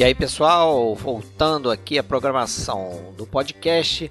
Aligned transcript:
E 0.00 0.02
aí, 0.02 0.14
pessoal, 0.14 0.94
voltando 0.94 1.70
aqui 1.70 1.98
à 1.98 2.02
programação 2.02 3.12
do 3.18 3.26
podcast, 3.26 4.10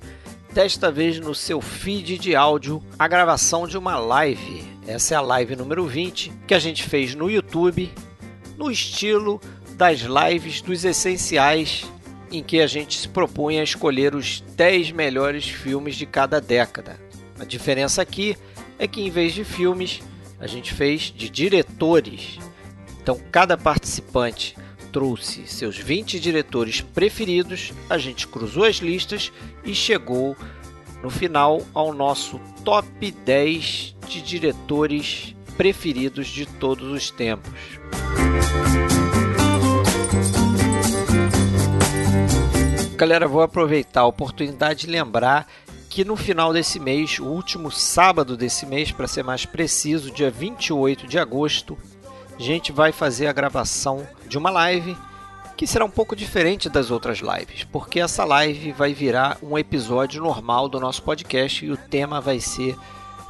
desta 0.53 0.91
vez 0.91 1.19
no 1.19 1.33
seu 1.33 1.59
feed 1.59 2.19
de 2.19 2.35
áudio, 2.35 2.79
a 2.99 3.07
gravação 3.07 3.67
de 3.67 3.75
uma 3.75 3.97
live. 3.97 4.63
Essa 4.85 5.15
é 5.15 5.17
a 5.17 5.21
live 5.21 5.55
número 5.55 5.87
20 5.87 6.31
que 6.45 6.53
a 6.53 6.59
gente 6.59 6.83
fez 6.83 7.15
no 7.15 7.27
YouTube, 7.27 7.91
no 8.55 8.69
estilo 8.69 9.41
das 9.71 10.01
lives 10.01 10.61
dos 10.61 10.85
essenciais, 10.85 11.91
em 12.31 12.43
que 12.43 12.61
a 12.61 12.67
gente 12.67 12.95
se 12.95 13.07
propunha 13.07 13.61
a 13.61 13.63
escolher 13.63 14.13
os 14.13 14.41
10 14.41 14.91
melhores 14.91 15.49
filmes 15.49 15.95
de 15.95 16.05
cada 16.05 16.39
década. 16.39 16.99
A 17.39 17.45
diferença 17.45 17.99
aqui 17.99 18.37
é 18.77 18.87
que 18.87 19.01
em 19.01 19.09
vez 19.09 19.33
de 19.33 19.43
filmes, 19.43 20.03
a 20.39 20.45
gente 20.45 20.71
fez 20.71 21.11
de 21.11 21.31
diretores. 21.31 22.37
Então, 23.01 23.19
cada 23.31 23.57
participante 23.57 24.55
trouxe 24.91 25.47
seus 25.47 25.77
20 25.77 26.19
diretores 26.19 26.81
preferidos, 26.81 27.73
a 27.89 27.97
gente 27.97 28.27
cruzou 28.27 28.63
as 28.63 28.77
listas 28.77 29.31
e 29.63 29.73
chegou 29.73 30.35
no 31.01 31.09
final 31.09 31.61
ao 31.73 31.93
nosso 31.93 32.39
top 32.63 33.11
10 33.11 33.95
de 34.07 34.21
diretores 34.21 35.35
preferidos 35.55 36.27
de 36.27 36.45
todos 36.45 36.91
os 36.91 37.11
tempos. 37.11 37.53
Galera, 42.95 43.27
vou 43.27 43.41
aproveitar 43.41 44.01
a 44.01 44.05
oportunidade 44.05 44.81
de 44.81 44.91
lembrar 44.91 45.47
que 45.89 46.03
no 46.03 46.15
final 46.15 46.53
desse 46.53 46.79
mês, 46.79 47.17
o 47.17 47.25
último 47.25 47.71
sábado 47.71 48.37
desse 48.37 48.65
mês, 48.65 48.91
para 48.91 49.07
ser 49.07 49.23
mais 49.23 49.45
preciso, 49.45 50.11
dia 50.11 50.29
28 50.29 51.07
de 51.07 51.17
agosto, 51.17 51.77
a 52.39 52.41
gente 52.41 52.71
vai 52.71 52.93
fazer 52.93 53.27
a 53.27 53.33
gravação 53.33 54.07
de 54.25 54.37
uma 54.37 54.49
live 54.49 54.95
que 55.57 55.67
será 55.67 55.83
um 55.83 55.89
pouco 55.89 56.15
diferente 56.15 56.69
das 56.69 56.89
outras 56.89 57.19
lives, 57.19 57.65
porque 57.65 57.99
essa 57.99 58.23
live 58.23 58.71
vai 58.71 58.93
virar 58.93 59.37
um 59.43 59.57
episódio 59.57 60.23
normal 60.23 60.69
do 60.69 60.79
nosso 60.79 61.03
podcast 61.03 61.65
e 61.65 61.69
o 61.69 61.75
tema 61.75 62.21
vai 62.21 62.39
ser 62.39 62.77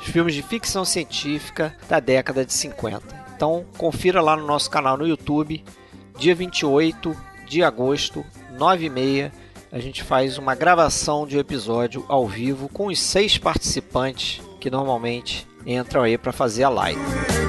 filmes 0.02 0.36
de 0.36 0.44
ficção 0.44 0.86
científica 0.86 1.76
da 1.90 2.00
década 2.00 2.46
de 2.46 2.54
50. 2.54 3.02
Então, 3.36 3.66
confira 3.80 4.22
lá 4.22 4.36
no 4.36 4.46
nosso 4.46 4.70
canal 4.70 4.96
no 4.96 5.08
YouTube, 5.08 5.64
dia 6.20 6.36
28 6.36 7.18
de 7.48 7.64
agosto, 7.64 8.24
9h30, 8.56 9.32
a 9.72 9.80
gente 9.80 10.04
faz 10.04 10.38
uma 10.38 10.54
gravação 10.54 11.26
de 11.26 11.36
um 11.36 11.40
episódio 11.40 12.06
ao 12.08 12.28
vivo 12.28 12.70
com 12.70 12.88
os 12.88 13.00
seis 13.00 13.40
participantes 13.40 14.40
que 14.60 14.70
normalmente 14.70 15.48
entram 15.66 16.04
aí 16.04 16.16
para 16.16 16.32
fazer 16.32 16.64
a 16.64 16.70
live. 16.70 17.49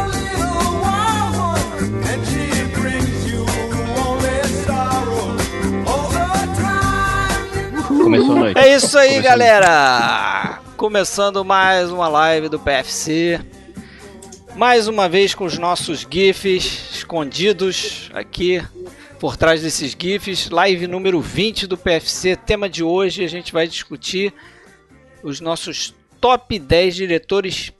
Começou 8.03 8.35
a 8.35 8.39
noite. 8.39 8.57
É 8.57 8.75
isso 8.75 8.97
aí, 8.97 9.09
Começou 9.09 9.23
galera! 9.23 10.59
Começando 10.75 11.45
mais 11.45 11.91
uma 11.91 12.07
live 12.07 12.49
do 12.49 12.59
PFC. 12.59 13.39
Mais 14.55 14.87
uma 14.87 15.07
vez 15.07 15.35
com 15.35 15.45
os 15.45 15.57
nossos 15.57 16.05
GIFs 16.09 16.95
escondidos 16.95 18.09
aqui 18.13 18.61
por 19.19 19.37
trás 19.37 19.61
desses 19.61 19.95
GIFs. 19.97 20.49
Live 20.49 20.87
número 20.87 21.21
20 21.21 21.67
do 21.67 21.77
PFC. 21.77 22.35
Tema 22.35 22.67
de 22.67 22.83
hoje 22.83 23.23
a 23.23 23.27
gente 23.27 23.53
vai 23.53 23.67
discutir 23.67 24.33
os 25.21 25.39
nossos 25.39 25.93
top 26.19 26.57
10 26.57 26.95
diretores 26.95 27.71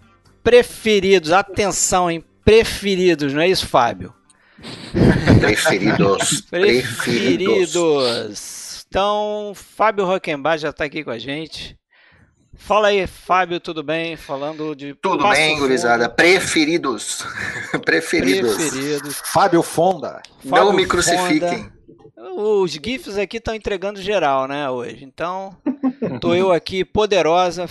preferidos. 0.44 1.32
Atenção, 1.32 2.12
hein? 2.12 2.24
Preferidos, 2.46 3.34
não 3.34 3.42
é 3.42 3.50
isso, 3.50 3.68
Fábio? 3.68 4.14
Preferidos. 5.40 6.42
preferidos. 6.50 8.61
Então, 8.92 9.54
Fábio 9.56 10.04
Rockenbach 10.04 10.62
já 10.62 10.70
está 10.70 10.84
aqui 10.84 11.02
com 11.02 11.12
a 11.12 11.18
gente. 11.18 11.80
Fala 12.54 12.90
aí, 12.90 13.08
Fábio, 13.08 13.58
tudo 13.58 13.82
bem? 13.82 14.18
Falando 14.18 14.76
de. 14.76 14.94
Tudo 14.96 15.24
Passo 15.24 15.40
bem, 15.40 15.58
gurizada. 15.58 16.10
Preferidos. 16.10 17.26
Preferidos. 17.86 18.54
Preferidos. 18.54 19.22
Fábio 19.24 19.64
Fonda. 19.64 20.22
Fábio 20.40 20.66
Não 20.66 20.74
me 20.74 20.86
crucifiquem. 20.86 21.72
Fonda. 22.20 22.34
Os 22.36 22.72
GIFs 22.72 23.18
aqui 23.18 23.38
estão 23.38 23.56
entregando 23.56 24.02
geral, 24.02 24.46
né, 24.46 24.70
hoje. 24.70 25.06
Então, 25.06 25.56
tô 26.20 26.36
eu 26.36 26.52
aqui, 26.52 26.84
poderosa, 26.84 27.70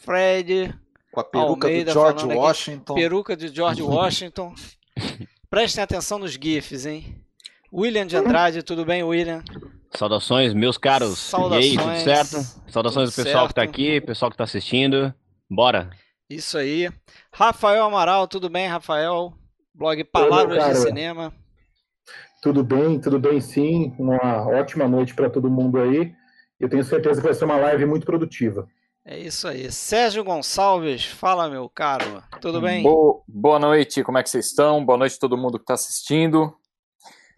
Fred. 0.00 0.74
Com 1.10 1.20
a 1.20 1.24
peruca 1.24 1.66
Almeida, 1.66 1.90
de 1.90 1.92
George 1.94 2.26
Washington. 2.26 2.92
Aqui, 2.92 3.02
peruca 3.02 3.34
de 3.34 3.48
George 3.48 3.80
Washington. 3.82 4.54
Prestem 5.48 5.82
atenção 5.82 6.18
nos 6.18 6.32
GIFs, 6.32 6.84
hein? 6.84 7.18
William 7.72 8.06
de 8.06 8.14
Andrade, 8.14 8.62
tudo 8.62 8.84
bem, 8.84 9.02
William? 9.02 9.42
Saudações, 9.96 10.52
meus 10.52 10.76
caros. 10.76 11.18
Saudações. 11.18 11.64
E 11.64 11.68
aí, 11.70 11.76
tudo 11.76 11.96
certo? 11.98 12.62
Saudações 12.68 13.10
tudo 13.10 13.22
do 13.22 13.24
pessoal 13.24 13.44
certo. 13.44 13.48
que 13.48 13.54
tá 13.54 13.62
aqui, 13.62 14.00
pessoal 14.00 14.30
que 14.30 14.36
tá 14.36 14.44
assistindo. 14.44 15.14
Bora. 15.48 15.90
Isso 16.28 16.58
aí. 16.58 16.90
Rafael 17.32 17.84
Amaral, 17.84 18.26
tudo 18.26 18.50
bem, 18.50 18.66
Rafael? 18.66 19.32
Blog 19.74 20.02
Palavras 20.04 20.64
Oi, 20.64 20.70
de 20.70 20.76
Cinema. 20.78 21.32
Tudo 22.42 22.64
bem, 22.64 23.00
tudo 23.00 23.18
bem 23.18 23.40
sim. 23.40 23.94
Uma 23.98 24.48
ótima 24.48 24.88
noite 24.88 25.14
para 25.14 25.30
todo 25.30 25.50
mundo 25.50 25.78
aí. 25.78 26.12
Eu 26.58 26.68
tenho 26.68 26.82
certeza 26.82 27.20
que 27.20 27.26
vai 27.26 27.34
ser 27.34 27.44
uma 27.44 27.56
live 27.56 27.86
muito 27.86 28.04
produtiva. 28.04 28.68
É 29.04 29.18
isso 29.18 29.46
aí. 29.46 29.70
Sérgio 29.70 30.24
Gonçalves, 30.24 31.04
fala, 31.04 31.48
meu 31.48 31.68
caro. 31.68 32.22
Tudo 32.40 32.60
bem? 32.60 32.82
Boa, 32.82 33.20
boa 33.28 33.58
noite, 33.58 34.02
como 34.02 34.18
é 34.18 34.22
que 34.22 34.30
vocês 34.30 34.46
estão? 34.46 34.84
Boa 34.84 34.98
noite 34.98 35.16
a 35.16 35.20
todo 35.20 35.36
mundo 35.36 35.58
que 35.58 35.64
está 35.64 35.74
assistindo. 35.74 36.54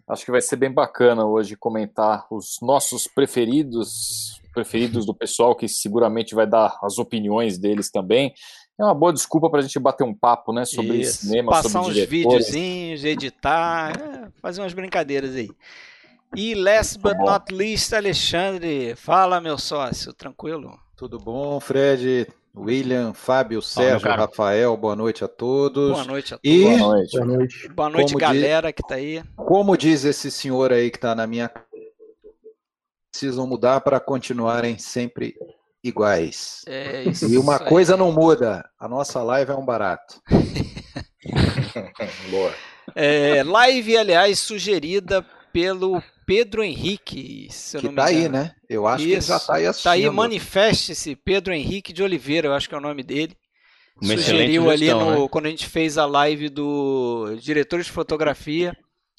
Acho 0.07 0.23
que 0.23 0.31
vai 0.31 0.41
ser 0.41 0.55
bem 0.55 0.71
bacana 0.71 1.25
hoje 1.25 1.57
comentar 1.57 2.25
os 2.31 2.59
nossos 2.61 3.07
preferidos, 3.07 4.41
preferidos 4.53 5.05
do 5.05 5.13
pessoal, 5.13 5.55
que 5.55 5.67
seguramente 5.67 6.33
vai 6.33 6.47
dar 6.47 6.79
as 6.81 6.97
opiniões 6.97 7.57
deles 7.57 7.91
também. 7.91 8.33
É 8.79 8.83
uma 8.83 8.93
boa 8.93 9.11
desculpa 9.11 9.49
para 9.49 9.59
a 9.59 9.61
gente 9.63 9.77
bater 9.79 10.03
um 10.03 10.13
papo, 10.13 10.53
né, 10.53 10.63
sobre 10.63 10.97
Isso. 10.97 11.25
cinema, 11.25 11.51
Passar 11.51 11.83
sobre 11.83 12.01
uns 12.03 12.07
videozinhos, 12.07 13.03
editar, 13.03 13.99
é, 13.99 14.29
fazer 14.39 14.61
umas 14.61 14.73
brincadeiras 14.73 15.35
aí. 15.35 15.49
E 16.35 16.53
last 16.53 16.99
but 16.99 17.17
not 17.17 17.53
least, 17.53 17.93
Alexandre, 17.93 18.95
fala 18.95 19.41
meu 19.41 19.57
sócio, 19.57 20.13
tranquilo? 20.13 20.77
Tudo 20.95 21.17
bom, 21.17 21.59
Fred? 21.59 22.27
William, 22.57 23.13
Fábio, 23.13 23.61
Sérgio, 23.61 24.09
Rafael, 24.09 24.75
boa 24.75 24.95
noite 24.95 25.23
a 25.23 25.27
todos. 25.27 25.91
Boa 25.91 26.03
noite 26.03 26.33
a 26.33 26.37
todos. 26.37 26.51
E... 26.51 26.63
Boa 26.63 26.77
noite. 26.77 27.17
Boa 27.17 27.25
noite, 27.25 27.69
boa 27.69 27.89
noite 27.89 28.15
galera 28.15 28.67
diz... 28.69 28.75
que 28.75 28.81
está 28.81 28.95
aí. 28.95 29.23
Como 29.35 29.77
diz 29.77 30.03
esse 30.03 30.31
senhor 30.31 30.73
aí 30.73 30.89
que 30.89 30.97
está 30.97 31.13
na 31.13 31.27
minha 31.27 31.51
precisam 33.11 33.47
mudar 33.47 33.81
para 33.81 33.99
continuarem 33.99 34.77
sempre 34.77 35.35
iguais. 35.83 36.63
É 36.67 37.03
isso 37.03 37.27
e 37.27 37.37
uma 37.37 37.61
aí. 37.61 37.69
coisa 37.69 37.95
não 37.95 38.11
muda, 38.11 38.67
a 38.79 38.87
nossa 38.87 39.23
live 39.23 39.51
é 39.51 39.55
um 39.55 39.65
barato. 39.65 40.21
Boa. 42.29 42.53
É, 42.95 43.43
live, 43.43 43.97
aliás, 43.97 44.39
sugerida 44.39 45.23
pelo 45.51 46.01
Pedro 46.27 46.61
Henrique, 46.61 47.47
se 47.49 47.77
eu 47.77 47.79
que 47.79 47.85
não 47.85 47.93
me 47.93 47.95
tá 47.95 48.05
aí, 48.07 48.27
né? 48.27 48.53
Eu 48.69 48.85
acho 48.85 49.05
Isso. 49.05 49.07
que 49.07 49.13
ele 49.13 49.21
já 49.21 49.39
tá 49.39 49.55
aí 49.55 49.65
assistindo. 49.65 49.83
Tá 49.85 49.91
aí, 49.91 50.09
manifeste-se, 50.09 51.15
Pedro 51.15 51.53
Henrique 51.53 51.93
de 51.93 52.03
Oliveira, 52.03 52.49
eu 52.49 52.53
acho 52.53 52.67
que 52.67 52.75
é 52.75 52.77
o 52.77 52.81
nome 52.81 53.01
dele. 53.01 53.33
Uma 53.99 54.13
Sugeriu 54.17 54.69
ali 54.69 54.91
no, 54.91 55.23
né? 55.23 55.27
quando 55.31 55.45
a 55.45 55.49
gente 55.49 55.65
fez 55.65 55.97
a 55.97 56.05
live 56.05 56.49
do 56.49 57.33
diretor 57.39 57.81
de 57.81 57.89
fotografia. 57.89 58.75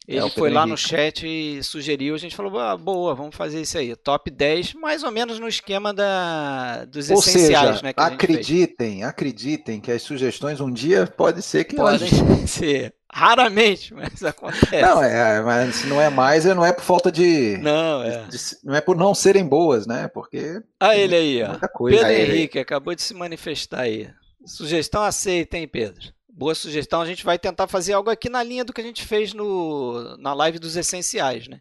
É, 0.06 0.16
ele 0.16 0.26
é, 0.26 0.31
foi 0.31 0.50
lá 0.50 0.60
Henrique. 0.60 0.70
no 0.70 0.76
chat 0.76 1.26
e 1.26 1.62
sugeriu, 1.62 2.14
a 2.14 2.19
gente 2.19 2.37
falou, 2.37 2.58
ah, 2.58 2.76
boa, 2.76 3.14
vamos 3.14 3.34
fazer 3.34 3.62
isso 3.62 3.78
aí. 3.78 3.96
Top 3.96 4.31
10, 4.31 4.75
mais 4.75 5.02
ou 5.02 5.11
menos 5.11 5.38
no 5.38 5.49
esquema 5.49 5.94
da, 5.94 6.84
dos 6.84 7.11
ou 7.11 7.19
essenciais, 7.19 7.78
seja, 7.78 7.82
né? 7.82 7.93
acreditem, 7.96 9.02
acreditem 9.02 9.81
que 9.81 9.90
as 9.90 10.02
sugestões 10.02 10.61
um 10.61 10.70
dia 10.70 11.06
pode 11.06 11.43
ser 11.43 11.64
que 11.64 11.75
podem 11.75 12.08
ser. 12.46 12.94
Raramente, 13.18 13.92
mas 13.92 14.22
acontece. 14.22 14.80
Não, 14.80 15.02
é, 15.02 15.42
mas 15.42 15.74
se 15.74 15.88
não 15.88 16.00
é 16.00 16.08
mais, 16.08 16.46
é, 16.46 16.54
não 16.54 16.64
é 16.64 16.72
por 16.72 16.84
falta 16.84 17.10
de. 17.10 17.58
Não, 17.58 18.00
é. 18.04 18.24
De, 18.28 18.38
não 18.62 18.76
é 18.76 18.80
por 18.80 18.96
não 18.96 19.12
serem 19.12 19.44
boas, 19.44 19.88
né? 19.88 20.06
Porque. 20.06 20.62
Ah, 20.78 20.96
ele 20.96 21.16
aí, 21.16 21.42
ó. 21.42 21.58
Coisa. 21.74 21.96
Pedro 21.96 22.12
aí, 22.12 22.22
Henrique, 22.22 22.58
aí. 22.58 22.62
acabou 22.62 22.94
de 22.94 23.02
se 23.02 23.12
manifestar 23.14 23.80
aí. 23.80 24.08
Sugestão 24.46 25.02
aceita, 25.02 25.58
hein, 25.58 25.66
Pedro? 25.66 26.12
Boa 26.28 26.54
sugestão. 26.54 27.00
A 27.00 27.06
gente 27.06 27.24
vai 27.24 27.40
tentar 27.40 27.66
fazer 27.66 27.92
algo 27.92 28.08
aqui 28.08 28.28
na 28.28 28.40
linha 28.40 28.64
do 28.64 28.72
que 28.72 28.80
a 28.80 28.84
gente 28.84 29.04
fez 29.04 29.34
no, 29.34 30.16
na 30.18 30.32
live 30.32 30.60
dos 30.60 30.76
essenciais, 30.76 31.48
né? 31.48 31.60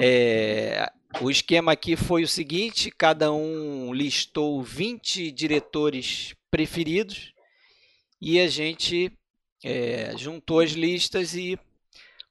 É, 0.00 0.88
o 1.20 1.32
esquema 1.32 1.72
aqui 1.72 1.96
foi 1.96 2.22
o 2.22 2.28
seguinte: 2.28 2.92
cada 2.96 3.32
um 3.32 3.92
listou 3.92 4.62
20 4.62 5.32
diretores 5.32 6.36
preferidos 6.48 7.32
e 8.22 8.38
a 8.38 8.46
gente 8.46 9.12
é, 9.62 10.12
juntou 10.16 10.60
as 10.60 10.70
listas 10.70 11.34
e 11.34 11.58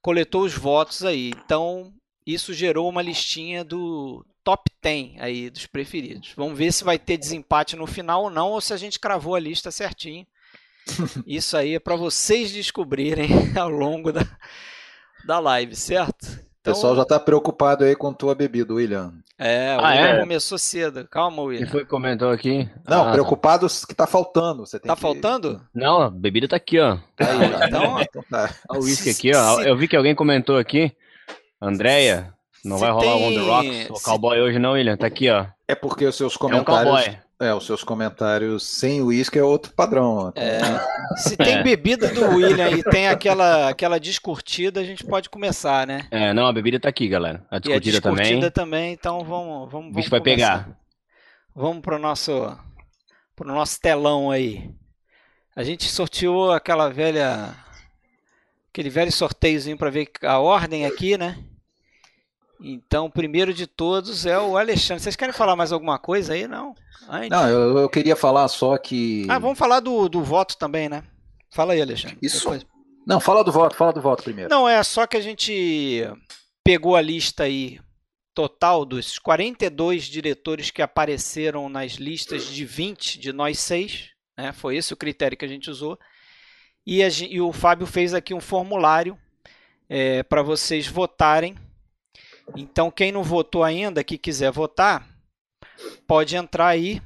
coletou 0.02 0.44
os 0.44 0.54
votos 0.54 1.04
aí. 1.04 1.32
Então, 1.46 1.94
isso 2.26 2.54
gerou 2.54 2.90
uma 2.90 3.02
listinha 3.02 3.64
do 3.64 4.26
top 4.44 4.70
10 4.82 5.20
aí 5.20 5.50
dos 5.50 5.66
preferidos. 5.66 6.34
Vamos 6.36 6.58
ver 6.58 6.72
se 6.72 6.84
vai 6.84 6.98
ter 6.98 7.18
desempate 7.18 7.76
no 7.76 7.86
final 7.86 8.24
ou 8.24 8.30
não, 8.30 8.50
ou 8.52 8.62
se 8.62 8.74
a 8.74 8.78
gente 8.78 9.00
cravou 9.00 9.36
a 9.36 9.40
lista 9.40 9.72
certinho. 9.72 10.26
Isso 11.28 11.56
aí 11.56 11.76
é 11.76 11.80
para 11.80 11.96
vocês 11.96 12.52
descobrirem 12.52 13.30
ao 13.58 13.70
longo 13.70 14.12
da, 14.12 14.26
da 15.26 15.40
live, 15.40 15.76
certo? 15.76 16.26
Então, 16.62 16.74
o 16.74 16.76
pessoal 16.76 16.96
já 16.96 17.04
está 17.04 17.20
preocupado 17.20 17.84
aí 17.84 17.96
com 17.96 18.14
tua 18.14 18.34
bebida, 18.34 18.74
William. 18.74 19.14
É, 19.42 19.78
o 19.78 19.86
ah, 19.86 19.96
é? 19.96 20.20
começou 20.20 20.58
cedo. 20.58 21.08
Calma, 21.08 21.42
William. 21.42 21.64
Quem 21.64 21.72
foi 21.72 21.80
que 21.86 21.90
comentou 21.90 22.30
aqui? 22.30 22.70
Não, 22.86 23.08
ah, 23.08 23.12
preocupado 23.14 23.68
que 23.88 23.96
tá 23.96 24.06
faltando. 24.06 24.66
Você 24.66 24.78
tá 24.78 24.96
que... 24.96 25.02
faltando? 25.02 25.62
Não, 25.74 26.02
a 26.02 26.10
bebida 26.10 26.46
tá 26.46 26.58
aqui, 26.58 26.78
ó. 26.78 26.98
Tá 27.16 27.26
aí, 27.26 28.04
então, 28.04 28.24
tá. 28.30 28.54
O 28.70 28.84
uísque 28.84 29.12
aqui, 29.12 29.32
ó. 29.34 29.62
Eu 29.62 29.78
vi 29.78 29.88
que 29.88 29.96
alguém 29.96 30.14
comentou 30.14 30.58
aqui. 30.58 30.92
Andréia, 31.62 32.34
não 32.66 32.78
se 32.78 32.82
vai 32.82 32.92
rolar 32.92 33.14
tem... 33.14 33.24
o 33.24 33.28
On 33.28 33.34
The 33.34 33.50
Rocks, 33.50 33.90
o 33.92 33.96
se... 33.96 34.04
cowboy 34.04 34.42
hoje 34.42 34.60
não, 34.60 34.74
William. 34.74 34.98
Tá 34.98 35.08
aqui, 35.08 35.30
ó. 35.30 35.46
É 35.66 35.74
porque 35.74 36.06
os 36.06 36.18
seus 36.18 36.36
comentários... 36.36 36.86
É 36.86 36.90
um 36.90 37.06
cowboy. 37.06 37.29
É, 37.42 37.54
os 37.54 37.66
seus 37.66 37.86
comentários 37.86 38.64
sem 38.64 39.02
uísque 39.02 39.40
é 39.40 39.44
outro 39.44 39.72
padrão. 39.72 40.34
É, 40.36 40.60
se 41.16 41.38
tem 41.38 41.60
é. 41.60 41.64
bebida 41.64 42.10
do 42.10 42.36
William 42.36 42.70
e 42.70 42.84
tem 42.84 43.08
aquela, 43.08 43.70
aquela 43.70 43.98
descurtida, 43.98 44.82
a 44.82 44.84
gente 44.84 45.06
pode 45.06 45.30
começar, 45.30 45.88
né? 45.88 46.06
É, 46.12 46.34
não, 46.34 46.48
a 46.48 46.52
bebida 46.52 46.78
tá 46.82 46.90
aqui, 46.90 47.08
galera. 47.08 47.46
A 47.50 47.58
descurtida, 47.58 47.72
e 47.72 47.76
a 47.76 47.80
descurtida 48.02 48.52
também. 48.52 48.52
também, 48.52 48.94
então 48.94 49.24
vamos, 49.24 49.72
vamos, 49.72 49.92
O 49.92 49.96
bicho 49.96 50.10
vai 50.10 50.20
pegar. 50.20 50.78
Vamos 51.56 51.82
pro 51.82 51.98
nosso, 51.98 52.58
pro 53.38 53.48
nosso 53.48 53.80
telão 53.80 54.30
aí. 54.30 54.70
A 55.56 55.64
gente 55.64 55.86
sorteou 55.90 56.52
aquela 56.52 56.90
velha, 56.90 57.56
aquele 58.70 58.90
velho 58.90 59.14
sorteiozinho 59.14 59.78
para 59.78 59.90
ver 59.90 60.10
a 60.24 60.40
ordem 60.40 60.86
aqui, 60.86 61.18
né? 61.18 61.38
Então, 62.62 63.06
o 63.06 63.12
primeiro 63.12 63.54
de 63.54 63.66
todos 63.66 64.26
é 64.26 64.38
o 64.38 64.58
Alexandre. 64.58 65.02
Vocês 65.02 65.16
querem 65.16 65.34
falar 65.34 65.56
mais 65.56 65.72
alguma 65.72 65.98
coisa 65.98 66.34
aí? 66.34 66.48
Não? 66.48 66.76
Antes. 67.08 67.30
Não, 67.30 67.48
eu, 67.48 67.78
eu, 67.78 67.90
queria 67.90 68.16
falar 68.16 68.48
só 68.50 68.78
que. 68.78 69.26
Ah, 69.30 69.40
vamos 69.40 69.58
falar 69.58 69.80
do, 69.80 70.10
do 70.10 70.22
voto 70.22 70.58
também, 70.58 70.90
né? 70.90 71.04
Fala 71.50 71.74
aí, 71.74 71.82
Alexandre. 71.82 72.18
Isso. 72.22 72.40
Depois. 72.40 72.66
Não, 73.08 73.20
fala 73.20 73.44
do 73.44 73.52
voto, 73.52 73.76
fala 73.76 73.94
do 73.94 74.02
voto 74.02 74.24
primeiro. 74.24 74.50
Não, 74.50 74.68
é 74.68 74.84
só 74.84 75.08
que 75.08 75.18
a 75.18 75.22
gente 75.22 76.06
pegou 76.64 76.96
a 76.96 77.02
lista 77.02 77.44
aí 77.44 77.80
total 78.36 78.86
dos 78.86 79.18
42 79.18 80.04
diretores 80.04 80.70
que 80.70 80.82
apareceram 80.82 81.68
nas 81.70 81.94
listas 81.94 82.46
de 82.46 82.66
20 82.66 83.20
de 83.20 83.34
nós 83.34 83.58
seis. 83.60 84.10
Né? 84.38 84.52
Foi 84.52 84.76
esse 84.76 84.94
o 84.94 84.98
critério 84.98 85.38
que 85.38 85.46
a 85.46 85.48
gente 85.48 85.70
usou. 85.70 85.98
E, 86.86 87.04
a, 87.04 87.08
e 87.08 87.42
o 87.42 87.52
Fábio 87.52 87.88
fez 87.88 88.14
aqui 88.14 88.34
um 88.34 88.40
formulário 88.40 89.18
é, 89.90 90.22
para 90.24 90.44
vocês 90.44 90.88
votarem 90.88 91.56
então, 92.56 92.92
quem 92.92 93.12
não 93.12 93.24
votou 93.24 93.64
ainda, 93.64 94.04
que 94.04 94.18
quiser 94.18 94.52
votar, 94.52 95.08
pode 96.08 96.36
entrar 96.36 96.68
aí. 96.68 97.02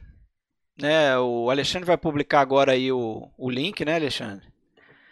Né? 0.79 1.17
O 1.19 1.49
Alexandre 1.49 1.85
vai 1.85 1.97
publicar 1.97 2.41
agora 2.41 2.71
aí 2.71 2.91
o, 2.91 3.29
o 3.37 3.49
link, 3.49 3.85
né, 3.85 3.95
Alexandre? 3.95 4.47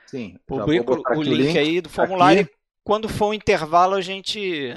Sim. 0.07 0.38
Publica 0.45 0.92
o 0.92 1.22
link, 1.22 1.44
link, 1.44 1.57
aí 1.57 1.81
do 1.81 1.89
formulário. 1.89 2.42
Aqui. 2.42 2.51
Quando 2.83 3.07
for 3.07 3.28
o 3.28 3.33
intervalo, 3.33 3.94
a 3.95 4.01
gente 4.01 4.74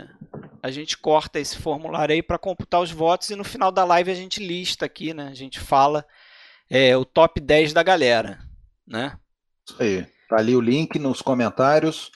a 0.62 0.70
gente 0.70 0.96
corta 0.96 1.40
esse 1.40 1.58
formulário 1.58 2.14
aí 2.14 2.22
para 2.22 2.38
computar 2.38 2.80
os 2.80 2.90
votos 2.90 3.30
e 3.30 3.36
no 3.36 3.44
final 3.44 3.72
da 3.72 3.84
live 3.84 4.10
a 4.10 4.14
gente 4.14 4.44
lista 4.46 4.86
aqui, 4.86 5.12
né? 5.12 5.28
A 5.28 5.34
gente 5.34 5.58
fala 5.58 6.06
é, 6.70 6.96
o 6.96 7.04
top 7.04 7.40
10 7.40 7.72
da 7.72 7.82
galera, 7.82 8.38
né? 8.86 9.18
Isso 9.68 9.82
aí. 9.82 10.06
Tá 10.28 10.36
ali 10.36 10.54
o 10.54 10.60
link 10.60 10.98
nos 10.98 11.20
comentários. 11.20 12.10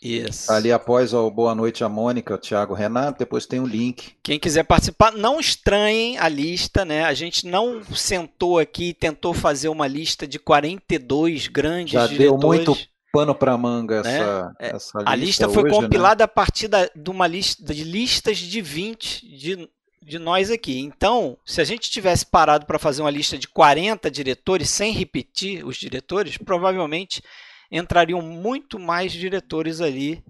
Isso. 0.00 0.52
Ali 0.52 0.70
após 0.70 1.12
o 1.14 1.30
Boa 1.30 1.54
Noite 1.54 1.82
a 1.82 1.88
Mônica, 1.88 2.36
Thiago 2.38 2.74
Renato, 2.74 3.18
depois 3.18 3.46
tem 3.46 3.60
o 3.60 3.64
um 3.64 3.66
link. 3.66 4.12
Quem 4.22 4.38
quiser 4.38 4.64
participar, 4.64 5.12
não 5.12 5.40
estranhem 5.40 6.18
a 6.18 6.28
lista, 6.28 6.84
né? 6.84 7.04
A 7.04 7.14
gente 7.14 7.46
não 7.46 7.82
sentou 7.94 8.58
aqui 8.58 8.90
e 8.90 8.94
tentou 8.94 9.32
fazer 9.32 9.68
uma 9.68 9.86
lista 9.86 10.26
de 10.26 10.38
42 10.38 11.48
grandes 11.48 11.92
Já 11.92 12.06
diretores. 12.06 12.40
deu 12.40 12.48
muito 12.48 12.76
pano 13.16 13.34
para 13.34 13.56
manga 13.56 14.02
né? 14.02 14.18
essa, 14.18 14.56
é, 14.58 14.76
essa 14.76 14.98
lista. 14.98 15.10
A 15.10 15.14
lista 15.14 15.48
foi 15.48 15.62
hoje, 15.64 15.74
né? 15.74 15.80
compilada 15.80 16.22
né? 16.22 16.24
a 16.24 16.28
partir 16.28 16.68
da, 16.68 16.88
de 16.94 17.10
uma 17.10 17.26
lista 17.26 17.74
de 17.74 17.82
listas 17.82 18.36
de 18.36 18.60
20 18.60 19.26
de, 19.26 19.68
de 20.02 20.18
nós 20.18 20.50
aqui. 20.50 20.78
Então, 20.80 21.38
se 21.44 21.60
a 21.60 21.64
gente 21.64 21.90
tivesse 21.90 22.26
parado 22.26 22.66
para 22.66 22.78
fazer 22.78 23.00
uma 23.00 23.10
lista 23.10 23.38
de 23.38 23.48
40 23.48 24.10
diretores 24.10 24.68
sem 24.68 24.92
repetir 24.92 25.64
os 25.66 25.76
diretores, 25.76 26.36
provavelmente 26.36 27.22
entrariam 27.70 28.20
muito 28.20 28.78
mais 28.78 29.12
diretores 29.12 29.80
ali. 29.80 30.22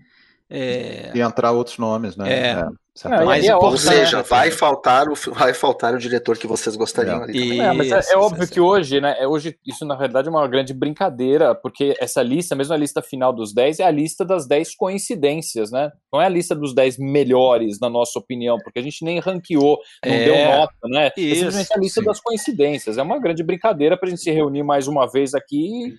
É... 0.48 1.10
E 1.14 1.20
entrar 1.20 1.52
outros 1.52 1.78
nomes, 1.78 2.16
né? 2.16 2.32
É. 2.32 2.50
é. 2.50 2.66
Não, 3.04 3.26
mais 3.26 3.44
é 3.44 3.54
ou 3.54 3.76
seja, 3.76 4.22
vai 4.22 4.50
faltar, 4.50 5.06
o, 5.08 5.14
vai 5.34 5.52
faltar 5.52 5.94
o 5.94 5.98
diretor 5.98 6.38
que 6.38 6.46
vocês 6.46 6.74
gostariam 6.76 7.20
é. 7.20 7.24
ali. 7.24 7.60
É, 7.60 7.72
mas 7.72 7.90
é, 7.90 8.14
é 8.14 8.16
óbvio 8.16 8.48
que 8.48 8.58
hoje, 8.58 9.00
né? 9.02 9.16
É 9.18 9.28
hoje, 9.28 9.58
isso 9.66 9.84
na 9.84 9.94
verdade 9.94 10.28
é 10.28 10.30
uma 10.30 10.46
grande 10.48 10.72
brincadeira, 10.72 11.54
porque 11.54 11.94
essa 12.00 12.22
lista, 12.22 12.56
mesmo 12.56 12.72
a 12.72 12.76
lista 12.76 13.02
final 13.02 13.34
dos 13.34 13.52
10, 13.52 13.80
é 13.80 13.84
a 13.84 13.90
lista 13.90 14.24
das 14.24 14.48
10 14.48 14.74
coincidências, 14.76 15.70
né? 15.70 15.90
Não 16.10 16.22
é 16.22 16.26
a 16.26 16.30
lista 16.30 16.54
dos 16.54 16.74
10 16.74 16.98
melhores, 16.98 17.78
na 17.78 17.90
nossa 17.90 18.18
opinião, 18.18 18.56
porque 18.64 18.78
a 18.78 18.82
gente 18.82 19.04
nem 19.04 19.18
ranqueou, 19.18 19.78
não 20.04 20.14
é. 20.14 20.24
deu 20.24 20.58
nota, 20.58 20.74
né? 20.84 21.10
Isso, 21.18 21.32
é 21.32 21.34
simplesmente 21.34 21.74
a 21.74 21.78
lista 21.78 22.00
sim. 22.00 22.06
das 22.06 22.20
coincidências. 22.20 22.96
É 22.96 23.02
uma 23.02 23.18
grande 23.18 23.42
brincadeira 23.42 23.98
para 23.98 24.06
a 24.06 24.10
gente 24.10 24.22
se 24.22 24.30
reunir 24.30 24.62
mais 24.62 24.88
uma 24.88 25.06
vez 25.06 25.34
aqui 25.34 25.94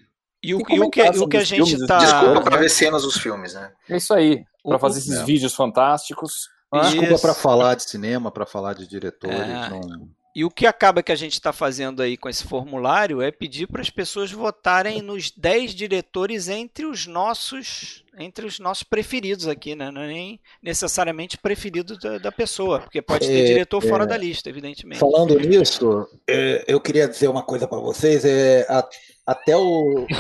e 0.47 0.55
o, 0.55 0.59
e 0.69 0.79
o 0.79 0.89
que, 0.89 1.01
o 1.01 1.27
que 1.27 1.38
a 1.38 1.44
gente 1.44 1.75
está. 1.75 1.97
Desculpa 1.97 2.41
para 2.41 2.57
ver 2.57 2.69
cenas 2.69 3.03
dos 3.03 3.17
filmes, 3.17 3.53
né? 3.53 3.71
É 3.89 3.97
isso 3.97 4.13
aí, 4.13 4.45
para 4.63 4.79
fazer 4.79 4.99
esses 4.99 5.17
é. 5.17 5.23
vídeos 5.25 5.53
fantásticos. 5.53 6.49
Desculpa 6.73 7.19
para 7.19 7.33
falar 7.33 7.75
de 7.75 7.83
cinema, 7.83 8.31
para 8.31 8.45
falar 8.45 8.73
de 8.73 8.87
diretores. 8.87 9.37
É. 9.37 9.69
Não... 9.69 10.09
E 10.37 10.45
o 10.45 10.51
que 10.51 10.67
acaba 10.67 11.01
que 11.01 11.11
a 11.11 11.15
gente 11.15 11.33
está 11.33 11.51
fazendo 11.51 11.99
aí 11.99 12.15
com 12.15 12.29
esse 12.29 12.44
formulário 12.44 13.23
é 13.23 13.31
pedir 13.31 13.65
para 13.65 13.81
as 13.81 13.89
pessoas 13.89 14.31
votarem 14.31 15.01
nos 15.01 15.31
10 15.31 15.73
diretores 15.73 16.47
entre 16.47 16.85
os 16.85 17.07
nossos 17.07 18.03
entre 18.19 18.45
os 18.45 18.59
nossos 18.59 18.83
preferidos 18.83 19.47
aqui, 19.47 19.73
né? 19.73 19.89
Não 19.89 20.01
é 20.01 20.07
nem 20.07 20.39
necessariamente 20.61 21.39
preferido 21.39 21.97
da, 21.97 22.19
da 22.19 22.31
pessoa, 22.31 22.81
porque 22.81 23.01
pode 23.01 23.25
ter 23.25 23.39
é, 23.39 23.45
diretor 23.45 23.81
fora 23.81 24.03
é, 24.03 24.07
da 24.07 24.15
lista, 24.15 24.47
evidentemente. 24.47 24.99
Falando 24.99 25.39
nisso, 25.39 26.07
é, 26.29 26.63
eu 26.67 26.79
queria 26.79 27.07
dizer 27.07 27.29
uma 27.29 27.41
coisa 27.41 27.67
para 27.67 27.79
vocês. 27.79 28.23
É, 28.23 28.63
a, 28.69 28.87
até 29.25 29.57
o. 29.57 30.06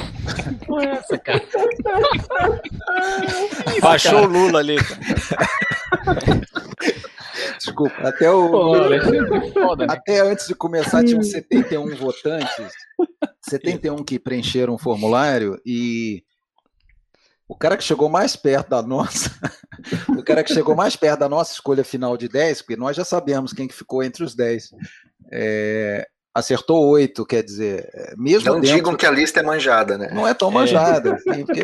É 0.81 0.85
essa, 0.85 1.17
cara. 1.19 1.43
Baixou 3.81 4.23
o 4.23 4.25
Lula 4.25 4.59
ali. 4.59 4.77
Desculpa, 7.57 8.07
até 8.07 8.29
o. 8.29 8.49
Pô, 8.49 8.75
é 8.93 9.51
foda, 9.51 9.87
né? 9.87 9.93
Até 9.93 10.19
antes 10.19 10.47
de 10.47 10.55
começar, 10.55 11.03
tinham 11.03 11.21
71 11.21 11.95
votantes, 11.95 12.73
71 13.41 14.03
que 14.03 14.19
preencheram 14.19 14.75
o 14.75 14.77
formulário 14.77 15.59
e 15.65 16.23
o 17.47 17.55
cara 17.55 17.77
que 17.77 17.83
chegou 17.83 18.09
mais 18.09 18.35
perto 18.35 18.69
da 18.69 18.81
nossa, 18.81 19.31
o 20.17 20.23
cara 20.23 20.43
que 20.43 20.53
chegou 20.53 20.75
mais 20.75 20.95
perto 20.95 21.19
da 21.19 21.29
nossa 21.29 21.53
escolha 21.53 21.83
final 21.83 22.17
de 22.17 22.27
10, 22.27 22.61
porque 22.61 22.75
nós 22.75 22.95
já 22.95 23.05
sabemos 23.05 23.53
quem 23.53 23.67
que 23.67 23.73
ficou 23.73 24.03
entre 24.03 24.23
os 24.23 24.35
10, 24.35 24.71
é, 25.31 26.07
acertou 26.33 26.85
8, 26.89 27.25
quer 27.25 27.43
dizer, 27.43 27.89
é, 27.93 28.13
mesmo 28.17 28.51
Não 28.51 28.59
dentro, 28.59 28.75
digam 28.75 28.95
que 28.95 29.05
a 29.05 29.11
lista 29.11 29.39
é 29.39 29.43
manjada, 29.43 29.97
né? 29.97 30.09
Não 30.13 30.27
é 30.27 30.33
tão 30.33 30.51
manjada, 30.51 31.11
é. 31.11 31.13
Assim, 31.13 31.45
porque... 31.45 31.63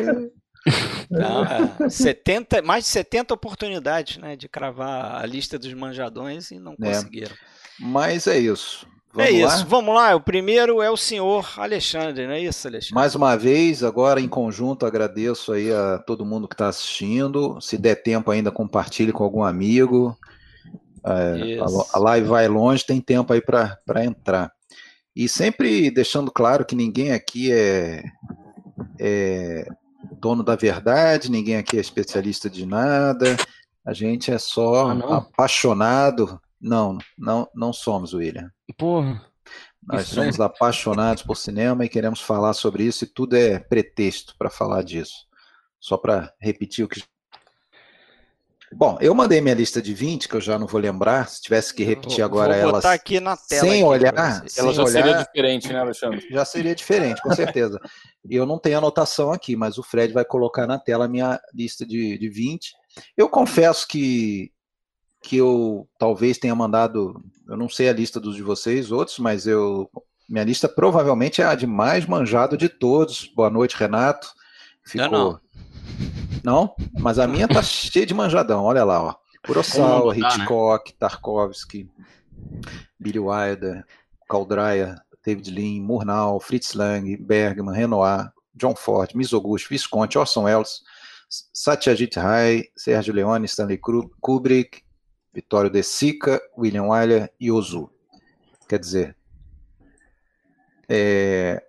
Não, 1.10 1.44
é, 1.44 1.88
70, 1.90 2.62
mais 2.62 2.84
de 2.84 2.90
70 2.90 3.34
oportunidades 3.34 4.18
né, 4.18 4.36
de 4.36 4.48
cravar 4.48 5.22
a 5.22 5.26
lista 5.26 5.58
dos 5.58 5.72
manjadões 5.74 6.50
e 6.50 6.58
não 6.58 6.72
é. 6.82 6.92
conseguiram. 6.92 7.34
Mas 7.78 8.26
é 8.26 8.38
isso. 8.38 8.86
Vamos 9.12 9.30
é 9.30 9.32
isso, 9.32 9.58
lá? 9.58 9.64
vamos 9.64 9.94
lá. 9.94 10.14
O 10.16 10.20
primeiro 10.20 10.82
é 10.82 10.90
o 10.90 10.96
senhor 10.96 11.48
Alexandre, 11.56 12.26
não 12.26 12.34
é 12.34 12.40
isso, 12.40 12.66
Alexandre? 12.66 12.94
Mais 12.94 13.14
uma 13.14 13.36
vez, 13.36 13.84
agora 13.84 14.20
em 14.20 14.26
conjunto, 14.26 14.84
agradeço 14.84 15.52
aí 15.52 15.72
a 15.72 15.98
todo 15.98 16.26
mundo 16.26 16.48
que 16.48 16.54
está 16.54 16.68
assistindo. 16.68 17.60
Se 17.60 17.78
der 17.78 18.02
tempo 18.02 18.30
ainda, 18.30 18.50
compartilhe 18.50 19.12
com 19.12 19.22
algum 19.22 19.44
amigo. 19.44 20.18
É, 21.06 21.60
a, 21.60 21.96
a 21.96 22.00
live 22.00 22.26
vai 22.26 22.48
longe, 22.48 22.84
tem 22.84 23.00
tempo 23.00 23.32
aí 23.32 23.40
para 23.40 24.04
entrar. 24.04 24.50
E 25.14 25.28
sempre 25.28 25.92
deixando 25.92 26.32
claro 26.32 26.64
que 26.64 26.74
ninguém 26.74 27.12
aqui 27.12 27.52
é, 27.52 28.02
é 28.98 29.68
dono 30.24 30.42
da 30.42 30.56
verdade, 30.56 31.30
ninguém 31.30 31.56
aqui 31.56 31.76
é 31.76 31.80
especialista 31.80 32.48
de 32.48 32.64
nada. 32.64 33.36
A 33.84 33.92
gente 33.92 34.30
é 34.32 34.38
só 34.38 34.90
ah, 34.90 35.18
apaixonado. 35.18 36.40
Não, 36.58 36.96
não, 37.18 37.46
não 37.54 37.74
somos, 37.74 38.14
William. 38.14 38.50
Porra. 38.78 39.22
Nós 39.86 40.06
somos 40.06 40.40
apaixonados 40.40 41.22
por 41.22 41.36
cinema 41.36 41.84
e 41.84 41.90
queremos 41.90 42.22
falar 42.22 42.54
sobre 42.54 42.84
isso, 42.84 43.04
e 43.04 43.06
tudo 43.06 43.36
é 43.36 43.58
pretexto 43.58 44.34
para 44.38 44.48
falar 44.48 44.82
disso. 44.82 45.26
Só 45.78 45.98
para 45.98 46.32
repetir 46.40 46.86
o 46.86 46.88
que. 46.88 47.02
Bom, 48.76 48.98
eu 49.00 49.14
mandei 49.14 49.40
minha 49.40 49.54
lista 49.54 49.80
de 49.80 49.94
20, 49.94 50.28
que 50.28 50.34
eu 50.34 50.40
já 50.40 50.58
não 50.58 50.66
vou 50.66 50.80
lembrar. 50.80 51.28
Se 51.28 51.40
tivesse 51.40 51.72
que 51.72 51.84
repetir 51.84 52.18
vou, 52.18 52.24
agora 52.24 52.60
vou 52.62 52.72
botar 52.72 52.92
aqui 52.92 53.20
na 53.20 53.36
tela. 53.36 53.60
Sem 53.60 53.70
aqui 53.70 53.84
olhar. 53.84 54.44
Ela 54.56 54.72
já 54.72 54.82
olhar, 54.82 54.92
seria 54.92 55.18
diferente, 55.18 55.72
né, 55.72 55.78
Alexandre? 55.78 56.26
Já 56.28 56.44
seria 56.44 56.74
diferente, 56.74 57.22
com 57.22 57.32
certeza. 57.32 57.80
eu 58.28 58.44
não 58.44 58.58
tenho 58.58 58.78
anotação 58.78 59.32
aqui, 59.32 59.54
mas 59.54 59.78
o 59.78 59.82
Fred 59.82 60.12
vai 60.12 60.24
colocar 60.24 60.66
na 60.66 60.78
tela 60.78 61.04
a 61.04 61.08
minha 61.08 61.40
lista 61.54 61.86
de, 61.86 62.18
de 62.18 62.28
20. 62.28 62.72
Eu 63.16 63.28
confesso 63.28 63.86
que 63.86 64.50
que 65.22 65.38
eu 65.38 65.88
talvez 65.98 66.36
tenha 66.36 66.54
mandado, 66.54 67.18
eu 67.48 67.56
não 67.56 67.66
sei 67.66 67.88
a 67.88 67.94
lista 67.94 68.20
dos 68.20 68.36
de 68.36 68.42
vocês, 68.42 68.92
outros, 68.92 69.18
mas 69.18 69.46
eu 69.46 69.88
minha 70.28 70.44
lista 70.44 70.68
provavelmente 70.68 71.40
é 71.40 71.46
a 71.46 71.54
de 71.54 71.66
mais 71.66 72.06
manjado 72.06 72.56
de 72.56 72.68
todos. 72.68 73.30
Boa 73.34 73.48
noite, 73.48 73.76
Renato. 73.76 74.28
Ficou... 74.84 75.10
Não, 75.10 75.32
não. 75.32 75.40
Não, 76.44 76.74
mas 76.98 77.18
a 77.18 77.26
minha 77.26 77.48
tá 77.48 77.62
cheia 77.62 78.04
de 78.04 78.12
manjadão. 78.12 78.64
Olha 78.64 78.84
lá, 78.84 79.02
ó. 79.02 79.14
Kurosawa, 79.46 80.14
né? 80.14 80.20
Hitchcock, 80.20 80.90
né? 80.90 80.96
Tarkovsky, 80.98 81.90
Billy 82.98 83.18
Wilder, 83.18 83.84
Caldraia, 84.28 84.96
David 85.24 85.50
Lean, 85.50 85.82
Murnau, 85.82 86.38
Fritz 86.40 86.74
Lang, 86.74 87.16
Bergman, 87.16 87.74
Renoir, 87.74 88.32
John 88.54 88.74
Ford, 88.74 89.10
Mizoguchi, 89.14 89.68
Visconti, 89.68 90.18
Orson 90.18 90.44
Welles, 90.44 90.82
Satyajit 91.52 92.18
Ray, 92.18 92.70
Sergio 92.76 93.14
Leone, 93.14 93.46
Stanley 93.46 93.78
Kubrick, 94.20 94.82
Vitório 95.32 95.70
De 95.70 95.82
Sica, 95.82 96.40
William 96.56 96.84
Wyler 96.84 97.32
e 97.40 97.50
Ozu. 97.50 97.90
Quer 98.68 98.78
dizer, 98.78 99.16
é... 100.88 101.62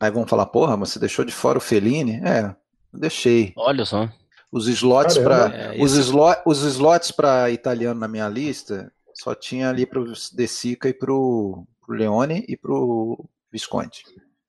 aí 0.00 0.10
vão 0.10 0.26
falar, 0.26 0.46
porra, 0.46 0.76
mas 0.76 0.90
você 0.90 0.98
deixou 0.98 1.24
de 1.24 1.32
fora 1.32 1.58
o 1.58 1.60
Fellini? 1.60 2.20
É, 2.24 2.54
deixei. 2.98 3.52
Olha 3.56 3.84
só. 3.84 4.08
Os 4.50 4.68
slots 4.68 5.18
para 5.18 5.48
é, 5.54 5.82
os, 5.82 5.92
slot, 5.94 6.40
os 6.46 6.62
slots 6.62 7.10
para 7.10 7.50
italiano 7.50 7.98
na 7.98 8.06
minha 8.06 8.28
lista 8.28 8.92
só 9.12 9.34
tinha 9.34 9.68
ali 9.68 9.84
para 9.84 10.00
o 10.00 10.12
De 10.12 10.46
Sica 10.46 10.88
e 10.88 10.94
para 10.94 11.12
o 11.12 11.66
Leone 11.88 12.44
e 12.48 12.56
para 12.56 12.72
o 12.72 13.28
Visconti. 13.52 14.04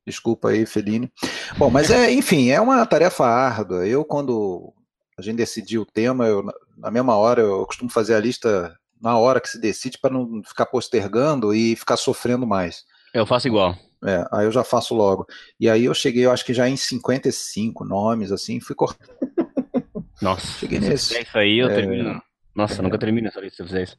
Desculpa 0.05 0.49
aí, 0.49 0.65
Fellini. 0.65 1.11
Bom, 1.57 1.71
mas 1.71 1.89
é, 1.89 2.11
enfim, 2.11 2.49
é 2.49 2.61
uma 2.61 2.85
tarefa 2.85 3.25
árdua. 3.25 3.87
Eu, 3.87 4.05
quando 4.05 4.71
a 5.17 5.21
gente 5.21 5.37
decidiu 5.37 5.81
o 5.81 5.85
tema, 5.85 6.27
eu, 6.27 6.43
na 6.77 6.91
mesma 6.91 7.15
hora, 7.15 7.41
eu 7.41 7.65
costumo 7.65 7.89
fazer 7.89 8.13
a 8.13 8.19
lista 8.19 8.75
na 9.01 9.17
hora 9.17 9.41
que 9.41 9.49
se 9.49 9.59
decide 9.59 9.97
para 9.97 10.13
não 10.13 10.43
ficar 10.43 10.67
postergando 10.67 11.53
e 11.53 11.75
ficar 11.75 11.97
sofrendo 11.97 12.45
mais. 12.45 12.83
Eu 13.13 13.25
faço 13.25 13.47
igual. 13.47 13.75
É, 14.03 14.27
aí 14.31 14.45
eu 14.45 14.51
já 14.51 14.63
faço 14.63 14.93
logo. 14.93 15.27
E 15.59 15.69
aí 15.69 15.85
eu 15.85 15.93
cheguei, 15.93 16.25
eu 16.25 16.31
acho 16.31 16.45
que 16.45 16.53
já 16.53 16.67
em 16.67 16.77
55 16.77 17.83
nomes, 17.85 18.31
assim, 18.31 18.59
fui 18.59 18.75
cortando. 18.75 19.15
Nossa, 20.21 20.45
cheguei 20.59 20.79
nesse. 20.79 21.19
Isso 21.19 21.37
aí 21.37 21.59
eu 21.59 21.69
é, 21.69 21.75
termino. 21.75 22.21
Nossa, 22.53 22.79
é, 22.79 22.81
nunca 22.81 22.97
termino 22.97 23.27
essa 23.27 23.39
lista 23.39 23.63
se 23.63 23.69
fizer 23.69 23.83
isso. 23.83 23.97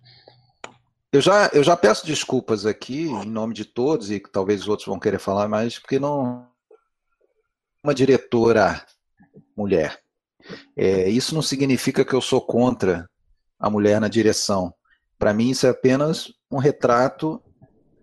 Eu 1.12 1.20
já, 1.20 1.50
eu 1.52 1.62
já 1.62 1.76
peço 1.76 2.06
desculpas 2.06 2.66
aqui, 2.66 3.02
em 3.02 3.24
nome 3.26 3.54
de 3.54 3.64
todos, 3.64 4.10
e 4.10 4.20
talvez 4.20 4.62
os 4.62 4.68
outros 4.68 4.86
vão 4.86 4.98
querer 4.98 5.18
falar 5.18 5.48
mais, 5.48 5.78
porque 5.78 5.98
não. 5.98 6.46
Uma 7.82 7.94
diretora 7.94 8.84
mulher. 9.56 10.00
É, 10.76 11.08
isso 11.08 11.34
não 11.34 11.42
significa 11.42 12.04
que 12.04 12.14
eu 12.14 12.20
sou 12.20 12.40
contra 12.40 13.08
a 13.58 13.70
mulher 13.70 14.00
na 14.00 14.08
direção. 14.08 14.74
Para 15.18 15.32
mim, 15.32 15.50
isso 15.50 15.66
é 15.66 15.70
apenas 15.70 16.32
um 16.50 16.58
retrato 16.58 17.42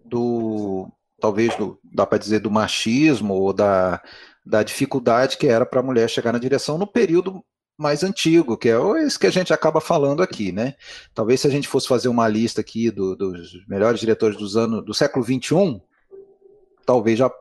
do, 0.04 0.92
talvez, 1.24 1.56
do, 1.56 1.80
dá 1.82 2.06
para 2.06 2.18
dizer, 2.18 2.40
do 2.40 2.52
machismo 2.52 3.34
ou 3.34 3.54
da, 3.54 4.04
da 4.46 4.62
dificuldade 4.62 5.38
que 5.38 5.48
era 5.48 5.66
para 5.66 5.80
a 5.80 5.84
mulher 5.84 6.10
chegar 6.10 6.34
na 6.34 6.38
direção 6.38 6.78
no 6.78 6.86
período 6.86 7.42
mais 7.78 8.04
antigo, 8.04 8.58
que 8.58 8.68
é 8.68 8.76
esse 9.06 9.18
que 9.18 9.26
a 9.26 9.32
gente 9.32 9.54
acaba 9.54 9.80
falando 9.80 10.22
aqui, 10.22 10.52
né? 10.52 10.76
Talvez 11.14 11.40
se 11.40 11.48
a 11.48 11.50
gente 11.50 11.66
fosse 11.66 11.88
fazer 11.88 12.10
uma 12.10 12.28
lista 12.28 12.60
aqui 12.60 12.92
do, 12.92 13.16
dos 13.16 13.66
melhores 13.70 14.02
diretores 14.02 14.36
dos 14.36 14.58
anos 14.58 14.84
do 14.84 14.94
século 14.94 15.24
XXI, 15.24 15.82
talvez 16.86 17.18
já 17.18 17.32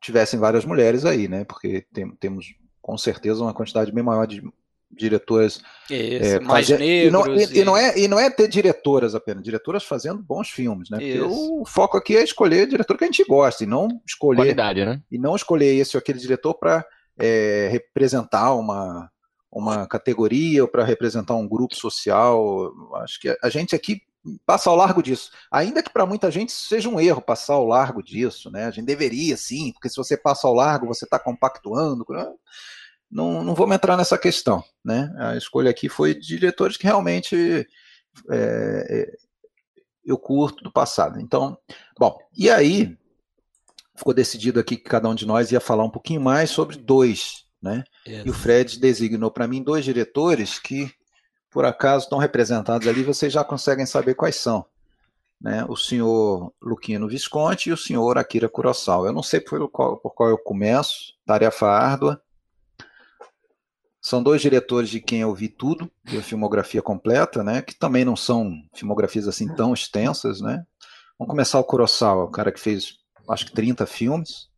tivessem 0.00 0.40
várias 0.40 0.64
mulheres 0.64 1.04
aí, 1.04 1.28
né? 1.28 1.44
Porque 1.44 1.86
tem, 1.92 2.10
temos 2.12 2.54
com 2.80 2.96
certeza 2.96 3.42
uma 3.42 3.52
quantidade 3.52 3.92
bem 3.92 4.02
maior 4.02 4.26
de 4.26 4.42
diretoras 4.90 5.60
é, 5.90 6.38
mais 6.40 6.68
fazer, 6.68 6.78
negros 6.78 7.08
e 7.08 7.10
não, 7.10 7.36
e, 7.36 7.60
e, 7.60 7.64
não 7.64 7.76
é 7.76 7.98
e 7.98 8.08
não 8.08 8.20
é 8.20 8.30
ter 8.30 8.48
diretoras 8.48 9.14
apenas 9.14 9.42
diretoras 9.42 9.84
fazendo 9.84 10.22
bons 10.22 10.48
filmes 10.48 10.88
né? 10.88 10.98
Porque 10.98 11.20
o 11.20 11.64
foco 11.66 11.96
aqui 11.96 12.16
é 12.16 12.22
escolher 12.22 12.66
diretor 12.66 12.96
que 12.96 13.04
a 13.04 13.06
gente 13.06 13.24
gosta 13.24 13.64
e 13.64 13.66
não 13.66 13.88
escolher 14.06 14.38
Qualidade, 14.38 14.84
né? 14.84 15.02
e 15.10 15.18
não 15.18 15.34
escolher 15.34 15.74
esse 15.74 15.96
ou 15.96 15.98
aquele 15.98 16.18
diretor 16.18 16.54
para 16.54 16.84
é, 17.18 17.68
representar 17.70 18.54
uma 18.54 19.10
uma 19.50 19.86
categoria 19.86 20.62
ou 20.62 20.68
para 20.68 20.84
representar 20.84 21.34
um 21.34 21.48
grupo 21.48 21.74
social. 21.74 22.70
Acho 22.96 23.18
que 23.18 23.38
a 23.42 23.48
gente 23.48 23.74
aqui 23.74 24.02
passa 24.44 24.68
ao 24.68 24.76
largo 24.76 25.02
disso. 25.02 25.30
Ainda 25.50 25.82
que 25.82 25.90
para 25.90 26.04
muita 26.04 26.30
gente 26.30 26.52
seja 26.52 26.88
um 26.88 27.00
erro 27.00 27.22
passar 27.22 27.54
ao 27.54 27.64
largo 27.64 28.02
disso 28.02 28.50
né? 28.50 28.66
A 28.66 28.70
gente 28.70 28.86
deveria 28.86 29.36
sim 29.36 29.72
porque 29.72 29.88
se 29.88 29.96
você 29.96 30.16
passa 30.16 30.46
ao 30.46 30.54
largo 30.54 30.86
você 30.86 31.04
está 31.04 31.18
compactuando 31.18 32.04
não, 33.16 33.42
não 33.42 33.54
vamos 33.54 33.74
entrar 33.74 33.96
nessa 33.96 34.18
questão. 34.18 34.62
Né? 34.84 35.10
A 35.16 35.36
escolha 35.36 35.70
aqui 35.70 35.88
foi 35.88 36.12
de 36.12 36.20
diretores 36.20 36.76
que 36.76 36.84
realmente 36.84 37.66
é, 38.30 38.86
é, 38.90 39.16
eu 40.04 40.18
curto 40.18 40.62
do 40.62 40.70
passado. 40.70 41.18
Então, 41.18 41.56
bom, 41.98 42.18
e 42.36 42.50
aí 42.50 42.94
ficou 43.96 44.12
decidido 44.12 44.60
aqui 44.60 44.76
que 44.76 44.84
cada 44.84 45.08
um 45.08 45.14
de 45.14 45.24
nós 45.24 45.50
ia 45.50 45.60
falar 45.60 45.82
um 45.82 45.90
pouquinho 45.90 46.20
mais 46.20 46.50
sobre 46.50 46.76
dois. 46.76 47.46
Né? 47.62 47.84
E 48.06 48.28
o 48.28 48.34
Fred 48.34 48.78
designou 48.78 49.30
para 49.30 49.48
mim 49.48 49.62
dois 49.62 49.82
diretores 49.82 50.58
que, 50.58 50.92
por 51.50 51.64
acaso, 51.64 52.04
estão 52.04 52.18
representados 52.18 52.86
ali, 52.86 53.02
vocês 53.02 53.32
já 53.32 53.42
conseguem 53.42 53.86
saber 53.86 54.14
quais 54.14 54.36
são. 54.36 54.66
Né? 55.40 55.64
O 55.66 55.74
senhor 55.74 56.52
Luquino 56.60 57.08
Visconti 57.08 57.70
e 57.70 57.72
o 57.72 57.78
senhor 57.78 58.18
Akira 58.18 58.46
Kurosawa. 58.46 59.08
Eu 59.08 59.14
não 59.14 59.22
sei 59.22 59.40
por 59.40 59.70
qual, 59.70 59.96
por 59.96 60.10
qual 60.10 60.28
eu 60.28 60.36
começo, 60.36 61.14
tarefa 61.24 61.66
árdua, 61.66 62.20
são 64.06 64.22
dois 64.22 64.40
diretores 64.40 64.88
de 64.88 65.00
quem 65.00 65.22
eu 65.22 65.34
vi 65.34 65.48
tudo, 65.48 65.90
de 66.04 66.22
filmografia 66.22 66.80
completa, 66.80 67.42
né? 67.42 67.60
Que 67.60 67.74
também 67.74 68.04
não 68.04 68.14
são 68.14 68.62
filmografias 68.72 69.26
assim 69.26 69.52
tão 69.52 69.74
extensas, 69.74 70.40
né? 70.40 70.64
Vamos 71.18 71.32
começar 71.32 71.58
o 71.58 71.64
Kurosawa, 71.64 72.22
o 72.22 72.30
cara 72.30 72.52
que 72.52 72.60
fez 72.60 72.98
acho 73.28 73.46
que 73.46 73.52
30 73.52 73.84
filmes. 73.84 74.48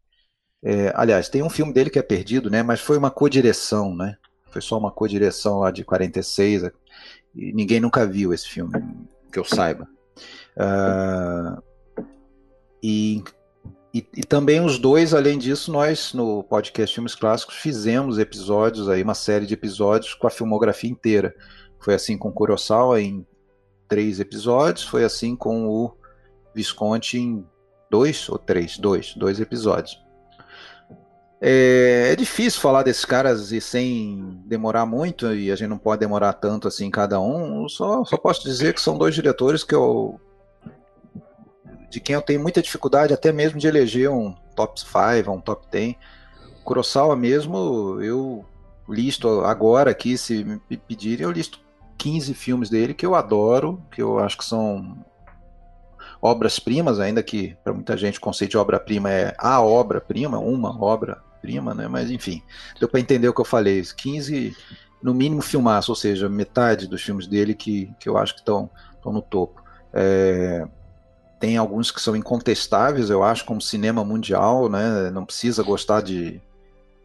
É, 0.62 0.92
aliás, 0.94 1.30
tem 1.30 1.42
um 1.42 1.48
filme 1.48 1.72
dele 1.72 1.88
que 1.88 1.98
é 1.98 2.02
perdido, 2.02 2.50
né? 2.50 2.62
Mas 2.62 2.80
foi 2.80 2.98
uma 2.98 3.10
co-direção, 3.10 3.96
né? 3.96 4.18
Foi 4.50 4.60
só 4.60 4.76
uma 4.76 4.92
co-direção 4.92 5.60
lá 5.60 5.70
de 5.70 5.82
46. 5.82 6.64
E 7.34 7.50
ninguém 7.54 7.80
nunca 7.80 8.06
viu 8.06 8.34
esse 8.34 8.50
filme, 8.50 8.70
que 9.32 9.38
eu 9.38 9.44
saiba. 9.44 9.88
Uh, 10.58 11.62
e 12.82 13.24
e, 13.92 14.06
e, 14.16 14.22
também 14.22 14.60
os 14.60 14.78
dois, 14.78 15.14
além 15.14 15.38
disso, 15.38 15.72
nós 15.72 16.12
no 16.12 16.42
podcast 16.44 16.94
Filmes 16.94 17.14
Clássicos 17.14 17.56
fizemos 17.56 18.18
episódios 18.18 18.88
aí, 18.88 19.02
uma 19.02 19.14
série 19.14 19.46
de 19.46 19.54
episódios 19.54 20.14
com 20.14 20.26
a 20.26 20.30
filmografia 20.30 20.90
inteira. 20.90 21.34
Foi 21.80 21.94
assim 21.94 22.18
com 22.18 22.30
Kurosawa 22.30 23.00
em 23.00 23.26
três 23.88 24.20
episódios, 24.20 24.84
foi 24.84 25.04
assim 25.04 25.34
com 25.34 25.66
o 25.66 25.96
Visconti 26.54 27.18
em 27.18 27.46
dois 27.90 28.28
ou 28.28 28.38
três, 28.38 28.78
dois, 28.78 29.14
dois 29.14 29.40
episódios. 29.40 29.98
É, 31.40 32.10
é, 32.12 32.16
difícil 32.16 32.60
falar 32.60 32.82
desses 32.82 33.04
caras 33.04 33.52
e 33.52 33.60
sem 33.60 34.42
demorar 34.44 34.84
muito, 34.84 35.32
e 35.32 35.50
a 35.50 35.56
gente 35.56 35.68
não 35.68 35.78
pode 35.78 36.00
demorar 36.00 36.34
tanto 36.34 36.68
assim 36.68 36.90
cada 36.90 37.20
um. 37.20 37.68
Só, 37.68 38.04
só 38.04 38.16
posso 38.16 38.42
dizer 38.42 38.74
que 38.74 38.80
são 38.80 38.98
dois 38.98 39.14
diretores 39.14 39.64
que 39.64 39.74
eu 39.74 40.20
de 41.88 42.00
quem 42.00 42.14
eu 42.14 42.22
tenho 42.22 42.40
muita 42.40 42.62
dificuldade 42.62 43.14
até 43.14 43.32
mesmo 43.32 43.58
de 43.58 43.66
eleger 43.66 44.10
um 44.10 44.34
top 44.54 44.80
5, 44.80 45.30
um 45.30 45.40
top 45.40 45.66
10. 45.70 45.96
Kurosawa 46.64 47.16
mesmo, 47.16 47.98
eu 48.02 48.44
listo 48.88 49.40
agora 49.40 49.90
aqui, 49.90 50.18
se 50.18 50.44
me 50.44 50.76
pedirem, 50.76 51.24
eu 51.24 51.30
listo 51.30 51.60
15 51.96 52.34
filmes 52.34 52.70
dele 52.70 52.94
que 52.94 53.04
eu 53.04 53.14
adoro, 53.14 53.82
que 53.90 54.02
eu 54.02 54.18
acho 54.18 54.38
que 54.38 54.44
são 54.44 55.04
obras-primas, 56.20 57.00
ainda 57.00 57.22
que 57.22 57.56
para 57.62 57.72
muita 57.72 57.96
gente 57.96 58.18
o 58.18 58.20
conceito 58.20 58.52
de 58.52 58.58
obra-prima 58.58 59.10
é 59.10 59.34
a 59.38 59.60
obra-prima, 59.60 60.38
uma 60.38 60.70
obra-prima, 60.82 61.74
né? 61.74 61.88
Mas 61.88 62.10
enfim, 62.10 62.42
deu 62.78 62.88
para 62.88 63.00
entender 63.00 63.28
o 63.28 63.34
que 63.34 63.40
eu 63.40 63.44
falei. 63.44 63.82
15, 63.82 64.56
no 65.02 65.14
mínimo, 65.14 65.40
filmaço, 65.40 65.92
ou 65.92 65.96
seja, 65.96 66.28
metade 66.28 66.86
dos 66.86 67.02
filmes 67.02 67.26
dele 67.26 67.54
que, 67.54 67.92
que 67.98 68.08
eu 68.08 68.16
acho 68.16 68.34
que 68.34 68.40
estão 68.40 68.70
no 69.04 69.22
topo. 69.22 69.62
É, 69.92 70.66
tem 71.38 71.56
alguns 71.56 71.90
que 71.90 72.00
são 72.00 72.16
incontestáveis, 72.16 73.10
eu 73.10 73.22
acho, 73.22 73.44
como 73.44 73.60
cinema 73.60 74.04
mundial, 74.04 74.68
né? 74.68 75.10
Não 75.10 75.24
precisa 75.24 75.62
gostar 75.62 76.00
de 76.02 76.40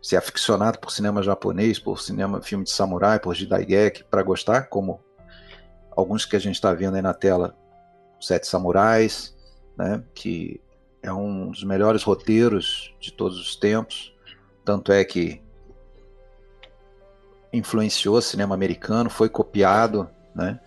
ser 0.01 0.17
aficionado 0.17 0.79
por 0.79 0.91
cinema 0.91 1.21
japonês, 1.21 1.79
por 1.79 2.01
cinema, 2.01 2.41
filme 2.41 2.63
de 2.63 2.71
samurai, 2.71 3.19
por 3.19 3.35
Jidaigeki, 3.35 4.03
para 4.03 4.23
gostar, 4.23 4.63
como 4.63 4.99
alguns 5.95 6.25
que 6.25 6.35
a 6.35 6.39
gente 6.39 6.55
está 6.55 6.73
vendo 6.73 6.95
aí 6.95 7.01
na 7.01 7.13
tela, 7.13 7.55
Sete 8.19 8.47
Samurais, 8.47 9.35
né? 9.77 10.03
Que 10.13 10.59
é 11.01 11.11
um 11.13 11.51
dos 11.51 11.63
melhores 11.63 12.03
roteiros 12.03 12.93
de 12.99 13.11
todos 13.11 13.39
os 13.39 13.55
tempos. 13.55 14.13
Tanto 14.65 14.91
é 14.91 15.03
que 15.03 15.41
influenciou 17.51 18.17
o 18.17 18.21
cinema 18.21 18.55
americano, 18.55 19.09
foi 19.09 19.29
copiado, 19.29 20.09
né? 20.33 20.59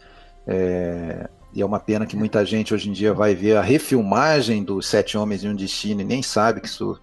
É, 0.46 1.28
e 1.57 1.63
é 1.63 1.65
uma 1.65 1.81
pena 1.81 2.05
que 2.05 2.15
muita 2.15 2.45
gente 2.45 2.75
hoje 2.75 2.91
em 2.91 2.93
dia 2.93 3.15
vai 3.15 3.35
ver 3.35 3.57
a 3.57 3.63
refilmagem 3.63 4.63
dos 4.63 4.87
Sete 4.87 5.17
Homens 5.17 5.43
e 5.43 5.49
um 5.49 5.57
Destino 5.57 6.03
e 6.03 6.05
nem 6.05 6.23
sabe 6.23 6.61
que 6.61 6.67
isso 6.67 7.01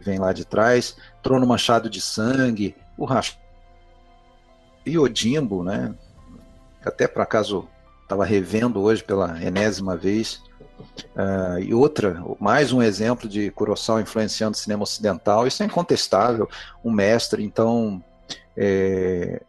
vem 0.00 0.18
lá 0.18 0.32
de 0.32 0.46
trás. 0.46 0.96
Trono 1.22 1.46
Machado 1.46 1.90
de 1.90 2.00
Sangue, 2.00 2.74
o 2.96 3.04
Rach... 3.04 3.36
e 4.86 4.98
Odimbo, 4.98 5.62
né? 5.62 5.94
Até 6.82 7.06
por 7.06 7.20
acaso 7.20 7.68
estava 8.02 8.24
revendo 8.24 8.80
hoje 8.80 9.04
pela 9.04 9.38
enésima 9.44 9.94
vez. 9.94 10.42
Uh, 11.14 11.60
e 11.60 11.74
outra, 11.74 12.24
mais 12.40 12.72
um 12.72 12.80
exemplo 12.80 13.28
de 13.28 13.50
Kurosawa 13.50 14.00
influenciando 14.00 14.56
o 14.56 14.58
cinema 14.58 14.84
ocidental, 14.84 15.46
isso 15.46 15.62
é 15.62 15.66
incontestável, 15.66 16.48
um 16.82 16.90
mestre, 16.90 17.44
então 17.44 18.02
é, 18.56 19.42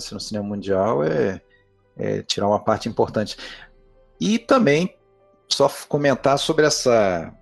se 0.00 0.14
no 0.14 0.20
cinema 0.20 0.46
mundial 0.46 1.02
é, 1.04 1.40
é 1.96 2.22
tirar 2.22 2.48
uma 2.48 2.62
parte 2.62 2.88
importante. 2.88 3.36
E 4.20 4.38
também 4.38 4.96
só 5.48 5.70
comentar 5.88 6.38
sobre 6.38 6.66
essa 6.66 7.32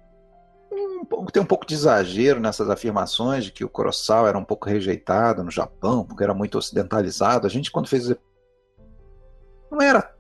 tem 1.33 1.43
um 1.43 1.47
pouco 1.47 1.67
de 1.67 1.75
exagero 1.75 2.41
nessas 2.41 2.69
afirmações 2.69 3.45
de 3.45 3.53
que 3.53 3.65
o 3.65 3.69
Kurosawa 3.69 4.29
era 4.29 4.39
um 4.39 4.45
pouco 4.45 4.69
rejeitado 4.69 5.43
no 5.43 5.51
Japão, 5.51 6.05
porque 6.05 6.23
era 6.23 6.35
muito 6.35 6.59
ocidentalizado. 6.59 7.47
A 7.47 7.51
gente, 7.51 7.71
quando 7.71 7.89
fez 7.89 8.15
não 9.71 9.81
era 9.81 10.15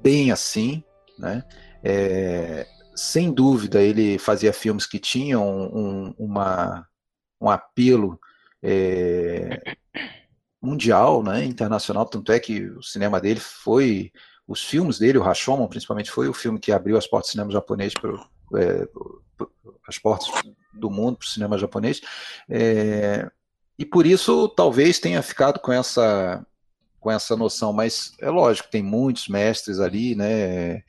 bem 0.00 0.30
assim, 0.30 0.82
né? 1.18 1.42
É, 1.82 2.66
sem 2.94 3.32
dúvida, 3.32 3.80
ele 3.82 4.18
fazia 4.18 4.52
filmes 4.52 4.86
que 4.86 4.98
tinham 4.98 5.46
um, 5.46 6.14
uma, 6.18 6.86
um 7.40 7.48
apelo 7.48 8.18
é, 8.62 9.76
mundial, 10.64 11.22
né, 11.22 11.44
internacional, 11.44 12.06
tanto 12.06 12.32
é 12.32 12.40
que 12.40 12.66
o 12.70 12.82
cinema 12.82 13.20
dele 13.20 13.40
foi, 13.40 14.12
os 14.46 14.62
filmes 14.62 14.98
dele, 14.98 15.18
o 15.18 15.22
Rashomon 15.22 15.68
principalmente, 15.68 16.10
foi 16.10 16.28
o 16.28 16.34
filme 16.34 16.58
que 16.58 16.72
abriu 16.72 16.96
as 16.96 17.06
portas 17.06 17.30
do 17.30 17.32
cinema 17.32 17.50
japonês 17.50 17.92
para 17.94 18.10
é, 18.56 18.88
as 19.86 19.98
portas 19.98 20.28
do 20.72 20.90
mundo 20.90 21.18
para 21.18 21.26
o 21.26 21.28
cinema 21.28 21.58
japonês, 21.58 22.00
é, 22.48 23.30
e 23.78 23.84
por 23.84 24.06
isso 24.06 24.48
talvez 24.48 24.98
tenha 24.98 25.22
ficado 25.22 25.60
com 25.60 25.72
essa 25.72 26.44
com 27.00 27.10
essa 27.10 27.36
noção, 27.36 27.70
mas 27.70 28.14
é 28.18 28.30
lógico, 28.30 28.70
tem 28.70 28.82
muitos 28.82 29.28
mestres 29.28 29.78
ali, 29.78 30.14
né? 30.14 30.82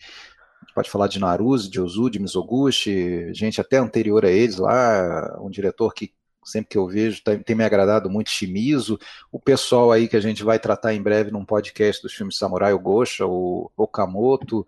pode 0.76 0.90
falar 0.90 1.08
de 1.08 1.20
Naruto, 1.20 1.70
de 1.70 1.80
Ozu, 1.80 2.10
de 2.10 2.20
Mizoguchi, 2.20 3.34
gente 3.34 3.62
até 3.62 3.78
anterior 3.78 4.26
a 4.26 4.30
eles 4.30 4.58
lá, 4.58 5.38
um 5.42 5.50
diretor 5.50 5.94
que 5.94 6.14
sempre 6.46 6.70
que 6.70 6.78
eu 6.78 6.88
vejo 6.88 7.24
tem, 7.24 7.40
tem, 7.40 7.56
me 7.56 7.64
agradado 7.64 8.10
muito, 8.10 8.30
Shimizu, 8.30 9.00
o 9.32 9.40
pessoal 9.40 9.92
aí 9.92 10.08
que 10.08 10.16
a 10.16 10.22
gente 10.22 10.44
vai 10.44 10.60
tratar 10.60 10.94
em 10.94 11.02
breve 11.02 11.32
num 11.32 11.44
podcast 11.44 12.02
dos 12.02 12.14
filmes 12.14 12.38
Samurai, 12.38 12.74
o 12.74 12.80
Gosha, 12.80 13.26
o 13.26 13.72
Okamoto, 13.76 14.66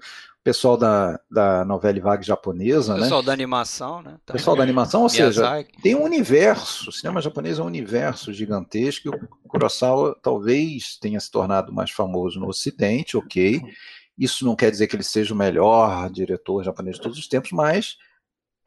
pessoal 0.47 0.77
da, 0.77 1.19
da 1.29 1.65
novela 1.65 1.99
vague 1.99 2.25
japonesa, 2.25 2.93
pessoal 2.93 2.97
né? 2.97 3.03
Pessoal 3.03 3.23
da 3.23 3.33
animação, 3.33 3.97
né? 3.97 4.11
Também. 4.25 4.39
Pessoal 4.39 4.55
da 4.55 4.63
animação, 4.63 5.01
ou 5.03 5.09
seja, 5.09 5.65
tem 5.83 5.93
um 5.93 6.03
universo, 6.03 6.89
o 6.89 6.93
cinema 6.93 7.21
japonês 7.21 7.59
é 7.59 7.61
um 7.61 7.65
universo 7.65 8.31
gigantesco, 8.31 9.07
e 9.07 9.09
o 9.09 9.27
Kurosawa 9.47 10.17
talvez 10.21 10.97
tenha 11.01 11.19
se 11.19 11.29
tornado 11.29 11.73
mais 11.73 11.91
famoso 11.91 12.39
no 12.39 12.47
ocidente, 12.47 13.17
ok, 13.17 13.61
isso 14.17 14.45
não 14.45 14.55
quer 14.55 14.71
dizer 14.71 14.87
que 14.87 14.95
ele 14.95 15.03
seja 15.03 15.33
o 15.33 15.37
melhor 15.37 16.09
diretor 16.09 16.63
japonês 16.63 16.95
de 16.95 17.01
todos 17.01 17.17
os 17.17 17.27
tempos, 17.27 17.51
mas 17.51 17.97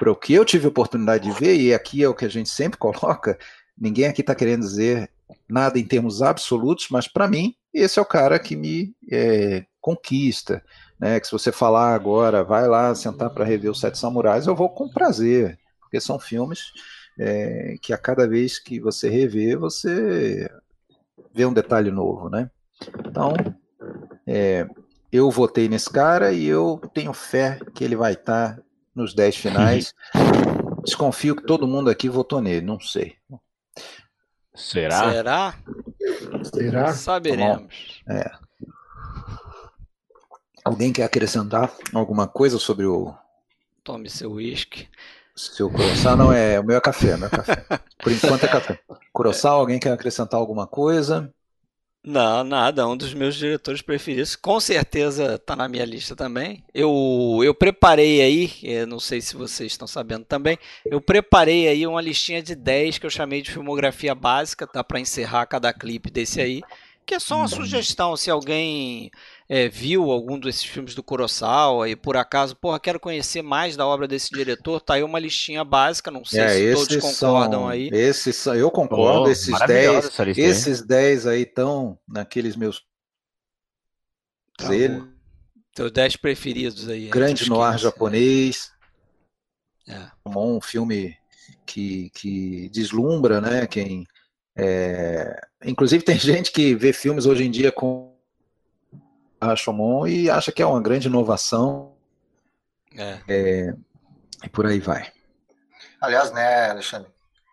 para 0.00 0.10
o 0.10 0.16
que 0.16 0.32
eu 0.32 0.46
tive 0.46 0.66
oportunidade 0.66 1.24
de 1.24 1.38
ver, 1.38 1.60
e 1.60 1.74
aqui 1.74 2.02
é 2.02 2.08
o 2.08 2.14
que 2.14 2.24
a 2.24 2.30
gente 2.30 2.48
sempre 2.48 2.78
coloca, 2.80 3.38
ninguém 3.76 4.06
aqui 4.06 4.22
está 4.22 4.34
querendo 4.34 4.62
dizer 4.62 5.10
nada 5.46 5.78
em 5.78 5.84
termos 5.84 6.22
absolutos, 6.22 6.86
mas 6.90 7.06
para 7.06 7.28
mim, 7.28 7.54
esse 7.74 7.98
é 7.98 8.02
o 8.02 8.06
cara 8.06 8.38
que 8.38 8.56
me 8.56 8.94
é, 9.12 9.66
conquista 9.78 10.62
né, 10.98 11.20
que 11.20 11.26
se 11.26 11.32
você 11.32 11.52
falar 11.52 11.94
agora, 11.94 12.42
vai 12.42 12.66
lá 12.66 12.94
sentar 12.94 13.28
para 13.28 13.44
rever 13.44 13.70
os 13.70 13.78
Sete 13.78 13.98
Samurais, 13.98 14.46
eu 14.46 14.56
vou 14.56 14.70
com 14.70 14.88
prazer, 14.88 15.58
porque 15.80 16.00
são 16.00 16.18
filmes 16.18 16.72
é, 17.18 17.76
que 17.82 17.92
a 17.92 17.98
cada 17.98 18.26
vez 18.26 18.58
que 18.58 18.80
você 18.80 19.10
rever, 19.10 19.58
você 19.58 20.50
vê 21.34 21.44
um 21.44 21.52
detalhe 21.52 21.90
novo, 21.90 22.30
né? 22.30 22.50
Então, 23.06 23.34
é, 24.26 24.66
eu 25.12 25.30
votei 25.30 25.68
nesse 25.68 25.90
cara 25.90 26.32
e 26.32 26.46
eu 26.46 26.80
tenho 26.94 27.12
fé 27.12 27.58
que 27.74 27.84
ele 27.84 27.96
vai 27.96 28.12
estar 28.12 28.56
tá 28.56 28.62
nos 29.00 29.14
dez 29.14 29.36
finais. 29.36 29.94
Desconfio 30.84 31.36
que 31.36 31.42
todo 31.42 31.66
mundo 31.66 31.90
aqui 31.90 32.08
votou 32.08 32.40
nele, 32.40 32.64
não 32.64 32.80
sei. 32.80 33.16
Será? 34.54 35.12
Será? 35.12 35.54
Será? 36.44 36.92
Saberemos. 36.92 38.02
É. 38.08 38.30
Alguém 40.64 40.92
quer 40.92 41.04
acrescentar 41.04 41.72
alguma 41.92 42.26
coisa 42.28 42.58
sobre 42.58 42.86
o. 42.86 43.14
Tome 43.82 44.10
seu 44.10 44.32
uísque. 44.32 44.88
Seu 45.34 45.70
Coroçal 45.70 46.16
não 46.16 46.32
é. 46.32 46.60
O 46.60 46.64
meu 46.64 46.76
é 46.76 46.80
café, 46.80 47.16
meu 47.16 47.26
é 47.26 47.30
café. 47.30 47.64
Por 48.02 48.12
enquanto 48.12 48.44
é 48.44 48.48
café. 48.48 48.78
Coroçal, 49.12 49.60
alguém 49.60 49.78
quer 49.78 49.92
acrescentar 49.92 50.38
alguma 50.38 50.66
coisa? 50.66 51.32
Não, 52.02 52.42
nada. 52.42 52.88
Um 52.88 52.96
dos 52.96 53.12
meus 53.12 53.36
diretores 53.36 53.82
preferidos. 53.82 54.34
Com 54.34 54.58
certeza 54.58 55.34
está 55.34 55.54
na 55.54 55.68
minha 55.68 55.84
lista 55.84 56.16
também. 56.16 56.64
Eu, 56.72 57.40
eu 57.44 57.54
preparei 57.54 58.22
aí, 58.22 58.50
eh, 58.64 58.86
não 58.86 58.98
sei 58.98 59.20
se 59.20 59.36
vocês 59.36 59.72
estão 59.72 59.86
sabendo 59.86 60.24
também, 60.24 60.58
eu 60.84 61.00
preparei 61.00 61.68
aí 61.68 61.86
uma 61.86 62.00
listinha 62.00 62.42
de 62.42 62.54
10 62.54 62.98
que 62.98 63.04
eu 63.04 63.10
chamei 63.10 63.42
de 63.42 63.50
filmografia 63.50 64.14
básica, 64.14 64.66
tá? 64.66 64.82
Para 64.82 64.98
encerrar 64.98 65.46
cada 65.46 65.72
clipe 65.74 66.10
desse 66.10 66.40
aí. 66.40 66.62
Que 67.04 67.14
é 67.16 67.18
só 67.18 67.36
uma 67.36 67.48
sugestão. 67.48 68.16
Se 68.16 68.30
alguém 68.30 69.10
é, 69.52 69.68
viu 69.68 70.12
algum 70.12 70.38
desses 70.38 70.62
filmes 70.62 70.94
do 70.94 71.02
Kurosawa 71.02 71.88
e 71.88 71.96
por 71.96 72.16
acaso, 72.16 72.54
porra, 72.54 72.78
quero 72.78 73.00
conhecer 73.00 73.42
mais 73.42 73.76
da 73.76 73.84
obra 73.84 74.06
desse 74.06 74.30
diretor, 74.30 74.80
tá 74.80 74.94
aí 74.94 75.02
uma 75.02 75.18
listinha 75.18 75.64
básica, 75.64 76.08
não 76.08 76.24
sei 76.24 76.40
é, 76.40 76.48
se 76.48 76.74
todos 76.74 76.96
concordam 76.98 77.62
são, 77.62 77.68
aí. 77.68 77.90
Esses 77.92 78.36
são, 78.36 78.54
eu 78.54 78.70
concordo, 78.70 79.24
oh, 79.24 79.28
esses 79.28 79.58
10, 79.66 80.38
esses 80.38 80.82
10 80.82 81.26
aí 81.26 81.42
estão 81.42 81.98
naqueles 82.06 82.54
meus 82.54 82.84
tá 84.56 84.72
ele. 84.72 85.02
Teus 85.74 85.90
10 85.90 86.14
preferidos 86.18 86.88
aí. 86.88 87.08
Grande 87.08 87.48
noir 87.48 87.76
japonês. 87.76 88.70
É. 89.88 90.12
Um 90.24 90.60
filme 90.60 91.16
que, 91.66 92.10
que 92.10 92.68
deslumbra, 92.68 93.40
né? 93.40 93.66
Quem, 93.66 94.06
é... 94.56 95.40
Inclusive 95.64 96.04
tem 96.04 96.14
gente 96.20 96.52
que 96.52 96.72
vê 96.76 96.92
filmes 96.92 97.26
hoje 97.26 97.42
em 97.42 97.50
dia 97.50 97.72
com 97.72 98.09
Rashomon 99.40 100.06
e 100.06 100.30
acha 100.30 100.52
que 100.52 100.62
é 100.62 100.66
uma 100.66 100.80
grande 100.80 101.08
inovação. 101.08 101.92
É. 102.96 103.18
é 103.28 103.74
e 104.44 104.48
por 104.48 104.66
aí 104.66 104.80
vai. 104.80 105.10
Aliás, 106.00 106.32
né, 106.32 106.70
Alexandre? 106.70 107.10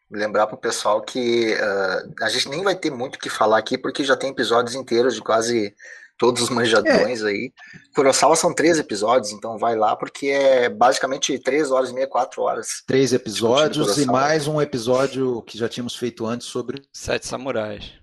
Lembrar 0.10 0.48
para 0.48 0.56
o 0.56 0.60
pessoal 0.60 1.02
que 1.02 1.54
uh, 1.54 2.14
a 2.24 2.30
gente 2.30 2.48
nem 2.48 2.64
vai 2.64 2.76
ter 2.76 2.90
muito 2.90 3.16
o 3.16 3.20
que 3.20 3.30
falar 3.30 3.58
aqui, 3.58 3.78
porque 3.78 4.06
já 4.06 4.16
tem 4.16 4.30
episódios 4.30 4.74
inteiros 4.74 5.16
de 5.16 5.22
quase 5.22 5.76
todos 6.18 6.42
os 6.42 6.50
manjadões 6.50 7.22
é. 7.22 7.28
aí. 7.28 7.54
Kurosawa 7.94 8.36
são 8.36 8.54
três 8.54 8.80
episódios, 8.80 9.32
então 9.32 9.58
vai 9.58 9.76
lá, 9.76 9.96
porque 9.96 10.28
é 10.28 10.70
basicamente 10.70 11.38
três 11.40 11.72
horas 11.72 11.90
e 11.90 11.94
meia, 11.94 12.08
quatro 12.08 12.42
horas. 12.42 12.84
Três 12.88 13.12
episódios 13.14 13.98
e 13.98 14.06
mais 14.06 14.48
um 14.48 14.62
episódio 14.62 15.42
que 15.44 15.58
já 15.58 15.68
tínhamos 15.68 15.96
feito 15.96 16.26
antes 16.26 16.48
sobre. 16.48 16.82
Sete 16.94 17.28
Samurais. 17.28 17.94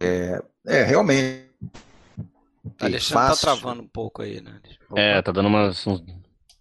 É, 0.00 0.42
é 0.66 0.82
realmente 0.82 1.46
Alexandre 2.80 3.28
tá 3.28 3.36
travando 3.36 3.82
um 3.82 3.88
pouco 3.88 4.22
aí, 4.22 4.40
né? 4.40 4.60
É, 4.94 5.20
tá 5.22 5.32
dando 5.32 5.46
umas, 5.48 5.86
uns, 5.86 6.00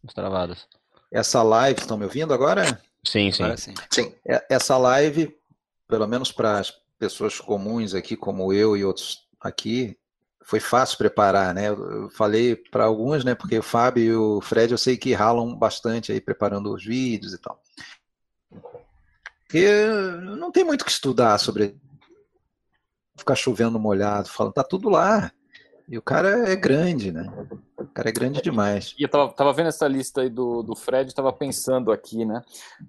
umas 0.03 0.13
travadas. 0.13 0.67
Essa 1.11 1.41
live, 1.43 1.79
estão 1.79 1.97
me 1.97 2.03
ouvindo 2.03 2.33
agora? 2.33 2.81
Sim, 3.03 3.31
sim. 3.31 3.43
Agora 3.43 3.57
sim. 3.57 3.73
sim. 3.91 4.13
É, 4.27 4.45
essa 4.49 4.77
live, 4.77 5.35
pelo 5.87 6.07
menos 6.07 6.31
para 6.31 6.59
as 6.59 6.73
pessoas 6.97 7.39
comuns 7.39 7.93
aqui, 7.93 8.15
como 8.15 8.51
eu 8.51 8.75
e 8.75 8.83
outros 8.83 9.27
aqui, 9.39 9.97
foi 10.43 10.59
fácil 10.59 10.97
preparar, 10.97 11.53
né? 11.53 11.69
Eu 11.69 12.09
falei 12.11 12.55
para 12.55 12.85
alguns, 12.85 13.23
né? 13.25 13.33
Porque 13.33 13.57
o 13.57 13.63
Fábio 13.63 14.03
e 14.03 14.15
o 14.15 14.41
Fred 14.41 14.71
eu 14.71 14.77
sei 14.77 14.95
que 14.95 15.13
ralam 15.13 15.55
bastante 15.55 16.11
aí 16.11 16.21
preparando 16.21 16.73
os 16.73 16.85
vídeos 16.85 17.33
e 17.33 17.37
tal. 17.39 17.59
Porque 19.39 19.67
não 20.37 20.51
tem 20.51 20.63
muito 20.63 20.81
o 20.81 20.85
que 20.85 20.91
estudar 20.91 21.39
sobre 21.39 21.75
ficar 23.15 23.35
chovendo 23.35 23.79
molhado, 23.79 24.29
falando, 24.29 24.53
tá 24.53 24.63
tudo 24.63 24.89
lá. 24.89 25.31
E 25.87 25.97
o 25.97 26.01
cara 26.01 26.49
é 26.49 26.55
grande, 26.55 27.11
né? 27.11 27.31
cara 27.95 28.09
é 28.09 28.11
grande 28.11 28.41
demais. 28.41 28.93
E 28.99 29.03
eu 29.03 29.09
tava, 29.09 29.31
tava 29.31 29.53
vendo 29.53 29.69
essa 29.69 29.87
lista 29.87 30.21
aí 30.21 30.29
do, 30.29 30.61
do 30.61 30.75
Fred, 30.75 31.15
tava 31.15 31.31
pensando 31.31 31.93
aqui, 31.93 32.25
né? 32.25 32.41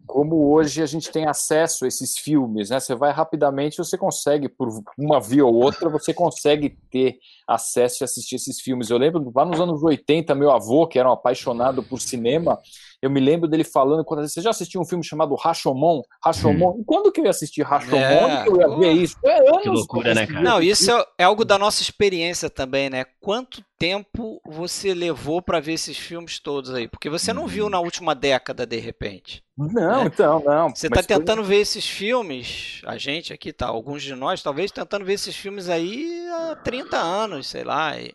Como 0.04 0.52
hoje 0.52 0.82
a 0.82 0.86
gente 0.86 1.12
tem 1.12 1.28
acesso 1.28 1.84
a 1.84 1.88
esses 1.88 2.18
filmes, 2.18 2.70
né? 2.70 2.80
Você 2.80 2.92
vai 2.92 3.12
rapidamente, 3.12 3.78
você 3.78 3.96
consegue, 3.96 4.48
por 4.48 4.68
uma 4.98 5.20
via 5.20 5.46
ou 5.46 5.54
outra, 5.54 5.88
você 5.88 6.12
consegue 6.12 6.76
ter 6.90 7.18
acesso 7.46 8.02
e 8.02 8.04
assistir 8.04 8.34
esses 8.34 8.60
filmes. 8.60 8.90
Eu 8.90 8.98
lembro, 8.98 9.32
lá 9.32 9.44
nos 9.44 9.60
anos 9.60 9.80
80, 9.84 10.34
meu 10.34 10.50
avô, 10.50 10.88
que 10.88 10.98
era 10.98 11.08
um 11.08 11.12
apaixonado 11.12 11.84
por 11.84 12.00
cinema, 12.00 12.58
eu 13.02 13.10
me 13.10 13.20
lembro 13.20 13.48
dele 13.48 13.64
falando, 13.64 14.04
quando 14.04 14.26
você 14.26 14.40
já 14.40 14.50
assistiu 14.50 14.80
um 14.80 14.84
filme 14.84 15.04
chamado 15.04 15.34
Rashomon? 15.34 16.02
Rashomon? 16.24 16.78
Hum. 16.78 16.84
Quando 16.86 17.12
que 17.12 17.20
eu 17.20 17.24
ia 17.24 17.30
assistir 17.30 17.62
Rashomon? 17.62 17.96
É, 17.96 18.44
eu 18.48 18.56
ia 18.56 18.68
ver 18.78 18.92
isso? 18.92 19.16
É 19.24 19.38
anos 19.38 19.62
que 19.62 19.68
loucura, 19.68 20.14
né, 20.14 20.26
cara? 20.26 20.40
Não, 20.40 20.62
isso 20.62 20.90
é, 20.90 21.04
é, 21.18 21.24
algo 21.24 21.44
da 21.44 21.58
nossa 21.58 21.82
experiência 21.82 22.48
também, 22.48 22.88
né? 22.88 23.04
Quanto 23.20 23.62
tempo 23.78 24.40
você 24.46 24.94
levou 24.94 25.42
para 25.42 25.60
ver 25.60 25.74
esses 25.74 25.96
filmes 25.96 26.38
todos 26.38 26.72
aí? 26.72 26.88
Porque 26.88 27.10
você 27.10 27.32
não 27.32 27.46
viu 27.46 27.68
na 27.68 27.80
última 27.80 28.14
década, 28.14 28.66
de 28.66 28.78
repente. 28.78 29.44
Não, 29.56 30.04
né? 30.04 30.10
então, 30.12 30.42
não. 30.44 30.74
Você 30.74 30.86
está 30.86 31.02
tentando 31.02 31.42
foi... 31.42 31.56
ver 31.56 31.60
esses 31.60 31.86
filmes, 31.86 32.80
a 32.86 32.96
gente 32.98 33.32
aqui 33.32 33.52
tá, 33.52 33.66
alguns 33.66 34.02
de 34.02 34.14
nós, 34.14 34.42
talvez, 34.42 34.70
tentando 34.70 35.04
ver 35.04 35.14
esses 35.14 35.36
filmes 35.36 35.68
aí 35.68 36.26
há 36.30 36.56
30 36.56 36.96
anos, 36.96 37.46
sei 37.46 37.64
lá. 37.64 37.98
E... 37.98 38.14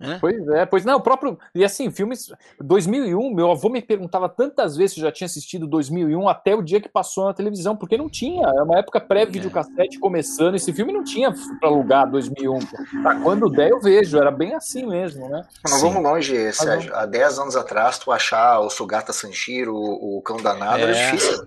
É? 0.00 0.18
Pois 0.18 0.48
é, 0.48 0.66
pois 0.66 0.84
não, 0.84 0.96
o 0.96 1.00
próprio. 1.00 1.38
E 1.54 1.64
assim, 1.64 1.90
filmes. 1.90 2.30
2001, 2.60 3.34
meu 3.34 3.50
avô 3.50 3.68
me 3.68 3.80
perguntava 3.80 4.28
tantas 4.28 4.76
vezes 4.76 4.94
se 4.94 5.00
eu 5.00 5.04
já 5.04 5.12
tinha 5.12 5.26
assistido 5.26 5.66
2001 5.66 6.28
até 6.28 6.54
o 6.54 6.62
dia 6.62 6.80
que 6.80 6.88
passou 6.88 7.26
na 7.26 7.34
televisão, 7.34 7.74
porque 7.74 7.96
não 7.96 8.08
tinha. 8.08 8.46
Era 8.46 8.64
uma 8.64 8.78
época 8.78 9.00
pré-videocassete 9.00 9.98
começando. 9.98 10.54
Esse 10.54 10.72
filme 10.72 10.92
não 10.92 11.02
tinha 11.02 11.32
para 11.60 11.68
alugar 11.68 12.10
2001. 12.10 12.58
Pra 13.02 13.20
quando 13.20 13.48
der, 13.48 13.70
eu 13.70 13.80
vejo. 13.80 14.18
Era 14.18 14.30
bem 14.30 14.54
assim 14.54 14.86
mesmo, 14.86 15.28
né? 15.28 15.42
Não 15.68 15.80
vamos 15.80 16.02
longe, 16.02 16.52
Sérgio. 16.52 16.94
Há 16.94 17.06
10 17.06 17.38
anos 17.38 17.56
atrás, 17.56 17.98
tu 17.98 18.12
achar 18.12 18.60
o 18.60 18.68
Sugata 18.68 19.12
Sanjiro, 19.12 19.74
o 19.74 20.20
Cão 20.22 20.36
Danado, 20.36 20.78
é. 20.78 20.82
era 20.82 20.92
difícil. 20.92 21.46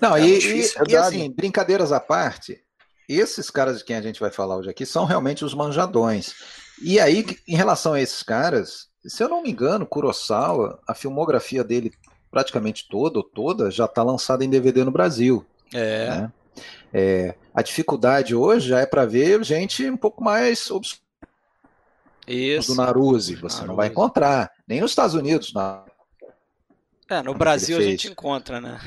Não, 0.00 0.18
e, 0.18 0.38
difícil, 0.38 0.82
e, 0.86 0.92
e 0.92 0.96
assim, 0.96 1.32
brincadeiras 1.32 1.90
à 1.92 1.98
parte, 1.98 2.60
esses 3.08 3.50
caras 3.50 3.78
de 3.78 3.84
quem 3.84 3.96
a 3.96 4.02
gente 4.02 4.20
vai 4.20 4.30
falar 4.30 4.56
hoje 4.56 4.68
aqui 4.68 4.84
são 4.84 5.04
realmente 5.04 5.44
os 5.44 5.54
manjadões. 5.54 6.34
E 6.82 7.00
aí, 7.00 7.24
em 7.48 7.56
relação 7.56 7.94
a 7.94 8.00
esses 8.00 8.22
caras, 8.22 8.88
se 9.04 9.22
eu 9.22 9.28
não 9.28 9.42
me 9.42 9.50
engano, 9.50 9.86
Kurosawa, 9.86 10.80
a 10.86 10.94
filmografia 10.94 11.64
dele 11.64 11.92
praticamente 12.30 12.86
toda 12.88 13.18
ou 13.18 13.24
toda 13.24 13.70
já 13.70 13.86
está 13.86 14.02
lançada 14.02 14.44
em 14.44 14.50
DVD 14.50 14.84
no 14.84 14.90
Brasil. 14.90 15.46
É. 15.72 16.10
Né? 16.10 16.32
é. 16.92 17.34
A 17.54 17.62
dificuldade 17.62 18.34
hoje 18.34 18.68
já 18.68 18.80
é 18.80 18.86
para 18.86 19.06
ver 19.06 19.42
gente 19.42 19.88
um 19.88 19.96
pouco 19.96 20.22
mais 20.22 20.70
obscura. 20.70 21.06
Isso. 22.26 22.74
Do 22.74 22.82
Naruse, 22.82 23.36
você 23.36 23.56
Naruse. 23.56 23.66
não 23.68 23.76
vai 23.76 23.88
encontrar. 23.88 24.50
Nem 24.66 24.80
nos 24.80 24.90
Estados 24.90 25.14
Unidos. 25.14 25.54
Na... 25.54 25.84
É, 27.08 27.22
no 27.22 27.34
Brasil 27.34 27.78
a 27.78 27.82
gente 27.82 28.08
encontra, 28.08 28.60
né? 28.60 28.78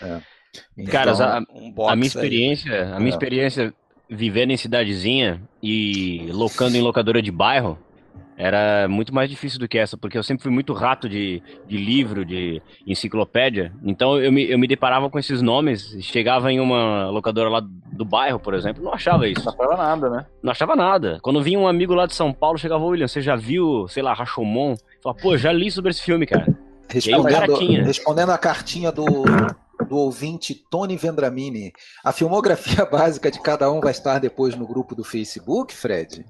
É. 0.00 0.20
Então, 0.76 0.90
Cara, 0.90 1.12
a, 1.12 1.40
um 1.52 1.88
a 1.88 1.94
minha 1.94 2.06
experiência, 2.06 2.72
aí. 2.72 2.92
a 2.92 2.98
minha 2.98 3.10
é. 3.10 3.14
experiência 3.14 3.74
vivendo 4.08 4.50
em 4.50 4.56
cidadezinha 4.56 5.42
e 5.62 6.28
locando 6.32 6.76
em 6.76 6.80
locadora 6.80 7.20
de 7.20 7.30
bairro 7.30 7.78
era 8.38 8.86
muito 8.88 9.12
mais 9.12 9.28
difícil 9.28 9.58
do 9.58 9.66
que 9.66 9.76
essa, 9.76 9.96
porque 9.96 10.16
eu 10.16 10.22
sempre 10.22 10.44
fui 10.44 10.52
muito 10.52 10.72
rato 10.72 11.08
de, 11.08 11.42
de 11.66 11.76
livro, 11.76 12.24
de 12.24 12.62
enciclopédia. 12.86 13.72
Então 13.82 14.16
eu 14.16 14.30
me, 14.30 14.48
eu 14.48 14.56
me 14.56 14.68
deparava 14.68 15.10
com 15.10 15.18
esses 15.18 15.42
nomes, 15.42 15.96
chegava 16.00 16.52
em 16.52 16.60
uma 16.60 17.10
locadora 17.10 17.50
lá 17.50 17.60
do 17.60 18.04
bairro, 18.04 18.38
por 18.38 18.54
exemplo, 18.54 18.82
não 18.82 18.94
achava 18.94 19.26
isso. 19.26 19.44
Não 19.44 19.52
achava 19.52 19.76
nada, 19.76 20.08
né? 20.08 20.26
Não 20.40 20.50
achava 20.52 20.76
nada. 20.76 21.18
Quando 21.20 21.42
vinha 21.42 21.58
um 21.58 21.66
amigo 21.66 21.94
lá 21.94 22.06
de 22.06 22.14
São 22.14 22.32
Paulo, 22.32 22.56
chegava, 22.56 22.84
William, 22.84 23.08
você 23.08 23.20
já 23.20 23.34
viu, 23.34 23.88
sei 23.88 24.04
lá, 24.04 24.14
Rashomon? 24.14 24.76
Falava, 25.02 25.20
pô, 25.20 25.36
já 25.36 25.52
li 25.52 25.68
sobre 25.68 25.90
esse 25.90 26.02
filme, 26.02 26.24
cara. 26.24 26.46
Respondendo, 26.88 27.58
respondendo 27.84 28.30
a 28.30 28.38
cartinha 28.38 28.92
do, 28.92 29.04
do 29.88 29.96
ouvinte 29.96 30.54
Tony 30.70 30.96
Vendramini. 30.96 31.72
A 32.04 32.12
filmografia 32.12 32.84
básica 32.86 33.30
de 33.30 33.40
cada 33.40 33.70
um 33.72 33.80
vai 33.80 33.90
estar 33.90 34.18
depois 34.18 34.54
no 34.54 34.66
grupo 34.66 34.94
do 34.94 35.02
Facebook, 35.02 35.74
Fred? 35.74 36.24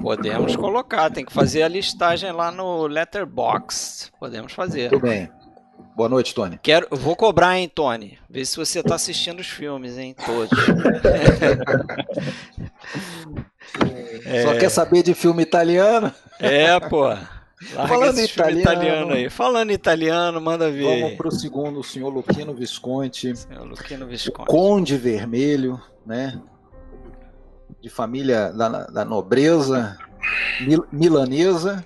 Podemos 0.00 0.56
colocar, 0.56 1.10
tem 1.10 1.24
que 1.24 1.32
fazer 1.32 1.62
a 1.62 1.68
listagem 1.68 2.32
lá 2.32 2.50
no 2.50 2.86
Letterboxd. 2.86 4.12
Podemos 4.18 4.52
fazer. 4.52 4.88
Tudo 4.90 5.02
bem. 5.02 5.28
Boa 5.94 6.08
noite, 6.08 6.34
Tony. 6.34 6.58
Quero, 6.62 6.86
vou 6.90 7.14
cobrar, 7.14 7.58
hein, 7.58 7.68
Tony? 7.68 8.18
Vê 8.28 8.44
se 8.46 8.56
você 8.56 8.80
está 8.80 8.94
assistindo 8.94 9.40
os 9.40 9.48
filmes, 9.48 9.98
hein, 9.98 10.16
todos. 10.24 10.58
é... 14.24 14.42
Só 14.42 14.58
quer 14.58 14.70
saber 14.70 15.02
de 15.02 15.12
filme 15.12 15.42
italiano? 15.42 16.10
É, 16.38 16.80
pô. 16.80 17.14
Falando 17.62 18.18
italiano, 18.18 18.60
italiano, 18.60 19.12
aí. 19.12 19.30
Falando 19.30 19.70
italiano, 19.70 20.40
manda 20.40 20.70
ver. 20.70 21.00
Vamos 21.00 21.16
para 21.16 21.28
o 21.28 21.32
segundo, 21.32 21.80
o 21.80 21.84
senhor 21.84 22.08
Luquino 22.08 22.54
Visconti. 22.54 23.34
Senhor 23.36 23.64
Luquino 23.64 24.06
Visconti. 24.06 24.48
Conde 24.48 24.96
Vermelho, 24.96 25.80
né? 26.04 26.40
De 27.80 27.88
família 27.88 28.52
da, 28.52 28.86
da 28.86 29.04
nobreza 29.04 29.96
mil, 30.60 30.84
milanesa. 30.90 31.84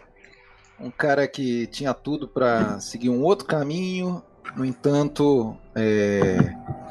Um 0.81 0.91
cara 0.91 1.27
que 1.27 1.67
tinha 1.69 1.95
tudo 1.95 2.29
para 2.29 2.79
seguir 2.81 3.09
um 3.09 3.23
outro 3.23 3.47
caminho, 3.47 4.23
no 4.55 4.65
entanto, 4.65 5.57
é, 5.75 6.37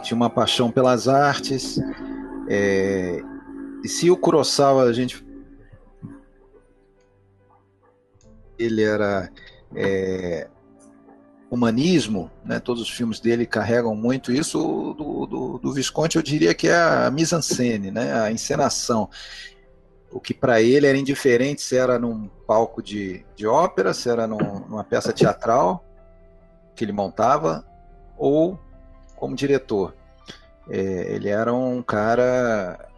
tinha 0.01 0.15
uma 0.15 0.29
paixão 0.29 0.71
pelas 0.71 1.07
artes. 1.07 1.79
É, 2.47 3.21
e 3.83 3.87
se 3.87 4.09
o 4.09 4.17
Kurosawa 4.17 4.83
a 4.83 4.93
gente 4.93 5.24
ele 8.57 8.83
era 8.83 9.29
é, 9.75 10.47
humanismo, 11.49 12.31
né? 12.43 12.59
todos 12.59 12.81
os 12.81 12.89
filmes 12.89 13.19
dele 13.19 13.45
carregam 13.45 13.95
muito 13.95 14.31
isso. 14.31 14.59
Do, 14.97 15.25
do, 15.25 15.57
do 15.59 15.73
Visconti, 15.73 16.17
eu 16.17 16.23
diria 16.23 16.53
que 16.53 16.67
é 16.67 16.75
a 16.75 17.09
mise-en-scène, 17.11 17.91
né? 17.91 18.13
a 18.13 18.31
encenação. 18.31 19.09
O 20.11 20.19
que 20.19 20.33
para 20.33 20.61
ele 20.61 20.87
era 20.87 20.97
indiferente 20.97 21.61
se 21.61 21.75
era 21.75 21.99
num 21.99 22.27
palco 22.47 22.81
de, 22.81 23.25
de 23.35 23.45
ópera, 23.45 23.93
se 23.93 24.09
era 24.09 24.25
num, 24.25 24.59
numa 24.67 24.83
peça 24.83 25.11
teatral 25.11 25.83
que 26.75 26.83
ele 26.83 26.91
montava, 26.91 27.65
ou 28.17 28.59
como 29.15 29.35
diretor. 29.35 29.95
É, 30.69 30.77
ele 31.13 31.29
era 31.29 31.53
um 31.53 31.81
cara 31.81 32.89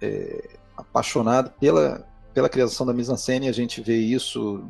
é, 0.00 0.56
apaixonado 0.76 1.50
pela, 1.58 2.05
pela 2.36 2.50
criação 2.50 2.84
da 2.84 2.92
mise-en-scène, 2.92 3.48
a 3.48 3.52
gente 3.52 3.80
vê 3.80 3.96
isso 3.96 4.62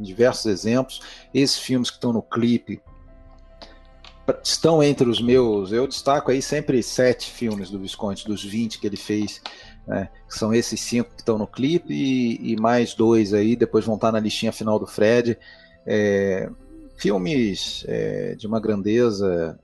em 0.00 0.02
diversos 0.02 0.46
exemplos. 0.46 1.02
Esses 1.34 1.58
filmes 1.58 1.90
que 1.90 1.98
estão 1.98 2.14
no 2.14 2.22
clipe 2.22 2.80
estão 4.42 4.82
entre 4.82 5.06
os 5.06 5.20
meus. 5.20 5.70
Eu 5.70 5.86
destaco 5.86 6.30
aí 6.30 6.40
sempre 6.40 6.82
sete 6.82 7.30
filmes 7.30 7.68
do 7.68 7.78
Visconti, 7.78 8.26
dos 8.26 8.42
20 8.42 8.80
que 8.80 8.86
ele 8.86 8.96
fez. 8.96 9.42
Né? 9.86 10.08
São 10.30 10.54
esses 10.54 10.80
cinco 10.80 11.10
que 11.10 11.20
estão 11.20 11.36
no 11.36 11.46
clipe 11.46 11.92
e, 11.92 12.52
e, 12.52 12.56
mais 12.56 12.94
dois 12.94 13.34
aí, 13.34 13.54
depois 13.54 13.84
vão 13.84 13.96
estar 13.96 14.10
na 14.10 14.18
listinha 14.18 14.50
final 14.50 14.78
do 14.78 14.86
Fred. 14.86 15.38
É, 15.84 16.48
filmes 16.96 17.84
é, 17.86 18.34
de 18.34 18.46
uma 18.46 18.58
grandeza, 18.58 19.60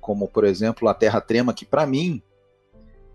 como 0.00 0.28
por 0.28 0.44
exemplo 0.44 0.88
A 0.88 0.94
Terra 0.94 1.20
Trema, 1.20 1.52
que 1.52 1.64
para 1.64 1.84
mim 1.84 2.22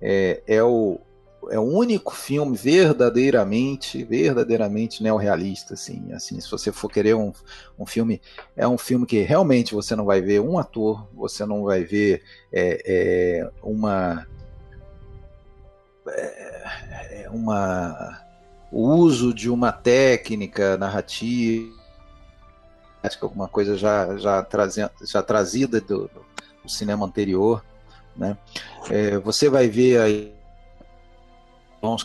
é, 0.01 0.43
é 0.45 0.61
o, 0.61 0.99
é 1.49 1.59
o 1.59 1.63
único 1.63 2.13
filme 2.13 2.55
verdadeiramente, 2.55 4.03
verdadeiramente 4.03 5.01
neorrealista, 5.01 5.73
assim, 5.73 6.11
assim, 6.13 6.39
se 6.39 6.49
você 6.49 6.71
for 6.71 6.89
querer 6.89 7.15
um, 7.15 7.33
um 7.77 7.85
filme, 7.85 8.21
é 8.55 8.67
um 8.67 8.77
filme 8.77 9.05
que 9.05 9.21
realmente 9.21 9.73
você 9.73 9.95
não 9.95 10.05
vai 10.05 10.21
ver 10.21 10.39
um 10.39 10.57
ator, 10.57 11.07
você 11.13 11.45
não 11.45 11.63
vai 11.63 11.83
ver 11.83 12.21
é, 12.51 12.81
é, 12.85 13.49
uma 13.63 14.27
é, 16.07 17.23
é 17.23 17.29
uma 17.29 18.21
o 18.71 18.87
uso 18.87 19.33
de 19.33 19.49
uma 19.49 19.71
técnica 19.71 20.77
narrativa 20.77 21.81
alguma 23.21 23.47
coisa 23.47 23.75
já 23.75 24.15
já, 24.17 24.41
trazendo, 24.43 24.91
já 25.03 25.21
trazida 25.21 25.81
do, 25.81 26.09
do 26.63 26.69
cinema 26.69 27.05
anterior 27.05 27.61
né? 28.15 28.37
É, 28.89 29.17
você 29.17 29.49
vai 29.49 29.67
ver 29.67 29.99
aí 29.99 30.40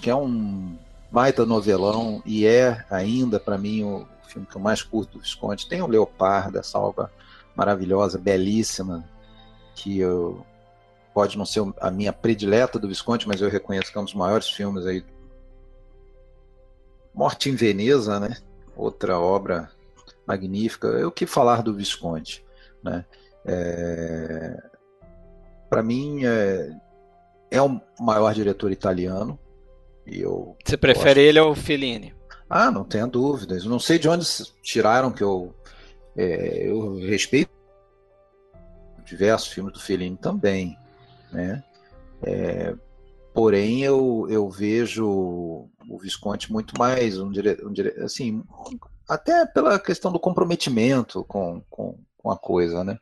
que 0.01 0.11
é 0.11 0.15
um 0.15 0.77
baita 1.11 1.47
novelão 1.47 2.23
e 2.25 2.47
é 2.47 2.85
ainda 2.91 3.39
para 3.39 3.59
mim 3.59 3.85
o 3.85 4.07
filme 4.27 4.47
que 4.47 4.57
eu 4.57 4.61
mais 4.61 4.83
curto 4.83 5.15
do 5.15 5.21
Visconti. 5.21 5.69
Tem 5.69 5.83
o 5.83 5.87
Leopardo, 5.87 6.59
essa 6.59 6.79
obra 6.79 7.11
maravilhosa, 7.55 8.19
belíssima, 8.19 9.09
que 9.75 9.99
eu 9.99 10.45
pode 11.15 11.39
não 11.39 11.47
ser 11.47 11.63
a 11.81 11.91
minha 11.91 12.13
predileta 12.13 12.79
do 12.79 12.89
Visconti, 12.89 13.27
mas 13.27 13.41
eu 13.41 13.49
reconheço 13.49 13.91
que 13.91 13.97
é 13.97 14.01
um 14.01 14.05
dos 14.05 14.15
maiores 14.15 14.51
filmes 14.51 14.85
aí. 14.85 15.05
Morte 17.15 17.49
em 17.49 17.55
Veneza, 17.55 18.21
né? 18.21 18.37
Outra 18.77 19.19
obra 19.19 19.71
magnífica. 20.27 21.07
O 21.07 21.11
que 21.11 21.27
falar 21.27 21.63
do 21.63 21.73
Visconti, 21.73 22.45
né? 22.83 23.07
É... 23.47 24.63
Para 25.71 25.83
mim 25.83 26.27
é... 26.27 26.77
é 27.51 27.63
o 27.63 27.81
maior 27.99 28.35
diretor 28.35 28.71
italiano, 28.71 29.39
e 30.07 30.21
eu 30.21 30.57
Você 30.65 30.77
prefere 30.77 31.21
ele 31.21 31.41
ou 31.41 31.55
Fellini? 31.55 32.15
Ah, 32.49 32.71
não 32.71 32.85
tenha 32.85 33.07
dúvidas. 33.07 33.65
Não 33.65 33.79
sei 33.79 33.99
de 33.99 34.09
onde 34.09 34.27
tiraram 34.63 35.11
que 35.11 35.23
eu, 35.23 35.55
é, 36.17 36.69
eu 36.69 36.97
respeito 36.97 37.51
diversos 39.05 39.49
filmes 39.49 39.73
do 39.73 39.81
Fellini 39.81 40.17
também, 40.17 40.77
né? 41.33 41.63
É, 42.23 42.75
porém, 43.35 43.83
eu, 43.83 44.27
eu 44.29 44.49
vejo 44.49 45.07
o 45.07 45.99
Visconti 46.01 46.53
muito 46.53 46.77
mais 46.79 47.19
um, 47.19 47.31
dire, 47.31 47.59
um 47.65 47.73
dire, 47.73 47.91
assim, 48.03 48.43
até 49.09 49.47
pela 49.47 49.79
questão 49.79 50.11
do 50.11 50.19
comprometimento 50.19 51.25
com, 51.25 51.63
com, 51.71 51.99
com 52.19 52.31
a 52.31 52.37
coisa, 52.37 52.83
né? 52.83 52.99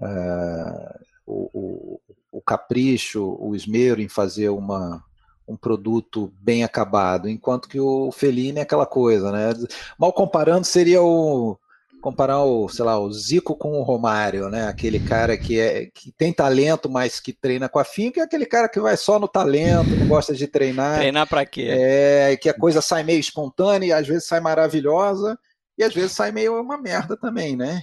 É, 0.00 0.98
o, 1.26 1.50
o, 1.52 2.00
o 2.30 2.42
capricho, 2.42 3.36
o 3.40 3.54
esmero 3.54 4.00
em 4.00 4.08
fazer 4.08 4.50
uma, 4.50 5.02
um 5.46 5.56
produto 5.56 6.32
bem 6.40 6.64
acabado, 6.64 7.28
enquanto 7.28 7.68
que 7.68 7.78
o 7.78 8.10
Fellini 8.10 8.58
é 8.58 8.62
aquela 8.62 8.86
coisa, 8.86 9.30
né? 9.30 9.52
Mal 9.98 10.12
comparando, 10.12 10.64
seria 10.64 11.02
o 11.02 11.58
comparar 12.04 12.44
o, 12.44 12.68
sei 12.68 12.84
lá, 12.84 12.98
o 12.98 13.10
Zico 13.10 13.56
com 13.56 13.80
o 13.80 13.82
Romário, 13.82 14.50
né? 14.50 14.68
Aquele 14.68 15.00
cara 15.00 15.38
que 15.38 15.58
é 15.58 15.86
que 15.86 16.12
tem 16.12 16.34
talento, 16.34 16.86
mas 16.90 17.18
que 17.18 17.32
treina 17.32 17.66
com 17.66 17.78
a 17.78 17.84
finca, 17.84 18.20
e 18.20 18.22
aquele 18.22 18.44
cara 18.44 18.68
que 18.68 18.78
vai 18.78 18.94
só 18.94 19.18
no 19.18 19.26
talento, 19.26 19.88
não 19.88 20.06
gosta 20.06 20.34
de 20.34 20.46
treinar. 20.46 20.98
Treinar 20.98 21.26
para 21.26 21.46
quê? 21.46 21.66
É, 21.70 22.36
que 22.36 22.50
a 22.50 22.52
coisa 22.52 22.82
sai 22.82 23.02
meio 23.04 23.18
espontânea, 23.18 23.86
e 23.86 23.92
às 23.92 24.06
vezes 24.06 24.26
sai 24.26 24.38
maravilhosa, 24.38 25.38
e 25.78 25.82
às 25.82 25.94
vezes 25.94 26.12
sai 26.12 26.30
meio 26.30 26.60
uma 26.60 26.76
merda 26.76 27.16
também, 27.16 27.56
né? 27.56 27.82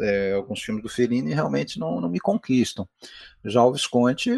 É, 0.00 0.34
alguns 0.34 0.60
filmes 0.60 0.82
do 0.82 0.90
Fellini 0.90 1.32
realmente 1.32 1.78
não, 1.80 2.02
não 2.02 2.10
me 2.10 2.20
conquistam. 2.20 2.86
Já 3.42 3.64
o 3.64 3.72
Visconti, 3.72 4.30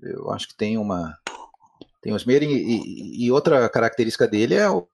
eu 0.00 0.30
acho 0.30 0.48
que 0.48 0.56
tem 0.56 0.78
uma 0.78 1.14
tem 2.08 2.14
os 2.14 2.24
e, 2.24 2.54
e, 2.54 3.26
e 3.26 3.30
outra 3.30 3.68
característica 3.68 4.26
dele 4.26 4.54
é 4.54 4.68
o 4.70 4.88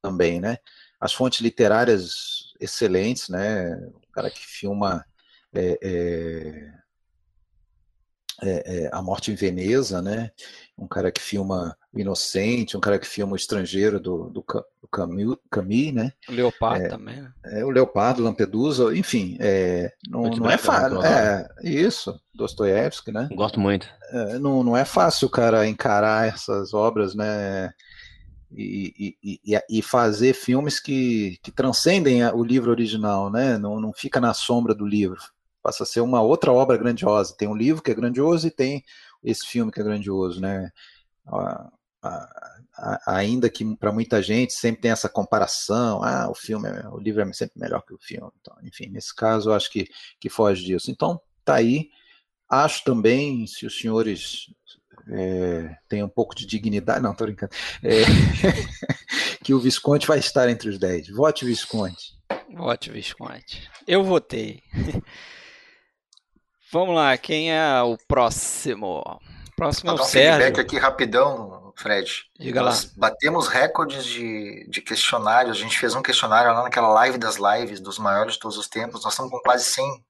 também, 0.00 0.40
né? 0.40 0.58
as 0.98 1.12
fontes 1.12 1.40
literárias 1.40 2.54
excelentes, 2.58 3.28
né? 3.28 3.76
O 4.08 4.12
cara 4.12 4.30
que 4.30 4.40
filma 4.40 5.04
é, 5.54 5.78
é, 5.82 6.72
é, 8.42 8.84
é, 8.84 8.90
A 8.92 9.00
Morte 9.02 9.30
em 9.30 9.34
Veneza, 9.34 10.02
né? 10.02 10.30
Um 10.76 10.86
cara 10.86 11.10
que 11.10 11.20
filma 11.20 11.76
O 11.92 11.98
Inocente, 11.98 12.76
um 12.76 12.80
cara 12.80 12.98
que 12.98 13.06
filma 13.06 13.32
O 13.32 13.36
Estrangeiro 13.36 13.98
do, 13.98 14.28
do, 14.30 14.44
do 14.82 14.88
Camus, 14.88 15.36
Camus, 15.50 15.92
né? 15.92 16.12
O 16.28 16.32
Leopardo 16.32 16.84
é, 16.84 16.88
também. 16.88 17.22
Né? 17.22 17.32
É, 17.46 17.64
o 17.64 17.70
Leopardo, 17.70 18.22
Lampedusa, 18.22 18.94
enfim, 18.96 19.36
é, 19.40 19.92
não, 20.08 20.22
não 20.22 20.50
é 20.50 20.58
fácil. 20.58 21.02
É, 21.02 21.48
isso, 21.62 22.20
Dostoiévski, 22.34 23.10
né? 23.10 23.28
Gosto 23.32 23.58
muito. 23.58 23.88
não, 24.40 24.62
não 24.62 24.76
é 24.76 24.84
fácil 24.84 25.28
o 25.28 25.30
cara 25.30 25.66
encarar 25.66 26.28
essas 26.28 26.74
obras, 26.74 27.14
né? 27.14 27.72
e, 28.56 29.16
e, 29.22 29.60
e, 29.68 29.82
fazer 29.82 30.32
filmes 30.32 30.78
que, 30.78 31.38
que 31.42 31.50
transcendem 31.50 32.24
o 32.28 32.44
livro 32.44 32.70
original, 32.70 33.30
né? 33.30 33.58
Não, 33.58 33.80
não 33.80 33.92
fica 33.92 34.20
na 34.20 34.32
sombra 34.32 34.74
do 34.74 34.86
livro. 34.86 35.20
Passa 35.66 35.82
a 35.82 35.86
ser 35.86 36.00
uma 36.00 36.22
outra 36.22 36.52
obra 36.52 36.76
grandiosa. 36.76 37.34
Tem 37.36 37.48
um 37.48 37.56
livro 37.56 37.82
que 37.82 37.90
é 37.90 37.94
grandioso 37.94 38.46
e 38.46 38.52
tem 38.52 38.84
esse 39.20 39.44
filme 39.44 39.72
que 39.72 39.80
é 39.80 39.82
grandioso, 39.82 40.40
né? 40.40 40.70
A, 41.26 41.68
a, 42.00 42.28
a, 42.76 43.16
ainda 43.16 43.50
que 43.50 43.74
para 43.74 43.90
muita 43.90 44.22
gente 44.22 44.52
sempre 44.52 44.82
tem 44.82 44.92
essa 44.92 45.08
comparação, 45.08 46.04
ah, 46.04 46.30
o 46.30 46.36
filme, 46.36 46.68
é, 46.68 46.88
o 46.88 46.98
livro 46.98 47.20
é 47.20 47.32
sempre 47.32 47.58
melhor 47.58 47.82
que 47.82 47.92
o 47.92 47.98
filme. 47.98 48.30
Então, 48.40 48.56
enfim, 48.62 48.86
nesse 48.90 49.12
caso 49.12 49.50
eu 49.50 49.54
acho 49.54 49.68
que, 49.68 49.88
que 50.20 50.28
foge 50.28 50.64
disso. 50.64 50.88
Então, 50.88 51.20
tá 51.44 51.56
aí. 51.56 51.88
Acho 52.48 52.84
também, 52.84 53.44
se 53.48 53.66
os 53.66 53.76
senhores 53.76 54.46
é, 55.10 55.76
tem 55.88 56.00
um 56.00 56.08
pouco 56.08 56.32
de 56.32 56.46
dignidade, 56.46 57.02
não, 57.02 57.10
estou 57.10 57.26
brincando, 57.26 57.52
é, 57.82 58.04
que 59.42 59.52
o 59.52 59.58
Visconde 59.58 60.06
vai 60.06 60.20
estar 60.20 60.48
entre 60.48 60.68
os 60.68 60.78
10. 60.78 61.08
Vote 61.08 61.44
Visconde. 61.44 62.16
Vote 62.54 62.88
Visconde. 62.92 63.68
Eu 63.84 64.04
votei. 64.04 64.62
Vamos 66.72 66.94
lá, 66.94 67.16
quem 67.16 67.52
é 67.52 67.82
o 67.82 67.96
próximo? 68.08 69.02
Próximo 69.56 69.90
é 69.90 69.94
o 69.94 69.98
Sérgio. 69.98 70.32
feedback 70.40 70.60
aqui 70.60 70.78
rapidão, 70.78 71.72
Fred. 71.76 72.24
Diga 72.38 72.62
Nós 72.62 72.84
lá. 72.84 72.90
batemos 72.96 73.48
recordes 73.48 74.04
de, 74.04 74.68
de 74.68 74.82
questionários. 74.82 75.56
A 75.56 75.60
gente 75.60 75.78
fez 75.78 75.94
um 75.94 76.02
questionário 76.02 76.52
lá 76.52 76.62
naquela 76.62 76.88
live 76.88 77.18
das 77.18 77.36
lives 77.36 77.80
dos 77.80 77.98
maiores 77.98 78.34
de 78.34 78.40
todos 78.40 78.58
os 78.58 78.68
tempos. 78.68 79.04
Nós 79.04 79.12
estamos 79.12 79.30
com 79.30 79.38
quase 79.40 79.64
100 79.64 80.04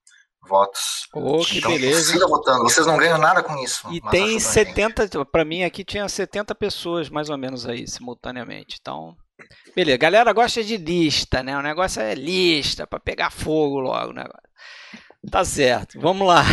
votos. 0.48 1.06
Oh, 1.12 1.44
que 1.44 1.58
então, 1.58 1.70
beleza. 1.70 2.12
Siga 2.12 2.26
votando, 2.26 2.62
vocês 2.62 2.86
não 2.86 2.96
ganham 2.96 3.18
nada 3.18 3.42
com 3.42 3.56
isso. 3.62 3.88
E 3.92 4.00
tem 4.00 4.38
70, 4.38 5.24
para 5.26 5.44
mim 5.44 5.62
aqui 5.62 5.84
tinha 5.84 6.08
70 6.08 6.54
pessoas 6.54 7.10
mais 7.10 7.28
ou 7.28 7.36
menos 7.36 7.66
aí 7.66 7.86
simultaneamente. 7.86 8.78
Então, 8.80 9.14
beleza. 9.74 9.98
Galera 9.98 10.32
gosta 10.32 10.64
de 10.64 10.76
lista, 10.76 11.42
né? 11.42 11.56
O 11.56 11.62
negócio 11.62 12.00
é 12.00 12.14
lista 12.14 12.86
para 12.86 12.98
pegar 12.98 13.30
fogo 13.30 13.78
logo, 13.80 14.12
né? 14.12 14.24
Tá 15.30 15.44
certo. 15.44 16.00
Vamos 16.00 16.26
lá. 16.26 16.42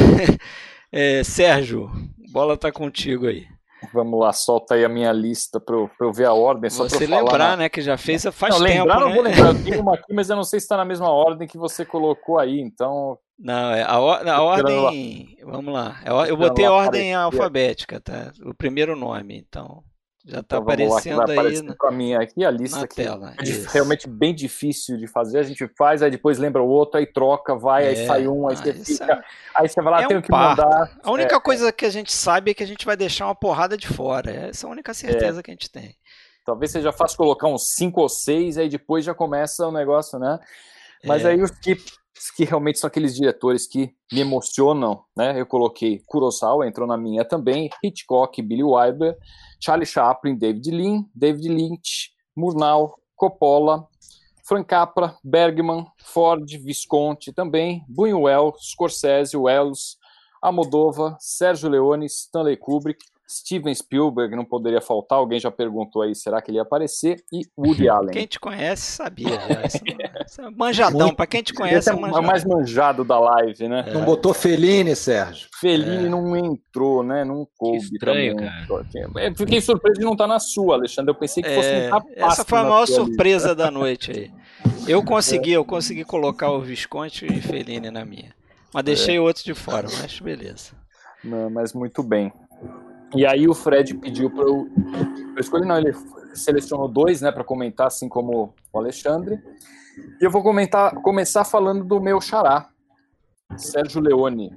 É, 0.95 1.23
Sérgio, 1.23 1.89
bola 2.31 2.55
tá 2.55 2.71
contigo 2.71 3.25
aí. 3.25 3.47
Vamos 3.91 4.19
lá, 4.19 4.31
solta 4.31 4.75
aí 4.75 4.85
a 4.85 4.89
minha 4.89 5.11
lista 5.11 5.59
para 5.59 5.75
eu, 5.75 5.89
eu, 5.99 6.13
ver 6.13 6.25
a 6.25 6.33
ordem. 6.33 6.69
Só 6.69 6.83
você 6.83 7.07
lembrar, 7.07 7.57
né? 7.57 7.67
Que 7.67 7.81
já 7.81 7.97
fez 7.97 8.23
faz 8.31 8.59
não, 8.59 8.65
tempo. 8.65 8.79
Lembrar, 8.79 8.99
né? 8.99 9.05
não 9.05 9.13
vou 9.13 9.23
lembrar. 9.23 9.47
Eu 9.47 9.63
tenho 9.63 9.81
uma 9.81 9.95
aqui, 9.95 10.13
mas 10.13 10.29
eu 10.29 10.35
não 10.35 10.43
sei 10.43 10.59
se 10.59 10.65
está 10.65 10.77
na 10.77 10.85
mesma 10.85 11.09
ordem 11.09 11.47
que 11.47 11.57
você 11.57 11.83
colocou 11.83 12.37
aí. 12.37 12.59
Então. 12.59 13.17
Não, 13.39 13.71
é 13.71 13.81
a, 13.81 13.99
or 13.99 14.27
a 14.27 14.41
ordem. 14.43 15.35
Vamos 15.43 15.73
lá. 15.73 15.99
Eu 16.27 16.37
botei 16.37 16.65
a 16.65 16.71
ordem 16.71 17.13
alfabética, 17.13 17.99
tá? 17.99 18.31
O 18.45 18.53
primeiro 18.53 18.95
nome, 18.95 19.35
então. 19.35 19.83
Já 20.25 20.39
está 20.39 20.55
então, 20.55 20.59
aparecendo 20.59 21.17
lá, 21.17 21.25
aí 21.27 21.61
na, 21.61 21.75
para 21.75 21.91
mim 21.91 22.13
aqui 22.13 22.45
a 22.45 22.49
lista 22.49 22.85
aqui. 22.85 22.95
Tela, 22.95 23.33
é 23.37 23.71
realmente 23.73 24.07
bem 24.07 24.33
difícil 24.33 24.97
de 24.97 25.05
fazer. 25.05 25.39
A 25.39 25.43
gente 25.43 25.67
faz, 25.77 26.01
aí 26.01 26.09
depois 26.09 26.37
lembra 26.37 26.61
o 26.61 26.67
outro, 26.67 26.97
aí 26.97 27.05
troca, 27.05 27.55
vai, 27.55 27.85
é, 27.85 27.89
aí 27.89 28.07
sai 28.07 28.27
um, 28.27 28.47
aí 28.47 28.55
ah, 28.55 28.57
você 28.57 28.73
fica. 28.73 29.13
É... 29.13 29.23
Aí 29.53 29.67
você 29.67 29.81
vai 29.81 29.91
lá, 29.91 30.03
é 30.03 30.07
tem 30.07 30.17
um 30.17 30.21
que 30.21 30.29
parto. 30.29 30.61
mandar. 30.63 30.97
A 31.03 31.11
única 31.11 31.35
é, 31.35 31.39
coisa 31.41 31.73
que 31.73 31.85
a 31.85 31.89
gente 31.89 32.13
sabe 32.13 32.51
é 32.51 32.53
que 32.53 32.63
a 32.63 32.67
gente 32.67 32.85
vai 32.85 32.95
deixar 32.95 33.25
uma 33.25 33.35
porrada 33.35 33.75
de 33.75 33.87
fora. 33.87 34.31
Essa 34.31 34.65
é 34.65 34.69
a 34.69 34.71
única 34.71 34.93
certeza 34.93 35.41
é. 35.41 35.43
que 35.43 35.51
a 35.51 35.53
gente 35.53 35.69
tem. 35.69 35.93
Talvez 36.45 36.71
seja 36.71 36.93
fácil 36.93 37.17
colocar 37.17 37.47
uns 37.47 37.73
cinco 37.75 37.99
ou 37.99 38.07
seis, 38.07 38.57
aí 38.57 38.69
depois 38.69 39.03
já 39.03 39.13
começa 39.13 39.67
o 39.67 39.71
negócio, 39.73 40.17
né? 40.17 40.39
Mas 41.03 41.25
é. 41.25 41.31
aí 41.31 41.41
os 41.41 41.51
que 41.51 41.75
que 42.29 42.45
realmente 42.45 42.79
são 42.79 42.87
aqueles 42.87 43.15
diretores 43.15 43.67
que 43.67 43.93
me 44.11 44.21
emocionam, 44.21 45.03
né? 45.15 45.39
Eu 45.39 45.45
coloquei 45.45 46.01
Kurosawa, 46.05 46.67
entrou 46.67 46.87
na 46.87 46.97
minha 46.97 47.25
também, 47.25 47.69
Hitchcock, 47.83 48.41
Billy 48.41 48.63
Wilder, 48.63 49.17
Charlie 49.59 49.85
Chaplin, 49.85 50.37
David 50.37 50.71
Lean, 50.71 51.05
David 51.15 51.49
Lynch, 51.49 52.11
Murnau, 52.35 52.99
Coppola, 53.15 53.87
Frank 54.45 54.67
Capra, 54.67 55.17
Bergman, 55.23 55.85
Ford, 55.97 56.45
Visconti 56.45 57.31
também, 57.31 57.83
Buñuel, 57.87 58.53
Scorsese, 58.59 59.37
Wells, 59.37 59.97
Amodova, 60.41 61.15
Sérgio 61.19 61.69
Leone, 61.69 62.07
Stanley 62.07 62.57
Kubrick, 62.57 63.05
Steven 63.29 63.73
Spielberg 63.73 64.35
não 64.35 64.45
poderia 64.45 64.81
faltar, 64.81 65.17
alguém 65.17 65.39
já 65.39 65.49
perguntou 65.49 66.01
aí, 66.01 66.13
será 66.13 66.41
que 66.41 66.51
ele 66.51 66.57
ia 66.57 66.61
aparecer? 66.61 67.23
E 67.31 67.41
Woody 67.57 67.87
Allen. 67.89 68.11
Quem 68.11 68.27
te 68.27 68.39
conhece 68.39 68.81
sabia 68.81 69.29
já. 69.29 70.45
É 70.45 70.49
manjadão, 70.55 71.13
para 71.13 71.25
quem 71.25 71.41
te 71.41 71.53
conhece 71.53 71.89
é, 71.89 71.93
é 71.93 72.21
mais 72.21 72.43
manjado 72.43 73.03
da 73.03 73.19
live, 73.19 73.67
né? 73.67 73.85
Não 73.93 74.03
botou 74.03 74.33
Feline, 74.33 74.95
Sérgio. 74.95 75.47
Feline 75.59 76.05
é. 76.05 76.09
não 76.09 76.35
entrou, 76.35 77.03
né? 77.03 77.23
Não 77.23 77.47
coube. 77.57 77.77
Que 77.79 77.93
estranho, 77.93 78.35
cara. 78.35 79.35
fiquei 79.35 79.61
surpreso 79.61 79.99
de 79.99 80.05
não 80.05 80.13
estar 80.13 80.25
tá 80.25 80.33
na 80.33 80.39
sua, 80.39 80.75
Alexandre. 80.75 81.11
Eu 81.11 81.15
pensei 81.15 81.41
que 81.41 81.53
fosse 81.55 81.69
é, 81.69 81.89
Essa 82.17 82.43
foi 82.43 82.59
a 82.59 82.63
maior 82.63 82.85
surpresa 82.85 83.49
lista. 83.49 83.55
da 83.55 83.71
noite 83.71 84.11
aí. 84.11 84.31
Eu 84.87 85.03
consegui, 85.03 85.51
eu 85.51 85.63
consegui 85.63 86.03
colocar 86.03 86.51
o 86.51 86.61
Visconti 86.61 87.25
e 87.25 87.41
Feline 87.41 87.89
na 87.89 88.05
minha. 88.05 88.33
Mas 88.73 88.83
deixei 88.83 89.17
é. 89.17 89.21
outro 89.21 89.43
de 89.43 89.53
fora, 89.53 89.87
mas 89.99 90.19
beleza. 90.19 90.71
Não, 91.23 91.49
mas 91.49 91.73
muito 91.73 92.03
bem. 92.03 92.33
E 93.15 93.25
aí 93.25 93.47
o 93.47 93.53
Fred 93.53 93.93
pediu 93.95 94.29
para 94.29 94.43
eu, 94.43 94.67
eu 95.35 95.39
escolher, 95.39 95.65
não, 95.65 95.77
ele 95.77 95.93
selecionou 96.33 96.87
dois, 96.87 97.21
né, 97.21 97.31
para 97.31 97.43
comentar, 97.43 97.87
assim 97.87 98.09
como 98.09 98.53
o 98.71 98.79
Alexandre. 98.79 99.39
E 100.19 100.25
eu 100.25 100.31
vou 100.31 100.41
comentar, 100.41 100.95
começar 100.95 101.45
falando 101.45 101.83
do 101.83 102.01
meu 102.01 102.19
xará, 102.19 102.69
Sérgio 103.55 104.01
Leone, 104.01 104.51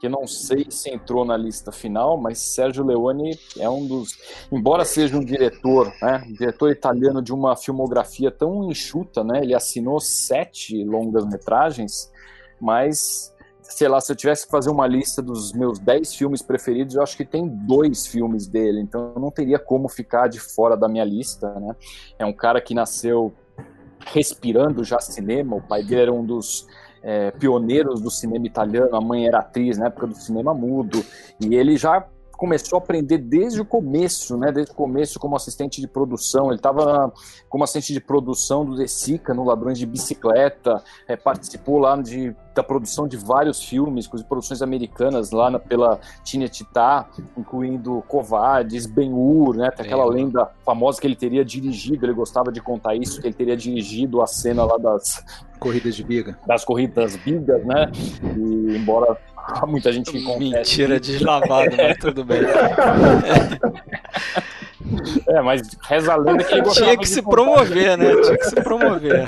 que 0.00 0.08
não 0.08 0.26
sei 0.26 0.66
se 0.70 0.90
entrou 0.90 1.24
na 1.24 1.36
lista 1.36 1.70
final, 1.70 2.16
mas 2.16 2.38
Sérgio 2.38 2.86
Leone 2.86 3.38
é 3.58 3.68
um 3.68 3.86
dos, 3.86 4.16
embora 4.50 4.84
seja 4.84 5.16
um 5.18 5.24
diretor, 5.24 5.92
né, 6.00 6.24
um 6.26 6.32
diretor 6.32 6.70
italiano 6.70 7.20
de 7.20 7.34
uma 7.34 7.54
filmografia 7.54 8.30
tão 8.30 8.70
enxuta, 8.70 9.22
né, 9.22 9.40
ele 9.42 9.54
assinou 9.54 10.00
sete 10.00 10.82
longas 10.84 11.26
metragens, 11.26 12.10
mas 12.58 13.34
sei 13.68 13.86
lá, 13.86 14.00
se 14.00 14.10
eu 14.10 14.16
tivesse 14.16 14.46
que 14.46 14.50
fazer 14.50 14.70
uma 14.70 14.86
lista 14.86 15.20
dos 15.20 15.52
meus 15.52 15.78
10 15.78 16.14
filmes 16.14 16.40
preferidos, 16.40 16.94
eu 16.94 17.02
acho 17.02 17.16
que 17.16 17.24
tem 17.24 17.46
dois 17.46 18.06
filmes 18.06 18.46
dele, 18.46 18.80
então 18.80 19.12
eu 19.14 19.20
não 19.20 19.30
teria 19.30 19.58
como 19.58 19.88
ficar 19.88 20.26
de 20.26 20.40
fora 20.40 20.76
da 20.76 20.88
minha 20.88 21.04
lista, 21.04 21.48
né? 21.60 21.76
É 22.18 22.24
um 22.24 22.32
cara 22.32 22.60
que 22.60 22.74
nasceu 22.74 23.32
respirando 24.06 24.82
já 24.82 24.98
cinema, 25.00 25.56
o 25.56 25.60
pai 25.60 25.82
dele 25.82 26.02
era 26.02 26.12
um 26.12 26.24
dos 26.24 26.66
é, 27.02 27.30
pioneiros 27.32 28.00
do 28.00 28.10
cinema 28.10 28.46
italiano, 28.46 28.96
a 28.96 29.00
mãe 29.00 29.26
era 29.26 29.40
atriz 29.40 29.76
na 29.76 29.86
época 29.86 30.06
do 30.06 30.14
cinema 30.14 30.54
mudo, 30.54 31.04
e 31.38 31.54
ele 31.54 31.76
já 31.76 32.06
começou 32.38 32.78
a 32.78 32.80
aprender 32.80 33.18
desde 33.18 33.60
o 33.60 33.64
começo, 33.64 34.36
né? 34.36 34.52
Desde 34.52 34.70
o 34.70 34.74
começo 34.74 35.18
como 35.18 35.34
assistente 35.34 35.80
de 35.80 35.88
produção. 35.88 36.46
Ele 36.46 36.54
estava 36.54 37.12
como 37.48 37.64
assistente 37.64 37.92
de 37.92 38.00
produção 38.00 38.64
do 38.64 38.76
Desica 38.76 39.34
no 39.34 39.44
Ladrões 39.44 39.76
de 39.76 39.84
Bicicleta, 39.84 40.80
é, 41.08 41.16
participou 41.16 41.78
lá 41.78 42.00
de, 42.00 42.34
da 42.54 42.62
produção 42.62 43.08
de 43.08 43.16
vários 43.16 43.60
filmes, 43.64 44.06
com 44.06 44.16
produções 44.18 44.62
americanas 44.62 45.32
lá 45.32 45.50
na, 45.50 45.58
pela 45.58 45.98
Tinetitá, 46.22 47.08
incluindo 47.36 48.04
Covades, 48.06 48.86
Ben-Hur, 48.86 49.56
né? 49.56 49.72
Tem 49.72 49.84
aquela 49.84 50.06
lenda 50.06 50.48
famosa 50.64 51.00
que 51.00 51.08
ele 51.08 51.16
teria 51.16 51.44
dirigido, 51.44 52.06
ele 52.06 52.12
gostava 52.12 52.52
de 52.52 52.60
contar 52.60 52.94
isso, 52.94 53.20
que 53.20 53.26
ele 53.26 53.34
teria 53.34 53.56
dirigido 53.56 54.22
a 54.22 54.28
cena 54.28 54.64
lá 54.64 54.78
das 54.78 55.24
corridas 55.58 55.96
de 55.96 56.04
biga. 56.04 56.38
Das 56.46 56.64
corridas 56.64 57.16
bigas, 57.16 57.64
né? 57.66 57.90
E 58.36 58.76
embora 58.76 59.18
muita 59.66 59.92
gente 59.92 60.10
que 60.10 60.38
Mentira 60.38 61.00
deslavado, 61.00 61.76
mas 61.76 61.96
tudo 61.98 62.24
bem. 62.24 62.42
É, 65.28 65.42
mas 65.42 65.60
reza 65.82 66.12
a 66.12 66.16
lenda 66.16 66.44
que 66.44 66.54
ele 66.54 66.62
Tinha 66.70 66.96
que 66.96 67.08
se 67.08 67.20
promover, 67.20 67.98
né? 67.98 68.10
Tinha 68.22 68.38
que 68.38 68.46
se 68.46 68.56
promover. 68.56 69.26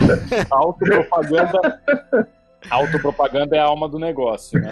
A 0.50 0.56
autopropaganda. 0.56 1.80
Autopropaganda 2.70 3.56
é 3.56 3.58
a 3.58 3.64
alma 3.64 3.88
do 3.88 3.98
negócio, 3.98 4.60
né? 4.60 4.70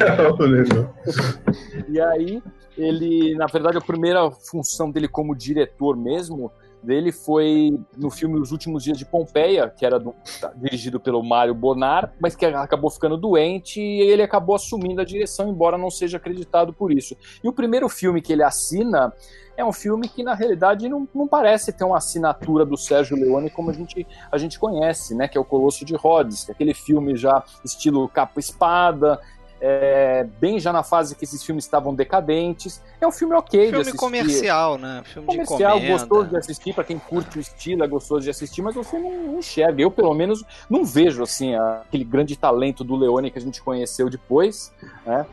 e 1.89 2.01
aí, 2.01 2.43
ele, 2.77 3.35
na 3.35 3.47
verdade, 3.47 3.77
a 3.77 3.81
primeira 3.81 4.31
função 4.31 4.91
dele 4.91 5.09
como 5.09 5.35
diretor 5.35 5.97
mesmo 5.97 6.53
dele 6.83 7.13
foi 7.13 7.79
no 7.97 8.11
filme 8.11 8.39
Os 8.39 8.53
Últimos 8.53 8.85
Dias 8.85 8.99
de 8.99 9.05
Pompeia, 9.05 9.69
que 9.69 9.85
era 9.85 9.99
do, 9.99 10.15
tá, 10.41 10.53
dirigido 10.57 11.01
pelo 11.01 11.23
Mário 11.23 11.55
Bonar, 11.55 12.13
mas 12.21 12.35
que 12.35 12.45
acabou 12.47 12.91
ficando 12.91 13.17
doente 13.17 13.81
e 13.81 14.01
ele 14.01 14.23
acabou 14.23 14.57
assumindo 14.57 15.01
a 15.01 15.05
direção, 15.05 15.49
embora 15.49 15.77
não 15.77 15.91
seja 15.91 16.17
acreditado 16.17 16.73
por 16.73 16.93
isso. 16.93 17.17
E 17.43 17.49
o 17.49 17.53
primeiro 17.53 17.89
filme 17.89 18.23
que 18.23 18.33
ele 18.33 18.43
assina 18.43 19.13
é 19.57 19.65
um 19.65 19.73
filme 19.73 20.09
que 20.09 20.23
na 20.23 20.35
realidade 20.35 20.89
não, 20.89 21.09
não 21.13 21.27
parece 21.27 21.73
ter 21.73 21.83
uma 21.83 21.97
assinatura 21.97 22.65
do 22.65 22.77
Sérgio 22.77 23.17
Leone 23.17 23.51
como 23.51 23.71
a 23.71 23.73
gente, 23.73 24.07
a 24.31 24.39
gente 24.39 24.57
conhece, 24.57 25.17
né? 25.17 25.27
Que 25.27 25.37
é 25.37 25.41
o 25.41 25.45
Colosso 25.45 25.85
de 25.85 25.97
Rhodes, 25.97 26.49
é 26.49 26.53
aquele 26.53 26.73
filme 26.73 27.17
já 27.17 27.43
estilo 27.65 28.09
capa-espada, 28.09 29.21
é, 29.61 30.27
bem 30.41 30.61
já 30.61 30.73
na 30.73 30.83
fase 30.83 31.15
que 31.15 31.25
esses 31.25 31.43
filmes 31.43 31.65
estavam 31.65 31.95
decadentes. 31.95 32.83
É 33.01 33.07
um 33.07 33.13
filme 33.13 33.35
ok 33.35 33.61
filme 33.61 33.73
de 33.73 33.81
assistir. 33.81 33.99
comercial, 33.99 34.79
né? 34.79 35.03
Filme 35.05 35.27
comercial, 35.27 35.81
de 35.81 35.89
gostoso 35.89 36.29
de 36.29 36.37
assistir, 36.37 36.75
para 36.75 36.85
quem 36.85 36.99
curte 36.99 37.39
o 37.39 37.41
estilo, 37.41 37.85
é 37.85 37.89
gostoso 37.89 38.23
de 38.23 38.31
assistir, 38.31 38.63
mas 38.63 38.75
você 38.75 38.99
não 38.99 39.39
enxerga. 39.39 39.83
Eu, 39.83 39.91
pelo 39.91 40.15
menos, 40.15 40.45
não 40.71 40.85
vejo 40.85 41.23
assim 41.23 41.55
aquele 41.55 42.05
grande 42.05 42.37
talento 42.37 42.85
do 42.85 42.97
Leone 42.97 43.31
que 43.31 43.39
a 43.39 43.43
gente 43.43 43.61
conheceu 43.63 44.09
depois, 44.09 44.73
né? 45.05 45.27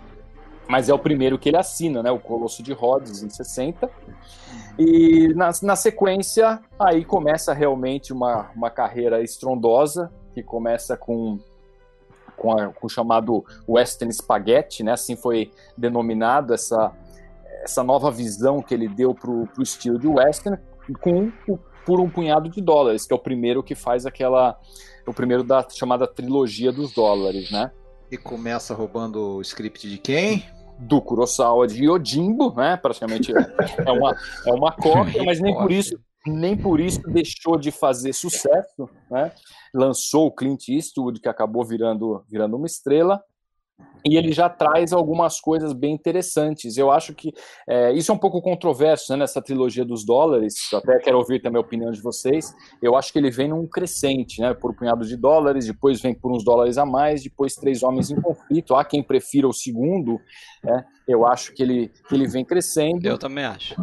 Mas 0.67 0.89
é 0.89 0.93
o 0.93 0.99
primeiro 0.99 1.37
que 1.37 1.49
ele 1.49 1.57
assina, 1.57 2.01
né? 2.01 2.09
O 2.09 2.19
Colosso 2.19 2.63
de 2.63 2.73
Rhodes, 2.73 3.21
em 3.21 3.29
60. 3.29 3.89
E 4.79 5.31
na, 5.35 5.51
na 5.61 5.75
sequência, 5.75 6.59
aí 6.79 7.05
começa 7.05 7.53
realmente 7.53 8.11
uma, 8.11 8.49
uma 8.55 8.69
carreira 8.69 9.21
estrondosa, 9.21 10.11
que 10.33 10.41
começa 10.41 10.97
com 10.97 11.39
com, 12.35 12.51
a, 12.51 12.67
com 12.69 12.87
o 12.87 12.89
chamado 12.89 13.43
Western 13.67 14.13
Spaghetti, 14.13 14.83
né? 14.83 14.93
Assim 14.93 15.15
foi 15.15 15.51
denominado 15.77 16.53
essa, 16.53 16.91
essa 17.63 17.83
nova 17.83 18.11
visão 18.11 18.61
que 18.61 18.73
ele 18.73 18.87
deu 18.87 19.13
para 19.13 19.31
o 19.31 19.47
estilo 19.61 19.99
de 19.99 20.07
Western, 20.07 20.57
com 21.01 21.31
por 21.85 22.01
um 22.01 22.09
punhado 22.09 22.49
de 22.49 22.59
dólares, 22.61 23.05
que 23.05 23.13
é 23.13 23.15
o 23.15 23.19
primeiro 23.19 23.61
que 23.61 23.75
faz 23.75 24.05
aquela. 24.05 24.59
O 25.05 25.13
primeiro 25.13 25.43
da 25.43 25.65
chamada 25.69 26.07
trilogia 26.07 26.71
dos 26.71 26.91
dólares, 26.91 27.51
né? 27.51 27.71
E 28.11 28.17
começa 28.17 28.73
roubando 28.73 29.37
o 29.37 29.41
script 29.41 29.87
de 29.87 29.99
quem? 29.99 30.43
Do 30.79 30.99
Kurosawa 30.99 31.67
de 31.67 31.85
Yojimbo, 31.85 32.53
né? 32.55 32.75
Praticamente 32.75 33.31
é 33.31 33.91
uma, 33.91 34.15
é 34.47 34.51
uma 34.51 34.71
cópia, 34.71 35.21
mas 35.23 35.39
nem 35.39 35.53
por 35.53 35.71
isso 35.71 35.95
nem 36.25 36.57
por 36.57 36.79
isso 36.79 37.01
deixou 37.01 37.57
de 37.57 37.71
fazer 37.71 38.13
sucesso, 38.13 38.89
né? 39.09 39.31
Lançou 39.73 40.27
o 40.27 40.31
Clint 40.31 40.69
Eastwood, 40.69 41.19
que 41.19 41.29
acabou 41.29 41.65
virando, 41.65 42.23
virando 42.27 42.57
uma 42.57 42.65
estrela, 42.65 43.21
e 44.07 44.17
ele 44.17 44.31
já 44.31 44.47
traz 44.47 44.93
algumas 44.93 45.39
coisas 45.39 45.73
bem 45.73 45.93
interessantes. 45.93 46.77
Eu 46.77 46.91
acho 46.91 47.13
que 47.13 47.33
é, 47.67 47.91
isso 47.93 48.11
é 48.11 48.15
um 48.15 48.17
pouco 48.17 48.41
controverso 48.41 49.11
né, 49.11 49.17
nessa 49.17 49.41
trilogia 49.41 49.83
dos 49.83 50.05
dólares. 50.05 50.71
Eu 50.71 50.77
até 50.77 50.99
quero 50.99 51.17
ouvir 51.17 51.41
também 51.41 51.57
a 51.57 51.65
opinião 51.65 51.91
de 51.91 52.01
vocês. 52.01 52.53
Eu 52.81 52.95
acho 52.95 53.11
que 53.11 53.17
ele 53.17 53.31
vem 53.31 53.49
num 53.49 53.67
crescente, 53.67 54.39
né, 54.41 54.53
por 54.53 54.71
um 54.71 54.75
punhado 54.75 55.05
de 55.05 55.17
dólares, 55.17 55.65
depois 55.65 56.01
vem 56.01 56.13
por 56.13 56.31
uns 56.31 56.45
dólares 56.45 56.77
a 56.77 56.85
mais, 56.85 57.23
depois 57.23 57.55
três 57.55 57.81
homens 57.81 58.11
em 58.11 58.21
conflito. 58.21 58.75
Há 58.75 58.85
quem 58.85 59.01
prefira 59.01 59.47
o 59.47 59.53
segundo. 59.53 60.19
Né, 60.63 60.85
eu 61.07 61.25
acho 61.25 61.53
que 61.53 61.63
ele, 61.63 61.91
que 62.07 62.13
ele 62.13 62.27
vem 62.27 62.45
crescendo. 62.45 63.07
Eu 63.07 63.17
também 63.17 63.43
acho. 63.43 63.75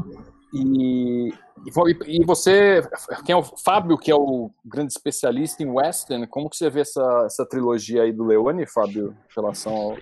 E, 0.53 1.33
e 2.07 2.25
você, 2.27 2.83
quem 3.25 3.33
é 3.33 3.37
o 3.37 3.43
Fábio, 3.43 3.97
que 3.97 4.11
é 4.11 4.15
o 4.15 4.51
grande 4.63 4.93
especialista 4.93 5.63
em 5.63 5.71
western, 5.71 6.27
como 6.27 6.51
que 6.51 6.57
você 6.57 6.69
vê 6.69 6.81
essa, 6.81 7.23
essa 7.25 7.47
trilogia 7.47 8.03
aí 8.03 8.13
do 8.13 8.25
Leone, 8.25 8.67
Fábio, 8.67 9.17
em 9.31 9.35
relação 9.35 9.75
ao... 9.75 9.97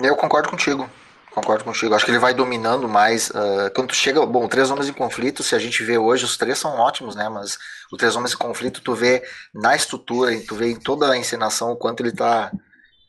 Eu 0.00 0.16
concordo 0.16 0.50
contigo, 0.50 0.90
concordo 1.32 1.62
contigo. 1.62 1.94
Acho 1.94 2.04
que 2.04 2.10
ele 2.10 2.18
vai 2.18 2.34
dominando 2.34 2.88
mais. 2.88 3.30
Uh, 3.30 3.72
quando 3.72 3.88
tu 3.88 3.94
chega, 3.94 4.24
bom, 4.26 4.48
Três 4.48 4.68
Homens 4.68 4.88
em 4.88 4.92
Conflito, 4.92 5.44
se 5.44 5.54
a 5.54 5.60
gente 5.60 5.82
vê 5.84 5.96
hoje, 5.96 6.24
os 6.24 6.36
três 6.36 6.58
são 6.58 6.76
ótimos, 6.76 7.14
né? 7.14 7.28
Mas 7.28 7.56
o 7.92 7.96
Três 7.96 8.16
Homens 8.16 8.34
em 8.34 8.38
Conflito, 8.38 8.80
tu 8.82 8.94
vê 8.94 9.22
na 9.54 9.76
estrutura, 9.76 10.32
tu 10.46 10.56
vê 10.56 10.72
em 10.72 10.80
toda 10.80 11.08
a 11.08 11.16
encenação 11.16 11.70
o 11.70 11.76
quanto 11.76 12.02
ele 12.02 12.12
tá, 12.12 12.50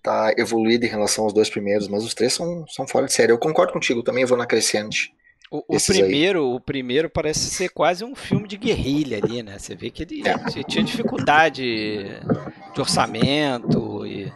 tá 0.04 0.34
evoluído 0.38 0.86
em 0.86 0.90
relação 0.90 1.24
aos 1.24 1.34
dois 1.34 1.50
primeiros, 1.50 1.88
mas 1.88 2.04
os 2.04 2.14
três 2.14 2.34
são, 2.34 2.64
são 2.68 2.88
fora 2.88 3.08
de 3.08 3.14
série. 3.14 3.32
Eu 3.32 3.40
concordo 3.40 3.74
contigo, 3.74 4.04
também 4.04 4.24
vou 4.24 4.38
na 4.38 4.46
crescente. 4.46 5.12
O, 5.52 5.64
o 5.68 5.78
primeiro, 5.84 6.40
aí. 6.40 6.56
o 6.56 6.60
primeiro 6.60 7.10
parece 7.10 7.50
ser 7.50 7.70
quase 7.70 8.06
um 8.06 8.14
filme 8.14 8.48
de 8.48 8.56
guerrilha 8.56 9.18
ali, 9.18 9.42
né? 9.42 9.58
Você 9.58 9.76
vê 9.76 9.90
que 9.90 10.04
ele 10.04 10.22
é. 10.28 10.38
tinha 10.64 10.84
dificuldade 10.84 11.64
de 12.74 12.80
orçamento 12.80 14.06
e 14.06 14.32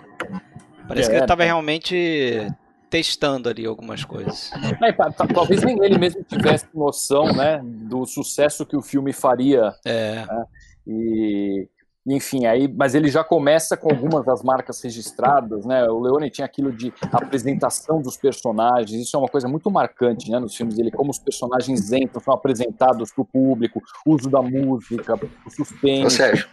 parece 0.87 1.09
é, 1.09 1.11
que 1.11 1.15
ele 1.17 1.23
estava 1.23 1.43
é. 1.43 1.45
realmente 1.45 2.47
testando 2.89 3.49
ali 3.49 3.65
algumas 3.65 4.03
coisas. 4.03 4.51
É, 4.81 4.91
talvez 5.33 5.63
nem 5.63 5.83
ele 5.83 5.97
mesmo 5.97 6.23
tivesse 6.23 6.65
noção, 6.73 7.25
né, 7.33 7.59
do 7.63 8.05
sucesso 8.05 8.65
que 8.65 8.75
o 8.75 8.81
filme 8.81 9.13
faria. 9.13 9.73
É. 9.85 10.25
Né? 10.25 10.45
E 10.85 11.67
enfim, 12.05 12.45
aí, 12.45 12.67
mas 12.67 12.95
ele 12.95 13.09
já 13.09 13.23
começa 13.23 13.77
com 13.77 13.89
algumas 13.89 14.25
das 14.25 14.43
marcas 14.43 14.81
registradas, 14.81 15.65
né? 15.65 15.85
O 15.87 16.01
Leone 16.01 16.29
tinha 16.29 16.45
aquilo 16.45 16.69
de 16.71 16.93
apresentação 17.11 18.01
dos 18.01 18.17
personagens, 18.17 19.01
isso 19.01 19.15
é 19.15 19.19
uma 19.19 19.29
coisa 19.29 19.47
muito 19.47 19.71
marcante, 19.71 20.29
né, 20.29 20.37
nos 20.37 20.53
filmes 20.53 20.75
dele, 20.75 20.91
como 20.91 21.11
os 21.11 21.19
personagens 21.19 21.93
entram, 21.93 22.21
são 22.21 22.33
apresentados 22.33 23.11
para 23.13 23.21
o 23.21 23.25
público, 23.25 23.81
uso 24.05 24.29
da 24.29 24.41
música, 24.41 25.15
o 25.15 25.49
suspense. 25.49 26.05
Ô, 26.05 26.09
Sérgio, 26.09 26.47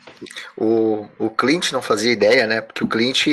o, 0.57 1.07
o 1.19 1.31
Clint 1.31 1.73
não 1.73 1.83
fazia 1.83 2.13
ideia, 2.13 2.47
né? 2.47 2.61
Porque 2.61 2.85
o 2.85 2.89
Clint 2.89 3.27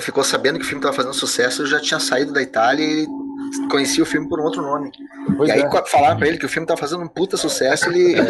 ficou 0.00 0.22
sabendo 0.22 0.60
que 0.60 0.64
o 0.64 0.68
filme 0.68 0.78
estava 0.78 0.94
fazendo 0.94 1.14
sucesso, 1.14 1.66
já 1.66 1.80
tinha 1.80 1.98
saído 1.98 2.32
da 2.32 2.42
Itália 2.42 2.84
e 2.84 3.06
conhecia 3.68 4.04
o 4.04 4.06
filme 4.06 4.28
por 4.28 4.40
um 4.40 4.44
outro 4.44 4.62
nome. 4.62 4.92
Pois 5.36 5.48
e 5.48 5.52
aí 5.52 5.62
é. 5.62 5.84
falaram 5.86 6.16
para 6.16 6.28
ele 6.28 6.38
que 6.38 6.46
o 6.46 6.48
filme 6.48 6.64
estava 6.64 6.78
fazendo 6.78 7.02
um 7.02 7.08
puta 7.08 7.36
sucesso, 7.36 7.90
ele... 7.90 8.14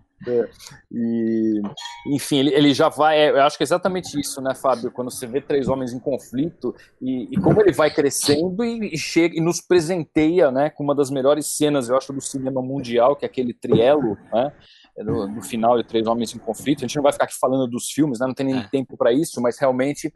É, 0.26 0.48
e, 0.92 1.62
enfim, 2.08 2.38
ele, 2.38 2.54
ele 2.54 2.74
já 2.74 2.88
vai. 2.88 3.18
É, 3.18 3.30
eu 3.30 3.42
acho 3.42 3.56
que 3.56 3.62
é 3.62 3.66
exatamente 3.66 4.18
isso, 4.20 4.40
né, 4.42 4.54
Fábio? 4.54 4.90
Quando 4.90 5.10
você 5.10 5.26
vê 5.26 5.40
três 5.40 5.66
homens 5.68 5.92
em 5.92 5.98
conflito 5.98 6.74
e, 7.00 7.28
e 7.30 7.36
como 7.40 7.60
ele 7.60 7.72
vai 7.72 7.90
crescendo 7.90 8.62
e, 8.62 8.94
e, 8.94 8.98
chega 8.98 9.36
e 9.36 9.40
nos 9.40 9.60
presenteia, 9.60 10.50
né, 10.50 10.68
com 10.68 10.84
uma 10.84 10.94
das 10.94 11.10
melhores 11.10 11.46
cenas, 11.46 11.88
eu 11.88 11.96
acho, 11.96 12.12
do 12.12 12.20
cinema 12.20 12.60
mundial, 12.60 13.16
que 13.16 13.24
é 13.24 13.28
aquele 13.28 13.54
trielo, 13.54 14.18
né? 14.32 14.52
No, 14.98 15.26
no, 15.26 15.40
final 15.40 15.78
de 15.78 15.84
Três 15.84 16.06
Homens 16.06 16.34
em 16.34 16.38
Conflito. 16.38 16.80
A 16.80 16.86
gente 16.86 16.96
não 16.96 17.02
vai 17.02 17.12
ficar 17.12 17.24
aqui 17.24 17.38
falando 17.38 17.66
dos 17.66 17.90
filmes, 17.90 18.18
né? 18.18 18.26
não 18.26 18.34
tem 18.34 18.44
nem 18.44 18.58
é. 18.58 18.68
tempo 18.68 18.98
para 18.98 19.10
isso, 19.10 19.40
mas 19.40 19.58
realmente 19.58 20.12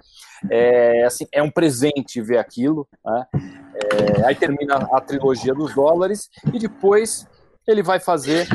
é, 0.51 1.05
assim, 1.05 1.27
é 1.33 1.43
um 1.43 1.51
presente 1.51 2.21
ver 2.21 2.37
aquilo. 2.37 2.87
Né? 3.03 3.27
É, 3.33 4.27
aí 4.27 4.35
termina 4.35 4.75
a 4.93 5.01
trilogia 5.01 5.55
dos 5.55 5.75
dólares 5.75 6.29
e 6.53 6.59
depois 6.59 7.27
ele 7.67 7.83
vai 7.83 7.99
fazer 7.99 8.47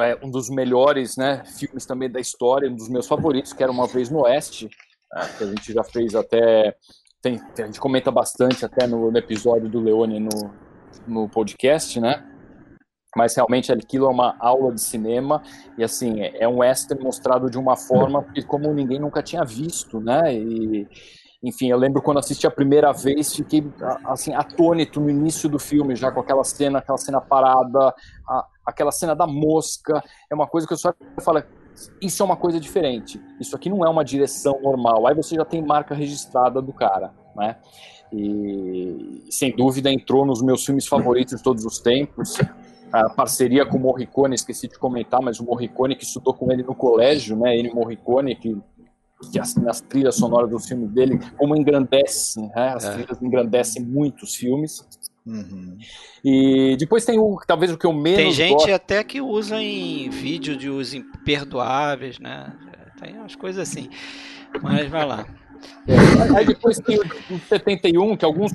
é 0.00 0.18
um 0.22 0.30
dos 0.30 0.48
melhores 0.48 1.16
né, 1.16 1.42
filmes 1.44 1.84
também 1.84 2.10
da 2.10 2.20
história, 2.20 2.70
um 2.70 2.76
dos 2.76 2.88
meus 2.88 3.06
favoritos, 3.06 3.52
que 3.52 3.62
era 3.62 3.72
Uma 3.72 3.86
Vez 3.86 4.08
no 4.08 4.20
Oeste, 4.20 4.68
né, 5.12 5.28
que 5.36 5.44
a 5.44 5.46
gente 5.46 5.72
já 5.72 5.84
fez 5.84 6.14
até. 6.14 6.74
Tem, 7.20 7.40
a 7.58 7.66
gente 7.66 7.80
comenta 7.80 8.10
bastante 8.10 8.64
até 8.64 8.86
no, 8.86 9.10
no 9.10 9.18
episódio 9.18 9.68
do 9.68 9.80
Leone 9.80 10.18
no, 10.18 10.54
no 11.06 11.28
podcast, 11.28 12.00
né? 12.00 12.24
Mas 13.16 13.36
realmente 13.36 13.70
aquilo 13.70 14.06
é 14.06 14.08
uma 14.08 14.34
aula 14.40 14.74
de 14.74 14.80
cinema 14.80 15.42
e 15.76 15.84
assim 15.84 16.22
é 16.22 16.48
um 16.48 16.58
western 16.58 17.04
mostrado 17.04 17.50
de 17.50 17.58
uma 17.58 17.76
forma 17.76 18.24
que 18.34 18.42
como 18.42 18.72
ninguém 18.72 18.98
nunca 18.98 19.22
tinha 19.22 19.44
visto, 19.44 20.00
né? 20.00 20.34
E, 20.34 20.88
enfim, 21.42 21.68
eu 21.68 21.76
lembro 21.76 22.00
quando 22.00 22.18
assisti 22.18 22.46
a 22.46 22.50
primeira 22.50 22.92
vez, 22.92 23.34
fiquei 23.34 23.64
assim 24.06 24.32
atônito 24.32 25.00
no 25.00 25.10
início 25.10 25.48
do 25.48 25.58
filme, 25.58 25.94
já 25.94 26.10
com 26.10 26.20
aquela 26.20 26.44
cena, 26.44 26.78
aquela 26.78 26.98
cena 26.98 27.20
parada, 27.20 27.94
a, 28.28 28.46
aquela 28.64 28.92
cena 28.92 29.14
da 29.14 29.26
mosca, 29.26 30.02
é 30.30 30.34
uma 30.34 30.46
coisa 30.46 30.66
que 30.66 30.72
eu 30.72 30.78
só 30.78 30.92
falo, 31.22 31.42
isso 32.00 32.22
é 32.22 32.26
uma 32.26 32.36
coisa 32.36 32.60
diferente. 32.60 33.20
Isso 33.40 33.56
aqui 33.56 33.68
não 33.68 33.84
é 33.84 33.88
uma 33.88 34.04
direção 34.04 34.60
normal. 34.62 35.06
Aí 35.06 35.14
você 35.14 35.34
já 35.34 35.44
tem 35.44 35.62
marca 35.62 35.94
registrada 35.94 36.60
do 36.60 36.72
cara, 36.72 37.12
né? 37.34 37.56
e 38.12 39.24
sem 39.30 39.54
dúvida 39.56 39.90
entrou 39.90 40.26
nos 40.26 40.42
meus 40.42 40.64
filmes 40.64 40.86
favoritos 40.86 41.38
de 41.38 41.42
todos 41.42 41.64
os 41.64 41.78
tempos. 41.78 42.38
A 42.92 43.08
parceria 43.08 43.64
com 43.64 43.78
o 43.78 43.80
Morricone, 43.80 44.34
esqueci 44.34 44.68
de 44.68 44.78
comentar, 44.78 45.22
mas 45.22 45.40
o 45.40 45.44
Morricone 45.44 45.96
que 45.96 46.04
estudou 46.04 46.34
com 46.34 46.52
ele 46.52 46.62
no 46.62 46.74
colégio, 46.74 47.34
né? 47.38 47.56
Ele 47.56 47.72
Morricone 47.72 48.36
que 48.36 48.54
que 49.30 49.38
as, 49.38 49.54
nas 49.54 49.80
trilhas 49.80 50.16
sonoras 50.16 50.50
do 50.50 50.58
filme 50.58 50.88
dele, 50.88 51.20
como 51.38 51.56
engrandece, 51.56 52.40
né? 52.40 52.72
as 52.74 52.84
é. 52.84 52.92
trilhas 52.92 53.22
engrandecem 53.22 53.80
muito 53.80 54.24
os 54.24 54.34
filmes. 54.34 54.84
Uhum. 55.24 55.78
E 56.24 56.76
depois 56.78 57.04
tem 57.04 57.18
o 57.18 57.40
talvez 57.46 57.70
o 57.70 57.78
que 57.78 57.86
eu 57.86 57.92
menos 57.92 58.18
Tem 58.18 58.32
gente 58.32 58.54
gosto. 58.54 58.72
até 58.72 59.04
que 59.04 59.20
usa 59.20 59.60
em 59.60 60.10
vídeo 60.10 60.56
de 60.56 60.68
os 60.68 60.94
imperdoáveis, 60.94 62.18
né? 62.18 62.52
Tem 63.00 63.14
umas 63.16 63.34
coisas 63.36 63.68
assim. 63.68 63.88
Mas 64.62 64.88
vai 64.88 65.06
lá. 65.06 65.26
É, 65.86 66.38
aí 66.38 66.46
depois 66.46 66.78
tem 66.78 66.98
o 66.98 67.38
71, 67.48 68.16
que 68.16 68.24
alguns 68.24 68.52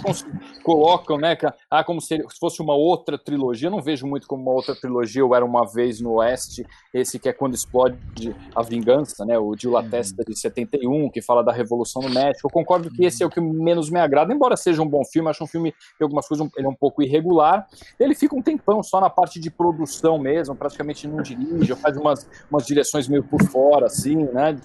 colocam, 0.63 1.17
né, 1.17 1.37
ah, 1.69 1.83
como 1.83 1.99
se 1.99 2.17
fosse 2.39 2.61
uma 2.61 2.75
outra 2.75 3.17
trilogia. 3.17 3.67
Eu 3.67 3.71
não 3.71 3.81
vejo 3.81 4.07
muito 4.07 4.27
como 4.27 4.43
uma 4.43 4.53
outra 4.53 4.75
trilogia. 4.75 5.21
Eu 5.21 5.35
era 5.35 5.43
uma 5.43 5.65
vez 5.65 5.99
no 5.99 6.13
Oeste, 6.13 6.65
esse 6.93 7.19
que 7.19 7.27
é 7.27 7.33
quando 7.33 7.53
explode 7.53 8.35
a 8.55 8.61
vingança, 8.61 9.25
né, 9.25 9.37
o 9.37 9.55
de 9.55 9.67
La. 9.67 9.87
Testa 9.87 10.23
de 10.23 10.37
71, 10.37 11.09
que 11.09 11.21
fala 11.21 11.41
da 11.41 11.53
Revolução 11.53 12.01
no 12.01 12.09
México. 12.09 12.47
Eu 12.47 12.51
concordo 12.51 12.89
que 12.89 13.05
esse 13.05 13.23
é 13.23 13.25
o 13.25 13.29
que 13.29 13.39
menos 13.39 13.89
me 13.89 13.99
agrada, 13.99 14.33
embora 14.33 14.57
seja 14.57 14.81
um 14.81 14.87
bom 14.87 15.03
filme. 15.05 15.29
Acho 15.29 15.43
um 15.43 15.47
filme 15.47 15.73
que 15.97 16.03
algumas 16.03 16.27
coisas 16.27 16.45
ele 16.57 16.67
é 16.67 16.69
um 16.69 16.75
pouco 16.75 17.01
irregular. 17.01 17.65
Ele 17.97 18.13
fica 18.13 18.35
um 18.35 18.41
tempão 18.41 18.83
só 18.83 18.99
na 18.99 19.09
parte 19.09 19.39
de 19.39 19.49
produção 19.49 20.17
mesmo, 20.17 20.55
praticamente 20.55 21.07
não 21.07 21.21
dirige, 21.21 21.73
faz 21.75 21.95
umas, 21.95 22.27
umas 22.51 22.65
direções 22.65 23.07
meio 23.07 23.23
por 23.23 23.41
fora, 23.43 23.85
assim, 23.85 24.15
né, 24.33 24.57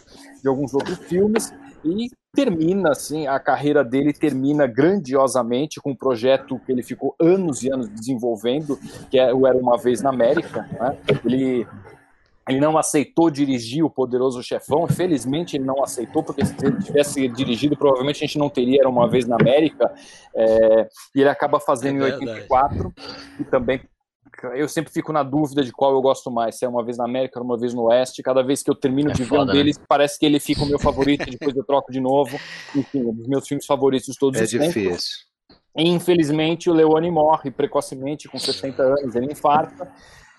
de 0.43 0.49
alguns 0.49 0.75
outros 0.75 0.99
filmes 0.99 1.53
e 1.85 2.09
termina 2.35 2.91
assim, 2.91 3.27
a 3.27 3.39
carreira 3.39 3.85
dele 3.85 4.13
termina 4.13 4.67
grandiosamente 4.67 5.81
com 5.81 5.91
um 5.91 5.97
projeto 5.97 6.59
que 6.65 6.73
ele 6.73 6.83
ficou 6.83 7.15
anos 7.21 7.63
e 7.63 7.71
anos 7.71 7.89
desenvolvendo, 7.89 8.79
que 9.11 9.19
é 9.19 9.33
o 9.33 9.47
Era 9.47 9.59
Uma 9.59 9.77
Vez 9.77 10.01
na 10.01 10.11
América. 10.11 10.67
Né? 10.73 10.97
Ele, 11.25 11.67
ele 12.49 12.61
não 12.61 12.79
aceitou 12.79 13.31
dirigir 13.31 13.85
o 13.85 13.91
Poderoso 13.91 14.43
Chefão, 14.43 14.87
felizmente 14.89 15.57
ele 15.57 15.65
não 15.65 15.83
aceitou, 15.83 16.23
porque 16.23 16.45
se 16.45 16.55
ele 16.65 16.83
tivesse 16.83 17.29
dirigido, 17.29 17.77
provavelmente 17.77 18.25
a 18.25 18.27
gente 18.27 18.39
não 18.39 18.49
teria 18.49 18.81
Era 18.81 18.89
Uma 18.89 19.09
Vez 19.09 19.27
na 19.27 19.37
América, 19.37 19.93
é, 20.35 20.89
e 21.15 21.21
ele 21.21 21.29
acaba 21.29 21.61
fazendo 21.61 22.03
é 22.05 22.09
em 22.09 22.13
84, 22.13 22.95
e 23.41 23.45
também 23.45 23.81
eu 24.49 24.69
sempre 24.69 24.93
fico 24.93 25.13
na 25.13 25.23
dúvida 25.23 25.63
de 25.63 25.73
qual 25.73 25.93
eu 25.93 26.01
gosto 26.01 26.31
mais, 26.31 26.57
se 26.59 26.65
é 26.65 26.69
uma 26.69 26.85
vez 26.85 26.97
na 26.99 27.05
América 27.05 27.39
ou 27.39 27.45
uma 27.45 27.59
vez 27.59 27.75
no 27.75 27.83
Oeste. 27.85 28.23
Cada 28.23 28.43
vez 28.43 28.63
que 28.63 28.71
eu 28.71 28.75
termino 28.75 29.11
é 29.11 29.15
de 29.15 29.25
ver 29.25 29.39
um 29.39 29.45
né? 29.45 29.53
deles, 29.53 29.81
parece 29.89 30.19
que 30.19 30.27
ele 30.27 30.41
fica 30.41 30.63
o 30.63 30.67
meu 30.67 30.79
favorito, 30.79 31.25
depois 31.31 31.55
eu 31.55 31.65
troco 31.65 31.93
de 31.93 32.01
novo. 32.01 32.39
Enfim, 32.75 33.03
um 33.03 33.15
dos 33.15 33.27
meus 33.27 33.47
filmes 33.47 33.67
favoritos 33.67 34.07
de 34.07 34.19
todos 34.19 34.41
é 34.41 34.45
os 34.45 34.51
tempos. 34.51 34.67
É 34.67 34.69
difícil. 34.69 35.33
Infelizmente, 35.77 36.69
o 36.69 36.73
Leone 36.73 37.11
morre 37.11 37.51
precocemente, 37.51 38.29
com 38.29 38.39
60 38.39 38.83
anos, 38.83 39.15
ele 39.15 39.33
infarta, 39.33 39.91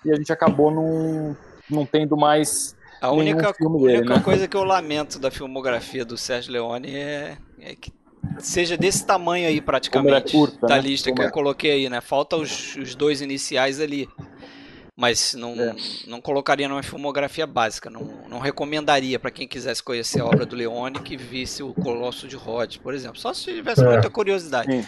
e 0.04 0.12
a 0.12 0.14
gente 0.14 0.32
acabou 0.32 0.70
não, 0.70 1.36
não 1.68 1.84
tendo 1.84 2.16
mais. 2.16 2.76
A 3.00 3.10
única, 3.10 3.52
dele, 3.52 3.98
única 3.98 4.14
né? 4.14 4.22
coisa 4.22 4.48
que 4.48 4.56
eu 4.56 4.64
lamento 4.64 5.18
da 5.18 5.30
filmografia 5.30 6.04
do 6.04 6.16
Sérgio 6.16 6.52
Leone 6.52 6.94
é, 6.94 7.36
é 7.60 7.74
que 7.74 7.92
seja 8.38 8.76
desse 8.76 9.06
tamanho 9.06 9.48
aí 9.48 9.60
praticamente 9.60 10.32
curta, 10.32 10.66
da 10.66 10.76
né? 10.76 10.82
lista 10.82 11.10
Como 11.10 11.20
que 11.20 11.26
eu 11.26 11.32
coloquei 11.32 11.70
aí, 11.70 11.88
né? 11.88 12.00
Falta 12.00 12.36
os, 12.36 12.76
os 12.76 12.94
dois 12.94 13.20
iniciais 13.20 13.80
ali. 13.80 14.08
Mas 14.96 15.34
não, 15.34 15.54
é. 15.60 15.74
não 16.06 16.20
colocaria 16.20 16.68
numa 16.68 16.82
filmografia 16.82 17.46
básica. 17.46 17.90
Não, 17.90 18.08
não 18.28 18.38
recomendaria 18.38 19.18
para 19.18 19.30
quem 19.30 19.46
quisesse 19.48 19.82
conhecer 19.82 20.20
a 20.20 20.24
obra 20.24 20.46
do 20.46 20.54
Leone 20.54 21.00
que 21.00 21.16
visse 21.16 21.64
o 21.64 21.74
Colosso 21.74 22.28
de 22.28 22.36
Rhodes, 22.36 22.76
por 22.76 22.94
exemplo. 22.94 23.18
Só 23.18 23.34
se 23.34 23.52
tivesse 23.52 23.82
é. 23.82 23.88
muita 23.88 24.08
curiosidade. 24.08 24.70
Sim. 24.70 24.86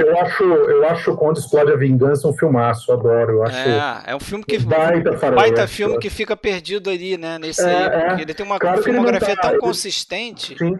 Eu 0.00 0.20
acho, 0.20 0.42
eu 0.42 0.88
acho 0.88 1.16
Quando 1.16 1.38
Explode 1.38 1.72
a 1.72 1.76
Vingança 1.76 2.28
um 2.28 2.32
filmaço, 2.32 2.92
adoro. 2.92 3.32
Eu 3.32 3.42
acho 3.44 3.56
é, 3.56 4.02
é 4.08 4.16
um 4.16 4.20
filme 4.20 4.44
que. 4.44 4.58
Baita, 4.58 5.12
baita 5.30 5.66
filme 5.66 5.98
que 5.98 6.10
fica 6.10 6.36
perdido 6.36 6.90
ali, 6.90 7.16
né? 7.16 7.38
Nesse 7.38 7.62
é, 7.62 7.66
aí, 7.66 8.18
é. 8.18 8.22
ele 8.22 8.34
tem 8.34 8.44
uma 8.44 8.58
claro 8.58 8.82
filmografia 8.82 9.36
tá, 9.36 9.50
tão 9.50 9.58
consistente. 9.58 10.56
Sim. 10.58 10.78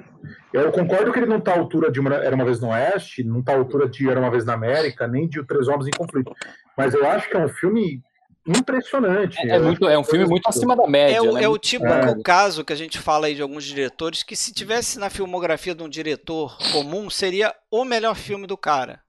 Eu 0.53 0.70
concordo 0.70 1.12
que 1.12 1.18
ele 1.18 1.26
não 1.26 1.38
está 1.38 1.53
à 1.53 1.59
altura 1.59 1.90
de 1.90 1.99
uma, 1.99 2.14
Era 2.14 2.34
uma 2.34 2.45
Vez 2.45 2.61
no 2.61 2.68
Oeste, 2.68 3.24
não 3.24 3.40
está 3.40 3.53
à 3.53 3.57
altura 3.57 3.88
de 3.88 4.09
Era 4.09 4.20
uma 4.20 4.30
Vez 4.30 4.45
na 4.45 4.53
América, 4.53 5.07
nem 5.07 5.28
de 5.28 5.43
Três 5.45 5.66
Homens 5.66 5.86
em 5.86 5.97
Conflito. 5.97 6.32
Mas 6.76 6.95
eu 6.95 7.09
acho 7.09 7.28
que 7.28 7.36
é 7.36 7.40
um 7.40 7.49
filme 7.49 8.03
impressionante. 8.47 9.38
É, 9.38 9.57
é, 9.57 9.59
muito, 9.59 9.88
é 9.88 9.99
um 9.99 10.05
filme 10.05 10.26
muito 10.26 10.49
acima 10.49 10.76
da 10.76 10.86
média. 10.86 11.16
É 11.16 11.20
o, 11.22 11.32
né? 11.34 11.45
é 11.45 11.49
o 11.49 11.59
tipo 11.59 11.86
é. 11.86 12.20
caso 12.22 12.64
que 12.64 12.72
a 12.72 12.76
gente 12.76 12.99
fala 12.99 13.26
aí 13.26 13.34
de 13.34 13.43
alguns 13.43 13.64
diretores 13.64 14.22
que 14.22 14.34
se 14.34 14.53
tivesse 14.53 14.99
na 14.99 15.11
filmografia 15.11 15.74
de 15.74 15.82
um 15.82 15.88
diretor 15.88 16.57
comum, 16.72 17.09
seria 17.09 17.55
o 17.70 17.84
melhor 17.84 18.14
filme 18.14 18.47
do 18.47 18.57
cara. 18.57 19.01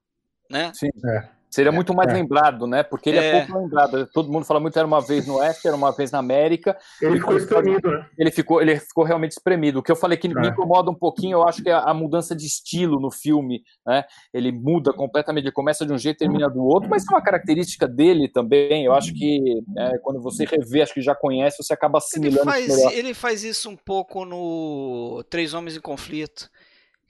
Né? 0.50 0.72
Sim. 0.74 0.90
É. 1.06 1.28
Seria 1.54 1.70
é, 1.70 1.72
muito 1.72 1.94
mais 1.94 2.10
é. 2.10 2.14
lembrado, 2.14 2.66
né? 2.66 2.82
Porque 2.82 3.12
ele 3.12 3.20
é. 3.20 3.28
é. 3.28 3.46
pouco 3.46 3.62
lembrado. 3.62 4.08
Todo 4.12 4.32
mundo 4.32 4.44
fala 4.44 4.60
muito 4.60 4.76
era 4.76 4.88
uma 4.88 5.00
vez 5.00 5.28
no 5.28 5.36
Oeste, 5.36 5.68
era 5.68 5.78
uma 5.78 5.92
vez 5.92 6.10
na 6.10 6.18
América. 6.18 6.76
Ele 7.00 7.20
ficou 7.20 7.38
espremido, 7.38 7.92
né? 7.92 8.08
Ele 8.18 8.32
ficou, 8.32 8.60
ele 8.60 8.80
ficou 8.80 9.04
realmente 9.04 9.34
espremido. 9.34 9.78
O 9.78 9.84
que 9.84 9.92
eu 9.92 9.96
falei 9.96 10.18
que 10.18 10.28
me 10.28 10.48
incomoda 10.48 10.90
um 10.90 10.96
pouquinho, 10.96 11.38
eu 11.38 11.48
acho 11.48 11.62
que 11.62 11.70
é 11.70 11.74
a 11.74 11.94
mudança 11.94 12.36
de 12.36 12.48
estilo 12.48 13.00
no 13.00 13.12
filme, 13.12 13.62
né? 13.86 14.04
Ele 14.34 14.52
muda 14.52 14.92
completamente, 14.92 15.44
ele 15.44 15.52
começa 15.52 15.86
de 15.86 15.94
um 15.94 15.98
jeito 15.98 16.16
e 16.16 16.20
termina 16.26 16.50
do 16.50 16.64
outro, 16.64 16.90
mas 16.90 17.04
é 17.08 17.14
uma 17.14 17.22
característica 17.22 17.88
dele 17.88 18.28
também. 18.28 18.86
Eu 18.86 18.94
acho 18.96 19.14
que 19.14 19.62
né, 19.68 20.00
quando 20.02 20.20
você 20.24 20.46
revê, 20.46 20.82
acho 20.82 20.96
que 20.96 21.04
já 21.04 21.14
conhece, 21.14 21.62
você 21.62 21.74
acaba 21.76 22.00
assimilando. 22.00 22.50
Ele 22.50 22.68
faz, 22.68 22.94
ele 22.96 23.14
faz 23.14 23.44
isso 23.44 23.70
um 23.70 23.76
pouco 23.76 24.26
no 24.26 25.24
Três 25.30 25.54
Homens 25.54 25.78
em 25.78 25.82
Conflito 25.82 26.50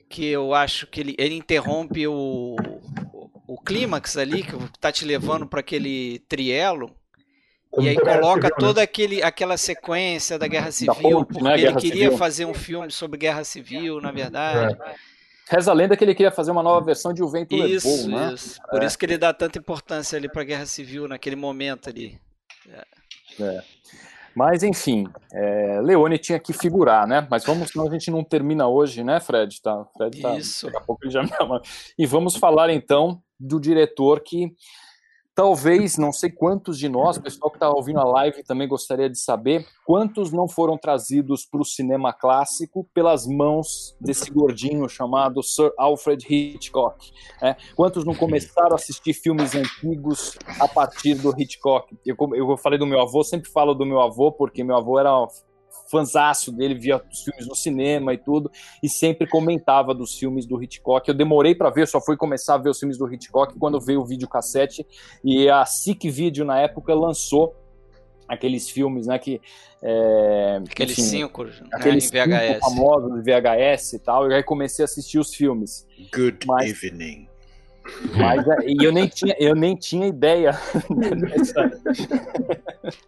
que 0.06 0.26
eu 0.26 0.54
acho 0.54 0.86
que 0.86 1.00
ele, 1.00 1.14
ele 1.18 1.34
interrompe 1.34 2.06
o, 2.06 2.54
o, 3.46 3.60
clímax 3.60 4.16
ali, 4.16 4.42
que 4.42 4.56
está 4.56 4.90
te 4.90 5.04
levando 5.04 5.46
para 5.46 5.60
aquele 5.60 6.20
trielo, 6.28 6.90
e 7.78 7.88
aí 7.88 7.96
coloca 7.96 8.42
civil, 8.42 8.42
né? 8.42 8.56
toda 8.58 8.80
né? 8.80 8.84
aquele, 8.84 9.22
aquela 9.22 9.56
sequência 9.56 10.38
da 10.38 10.46
Guerra 10.46 10.70
Civil, 10.70 10.94
ponte, 10.94 11.26
porque 11.28 11.42
né? 11.42 11.60
ele 11.60 11.74
queria 11.74 12.04
civil. 12.04 12.18
fazer 12.18 12.44
um 12.44 12.54
filme 12.54 12.90
sobre 12.90 13.18
Guerra 13.18 13.44
Civil, 13.44 14.00
na 14.00 14.12
verdade. 14.12 14.76
É. 14.80 14.94
Reza 15.48 15.70
a 15.70 15.74
lenda 15.74 15.96
que 15.96 16.02
ele 16.02 16.14
queria 16.14 16.30
fazer 16.30 16.50
uma 16.50 16.62
nova 16.62 16.84
versão 16.84 17.12
de 17.12 17.22
O 17.22 17.28
Vento 17.28 17.54
isso, 17.54 18.06
Levou, 18.06 18.20
né? 18.20 18.32
Isso. 18.32 18.60
Por 18.70 18.82
é. 18.82 18.86
isso 18.86 18.98
que 18.98 19.04
ele 19.04 19.18
dá 19.18 19.32
tanta 19.32 19.58
importância 19.58 20.16
ali 20.16 20.28
para 20.28 20.42
a 20.42 20.44
Guerra 20.44 20.66
Civil 20.66 21.06
naquele 21.06 21.36
momento 21.36 21.88
ali. 21.88 22.18
É. 22.70 23.42
é. 23.42 23.62
Mas, 24.34 24.64
enfim, 24.64 25.06
é, 25.32 25.80
Leone 25.80 26.18
tinha 26.18 26.40
que 26.40 26.52
figurar, 26.52 27.06
né? 27.06 27.26
Mas 27.30 27.44
vamos, 27.44 27.70
senão 27.70 27.86
a 27.86 27.90
gente 27.90 28.10
não 28.10 28.24
termina 28.24 28.66
hoje, 28.66 29.04
né, 29.04 29.20
Fred? 29.20 29.62
Tá, 29.62 29.84
Fred 29.96 30.20
tá, 30.20 30.36
Isso. 30.36 30.66
Daqui 30.66 30.78
a 30.78 30.80
pouco 30.80 31.04
ele 31.04 31.12
já 31.12 31.22
me 31.22 31.30
ama. 31.40 31.62
E 31.96 32.04
vamos 32.04 32.34
falar, 32.34 32.70
então, 32.70 33.22
do 33.38 33.60
diretor 33.60 34.20
que 34.20 34.54
Talvez, 35.34 35.98
não 35.98 36.12
sei 36.12 36.30
quantos 36.30 36.78
de 36.78 36.88
nós, 36.88 37.18
pessoal 37.18 37.50
que 37.50 37.56
está 37.56 37.68
ouvindo 37.68 37.98
a 37.98 38.04
live 38.04 38.44
também 38.44 38.68
gostaria 38.68 39.10
de 39.10 39.18
saber, 39.18 39.66
quantos 39.84 40.30
não 40.30 40.46
foram 40.46 40.78
trazidos 40.78 41.44
para 41.44 41.60
o 41.60 41.64
cinema 41.64 42.12
clássico 42.12 42.88
pelas 42.94 43.26
mãos 43.26 43.96
desse 44.00 44.30
gordinho 44.30 44.88
chamado 44.88 45.42
Sir 45.42 45.72
Alfred 45.76 46.24
Hitchcock? 46.24 47.10
Né? 47.42 47.56
Quantos 47.74 48.04
não 48.04 48.14
começaram 48.14 48.72
a 48.72 48.74
assistir 48.76 49.12
filmes 49.12 49.56
antigos 49.56 50.38
a 50.60 50.68
partir 50.68 51.16
do 51.16 51.34
Hitchcock? 51.36 51.92
Eu, 52.06 52.16
eu 52.36 52.56
falei 52.56 52.78
do 52.78 52.86
meu 52.86 53.00
avô, 53.00 53.24
sempre 53.24 53.50
falo 53.50 53.74
do 53.74 53.84
meu 53.84 54.00
avô, 54.00 54.30
porque 54.30 54.62
meu 54.62 54.76
avô 54.76 55.00
era 55.00 55.10
fanzaço 55.94 56.50
dele, 56.50 56.74
via 56.74 57.00
os 57.10 57.22
filmes 57.22 57.46
no 57.46 57.54
cinema 57.54 58.12
e 58.12 58.18
tudo, 58.18 58.50
e 58.82 58.88
sempre 58.88 59.28
comentava 59.28 59.94
dos 59.94 60.18
filmes 60.18 60.44
do 60.44 60.60
Hitchcock. 60.62 61.08
Eu 61.08 61.14
demorei 61.14 61.54
para 61.54 61.70
ver, 61.70 61.86
só 61.86 62.00
fui 62.00 62.16
começar 62.16 62.54
a 62.54 62.58
ver 62.58 62.70
os 62.70 62.78
filmes 62.78 62.98
do 62.98 63.12
Hitchcock 63.12 63.56
quando 63.58 63.80
veio 63.80 64.00
o 64.00 64.04
videocassete, 64.04 64.86
e 65.24 65.48
a 65.48 65.64
SIC 65.64 66.10
Video 66.10 66.44
na 66.44 66.58
época 66.58 66.94
lançou 66.94 67.54
aqueles 68.26 68.68
filmes, 68.68 69.06
né, 69.06 69.18
que... 69.18 69.40
É, 69.86 70.62
aqueles 70.70 70.98
enfim, 70.98 71.10
cinco, 71.10 71.44
né, 71.44 71.52
aqueles 71.72 72.10
em 72.10 72.16
VHS. 72.16 72.60
famosos 72.60 73.12
de 73.12 73.20
VHS 73.20 73.92
e 73.92 73.98
tal, 73.98 74.30
e 74.30 74.34
aí 74.34 74.42
comecei 74.42 74.82
a 74.82 74.86
assistir 74.86 75.18
os 75.18 75.34
filmes. 75.34 75.86
Good 76.12 76.46
Mas, 76.46 76.70
evening. 76.70 77.28
Mas 78.16 78.46
é, 78.48 78.56
e 78.66 78.82
eu 78.82 78.90
nem 78.90 79.06
tinha, 79.06 79.36
eu 79.38 79.54
nem 79.54 79.76
tinha 79.76 80.06
ideia. 80.06 80.58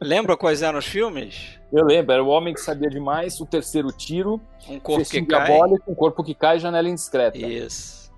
Lembra 0.00 0.36
quais 0.36 0.62
eram 0.62 0.78
os 0.78 0.86
filmes? 0.86 1.58
Eu 1.72 1.84
lembro, 1.84 2.12
era 2.12 2.22
o 2.22 2.28
Homem 2.28 2.52
que 2.52 2.60
Sabia 2.60 2.90
Demais, 2.90 3.40
O 3.40 3.46
Terceiro 3.46 3.88
Tiro, 3.88 4.40
Um 4.68 4.78
Corpo 4.78 5.08
que 5.08 5.24
Cai. 5.24 5.58
Um 5.86 5.94
Corpo 5.94 6.22
que 6.22 6.34
Cai 6.34 6.56
e 6.56 6.60
Janela 6.60 6.88
Indiscreta. 6.88 7.38
Isso. 7.38 8.12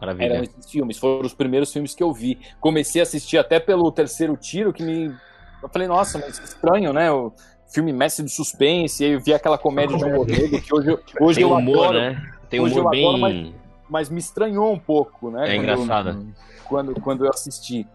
Maravilha. 0.00 0.34
Eram 0.34 0.42
esses 0.44 0.70
filmes, 0.70 0.98
foram 0.98 1.24
os 1.24 1.32
primeiros 1.32 1.72
filmes 1.72 1.94
que 1.94 2.02
eu 2.02 2.12
vi. 2.12 2.38
Comecei 2.60 3.00
a 3.00 3.04
assistir 3.04 3.38
até 3.38 3.58
pelo 3.58 3.90
Terceiro 3.90 4.36
Tiro, 4.36 4.72
que 4.72 4.82
me... 4.82 5.14
Eu 5.62 5.68
falei, 5.68 5.86
nossa, 5.86 6.18
mas 6.18 6.38
estranho, 6.40 6.92
né? 6.92 7.10
O 7.10 7.32
filme 7.72 7.92
mestre 7.92 8.24
de 8.24 8.32
suspense, 8.32 9.02
e 9.02 9.06
aí 9.06 9.12
eu 9.12 9.20
vi 9.20 9.32
aquela 9.32 9.56
comédia 9.56 9.96
de 9.96 10.04
humor 10.04 10.26
negro, 10.26 10.60
que 10.60 10.74
hoje, 10.74 10.98
hoje 11.20 11.40
Tem 11.40 11.48
eu 11.48 11.56
humor, 11.56 11.84
adoro. 11.84 11.98
né? 12.00 12.32
Tem 12.50 12.60
humor 12.60 12.90
bem... 12.90 13.06
Adoro, 13.06 13.18
mas 13.20 13.61
mas 13.92 14.08
me 14.08 14.18
estranhou 14.18 14.72
um 14.72 14.78
pouco, 14.78 15.30
né? 15.30 15.50
É 15.50 15.56
engraçado. 15.56 16.26
Quando, 16.64 16.98
quando 16.98 17.26
eu 17.26 17.30
assisti. 17.30 17.86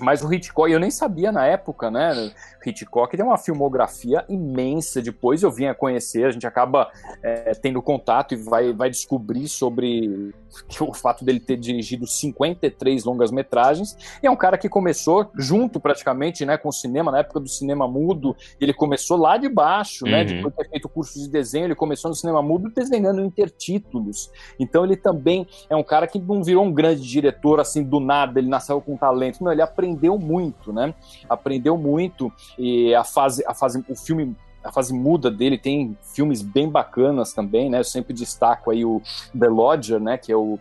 Mas 0.00 0.22
o 0.22 0.32
Hitchcock, 0.32 0.70
eu 0.70 0.80
nem 0.80 0.90
sabia 0.90 1.32
na 1.32 1.46
época, 1.46 1.90
né? 1.90 2.32
Hitchcock 2.64 3.16
tem 3.16 3.24
uma 3.24 3.38
filmografia 3.38 4.24
imensa. 4.28 5.00
Depois 5.00 5.42
eu 5.42 5.50
vim 5.50 5.66
a 5.66 5.74
conhecer, 5.74 6.26
a 6.26 6.30
gente 6.30 6.46
acaba 6.46 6.90
é, 7.22 7.52
tendo 7.54 7.80
contato 7.80 8.34
e 8.34 8.36
vai, 8.36 8.72
vai 8.72 8.90
descobrir 8.90 9.48
sobre 9.48 10.34
o 10.80 10.94
fato 10.94 11.24
dele 11.24 11.40
ter 11.40 11.56
dirigido 11.56 12.06
53 12.06 13.04
longas-metragens. 13.04 13.96
E 14.22 14.26
é 14.26 14.30
um 14.30 14.36
cara 14.36 14.58
que 14.58 14.68
começou 14.68 15.30
junto 15.36 15.80
praticamente 15.80 16.44
né, 16.44 16.56
com 16.56 16.68
o 16.68 16.72
cinema, 16.72 17.12
na 17.12 17.18
época 17.18 17.40
do 17.40 17.48
cinema 17.48 17.86
mudo. 17.86 18.36
Ele 18.60 18.72
começou 18.72 19.16
lá 19.16 19.36
de 19.36 19.48
baixo, 19.48 20.04
né, 20.04 20.22
uhum. 20.22 20.24
né? 20.24 20.34
Depois 20.34 20.54
de 20.54 20.62
ter 20.62 20.70
feito 20.70 20.88
cursos 20.88 21.22
de 21.22 21.28
desenho, 21.28 21.66
ele 21.66 21.74
começou 21.74 22.08
no 22.08 22.14
cinema 22.14 22.42
mudo 22.42 22.70
desenhando 22.70 23.24
intertítulos. 23.24 24.30
Então 24.58 24.84
ele 24.84 24.96
também 24.96 25.46
é 25.68 25.76
um 25.76 25.82
cara 25.82 26.06
que 26.06 26.18
não 26.18 26.42
virou 26.42 26.64
um 26.64 26.72
grande 26.72 27.02
diretor 27.02 27.60
assim 27.60 27.82
do 27.82 28.00
nada, 28.00 28.38
ele 28.38 28.48
nasceu 28.48 28.80
com 28.80 28.96
talento. 28.96 29.42
Não, 29.42 29.52
ele 29.52 29.62
aprendeu 29.62 29.87
muito, 30.18 30.72
né? 30.72 30.94
Aprendeu 31.28 31.76
muito 31.76 32.32
e 32.58 32.94
a 32.94 33.04
fase, 33.04 33.44
a 33.46 33.54
fase, 33.54 33.84
o 33.88 33.94
filme 33.94 34.34
a 34.62 34.72
fase 34.72 34.92
muda 34.92 35.30
dele 35.30 35.56
tem 35.56 35.96
filmes 36.02 36.42
bem 36.42 36.68
bacanas 36.68 37.32
também, 37.32 37.70
né? 37.70 37.78
Eu 37.80 37.84
sempre 37.84 38.12
destaco 38.12 38.70
aí 38.70 38.84
o 38.84 39.00
The 39.38 39.46
Lodger, 39.48 40.00
né? 40.00 40.18
Que 40.18 40.32
é 40.32 40.36
o 40.36 40.58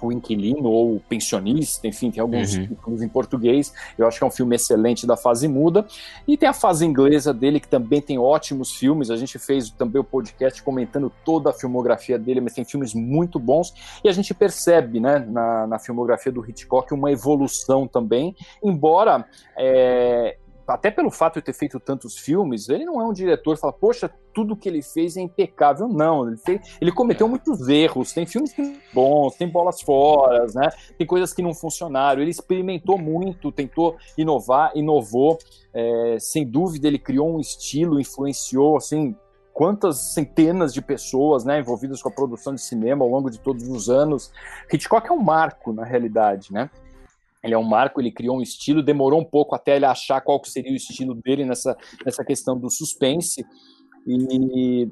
o 0.00 0.12
inquilino 0.12 0.68
ou 0.68 0.96
o 0.96 1.00
pensionista, 1.00 1.86
enfim, 1.86 2.10
tem 2.10 2.20
alguns 2.20 2.54
uhum. 2.54 2.66
títulos 2.66 3.02
em 3.02 3.08
português. 3.08 3.72
Eu 3.96 4.06
acho 4.06 4.18
que 4.18 4.24
é 4.24 4.26
um 4.26 4.30
filme 4.30 4.56
excelente 4.56 5.06
da 5.06 5.16
fase 5.16 5.48
muda. 5.48 5.86
E 6.26 6.36
tem 6.36 6.48
a 6.48 6.52
fase 6.52 6.84
inglesa 6.84 7.32
dele, 7.32 7.60
que 7.60 7.68
também 7.68 8.00
tem 8.00 8.18
ótimos 8.18 8.72
filmes. 8.72 9.10
A 9.10 9.16
gente 9.16 9.38
fez 9.38 9.70
também 9.70 10.00
o 10.00 10.04
podcast 10.04 10.62
comentando 10.62 11.12
toda 11.24 11.50
a 11.50 11.52
filmografia 11.52 12.18
dele, 12.18 12.40
mas 12.40 12.54
tem 12.54 12.64
filmes 12.64 12.94
muito 12.94 13.38
bons. 13.38 13.72
E 14.02 14.08
a 14.08 14.12
gente 14.12 14.34
percebe, 14.34 15.00
né, 15.00 15.18
na, 15.18 15.66
na 15.66 15.78
filmografia 15.78 16.32
do 16.32 16.48
Hitchcock, 16.48 16.92
uma 16.92 17.10
evolução 17.10 17.86
também, 17.86 18.34
embora. 18.62 19.26
É, 19.56 20.36
até 20.66 20.90
pelo 20.90 21.10
fato 21.10 21.34
de 21.34 21.42
ter 21.42 21.52
feito 21.52 21.78
tantos 21.78 22.18
filmes, 22.18 22.68
ele 22.68 22.84
não 22.84 23.00
é 23.00 23.04
um 23.04 23.12
diretor 23.12 23.54
que 23.54 23.60
fala, 23.60 23.72
poxa, 23.72 24.10
tudo 24.32 24.56
que 24.56 24.68
ele 24.68 24.82
fez 24.82 25.16
é 25.16 25.20
impecável. 25.20 25.88
Não, 25.88 26.26
ele, 26.26 26.36
fez, 26.36 26.76
ele 26.80 26.90
cometeu 26.90 27.28
muitos 27.28 27.68
erros. 27.68 28.12
Tem 28.12 28.26
filmes 28.26 28.52
que 28.52 28.80
bons, 28.92 29.36
tem 29.36 29.48
bolas 29.48 29.80
fora, 29.80 30.46
né? 30.54 30.70
Tem 30.98 31.06
coisas 31.06 31.32
que 31.32 31.42
não 31.42 31.54
funcionaram. 31.54 32.20
Ele 32.20 32.30
experimentou 32.30 32.98
muito, 32.98 33.52
tentou 33.52 33.96
inovar, 34.16 34.72
inovou. 34.74 35.38
É, 35.72 36.16
sem 36.18 36.46
dúvida, 36.46 36.88
ele 36.88 36.98
criou 36.98 37.34
um 37.34 37.40
estilo, 37.40 38.00
influenciou, 38.00 38.76
assim, 38.76 39.14
quantas 39.54 40.12
centenas 40.12 40.74
de 40.74 40.82
pessoas 40.82 41.44
né, 41.44 41.60
envolvidas 41.60 42.02
com 42.02 42.08
a 42.08 42.12
produção 42.12 42.54
de 42.54 42.60
cinema 42.60 43.04
ao 43.04 43.10
longo 43.10 43.30
de 43.30 43.38
todos 43.38 43.68
os 43.68 43.88
anos. 43.88 44.32
Hitchcock 44.70 45.08
é 45.08 45.12
um 45.12 45.22
marco, 45.22 45.72
na 45.72 45.84
realidade, 45.84 46.52
né? 46.52 46.68
Ele 47.44 47.54
é 47.54 47.58
um 47.58 47.62
marco, 47.62 48.00
ele 48.00 48.10
criou 48.10 48.38
um 48.38 48.42
estilo, 48.42 48.82
demorou 48.82 49.20
um 49.20 49.24
pouco 49.24 49.54
até 49.54 49.76
ele 49.76 49.84
achar 49.84 50.20
qual 50.22 50.40
que 50.40 50.50
seria 50.50 50.72
o 50.72 50.76
estilo 50.76 51.14
dele 51.14 51.44
nessa, 51.44 51.76
nessa 52.04 52.24
questão 52.24 52.58
do 52.58 52.70
suspense. 52.70 53.44
E, 54.06 54.88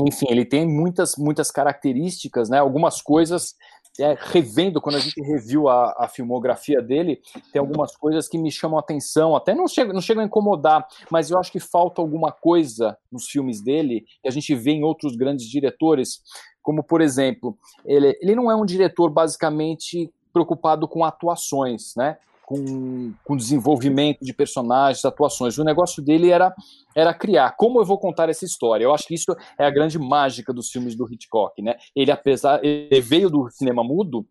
enfim, 0.00 0.26
ele 0.28 0.44
tem 0.44 0.66
muitas, 0.66 1.16
muitas 1.16 1.50
características, 1.50 2.48
né? 2.48 2.58
Algumas 2.58 3.00
coisas, 3.00 3.54
é, 4.00 4.16
revendo, 4.18 4.80
quando 4.80 4.96
a 4.96 5.00
gente 5.00 5.20
reviu 5.20 5.68
a, 5.68 5.94
a, 5.98 6.08
filmografia 6.08 6.80
dele, 6.80 7.20
tem 7.52 7.60
algumas 7.60 7.96
coisas 7.96 8.28
que 8.28 8.38
me 8.38 8.50
chamam 8.50 8.76
a 8.76 8.80
atenção, 8.80 9.34
até 9.34 9.54
não 9.54 9.66
chega, 9.66 9.92
não 9.92 10.00
chega 10.00 10.20
a 10.20 10.24
incomodar, 10.24 10.86
mas 11.10 11.30
eu 11.30 11.38
acho 11.38 11.50
que 11.50 11.60
falta 11.60 12.00
alguma 12.00 12.30
coisa 12.30 12.96
nos 13.10 13.26
filmes 13.26 13.60
dele 13.60 14.04
que 14.22 14.28
a 14.28 14.32
gente 14.32 14.54
vê 14.54 14.70
em 14.70 14.84
outros 14.84 15.16
grandes 15.16 15.46
diretores, 15.46 16.20
como, 16.62 16.84
por 16.84 17.00
exemplo, 17.00 17.58
ele, 17.84 18.16
ele 18.20 18.34
não 18.34 18.50
é 18.50 18.54
um 18.54 18.64
diretor 18.64 19.10
basicamente 19.10 20.12
preocupado 20.38 20.86
com 20.86 21.04
atuações, 21.04 21.94
né? 21.96 22.16
Com, 22.46 23.12
com 23.24 23.36
desenvolvimento 23.36 24.24
de 24.24 24.32
personagens, 24.32 25.04
atuações. 25.04 25.58
O 25.58 25.64
negócio 25.64 26.02
dele 26.02 26.30
era, 26.30 26.54
era 26.94 27.12
criar. 27.12 27.54
Como 27.58 27.78
eu 27.78 27.84
vou 27.84 27.98
contar 27.98 28.30
essa 28.30 28.44
história? 28.44 28.84
Eu 28.84 28.94
acho 28.94 29.06
que 29.06 29.14
isso 29.14 29.36
é 29.58 29.66
a 29.66 29.70
grande 29.70 29.98
mágica 29.98 30.50
dos 30.50 30.70
filmes 30.70 30.94
do 30.94 31.12
Hitchcock, 31.12 31.60
né? 31.60 31.76
Ele, 31.94 32.10
apesar, 32.10 32.64
ele 32.64 33.00
veio 33.02 33.28
do 33.28 33.50
cinema 33.50 33.84
mudo, 33.84 34.24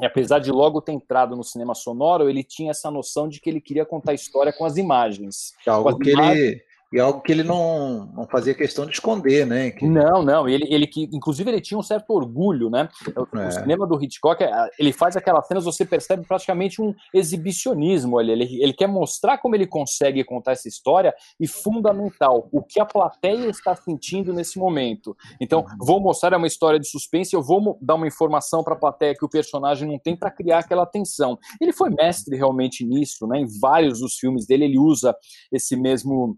e 0.00 0.06
apesar 0.06 0.38
de 0.38 0.50
logo 0.50 0.80
ter 0.80 0.92
entrado 0.92 1.36
no 1.36 1.44
cinema 1.44 1.74
sonoro, 1.74 2.30
ele 2.30 2.42
tinha 2.42 2.70
essa 2.70 2.90
noção 2.90 3.28
de 3.28 3.40
que 3.40 3.50
ele 3.50 3.60
queria 3.60 3.84
contar 3.84 4.12
a 4.12 4.14
história 4.14 4.52
com 4.52 4.64
as 4.64 4.78
imagens. 4.78 5.52
É 5.66 5.70
algo 5.70 5.98
que 5.98 6.12
imagens. 6.12 6.38
ele 6.38 6.69
e 6.92 6.98
algo 6.98 7.20
que 7.20 7.30
ele 7.30 7.44
não, 7.44 8.06
não 8.06 8.26
fazia 8.26 8.54
questão 8.54 8.84
de 8.84 8.92
esconder, 8.92 9.46
né? 9.46 9.70
Que... 9.70 9.86
Não, 9.86 10.22
não. 10.22 10.48
Ele, 10.48 10.66
ele 10.68 10.86
que, 10.86 11.08
inclusive, 11.12 11.48
ele 11.48 11.60
tinha 11.60 11.78
um 11.78 11.82
certo 11.82 12.10
orgulho, 12.10 12.68
né? 12.68 12.88
O, 13.16 13.38
é. 13.38 13.46
o 13.46 13.50
cinema 13.52 13.86
do 13.86 14.02
Hitchcock, 14.02 14.42
é, 14.42 14.50
ele 14.78 14.92
faz 14.92 15.16
aquelas 15.16 15.46
cenas, 15.46 15.64
você 15.64 15.84
percebe 15.84 16.26
praticamente 16.26 16.82
um 16.82 16.92
exibicionismo 17.14 18.18
ali. 18.18 18.32
Ele, 18.32 18.62
ele 18.62 18.72
quer 18.72 18.88
mostrar 18.88 19.38
como 19.38 19.54
ele 19.54 19.66
consegue 19.66 20.24
contar 20.24 20.52
essa 20.52 20.66
história 20.66 21.14
e, 21.38 21.46
fundamental, 21.46 22.48
o 22.50 22.60
que 22.60 22.80
a 22.80 22.84
plateia 22.84 23.48
está 23.48 23.74
sentindo 23.76 24.32
nesse 24.32 24.58
momento. 24.58 25.16
Então, 25.40 25.60
uhum. 25.60 25.86
vou 25.86 26.00
mostrar 26.00 26.36
uma 26.36 26.46
história 26.46 26.80
de 26.80 26.88
suspense, 26.88 27.34
eu 27.34 27.42
vou 27.42 27.78
dar 27.80 27.94
uma 27.94 28.08
informação 28.08 28.64
para 28.64 28.74
a 28.74 28.78
plateia 28.78 29.14
que 29.14 29.24
o 29.24 29.28
personagem 29.28 29.86
não 29.86 29.98
tem 29.98 30.16
para 30.16 30.30
criar 30.30 30.58
aquela 30.58 30.86
tensão. 30.86 31.38
Ele 31.60 31.72
foi 31.72 31.90
mestre 31.90 32.36
realmente 32.36 32.84
nisso, 32.84 33.28
né? 33.28 33.38
Em 33.38 33.46
vários 33.60 34.00
dos 34.00 34.14
filmes 34.14 34.44
dele, 34.44 34.64
ele 34.64 34.78
usa 34.78 35.14
esse 35.52 35.76
mesmo 35.76 36.36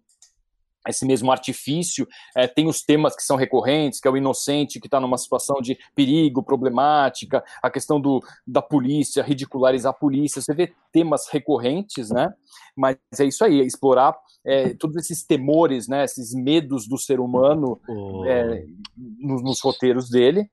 esse 0.89 1.07
mesmo 1.07 1.31
artifício, 1.31 2.07
é, 2.37 2.47
tem 2.47 2.67
os 2.67 2.83
temas 2.83 3.15
que 3.15 3.23
são 3.23 3.37
recorrentes, 3.37 4.01
que 4.01 4.09
é 4.09 4.11
o 4.11 4.17
inocente 4.17 4.81
que 4.81 4.87
está 4.87 5.01
numa 5.01 5.19
situação 5.19 5.61
de 5.61 5.79
perigo, 5.95 6.43
problemática, 6.43 7.45
a 7.63 7.71
questão 7.71 8.01
do, 8.01 8.23
da 8.47 8.61
polícia, 8.61 9.23
ridicularizar 9.23 9.91
a 9.91 9.97
polícia, 9.97 10.41
você 10.41 10.55
vê 10.55 10.73
temas 10.93 11.29
recorrentes, 11.29 12.11
né? 12.11 12.33
Mas 12.77 12.97
é 13.19 13.25
isso 13.25 13.45
aí, 13.45 13.61
é 13.61 13.65
explorar 13.65 14.15
é, 14.45 14.75
todos 14.75 14.97
esses 14.97 15.25
temores, 15.25 15.89
né? 15.89 16.05
Esses 16.05 16.35
medos 16.35 16.89
do 16.89 16.99
ser 16.99 17.21
humano 17.21 17.81
oh. 17.89 18.25
é, 18.27 18.65
nos, 18.97 19.43
nos, 19.43 19.61
roteiros 19.61 20.09
dele. 20.09 20.49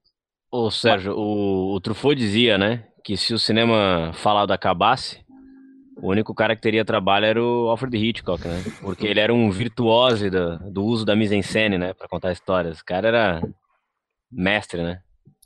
Ô 0.52 0.70
Sérgio, 0.72 1.14
o, 1.16 1.76
o 1.76 1.82
Truffaut 1.82 2.16
dizia, 2.16 2.58
né, 2.58 2.88
que 3.04 3.16
se 3.16 3.34
o 3.34 3.40
cinema 3.40 4.12
falado 4.14 4.52
acabasse, 4.52 5.20
o 6.02 6.10
único 6.10 6.34
cara 6.34 6.56
que 6.56 6.62
teria 6.62 6.86
trabalho 6.86 7.26
era 7.26 7.44
o 7.44 7.70
Alfred 7.70 7.98
Hitchcock, 7.98 8.48
né? 8.48 8.64
Porque 8.82 9.08
ele 9.08 9.20
era 9.20 9.34
um 9.34 9.52
virtuose 9.52 10.30
do, 10.30 10.58
do 10.72 10.84
uso 10.84 11.06
da 11.06 11.16
mise-en-scène, 11.16 11.78
né? 11.78 11.94
Pra 11.94 12.08
contar 12.08 12.32
histórias. 12.32 12.80
O 12.80 12.86
cara 12.86 13.08
era 13.08 13.42
mestre, 14.32 14.82
né? 14.82 15.02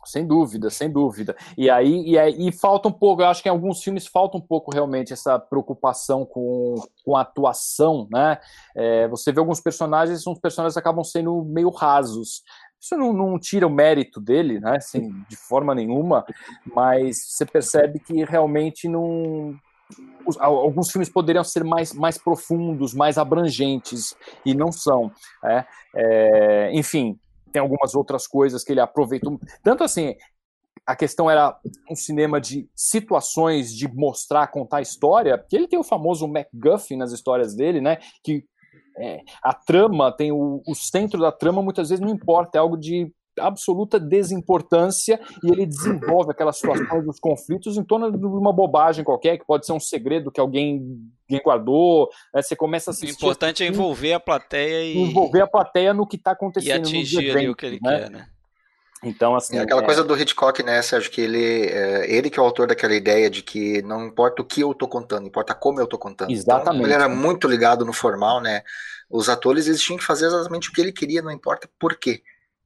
Sem 0.05 0.27
dúvida, 0.27 0.69
sem 0.69 0.91
dúvida. 0.91 1.35
E 1.57 1.69
aí, 1.69 2.03
e 2.05 2.19
aí 2.19 2.47
e 2.47 2.51
falta 2.51 2.89
um 2.89 2.91
pouco, 2.91 3.21
eu 3.21 3.27
acho 3.27 3.41
que 3.41 3.47
em 3.47 3.51
alguns 3.51 3.81
filmes 3.81 4.05
falta 4.05 4.37
um 4.37 4.41
pouco 4.41 4.71
realmente 4.71 5.13
essa 5.13 5.39
preocupação 5.39 6.25
com, 6.25 6.75
com 7.05 7.15
a 7.15 7.21
atuação, 7.21 8.07
né? 8.11 8.37
É, 8.75 9.07
você 9.07 9.31
vê 9.31 9.39
alguns 9.39 9.61
personagens, 9.61 10.27
uns 10.27 10.39
personagens 10.39 10.75
acabam 10.77 11.03
sendo 11.03 11.43
meio 11.45 11.69
rasos. 11.69 12.43
Isso 12.81 12.97
não, 12.97 13.13
não, 13.13 13.39
tira 13.39 13.65
o 13.65 13.69
mérito 13.69 14.19
dele, 14.19 14.59
né? 14.59 14.75
Assim, 14.75 15.09
de 15.29 15.37
forma 15.37 15.73
nenhuma, 15.73 16.25
mas 16.65 17.17
você 17.29 17.45
percebe 17.45 17.99
que 17.99 18.25
realmente 18.25 18.89
não 18.89 19.57
alguns 20.39 20.91
filmes 20.91 21.09
poderiam 21.09 21.43
ser 21.43 21.63
mais, 21.63 21.93
mais 21.93 22.17
profundos, 22.17 22.93
mais 22.93 23.17
abrangentes, 23.17 24.15
e 24.45 24.53
não 24.53 24.71
são. 24.71 25.11
É, 25.43 25.65
é, 25.95 26.71
enfim, 26.73 27.19
tem 27.51 27.61
algumas 27.61 27.95
outras 27.95 28.27
coisas 28.27 28.63
que 28.63 28.71
ele 28.71 28.79
aproveitou. 28.79 29.39
Tanto 29.61 29.83
assim, 29.83 30.15
a 30.85 30.95
questão 30.95 31.29
era 31.29 31.57
um 31.89 31.95
cinema 31.95 32.41
de 32.41 32.69
situações, 32.75 33.73
de 33.73 33.87
mostrar, 33.87 34.47
contar 34.47 34.81
história, 34.81 35.37
que 35.37 35.55
ele 35.55 35.67
tem 35.67 35.79
o 35.79 35.83
famoso 35.83 36.27
MacGuffin 36.27 36.97
nas 36.97 37.11
histórias 37.11 37.55
dele, 37.55 37.79
né? 37.79 37.97
Que 38.23 38.43
é, 38.97 39.21
a 39.41 39.53
trama 39.53 40.11
tem 40.11 40.31
o, 40.31 40.61
o 40.67 40.75
centro 40.75 41.19
da 41.19 41.31
trama 41.31 41.61
muitas 41.61 41.89
vezes 41.89 42.03
não 42.03 42.13
importa, 42.13 42.57
é 42.57 42.61
algo 42.61 42.77
de 42.77 43.11
absoluta 43.39 43.99
desimportância 43.99 45.19
e 45.43 45.51
ele 45.51 45.65
desenvolve 45.65 46.31
aquelas 46.31 46.57
situações 46.57 47.05
dos 47.05 47.19
conflitos 47.19 47.77
em 47.77 47.83
torno 47.83 48.11
de 48.11 48.25
uma 48.25 48.53
bobagem 48.53 49.03
qualquer, 49.03 49.37
que 49.37 49.45
pode 49.45 49.65
ser 49.65 49.73
um 49.73 49.79
segredo 49.79 50.31
que 50.31 50.39
alguém, 50.39 50.81
alguém 51.29 51.43
guardou. 51.43 52.09
Né? 52.33 52.41
Você 52.41 52.55
começa 52.55 52.89
a 52.89 52.93
assistir. 52.93 53.23
O 53.23 53.27
importante 53.27 53.63
é 53.63 53.67
assim, 53.67 53.75
envolver 53.75 54.13
a 54.13 54.19
plateia 54.19 54.83
e. 54.83 54.97
Envolver 54.97 55.41
a 55.41 55.47
plateia 55.47 55.93
no 55.93 56.07
que 56.07 56.15
está 56.15 56.31
acontecendo. 56.31 56.69
E 56.69 56.71
atingir 56.71 57.29
eventos, 57.29 57.51
o 57.51 57.55
que 57.55 57.65
ele 57.65 57.79
né? 57.81 57.99
quer, 57.99 58.09
né? 58.09 58.27
Então, 59.03 59.35
assim. 59.35 59.57
É 59.57 59.61
aquela 59.61 59.81
é... 59.81 59.85
coisa 59.85 60.03
do 60.03 60.17
Hitchcock, 60.17 60.63
né, 60.63 60.81
Sérgio? 60.81 61.11
Que 61.11 61.21
ele, 61.21 61.65
é, 61.67 62.09
ele 62.11 62.29
que 62.29 62.39
é 62.39 62.41
o 62.41 62.45
autor 62.45 62.67
daquela 62.67 62.95
ideia 62.95 63.29
de 63.29 63.41
que 63.41 63.81
não 63.81 64.07
importa 64.07 64.41
o 64.41 64.45
que 64.45 64.61
eu 64.61 64.73
tô 64.73 64.87
contando, 64.87 65.27
importa 65.27 65.53
como 65.53 65.79
eu 65.79 65.87
tô 65.87 65.97
contando. 65.97 66.31
Então, 66.31 66.41
Exatamente. 66.41 66.83
Então, 66.83 66.85
ele 66.85 66.93
era 66.93 67.09
muito 67.09 67.47
ligado 67.47 67.85
no 67.85 67.93
formal, 67.93 68.41
né? 68.41 68.63
Os 69.09 69.29
atores 69.29 69.67
eles 69.67 69.81
tinham 69.81 69.97
que 69.97 70.03
fazer 70.03 70.27
exatamente 70.27 70.69
o 70.69 70.71
que 70.71 70.81
ele 70.81 70.91
queria, 70.91 71.21
não 71.21 71.31
importa 71.31 71.69
por 71.77 71.97
quê. 71.97 72.23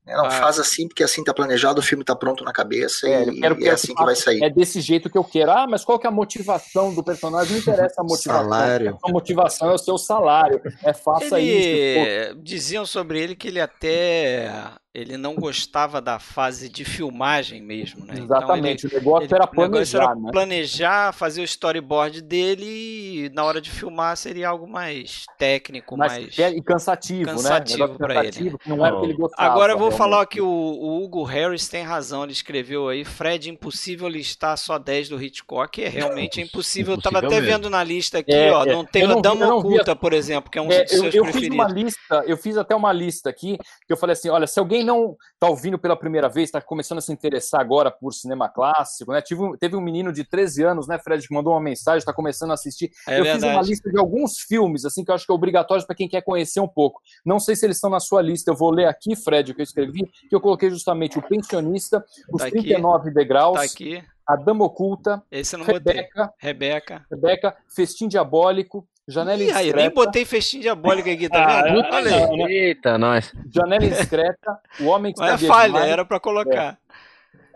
Não, 0.08 0.26
ah. 0.26 0.32
faz 0.32 0.58
assim, 0.58 0.88
porque 0.88 1.04
assim 1.04 1.24
tá 1.24 1.34
planejado, 1.34 1.80
o 1.80 1.84
filme 1.84 2.04
tá 2.04 2.16
pronto 2.16 2.44
na 2.44 2.54
cabeça 2.54 3.08
é, 3.08 3.26
e, 3.26 3.42
e 3.42 3.68
é 3.68 3.72
assim 3.72 3.94
que 3.94 4.04
vai 4.04 4.16
sair. 4.16 4.42
É 4.42 4.50
desse 4.50 4.80
jeito 4.80 5.10
que 5.10 5.18
eu 5.18 5.24
quero. 5.24 5.52
Ah, 5.52 5.68
mas 5.68 5.84
qual 5.84 6.00
que 6.00 6.08
é 6.08 6.10
a 6.10 6.14
motivação 6.14 6.94
do 6.94 7.04
personagem? 7.04 7.54
Não 7.54 7.60
interessa 7.60 8.02
a 8.02 8.04
motivação. 8.06 8.44
Salário. 8.44 8.98
A 9.04 9.12
motivação 9.12 9.72
é 9.72 9.74
o 9.74 9.78
seu 9.78 9.98
salário. 9.98 10.62
É 10.84 10.94
faça 10.94 11.40
ele... 11.40 12.30
isso. 12.30 12.36
Pô. 12.36 12.42
Diziam 12.42 12.86
sobre 12.86 13.22
ele 13.22 13.36
que 13.36 13.50
ele 13.50 13.60
até 13.60 14.50
ele 14.98 15.16
não 15.16 15.36
gostava 15.36 16.02
da 16.02 16.18
fase 16.18 16.68
de 16.68 16.84
filmagem 16.84 17.62
mesmo, 17.62 18.04
né? 18.04 18.16
Exatamente, 18.18 18.88
então 18.88 18.98
ele, 18.98 19.06
o 19.06 19.10
negócio 19.12 19.28
ele, 19.28 19.36
era 19.36 19.46
planejar, 19.46 19.68
o 19.68 19.70
negócio 19.70 19.98
era 19.98 20.16
né? 20.16 20.32
planejar, 20.32 21.14
fazer 21.14 21.42
o 21.42 21.44
storyboard 21.44 22.22
dele 22.24 22.66
e 22.66 23.30
na 23.30 23.44
hora 23.44 23.62
de 23.62 23.70
filmar 23.70 24.18
seria 24.18 24.50
algo 24.50 24.68
mais 24.68 25.26
técnico, 25.38 25.96
mais, 25.96 26.14
mais... 26.14 26.40
É, 26.40 26.50
e 26.50 26.64
cansativo, 26.64 27.26
cansativo 27.30 27.88
né? 27.90 27.96
para 27.96 28.26
ele. 28.26 28.50
Né? 28.50 28.58
Não 28.66 28.84
era 28.84 28.96
o 28.96 29.02
que 29.02 29.06
ele 29.06 29.14
gostava. 29.14 29.52
Agora 29.52 29.74
eu 29.74 29.78
vou 29.78 29.90
realmente. 29.90 29.98
falar 30.00 30.26
que 30.26 30.42
o, 30.42 30.48
o, 30.48 31.04
Hugo 31.04 31.24
Harris 31.24 31.68
tem 31.68 31.84
razão, 31.84 32.24
ele 32.24 32.32
escreveu 32.32 32.90
aí, 32.90 33.06
Fred, 33.06 33.52
impossível 33.52 34.08
listar 34.08 34.58
só 34.58 34.80
10 34.80 35.10
do 35.10 35.22
Hitchcock, 35.22 35.80
é 35.80 35.90
realmente 35.90 36.42
impossível. 36.42 36.96
eu 36.96 37.02
tava 37.02 37.20
até 37.20 37.40
vendo 37.40 37.70
na 37.70 37.84
lista 37.84 38.18
aqui, 38.18 38.34
é, 38.34 38.52
ó, 38.52 38.66
é. 38.66 38.74
não 38.74 38.84
tem 38.84 39.08
o 39.08 39.22
Dama 39.22 39.54
Oculta, 39.54 39.96
por 39.96 40.12
exemplo, 40.12 40.50
que 40.50 40.58
é 40.58 40.62
um 40.62 40.72
é, 40.72 40.82
dos 40.82 40.92
seus 40.92 41.14
eu, 41.14 41.24
eu 41.24 41.24
preferidos. 41.24 41.56
Fiz 41.56 41.66
uma 41.68 41.68
lista, 41.68 42.24
eu 42.26 42.38
fiz 42.38 42.58
até 42.58 42.76
uma 42.76 42.92
lista 42.92 43.30
aqui, 43.30 43.60
que 43.86 43.94
eu 43.94 43.98
falei 43.98 44.14
assim, 44.14 44.30
olha, 44.30 44.48
se 44.48 44.58
alguém 44.58 44.87
não 44.88 45.16
tá 45.40 45.48
ouvindo 45.48 45.78
pela 45.78 45.96
primeira 45.96 46.28
vez, 46.28 46.48
está 46.48 46.60
começando 46.62 46.98
a 46.98 47.02
se 47.02 47.12
interessar 47.12 47.62
agora 47.62 47.92
por 47.92 48.14
cinema 48.14 48.50
clássico, 48.50 49.12
né? 49.12 49.22
Tive, 49.22 49.56
teve 49.60 49.76
um 49.76 49.82
menino 49.82 50.12
de 50.12 50.24
13 50.24 50.64
anos, 50.64 50.88
né, 50.88 50.98
Fred, 50.98 51.28
que 51.28 51.34
mandou 51.34 51.54
uma 51.54 51.62
mensagem, 51.62 52.00
está 52.00 52.14
começando 52.14 52.52
a 52.52 52.54
assistir. 52.56 52.90
É 53.08 53.20
eu 53.20 53.24
verdade. 53.24 53.46
fiz 53.46 53.54
uma 53.54 53.62
lista 53.62 53.92
de 53.92 54.00
alguns 54.00 54.40
filmes, 54.40 54.86
assim, 54.86 55.04
que 55.04 55.12
eu 55.12 55.16
acho 55.16 55.26
que 55.26 55.32
é 55.32 55.36
obrigatório 55.36 55.86
para 55.86 55.96
quem 55.96 56.08
quer 56.08 56.22
conhecer 56.22 56.60
um 56.60 56.68
pouco. 56.68 57.02
Não 57.26 57.40
sei 57.40 57.56
se 57.56 57.66
eles 57.66 57.78
estão 57.78 57.90
na 57.90 58.00
sua 58.00 58.22
lista, 58.22 58.50
eu 58.50 58.56
vou 58.56 58.72
ler 58.72 58.86
aqui, 58.86 59.16
Fred, 59.16 59.52
o 59.52 59.56
que 59.56 59.62
eu 59.62 59.66
escrevi, 59.66 60.10
que 60.30 60.36
eu 60.36 60.42
coloquei 60.42 60.70
justamente 60.70 61.20
o 61.20 61.22
Pensionista, 61.22 62.04
os 62.32 62.42
tá 62.42 62.50
39 62.50 63.12
degraus. 63.12 63.58
Tá 63.58 63.64
aqui. 63.64 64.04
A 64.26 64.36
Dama 64.36 64.66
Oculta, 64.66 65.24
Esse 65.32 65.56
eu 65.56 65.60
não 65.60 65.66
Rebeca. 65.66 66.34
Rebeca, 66.38 67.06
Rebeca, 67.10 67.56
Festim 67.74 68.10
Diabólico, 68.10 68.86
Janela 69.08 69.42
Ih, 69.42 69.50
Indiscreta. 69.50 69.78
nem 69.78 69.90
botei 69.90 70.26
festim 70.26 70.60
diabólica 70.60 71.10
aqui, 71.12 71.30
tá 71.30 71.64
vendo? 71.64 71.80
Ah, 71.82 71.90
Olha 71.94 72.46
aí. 72.46 72.54
Eita, 72.54 72.98
nós. 72.98 73.32
Janela 73.50 73.86
Indiscreta, 73.86 74.60
O 74.82 74.86
Homem 74.86 75.14
que 75.14 75.20
Não 75.22 75.28
Sabia 75.28 75.48
é 75.48 75.52
falha, 75.52 75.72
Demais. 75.74 75.90
era 75.92 76.06
para 76.06 76.20
colocar. 76.20 76.74
É. 76.74 76.78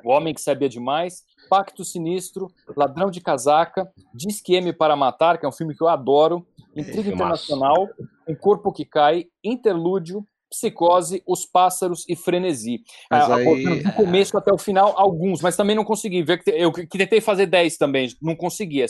O 0.03 0.09
Homem 0.11 0.33
que 0.33 0.41
Sabia 0.41 0.69
Demais, 0.69 1.23
Pacto 1.49 1.83
Sinistro, 1.83 2.49
Ladrão 2.75 3.11
de 3.11 3.19
Casaca, 3.19 3.91
Disque 4.13 4.55
M 4.55 4.71
para 4.71 4.95
Matar, 4.95 5.37
que 5.37 5.45
é 5.45 5.49
um 5.49 5.51
filme 5.51 5.75
que 5.75 5.83
eu 5.83 5.89
adoro, 5.89 6.47
Intriga 6.75 7.09
é, 7.09 7.13
Internacional, 7.13 7.89
Um 8.25 8.33
Corpo 8.33 8.71
que 8.71 8.85
Cai, 8.85 9.25
Interlúdio, 9.43 10.25
Psicose, 10.51 11.23
Os 11.25 11.45
Pássaros 11.45 12.05
e 12.07 12.15
Frenesi. 12.15 12.81
Mas 13.09 13.31
ah, 13.31 13.35
aí... 13.35 13.81
Do 13.81 13.93
começo 13.93 14.37
até 14.37 14.51
o 14.51 14.57
final, 14.57 14.93
alguns, 14.97 15.41
mas 15.41 15.55
também 15.55 15.75
não 15.75 15.85
consegui. 15.85 16.21
ver 16.21 16.41
Eu 16.45 16.71
que 16.71 16.97
tentei 16.97 17.21
fazer 17.21 17.45
10 17.45 17.77
também, 17.77 18.09
não 18.21 18.35
consegui. 18.35 18.85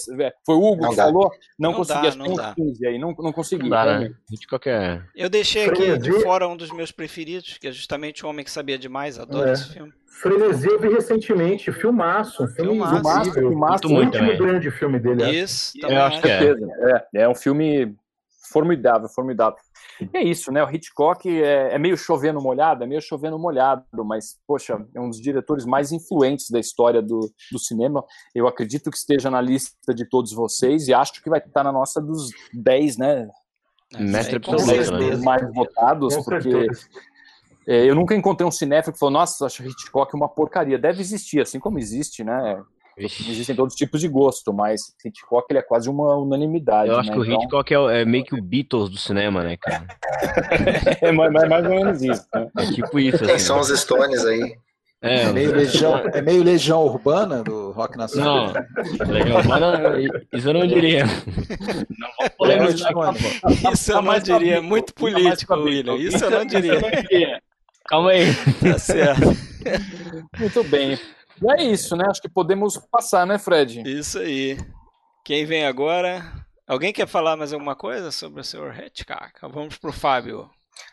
Foi 0.46 0.56
o 0.56 0.64
Hugo 0.64 0.82
não 0.82 0.90
que 0.90 0.96
dá. 0.96 1.06
falou, 1.06 1.32
não, 1.58 1.70
não 1.70 1.78
consegui. 1.78 2.10
Dá, 2.10 2.16
não 2.16 2.34
dá. 2.34 2.54
15 2.56 2.88
aí, 2.88 2.98
não, 2.98 3.14
não 3.18 3.32
consegui. 3.32 3.64
Não 3.64 3.70
dá, 3.70 4.00
né? 4.00 4.12
De 4.30 4.48
qualquer... 4.48 5.06
Eu 5.16 5.30
deixei 5.30 5.66
aqui 5.66 5.98
de 6.00 6.12
fora 6.22 6.48
um 6.48 6.58
dos 6.58 6.72
meus 6.72 6.92
preferidos, 6.92 7.58
que 7.60 7.68
é 7.68 7.72
justamente 7.72 8.26
O 8.26 8.30
Homem 8.30 8.44
que 8.44 8.52
Sabia 8.52 8.78
Demais, 8.78 9.20
adoro 9.20 9.48
é. 9.48 9.54
esse 9.54 9.72
filme. 9.72 9.94
Frenesi 10.22 10.68
eu 10.68 10.80
vi 10.80 10.90
recentemente, 10.90 11.72
filmaço, 11.72 12.46
filme 12.50 12.72
filmaço, 12.72 12.96
filmaço, 12.96 13.34
filmaço 13.34 13.88
o 13.88 13.92
último 13.92 14.12
também. 14.12 14.38
grande 14.38 14.70
filme 14.70 15.00
dele. 15.00 15.32
Isso, 15.32 15.74
é. 15.84 15.98
eu 15.98 16.02
acho 16.02 16.22
que 16.22 16.28
é. 16.28 16.52
é. 16.52 17.22
É 17.24 17.30
um 17.30 17.34
filme 17.34 17.96
formidável, 18.52 19.08
formidável. 19.10 19.58
E 20.14 20.18
é 20.18 20.24
isso, 20.24 20.52
né? 20.52 20.64
O 20.64 20.70
Hitchcock 20.70 21.28
é, 21.28 21.74
é, 21.74 21.80
meio 21.80 21.98
chovendo 21.98 22.42
molhado, 22.42 22.84
é 22.84 22.88
meio 22.88 23.02
chovendo 23.02 23.38
molhado, 23.38 23.84
mas, 24.06 24.38
poxa, 24.48 24.86
é 24.96 25.00
um 25.00 25.10
dos 25.10 25.22
diretores 25.22 25.66
mais 25.66 25.92
influentes 25.92 26.50
da 26.50 26.60
história 26.60 27.02
do, 27.02 27.32
do 27.52 27.60
cinema. 27.60 28.04
Eu 28.34 28.48
acredito 28.48 28.90
que 28.90 28.98
esteja 28.98 29.30
na 29.30 29.42
lista 29.42 29.94
de 29.94 30.06
todos 30.06 30.34
vocês 30.34 30.88
e 30.88 30.94
acho 30.94 31.22
que 31.22 31.30
vai 31.30 31.40
estar 31.40 31.64
na 31.64 31.72
nossa 31.72 32.02
dos 32.02 32.30
10, 32.54 32.98
né? 32.98 33.30
Mestre 34.00 34.38
absoluto, 34.38 34.94
né? 34.94 35.18
mais 35.18 35.54
votados, 35.54 36.16
porque 36.24 36.68
é, 37.68 37.90
eu 37.90 37.94
nunca 37.94 38.16
encontrei 38.16 38.48
um 38.48 38.52
cinéfilo 38.52 38.94
que 38.94 39.00
falou, 39.00 39.14
nossa, 39.14 39.46
acho 39.46 39.64
Hitchcock 39.64 40.16
uma 40.16 40.30
porcaria. 40.30 40.80
Deve 40.80 41.02
existir, 41.02 41.42
assim 41.42 41.60
como 41.60 41.78
existe, 41.78 42.24
né? 42.24 42.62
Existem 42.98 43.56
todos 43.56 43.74
os 43.74 43.78
tipos 43.78 44.02
de 44.02 44.08
gosto, 44.08 44.54
mas 44.54 44.94
Hitchcock 45.04 45.46
ele 45.50 45.60
é 45.60 45.62
quase 45.62 45.90
uma 45.90 46.16
unanimidade. 46.18 46.90
Eu 46.90 47.00
acho 47.00 47.10
né? 47.10 47.16
que 47.16 47.22
o 47.22 47.26
então... 47.26 47.42
Hitchcock 47.42 47.74
é, 47.74 48.02
é, 48.02 48.06
meio 48.06 48.24
que 48.24 48.36
o 48.36 48.42
Beatles 48.42 48.90
do 48.90 48.98
cinema, 48.98 49.44
né, 49.44 49.58
cara? 49.58 49.88
é 51.02 51.12
mais, 51.12 51.32
mais, 51.32 51.66
ou 51.66 51.72
menos 51.72 52.02
isso. 52.02 52.26
Né? 52.34 52.48
É 52.58 52.66
tipo 52.72 53.00
isso. 53.00 53.20
Quem 53.20 53.36
assim. 53.36 53.46
são 53.46 53.60
os 53.60 53.70
Stones 53.70 54.26
aí? 54.26 54.56
É, 55.04 55.24
é, 55.24 55.34
meio 55.34 55.52
legião, 55.52 55.98
é 55.98 56.22
meio 56.22 56.44
legião 56.44 56.84
urbana 56.84 57.42
do 57.44 57.72
rock 57.72 57.98
nacional. 57.98 58.54
Não, 58.54 59.08
legião 59.12 59.38
urbana, 59.38 60.00
isso 60.32 60.50
eu 60.50 60.54
não 60.54 60.68
diria. 60.68 61.06
Não 61.06 62.10
vou 62.20 62.30
polemizar. 62.38 62.92
Isso 63.74 63.92
eu 63.94 64.02
não 64.04 64.20
diria, 64.20 64.58
é 64.58 64.62
muito 64.62 64.94
político, 64.94 65.56
William. 65.56 65.96
Isso 65.96 66.24
eu 66.24 66.30
não 66.30 66.46
diria. 66.46 66.80
Calma 67.88 68.12
aí. 68.12 68.26
Tá 68.62 68.78
certo. 68.78 69.36
Muito 70.40 70.64
bem. 70.66 71.00
E 71.42 71.52
é 71.52 71.64
isso, 71.64 71.96
né? 71.96 72.06
Acho 72.08 72.22
que 72.22 72.30
podemos 72.30 72.78
passar, 72.78 73.26
né, 73.26 73.38
Fred? 73.38 73.82
Isso 73.86 74.20
aí. 74.20 74.58
Quem 75.24 75.46
vem 75.46 75.66
agora? 75.66 76.24
Alguém 76.68 76.94
quer 76.94 77.08
falar 77.08 77.36
mais 77.36 77.52
alguma 77.52 77.76
coisa 77.76 78.12
sobre 78.12 78.42
o 78.42 78.44
Sr. 78.44 78.86
Hitchcock? 78.86 79.34
Vamos 79.42 79.78
pro 79.78 79.92
Fábio. 79.92 80.50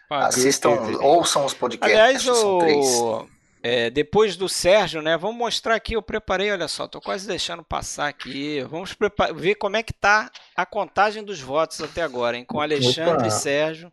Fábio. 0.09 0.27
Assistam, 0.27 0.71
ouçam 1.01 1.45
os 1.45 1.55
podcasts. 1.55 1.97
Aliás, 1.97 2.27
o... 2.29 3.27
É, 3.63 3.91
depois 3.91 4.37
do 4.37 4.49
Sérgio, 4.49 5.03
né? 5.03 5.17
Vamos 5.17 5.37
mostrar 5.37 5.75
aqui. 5.75 5.95
Eu 5.95 6.03
preparei, 6.03 6.51
olha 6.51 6.69
só, 6.69 6.87
tô 6.87 7.01
quase 7.01 7.27
deixando 7.27 7.63
passar 7.63 8.09
aqui. 8.09 8.63
Vamos 8.71 8.97
ver 9.35 9.57
como 9.57 9.77
é 9.77 9.83
que 9.83 9.93
tá 9.93 10.31
a 10.57 10.65
contagem 10.65 11.25
dos 11.25 11.41
votos 11.41 11.81
até 11.81 12.03
agora, 12.03 12.37
hein? 12.37 12.45
Com 12.45 12.61
Alexandre 12.61 13.15
Opa. 13.15 13.27
e 13.27 13.31
Sérgio. 13.31 13.93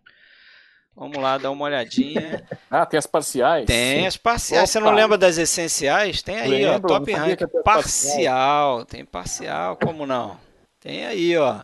Vamos 0.96 1.18
lá, 1.18 1.38
dar 1.38 1.52
uma 1.52 1.66
olhadinha. 1.66 2.44
Ah, 2.68 2.86
tem 2.86 2.98
as 2.98 3.08
parciais? 3.08 3.66
Tem 3.66 4.06
as 4.06 4.18
parciais. 4.18 4.64
Opa. 4.64 4.68
Você 4.68 4.80
não 4.82 4.92
lembra 4.92 5.18
das 5.18 5.38
essenciais? 5.38 6.22
Tem 6.22 6.38
aí, 6.38 6.66
Lembro, 6.66 6.94
ó, 6.94 7.00
top 7.00 7.14
rank. 7.14 7.40
Parcial, 7.64 8.84
tem 8.84 9.06
parcial, 9.06 9.78
como 9.78 10.06
não? 10.06 10.38
Tem 10.82 11.06
aí, 11.06 11.38
ó. 11.38 11.62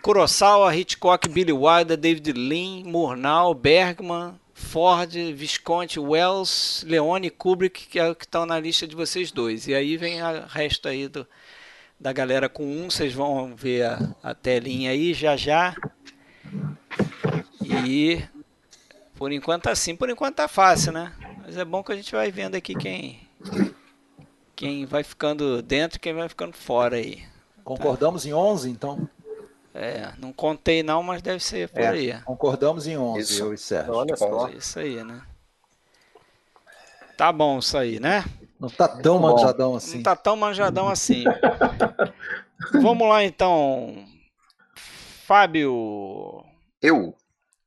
Kurosawa, 0.00 0.74
Hitchcock, 0.74 1.28
Billy 1.28 1.52
Wilder, 1.52 1.96
David 1.96 2.32
Lean, 2.32 2.84
Murnau, 2.84 3.52
Bergman, 3.52 4.34
Ford, 4.54 5.12
Visconti, 5.34 6.00
Wells, 6.00 6.82
Leone, 6.86 7.28
Kubrick, 7.28 7.86
que 7.88 7.98
é 7.98 8.08
o 8.08 8.14
que 8.14 8.24
estão 8.24 8.46
na 8.46 8.58
lista 8.58 8.86
de 8.86 8.96
vocês 8.96 9.30
dois. 9.30 9.66
E 9.66 9.74
aí 9.74 9.96
vem 9.98 10.22
o 10.22 10.46
resto 10.46 10.88
aí 10.88 11.08
do, 11.08 11.26
da 12.00 12.12
galera 12.12 12.48
com 12.48 12.64
um, 12.64 12.88
vocês 12.88 13.12
vão 13.12 13.54
ver 13.54 13.84
a, 13.84 14.14
a 14.22 14.34
telinha 14.34 14.92
aí 14.92 15.12
já 15.12 15.36
já. 15.36 15.74
E 17.84 18.22
por 19.16 19.32
enquanto 19.32 19.64
tá 19.64 19.72
assim, 19.72 19.96
por 19.96 20.08
enquanto 20.08 20.36
tá 20.36 20.48
fácil, 20.48 20.92
né? 20.92 21.12
Mas 21.44 21.56
é 21.56 21.64
bom 21.64 21.82
que 21.82 21.92
a 21.92 21.96
gente 21.96 22.12
vai 22.12 22.30
vendo 22.30 22.54
aqui 22.54 22.74
quem 22.74 23.26
quem 24.54 24.86
vai 24.86 25.02
ficando 25.02 25.60
dentro 25.62 25.96
e 25.96 26.00
quem 26.00 26.14
vai 26.14 26.28
ficando 26.28 26.56
fora 26.56 26.96
aí. 26.96 27.24
Concordamos 27.64 28.22
tá? 28.22 28.28
em 28.28 28.32
11, 28.32 28.70
então? 28.70 29.08
É, 29.74 30.12
não 30.18 30.32
contei 30.32 30.82
não, 30.82 31.02
mas 31.02 31.20
deve 31.20 31.42
ser 31.42 31.68
por 31.68 31.82
é, 31.82 31.88
aí. 31.88 32.20
Concordamos 32.22 32.86
em 32.86 32.96
11, 32.96 33.20
isso. 33.20 33.42
eu 33.42 33.52
e 33.52 33.58
Sérgio. 33.58 33.92
Olha 33.92 34.16
só. 34.16 34.48
Isso 34.48 34.78
aí, 34.78 35.04
né? 35.04 35.20
Tá 37.16 37.32
bom 37.32 37.58
isso 37.58 37.76
aí, 37.76 38.00
né? 38.00 38.24
Não 38.58 38.70
tá 38.70 38.88
tão 38.88 39.18
manjadão 39.18 39.74
assim. 39.74 39.96
Não 39.96 40.02
tá 40.02 40.16
tão 40.16 40.36
manjadão 40.36 40.88
assim. 40.88 41.24
Vamos 42.80 43.06
lá 43.06 43.22
então. 43.24 44.06
Fábio. 45.26 46.44
Eu. 46.80 47.14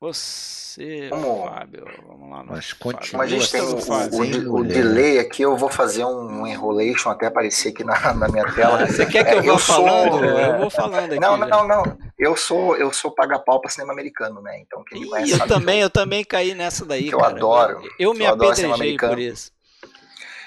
Você, 0.02 1.10
vamos, 1.10 1.50
Fábio, 1.50 1.86
vamos 2.08 2.30
lá. 2.30 2.42
Mas 2.46 2.72
continua. 2.72 3.18
Mas 3.18 3.34
a 3.34 3.36
gente 3.36 3.52
tem 3.52 3.60
o, 3.60 4.54
o, 4.54 4.60
o, 4.60 4.64
delay 4.64 5.20
aqui, 5.20 5.42
eu 5.42 5.58
vou 5.58 5.68
fazer 5.68 6.06
um, 6.06 6.40
um 6.40 6.48
enrolation 6.48 7.10
até 7.10 7.26
aparecer 7.26 7.74
aqui 7.74 7.84
na, 7.84 8.14
na 8.14 8.30
minha 8.30 8.50
tela. 8.54 8.88
Você 8.88 9.06
quer 9.06 9.26
que 9.26 9.46
eu, 9.46 9.56
é, 9.56 9.58
vá 9.58 9.60
falando? 9.60 10.12
Sou, 10.12 10.24
eu 10.24 10.58
vou 10.58 10.70
falando 10.70 11.12
aqui. 11.12 11.20
Não, 11.20 11.36
não, 11.36 11.48
não, 11.50 11.68
não. 11.68 11.98
Eu 12.18 12.38
sou, 12.38 12.78
eu 12.78 12.94
sou 12.94 13.12
paga-pau 13.12 13.60
para 13.60 13.70
cinema 13.70 13.92
americano, 13.92 14.42
né? 14.42 14.62
Então 14.62 14.82
quem 14.86 15.02
me 15.02 15.10
conhece 15.10 15.34
Eu 15.34 15.46
também, 15.46 15.80
eu, 15.80 15.88
eu 15.88 15.90
também 15.90 16.24
caí 16.24 16.56
nessa 16.56 16.86
daí, 16.86 17.10
que 17.10 17.16
eu 17.16 17.22
adoro. 17.26 17.82
Eu, 18.00 18.14
me 18.14 18.26
apedrejei 18.26 18.96
por 18.96 19.20
isso. 19.20 19.52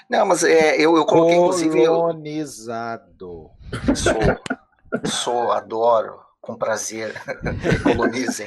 Não, 0.09 0.25
mas 0.25 0.43
é, 0.43 0.77
eu, 0.77 0.97
eu 0.97 1.05
coloquei 1.05 1.35
inclusive. 1.35 1.85
Colonizado. 1.85 3.51
Sou, 3.93 5.09
sou, 5.11 5.51
adoro 5.51 6.23
com 6.43 6.57
prazer, 6.57 7.13
colonizem. 7.83 8.45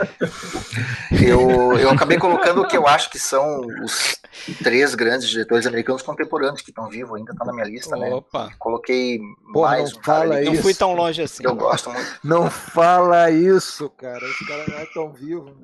Eu, 1.27 1.79
eu 1.79 1.89
acabei 1.89 2.19
colocando 2.19 2.61
o 2.61 2.69
que 2.69 2.77
eu 2.77 2.87
acho 2.87 3.09
que 3.09 3.19
são 3.19 3.63
os 3.83 4.21
três 4.63 4.95
grandes 4.95 5.31
diretores 5.31 5.67
americanos 5.67 6.03
contemporâneos 6.03 6.61
que 6.61 6.71
estão 6.71 6.91
vivos, 6.91 7.17
ainda 7.17 7.33
está 7.33 7.47
na 7.47 7.55
minha 7.55 7.65
lista, 7.65 7.97
né? 7.97 8.11
Opa. 8.11 8.51
Coloquei 8.59 9.19
Porra, 9.51 9.71
mais 9.71 9.93
não 9.95 9.99
um 9.99 10.03
fala 10.03 10.43
isso. 10.43 10.53
Não 10.53 10.63
fui 10.63 10.75
tão 10.75 10.95
longe 10.95 11.23
assim. 11.23 11.43
Eu 11.43 11.57
gosto 11.57 11.91
muito. 11.91 12.07
Não 12.23 12.51
fala 12.51 13.31
isso, 13.31 13.89
cara. 13.89 14.23
Esse 14.29 14.47
cara 14.47 14.65
não 14.69 14.79
é 14.79 14.87
tão 14.93 15.11
vivo. 15.15 15.57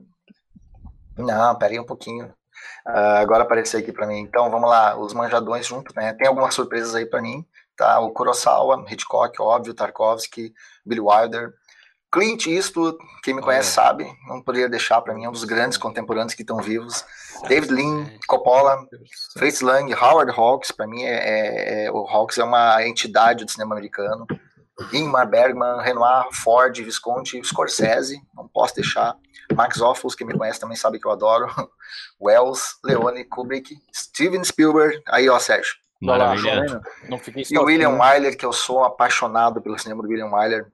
Não, 1.18 1.54
pera 1.56 1.74
aí 1.74 1.78
um 1.78 1.84
pouquinho. 1.84 2.32
Uh, 2.88 3.20
agora 3.20 3.42
apareceu 3.42 3.78
aqui 3.78 3.92
para 3.92 4.06
mim. 4.06 4.20
Então, 4.20 4.50
vamos 4.50 4.70
lá, 4.70 4.96
os 4.98 5.12
manjadões 5.12 5.66
juntos, 5.66 5.94
né? 5.94 6.14
Tem 6.14 6.28
algumas 6.28 6.54
surpresas 6.54 6.94
aí 6.94 7.04
para 7.04 7.20
mim, 7.20 7.44
tá? 7.76 8.00
O 8.00 8.10
Kurosawa, 8.10 8.82
Hitchcock, 8.88 9.36
óbvio, 9.42 9.74
Tarkovsky, 9.74 10.54
Billy 10.86 11.00
Wilder, 11.00 11.52
Clint 12.12 12.46
Eastwood, 12.46 12.98
quem 13.22 13.32
me 13.32 13.40
conhece 13.40 13.70
sabe, 13.70 14.06
não 14.28 14.42
poderia 14.42 14.68
deixar 14.68 15.00
para 15.00 15.14
mim, 15.14 15.24
é 15.24 15.28
um 15.30 15.32
dos 15.32 15.44
grandes 15.44 15.78
contemporâneos 15.78 16.34
que 16.34 16.42
estão 16.42 16.58
vivos. 16.58 17.02
David 17.48 17.72
Lean, 17.72 18.06
Coppola, 18.28 18.86
Fritz 19.32 19.62
Lang, 19.62 19.90
Howard 19.94 20.30
Hawks, 20.30 20.70
para 20.70 20.86
mim 20.86 21.02
é, 21.04 21.14
é, 21.14 21.84
é, 21.86 21.90
o 21.90 22.06
Hawks 22.06 22.36
é 22.36 22.44
uma 22.44 22.86
entidade 22.86 23.46
do 23.46 23.50
cinema 23.50 23.74
americano. 23.74 24.26
Ingmar 24.92 25.26
Bergman, 25.26 25.80
Renoir, 25.82 26.26
Ford, 26.32 26.76
Visconti, 26.82 27.42
Scorsese, 27.42 28.20
não 28.34 28.46
posso 28.46 28.74
deixar. 28.74 29.16
Max 29.54 29.80
Offals, 29.80 30.14
quem 30.14 30.26
me 30.26 30.36
conhece 30.36 30.60
também 30.60 30.76
sabe 30.76 31.00
que 31.00 31.06
eu 31.06 31.12
adoro. 31.12 31.46
Wells, 32.20 32.76
Leone, 32.84 33.24
Kubrick, 33.24 33.74
Steven 33.94 34.44
Spielberg. 34.44 35.00
Aí, 35.08 35.30
ó, 35.30 35.38
Sérgio. 35.38 35.74
Maravilha. 36.00 36.80
Não 37.08 37.18
fiquei 37.18 37.44
e 37.48 37.58
o 37.58 37.64
William 37.64 37.96
Wyler, 37.98 38.36
que 38.36 38.44
eu 38.44 38.52
sou 38.52 38.84
apaixonado 38.84 39.62
pelo 39.62 39.78
cinema 39.78 40.02
do 40.02 40.08
William 40.08 40.30
Wyler 40.30 40.66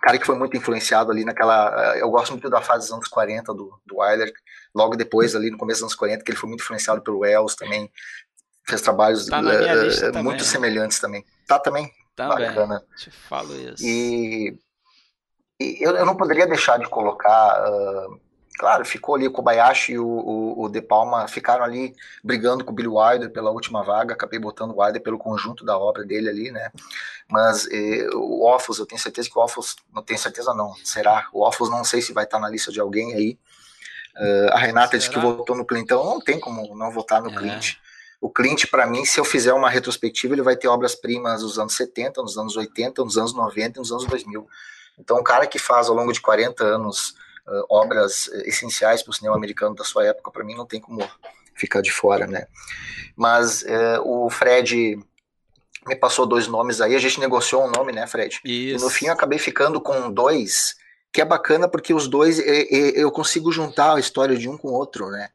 cara 0.00 0.18
que 0.18 0.26
foi 0.26 0.36
muito 0.36 0.56
influenciado 0.56 1.10
ali 1.10 1.24
naquela. 1.24 1.94
Eh, 1.94 2.02
eu 2.02 2.10
gosto 2.10 2.32
muito 2.32 2.48
da 2.48 2.60
fase 2.60 2.86
dos 2.86 2.94
anos 2.94 3.08
40 3.08 3.52
do, 3.52 3.80
do 3.84 3.96
Wyler, 3.96 4.32
logo 4.74 4.96
depois, 4.96 5.34
ali 5.34 5.50
no 5.50 5.58
começo 5.58 5.80
dos 5.80 5.90
anos 5.90 5.94
40, 5.94 6.24
que 6.24 6.30
ele 6.30 6.38
foi 6.38 6.48
muito 6.48 6.62
influenciado 6.62 7.02
pelo 7.02 7.20
Wells 7.20 7.56
também. 7.56 7.90
Fez 8.66 8.82
trabalhos 8.82 9.26
tá 9.26 9.40
uh, 9.40 10.22
muito 10.22 10.44
semelhantes 10.44 11.00
também. 11.00 11.24
Tá 11.46 11.58
também. 11.58 11.90
Também. 12.14 12.48
Bacana. 12.48 12.82
Te 12.96 13.10
falo 13.10 13.54
isso. 13.54 13.84
E, 13.84 14.58
e 15.60 15.78
eu, 15.80 15.96
eu, 15.96 16.04
não 16.04 16.16
poderia 16.16 16.46
deixar 16.46 16.78
de 16.78 16.88
colocar. 16.88 17.70
Uh, 17.70 18.20
Claro, 18.58 18.84
ficou 18.84 19.14
ali 19.14 19.28
o 19.28 19.30
Kobayashi 19.30 19.92
e 19.92 19.98
o, 20.00 20.04
o, 20.04 20.64
o, 20.64 20.68
De 20.68 20.82
Palma 20.82 21.28
ficaram 21.28 21.64
ali 21.64 21.94
brigando 22.24 22.64
com 22.64 22.72
o 22.72 22.74
Billy 22.74 22.88
Wilder 22.88 23.30
pela 23.30 23.52
última 23.52 23.84
vaga. 23.84 24.14
Acabei 24.14 24.40
botando 24.40 24.72
o 24.72 24.82
Wilder 24.82 25.00
pelo 25.00 25.16
conjunto 25.16 25.64
da 25.64 25.78
obra 25.78 26.04
dele 26.04 26.28
ali, 26.28 26.50
né? 26.50 26.72
Mas 27.28 27.68
eh, 27.70 28.08
o 28.14 28.44
Offos, 28.44 28.80
eu 28.80 28.86
tenho 28.86 29.00
certeza 29.00 29.30
que 29.30 29.38
o 29.38 29.40
Offos, 29.40 29.76
não 29.94 30.02
tenho 30.02 30.18
certeza 30.18 30.52
não, 30.54 30.74
será? 30.82 31.28
O 31.32 31.42
Offos 31.42 31.70
não 31.70 31.84
sei 31.84 32.02
se 32.02 32.12
vai 32.12 32.24
estar 32.24 32.40
na 32.40 32.48
lista 32.48 32.72
de 32.72 32.80
alguém 32.80 33.14
aí. 33.14 33.38
Uh, 34.16 34.52
a 34.52 34.58
Renata 34.58 34.88
será? 34.88 34.98
disse 34.98 35.10
que 35.10 35.20
votou 35.20 35.54
no 35.54 35.64
Clintão, 35.64 36.04
não 36.04 36.20
tem 36.20 36.40
como 36.40 36.74
não 36.74 36.90
votar 36.90 37.22
no 37.22 37.30
é. 37.30 37.34
Clint. 37.36 37.76
O 38.20 38.28
Clint, 38.28 38.66
para 38.68 38.88
mim, 38.88 39.04
se 39.04 39.20
eu 39.20 39.24
fizer 39.24 39.52
uma 39.52 39.70
retrospectiva, 39.70 40.34
ele 40.34 40.42
vai 40.42 40.56
ter 40.56 40.66
obras-primas 40.66 41.42
dos 41.42 41.60
anos 41.60 41.76
70, 41.76 42.20
nos 42.22 42.36
anos 42.36 42.56
80, 42.56 43.04
nos 43.04 43.16
anos 43.16 43.32
90 43.32 43.78
e 43.78 43.80
nos 43.80 43.92
anos 43.92 44.04
2000. 44.06 44.48
Então, 44.98 45.20
um 45.20 45.22
cara 45.22 45.46
que 45.46 45.60
faz 45.60 45.88
ao 45.88 45.94
longo 45.94 46.12
de 46.12 46.20
40 46.20 46.64
anos 46.64 47.14
uh, 47.48 47.64
obras 47.68 48.28
essenciais 48.44 49.02
para 49.02 49.10
o 49.10 49.14
cinema 49.14 49.36
americano 49.36 49.74
da 49.74 49.84
sua 49.84 50.06
época, 50.06 50.30
para 50.30 50.44
mim 50.44 50.54
não 50.54 50.66
tem 50.66 50.80
como 50.80 51.02
ficar 51.54 51.80
de 51.80 51.90
fora, 51.90 52.26
né? 52.26 52.46
Mas 53.16 53.62
uh, 53.62 54.02
o 54.04 54.30
Fred 54.30 54.98
me 55.86 55.96
passou 55.96 56.26
dois 56.26 56.46
nomes 56.46 56.80
aí, 56.80 56.94
a 56.94 57.00
gente 57.00 57.18
negociou 57.18 57.64
um 57.64 57.70
nome, 57.70 57.92
né, 57.92 58.06
Fred? 58.06 58.40
Isso. 58.44 58.44
E 58.44 58.78
no 58.78 58.90
fim 58.90 59.06
eu 59.06 59.14
acabei 59.14 59.38
ficando 59.38 59.80
com 59.80 60.10
dois, 60.10 60.76
que 61.12 61.20
é 61.20 61.24
bacana 61.24 61.66
porque 61.66 61.94
os 61.94 62.06
dois 62.06 62.38
eu 62.38 63.10
consigo 63.10 63.50
juntar 63.50 63.94
a 63.94 64.00
história 64.00 64.36
de 64.36 64.48
um 64.48 64.58
com 64.58 64.68
o 64.68 64.74
outro, 64.74 65.08
né? 65.08 65.30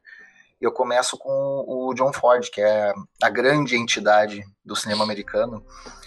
Eu 0.60 0.70
começo 0.70 1.18
com 1.18 1.64
o 1.66 1.92
John 1.94 2.12
Ford, 2.12 2.48
que 2.48 2.60
é 2.60 2.94
a 3.22 3.28
grande 3.28 3.76
entidade 3.76 4.44
do 4.64 4.76
cinema 4.76 5.04
americano. 5.04 5.64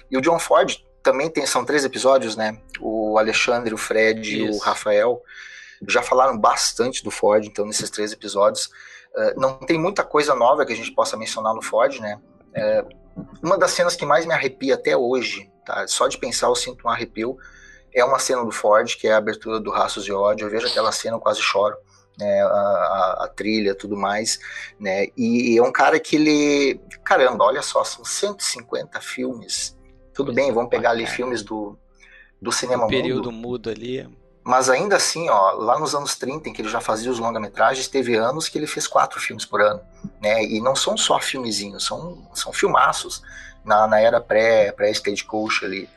E 0.09 0.17
o 0.17 0.21
John 0.21 0.39
Ford 0.39 0.77
também 1.03 1.29
tem, 1.29 1.45
são 1.45 1.63
três 1.63 1.85
episódios, 1.85 2.35
né? 2.35 2.57
O 2.79 3.17
Alexandre, 3.19 3.73
o 3.73 3.77
Fred 3.77 4.37
e 4.37 4.49
o 4.49 4.57
Rafael 4.57 5.21
já 5.85 6.01
falaram 6.01 6.37
bastante 6.37 7.03
do 7.03 7.11
Ford, 7.11 7.45
então, 7.45 7.65
nesses 7.65 7.89
três 7.89 8.11
episódios. 8.11 8.69
Uh, 9.15 9.39
não 9.39 9.57
tem 9.59 9.79
muita 9.79 10.03
coisa 10.03 10.35
nova 10.35 10.65
que 10.65 10.73
a 10.73 10.75
gente 10.75 10.91
possa 10.91 11.17
mencionar 11.17 11.53
no 11.53 11.61
Ford, 11.61 11.99
né? 11.99 12.19
Uh, 12.55 12.97
uma 13.43 13.57
das 13.57 13.71
cenas 13.71 13.95
que 13.95 14.05
mais 14.05 14.25
me 14.25 14.33
arrepia 14.33 14.75
até 14.75 14.95
hoje, 14.95 15.51
tá? 15.65 15.87
Só 15.87 16.07
de 16.07 16.17
pensar 16.17 16.47
eu 16.47 16.55
sinto 16.55 16.87
um 16.87 16.89
arrepio. 16.89 17.37
É 17.93 18.03
uma 18.03 18.19
cena 18.19 18.43
do 18.43 18.51
Ford, 18.51 18.95
que 18.95 19.07
é 19.07 19.13
a 19.13 19.17
abertura 19.17 19.59
do 19.59 19.71
Raços 19.71 20.05
de 20.05 20.13
Ódio. 20.13 20.45
Eu 20.45 20.51
vejo 20.51 20.67
aquela 20.67 20.91
cena, 20.91 21.15
eu 21.15 21.21
quase 21.21 21.41
choro. 21.41 21.75
Né, 22.19 22.41
a, 22.41 22.47
a, 22.47 23.25
a, 23.25 23.27
trilha, 23.27 23.75
tudo 23.75 23.95
mais, 23.95 24.39
né, 24.79 25.05
e 25.15 25.55
é 25.55 25.61
um 25.61 25.71
cara 25.71 25.99
que 25.99 26.15
ele, 26.15 26.81
caramba, 27.05 27.45
olha 27.45 27.61
só, 27.61 27.83
são 27.83 28.03
150 28.03 28.99
filmes, 29.01 29.77
tudo 30.15 30.33
bem, 30.33 30.51
vamos 30.51 30.71
pegar 30.71 30.89
ali 30.89 31.05
filmes 31.05 31.43
do, 31.43 31.77
do 32.41 32.51
cinema 32.51 32.85
o 32.85 32.87
período 32.87 33.31
mudo, 33.31 33.47
mudo 33.47 33.69
ali, 33.69 34.09
mas 34.47 34.69
ainda 34.69 34.95
assim, 34.95 35.29
ó, 35.29 35.51
lá 35.51 35.77
nos 35.77 35.93
anos 35.93 36.15
30, 36.15 36.47
em 36.47 36.53
que 36.53 36.61
ele 36.61 36.69
já 36.69 36.79
fazia 36.79 37.11
os 37.11 37.19
longa-metragens, 37.19 37.89
teve 37.89 38.15
anos 38.15 38.47
que 38.47 38.57
ele 38.57 38.65
fez 38.65 38.87
quatro 38.87 39.19
filmes 39.19 39.43
por 39.43 39.61
ano, 39.61 39.81
né? 40.21 40.41
E 40.41 40.61
não 40.61 40.73
são 40.73 40.95
só 40.95 41.19
filmezinhos, 41.19 41.85
são, 41.85 42.25
são 42.33 42.53
filmaços 42.53 43.21
na, 43.65 43.85
na 43.87 43.99
era 43.99 44.21
pré, 44.21 44.71
pré-stagecoach 44.71 45.65
ali, 45.65 45.89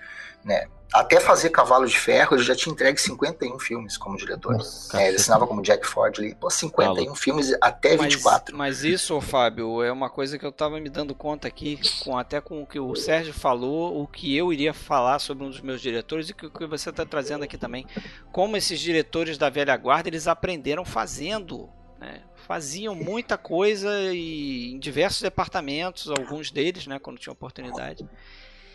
né? 0.45 0.67
Até 0.93 1.21
fazer 1.21 1.51
Cavalo 1.51 1.87
de 1.87 1.97
Ferro, 1.99 2.37
ele 2.37 2.43
já 2.43 2.55
tinha 2.55 2.73
entregue 2.73 3.01
51 3.01 3.59
filmes 3.59 3.97
como 3.97 4.17
diretor. 4.17 4.55
Nossa, 4.55 5.01
é, 5.01 5.09
ele 5.09 5.17
assinava 5.17 5.47
como 5.47 5.63
Jack 5.63 5.87
Ford 5.87 6.19
ali. 6.19 6.35
Pô, 6.35 6.51
51 6.51 7.05
Fala. 7.05 7.17
filmes 7.17 7.55
até 7.61 7.97
24. 7.97 8.57
Mas, 8.57 8.83
mas 8.83 8.85
isso, 8.85 9.21
Fábio, 9.21 9.83
é 9.83 9.93
uma 9.93 10.11
coisa 10.11 10.39
que 10.39 10.45
eu 10.45 10.51
tava 10.51 10.81
me 10.81 10.91
dando 10.91 11.15
conta 11.15 11.47
aqui, 11.47 11.79
com 12.03 12.19
até 12.19 12.41
com 12.41 12.63
o 12.63 12.67
que 12.67 12.81
o 12.81 12.95
Sérgio 12.97 13.33
falou, 13.33 14.03
o 14.03 14.07
que 14.07 14.37
eu 14.37 14.53
iria 14.53 14.75
falar 14.75 15.19
sobre 15.19 15.45
um 15.45 15.51
dos 15.51 15.61
meus 15.61 15.81
diretores 15.81 16.29
e 16.29 16.33
o 16.33 16.51
que 16.51 16.67
você 16.67 16.91
está 16.91 17.07
trazendo 17.07 17.45
aqui 17.45 17.57
também. 17.57 17.87
Como 18.33 18.57
esses 18.57 18.81
diretores 18.81 19.39
da 19.39 19.49
velha 19.49 19.77
guarda, 19.77 20.09
eles 20.09 20.27
aprenderam 20.27 20.85
fazendo, 20.85 21.69
né? 22.01 22.23
faziam 22.51 22.97
muita 22.97 23.39
coisa 23.39 23.89
e 24.13 24.73
em 24.73 24.79
diversos 24.81 25.23
departamentos, 25.23 26.11
alguns 26.11 26.51
deles, 26.51 26.85
né, 26.85 26.99
quando 26.99 27.19
tinha 27.19 27.33
oportunidade. 27.33 28.09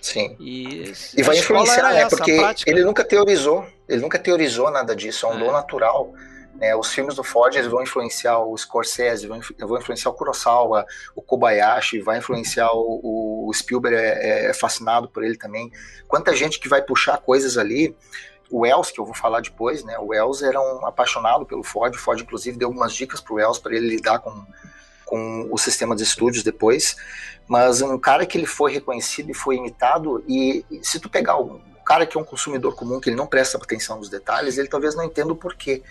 Sim. 0.05 0.35
E, 0.39 0.93
e 1.17 1.23
vai 1.23 1.35
influenciar, 1.35 1.91
né? 1.91 2.01
Essa, 2.01 2.15
porque 2.15 2.39
ele 2.67 2.83
nunca 2.83 3.03
teorizou, 3.03 3.65
ele 3.89 4.01
nunca 4.01 4.19
teorizou 4.19 4.69
nada 4.69 4.95
disso, 4.95 5.25
é 5.25 5.29
um 5.29 5.33
é. 5.33 5.39
dom 5.39 5.51
natural. 5.51 6.13
Né? 6.53 6.75
Os 6.75 6.93
filmes 6.93 7.15
do 7.15 7.23
Ford 7.23 7.55
eles 7.55 7.67
vão 7.67 7.81
influenciar 7.81 8.37
o 8.37 8.55
Scorsese, 8.55 9.25
vão, 9.25 9.39
vão 9.61 9.79
influenciar 9.79 10.11
o 10.11 10.13
Kurosawa, 10.13 10.85
o 11.15 11.23
Kobayashi, 11.23 12.01
vai 12.01 12.19
influenciar 12.19 12.69
o, 12.71 13.47
o 13.47 13.53
Spielberg, 13.53 13.97
é, 13.97 14.51
é, 14.51 14.53
fascinado 14.53 15.09
por 15.09 15.23
ele 15.23 15.37
também. 15.37 15.71
Quanta 16.07 16.35
gente 16.35 16.59
que 16.59 16.69
vai 16.69 16.83
puxar 16.83 17.17
coisas 17.17 17.57
ali. 17.57 17.95
O 18.51 18.59
Wells, 18.59 18.93
que 18.93 19.01
eu 19.01 19.05
vou 19.05 19.15
falar 19.15 19.41
depois, 19.41 19.83
né? 19.83 19.97
O 19.97 20.09
Wells 20.09 20.43
era 20.43 20.61
um 20.61 20.85
apaixonado 20.85 21.47
pelo 21.47 21.63
Ford. 21.63 21.95
O 21.95 21.97
Ford, 21.97 22.21
inclusive, 22.21 22.59
deu 22.59 22.67
algumas 22.67 22.93
dicas 22.93 23.19
para 23.19 23.33
o 23.33 23.37
Wells 23.37 23.57
para 23.57 23.75
ele 23.75 23.87
lidar 23.87 24.19
com, 24.19 24.45
com 25.05 25.47
o 25.51 25.57
sistema 25.57 25.95
de 25.95 26.03
estúdios 26.03 26.43
depois 26.43 26.95
mas 27.47 27.81
um 27.81 27.97
cara 27.97 28.25
que 28.25 28.37
ele 28.37 28.47
foi 28.47 28.71
reconhecido 28.71 29.29
e 29.29 29.33
foi 29.33 29.55
imitado, 29.57 30.23
e, 30.27 30.65
se 30.81 30.99
tu 30.99 31.09
pegar 31.09 31.37
um 31.37 31.61
cara 31.85 32.05
que 32.05 32.17
é 32.17 32.19
um 32.21 32.23
consumidor 32.23 32.75
comum, 32.75 32.99
que 32.99 33.09
ele 33.09 33.15
não 33.15 33.27
presta 33.27 33.57
atenção 33.57 33.97
nos 33.97 34.09
detalhes, 34.09 34.57
ele 34.57 34.67
talvez 34.67 34.95
não 34.95 35.03
entenda 35.03 35.31
o 35.31 35.35
porquê. 35.35 35.83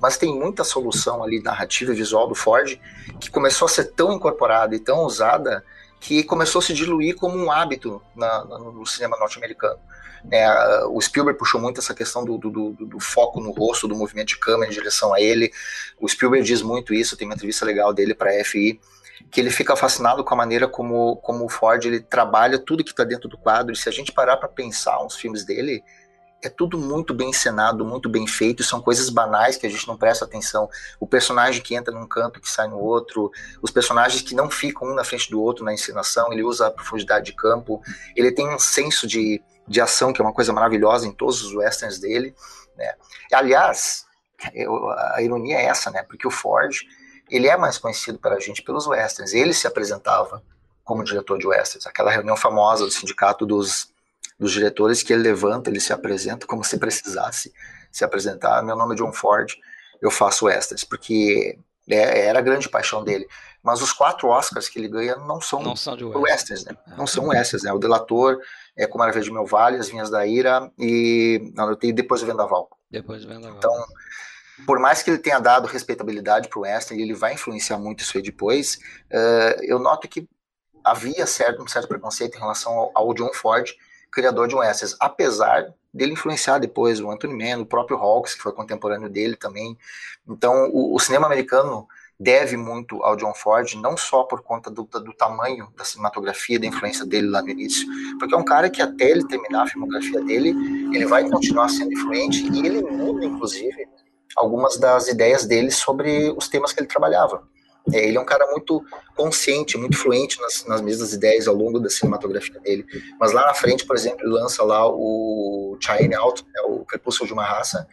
Mas 0.00 0.16
tem 0.16 0.34
muita 0.34 0.62
solução 0.62 1.22
ali, 1.22 1.42
narrativa 1.42 1.92
e 1.92 1.96
visual 1.96 2.28
do 2.28 2.34
Ford, 2.34 2.78
que 3.20 3.30
começou 3.30 3.66
a 3.66 3.68
ser 3.68 3.86
tão 3.92 4.12
incorporada 4.12 4.74
e 4.74 4.78
tão 4.78 5.00
usada 5.00 5.64
que 6.00 6.22
começou 6.24 6.60
a 6.60 6.62
se 6.62 6.72
diluir 6.72 7.16
como 7.16 7.36
um 7.36 7.50
hábito 7.50 8.02
na, 8.14 8.44
no 8.44 8.84
cinema 8.86 9.16
norte-americano. 9.18 9.78
É, 10.30 10.84
o 10.86 11.00
Spielberg 11.00 11.38
puxou 11.38 11.60
muito 11.60 11.80
essa 11.80 11.94
questão 11.94 12.24
do, 12.24 12.38
do, 12.38 12.50
do, 12.50 12.86
do, 12.86 13.00
foco 13.00 13.40
no 13.40 13.50
rosto, 13.50 13.88
do 13.88 13.96
movimento 13.96 14.28
de 14.28 14.38
câmera 14.38 14.70
em 14.70 14.74
direção 14.74 15.12
a 15.12 15.20
ele. 15.20 15.52
O 16.00 16.08
Spielberg 16.08 16.46
diz 16.46 16.62
muito 16.62 16.94
isso, 16.94 17.16
tem 17.16 17.26
uma 17.26 17.34
entrevista 17.34 17.64
legal 17.64 17.92
dele 17.92 18.14
para 18.14 18.30
a 18.30 18.44
FI, 18.44 18.80
que 19.30 19.40
ele 19.40 19.50
fica 19.50 19.74
fascinado 19.74 20.22
com 20.24 20.34
a 20.34 20.36
maneira 20.36 20.68
como, 20.68 21.16
como 21.16 21.44
o 21.44 21.48
Ford 21.48 21.84
ele 21.84 22.00
trabalha 22.00 22.58
tudo 22.58 22.84
que 22.84 22.90
está 22.90 23.04
dentro 23.04 23.28
do 23.28 23.36
quadro. 23.36 23.72
E 23.72 23.76
se 23.76 23.88
a 23.88 23.92
gente 23.92 24.12
parar 24.12 24.36
para 24.36 24.48
pensar 24.48 25.02
uns 25.04 25.16
filmes 25.16 25.44
dele, 25.44 25.82
é 26.42 26.48
tudo 26.48 26.76
muito 26.76 27.14
bem 27.14 27.30
encenado, 27.30 27.84
muito 27.84 28.08
bem 28.08 28.26
feito, 28.26 28.64
são 28.64 28.82
coisas 28.82 29.08
banais 29.08 29.56
que 29.56 29.66
a 29.66 29.70
gente 29.70 29.86
não 29.86 29.96
presta 29.96 30.24
atenção. 30.24 30.68
O 30.98 31.06
personagem 31.06 31.62
que 31.62 31.74
entra 31.74 31.94
num 31.94 32.06
canto 32.06 32.40
que 32.40 32.50
sai 32.50 32.66
no 32.68 32.78
outro, 32.78 33.30
os 33.62 33.70
personagens 33.70 34.22
que 34.22 34.34
não 34.34 34.50
ficam 34.50 34.88
um 34.88 34.94
na 34.94 35.04
frente 35.04 35.30
do 35.30 35.40
outro 35.40 35.64
na 35.64 35.72
encenação, 35.72 36.32
ele 36.32 36.42
usa 36.42 36.66
a 36.66 36.70
profundidade 36.70 37.26
de 37.26 37.32
campo, 37.32 37.80
ele 38.16 38.32
tem 38.32 38.48
um 38.48 38.58
senso 38.58 39.06
de, 39.06 39.40
de 39.66 39.80
ação 39.80 40.12
que 40.12 40.20
é 40.20 40.24
uma 40.24 40.32
coisa 40.32 40.52
maravilhosa 40.52 41.06
em 41.06 41.12
todos 41.12 41.42
os 41.42 41.54
westerns 41.54 41.98
dele. 41.98 42.34
Né? 42.76 42.94
Aliás, 43.32 44.04
eu, 44.54 44.90
a 44.90 45.22
ironia 45.22 45.56
é 45.58 45.64
essa, 45.66 45.90
né? 45.90 46.02
Porque 46.02 46.26
o 46.26 46.30
Ford 46.30 46.76
ele 47.30 47.48
é 47.48 47.56
mais 47.56 47.78
conhecido 47.78 48.18
pela 48.18 48.38
gente 48.40 48.62
pelos 48.62 48.86
westerns. 48.86 49.32
Ele 49.32 49.54
se 49.54 49.66
apresentava 49.66 50.42
como 50.84 51.04
diretor 51.04 51.38
de 51.38 51.46
westerns. 51.46 51.86
Aquela 51.86 52.10
reunião 52.10 52.36
famosa 52.36 52.84
do 52.84 52.90
sindicato 52.90 53.46
dos, 53.46 53.92
dos 54.38 54.52
diretores 54.52 55.02
que 55.02 55.12
ele 55.12 55.22
levanta, 55.22 55.70
ele 55.70 55.80
se 55.80 55.92
apresenta 55.92 56.46
como 56.46 56.64
se 56.64 56.76
precisasse 56.78 57.52
se 57.90 58.04
apresentar. 58.04 58.62
Meu 58.62 58.74
nome 58.74 58.94
é 58.94 58.98
John 58.98 59.12
Ford, 59.12 59.54
eu 60.00 60.10
faço 60.10 60.46
westerns, 60.46 60.82
porque 60.82 61.58
é, 61.88 62.26
era 62.26 62.38
a 62.38 62.42
grande 62.42 62.68
paixão 62.68 63.04
dele. 63.04 63.28
Mas 63.62 63.80
os 63.80 63.92
quatro 63.92 64.28
Oscars 64.28 64.68
que 64.68 64.78
ele 64.78 64.88
ganha 64.88 65.16
não 65.16 65.40
são, 65.40 65.62
não 65.62 65.76
são 65.76 65.96
de 65.96 66.04
westerns, 66.04 66.64
né? 66.64 66.76
Não 66.96 67.06
são 67.06 67.28
westerns, 67.28 67.62
né? 67.62 67.72
O 67.72 67.78
Delator, 67.78 68.38
é 68.82 68.86
Como 68.86 69.02
Era 69.04 69.12
Verde 69.12 69.32
Meu 69.32 69.46
Vale, 69.46 69.78
As 69.78 69.88
Vinhas 69.88 70.10
da 70.10 70.26
Ira 70.26 70.70
e 70.78 71.52
não, 71.54 71.74
Depois 71.74 72.20
do 72.20 72.26
Vendaval. 72.26 72.68
Depois 72.90 73.22
do 73.22 73.28
Vendaval. 73.28 73.56
Então, 73.58 73.72
por 74.66 74.78
mais 74.78 75.02
que 75.02 75.10
ele 75.10 75.18
tenha 75.18 75.38
dado 75.38 75.66
respeitabilidade 75.66 76.48
para 76.48 76.58
o 76.58 76.62
Western, 76.62 77.02
ele 77.02 77.14
vai 77.14 77.34
influenciar 77.34 77.78
muito 77.78 78.00
isso 78.00 78.16
aí 78.16 78.22
depois, 78.22 78.78
uh, 79.10 79.62
eu 79.62 79.78
noto 79.78 80.08
que 80.08 80.28
havia 80.84 81.26
certo, 81.26 81.62
um 81.62 81.66
certo 81.66 81.88
preconceito 81.88 82.36
em 82.36 82.40
relação 82.40 82.72
ao, 82.72 82.90
ao, 82.94 83.14
John 83.14 83.32
Ford, 83.32 83.70
criador 84.10 84.48
de 84.48 84.54
um 84.54 84.58
Western, 84.58 84.94
apesar 85.00 85.72
dele 85.92 86.12
influenciar 86.12 86.58
depois 86.58 87.00
o 87.00 87.10
Anthony 87.10 87.34
Mann, 87.34 87.62
o 87.62 87.66
próprio 87.66 87.96
Hawks, 87.96 88.34
que 88.34 88.42
foi 88.42 88.52
contemporâneo 88.52 89.08
dele 89.08 89.36
também. 89.36 89.76
Então, 90.28 90.70
o, 90.70 90.94
o 90.94 90.98
cinema 90.98 91.26
americano 91.26 91.86
deve 92.22 92.56
muito 92.56 93.02
ao 93.02 93.16
John 93.16 93.34
Ford, 93.34 93.74
não 93.74 93.96
só 93.96 94.22
por 94.22 94.42
conta 94.42 94.70
do, 94.70 94.84
do, 94.84 95.12
tamanho 95.12 95.68
da 95.76 95.84
cinematografia, 95.84 96.58
da 96.58 96.66
influência 96.66 97.04
dele 97.04 97.28
lá 97.28 97.42
no 97.42 97.50
início, 97.50 97.86
porque 98.18 98.34
é 98.34 98.38
um 98.38 98.44
cara 98.44 98.70
que 98.70 98.80
até 98.80 99.10
ele 99.10 99.26
terminar 99.26 99.64
a 99.64 99.66
filmografia 99.66 100.22
dele, 100.22 100.50
ele 100.94 101.06
vai 101.06 101.28
continuar 101.28 101.68
sendo 101.68 101.92
influente 101.92 102.48
e 102.52 102.66
ele 102.66 102.82
muda, 102.82 103.24
inclusive, 103.24 103.88
algumas 104.36 104.78
das 104.78 105.08
ideias 105.08 105.46
dele 105.46 105.70
sobre 105.70 106.32
os 106.36 106.48
temas 106.48 106.72
que 106.72 106.80
ele 106.80 106.88
trabalhava. 106.88 107.42
É, 107.92 108.06
ele 108.06 108.16
é 108.16 108.20
um 108.20 108.24
cara 108.24 108.46
muito 108.52 108.80
consciente, 109.16 109.76
muito 109.76 109.96
fluente 109.96 110.40
nas, 110.40 110.64
nas 110.66 110.80
mesmas 110.80 111.12
ideias 111.12 111.48
ao 111.48 111.54
longo 111.54 111.80
da 111.80 111.90
cinematografia 111.90 112.60
dele. 112.60 112.86
Mas 113.18 113.32
lá 113.32 113.44
na 113.46 113.54
frente, 113.54 113.84
por 113.84 113.96
exemplo, 113.96 114.20
ele 114.20 114.32
lança 114.32 114.62
lá 114.62 114.86
o 114.88 115.76
China 115.80 116.18
Out, 116.20 116.44
né, 116.44 116.62
o 116.68 116.84
Crepúsculo 116.84 117.26
de 117.26 117.32
uma 117.32 117.44
Raça, 117.44 117.88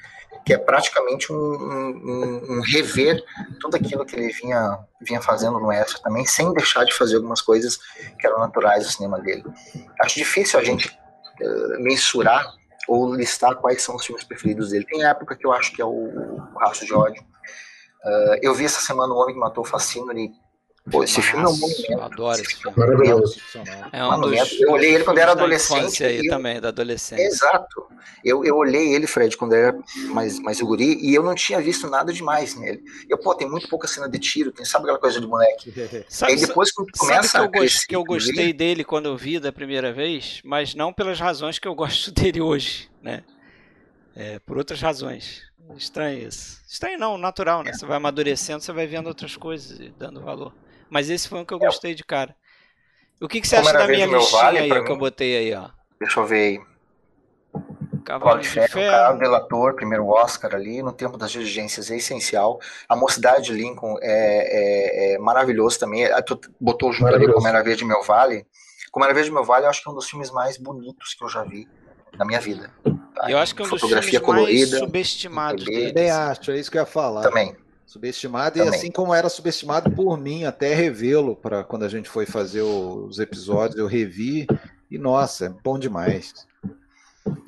que 0.46 0.54
é 0.54 0.58
praticamente 0.58 1.32
um, 1.32 1.36
um, 1.36 2.46
um, 2.50 2.62
rever 2.62 3.24
tudo 3.60 3.76
aquilo 3.76 4.06
que 4.06 4.16
ele 4.16 4.32
vinha, 4.32 4.80
vinha 5.02 5.22
fazendo 5.22 5.60
no 5.60 5.72
extra 5.72 6.02
também, 6.02 6.26
sem 6.26 6.52
deixar 6.54 6.86
de 6.86 6.94
fazer 6.94 7.18
algumas 7.18 7.42
coisas 7.42 7.78
que 8.20 8.26
eram 8.26 8.40
naturais 8.40 8.86
do 8.86 8.92
cinema 8.92 9.20
dele. 9.20 9.44
Acho 10.02 10.16
difícil 10.16 10.60
a 10.60 10.64
gente 10.64 10.88
uh, 10.88 11.84
mensurar 11.84 12.46
ou 12.88 13.14
listar 13.14 13.56
quais 13.56 13.82
são 13.82 13.96
os 13.96 14.06
filmes 14.06 14.24
preferidos 14.24 14.72
dele. 14.72 14.86
Tem 14.86 15.04
época 15.04 15.36
que 15.36 15.46
eu 15.46 15.52
acho 15.52 15.72
que 15.74 15.82
é 15.82 15.86
o, 15.86 15.90
o 15.90 16.58
Raço 16.60 16.86
de 16.86 16.94
Ódio, 16.94 17.24
Uh, 18.04 18.40
eu 18.42 18.54
vi 18.54 18.66
essa 18.66 18.80
semana 18.80 19.14
O 19.14 19.18
Homem 19.18 19.34
que 19.34 19.40
Matou 19.40 19.64
o 19.64 19.68
Facínori. 19.68 20.32
Pô, 20.92 21.04
esse 21.04 21.22
filme 21.22 21.46
é 21.46 21.48
um 21.48 21.58
monumento. 21.58 21.92
Eu 21.92 22.02
adoro 22.02 22.42
esse 22.42 22.56
filme. 22.56 22.78
Maravilhoso. 22.78 23.40
É 23.92 24.04
um 24.04 24.22
dos, 24.22 24.60
eu 24.60 24.72
olhei 24.72 24.96
ele 24.96 25.04
quando 25.04 25.18
era 25.18 25.32
adolescente. 25.32 26.04
aí 26.04 26.18
eu, 26.18 26.30
também, 26.30 26.60
da 26.60 26.70
adolescência. 26.70 27.24
Exato. 27.24 27.88
Eu, 28.24 28.44
eu 28.44 28.56
olhei 28.56 28.94
ele, 28.94 29.08
Fred, 29.08 29.36
quando 29.38 29.54
era 29.54 29.78
mais, 30.08 30.40
mais 30.40 30.60
guri, 30.62 30.98
e 31.02 31.14
eu 31.14 31.24
não 31.24 31.36
tinha 31.36 31.62
visto 31.62 31.90
nada 31.90 32.12
demais 32.12 32.56
nele. 32.56 32.84
Eu, 33.08 33.18
pô, 33.18 33.34
tem 33.34 33.50
muito 33.50 33.68
pouca 33.70 33.88
cena 33.88 34.10
de 34.10 34.20
tiro, 34.20 34.52
tem, 34.52 34.66
sabe 34.66 34.84
aquela 34.84 35.00
coisa 35.00 35.22
de 35.22 35.28
moleque? 35.28 35.74
sabe, 36.10 36.34
aí 36.34 36.40
depois 36.40 36.72
quando 36.72 36.92
começa 36.98 37.30
sabe 37.30 37.50
que 37.50 37.58
eu, 37.58 37.62
gost, 37.62 37.88
que 37.88 37.96
eu 37.96 38.04
gostei 38.04 38.54
dele 38.54 38.84
quando 38.84 39.06
eu 39.06 39.18
vi 39.18 39.40
da 39.40 39.52
primeira 39.52 39.94
vez, 39.94 40.42
mas 40.44 40.76
não 40.76 40.92
pelas 40.92 41.20
razões 41.20 41.60
que 41.60 41.68
eu 41.68 41.76
gosto 41.76 42.12
dele 42.14 42.42
hoje, 42.42 42.90
né? 43.02 43.24
É, 44.16 44.40
por 44.40 44.58
outras 44.58 44.82
razões. 44.82 45.44
Estranho 45.78 46.28
isso. 46.28 46.60
Estranho 46.68 46.98
não, 46.98 47.18
natural, 47.18 47.64
né? 47.64 47.70
É. 47.70 47.74
Você 47.74 47.86
vai 47.86 47.98
amadurecendo, 47.98 48.62
você 48.62 48.74
vai 48.74 48.88
vendo 48.88 49.08
outras 49.08 49.38
coisas 49.38 49.80
e 49.80 49.90
dando 49.98 50.20
valor. 50.20 50.54
Mas 50.90 51.10
esse 51.10 51.28
foi 51.28 51.40
um 51.40 51.46
que 51.46 51.54
eu 51.54 51.60
gostei 51.60 51.94
de 51.94 52.04
cara. 52.04 52.36
O 53.22 53.28
que, 53.28 53.42
que 53.42 53.48
você 53.48 53.58
Como 53.58 53.70
acha 53.70 53.78
da 53.78 53.88
minha 53.88 54.06
listinha 54.06 54.42
vale, 54.42 54.58
aí, 54.60 54.84
que 54.84 54.92
eu 54.92 54.98
botei 54.98 55.38
aí, 55.38 55.54
ó? 55.54 55.70
Deixa 56.00 56.20
eu 56.20 56.26
ver 56.26 56.36
aí. 56.36 56.70
Cavalo 58.06 58.40
de 58.40 58.48
Ferro, 58.48 58.74
Carro 58.74 59.20
Delator, 59.20 59.76
primeiro 59.76 60.08
Oscar 60.08 60.56
ali, 60.56 60.82
no 60.82 60.92
tempo 60.92 61.16
das 61.18 61.32
diligências 61.32 61.92
é 61.92 61.98
essencial. 61.98 62.60
A 62.88 62.96
Mocidade 62.96 63.46
de 63.46 63.54
Lincoln 63.54 63.98
é, 64.02 65.12
é, 65.12 65.14
é 65.14 65.20
maravilhoso 65.20 65.78
também. 65.78 66.08
Tu 66.26 66.40
botou 66.60 66.92
junto 66.92 67.14
ali 67.14 67.32
Como 67.32 67.48
Era 67.48 67.62
Verde 67.62 67.86
Meu 67.86 68.02
Vale. 68.02 68.48
Como 68.92 69.06
Era 69.06 69.14
Verde 69.14 69.32
Meu 69.32 69.44
Vale, 69.44 69.66
eu 69.66 69.70
acho 69.70 69.84
que 69.84 69.90
é 69.90 69.92
um 69.92 69.96
dos 69.96 70.10
filmes 70.10 70.32
mais 70.32 70.58
bonitos 70.58 71.14
que 71.14 71.24
eu 71.24 71.30
já 71.30 71.44
vi 71.44 71.68
na 72.18 72.26
minha 72.26 72.40
vida. 72.40 72.72
Tá? 73.16 73.30
Eu 73.30 73.38
acho 73.38 73.54
que 73.54 73.62
é 73.62 73.66
um 73.66 73.70
dos 73.70 73.80
fotografia 73.80 74.20
colorida, 74.20 74.72
mais 74.72 74.80
subestimados 74.80 75.66
Também 75.66 76.10
acho, 76.10 76.52
é 76.52 76.58
isso 76.58 76.72
que 76.72 76.78
eu 76.78 76.82
ia 76.82 76.88
falar. 76.88 77.22
Também. 77.22 77.56
Subestimado, 77.90 78.60
Também. 78.60 78.72
e 78.72 78.76
assim 78.76 78.92
como 78.92 79.16
era 79.16 79.28
subestimado 79.30 79.90
por 79.90 80.16
mim, 80.16 80.46
até 80.46 80.76
revê-lo 80.76 81.36
para 81.36 81.64
quando 81.64 81.86
a 81.86 81.90
gente 81.90 82.08
foi 82.08 82.24
fazer 82.24 82.62
os 82.62 83.18
episódios, 83.18 83.80
eu 83.80 83.88
revi 83.88 84.46
e 84.92 85.00
nossa, 85.00 85.48
é 85.48 85.50
bom 85.50 85.80
demais. 85.80 86.48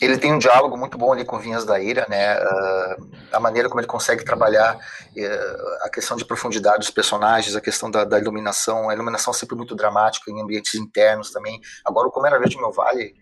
Ele 0.01 0.17
tem 0.17 0.33
um 0.33 0.39
diálogo 0.39 0.75
muito 0.75 0.97
bom 0.97 1.13
ali 1.13 1.23
com 1.23 1.37
Vinhas 1.37 1.63
da 1.63 1.79
Ira, 1.79 2.07
né? 2.09 2.39
Uh, 2.39 3.09
a 3.31 3.39
maneira 3.39 3.69
como 3.69 3.81
ele 3.81 3.87
consegue 3.87 4.25
trabalhar 4.25 4.77
uh, 4.77 5.85
a 5.85 5.89
questão 5.91 6.17
de 6.17 6.25
profundidade 6.25 6.79
dos 6.79 6.89
personagens, 6.89 7.55
a 7.55 7.61
questão 7.61 7.91
da, 7.91 8.03
da, 8.03 8.17
iluminação, 8.17 8.89
a 8.89 8.95
iluminação 8.95 9.31
sempre 9.33 9.55
muito 9.55 9.75
dramática 9.75 10.31
em 10.31 10.41
ambientes 10.41 10.73
internos 10.73 11.29
também. 11.29 11.61
Agora, 11.85 12.07
o 12.07 12.11
Como 12.11 12.25
Era 12.25 12.39
Verde 12.39 12.57
Meu 12.57 12.71
Vale, 12.71 13.13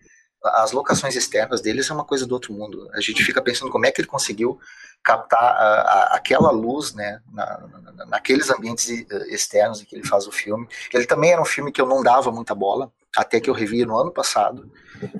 as 0.44 0.72
locações 0.72 1.16
externas 1.16 1.62
deles 1.62 1.90
é 1.90 1.94
uma 1.94 2.06
coisa 2.06 2.26
do 2.26 2.34
outro 2.34 2.54
mundo. 2.54 2.90
A 2.94 3.02
gente 3.02 3.24
fica 3.24 3.42
pensando 3.42 3.72
como 3.72 3.86
é 3.86 3.92
que 3.92 4.02
ele 4.02 4.08
conseguiu 4.08 4.60
captar 5.04 5.42
a, 5.42 5.82
a, 5.82 6.16
aquela 6.16 6.52
luz, 6.52 6.94
né, 6.94 7.22
na, 7.32 7.68
na, 7.96 8.06
naqueles 8.06 8.50
ambientes 8.50 8.90
eh, 8.90 9.34
externos 9.34 9.82
em 9.82 9.86
que 9.86 9.96
ele 9.96 10.08
faz 10.08 10.28
o 10.28 10.32
filme. 10.32 10.68
Ele 10.94 11.06
também 11.06 11.32
era 11.32 11.42
um 11.42 11.46
filme 11.46 11.72
que 11.72 11.82
eu 11.82 11.86
não 11.86 12.04
dava 12.04 12.32
muita 12.32 12.54
bola, 12.54 12.92
até 13.16 13.40
que 13.40 13.50
eu 13.50 13.54
revi 13.54 13.86
no 13.86 13.98
ano 13.98 14.12
passado, 14.12 14.70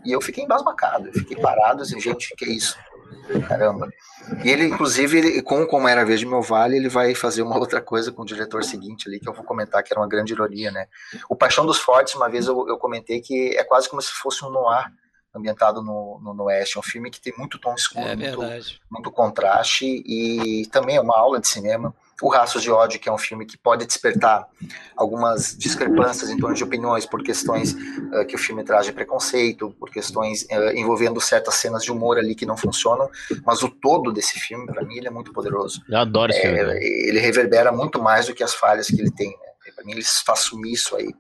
e 0.06 0.12
eu 0.12 0.22
fiquei 0.22 0.44
embasbacado, 0.44 1.08
eu 1.08 1.14
fiquei 1.14 1.38
parado, 1.38 1.82
assim, 1.82 2.00
gente, 2.00 2.36
que 2.36 2.46
é 2.46 2.50
isso? 2.50 2.78
Caramba. 3.48 3.90
E 4.44 4.50
ele, 4.50 4.66
inclusive, 4.66 5.18
ele, 5.18 5.42
com 5.42 5.66
Como 5.66 5.88
Era 5.88 6.02
a 6.02 6.06
Vez 6.06 6.20
de 6.20 6.26
Meu 6.26 6.42
Vale, 6.42 6.76
ele 6.76 6.90
vai 6.90 7.16
fazer 7.16 7.42
uma 7.42 7.58
outra 7.58 7.82
coisa 7.82 8.12
com 8.12 8.22
o 8.22 8.26
diretor 8.26 8.64
seguinte 8.64 9.08
ali, 9.08 9.20
que 9.20 9.28
eu 9.28 9.34
vou 9.34 9.44
comentar, 9.44 9.82
que 9.84 9.92
era 9.92 10.00
uma 10.00 10.08
grande 10.08 10.34
ironia, 10.34 10.72
né? 10.72 10.88
O 11.28 11.36
Paixão 11.36 11.66
dos 11.66 11.80
Fortes, 11.80 12.16
uma 12.16 12.30
vez 12.30 12.48
eu, 12.48 12.68
eu 12.68 12.78
comentei 12.78 13.22
que 13.22 13.58
é 13.58 13.64
quase 13.64 13.90
como 13.90 14.02
se 14.02 14.12
fosse 14.12 14.44
um 14.46 14.50
noir, 14.50 14.92
ambientado 15.34 15.82
no, 15.82 16.20
no, 16.24 16.34
no, 16.34 16.44
Oeste. 16.46 16.78
É 16.78 16.80
um 16.80 16.84
filme 16.84 17.10
que 17.10 17.22
tem 17.22 17.34
muito 17.38 17.60
tom 17.60 17.74
escuro, 17.76 18.08
é 18.08 18.16
muito, 18.16 18.40
muito, 18.90 19.12
contraste 19.12 19.86
e 19.86 20.66
também 20.72 20.96
é 20.96 21.02
uma 21.02 21.18
aula 21.18 21.40
de 21.40 21.48
cinema. 21.48 21.94
O 22.22 22.28
Raços 22.28 22.62
de 22.62 22.70
Ódio, 22.70 23.00
que 23.00 23.08
é 23.08 23.12
um 23.12 23.18
filme 23.18 23.46
que 23.46 23.58
pode 23.58 23.86
despertar 23.86 24.46
algumas 24.98 25.56
discrepâncias 25.58 26.30
em 26.30 26.38
torno 26.38 26.54
de 26.54 26.64
opiniões 26.64 27.06
por 27.06 27.24
questões 27.24 27.74
uh, 27.74 28.26
que 28.28 28.36
o 28.36 28.38
filme 28.38 28.62
traz 28.62 28.86
de 28.86 28.92
preconceito, 28.92 29.74
por 29.80 29.90
questões 29.90 30.42
uh, 30.44 30.76
envolvendo 30.76 31.22
certas 31.22 31.56
cenas 31.56 31.82
de 31.82 31.94
humor 31.94 32.18
ali 32.18 32.36
que 32.36 32.46
não 32.46 32.58
funcionam, 32.58 33.10
mas 33.46 33.64
o 33.64 33.70
todo 33.70 34.12
desse 34.12 34.38
filme, 34.38 34.66
para 34.66 34.84
mim, 34.84 34.98
ele 34.98 35.08
é 35.08 35.12
muito 35.12 35.32
poderoso. 35.32 35.82
Eu 35.88 36.00
adoro 36.00 36.32
esse 36.32 36.42
é, 36.42 36.54
filme. 36.54 36.74
Ele 37.08 37.20
reverbera 37.20 37.72
muito 37.72 38.02
mais 38.02 38.28
do 38.28 38.34
que 38.34 38.44
as 38.44 38.54
falhas 38.54 38.88
que 38.88 39.00
ele 39.00 39.12
tem. 39.12 39.30
Né? 39.30 39.72
Para 39.74 39.86
mim, 39.86 39.94
ele 39.94 40.04
faz 40.04 40.40
sumir 40.40 40.74
isso 40.74 40.98
aí. 40.98 41.14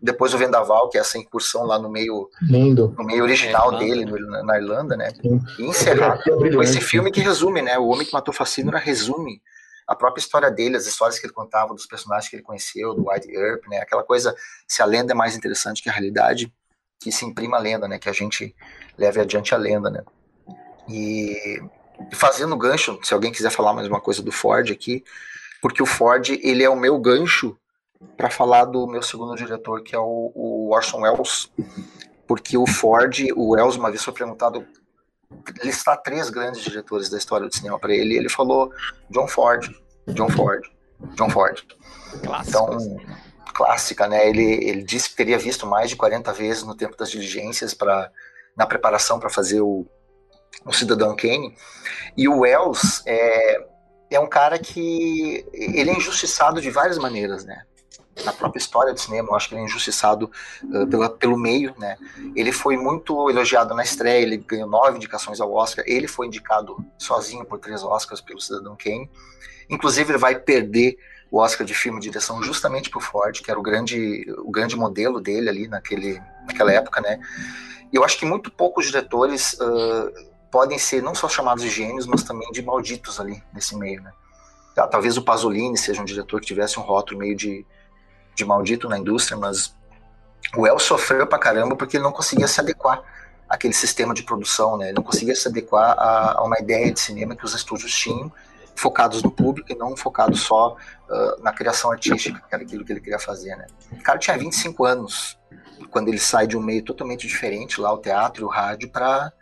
Depois 0.00 0.32
o 0.32 0.38
Vendaval, 0.38 0.88
que 0.88 0.96
é 0.96 1.00
essa 1.00 1.18
incursão 1.18 1.64
lá 1.64 1.78
no 1.78 1.90
meio, 1.90 2.28
Lindo. 2.42 2.94
no 2.96 3.04
meio 3.04 3.24
original 3.24 3.74
é, 3.74 3.78
dele, 3.78 4.04
no, 4.04 4.44
na 4.44 4.56
Irlanda, 4.56 4.96
né? 4.96 5.10
Sim. 5.10 5.40
E 5.58 5.64
encerrar 5.64 6.22
com 6.22 6.62
esse 6.62 6.80
filme 6.80 7.10
que 7.10 7.20
resume, 7.20 7.62
né? 7.62 7.78
O 7.78 7.88
Homem 7.88 8.06
que 8.06 8.12
Matou 8.12 8.32
Facínora 8.32 8.78
resume 8.78 9.42
a 9.88 9.96
própria 9.96 10.20
história 10.20 10.50
dele, 10.50 10.76
as 10.76 10.86
histórias 10.86 11.18
que 11.18 11.26
ele 11.26 11.32
contava 11.32 11.74
dos 11.74 11.86
personagens 11.86 12.28
que 12.28 12.36
ele 12.36 12.42
conheceu, 12.42 12.94
do 12.94 13.10
White 13.10 13.30
Earp, 13.34 13.66
né? 13.68 13.78
Aquela 13.78 14.04
coisa, 14.04 14.36
se 14.66 14.82
a 14.82 14.84
lenda 14.84 15.12
é 15.12 15.16
mais 15.16 15.34
interessante 15.34 15.82
que 15.82 15.88
a 15.88 15.92
realidade, 15.92 16.52
que 17.00 17.10
se 17.10 17.24
imprima 17.24 17.56
a 17.56 17.60
lenda, 17.60 17.88
né? 17.88 17.98
Que 17.98 18.08
a 18.08 18.12
gente 18.12 18.54
leve 18.96 19.20
adiante 19.20 19.54
a 19.54 19.58
lenda, 19.58 19.90
né? 19.90 20.04
E 20.88 21.60
fazendo 22.12 22.56
gancho, 22.56 22.98
se 23.02 23.14
alguém 23.14 23.32
quiser 23.32 23.50
falar 23.50 23.72
mais 23.72 23.88
uma 23.88 24.00
coisa 24.00 24.22
do 24.22 24.30
Ford 24.30 24.70
aqui, 24.70 25.02
porque 25.60 25.82
o 25.82 25.86
Ford, 25.86 26.28
ele 26.42 26.62
é 26.62 26.68
o 26.68 26.76
meu 26.76 26.98
gancho 26.98 27.56
para 28.16 28.30
falar 28.30 28.64
do 28.64 28.86
meu 28.86 29.02
segundo 29.02 29.34
diretor, 29.34 29.82
que 29.82 29.94
é 29.94 29.98
o, 29.98 30.32
o 30.34 30.70
Orson 30.72 31.00
Welles, 31.00 31.50
porque 32.26 32.56
o 32.56 32.66
Ford, 32.66 33.18
o 33.34 33.50
Welles 33.50 33.76
uma 33.76 33.90
vez 33.90 34.02
foi 34.02 34.12
perguntado 34.12 34.66
listar 35.62 36.00
três 36.02 36.30
grandes 36.30 36.62
diretores 36.62 37.08
da 37.08 37.18
história 37.18 37.48
do 37.48 37.54
cinema 37.54 37.78
para 37.78 37.94
ele, 37.94 38.14
e 38.14 38.16
ele 38.16 38.28
falou 38.28 38.72
John 39.10 39.28
Ford, 39.28 39.68
John 40.08 40.28
Ford, 40.28 40.64
John 41.14 41.30
Ford. 41.30 41.62
Então, 42.46 42.78
clássica, 43.52 44.06
né? 44.08 44.28
Ele, 44.28 44.42
ele 44.42 44.82
disse 44.82 45.10
que 45.10 45.16
teria 45.16 45.38
visto 45.38 45.66
mais 45.66 45.90
de 45.90 45.96
40 45.96 46.32
vezes 46.32 46.62
no 46.62 46.76
tempo 46.76 46.96
das 46.96 47.10
diligências 47.10 47.74
para 47.74 48.10
na 48.56 48.66
preparação 48.66 49.20
para 49.20 49.30
fazer 49.30 49.60
o, 49.60 49.86
o 50.64 50.72
Cidadão 50.72 51.14
Kane. 51.14 51.56
E 52.16 52.28
o 52.28 52.40
Wells 52.40 53.02
é, 53.06 53.64
é 54.10 54.20
um 54.20 54.28
cara 54.28 54.58
que 54.58 55.46
ele 55.52 55.90
é 55.90 55.96
injustiçado 55.96 56.60
de 56.60 56.70
várias 56.70 56.98
maneiras, 56.98 57.44
né? 57.44 57.64
Na 58.24 58.32
própria 58.32 58.58
história 58.58 58.92
do 58.92 59.00
cinema, 59.00 59.28
eu 59.30 59.34
acho 59.34 59.48
que 59.48 59.54
ele 59.54 59.62
é 59.62 59.64
injustiçado 59.64 60.30
uh, 60.64 60.86
pela, 60.86 61.08
pelo 61.08 61.36
meio, 61.36 61.74
né? 61.78 61.96
Ele 62.34 62.52
foi 62.52 62.76
muito 62.76 63.28
elogiado 63.30 63.74
na 63.74 63.82
estreia, 63.82 64.22
ele 64.22 64.36
ganhou 64.38 64.68
nove 64.68 64.96
indicações 64.96 65.40
ao 65.40 65.52
Oscar, 65.52 65.84
ele 65.86 66.08
foi 66.08 66.26
indicado 66.26 66.76
sozinho 66.96 67.44
por 67.44 67.58
três 67.58 67.82
Oscars 67.82 68.20
pelo 68.20 68.40
Cidadão 68.40 68.76
Kane. 68.76 69.10
Inclusive, 69.68 70.12
ele 70.12 70.18
vai 70.18 70.38
perder 70.38 70.96
o 71.30 71.38
Oscar 71.38 71.66
de 71.66 71.74
filme 71.74 71.98
e 71.98 72.02
direção 72.02 72.42
justamente 72.42 72.90
pro 72.90 73.00
Ford, 73.00 73.40
que 73.40 73.50
era 73.50 73.60
o 73.60 73.62
grande, 73.62 74.24
o 74.38 74.50
grande 74.50 74.76
modelo 74.76 75.20
dele 75.20 75.48
ali 75.48 75.68
naquele, 75.68 76.20
naquela 76.46 76.72
época, 76.72 77.00
né? 77.00 77.20
E 77.92 77.96
eu 77.96 78.04
acho 78.04 78.18
que 78.18 78.24
muito 78.24 78.50
poucos 78.50 78.86
diretores 78.86 79.54
uh, 79.54 80.12
podem 80.50 80.78
ser 80.78 81.02
não 81.02 81.14
só 81.14 81.28
chamados 81.28 81.62
de 81.62 81.70
gênios, 81.70 82.06
mas 82.06 82.22
também 82.22 82.50
de 82.50 82.62
malditos 82.62 83.20
ali 83.20 83.42
nesse 83.52 83.76
meio, 83.76 84.02
né? 84.02 84.12
Talvez 84.90 85.16
o 85.16 85.22
Pasolini 85.22 85.76
seja 85.76 86.00
um 86.00 86.04
diretor 86.04 86.40
que 86.40 86.46
tivesse 86.46 86.78
um 86.78 86.82
rótulo 86.82 87.18
meio 87.18 87.34
de, 87.34 87.66
de 88.38 88.44
maldito 88.44 88.88
na 88.88 88.96
indústria, 88.96 89.36
mas 89.36 89.74
o 90.56 90.66
El 90.66 90.78
sofreu 90.78 91.26
pra 91.26 91.38
caramba 91.38 91.76
porque 91.76 91.96
ele 91.96 92.04
não 92.04 92.12
conseguia 92.12 92.46
se 92.46 92.60
adequar 92.60 93.02
àquele 93.48 93.74
sistema 93.74 94.14
de 94.14 94.22
produção, 94.22 94.76
né? 94.76 94.86
Ele 94.86 94.94
não 94.94 95.02
conseguia 95.02 95.34
se 95.34 95.48
adequar 95.48 95.98
a, 95.98 96.38
a 96.38 96.44
uma 96.44 96.58
ideia 96.58 96.92
de 96.92 97.00
cinema 97.00 97.34
que 97.34 97.44
os 97.44 97.54
estúdios 97.54 97.92
tinham, 97.92 98.32
focados 98.76 99.22
no 99.24 99.30
público 99.30 99.72
e 99.72 99.74
não 99.74 99.96
focados 99.96 100.42
só 100.42 100.76
uh, 101.10 101.42
na 101.42 101.52
criação 101.52 101.90
artística, 101.90 102.38
que 102.38 102.54
era 102.54 102.62
aquilo 102.62 102.84
que 102.84 102.92
ele 102.92 103.00
queria 103.00 103.18
fazer, 103.18 103.56
né? 103.56 103.66
O 103.90 104.02
cara 104.02 104.18
tinha 104.18 104.38
25 104.38 104.84
anos 104.84 105.36
quando 105.90 106.08
ele 106.08 106.18
sai 106.18 106.46
de 106.46 106.56
um 106.56 106.62
meio 106.62 106.84
totalmente 106.84 107.26
diferente, 107.26 107.80
lá 107.80 107.92
o 107.92 107.98
teatro 107.98 108.42
e 108.42 108.44
o 108.44 108.48
rádio, 108.48 108.88
para 108.88 109.32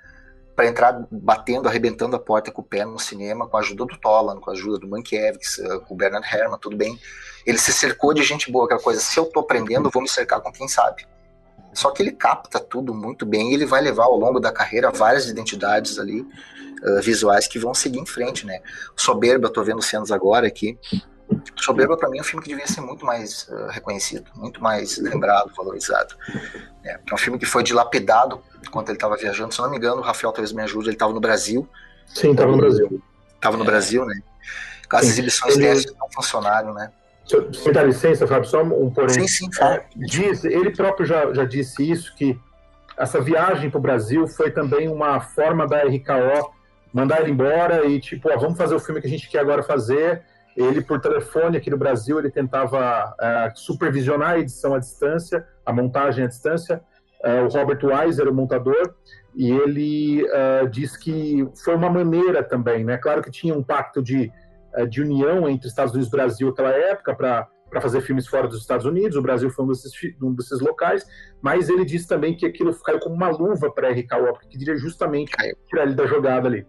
para 0.56 0.66
entrar 0.66 1.06
batendo, 1.10 1.68
arrebentando 1.68 2.16
a 2.16 2.18
porta 2.18 2.50
com 2.50 2.62
o 2.62 2.64
pé 2.64 2.86
no 2.86 2.98
cinema, 2.98 3.46
com 3.46 3.58
a 3.58 3.60
ajuda 3.60 3.84
do 3.84 3.98
Tolan, 3.98 4.40
com 4.40 4.50
a 4.50 4.54
ajuda 4.54 4.78
do 4.78 4.88
Mankiewicz, 4.88 5.58
eh, 5.58 5.78
com 5.80 5.92
o 5.92 5.96
Bernard 5.96 6.26
Herrmann, 6.26 6.58
tudo 6.58 6.74
bem. 6.74 6.98
Ele 7.44 7.58
se 7.58 7.74
cercou 7.74 8.14
de 8.14 8.22
gente 8.22 8.50
boa, 8.50 8.64
aquela 8.64 8.80
coisa, 8.80 8.98
se 8.98 9.20
eu 9.20 9.26
tô 9.26 9.40
aprendendo, 9.40 9.90
vou 9.90 10.02
me 10.02 10.08
cercar 10.08 10.40
com 10.40 10.50
quem 10.50 10.66
sabe. 10.66 11.06
Só 11.74 11.90
que 11.90 12.02
ele 12.02 12.12
capta 12.12 12.58
tudo 12.58 12.94
muito 12.94 13.26
bem 13.26 13.50
e 13.50 13.54
ele 13.54 13.66
vai 13.66 13.82
levar 13.82 14.04
ao 14.04 14.16
longo 14.16 14.40
da 14.40 14.50
carreira 14.50 14.90
várias 14.90 15.28
identidades 15.28 15.98
ali 15.98 16.22
uh, 16.22 17.02
visuais 17.02 17.46
que 17.46 17.58
vão 17.58 17.74
seguir 17.74 17.98
em 17.98 18.06
frente, 18.06 18.46
né? 18.46 18.62
Soberba, 18.96 19.50
tô 19.50 19.62
vendo 19.62 19.82
cenas 19.82 20.10
agora 20.10 20.46
aqui. 20.46 20.78
Soberba 21.54 21.98
para 21.98 22.08
mim 22.08 22.16
é 22.16 22.22
um 22.22 22.24
filme 22.24 22.42
que 22.42 22.48
devia 22.48 22.66
ser 22.66 22.80
muito 22.80 23.04
mais 23.04 23.46
uh, 23.48 23.66
reconhecido, 23.66 24.30
muito 24.34 24.62
mais 24.62 24.96
lembrado, 24.96 25.52
valorizado. 25.54 26.16
É, 26.82 26.98
é 27.10 27.14
um 27.14 27.18
filme 27.18 27.38
que 27.38 27.44
foi 27.44 27.62
dilapidado 27.62 28.42
enquanto 28.66 28.88
ele 28.88 28.96
estava 28.96 29.16
viajando. 29.16 29.52
Se 29.54 29.60
não 29.60 29.70
me 29.70 29.76
engano, 29.76 29.98
o 29.98 30.04
Rafael 30.04 30.32
talvez 30.32 30.52
me 30.52 30.62
ajude, 30.62 30.88
ele 30.88 30.96
estava 30.96 31.12
no 31.12 31.20
Brasil. 31.20 31.68
Sim, 32.06 32.32
estava 32.32 32.50
no 32.50 32.58
Brasil. 32.58 33.02
Estava 33.34 33.56
no 33.56 33.64
é. 33.64 33.66
Brasil, 33.66 34.04
né? 34.04 34.20
As 34.90 35.02
sim. 35.02 35.08
exibições 35.08 35.56
ele... 35.56 35.92
não 35.98 36.08
funcionaram, 36.14 36.72
né? 36.72 36.90
Se 37.26 37.66
me 37.66 37.72
dá 37.72 37.82
licença, 37.82 38.26
Fábio, 38.26 38.48
só 38.48 38.62
um 38.62 38.90
porém. 38.90 39.10
Sim, 39.10 39.26
sim, 39.26 39.52
fala. 39.52 39.82
Diz, 39.96 40.44
ele 40.44 40.70
próprio 40.70 41.04
já, 41.04 41.32
já 41.34 41.44
disse 41.44 41.90
isso, 41.90 42.14
que 42.14 42.38
essa 42.96 43.20
viagem 43.20 43.68
para 43.68 43.78
o 43.78 43.82
Brasil 43.82 44.28
foi 44.28 44.50
também 44.50 44.88
uma 44.88 45.20
forma 45.20 45.66
da 45.66 45.82
RKO 45.82 46.54
mandar 46.92 47.20
ele 47.20 47.32
embora 47.32 47.84
e 47.84 48.00
tipo, 48.00 48.30
ó, 48.30 48.38
vamos 48.38 48.56
fazer 48.56 48.74
o 48.74 48.80
filme 48.80 49.00
que 49.00 49.06
a 49.06 49.10
gente 49.10 49.28
quer 49.28 49.40
agora 49.40 49.62
fazer. 49.62 50.22
Ele, 50.56 50.80
por 50.80 50.98
telefone 50.98 51.58
aqui 51.58 51.68
no 51.68 51.76
Brasil, 51.76 52.18
ele 52.18 52.30
tentava 52.30 53.14
uh, 53.20 53.58
supervisionar 53.58 54.30
a 54.30 54.38
edição 54.38 54.72
à 54.72 54.78
distância, 54.78 55.46
a 55.66 55.72
montagem 55.72 56.24
à 56.24 56.26
distância. 56.28 56.80
Uh, 57.26 57.44
o 57.44 57.48
Robert 57.48 57.80
Weiser, 57.82 58.28
o 58.28 58.34
montador, 58.34 58.94
e 59.34 59.50
ele 59.50 60.22
uh, 60.22 60.68
diz 60.68 60.96
que 60.96 61.44
foi 61.64 61.74
uma 61.74 61.90
maneira 61.90 62.42
também, 62.42 62.84
né? 62.84 62.96
Claro 62.96 63.20
que 63.20 63.30
tinha 63.30 63.52
um 63.52 63.62
pacto 63.62 64.00
de 64.00 64.30
é, 64.76 64.84
de 64.84 65.00
união 65.00 65.48
entre 65.48 65.68
Estados 65.68 65.94
Unidos 65.94 66.08
e 66.08 66.16
Brasil 66.16 66.48
naquela 66.48 66.70
época 66.70 67.14
para 67.14 67.48
para 67.68 67.80
fazer 67.80 68.00
filmes 68.00 68.28
fora 68.28 68.46
dos 68.46 68.60
Estados 68.60 68.86
Unidos, 68.86 69.16
o 69.16 69.22
Brasil 69.22 69.50
foi 69.50 69.64
um 69.64 69.68
desses, 69.68 69.90
um 70.22 70.32
desses 70.32 70.60
locais, 70.60 71.04
mas 71.42 71.68
ele 71.68 71.84
disse 71.84 72.06
também 72.06 72.36
que 72.36 72.46
aquilo 72.46 72.72
caiu 72.80 73.00
como 73.00 73.16
uma 73.16 73.28
luva 73.28 73.72
para 73.72 73.90
RKO, 73.90 74.32
porque 74.34 74.56
queria 74.56 74.76
justamente 74.76 75.32
tirar 75.68 75.82
ele 75.82 75.96
da 75.96 76.06
jogada 76.06 76.46
ali. 76.46 76.64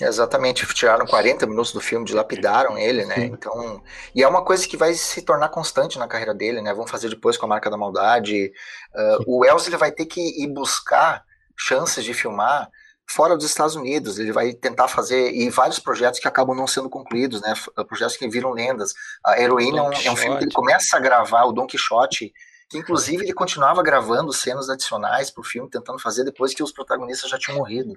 Exatamente, 0.00 0.66
tiraram 0.72 1.04
40 1.04 1.46
minutos 1.46 1.72
do 1.72 1.80
filme, 1.80 2.06
dilapidaram 2.06 2.78
ele, 2.78 3.04
né? 3.04 3.24
Então, 3.24 3.82
e 4.14 4.22
é 4.22 4.28
uma 4.28 4.44
coisa 4.44 4.66
que 4.66 4.76
vai 4.76 4.94
se 4.94 5.22
tornar 5.22 5.48
constante 5.48 5.98
na 5.98 6.06
carreira 6.06 6.34
dele, 6.34 6.60
né? 6.60 6.72
Vão 6.72 6.86
fazer 6.86 7.08
depois 7.08 7.36
com 7.36 7.46
a 7.46 7.48
marca 7.48 7.68
da 7.68 7.76
maldade. 7.76 8.52
Uh, 8.94 9.24
o 9.26 9.38
Wells 9.40 9.66
ele 9.66 9.76
vai 9.76 9.90
ter 9.90 10.06
que 10.06 10.20
ir 10.20 10.46
buscar 10.46 11.24
chances 11.56 12.04
de 12.04 12.14
filmar 12.14 12.68
fora 13.10 13.36
dos 13.36 13.44
Estados 13.44 13.74
Unidos. 13.74 14.18
Ele 14.18 14.32
vai 14.32 14.52
tentar 14.52 14.86
fazer 14.86 15.32
e 15.32 15.50
vários 15.50 15.80
projetos 15.80 16.20
que 16.20 16.28
acabam 16.28 16.56
não 16.56 16.66
sendo 16.66 16.88
concluídos, 16.88 17.40
né? 17.40 17.52
Projetos 17.88 18.16
que 18.16 18.28
viram 18.28 18.52
lendas. 18.52 18.94
A 19.26 19.40
Heroína 19.40 19.78
é 19.78 19.82
um, 19.82 19.92
é 19.92 20.10
um, 20.10 20.16
filme 20.16 20.38
que 20.38 20.44
ele 20.44 20.52
começa 20.52 20.96
a 20.96 21.00
gravar 21.00 21.44
o 21.44 21.52
Don 21.52 21.66
Quixote, 21.66 22.32
que 22.70 22.78
inclusive 22.78 23.24
ele 23.24 23.32
continuava 23.32 23.82
gravando 23.82 24.32
cenas 24.32 24.70
adicionais 24.70 25.28
para 25.28 25.40
o 25.40 25.44
filme, 25.44 25.68
tentando 25.68 25.98
fazer 25.98 26.22
depois 26.22 26.54
que 26.54 26.62
os 26.62 26.70
protagonistas 26.70 27.28
já 27.28 27.36
tinham 27.36 27.58
morrido. 27.58 27.94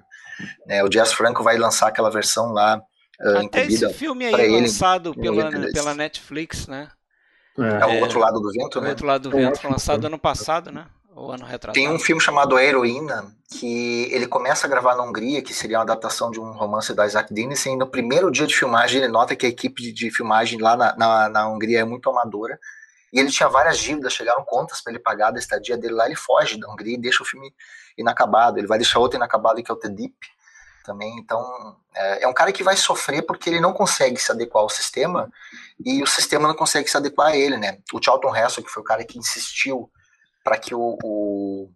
Né? 0.66 0.82
O 0.82 0.88
Jazz 0.88 1.12
Franco 1.12 1.44
vai 1.44 1.56
lançar 1.56 1.86
aquela 1.86 2.10
versão 2.10 2.52
lá. 2.52 2.82
Uh, 3.20 3.46
Até 3.46 3.66
esse 3.66 3.88
filme 3.94 4.26
aí 4.26 4.34
ele, 4.34 4.62
lançado 4.62 5.14
pela, 5.14 5.48
pela 5.72 5.94
Netflix, 5.94 6.66
né? 6.66 6.88
É. 7.56 7.82
é, 7.82 7.86
o 7.86 8.00
outro 8.00 8.18
lado 8.18 8.40
do 8.40 8.50
vento, 8.50 8.80
né? 8.80 8.88
O 8.88 8.90
outro 8.90 9.06
lado 9.06 9.30
do 9.30 9.36
vento, 9.36 9.60
foi 9.60 9.70
lançado 9.70 10.04
ano 10.04 10.18
passado, 10.18 10.72
né? 10.72 10.86
Ou 11.14 11.30
ano 11.30 11.44
retrasado. 11.44 11.74
Tem 11.74 11.88
um 11.88 12.00
filme 12.00 12.20
chamado 12.20 12.56
A 12.56 12.64
Heroína, 12.64 13.32
que 13.56 14.12
ele 14.12 14.26
começa 14.26 14.66
a 14.66 14.70
gravar 14.70 14.96
na 14.96 15.04
Hungria, 15.04 15.40
que 15.40 15.54
seria 15.54 15.78
uma 15.78 15.84
adaptação 15.84 16.32
de 16.32 16.40
um 16.40 16.50
romance 16.50 16.92
da 16.92 17.06
Isaac 17.06 17.32
Dinesen, 17.32 17.74
e 17.74 17.76
no 17.76 17.86
primeiro 17.86 18.28
dia 18.32 18.48
de 18.48 18.56
filmagem 18.56 19.00
ele 19.00 19.12
nota 19.12 19.36
que 19.36 19.46
a 19.46 19.48
equipe 19.48 19.92
de 19.92 20.10
filmagem 20.10 20.60
lá 20.60 20.76
na, 20.76 20.96
na, 20.96 21.28
na 21.28 21.48
Hungria 21.48 21.78
é 21.78 21.84
muito 21.84 22.10
amadora, 22.10 22.58
e 23.14 23.20
ele 23.20 23.30
tinha 23.30 23.48
várias 23.48 23.78
dívidas, 23.78 24.12
chegaram 24.12 24.44
contas 24.44 24.82
para 24.82 24.92
ele 24.92 25.00
pagar 25.00 25.30
da 25.30 25.38
estadia 25.38 25.78
dele 25.78 25.94
lá, 25.94 26.06
ele 26.06 26.16
foge 26.16 26.58
da 26.58 26.68
Hungria 26.68 26.96
e 26.96 27.00
deixa 27.00 27.22
o 27.22 27.26
filme 27.26 27.54
inacabado, 27.96 28.58
ele 28.58 28.66
vai 28.66 28.76
deixar 28.76 28.98
outro 28.98 29.16
inacabado 29.16 29.62
que 29.62 29.70
é 29.70 29.74
o 29.74 29.78
The 29.78 29.88
Deep, 29.88 30.16
também, 30.84 31.16
então 31.18 31.76
é, 31.94 32.24
é, 32.24 32.28
um 32.28 32.34
cara 32.34 32.52
que 32.52 32.62
vai 32.62 32.76
sofrer 32.76 33.22
porque 33.22 33.48
ele 33.48 33.60
não 33.60 33.72
consegue 33.72 34.20
se 34.20 34.30
adequar 34.30 34.62
ao 34.62 34.68
sistema 34.68 35.32
e 35.82 36.02
o 36.02 36.06
sistema 36.06 36.46
não 36.46 36.54
consegue 36.54 36.90
se 36.90 36.96
adequar 36.96 37.28
a 37.28 37.36
ele, 37.36 37.56
né? 37.56 37.78
O 37.92 38.02
Charlton 38.02 38.36
Heston, 38.36 38.62
que 38.62 38.70
foi 38.70 38.82
o 38.82 38.86
cara 38.86 39.04
que 39.04 39.18
insistiu 39.18 39.90
para 40.44 40.58
que 40.58 40.74
o, 40.74 40.98
o, 41.02 41.70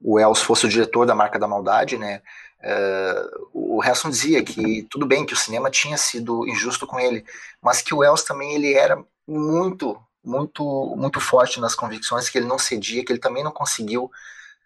o 0.00 0.18
Els 0.18 0.40
fosse 0.40 0.64
o 0.64 0.68
diretor 0.68 1.04
da 1.04 1.14
Marca 1.14 1.38
da 1.38 1.46
Maldade, 1.46 1.98
né? 1.98 2.22
Uh, 2.62 3.76
o 3.76 3.80
Harrison 3.80 4.10
dizia 4.10 4.42
que 4.42 4.86
tudo 4.90 5.06
bem 5.06 5.24
que 5.24 5.32
o 5.32 5.36
cinema 5.36 5.70
tinha 5.70 5.96
sido 5.96 6.46
injusto 6.46 6.86
com 6.86 7.00
ele, 7.00 7.24
mas 7.60 7.80
que 7.80 7.94
o 7.94 8.04
Els 8.04 8.22
também 8.22 8.54
ele 8.54 8.74
era 8.74 9.02
muito, 9.26 9.98
muito, 10.24 10.94
muito 10.96 11.20
forte 11.20 11.60
nas 11.60 11.74
convicções, 11.74 12.28
que 12.28 12.38
ele 12.38 12.46
não 12.46 12.58
cedia, 12.58 13.04
que 13.04 13.12
ele 13.12 13.20
também 13.20 13.44
não 13.44 13.52
conseguiu 13.52 14.10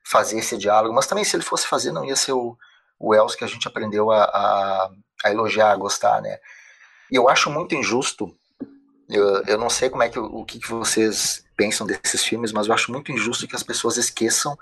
fazer 0.04 0.38
esse 0.38 0.56
diálogo, 0.58 0.94
mas 0.94 1.06
também 1.06 1.24
se 1.24 1.36
ele 1.36 1.42
fosse 1.42 1.66
fazer 1.66 1.92
não 1.92 2.04
ia 2.04 2.16
ser 2.16 2.32
o, 2.32 2.56
o 2.98 3.14
Els 3.14 3.34
que 3.34 3.44
a 3.44 3.46
gente 3.46 3.66
aprendeu 3.66 4.10
a, 4.10 4.24
a, 4.24 4.90
a 5.24 5.30
elogiar, 5.30 5.72
a 5.72 5.76
gostar, 5.76 6.20
né? 6.20 6.38
E 7.10 7.16
eu 7.16 7.28
acho 7.28 7.50
muito 7.50 7.74
injusto 7.74 8.34
eu, 9.08 9.42
eu 9.46 9.58
não 9.58 9.68
sei 9.68 9.90
como 9.90 10.02
é 10.02 10.08
que 10.08 10.18
o 10.18 10.44
que, 10.44 10.58
que 10.58 10.70
vocês 10.70 11.44
pensam 11.56 11.86
desses 11.86 12.24
filmes, 12.24 12.52
mas 12.52 12.66
eu 12.66 12.74
acho 12.74 12.90
muito 12.90 13.12
injusto 13.12 13.46
que 13.46 13.56
as 13.56 13.62
pessoas 13.62 13.96
esqueçam 13.96 14.56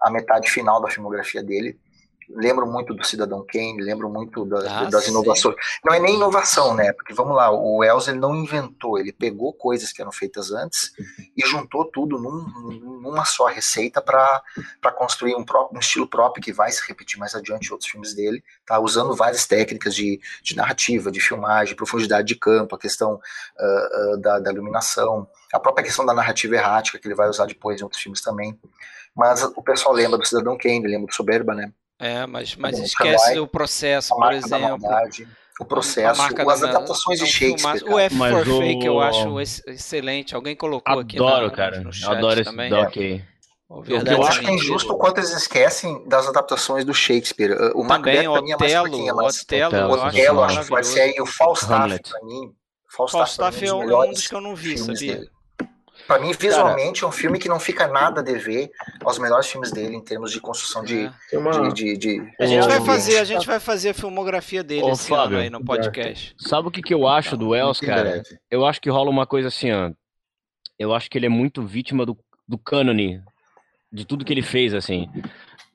a 0.00 0.10
metade 0.10 0.50
final 0.50 0.80
da 0.80 0.90
filmografia 0.90 1.42
dele 1.42 1.78
lembro 2.30 2.66
muito 2.66 2.94
do 2.94 3.04
Cidadão 3.04 3.44
Kane, 3.46 3.82
lembro 3.82 4.08
muito 4.08 4.44
da, 4.44 4.80
ah, 4.80 4.84
das 4.84 5.08
inovações. 5.08 5.56
Não 5.84 5.94
é 5.94 6.00
nem 6.00 6.16
inovação, 6.16 6.74
né? 6.74 6.92
Porque 6.92 7.14
vamos 7.14 7.34
lá, 7.34 7.50
o 7.50 7.78
Wells 7.78 8.08
ele 8.08 8.18
não 8.18 8.34
inventou, 8.34 8.98
ele 8.98 9.12
pegou 9.12 9.52
coisas 9.52 9.92
que 9.92 10.00
eram 10.00 10.12
feitas 10.12 10.50
antes 10.50 10.92
e 11.36 11.46
juntou 11.46 11.84
tudo 11.84 12.18
num, 12.18 13.00
numa 13.00 13.24
só 13.24 13.46
receita 13.46 14.00
para 14.02 14.42
construir 14.96 15.34
um, 15.34 15.44
próprio, 15.44 15.76
um 15.76 15.80
estilo 15.80 16.06
próprio 16.06 16.42
que 16.42 16.52
vai 16.52 16.70
se 16.70 16.86
repetir 16.86 17.18
mais 17.18 17.34
adiante 17.34 17.68
em 17.68 17.72
outros 17.72 17.90
filmes 17.90 18.14
dele, 18.14 18.42
tá? 18.66 18.78
Usando 18.78 19.14
várias 19.16 19.46
técnicas 19.46 19.94
de, 19.94 20.20
de 20.42 20.56
narrativa, 20.56 21.10
de 21.10 21.20
filmagem, 21.20 21.76
profundidade 21.76 22.28
de 22.28 22.34
campo, 22.34 22.74
a 22.74 22.78
questão 22.78 23.14
uh, 23.14 24.14
uh, 24.14 24.20
da, 24.20 24.38
da 24.38 24.52
iluminação, 24.52 25.26
a 25.52 25.58
própria 25.58 25.84
questão 25.84 26.04
da 26.04 26.12
narrativa 26.12 26.56
errática 26.56 26.98
que 26.98 27.08
ele 27.08 27.14
vai 27.14 27.28
usar 27.28 27.46
depois 27.46 27.80
em 27.80 27.84
outros 27.84 28.02
filmes 28.02 28.20
também. 28.20 28.58
Mas 29.16 29.42
o 29.42 29.62
pessoal 29.62 29.94
lembra 29.94 30.18
do 30.18 30.26
Cidadão 30.26 30.56
Kane, 30.56 30.86
lembra 30.86 31.06
do 31.06 31.14
Soberba, 31.14 31.54
né? 31.54 31.72
É, 31.98 32.26
mas, 32.26 32.54
mas 32.54 32.78
esquece 32.78 33.38
o 33.38 33.46
processo, 33.46 34.14
por 34.14 34.32
exemplo. 34.32 34.88
o 35.60 35.64
processo, 35.64 36.22
as 36.22 36.62
adaptações 36.62 37.18
de 37.18 37.26
Shakespeare. 37.26 37.82
O 37.84 37.98
F 37.98 38.16
for 38.16 38.48
o... 38.48 38.58
Fake 38.58 38.86
eu 38.86 39.00
acho 39.00 39.40
excelente. 39.40 40.34
Alguém 40.34 40.54
colocou 40.54 40.92
adoro, 40.92 41.06
aqui 41.06 41.16
Adoro, 41.16 41.50
cara. 41.50 41.80
No 41.80 41.92
chat 41.92 42.16
adoro 42.16 42.40
esse 42.40 42.50
também. 42.50 42.70
doc 42.70 42.96
aí. 42.96 43.24
Eu 44.08 44.22
acho 44.22 44.40
que 44.40 44.46
é 44.46 44.52
injusto 44.52 44.94
o 44.94 44.96
quanto 44.96 45.18
eles 45.18 45.30
esquecem 45.30 46.02
das 46.08 46.26
adaptações 46.26 46.86
do 46.86 46.94
Shakespeare. 46.94 47.52
O 47.74 47.86
Também, 47.86 48.26
Macbeth, 48.26 48.42
mim, 48.42 48.52
é 48.52 48.56
mais 48.56 48.74
Otelo, 48.74 49.16
mas 49.16 49.42
Otelo, 49.42 49.68
Otelo, 49.68 49.76
eu 49.76 49.94
acho, 49.94 50.06
Otelo, 50.06 50.42
acho 50.42 50.60
que 50.62 50.70
vai 50.70 50.84
ser 50.84 51.00
aí 51.00 51.20
o 51.20 51.26
Falstaff, 51.26 52.00
pra 52.02 52.24
mim. 52.24 52.54
Falstaff, 52.90 53.36
Falstaff 53.36 53.66
é 53.66 53.74
um 53.74 54.10
dos 54.10 54.26
que 54.26 54.34
eu 54.34 54.40
não 54.40 54.56
vi, 54.56 54.78
sabia? 54.78 55.16
Dele. 55.16 55.30
Para 56.08 56.22
mim, 56.22 56.32
visualmente, 56.32 57.00
Cara, 57.00 57.06
é 57.06 57.08
um 57.10 57.12
filme 57.12 57.38
que 57.38 57.50
não 57.50 57.60
fica 57.60 57.86
nada 57.86 58.20
a 58.20 58.24
dever 58.24 58.70
aos 59.04 59.18
melhores 59.18 59.46
filmes 59.46 59.70
dele 59.70 59.94
em 59.94 60.00
termos 60.00 60.32
de 60.32 60.40
construção 60.40 60.82
de. 60.82 61.10
É. 61.30 61.36
Uma... 61.36 61.70
de, 61.70 61.96
de, 61.96 61.96
de, 61.98 62.32
a 62.40 62.46
gente 62.46 62.66
vai 62.66 62.80
fazer, 62.80 63.18
a 63.18 63.24
gente 63.24 63.46
vai 63.46 63.60
fazer 63.60 63.90
a 63.90 63.94
filmografia 63.94 64.64
dele 64.64 64.84
Ô, 64.84 64.90
esse 64.92 65.06
Fábio, 65.06 65.36
ano 65.36 65.44
aí 65.44 65.50
no 65.50 65.62
podcast. 65.62 66.34
Sabe 66.38 66.66
o 66.66 66.70
que, 66.70 66.80
que 66.80 66.94
eu 66.94 67.06
acho 67.06 67.36
do 67.36 67.50
Wells, 67.50 67.78
cara? 67.80 68.22
Eu 68.50 68.64
acho 68.64 68.80
que 68.80 68.88
rola 68.88 69.10
uma 69.10 69.26
coisa 69.26 69.48
assim, 69.48 69.70
ó. 69.70 69.90
Eu 70.78 70.94
acho 70.94 71.10
que 71.10 71.18
ele 71.18 71.26
é 71.26 71.28
muito 71.28 71.62
vítima 71.66 72.06
do, 72.06 72.16
do 72.46 72.56
cânone, 72.56 73.20
de 73.92 74.06
tudo 74.06 74.24
que 74.24 74.32
ele 74.32 74.40
fez, 74.40 74.72
assim. 74.72 75.10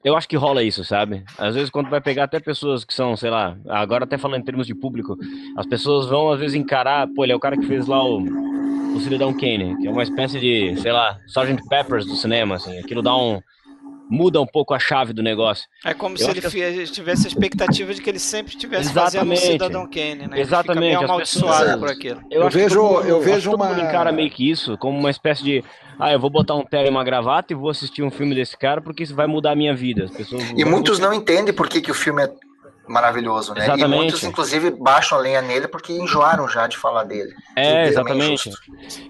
Eu 0.03 0.17
acho 0.17 0.27
que 0.27 0.35
rola 0.35 0.63
isso, 0.63 0.83
sabe? 0.83 1.23
Às 1.37 1.53
vezes, 1.53 1.69
quando 1.69 1.91
vai 1.91 2.01
pegar 2.01 2.23
até 2.23 2.39
pessoas 2.39 2.83
que 2.83 2.93
são, 2.93 3.15
sei 3.15 3.29
lá, 3.29 3.55
agora 3.69 4.05
até 4.05 4.17
falando 4.17 4.41
em 4.41 4.45
termos 4.45 4.65
de 4.65 4.73
público, 4.73 5.15
as 5.55 5.67
pessoas 5.67 6.07
vão 6.07 6.31
às 6.31 6.39
vezes 6.39 6.55
encarar, 6.55 7.07
pô, 7.15 7.23
ele 7.23 7.33
é 7.33 7.35
o 7.35 7.39
cara 7.39 7.55
que 7.55 7.67
fez 7.67 7.85
lá 7.85 8.03
o 8.03 8.52
o 8.95 8.99
Cidadão 8.99 9.33
Kane, 9.33 9.77
que 9.81 9.87
é 9.87 9.91
uma 9.91 10.03
espécie 10.03 10.39
de, 10.39 10.75
sei 10.81 10.91
lá, 10.91 11.17
Sgt. 11.27 11.67
Peppers 11.69 12.05
do 12.05 12.15
cinema, 12.15 12.55
assim. 12.55 12.77
Aquilo 12.79 13.01
dá 13.01 13.15
um 13.15 13.41
muda 14.09 14.39
um 14.39 14.45
pouco 14.45 14.73
a 14.73 14.79
chave 14.79 15.13
do 15.13 15.23
negócio. 15.23 15.65
É 15.83 15.93
como 15.93 16.15
eu 16.15 16.19
se 16.19 16.29
ele 16.29 16.41
que... 16.41 16.91
tivesse 16.91 17.25
a 17.25 17.29
expectativa 17.29 17.93
de 17.93 18.01
que 18.01 18.09
ele 18.09 18.19
sempre 18.19 18.55
tivesse 18.55 18.91
Exatamente. 18.91 19.39
fazendo 19.39 19.49
um 19.49 19.51
Cidadão 19.53 19.89
Kane, 19.89 20.27
né? 20.27 20.39
Exatamente. 20.39 20.95
Ele 20.95 21.03
amaldiçoado 21.03 21.63
pessoas... 21.63 21.79
por 21.79 21.89
aquilo. 21.89 22.21
Eu, 22.29 22.43
eu 22.43 22.49
vejo, 22.49 22.83
mundo, 22.83 23.07
eu 23.07 23.21
vejo 23.21 23.49
uma... 23.49 23.67
todo 23.67 23.75
mundo 23.75 23.87
encara 23.87 24.11
meio 24.11 24.29
que 24.29 24.49
isso, 24.49 24.77
como 24.77 24.99
uma 24.99 25.09
espécie 25.09 25.43
de 25.43 25.63
ah, 25.99 26.11
eu 26.11 26.19
vou 26.19 26.29
botar 26.29 26.55
um 26.55 26.63
terno 26.63 26.87
e 26.87 26.89
uma 26.89 27.03
gravata 27.03 27.53
e 27.53 27.55
vou 27.55 27.69
assistir 27.69 28.03
um 28.03 28.11
filme 28.11 28.35
desse 28.35 28.57
cara 28.57 28.81
porque 28.81 29.03
isso 29.03 29.15
vai 29.15 29.27
mudar 29.27 29.51
a 29.51 29.55
minha 29.55 29.75
vida. 29.75 30.05
As 30.05 30.11
pessoas 30.11 30.43
e 30.55 30.65
muitos 30.65 30.99
não 30.99 31.13
entendem 31.13 31.53
por 31.53 31.67
que, 31.67 31.81
que 31.81 31.91
o 31.91 31.95
filme 31.95 32.23
é 32.23 32.31
maravilhoso, 32.87 33.53
né? 33.53 33.63
Exatamente. 33.63 33.91
E 33.91 33.95
muitos, 33.95 34.23
inclusive, 34.23 34.71
baixam 34.71 35.17
a 35.17 35.21
lenha 35.21 35.41
nele 35.41 35.67
porque 35.67 35.93
enjoaram 35.93 36.47
já 36.47 36.67
de 36.67 36.77
falar 36.77 37.03
dele. 37.03 37.31
É, 37.55 37.87
exatamente. 37.87 38.49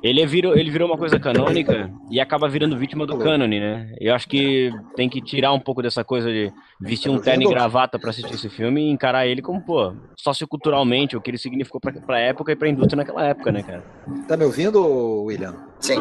Ele 0.02 0.26
virou, 0.26 0.56
ele 0.56 0.70
virou 0.70 0.88
uma 0.88 0.98
coisa 0.98 1.20
canônica 1.20 1.90
e 2.10 2.20
acaba 2.20 2.48
virando 2.48 2.78
vítima 2.78 3.06
do 3.06 3.18
cânone, 3.18 3.60
né? 3.60 3.94
Eu 4.00 4.14
acho 4.14 4.28
que 4.28 4.72
tem 4.96 5.10
que 5.10 5.22
tirar 5.22 5.54
um 5.54 5.60
pouco 5.60 5.82
dessa 5.82 6.04
coisa 6.04 6.32
de 6.32 6.52
vestir 6.80 7.10
um 7.10 7.20
terno 7.20 7.44
e 7.44 7.50
gravata 7.50 7.98
para 7.98 8.10
assistir 8.10 8.34
esse 8.34 8.50
filme 8.50 8.82
e 8.82 8.90
encarar 8.92 9.26
ele 9.26 9.42
como, 9.42 9.62
pô, 9.62 9.94
socioculturalmente, 10.18 11.16
o 11.16 11.22
que 11.22 11.32
ele 11.32 11.38
significou 11.38 11.80
pra, 11.80 11.92
pra 11.94 12.20
época 12.20 12.52
e 12.52 12.56
pra 12.56 12.70
indústria 12.70 12.98
naquela 12.98 13.26
época, 13.26 13.52
né, 13.52 13.64
cara? 13.64 13.84
Tá 14.28 14.38
me 14.38 14.46
ouvindo, 14.46 15.24
William? 15.24 15.56
Sim. 15.80 16.00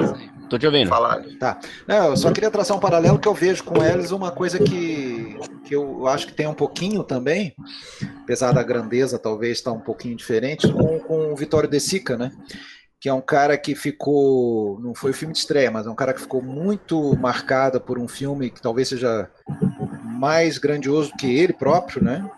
Tô 0.52 0.58
te 0.58 0.66
ouvindo. 0.66 0.90
Falar. 0.90 1.24
Tá. 1.40 1.58
Não, 1.88 2.10
eu 2.10 2.16
só 2.18 2.30
queria 2.30 2.50
traçar 2.50 2.76
um 2.76 2.80
paralelo 2.80 3.18
que 3.18 3.26
eu 3.26 3.32
vejo 3.32 3.64
com 3.64 3.82
eles, 3.82 4.10
uma 4.10 4.30
coisa 4.30 4.58
que, 4.58 5.34
que 5.64 5.74
eu 5.74 6.06
acho 6.06 6.26
que 6.26 6.34
tem 6.34 6.46
um 6.46 6.52
pouquinho 6.52 7.02
também, 7.02 7.54
apesar 8.22 8.52
da 8.52 8.62
grandeza 8.62 9.18
talvez 9.18 9.56
estar 9.56 9.70
tá 9.70 9.76
um 9.78 9.80
pouquinho 9.80 10.14
diferente, 10.14 10.70
com, 10.70 11.00
com 11.00 11.32
o 11.32 11.36
Vitório 11.36 11.66
De 11.66 11.80
Sica, 11.80 12.18
né? 12.18 12.30
Que 13.00 13.08
é 13.08 13.14
um 13.14 13.22
cara 13.22 13.56
que 13.56 13.74
ficou. 13.74 14.78
Não 14.82 14.94
foi 14.94 15.12
o 15.12 15.14
filme 15.14 15.32
de 15.32 15.38
estreia, 15.38 15.70
mas 15.70 15.86
é 15.86 15.90
um 15.90 15.94
cara 15.94 16.12
que 16.12 16.20
ficou 16.20 16.42
muito 16.42 17.16
marcado 17.16 17.80
por 17.80 17.98
um 17.98 18.06
filme 18.06 18.50
que 18.50 18.60
talvez 18.60 18.88
seja 18.88 19.30
mais 20.04 20.58
grandioso 20.58 21.12
que 21.18 21.34
ele 21.34 21.54
próprio, 21.54 22.04
né? 22.04 22.30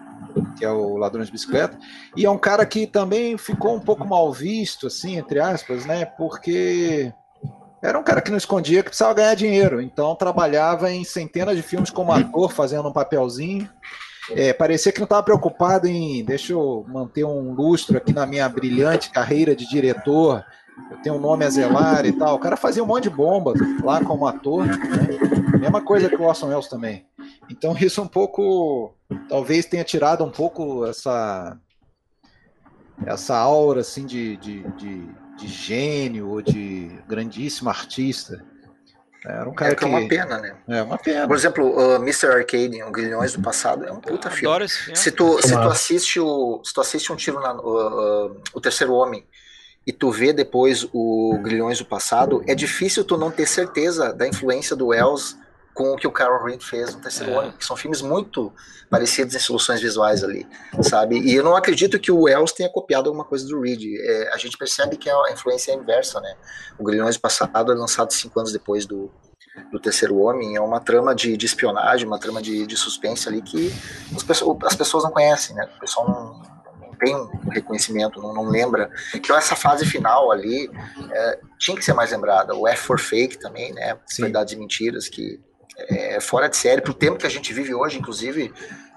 Que 0.56 0.64
é 0.64 0.70
o 0.70 0.96
Ladrões 0.96 1.26
de 1.26 1.32
Bicicleta. 1.32 1.76
E 2.16 2.24
é 2.24 2.30
um 2.30 2.38
cara 2.38 2.64
que 2.64 2.86
também 2.86 3.36
ficou 3.36 3.74
um 3.74 3.80
pouco 3.80 4.06
mal 4.06 4.32
visto, 4.32 4.86
assim, 4.86 5.18
entre 5.18 5.40
aspas, 5.40 5.84
né? 5.84 6.04
Porque 6.04 7.12
era 7.84 7.98
um 7.98 8.02
cara 8.02 8.22
que 8.22 8.30
não 8.30 8.38
escondia 8.38 8.82
que 8.82 8.88
precisava 8.88 9.12
ganhar 9.12 9.34
dinheiro, 9.34 9.78
então 9.78 10.16
trabalhava 10.16 10.90
em 10.90 11.04
centenas 11.04 11.54
de 11.54 11.62
filmes 11.62 11.90
como 11.90 12.12
ator, 12.12 12.50
fazendo 12.50 12.88
um 12.88 12.92
papelzinho. 12.92 13.68
É, 14.30 14.54
parecia 14.54 14.90
que 14.90 15.00
não 15.00 15.04
estava 15.04 15.22
preocupado 15.22 15.86
em 15.86 16.24
deixa 16.24 16.54
eu 16.54 16.86
manter 16.88 17.24
um 17.24 17.52
lustro 17.52 17.98
aqui 17.98 18.14
na 18.14 18.24
minha 18.24 18.48
brilhante 18.48 19.10
carreira 19.10 19.54
de 19.54 19.68
diretor. 19.68 20.42
Eu 20.90 20.96
tenho 21.02 21.16
um 21.16 21.20
nome 21.20 21.44
a 21.44 21.50
zelar 21.50 22.06
e 22.06 22.12
tal. 22.12 22.36
O 22.36 22.38
cara 22.38 22.56
fazia 22.56 22.82
um 22.82 22.86
monte 22.86 23.04
de 23.04 23.10
bomba 23.10 23.52
lá 23.82 24.02
como 24.02 24.26
ator. 24.26 24.64
Né? 24.64 24.76
Mesma 25.60 25.84
coisa 25.84 26.08
que 26.08 26.16
o 26.16 26.22
Orson 26.22 26.48
Welles 26.48 26.68
também. 26.68 27.04
Então 27.50 27.76
isso 27.78 28.00
um 28.00 28.08
pouco, 28.08 28.96
talvez 29.28 29.66
tenha 29.66 29.84
tirado 29.84 30.24
um 30.24 30.30
pouco 30.30 30.86
essa 30.86 31.58
essa 33.04 33.36
aura 33.36 33.80
assim 33.80 34.06
de, 34.06 34.36
de, 34.38 34.62
de 34.72 35.08
de 35.36 35.48
gênio 35.48 36.28
ou 36.28 36.42
de 36.42 36.90
grandíssimo 37.08 37.68
artista. 37.68 38.44
Era 39.24 39.48
um 39.48 39.54
cara 39.54 39.72
é, 39.72 39.74
que... 39.74 39.84
é 39.84 39.86
uma 39.86 40.06
pena, 40.06 40.38
né? 40.38 40.54
É 40.68 40.82
uma 40.82 40.98
pena. 40.98 41.26
Por 41.26 41.34
exemplo, 41.34 41.66
uh, 41.76 41.96
Mr. 41.96 42.26
Arcade, 42.26 42.82
o 42.82 42.90
Grilhões 42.90 43.32
do 43.32 43.40
Passado, 43.40 43.86
é 43.86 43.90
um 43.90 43.98
puta 43.98 44.30
filme. 44.30 44.68
filme. 44.68 44.96
Se 44.96 45.10
tu, 45.10 45.40
se 45.40 45.52
tu 45.52 45.68
assiste 45.68 46.20
o, 46.20 46.60
se 46.62 46.74
tu 46.74 46.80
assiste 46.80 47.10
um 47.10 47.16
tiro 47.16 47.40
na, 47.40 47.54
uh, 47.54 48.26
uh, 48.26 48.42
o 48.52 48.60
Terceiro 48.60 48.92
Homem 48.92 49.26
e 49.86 49.92
tu 49.92 50.10
vê 50.10 50.32
depois 50.32 50.86
o 50.92 51.38
Grilhões 51.42 51.78
do 51.78 51.86
Passado, 51.86 52.44
é 52.46 52.54
difícil 52.54 53.02
tu 53.02 53.16
não 53.16 53.30
ter 53.30 53.46
certeza 53.46 54.12
da 54.12 54.28
influência 54.28 54.76
do 54.76 54.88
Wells 54.88 55.36
com 55.74 55.92
o 55.92 55.96
que 55.96 56.06
o 56.06 56.12
Carol 56.12 56.44
Reed 56.44 56.62
fez 56.62 56.94
no 56.94 57.00
Terceiro 57.00 57.32
é. 57.32 57.38
Homem, 57.38 57.52
que 57.52 57.64
são 57.64 57.76
filmes 57.76 58.00
muito 58.00 58.52
parecidos 58.88 59.34
em 59.34 59.38
soluções 59.40 59.80
visuais 59.80 60.22
ali, 60.22 60.46
sabe? 60.82 61.18
E 61.18 61.34
eu 61.34 61.42
não 61.42 61.56
acredito 61.56 61.98
que 61.98 62.12
o 62.12 62.22
Wells 62.22 62.52
tenha 62.52 62.68
copiado 62.68 63.08
alguma 63.08 63.24
coisa 63.24 63.46
do 63.46 63.60
Reed. 63.60 63.82
É, 64.00 64.32
a 64.32 64.38
gente 64.38 64.56
percebe 64.56 64.96
que 64.96 65.10
a 65.10 65.32
influência 65.32 65.72
é 65.72 65.74
inversa, 65.74 66.20
né? 66.20 66.36
O 66.78 66.84
Grilhões 66.84 67.16
Passado 67.16 67.72
é 67.72 67.74
lançado 67.74 68.12
cinco 68.12 68.38
anos 68.38 68.52
depois 68.52 68.86
do, 68.86 69.10
do 69.72 69.80
Terceiro 69.80 70.16
Homem, 70.18 70.54
é 70.54 70.60
uma 70.60 70.80
trama 70.80 71.12
de, 71.12 71.36
de 71.36 71.46
espionagem, 71.46 72.06
uma 72.06 72.20
trama 72.20 72.40
de, 72.40 72.66
de 72.66 72.76
suspense 72.76 73.28
ali 73.28 73.42
que 73.42 73.74
as 74.14 74.22
pessoas, 74.22 74.58
as 74.64 74.76
pessoas 74.76 75.02
não 75.02 75.10
conhecem, 75.10 75.56
né? 75.56 75.68
O 75.76 75.80
pessoal 75.80 76.08
não, 76.08 76.54
tem 76.98 77.14
um 77.14 77.48
reconhecimento, 77.50 78.20
não, 78.20 78.32
não, 78.32 78.44
lembra. 78.44 78.90
Então 79.14 79.36
essa 79.36 79.56
fase 79.56 79.84
final 79.84 80.30
ali 80.30 80.70
é, 81.10 81.40
tinha 81.58 81.76
que 81.76 81.84
ser 81.84 81.94
mais 81.94 82.12
lembrada. 82.12 82.54
O 82.54 82.66
F 82.68 82.82
for 82.82 82.98
Fake 82.98 83.38
também, 83.38 83.72
né? 83.72 83.98
Sim. 84.06 84.22
Verdades 84.22 84.54
e 84.54 84.56
Mentiras, 84.56 85.08
que 85.08 85.40
é, 85.76 86.20
fora 86.20 86.48
de 86.48 86.56
série, 86.56 86.80
pro 86.80 86.94
tempo 86.94 87.18
que 87.18 87.26
a 87.26 87.30
gente 87.30 87.52
vive 87.52 87.74
hoje, 87.74 87.98
inclusive, 87.98 88.52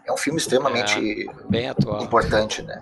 é 0.05 0.11
um 0.11 0.17
filme 0.17 0.39
extremamente 0.39 1.28
é, 1.53 2.03
importante, 2.03 2.61
né? 2.61 2.82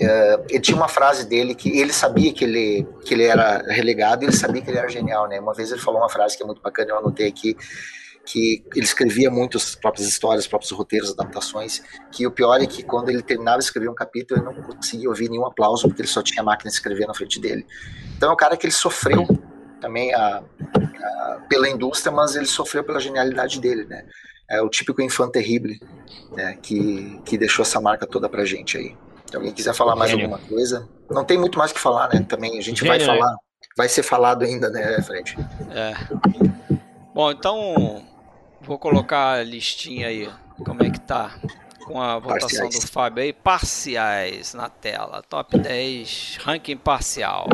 É, 0.00 0.40
ele 0.48 0.60
tinha 0.60 0.76
uma 0.76 0.88
frase 0.88 1.26
dele 1.26 1.54
que 1.54 1.78
ele 1.78 1.92
sabia 1.92 2.32
que 2.32 2.44
ele, 2.44 2.86
que 3.04 3.12
ele 3.14 3.24
era 3.24 3.62
relegado 3.68 4.24
ele 4.24 4.32
sabia 4.32 4.62
que 4.62 4.70
ele 4.70 4.78
era 4.78 4.88
genial, 4.88 5.28
né? 5.28 5.38
Uma 5.38 5.52
vez 5.52 5.70
ele 5.70 5.80
falou 5.80 6.00
uma 6.00 6.08
frase 6.08 6.36
que 6.36 6.42
é 6.42 6.46
muito 6.46 6.62
bacana, 6.62 6.90
eu 6.90 6.98
anotei 6.98 7.28
aqui, 7.28 7.56
que 8.24 8.64
ele 8.74 8.84
escrevia 8.84 9.30
muito 9.30 9.56
as 9.56 9.74
próprias 9.74 10.08
histórias, 10.08 10.44
os 10.44 10.48
próprios 10.48 10.70
roteiros, 10.72 11.10
adaptações, 11.10 11.82
que 12.10 12.26
o 12.26 12.30
pior 12.30 12.60
é 12.60 12.66
que 12.66 12.82
quando 12.82 13.10
ele 13.10 13.22
terminava 13.22 13.58
de 13.58 13.64
escrever 13.64 13.88
um 13.88 13.94
capítulo, 13.94 14.40
ele 14.40 14.46
não 14.46 14.62
conseguia 14.62 15.08
ouvir 15.08 15.28
nenhum 15.28 15.44
aplauso, 15.44 15.88
porque 15.88 16.02
ele 16.02 16.08
só 16.08 16.22
tinha 16.22 16.40
a 16.40 16.44
máquina 16.44 16.70
de 16.70 16.76
escrever 16.76 17.06
na 17.06 17.14
frente 17.14 17.40
dele. 17.40 17.66
Então 18.16 18.30
é 18.30 18.32
um 18.32 18.36
cara 18.36 18.56
que 18.56 18.64
ele 18.64 18.72
sofreu 18.72 19.26
também 19.82 20.14
a, 20.14 20.42
a, 21.02 21.38
pela 21.48 21.68
indústria, 21.68 22.14
mas 22.14 22.36
ele 22.36 22.46
sofreu 22.46 22.84
pela 22.84 23.00
genialidade 23.00 23.60
dele, 23.60 23.84
né? 23.84 24.06
É 24.48 24.62
o 24.62 24.68
típico 24.68 25.02
infante 25.02 25.32
terrible, 25.32 25.80
né? 26.30 26.56
Que, 26.62 27.20
que 27.24 27.36
deixou 27.36 27.64
essa 27.64 27.80
marca 27.80 28.06
toda 28.06 28.28
pra 28.28 28.44
gente 28.44 28.78
aí. 28.78 28.96
Se 29.26 29.36
alguém 29.36 29.52
quiser 29.52 29.74
falar 29.74 29.96
mais 29.96 30.12
alguma 30.12 30.38
coisa, 30.38 30.88
não 31.10 31.24
tem 31.24 31.38
muito 31.38 31.58
mais 31.58 31.72
que 31.72 31.80
falar, 31.80 32.08
né? 32.14 32.24
Também 32.28 32.58
a 32.58 32.62
gente 32.62 32.80
Gênio, 32.80 32.88
vai 32.88 32.98
né? 32.98 33.04
falar, 33.04 33.36
vai 33.76 33.88
ser 33.88 34.02
falado 34.02 34.44
ainda, 34.44 34.70
né, 34.70 35.02
Fred? 35.02 35.36
É. 35.70 35.94
Bom, 37.14 37.30
então 37.30 38.04
vou 38.60 38.78
colocar 38.78 39.32
a 39.32 39.42
listinha 39.42 40.08
aí, 40.08 40.30
como 40.64 40.82
é 40.82 40.90
que 40.90 41.00
tá 41.00 41.34
com 41.84 42.00
a 42.00 42.18
votação 42.18 42.60
parciais. 42.60 42.78
do 42.78 42.86
Fábio 42.88 43.22
aí, 43.24 43.32
parciais 43.32 44.54
na 44.54 44.68
tela, 44.68 45.22
top 45.28 45.58
10, 45.58 46.38
ranking 46.42 46.76
parcial. 46.76 47.48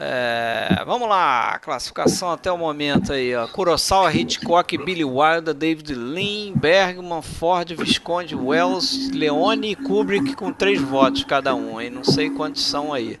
É, 0.00 0.84
vamos 0.86 1.08
lá, 1.08 1.58
classificação 1.58 2.30
até 2.30 2.52
o 2.52 2.56
momento 2.56 3.12
aí, 3.12 3.34
ó. 3.34 3.48
Kurosawa, 3.48 4.14
Hitchcock, 4.14 4.78
Billy 4.78 5.04
Wilder, 5.04 5.52
David 5.52 5.92
Lean, 5.92 6.52
Bergman, 6.54 7.20
Ford, 7.20 7.72
Visconde, 7.72 8.36
Wells, 8.36 9.10
Leone 9.12 9.72
e 9.72 9.74
Kubrick 9.74 10.36
com 10.36 10.52
três 10.52 10.80
votos 10.80 11.24
cada 11.24 11.52
um, 11.52 11.80
hein? 11.80 11.90
Não 11.90 12.04
sei 12.04 12.30
quantos 12.30 12.62
são 12.62 12.92
aí. 12.92 13.18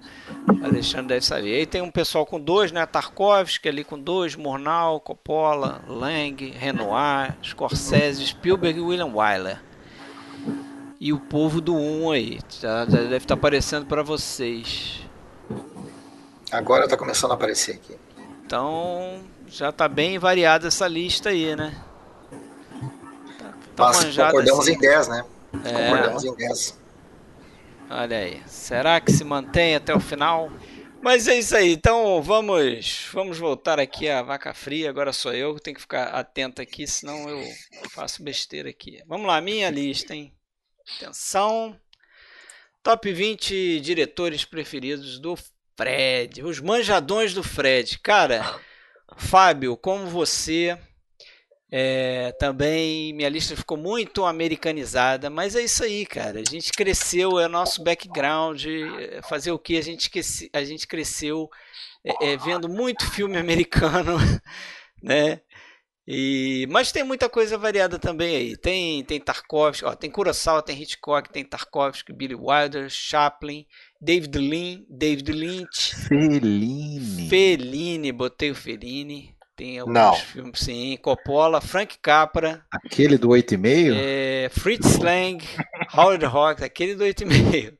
Alexandre 0.62 1.08
deve 1.08 1.24
saber. 1.24 1.56
Aí 1.56 1.66
tem 1.66 1.82
um 1.82 1.90
pessoal 1.90 2.24
com 2.24 2.38
dois, 2.38 2.70
né? 2.70 2.86
Tarkovsky 2.86 3.68
ali 3.68 3.82
com 3.82 3.98
dois, 3.98 4.36
Murnau, 4.36 5.00
Coppola, 5.00 5.82
Lang, 5.88 6.52
Renoir, 6.56 7.36
Scorsese, 7.42 8.24
Spielberg 8.24 8.78
e 8.78 8.82
William 8.82 9.12
Wyler. 9.12 9.60
E 11.00 11.12
o 11.12 11.18
povo 11.18 11.60
do 11.60 11.74
um 11.74 12.12
aí, 12.12 12.38
já, 12.60 12.84
já 12.84 12.98
deve 12.98 13.16
estar 13.16 13.34
aparecendo 13.34 13.86
para 13.86 14.02
vocês. 14.02 15.07
Agora 16.50 16.84
está 16.84 16.96
começando 16.96 17.32
a 17.32 17.34
aparecer 17.34 17.76
aqui. 17.76 17.96
Então 18.44 19.22
já 19.46 19.68
está 19.68 19.86
bem 19.88 20.18
variada 20.18 20.68
essa 20.68 20.88
lista 20.88 21.28
aí, 21.30 21.54
né? 21.54 21.84
Tá, 23.38 23.54
tá 23.76 23.84
Mas 23.86 24.16
concordamos 24.16 24.60
assim. 24.60 24.72
em 24.72 24.78
10, 24.78 25.08
né? 25.08 25.24
É. 25.64 25.72
Concordamos 25.72 26.24
em 26.24 26.34
10. 26.34 26.78
Olha 27.90 28.18
aí. 28.18 28.42
Será 28.46 29.00
que 29.00 29.12
se 29.12 29.24
mantém 29.24 29.74
até 29.74 29.94
o 29.94 30.00
final? 30.00 30.50
Mas 31.00 31.28
é 31.28 31.38
isso 31.38 31.56
aí. 31.56 31.72
Então 31.72 32.20
vamos, 32.22 33.08
vamos 33.12 33.38
voltar 33.38 33.78
aqui 33.78 34.08
à 34.08 34.22
vaca 34.22 34.52
fria. 34.52 34.88
Agora 34.90 35.12
sou 35.12 35.32
eu 35.32 35.54
que 35.54 35.62
tenho 35.62 35.76
que 35.76 35.82
ficar 35.82 36.08
atento 36.08 36.60
aqui, 36.60 36.86
senão 36.86 37.28
eu 37.28 37.42
faço 37.90 38.22
besteira 38.22 38.70
aqui. 38.70 39.02
Vamos 39.06 39.26
lá, 39.26 39.40
minha 39.40 39.70
lista, 39.70 40.14
hein? 40.14 40.34
Atenção. 40.96 41.78
Top 42.82 43.12
20 43.12 43.80
diretores 43.80 44.44
preferidos 44.44 45.18
do 45.18 45.36
Fred, 45.78 46.42
os 46.42 46.60
manjadões 46.60 47.32
do 47.32 47.44
Fred. 47.44 48.00
Cara, 48.00 48.58
Fábio, 49.16 49.76
como 49.76 50.08
você, 50.08 50.76
é, 51.70 52.32
também 52.32 53.12
minha 53.12 53.28
lista 53.28 53.54
ficou 53.54 53.76
muito 53.76 54.24
americanizada, 54.24 55.30
mas 55.30 55.54
é 55.54 55.62
isso 55.62 55.84
aí, 55.84 56.04
cara. 56.04 56.40
A 56.40 56.44
gente 56.44 56.72
cresceu, 56.72 57.38
é 57.38 57.46
nosso 57.46 57.84
background. 57.84 58.66
É, 58.66 59.22
fazer 59.22 59.52
o 59.52 59.58
que? 59.58 59.78
A 59.78 59.82
gente, 59.82 60.10
a 60.52 60.64
gente 60.64 60.84
cresceu 60.88 61.48
é, 62.04 62.32
é, 62.32 62.36
vendo 62.36 62.68
muito 62.68 63.08
filme 63.12 63.36
americano, 63.38 64.18
né? 65.00 65.40
E, 66.10 66.66
mas 66.70 66.90
tem 66.90 67.04
muita 67.04 67.28
coisa 67.28 67.56
variada 67.56 67.98
também 67.98 68.34
aí. 68.34 68.56
Tem, 68.56 69.04
tem 69.04 69.20
Tarkovsky, 69.20 69.84
ó, 69.84 69.94
tem 69.94 70.10
Kurosawa, 70.10 70.62
tem 70.62 70.80
Hitchcock, 70.80 71.30
tem 71.30 71.44
Tarkovsky, 71.44 72.14
Billy 72.14 72.34
Wilder, 72.34 72.88
Chaplin, 72.88 73.66
David 74.00 74.38
Lean, 74.38 74.84
David 74.88 75.32
Lynch. 75.32 75.94
Fellini. 76.06 77.28
Fellini, 77.28 78.12
botei 78.12 78.50
o 78.50 78.54
Fellini. 78.54 79.34
Tem 79.56 79.80
alguns 79.80 79.94
Não. 79.94 80.14
filmes, 80.14 80.60
sim. 80.60 80.96
Coppola, 81.02 81.60
Frank 81.60 81.98
Capra. 82.00 82.64
Aquele 82.70 83.18
do 83.18 83.28
8,5? 83.30 83.92
É, 83.96 84.48
Fritz 84.52 84.98
Lang, 84.98 85.44
Howard 85.92 86.24
Hawks, 86.24 86.62
aquele 86.62 86.94
do 86.94 87.02
8,5. 87.04 87.76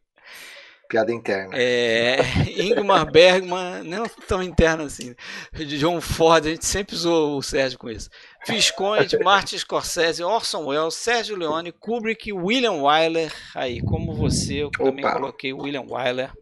Piada 0.88 1.12
interna. 1.12 1.50
É, 1.54 2.16
Ingmar 2.56 3.08
Bergman, 3.12 3.84
não 3.84 4.08
tão 4.26 4.42
interna 4.42 4.84
assim. 4.84 5.14
John 5.78 6.00
Ford, 6.00 6.46
a 6.46 6.50
gente 6.50 6.64
sempre 6.64 6.96
usou 6.96 7.36
o 7.36 7.42
Sérgio 7.42 7.78
com 7.78 7.90
isso. 7.90 8.08
Visconde, 8.48 9.18
Martin 9.22 9.58
Scorsese, 9.58 10.22
Orson 10.22 10.66
Welles, 10.66 10.94
Sérgio 10.94 11.36
Leone, 11.36 11.72
Kubrick, 11.72 12.32
William 12.32 12.82
Wyler. 12.82 13.32
Aí, 13.54 13.80
como 13.82 14.14
você, 14.14 14.62
eu 14.62 14.68
Opa. 14.68 14.84
também 14.84 15.04
coloquei 15.04 15.52
William 15.52 15.84
Wyler. 15.88 16.32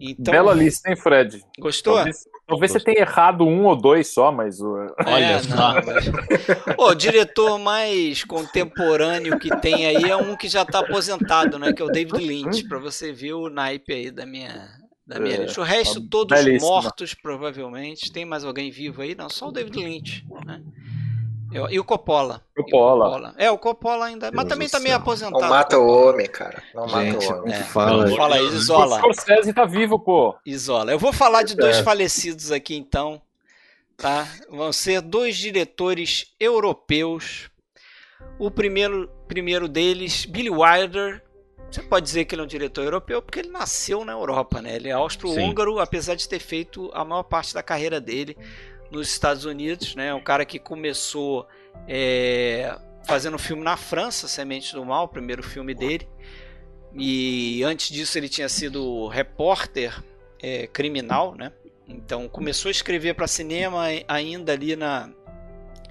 Então, 0.00 0.32
Bela 0.32 0.54
lista, 0.54 0.90
hein, 0.90 0.96
Fred? 0.96 1.40
Gostou? 1.58 1.94
Talvez, 1.94 2.16
talvez 2.46 2.72
você 2.72 2.80
tenha 2.80 3.00
errado 3.00 3.46
um 3.46 3.64
ou 3.64 3.76
dois 3.76 4.12
só, 4.12 4.32
mas. 4.32 4.60
Olha 4.60 5.24
é, 5.24 5.38
só. 5.38 5.74
Mas... 5.74 6.78
o 6.78 6.94
diretor 6.94 7.58
mais 7.58 8.24
contemporâneo 8.24 9.38
que 9.38 9.54
tem 9.60 9.86
aí 9.86 10.10
é 10.10 10.16
um 10.16 10.36
que 10.36 10.48
já 10.48 10.62
está 10.62 10.80
aposentado, 10.80 11.58
né? 11.58 11.72
Que 11.72 11.80
é 11.80 11.84
o 11.84 11.90
David 11.90 12.18
Lynch, 12.18 12.68
para 12.68 12.78
você 12.78 13.12
ver 13.12 13.34
o 13.34 13.48
naipe 13.48 13.92
aí 13.92 14.10
da 14.10 14.26
minha, 14.26 14.68
da 15.06 15.18
minha 15.18 15.36
é, 15.36 15.46
O 15.58 15.62
resto, 15.62 16.00
tá 16.02 16.06
todos 16.10 16.38
belíssima. 16.38 16.70
mortos, 16.70 17.14
provavelmente. 17.14 18.12
Tem 18.12 18.24
mais 18.24 18.44
alguém 18.44 18.70
vivo 18.70 19.02
aí? 19.02 19.14
Não, 19.14 19.30
só 19.30 19.48
o 19.48 19.52
David 19.52 19.78
Lynch. 19.78 20.26
Né? 20.44 20.60
E 21.70 21.78
o 21.78 21.84
Coppola. 21.84 22.42
Coppola. 22.56 23.06
o 23.06 23.10
Coppola. 23.10 23.34
É, 23.38 23.50
o 23.50 23.58
Coppola 23.58 24.06
ainda. 24.06 24.30
Deus 24.30 24.42
mas 24.42 24.48
também 24.48 24.68
tá 24.68 24.80
meio 24.80 24.96
aposentado. 24.96 25.40
Não 25.40 25.48
mata 25.48 25.78
o 25.78 25.86
homem, 25.86 26.26
cara. 26.26 26.62
Não 26.74 26.88
Gente, 26.88 27.14
mata 27.14 27.34
o 27.34 27.38
homem. 27.38 27.54
É, 27.54 27.62
fala, 27.62 28.06
não 28.06 28.16
fala 28.16 28.36
aí, 28.36 28.46
isola. 28.46 28.96
O 28.96 28.98
Scorsese 28.98 29.52
tá 29.52 29.64
vivo, 29.64 29.98
pô. 29.98 30.34
Isola. 30.44 30.90
Eu 30.90 30.98
vou 30.98 31.12
falar 31.12 31.44
de 31.44 31.54
dois 31.54 31.76
é. 31.76 31.82
falecidos 31.82 32.50
aqui, 32.50 32.74
então. 32.74 33.22
Tá? 33.96 34.26
Vão 34.50 34.72
ser 34.72 35.00
dois 35.00 35.36
diretores 35.36 36.34
europeus. 36.40 37.48
O 38.38 38.50
primeiro, 38.50 39.08
primeiro 39.28 39.68
deles, 39.68 40.24
Billy 40.24 40.50
Wilder. 40.50 41.22
Você 41.70 41.82
pode 41.82 42.04
dizer 42.04 42.24
que 42.24 42.34
ele 42.34 42.42
é 42.42 42.44
um 42.44 42.48
diretor 42.48 42.84
europeu 42.84 43.20
porque 43.20 43.40
ele 43.40 43.50
nasceu 43.50 44.04
na 44.04 44.12
Europa, 44.12 44.62
né? 44.62 44.76
Ele 44.76 44.88
é 44.88 44.92
austro-húngaro, 44.92 45.80
apesar 45.80 46.14
de 46.14 46.28
ter 46.28 46.38
feito 46.38 46.90
a 46.94 47.04
maior 47.04 47.24
parte 47.24 47.52
da 47.52 47.62
carreira 47.64 48.00
dele 48.00 48.36
nos 48.94 49.08
Estados 49.08 49.44
Unidos, 49.44 49.94
né? 49.94 50.14
Um 50.14 50.22
cara 50.22 50.44
que 50.44 50.58
começou 50.58 51.46
é, 51.88 52.76
fazendo 53.04 53.38
filme 53.38 53.62
na 53.62 53.76
França, 53.76 54.28
Sementes 54.28 54.72
do 54.72 54.84
Mal, 54.84 55.04
o 55.04 55.08
primeiro 55.08 55.42
filme 55.42 55.74
dele. 55.74 56.08
E 56.94 57.62
antes 57.64 57.90
disso 57.90 58.16
ele 58.16 58.28
tinha 58.28 58.48
sido 58.48 59.08
repórter 59.08 60.02
é, 60.40 60.66
criminal, 60.66 61.34
né? 61.34 61.52
Então 61.88 62.28
começou 62.28 62.68
a 62.68 62.72
escrever 62.72 63.14
para 63.14 63.26
cinema 63.26 63.84
ainda 64.08 64.52
ali 64.52 64.76
na 64.76 65.10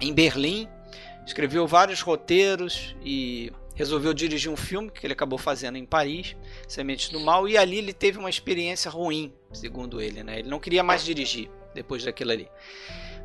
em 0.00 0.12
Berlim. 0.12 0.68
Escreveu 1.26 1.66
vários 1.66 2.00
roteiros 2.00 2.96
e 3.04 3.52
resolveu 3.74 4.12
dirigir 4.12 4.50
um 4.50 4.56
filme 4.56 4.90
que 4.90 5.06
ele 5.06 5.14
acabou 5.14 5.38
fazendo 5.38 5.76
em 5.76 5.84
Paris, 5.84 6.36
Sementes 6.68 7.08
do 7.08 7.18
Mal, 7.18 7.48
e 7.48 7.56
ali 7.56 7.78
ele 7.78 7.92
teve 7.92 8.18
uma 8.18 8.30
experiência 8.30 8.90
ruim, 8.90 9.32
segundo 9.52 10.00
ele, 10.00 10.22
né? 10.22 10.40
Ele 10.40 10.48
não 10.48 10.60
queria 10.60 10.82
mais 10.82 11.04
dirigir 11.04 11.50
depois 11.74 12.04
daquilo 12.04 12.32
ali. 12.32 12.48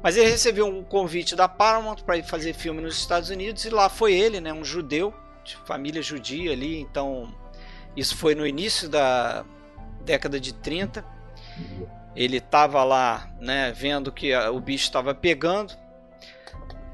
Mas 0.02 0.18
ele 0.18 0.30
recebeu 0.30 0.66
um 0.66 0.84
convite 0.84 1.36
da 1.36 1.48
Paramount 1.48 1.98
para 2.06 2.18
ir 2.18 2.24
fazer 2.24 2.54
filme 2.54 2.82
nos 2.82 2.98
Estados 2.98 3.30
Unidos 3.30 3.66
e 3.66 3.70
lá 3.70 3.90
foi 3.90 4.14
ele, 4.14 4.40
né, 4.40 4.54
um 4.54 4.64
judeu, 4.64 5.14
de 5.44 5.56
família 5.66 6.02
judia 6.02 6.52
ali, 6.52 6.80
então 6.80 7.34
isso 7.96 8.16
foi 8.16 8.36
no 8.36 8.46
início 8.48 8.88
da 8.88 9.46
década 10.02 10.40
de 10.40 10.54
30. 10.54 11.04
Ele 12.16 12.38
estava 12.38 12.84
lá, 12.84 13.30
né, 13.40 13.72
vendo 13.72 14.12
que 14.12 14.36
o 14.36 14.60
bicho 14.60 14.86
estava 14.86 15.14
pegando 15.14 15.74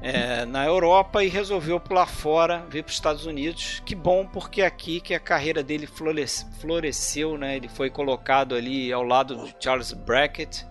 é, 0.02 0.44
na 0.44 0.64
Europa 0.64 1.24
e 1.24 1.28
resolveu 1.28 1.80
pular 1.80 2.06
fora, 2.06 2.64
vir 2.68 2.82
para 2.82 2.90
os 2.90 2.96
Estados 2.96 3.26
Unidos. 3.26 3.80
Que 3.84 3.94
bom, 3.94 4.26
porque 4.26 4.62
aqui 4.62 5.00
que 5.00 5.14
a 5.14 5.20
carreira 5.20 5.62
dele 5.62 5.86
floresceu, 5.86 7.38
né? 7.38 7.56
Ele 7.56 7.68
foi 7.68 7.90
colocado 7.90 8.54
ali 8.54 8.92
ao 8.92 9.02
lado 9.02 9.36
do 9.36 9.54
Charles 9.58 9.92
Brackett, 9.92 10.66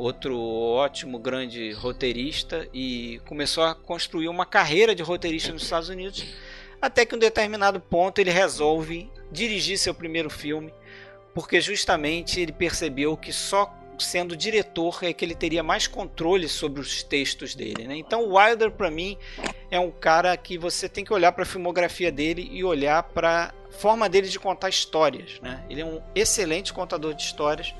outro 0.00 0.40
ótimo 0.40 1.18
grande 1.18 1.72
roteirista 1.72 2.66
e 2.72 3.20
começou 3.26 3.64
a 3.64 3.74
construir 3.74 4.28
uma 4.28 4.46
carreira 4.46 4.94
de 4.94 5.02
roteirista 5.02 5.52
nos 5.52 5.62
Estados 5.62 5.90
Unidos, 5.90 6.24
até 6.80 7.04
que 7.04 7.14
um 7.14 7.18
determinado 7.18 7.78
ponto 7.78 8.18
ele 8.18 8.30
resolve 8.30 9.10
dirigir 9.30 9.76
seu 9.76 9.92
primeiro 9.92 10.30
filme, 10.30 10.72
porque 11.34 11.60
justamente 11.60 12.40
ele 12.40 12.52
percebeu 12.52 13.14
que 13.16 13.32
só 13.32 13.76
sendo 13.98 14.34
diretor 14.34 15.00
é 15.02 15.12
que 15.12 15.22
ele 15.22 15.34
teria 15.34 15.62
mais 15.62 15.86
controle 15.86 16.48
sobre 16.48 16.80
os 16.80 17.02
textos 17.02 17.54
dele. 17.54 17.86
Né? 17.86 17.96
Então, 17.96 18.32
Wilder, 18.32 18.70
para 18.70 18.90
mim, 18.90 19.18
é 19.70 19.78
um 19.78 19.90
cara 19.90 20.34
que 20.38 20.56
você 20.56 20.88
tem 20.88 21.04
que 21.04 21.12
olhar 21.12 21.32
para 21.32 21.42
a 21.42 21.46
filmografia 21.46 22.10
dele 22.10 22.48
e 22.50 22.64
olhar 22.64 23.02
para 23.02 23.52
a 23.68 23.72
forma 23.72 24.08
dele 24.08 24.28
de 24.28 24.38
contar 24.38 24.70
histórias. 24.70 25.38
Né? 25.42 25.62
Ele 25.68 25.82
é 25.82 25.84
um 25.84 26.00
excelente 26.14 26.72
contador 26.72 27.12
de 27.12 27.22
histórias 27.22 27.74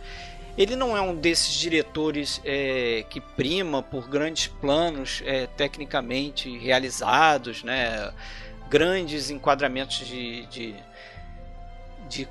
ele 0.60 0.76
não 0.76 0.94
é 0.94 1.00
um 1.00 1.16
desses 1.16 1.54
diretores 1.54 2.38
é, 2.44 3.02
que 3.08 3.18
prima 3.18 3.82
por 3.82 4.06
grandes 4.06 4.46
planos 4.46 5.22
é, 5.24 5.46
tecnicamente 5.46 6.54
realizados, 6.58 7.64
né? 7.64 8.12
grandes 8.68 9.30
enquadramentos 9.30 10.06
de, 10.06 10.44
de, 10.46 10.74
de, 12.10 12.28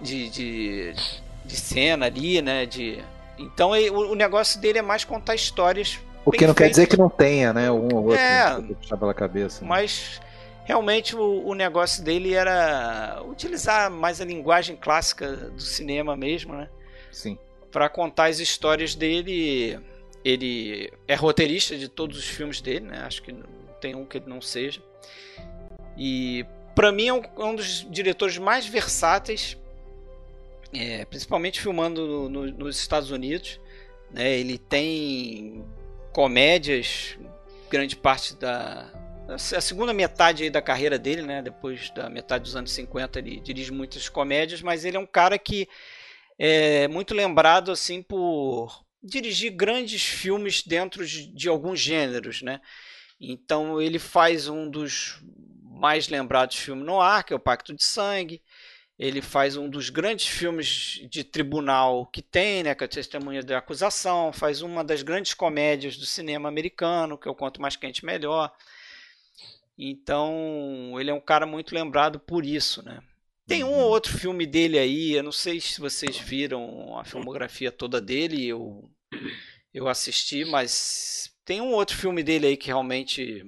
de, 0.00 0.28
de, 0.28 0.94
de 1.44 1.56
cena 1.56 2.06
ali, 2.06 2.42
né? 2.42 2.66
De, 2.66 2.98
então 3.38 3.76
ele, 3.76 3.90
o, 3.90 4.10
o, 4.10 4.14
negócio 4.16 4.60
dele 4.60 4.80
é 4.80 4.82
mais 4.82 5.04
contar 5.04 5.36
histórias. 5.36 6.00
O 6.24 6.32
que 6.32 6.48
não 6.48 6.54
quer 6.54 6.68
dizer 6.68 6.88
que 6.88 6.96
não 6.96 7.08
tenha, 7.08 7.52
né? 7.52 7.70
Um 7.70 7.88
ou 7.94 8.04
outro 8.06 8.18
é, 8.18 8.60
puxar 8.74 8.96
pela 8.96 9.14
cabeça. 9.14 9.62
Né? 9.62 9.68
Mas 9.68 10.20
realmente 10.64 11.14
o, 11.14 11.46
o, 11.46 11.54
negócio 11.54 12.02
dele 12.02 12.34
era 12.34 13.22
utilizar 13.24 13.88
mais 13.88 14.20
a 14.20 14.24
linguagem 14.24 14.74
clássica 14.74 15.28
do 15.28 15.62
cinema 15.62 16.16
mesmo, 16.16 16.54
né? 16.54 16.68
Sim 17.12 17.38
para 17.70 17.88
contar 17.88 18.26
as 18.26 18.38
histórias 18.38 18.94
dele. 18.94 19.78
Ele 20.24 20.92
é 21.06 21.14
roteirista 21.14 21.76
de 21.76 21.88
todos 21.88 22.18
os 22.18 22.26
filmes 22.26 22.60
dele, 22.60 22.86
né? 22.86 22.98
Acho 23.00 23.22
que 23.22 23.34
tem 23.80 23.94
um 23.94 24.04
que 24.04 24.18
ele 24.18 24.28
não 24.28 24.40
seja. 24.40 24.82
E 25.96 26.44
para 26.74 26.92
mim 26.92 27.08
é 27.08 27.12
um, 27.12 27.22
é 27.22 27.44
um, 27.44 27.54
dos 27.54 27.86
diretores 27.90 28.36
mais 28.38 28.66
versáteis, 28.66 29.56
é, 30.72 31.04
principalmente 31.04 31.60
filmando 31.60 32.06
no, 32.06 32.28
no, 32.28 32.46
nos 32.52 32.78
Estados 32.78 33.10
Unidos. 33.10 33.60
Né? 34.10 34.38
Ele 34.38 34.58
tem 34.58 35.64
comédias, 36.12 37.18
grande 37.70 37.96
parte 37.96 38.34
da 38.36 38.90
a 39.28 39.60
segunda 39.60 39.92
metade 39.92 40.48
da 40.48 40.62
carreira 40.62 40.98
dele, 40.98 41.20
né? 41.20 41.42
Depois 41.42 41.90
da 41.90 42.08
metade 42.08 42.44
dos 42.44 42.56
anos 42.56 42.72
50 42.72 43.18
ele 43.18 43.40
dirige 43.40 43.70
muitas 43.70 44.08
comédias, 44.08 44.62
mas 44.62 44.86
ele 44.86 44.96
é 44.96 45.00
um 45.00 45.06
cara 45.06 45.38
que 45.38 45.68
é 46.38 46.86
muito 46.88 47.14
lembrado 47.14 47.72
assim 47.72 48.02
por 48.02 48.84
dirigir 49.02 49.50
grandes 49.52 50.02
filmes 50.04 50.62
dentro 50.62 51.06
de, 51.06 51.26
de 51.26 51.48
alguns 51.48 51.80
gêneros, 51.80 52.42
né? 52.42 52.60
Então 53.20 53.80
ele 53.80 53.98
faz 53.98 54.48
um 54.48 54.70
dos 54.70 55.20
mais 55.62 56.08
lembrados 56.08 56.56
filmes 56.56 56.84
no 56.84 57.00
ar, 57.00 57.24
que 57.24 57.32
é 57.32 57.36
o 57.36 57.40
Pacto 57.40 57.74
de 57.74 57.84
Sangue. 57.84 58.42
Ele 58.98 59.22
faz 59.22 59.56
um 59.56 59.70
dos 59.70 59.90
grandes 59.90 60.26
filmes 60.26 61.00
de 61.08 61.22
tribunal 61.22 62.06
que 62.06 62.20
tem, 62.20 62.64
né, 62.64 62.74
que 62.74 62.82
é 62.82 62.86
a 62.86 62.88
Testemunha 62.88 63.42
da 63.42 63.58
Acusação. 63.58 64.32
Faz 64.32 64.60
uma 64.60 64.82
das 64.82 65.02
grandes 65.02 65.34
comédias 65.34 65.96
do 65.96 66.04
cinema 66.04 66.48
americano, 66.48 67.16
que 67.16 67.28
é 67.28 67.30
o 67.30 67.34
Quanto 67.34 67.62
Mais 67.62 67.76
Quente 67.76 68.04
Melhor. 68.04 68.52
Então 69.78 70.96
ele 70.98 71.10
é 71.10 71.14
um 71.14 71.20
cara 71.20 71.46
muito 71.46 71.72
lembrado 71.74 72.18
por 72.18 72.44
isso, 72.44 72.82
né? 72.84 73.00
Tem 73.48 73.64
um 73.64 73.72
ou 73.72 73.88
outro 73.88 74.16
filme 74.16 74.46
dele 74.46 74.78
aí, 74.78 75.14
eu 75.14 75.22
não 75.22 75.32
sei 75.32 75.58
se 75.58 75.80
vocês 75.80 76.18
viram 76.18 76.98
a 76.98 77.04
filmografia 77.04 77.72
toda 77.72 77.98
dele, 77.98 78.46
eu, 78.46 78.90
eu 79.72 79.88
assisti, 79.88 80.44
mas 80.44 81.32
tem 81.46 81.60
um 81.60 81.72
outro 81.72 81.96
filme 81.96 82.22
dele 82.22 82.46
aí 82.46 82.56
que 82.58 82.66
realmente 82.66 83.42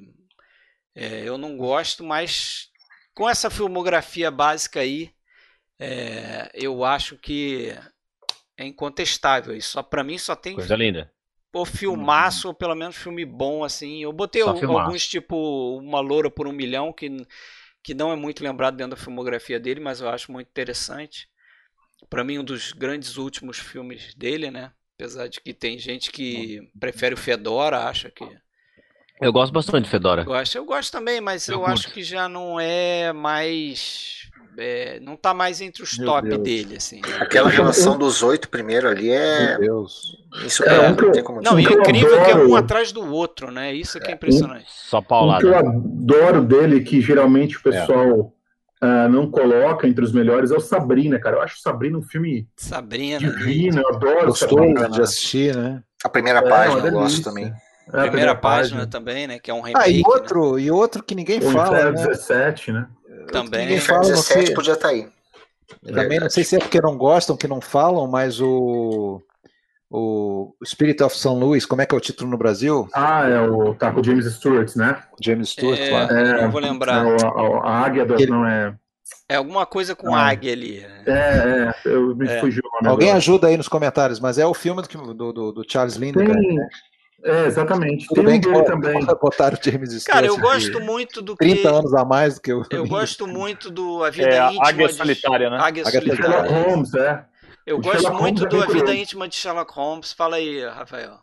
é, 0.94 1.22
eu 1.22 1.36
não 1.36 1.54
gosto, 1.56 2.02
mas 2.02 2.70
com 3.14 3.28
essa 3.28 3.50
filmografia 3.50 4.30
básica 4.30 4.80
aí, 4.80 5.12
é, 5.78 6.50
eu 6.54 6.82
acho 6.82 7.18
que 7.18 7.76
é 8.56 8.66
incontestável. 8.66 9.54
Isso 9.54 9.72
só 9.72 9.82
para 9.82 10.02
mim 10.02 10.16
só 10.16 10.34
tem 10.34 10.54
coisa 10.54 10.76
linda. 10.76 11.12
Ou 11.52 11.66
filmaço, 11.66 12.48
ou 12.48 12.54
pelo 12.54 12.74
menos 12.74 12.96
filme 12.96 13.24
bom 13.24 13.64
assim. 13.64 14.02
Eu 14.02 14.12
botei 14.12 14.40
alguns 14.40 15.06
tipo 15.06 15.78
uma 15.78 16.00
loura 16.00 16.30
por 16.30 16.46
um 16.46 16.52
milhão 16.52 16.92
que 16.92 17.10
que 17.82 17.94
não 17.94 18.12
é 18.12 18.16
muito 18.16 18.42
lembrado 18.42 18.76
dentro 18.76 18.96
da 18.96 19.02
filmografia 19.02 19.58
dele, 19.58 19.80
mas 19.80 20.00
eu 20.00 20.08
acho 20.08 20.30
muito 20.30 20.48
interessante. 20.48 21.28
Para 22.08 22.24
mim, 22.24 22.38
um 22.38 22.44
dos 22.44 22.72
grandes 22.72 23.16
últimos 23.16 23.58
filmes 23.58 24.14
dele, 24.14 24.50
né? 24.50 24.72
Apesar 24.94 25.28
de 25.28 25.40
que 25.40 25.54
tem 25.54 25.78
gente 25.78 26.10
que 26.10 26.70
prefere 26.78 27.14
o 27.14 27.18
Fedora, 27.18 27.88
acha 27.88 28.10
que. 28.10 28.24
Eu 29.20 29.32
gosto 29.32 29.52
bastante 29.52 29.84
de 29.84 29.90
Fedora. 29.90 30.22
Eu 30.22 30.26
gosto, 30.26 30.56
eu 30.56 30.64
gosto 30.64 30.92
também, 30.92 31.20
mas 31.20 31.48
eu, 31.48 31.60
eu 31.60 31.66
acho 31.66 31.90
que 31.92 32.02
já 32.02 32.28
não 32.28 32.58
é 32.60 33.12
mais. 33.12 34.19
É, 34.60 35.00
não 35.00 35.16
tá 35.16 35.32
mais 35.32 35.60
entre 35.60 35.82
os 35.82 35.96
Meu 35.98 36.06
top 36.06 36.28
Deus. 36.28 36.42
dele, 36.42 36.76
assim. 36.76 37.00
Aquela 37.18 37.48
relação 37.48 37.96
dos 37.96 38.22
oito 38.22 38.48
primeiro 38.48 38.88
ali 38.88 39.10
é. 39.10 39.58
Meu 39.58 39.60
Deus. 39.60 40.18
Isso 40.44 40.62
é, 40.64 40.74
é, 40.74 40.88
não 40.88 41.12
tem 41.12 41.22
como 41.22 41.40
Não, 41.42 41.58
é 41.58 41.62
incrível 41.62 42.22
que 42.24 42.30
é 42.30 42.36
um 42.36 42.54
atrás 42.54 42.92
do 42.92 43.04
outro, 43.12 43.50
né? 43.50 43.74
Isso 43.74 43.98
é 43.98 44.00
que 44.00 44.10
é 44.10 44.14
impressionante. 44.14 44.66
Só 44.68 45.00
paulada. 45.00 45.38
O 45.38 45.50
que 45.50 45.54
eu 45.54 45.58
adoro 45.58 46.42
dele, 46.42 46.80
que 46.82 47.00
geralmente 47.00 47.56
o 47.56 47.62
pessoal 47.62 48.32
uh, 48.82 49.08
não 49.10 49.30
coloca 49.30 49.88
entre 49.88 50.04
os 50.04 50.12
melhores, 50.12 50.50
é 50.50 50.56
o 50.56 50.60
Sabrina, 50.60 51.18
cara. 51.18 51.36
Eu 51.36 51.42
acho 51.42 51.60
Sabrina 51.60 51.98
um 51.98 52.02
filme 52.02 52.48
Sabrina, 52.56 53.18
divino, 53.18 53.80
eu 53.80 53.88
adoro 53.88 54.34
Sabrina. 54.34 54.88
de 54.88 55.00
assistir, 55.00 55.56
né? 55.56 55.82
A 56.04 56.08
primeira 56.08 56.38
é, 56.38 56.48
página 56.48 56.86
eu 56.86 56.92
gosto 56.92 57.22
também. 57.22 57.46
É, 57.46 57.90
primeira, 57.90 58.10
primeira 58.10 58.34
página, 58.34 58.80
página, 58.80 58.86
também, 58.86 59.26
né? 59.26 59.38
Que 59.38 59.50
é 59.50 59.54
um 59.54 59.60
remake. 59.60 59.84
Ah, 59.84 59.88
e 59.88 60.02
outro, 60.06 60.54
né? 60.54 60.62
e 60.62 60.70
outro 60.70 61.02
que 61.02 61.14
ninguém 61.14 61.40
o 61.40 61.50
fala. 61.50 61.76
Inferno 61.76 61.98
né? 61.98 62.06
17, 62.06 62.72
né? 62.72 62.86
Também. 63.32 63.66
Ninguém 63.66 63.80
fala, 63.80 64.00
17 64.00 64.54
podia 64.54 64.74
estar 64.74 64.88
tá 64.88 64.94
aí. 64.94 65.08
Também 65.92 66.20
não 66.20 66.28
sei 66.28 66.44
se 66.44 66.56
é 66.56 66.58
porque 66.58 66.80
não 66.80 66.96
gostam, 66.96 67.36
que 67.36 67.48
não 67.48 67.60
falam, 67.60 68.06
mas 68.06 68.40
o 68.40 69.22
o 69.92 70.54
Spirit 70.64 71.02
of 71.02 71.16
St. 71.16 71.28
Louis, 71.28 71.66
como 71.66 71.82
é 71.82 71.86
que 71.86 71.92
é 71.92 71.98
o 71.98 72.00
título 72.00 72.30
no 72.30 72.38
Brasil? 72.38 72.88
Ah, 72.94 73.28
é 73.28 73.40
o 73.40 73.74
tá 73.74 73.90
com 73.90 74.02
James 74.02 74.32
Stewart, 74.34 74.76
né? 74.76 75.02
James 75.20 75.48
Stewart, 75.48 75.80
é, 75.80 75.90
lá. 75.90 76.02
É, 76.02 76.42
não 76.42 76.50
vou 76.50 76.60
lembrar. 76.60 77.04
É, 77.04 77.16
a, 77.24 77.68
a, 77.68 77.84
águia 77.84 78.06
do, 78.06 78.14
Ele... 78.14 78.30
não 78.30 78.46
é. 78.46 78.72
É 79.28 79.34
alguma 79.34 79.66
coisa 79.66 79.96
com 79.96 80.14
ah. 80.14 80.28
águia 80.28 80.52
ali. 80.52 80.80
Né? 80.80 81.02
É, 81.06 81.88
é, 81.88 81.92
eu 81.92 82.14
me 82.14 82.28
é. 82.28 82.40
fugiu. 82.40 82.62
Alguém 82.84 83.10
ajuda 83.10 83.48
aí 83.48 83.56
nos 83.56 83.66
comentários, 83.66 84.20
mas 84.20 84.38
é 84.38 84.46
o 84.46 84.54
filme 84.54 84.80
do, 84.82 85.32
do, 85.32 85.52
do 85.52 85.64
Charles 85.68 85.96
Lindgren, 85.96 86.34
Tem... 86.34 86.54
né? 86.54 86.68
É, 87.22 87.46
exatamente. 87.46 88.06
Tudo 88.06 88.16
Tem 88.16 88.24
bem 88.24 88.36
um 88.38 88.40
que 88.40 88.64
também. 88.64 89.04
botaram 89.20 89.58
o 89.58 89.62
James 89.62 89.90
Stewart. 89.90 90.06
Cara, 90.06 90.26
eu 90.26 90.38
gosto 90.38 90.80
muito 90.80 91.20
do 91.20 91.36
30 91.36 91.68
anos 91.68 91.94
a 91.94 92.04
mais 92.04 92.36
do 92.36 92.40
que 92.40 92.52
eu. 92.52 92.64
Eu 92.70 92.86
gosto 92.86 93.26
muito 93.26 93.70
do 93.70 94.02
A 94.02 94.10
Vida 94.10 94.28
é, 94.28 94.46
Íntima. 94.46 94.68
Águia 94.68 94.88
de... 94.88 94.94
Solitária, 94.94 95.50
né? 95.50 95.58
Águia, 95.60 95.84
Águia 95.86 96.00
Solitária. 96.00 96.50
Holmes, 96.50 96.94
é. 96.94 97.24
Eu 97.66 97.76
o 97.76 97.80
gosto 97.80 98.00
Sherlock 98.00 98.22
muito 98.22 98.46
da 98.46 98.66
vida 98.66 98.94
íntima 98.94 99.28
de 99.28 99.34
Sherlock 99.36 99.72
Holmes. 99.72 100.12
Fala 100.12 100.36
aí, 100.36 100.64
Rafael. 100.66 101.18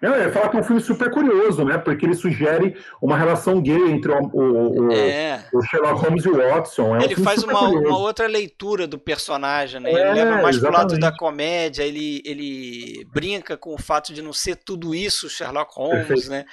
Não, 0.00 0.14
eu 0.16 0.24
ia 0.24 0.32
falar 0.32 0.48
que 0.48 0.56
é 0.56 0.60
um 0.60 0.64
filme 0.64 0.80
super 0.80 1.10
curioso, 1.10 1.64
né? 1.64 1.78
Porque 1.78 2.04
ele 2.04 2.14
sugere 2.14 2.76
uma 3.00 3.16
relação 3.16 3.62
gay 3.62 3.90
entre 3.90 4.10
o, 4.10 4.30
o, 4.32 4.92
é. 4.92 5.44
o 5.52 5.62
Sherlock 5.62 6.00
Holmes 6.04 6.24
e 6.24 6.28
o 6.28 6.36
Watson. 6.36 6.96
É 6.96 7.04
ele 7.04 7.20
um 7.20 7.22
faz 7.22 7.44
uma, 7.44 7.60
uma, 7.68 7.98
outra 7.98 8.26
leitura 8.26 8.86
do 8.86 8.98
personagem, 8.98 9.80
né? 9.80 9.90
Ele 9.90 10.00
é, 10.00 10.12
leva 10.12 10.42
mais 10.42 10.58
pro 10.58 10.72
lado 10.72 10.98
da 10.98 11.16
comédia, 11.16 11.84
ele, 11.84 12.20
ele 12.24 13.06
brinca 13.12 13.56
com 13.56 13.74
o 13.74 13.78
fato 13.78 14.12
de 14.12 14.20
não 14.20 14.32
ser 14.32 14.56
tudo 14.56 14.92
isso 14.92 15.30
Sherlock 15.30 15.72
Holmes, 15.76 16.06
Perfeito. 16.08 16.30
né? 16.30 16.44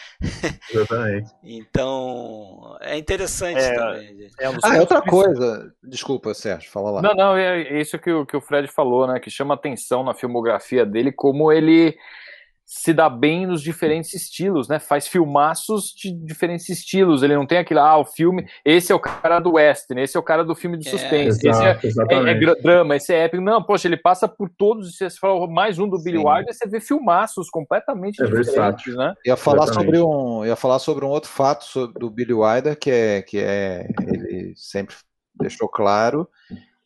Exatamente. 0.72 1.32
então, 1.44 2.78
é 2.82 2.98
interessante 2.98 3.60
é, 3.60 3.74
também. 3.74 4.30
É 4.40 4.50
um 4.50 4.58
ah, 4.62 4.76
é 4.76 4.80
outra 4.80 5.02
coisa. 5.02 5.74
Desculpa, 5.84 6.36
Sérgio, 6.36 6.70
fala 6.70 6.92
lá. 6.92 7.02
Não, 7.02 7.16
não, 7.16 7.36
é 7.36 7.82
isso 7.82 7.98
que 7.98 8.12
o, 8.12 8.28
que 8.28 8.38
o 8.38 8.42
Fred 8.42 8.68
falou, 8.68 9.08
né? 9.08 9.20
Que 9.20 9.32
chama 9.32 9.56
atenção 9.56 10.04
na 10.04 10.14
filmografia 10.14 10.86
dele, 10.86 11.12
como 11.12 11.52
ele 11.52 11.98
se 12.72 12.94
dá 12.94 13.10
bem 13.10 13.48
nos 13.48 13.64
diferentes 13.64 14.14
estilos, 14.14 14.68
né? 14.68 14.78
Faz 14.78 15.08
filmaços 15.08 15.86
de 15.86 16.14
diferentes 16.14 16.70
estilos. 16.70 17.24
Ele 17.24 17.36
não 17.36 17.48
tem 17.48 17.58
aquele, 17.58 17.80
ah, 17.80 17.98
o 17.98 18.06
filme, 18.06 18.48
esse 18.64 18.92
é 18.92 18.96
o 18.96 19.00
cara 19.00 19.40
do 19.40 19.54
western, 19.54 20.00
esse 20.04 20.16
é 20.16 20.20
o 20.20 20.24
cara 20.24 20.46
do 20.46 20.54
filme 20.54 20.78
de 20.78 20.88
é, 20.88 20.92
suspense, 20.92 21.48
é, 21.48 21.50
exato, 21.50 21.88
esse 21.88 22.00
é, 22.00 22.06
é, 22.14 22.30
é, 22.30 22.62
drama, 22.62 22.96
esse 22.96 23.12
é 23.12 23.26
épico. 23.26 23.42
Não, 23.42 23.64
poxa, 23.64 23.88
ele 23.88 23.98
passa 23.98 24.28
por 24.28 24.52
todos, 24.56 24.96
você 24.96 25.10
fala 25.10 25.48
mais 25.48 25.80
um 25.80 25.90
do 25.90 25.98
Billy 25.98 26.20
Wilder, 26.20 26.54
você 26.54 26.70
vê 26.70 26.80
filmaços 26.80 27.50
completamente 27.50 28.22
é 28.22 28.26
diferentes, 28.26 28.54
versátil. 28.54 28.96
né? 28.98 29.16
Ia 29.26 29.36
falar 29.36 29.66
sobre 29.66 30.00
um, 30.00 30.46
ia 30.46 30.56
falar 30.56 30.78
sobre 30.78 31.04
um 31.04 31.10
outro 31.10 31.32
fato 31.32 31.88
do 31.88 32.08
Billy 32.12 32.34
Wilder 32.34 32.78
que 32.78 32.92
é 32.92 33.22
que 33.24 33.40
é 33.40 33.88
ele 34.08 34.54
sempre 34.56 34.96
deixou 35.34 35.68
claro 35.68 36.30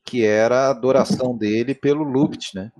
que 0.06 0.26
era 0.26 0.68
a 0.68 0.70
adoração 0.70 1.38
dele 1.38 1.76
pelo 1.76 2.04
Lupt, 2.04 2.56
né? 2.56 2.72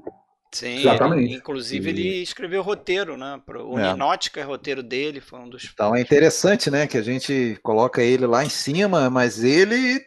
Sim, 0.54 0.82
Exatamente. 0.82 1.24
Ele, 1.24 1.36
inclusive 1.36 1.90
ele 1.90 2.22
escreveu 2.22 2.62
roteiro, 2.62 3.18
né? 3.18 3.42
O 3.66 3.80
é. 3.80 3.92
Ninótica 3.92 4.40
é 4.40 4.44
roteiro 4.44 4.84
dele, 4.84 5.20
foi 5.20 5.40
um 5.40 5.50
dos. 5.50 5.70
Então 5.74 5.96
é 5.96 6.00
interessante, 6.00 6.70
né? 6.70 6.86
Que 6.86 6.98
a 6.98 7.02
gente 7.02 7.58
coloca 7.64 8.02
ele 8.04 8.28
lá 8.28 8.46
em 8.46 8.50
cima, 8.50 9.10
mas 9.10 9.44
ele 9.44 10.00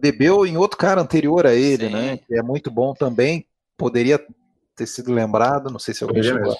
bebeu 0.00 0.46
em 0.46 0.56
outro 0.56 0.78
cara 0.78 1.00
anterior 1.00 1.44
a 1.44 1.54
ele, 1.54 1.88
Sim. 1.88 1.92
né? 1.92 2.16
Que 2.16 2.38
é 2.38 2.42
muito 2.42 2.70
bom 2.70 2.94
também. 2.94 3.46
Poderia 3.76 4.24
ter 4.76 4.86
sido 4.86 5.12
lembrado, 5.12 5.70
não 5.70 5.80
sei 5.80 5.92
se 5.92 6.04
alguém 6.04 6.22
chegou. 6.22 6.56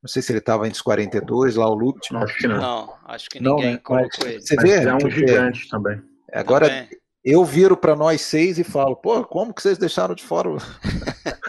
Não 0.00 0.08
sei 0.08 0.22
se 0.22 0.30
ele 0.32 0.38
estava 0.38 0.66
entre 0.66 0.76
os 0.76 0.82
42, 0.82 1.56
lá 1.56 1.68
o 1.68 1.74
Luke. 1.74 2.14
Acho 2.14 2.38
que 2.38 2.48
não. 2.48 2.58
Não, 2.58 2.94
acho 3.06 3.28
que 3.28 3.40
ninguém 3.40 3.64
não, 3.64 3.72
né? 3.72 3.80
colocou 3.82 4.26
ele. 4.26 4.40
Você 4.40 4.56
vê? 4.56 4.84
é 4.84 4.94
um 4.94 5.10
gigante 5.10 5.68
também. 5.68 6.00
Agora, 6.32 6.68
também 6.68 7.00
eu 7.24 7.44
viro 7.44 7.76
para 7.76 7.94
nós 7.94 8.22
seis 8.22 8.58
e 8.58 8.64
falo, 8.64 8.96
pô, 8.96 9.22
como 9.24 9.52
que 9.52 9.60
vocês 9.62 9.76
deixaram 9.76 10.14
de 10.14 10.22
fora? 10.22 10.50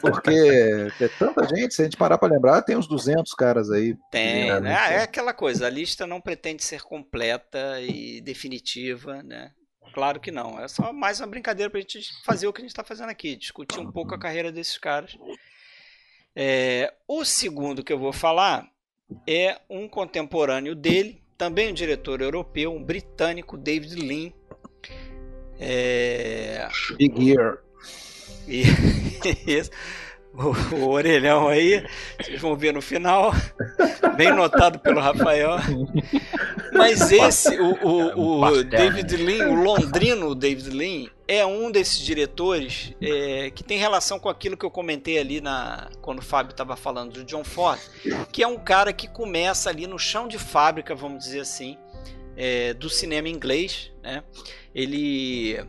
Porque 0.00 0.88
tem 0.98 1.08
tanta 1.18 1.46
gente, 1.46 1.74
se 1.74 1.82
a 1.82 1.84
gente 1.84 1.96
parar 1.96 2.18
para 2.18 2.32
lembrar, 2.32 2.62
tem 2.62 2.76
uns 2.76 2.86
200 2.86 3.32
caras 3.34 3.70
aí. 3.70 3.96
Tem, 4.10 4.60
né? 4.60 4.72
É 4.94 5.02
aquela 5.02 5.32
coisa, 5.32 5.66
a 5.66 5.70
lista 5.70 6.06
não 6.06 6.20
pretende 6.20 6.62
ser 6.62 6.82
completa 6.82 7.80
e 7.80 8.20
definitiva, 8.20 9.22
né? 9.22 9.52
Claro 9.94 10.20
que 10.20 10.30
não, 10.30 10.58
é 10.58 10.68
só 10.68 10.92
mais 10.92 11.20
uma 11.20 11.26
brincadeira 11.26 11.68
para 11.68 11.78
a 11.78 11.82
gente 11.82 12.08
fazer 12.24 12.46
o 12.46 12.52
que 12.52 12.60
a 12.60 12.64
gente 12.64 12.70
está 12.70 12.82
fazendo 12.82 13.10
aqui, 13.10 13.36
discutir 13.36 13.78
um 13.78 13.92
pouco 13.92 14.14
a 14.14 14.18
carreira 14.18 14.50
desses 14.50 14.78
caras. 14.78 15.16
É, 16.34 16.92
o 17.06 17.24
segundo 17.24 17.84
que 17.84 17.92
eu 17.92 17.98
vou 17.98 18.12
falar 18.12 18.66
é 19.28 19.60
um 19.68 19.86
contemporâneo 19.86 20.74
dele, 20.74 21.22
também 21.36 21.70
um 21.70 21.74
diretor 21.74 22.22
europeu, 22.22 22.72
um 22.72 22.82
britânico, 22.82 23.58
David 23.58 23.96
Lean, 23.96 24.32
é... 25.64 26.68
Big 26.96 27.30
Ear. 27.30 27.62
E. 28.46 28.64
O, 30.34 30.76
o, 30.76 30.88
orelhão 30.88 31.46
aí, 31.46 31.84
vocês 32.18 32.40
vão 32.40 32.56
ver 32.56 32.72
no 32.72 32.80
final, 32.80 33.32
bem 34.16 34.34
notado 34.34 34.78
pelo 34.78 34.98
Rafael. 34.98 35.58
Mas 36.72 37.12
esse, 37.12 37.60
o, 37.60 37.76
o, 38.16 38.42
o 38.42 38.64
David 38.64 39.14
Lean, 39.14 39.50
o 39.50 39.62
londrino 39.62 40.34
David 40.34 40.70
Lean, 40.70 41.10
é 41.28 41.44
um 41.44 41.70
desses 41.70 41.98
diretores 41.98 42.94
é, 43.00 43.50
que 43.50 43.62
tem 43.62 43.76
relação 43.76 44.18
com 44.18 44.30
aquilo 44.30 44.56
que 44.56 44.64
eu 44.64 44.70
comentei 44.70 45.18
ali 45.18 45.38
na 45.40 45.90
quando 46.00 46.20
o 46.20 46.22
Fábio 46.22 46.52
estava 46.52 46.76
falando 46.76 47.12
do 47.12 47.24
John 47.24 47.44
Ford, 47.44 47.78
que 48.32 48.42
é 48.42 48.46
um 48.46 48.58
cara 48.58 48.90
que 48.90 49.08
começa 49.08 49.68
ali 49.68 49.86
no 49.86 49.98
chão 49.98 50.26
de 50.26 50.38
fábrica, 50.38 50.94
vamos 50.94 51.24
dizer 51.24 51.40
assim, 51.40 51.76
é, 52.36 52.72
do 52.72 52.88
cinema 52.88 53.28
inglês, 53.28 53.92
né? 54.02 54.22
Ele 54.74 55.62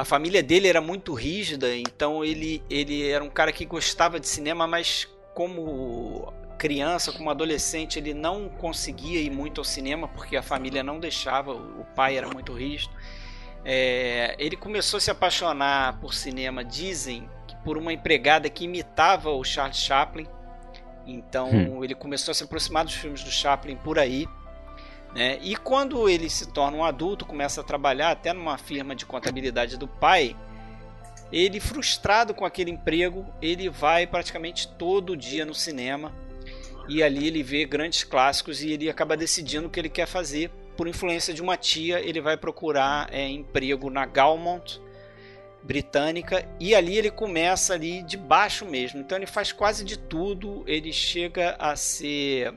a 0.00 0.04
família 0.04 0.42
dele 0.42 0.66
era 0.66 0.80
muito 0.80 1.12
rígida, 1.12 1.76
então 1.76 2.24
ele 2.24 2.62
ele 2.70 3.06
era 3.06 3.22
um 3.22 3.28
cara 3.28 3.52
que 3.52 3.66
gostava 3.66 4.18
de 4.18 4.26
cinema, 4.26 4.66
mas 4.66 5.06
como 5.34 6.32
criança, 6.56 7.12
como 7.12 7.28
adolescente, 7.28 7.98
ele 7.98 8.14
não 8.14 8.48
conseguia 8.48 9.20
ir 9.20 9.30
muito 9.30 9.60
ao 9.60 9.64
cinema 9.64 10.08
porque 10.08 10.38
a 10.38 10.42
família 10.42 10.82
não 10.82 10.98
deixava, 10.98 11.52
o 11.52 11.84
pai 11.94 12.16
era 12.16 12.28
muito 12.28 12.52
rígido. 12.54 12.94
É, 13.62 14.36
ele 14.38 14.56
começou 14.56 14.96
a 14.96 15.00
se 15.00 15.10
apaixonar 15.10 16.00
por 16.00 16.14
cinema, 16.14 16.64
dizem, 16.64 17.28
por 17.62 17.76
uma 17.76 17.92
empregada 17.92 18.48
que 18.48 18.64
imitava 18.64 19.30
o 19.30 19.44
Charles 19.44 19.76
Chaplin. 19.76 20.26
Então 21.06 21.50
hum. 21.50 21.84
ele 21.84 21.94
começou 21.94 22.32
a 22.32 22.34
se 22.34 22.44
aproximar 22.44 22.86
dos 22.86 22.94
filmes 22.94 23.22
do 23.22 23.30
Chaplin 23.30 23.76
por 23.76 23.98
aí. 23.98 24.26
Né? 25.14 25.38
E 25.42 25.56
quando 25.56 26.08
ele 26.08 26.30
se 26.30 26.48
torna 26.48 26.76
um 26.76 26.84
adulto, 26.84 27.26
começa 27.26 27.60
a 27.60 27.64
trabalhar 27.64 28.10
até 28.10 28.32
numa 28.32 28.56
firma 28.56 28.94
de 28.94 29.04
contabilidade 29.04 29.76
do 29.76 29.88
pai, 29.88 30.36
ele 31.32 31.60
frustrado 31.60 32.34
com 32.34 32.44
aquele 32.44 32.70
emprego, 32.70 33.26
ele 33.40 33.68
vai 33.68 34.06
praticamente 34.06 34.68
todo 34.68 35.16
dia 35.16 35.44
no 35.44 35.54
cinema 35.54 36.12
e 36.88 37.02
ali 37.02 37.28
ele 37.28 37.42
vê 37.42 37.64
grandes 37.64 38.02
clássicos 38.02 38.62
e 38.62 38.72
ele 38.72 38.90
acaba 38.90 39.16
decidindo 39.16 39.68
o 39.68 39.70
que 39.70 39.78
ele 39.78 39.88
quer 39.88 40.06
fazer. 40.06 40.50
Por 40.76 40.88
influência 40.88 41.32
de 41.32 41.42
uma 41.42 41.56
tia, 41.56 42.00
ele 42.00 42.20
vai 42.20 42.36
procurar 42.36 43.08
é, 43.12 43.28
emprego 43.28 43.90
na 43.90 44.06
Gaumont 44.06 44.80
britânica 45.62 46.48
e 46.58 46.74
ali 46.74 46.96
ele 46.96 47.10
começa 47.10 47.74
ali 47.74 48.02
de 48.02 48.16
baixo 48.16 48.64
mesmo. 48.64 49.00
Então 49.00 49.16
ele 49.16 49.26
faz 49.26 49.52
quase 49.52 49.84
de 49.84 49.98
tudo. 49.98 50.64
Ele 50.66 50.92
chega 50.92 51.54
a 51.58 51.76
ser 51.76 52.54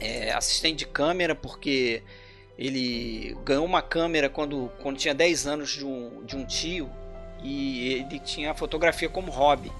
é, 0.00 0.32
assistente 0.32 0.78
de 0.78 0.86
câmera, 0.86 1.34
porque 1.34 2.02
ele 2.58 3.36
ganhou 3.44 3.64
uma 3.64 3.82
câmera 3.82 4.28
quando, 4.28 4.70
quando 4.80 4.96
tinha 4.96 5.14
10 5.14 5.46
anos 5.46 5.70
de 5.70 5.84
um, 5.84 6.24
de 6.24 6.36
um 6.36 6.44
tio 6.44 6.90
e 7.42 7.92
ele 7.92 8.18
tinha 8.18 8.50
a 8.50 8.54
fotografia 8.54 9.08
como 9.08 9.30
hobby. 9.30 9.70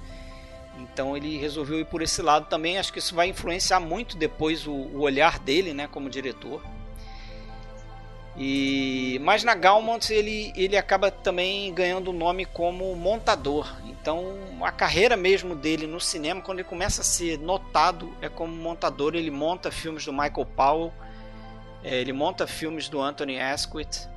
Então 0.79 1.17
ele 1.17 1.39
resolveu 1.39 1.81
ir 1.81 1.87
por 1.87 2.03
esse 2.03 2.21
lado 2.21 2.47
também. 2.49 2.79
Acho 2.79 2.93
que 2.93 2.99
isso 2.99 3.15
vai 3.15 3.29
influenciar 3.29 3.81
muito 3.81 4.17
depois 4.17 4.67
o, 4.67 4.73
o 4.73 5.01
olhar 5.01 5.39
dele 5.39 5.73
né, 5.73 5.89
como 5.91 6.11
diretor. 6.11 6.63
E 8.37 9.19
mas 9.23 9.43
na 9.43 9.55
Gaumont 9.55 10.11
ele, 10.13 10.53
ele 10.55 10.77
acaba 10.77 11.11
também 11.11 11.73
ganhando 11.73 12.11
o 12.11 12.13
nome 12.13 12.45
como 12.45 12.95
montador. 12.95 13.75
Então 14.07 14.25
a 14.61 14.71
carreira 14.71 15.17
mesmo 15.17 15.57
dele 15.57 15.85
no 15.85 15.99
cinema, 15.99 16.41
quando 16.41 16.61
ele 16.61 16.69
começa 16.69 17.01
a 17.01 17.05
ser 17.05 17.41
notado, 17.41 18.17
é 18.23 18.29
como 18.29 18.55
montador. 18.55 19.17
Ele 19.17 19.33
monta 19.33 19.69
filmes 19.69 20.05
do 20.05 20.13
Michael 20.13 20.47
Powell, 20.55 20.93
é, 21.83 22.03
ele 22.03 22.13
monta 22.13 22.47
filmes 22.47 22.89
do 22.89 23.03
Anthony 23.03 23.41
Asquith 23.41 24.09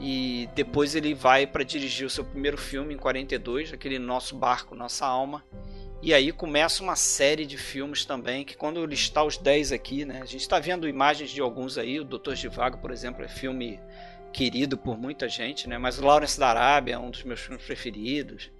e 0.00 0.48
depois 0.54 0.94
ele 0.94 1.12
vai 1.12 1.46
para 1.46 1.62
dirigir 1.62 2.06
o 2.06 2.10
seu 2.10 2.24
primeiro 2.24 2.56
filme 2.56 2.94
em 2.94 2.96
42, 2.96 3.74
aquele 3.74 3.98
Nosso 3.98 4.34
Barco, 4.34 4.74
Nossa 4.74 5.04
Alma. 5.04 5.44
E 6.00 6.14
aí 6.14 6.32
começa 6.32 6.82
uma 6.82 6.96
série 6.96 7.44
de 7.44 7.58
filmes 7.58 8.06
também, 8.06 8.46
que 8.46 8.56
quando 8.56 8.78
eu 8.78 8.86
listar 8.86 9.26
os 9.26 9.36
10 9.36 9.72
aqui, 9.72 10.06
né? 10.06 10.22
A 10.22 10.26
gente 10.26 10.40
está 10.40 10.58
vendo 10.58 10.88
imagens 10.88 11.28
de 11.28 11.42
alguns 11.42 11.76
aí, 11.76 12.00
o 12.00 12.04
Doutor 12.04 12.34
Vago, 12.50 12.78
por 12.78 12.90
exemplo, 12.90 13.22
é 13.22 13.28
filme 13.28 13.78
querido 14.32 14.78
por 14.78 14.96
muita 14.96 15.28
gente, 15.28 15.68
né? 15.68 15.76
Mas 15.76 15.98
Lawrence 15.98 16.40
da 16.40 16.48
Arábia 16.48 16.94
é 16.94 16.98
um 16.98 17.10
dos 17.10 17.24
meus 17.24 17.40
filmes 17.40 17.62
preferidos, 17.62 18.50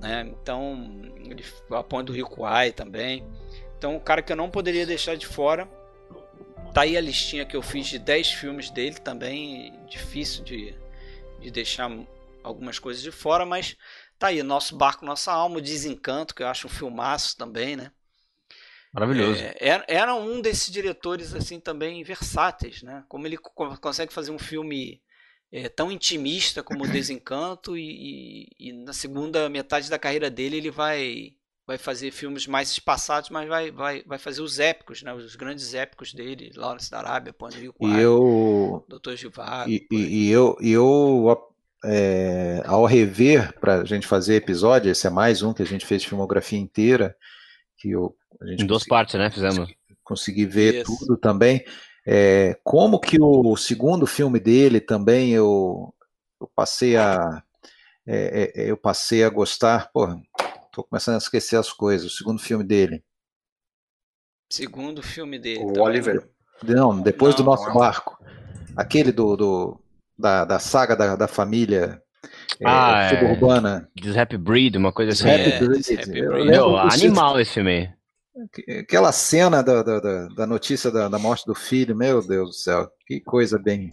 né? 0.00 0.22
Então, 0.40 0.90
ele, 1.24 1.44
A 1.70 1.82
Ponte 1.82 2.06
do 2.06 2.12
Rio 2.12 2.26
Kwai 2.26 2.72
também. 2.72 3.26
Então 3.78 3.96
o 3.96 4.00
cara 4.00 4.22
que 4.22 4.32
eu 4.32 4.36
não 4.36 4.50
poderia 4.50 4.86
deixar 4.86 5.16
de 5.16 5.26
fora. 5.26 5.68
Tá 6.72 6.82
aí 6.82 6.96
a 6.96 7.00
listinha 7.00 7.44
que 7.44 7.56
eu 7.56 7.62
fiz 7.62 7.86
de 7.86 7.98
10 7.98 8.32
filmes 8.32 8.70
dele 8.70 8.96
também. 8.96 9.78
Difícil 9.86 10.42
de, 10.42 10.74
de 11.40 11.50
deixar 11.50 11.90
algumas 12.42 12.78
coisas 12.78 13.02
de 13.02 13.12
fora, 13.12 13.44
mas 13.44 13.76
tá 14.18 14.28
aí. 14.28 14.42
Nosso 14.42 14.76
Barco, 14.76 15.04
Nossa 15.04 15.32
Alma, 15.32 15.60
Desencanto, 15.60 16.34
que 16.34 16.42
eu 16.42 16.48
acho 16.48 16.66
um 16.66 16.70
filmaço 16.70 17.36
também, 17.36 17.76
né? 17.76 17.92
Maravilhoso. 18.92 19.42
É, 19.42 19.56
era, 19.58 19.84
era 19.88 20.14
um 20.14 20.40
desses 20.40 20.70
diretores 20.70 21.34
assim 21.34 21.60
também 21.60 22.02
versáteis, 22.04 22.82
né? 22.82 23.04
Como 23.08 23.26
ele 23.26 23.36
consegue 23.36 24.12
fazer 24.12 24.30
um 24.30 24.38
filme 24.38 25.02
é, 25.54 25.68
tão 25.68 25.92
intimista 25.92 26.64
como 26.64 26.82
o 26.82 26.88
Desencanto 26.88 27.76
e, 27.76 28.48
e, 28.58 28.68
e, 28.70 28.72
na 28.72 28.92
segunda 28.92 29.48
metade 29.48 29.88
da 29.88 29.96
carreira 29.96 30.28
dele 30.28 30.56
ele 30.56 30.70
vai 30.70 31.32
vai 31.66 31.78
fazer 31.78 32.10
filmes 32.10 32.46
mais 32.46 32.70
espaçados, 32.70 33.30
mas 33.30 33.48
vai, 33.48 33.70
vai, 33.70 34.02
vai 34.02 34.18
fazer 34.18 34.42
os 34.42 34.58
épicos, 34.58 35.02
né? 35.02 35.14
Os 35.14 35.34
grandes 35.34 35.72
épicos 35.72 36.12
dele, 36.12 36.52
Lawrence 36.54 36.90
da 36.90 36.98
Arábia, 36.98 37.34
e 37.80 38.00
eu 38.00 38.84
Doutor 38.86 39.16
Givago. 39.16 39.70
E, 39.70 39.86
e, 39.90 39.96
e, 39.96 40.30
eu, 40.30 40.58
e 40.60 40.72
eu 40.72 41.54
é, 41.82 42.62
ao 42.66 42.84
rever 42.84 43.58
para 43.60 43.76
a 43.76 43.84
gente 43.84 44.06
fazer 44.06 44.34
episódio, 44.34 44.90
esse 44.90 45.06
é 45.06 45.10
mais 45.10 45.40
um 45.40 45.54
que 45.54 45.62
a 45.62 45.66
gente 45.66 45.86
fez 45.86 46.04
filmografia 46.04 46.58
inteira, 46.58 47.16
que 47.78 47.92
eu, 47.92 48.14
a 48.42 48.46
gente 48.46 48.64
em 48.64 48.66
duas 48.66 48.84
partes, 48.84 49.14
né? 49.14 49.30
Fizemos. 49.30 49.58
Consegui, 49.58 49.76
consegui 50.02 50.46
ver 50.46 50.74
Isso. 50.82 50.98
tudo 50.98 51.16
também. 51.16 51.64
É, 52.06 52.58
como 52.62 53.00
que 53.00 53.16
o 53.20 53.56
segundo 53.56 54.06
filme 54.06 54.38
dele 54.38 54.80
também 54.80 55.30
eu, 55.30 55.94
eu 56.40 56.50
passei 56.54 56.96
a 56.96 57.42
é, 58.06 58.52
é 58.54 58.70
eu 58.70 58.76
passei 58.76 59.24
a 59.24 59.30
gostar, 59.30 59.90
porra, 59.90 60.20
Tô 60.74 60.82
começando 60.82 61.14
a 61.14 61.18
esquecer 61.18 61.56
as 61.56 61.72
coisas. 61.72 62.12
O 62.12 62.16
segundo 62.16 62.40
filme 62.40 62.64
dele. 62.64 63.04
Segundo 64.52 65.04
filme 65.04 65.38
dele. 65.38 65.60
O 65.60 65.80
Oliver. 65.80 66.28
Não, 66.64 67.00
depois 67.00 67.36
não, 67.36 67.44
do 67.44 67.50
nosso 67.50 67.68
não. 67.68 67.74
barco. 67.74 68.18
Aquele 68.76 69.12
do, 69.12 69.36
do 69.36 69.80
da, 70.18 70.44
da 70.44 70.58
saga 70.58 70.96
da, 70.96 71.14
da 71.14 71.28
família 71.28 72.02
é, 72.60 72.64
ah, 72.66 73.02
é, 73.02 73.08
suburbana. 73.10 73.88
É, 74.04 74.20
Happy 74.20 74.36
Breed, 74.36 74.74
uma 74.74 74.92
coisa 74.92 75.12
assim. 75.12 75.30
Happy 75.30 75.52
é, 75.52 75.58
Breed. 75.60 76.06
Breed. 76.08 76.46
Meu, 76.50 76.76
animal 76.76 77.38
esse 77.38 77.52
filme 77.52 77.70
aí. 77.70 77.90
Aquela 78.80 79.12
cena 79.12 79.62
da, 79.62 79.82
da, 79.82 80.28
da 80.28 80.46
notícia 80.46 80.90
da, 80.90 81.08
da 81.08 81.18
morte 81.18 81.46
do 81.46 81.54
filho, 81.54 81.94
meu 81.94 82.26
Deus 82.26 82.48
do 82.48 82.54
céu, 82.54 82.90
que 83.06 83.20
coisa 83.20 83.58
bem 83.58 83.92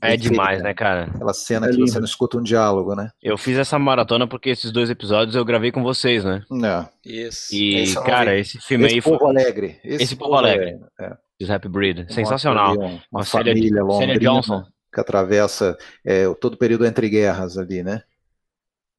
é 0.00 0.16
demais, 0.16 0.62
né, 0.62 0.74
cara? 0.74 1.04
Aquela 1.04 1.32
cena 1.32 1.66
é 1.66 1.70
que 1.70 1.80
você 1.80 1.98
não 1.98 2.04
escuta 2.04 2.36
um 2.36 2.42
diálogo, 2.42 2.94
né? 2.94 3.10
Eu 3.22 3.38
fiz 3.38 3.56
essa 3.56 3.78
maratona 3.78 4.26
porque 4.26 4.50
esses 4.50 4.72
dois 4.72 4.90
episódios 4.90 5.36
eu 5.36 5.44
gravei 5.44 5.70
com 5.70 5.82
vocês, 5.82 6.24
né? 6.24 6.42
Não. 6.50 6.88
Isso. 7.04 7.54
E, 7.54 7.76
esse 7.76 8.02
cara, 8.02 8.36
esse 8.38 8.60
filme 8.60 8.86
esse 8.86 8.96
aí 8.96 9.00
foi. 9.00 9.18
Alegre. 9.18 9.80
Esse, 9.84 10.04
esse 10.04 10.16
Povo 10.16 10.34
Alegre. 10.34 10.78
alegre. 10.98 11.20
É. 11.40 11.52
Happy 11.52 11.68
Breed. 11.68 12.10
Sensacional. 12.12 12.74
Uma, 12.74 13.02
uma 13.10 13.24
família 13.24 13.82
londrina 13.82 14.18
Johnson. 14.18 14.64
que 14.92 15.00
atravessa 15.00 15.76
é, 16.04 16.32
todo 16.34 16.54
o 16.54 16.58
período 16.58 16.86
entre 16.86 17.08
guerras 17.08 17.56
ali, 17.56 17.82
né? 17.82 18.02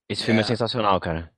Esse 0.10 0.24
filme 0.24 0.40
é, 0.40 0.44
é 0.44 0.46
sensacional, 0.46 1.00
cara. 1.00 1.32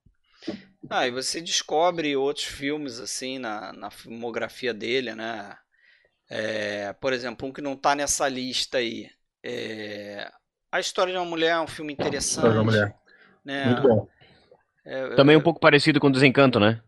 Ah, 0.90 1.08
e 1.08 1.12
você 1.12 1.42
descobre 1.42 2.16
outros 2.16 2.46
filmes 2.46 3.00
assim 3.00 3.40
na, 3.40 3.74
na 3.74 3.90
filmografia 3.90 4.74
dele, 4.74 5.14
né? 5.16 5.56
É, 6.30 6.94
por 6.94 7.14
exemplo, 7.14 7.48
um 7.48 7.52
que 7.52 7.62
não 7.62 7.76
tá 7.76 7.96
nessa 7.96 8.28
lista 8.28 8.78
aí, 8.78 9.10
é... 9.44 10.30
A 10.70 10.80
História 10.80 11.14
de 11.14 11.18
uma 11.18 11.26
Mulher 11.26 11.52
é 11.52 11.60
um 11.60 11.68
filme 11.68 11.94
interessante. 11.94 12.46
História 12.46 12.52
de 12.52 12.58
uma 12.58 12.66
Mulher. 12.66 12.96
Né? 13.44 13.66
Muito 13.66 13.82
bom. 13.82 14.08
É, 14.86 15.16
Também 15.16 15.36
um 15.38 15.42
pouco 15.42 15.60
parecido 15.60 16.00
com 16.00 16.12
Desencanto, 16.12 16.60
né? 16.60 16.82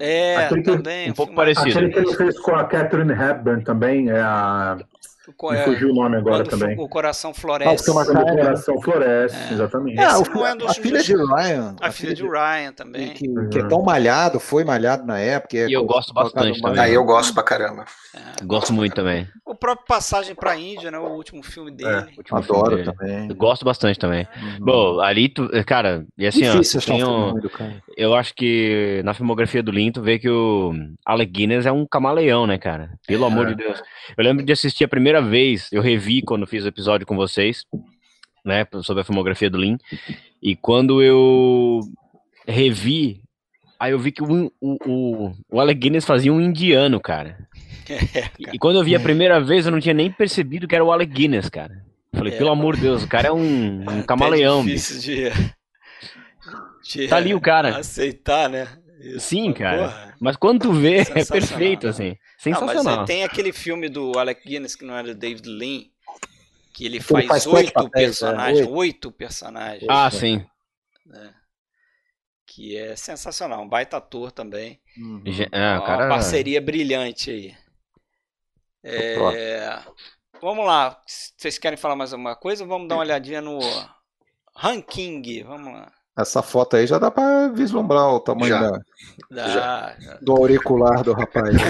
É, 0.00 0.36
aquele 0.36 0.62
também. 0.62 1.10
Um 1.10 1.14
pouco 1.14 1.34
parecido. 1.34 1.68
Aquele 1.70 1.92
que 1.92 1.98
ele 1.98 2.14
fez 2.14 2.38
com 2.40 2.54
a 2.54 2.64
Catherine 2.64 3.12
Hepburn 3.12 3.62
também, 3.62 4.10
é 4.10 4.20
a 4.20 4.78
me 5.26 5.58
fugiu 5.64 5.90
o 5.90 5.94
nome 5.94 6.16
agora 6.16 6.44
também. 6.44 6.78
O 6.78 6.88
Coração 6.88 7.34
Floresce. 7.34 7.90
Ah, 7.90 7.92
o 7.92 8.06
Coração 8.06 8.80
Floresce, 8.80 9.36
é. 9.36 9.52
exatamente. 9.52 9.98
É, 9.98 10.16
o, 10.16 10.46
é 10.46 10.66
a 10.68 10.74
filha 10.74 11.02
de 11.02 11.14
Ryan. 11.14 11.76
A, 11.80 11.88
a 11.88 11.92
filha 11.92 12.14
de 12.14 12.22
Ryan 12.22 12.72
também. 12.72 13.10
Que, 13.10 13.28
uhum. 13.28 13.48
que, 13.50 13.58
é 13.58 13.68
tão 13.68 13.82
malhado, 13.82 14.38
foi 14.38 14.64
malhado 14.64 15.04
na 15.06 15.18
época. 15.18 15.56
É 15.56 15.68
e 15.68 15.72
eu 15.72 15.84
gosto 15.84 16.12
bastante 16.14 16.60
também. 16.60 16.80
Ah, 16.80 16.88
eu 16.88 17.04
gosto 17.04 17.34
pra 17.34 17.42
caramba. 17.42 17.84
É. 18.14 18.44
Gosto 18.44 18.72
muito 18.72 18.94
também. 18.94 19.26
O 19.44 19.54
próprio 19.54 19.86
Passagem 19.86 20.34
pra 20.34 20.56
Índia, 20.56 20.90
né? 20.90 20.98
O 20.98 21.14
último 21.14 21.42
filme 21.42 21.70
dele. 21.70 21.90
É, 21.90 22.06
último 22.16 22.38
Adoro 22.38 22.76
filme 22.76 22.84
dele. 22.84 22.96
também. 22.96 23.28
Eu 23.28 23.34
gosto 23.34 23.64
bastante 23.64 23.98
também. 23.98 24.26
Uhum. 24.36 24.58
Bom, 24.60 25.00
ali, 25.00 25.28
tu, 25.28 25.48
cara, 25.64 26.04
e 26.16 26.26
assim, 26.26 26.42
Difícil 26.42 26.80
ó, 26.82 26.86
tem 26.86 27.04
um, 27.04 27.34
eu 27.96 28.14
acho 28.14 28.34
que 28.34 29.00
na 29.04 29.14
filmografia 29.14 29.62
do 29.62 29.70
Linto 29.70 30.02
vê 30.02 30.18
que 30.18 30.28
o 30.28 30.72
Alec 31.04 31.30
Guinness 31.32 31.66
é 31.66 31.72
um 31.72 31.86
camaleão, 31.86 32.46
né, 32.46 32.58
cara? 32.58 32.90
Pelo 33.06 33.24
é. 33.24 33.26
amor 33.26 33.46
de 33.46 33.54
Deus. 33.54 33.82
Eu 34.16 34.24
lembro 34.24 34.44
de 34.44 34.52
assistir 34.52 34.84
a 34.84 34.88
primeira 34.88 35.15
vez, 35.20 35.68
eu 35.72 35.82
revi 35.82 36.22
quando 36.22 36.46
fiz 36.46 36.64
o 36.64 36.68
episódio 36.68 37.06
com 37.06 37.16
vocês, 37.16 37.64
né, 38.44 38.66
sobre 38.82 39.02
a 39.02 39.04
filmografia 39.04 39.50
do 39.50 39.58
Lin. 39.58 39.78
E 40.42 40.54
quando 40.54 41.02
eu 41.02 41.80
revi, 42.46 43.20
aí 43.78 43.92
eu 43.92 43.98
vi 43.98 44.12
que 44.12 44.22
o, 44.22 44.52
o, 44.60 45.32
o 45.50 45.60
Alec 45.60 45.80
Guinness 45.80 46.04
fazia 46.04 46.32
um 46.32 46.40
indiano, 46.40 47.00
cara. 47.00 47.36
É, 47.88 48.28
e, 48.54 48.58
quando 48.58 48.76
eu 48.76 48.84
vi 48.84 48.94
a 48.94 49.00
primeira 49.00 49.40
vez, 49.40 49.66
eu 49.66 49.72
não 49.72 49.80
tinha 49.80 49.94
nem 49.94 50.10
percebido 50.10 50.68
que 50.68 50.74
era 50.74 50.84
o 50.84 50.92
Alec 50.92 51.12
Guinness, 51.12 51.48
cara. 51.48 51.84
Falei, 52.14 52.32
é, 52.32 52.36
pelo 52.36 52.50
amor 52.50 52.76
de 52.76 52.82
Deus, 52.82 53.02
o 53.02 53.08
cara 53.08 53.28
é 53.28 53.32
um, 53.32 53.82
um 53.82 54.02
camaleão. 54.06 54.60
É 54.60 54.64
difícil 54.64 55.00
de, 55.00 55.32
de, 56.82 57.08
tá 57.08 57.16
ali 57.16 57.34
o 57.34 57.40
cara. 57.40 57.76
Aceitar, 57.76 58.48
né? 58.48 58.68
Isso, 59.00 59.20
Sim, 59.20 59.52
cara. 59.52 59.88
Porra, 59.88 60.05
mas 60.20 60.36
quando 60.36 60.62
tu 60.62 60.72
vê, 60.72 60.98
é 60.98 61.24
perfeito, 61.24 61.88
assim. 61.88 62.16
Sensacional. 62.38 62.84
Não, 62.84 62.96
mas 62.98 63.06
tem 63.06 63.24
aquele 63.24 63.52
filme 63.52 63.88
do 63.88 64.18
Alec 64.18 64.46
Guinness, 64.46 64.74
que 64.76 64.84
não 64.84 64.96
é 64.96 65.02
do 65.02 65.14
David 65.14 65.48
Lean, 65.48 65.84
que 66.74 66.84
ele 66.84 67.00
faz, 67.00 67.46
oito 67.46 67.72
papéis, 67.72 67.94
é, 67.94 68.06
personagens. 68.06 68.66
É, 68.66 68.70
oito. 68.70 69.12
personagens. 69.12 69.86
Ah, 69.88 70.10
sim. 70.10 70.44
É, 71.14 71.30
que 72.46 72.76
é 72.76 72.94
sensacional. 72.96 73.62
Um 73.62 73.68
baita 73.68 73.96
ator 73.96 74.30
também. 74.30 74.80
Uhum. 74.96 75.22
É, 75.52 75.72
Uma 75.72 75.86
cara... 75.86 76.08
parceria 76.08 76.60
brilhante 76.60 77.30
aí. 77.30 77.54
É... 78.82 79.82
Vamos 80.40 80.66
lá. 80.66 81.00
Vocês 81.06 81.58
querem 81.58 81.76
falar 81.76 81.96
mais 81.96 82.12
alguma 82.12 82.36
coisa? 82.36 82.64
Vamos 82.64 82.88
dar 82.88 82.96
uma 82.96 83.02
olhadinha 83.02 83.40
no 83.40 83.58
ranking. 84.54 85.42
Vamos 85.42 85.72
lá. 85.72 85.92
Essa 86.16 86.42
foto 86.42 86.76
aí 86.76 86.86
já 86.86 86.98
dá 86.98 87.10
para 87.10 87.48
vislumbrar 87.48 88.08
o 88.08 88.20
tamanho 88.20 88.48
já. 88.48 88.70
Da, 88.70 88.80
dá, 89.30 89.96
já. 90.00 90.18
do 90.22 90.32
auricular 90.32 91.02
do 91.02 91.12
rapaz. 91.12 91.54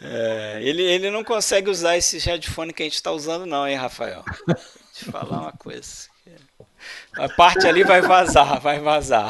é, 0.00 0.60
ele, 0.62 0.82
ele 0.82 1.10
não 1.10 1.24
consegue 1.24 1.68
usar 1.68 1.96
esse 1.96 2.18
headphone 2.18 2.72
que 2.72 2.84
a 2.84 2.86
gente 2.86 2.94
está 2.94 3.10
usando, 3.10 3.44
não, 3.44 3.66
hein, 3.66 3.74
Rafael? 3.74 4.22
Deixa 4.46 5.08
eu 5.08 5.12
falar 5.12 5.40
uma 5.40 5.52
coisa. 5.52 6.06
A 7.16 7.28
parte 7.30 7.66
ali 7.66 7.82
vai 7.82 8.00
vazar, 8.00 8.60
vai 8.60 8.78
vazar. 8.78 9.28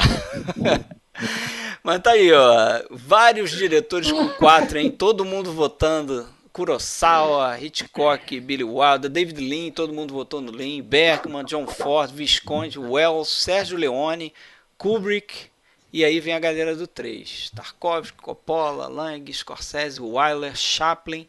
Mas 1.83 2.03
tá 2.03 2.11
aí, 2.11 2.31
ó. 2.33 2.83
Vários 2.91 3.51
diretores 3.51 4.13
com 4.13 4.29
quatro, 4.31 4.79
hein? 4.79 4.91
Todo 4.91 5.25
mundo 5.25 5.53
votando 5.53 6.36
Kurosawa, 6.57 7.59
Hitchcock, 7.61 8.41
Billy 8.41 8.65
Wilder, 8.65 9.11
David 9.11 9.47
Lean, 9.47 9.71
todo 9.71 9.93
mundo 9.93 10.15
votou 10.15 10.41
no 10.41 10.51
Lean, 10.51 10.81
Bergman, 10.81 11.45
John 11.45 11.67
Ford, 11.67 12.11
Visconde, 12.11 12.79
Wells, 12.79 13.29
Sérgio 13.29 13.77
Leone, 13.77 14.33
Kubrick, 14.79 15.51
e 15.93 16.03
aí 16.03 16.19
vem 16.19 16.33
a 16.33 16.39
galera 16.39 16.75
do 16.75 16.87
3. 16.87 17.51
Tarkovsky, 17.55 18.17
Coppola, 18.23 18.89
Lang, 18.89 19.31
Scorsese, 19.31 20.01
Wyler, 20.01 20.57
Chaplin. 20.57 21.29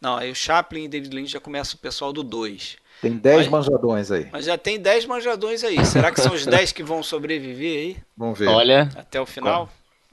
Não, 0.00 0.16
aí 0.16 0.30
o 0.30 0.36
Chaplin 0.36 0.84
e 0.84 0.88
David 0.88 1.16
Lean 1.16 1.26
já 1.26 1.40
começa 1.40 1.74
o 1.74 1.78
pessoal 1.78 2.12
do 2.12 2.22
2. 2.22 2.76
Tem 3.02 3.16
10 3.16 3.48
manjadões 3.48 4.12
aí. 4.12 4.28
Mas 4.30 4.44
já 4.44 4.56
tem 4.56 4.78
10 4.78 5.04
manjadões 5.04 5.64
aí. 5.64 5.84
Será 5.84 6.12
que 6.12 6.20
são 6.20 6.32
os 6.32 6.46
10 6.46 6.70
que 6.70 6.84
vão 6.84 7.02
sobreviver 7.02 7.76
aí? 7.76 7.96
Vamos 8.16 8.38
ver. 8.38 8.46
Olha. 8.46 8.88
Até 8.94 9.20
o 9.20 9.26
final? 9.26 9.68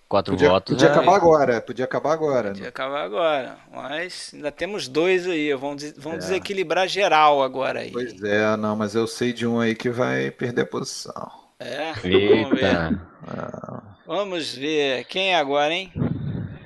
Quatro 0.07 0.34
podia, 0.34 0.49
votos. 0.49 0.75
Podia 0.75 0.89
acabar 0.89 1.15
agora, 1.15 1.61
podia 1.61 1.85
acabar 1.85 2.13
agora. 2.13 2.47
Podia 2.49 2.63
né? 2.63 2.69
acabar 2.69 3.03
agora. 3.03 3.57
Mas 3.73 4.31
ainda 4.34 4.51
temos 4.51 4.88
dois 4.88 5.27
aí. 5.27 5.53
Vamos, 5.53 5.91
vamos 5.97 6.19
é. 6.19 6.27
desequilibrar 6.29 6.88
geral 6.88 7.43
agora 7.43 7.81
aí. 7.81 7.91
Pois 7.91 8.23
é, 8.23 8.55
não, 8.55 8.75
mas 8.75 8.95
eu 8.95 9.05
sei 9.05 9.34
de 9.34 9.45
um 9.45 9.59
aí 9.59 9.75
que 9.75 9.89
vai 9.89 10.31
perder 10.31 10.61
a 10.61 10.65
posição. 10.65 11.29
É, 11.59 11.91
vamos 11.93 12.59
ver. 12.59 13.01
Ah. 13.27 13.97
Vamos 14.05 14.55
ver. 14.55 15.03
Quem 15.05 15.34
é 15.34 15.35
agora, 15.35 15.73
hein? 15.73 15.91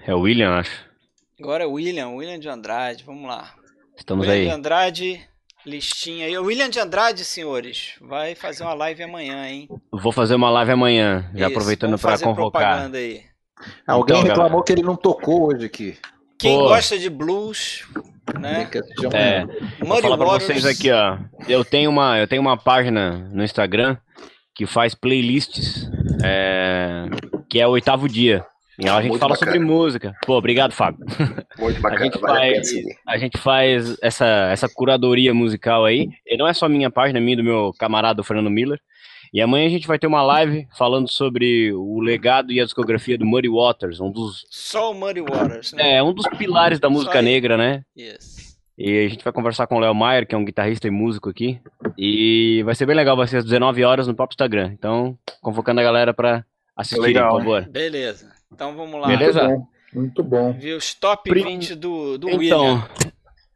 É 0.05 0.13
o 0.13 0.19
William, 0.19 0.59
acho. 0.59 0.85
Agora 1.39 1.63
é 1.63 1.67
o 1.67 1.71
William, 1.71 2.09
William 2.09 2.37
de 2.37 2.47
Andrade. 2.47 3.03
Vamos 3.03 3.27
lá. 3.27 3.55
Estamos 3.97 4.27
William 4.27 4.39
aí. 4.39 4.47
de 4.47 4.53
Andrade, 4.53 5.27
listinha 5.65 6.27
aí. 6.27 6.37
O 6.37 6.43
William 6.43 6.69
de 6.69 6.79
Andrade, 6.79 7.25
senhores, 7.25 7.93
vai 7.99 8.35
fazer 8.35 8.63
uma 8.63 8.75
live 8.75 9.01
amanhã, 9.01 9.47
hein? 9.47 9.67
Vou 9.91 10.11
fazer 10.11 10.35
uma 10.35 10.51
live 10.51 10.71
amanhã, 10.71 11.31
já 11.33 11.47
Isso, 11.47 11.55
aproveitando 11.55 11.97
para 11.97 12.19
convocar. 12.19 12.61
propaganda 12.61 12.97
aí. 12.99 13.30
Alguém 13.85 14.17
então, 14.17 14.27
reclamou 14.27 14.49
galera. 14.49 14.65
que 14.65 14.71
ele 14.73 14.83
não 14.83 14.95
tocou 14.95 15.47
hoje 15.47 15.65
aqui. 15.65 15.97
Quem 16.37 16.57
Pô. 16.57 16.69
gosta 16.69 16.97
de 16.97 17.09
blues, 17.09 17.83
né? 18.39 18.67
É, 19.13 19.45
vou 19.79 20.01
falar 20.01 20.17
pra 20.17 20.25
vocês 20.25 20.65
aqui, 20.65 20.91
ó. 20.91 21.17
Eu 21.47 21.63
tenho 21.63 21.89
uma, 21.89 22.17
eu 22.17 22.27
tenho 22.27 22.41
uma 22.41 22.57
página 22.57 23.29
no 23.31 23.43
Instagram 23.43 23.97
que 24.55 24.65
faz 24.65 24.95
playlists 24.95 25.89
é, 26.23 27.05
que 27.49 27.59
é 27.59 27.67
o 27.67 27.71
oitavo 27.71 28.07
dia. 28.07 28.45
E 28.79 28.89
a 28.89 29.01
gente 29.01 29.19
fala 29.19 29.33
bacana. 29.33 29.51
sobre 29.51 29.59
música. 29.59 30.15
Pô, 30.25 30.37
obrigado, 30.37 30.71
Fábio. 30.71 31.05
Muito 31.59 31.79
bacana. 31.81 32.01
a 32.01 32.03
gente 32.05 32.19
faz, 32.19 32.73
a, 33.07 33.17
gente 33.17 33.37
faz 33.37 33.97
essa, 34.01 34.49
essa 34.51 34.67
curadoria 34.67 35.33
musical 35.33 35.85
aí. 35.85 36.09
E 36.25 36.35
não 36.35 36.47
é 36.47 36.53
só 36.53 36.67
minha 36.67 36.89
página, 36.89 37.19
é 37.19 37.21
minha 37.21 37.37
do 37.37 37.43
meu 37.43 37.71
camarada 37.77 38.23
Fernando 38.23 38.49
Miller. 38.49 38.79
E 39.33 39.39
amanhã 39.39 39.65
a 39.65 39.69
gente 39.69 39.87
vai 39.87 39.97
ter 39.97 40.07
uma 40.07 40.21
live 40.21 40.67
falando 40.77 41.07
sobre 41.07 41.71
o 41.71 42.01
legado 42.01 42.51
e 42.51 42.59
a 42.59 42.65
discografia 42.65 43.17
do 43.17 43.25
Muddy 43.25 43.47
Waters, 43.47 44.01
um 44.01 44.11
dos. 44.11 44.45
Só 44.49 44.91
o 44.91 44.93
Muddy 44.93 45.21
Waters, 45.21 45.71
né? 45.71 45.97
É, 45.97 46.03
um 46.03 46.13
dos 46.13 46.27
pilares 46.37 46.79
da 46.79 46.89
música 46.89 47.21
negra, 47.21 47.55
né? 47.55 47.83
Yes. 47.97 48.57
E 48.77 49.05
a 49.05 49.09
gente 49.09 49.23
vai 49.23 49.31
conversar 49.31 49.67
com 49.67 49.75
o 49.75 49.79
Léo 49.79 49.95
Maier, 49.95 50.27
que 50.27 50.35
é 50.35 50.37
um 50.37 50.43
guitarrista 50.43 50.87
e 50.87 50.91
músico 50.91 51.29
aqui. 51.29 51.61
E 51.97 52.61
vai 52.65 52.75
ser 52.75 52.85
bem 52.85 52.95
legal, 52.95 53.15
vai 53.15 53.27
ser 53.27 53.37
às 53.37 53.45
19 53.45 53.83
horas 53.85 54.07
no 54.07 54.15
próprio 54.15 54.33
Instagram. 54.33 54.71
Então, 54.73 55.17
convocando 55.41 55.79
a 55.79 55.83
galera 55.83 56.13
para 56.13 56.45
assistir, 56.75 56.99
legal, 56.99 57.29
por 57.29 57.39
favor. 57.39 57.69
Beleza. 57.69 58.33
Então 58.51 58.75
vamos 58.75 58.99
lá. 58.99 59.07
Beleza? 59.07 59.47
Muito 59.47 59.59
bom. 59.59 59.67
Muito 59.93 60.23
bom. 60.23 60.53
Viu 60.53 60.77
os 60.77 60.93
top 60.93 61.29
Prim... 61.29 61.43
20 61.43 61.75
do, 61.75 62.17
do 62.17 62.29
então, 62.29 62.39
William. 62.39 62.89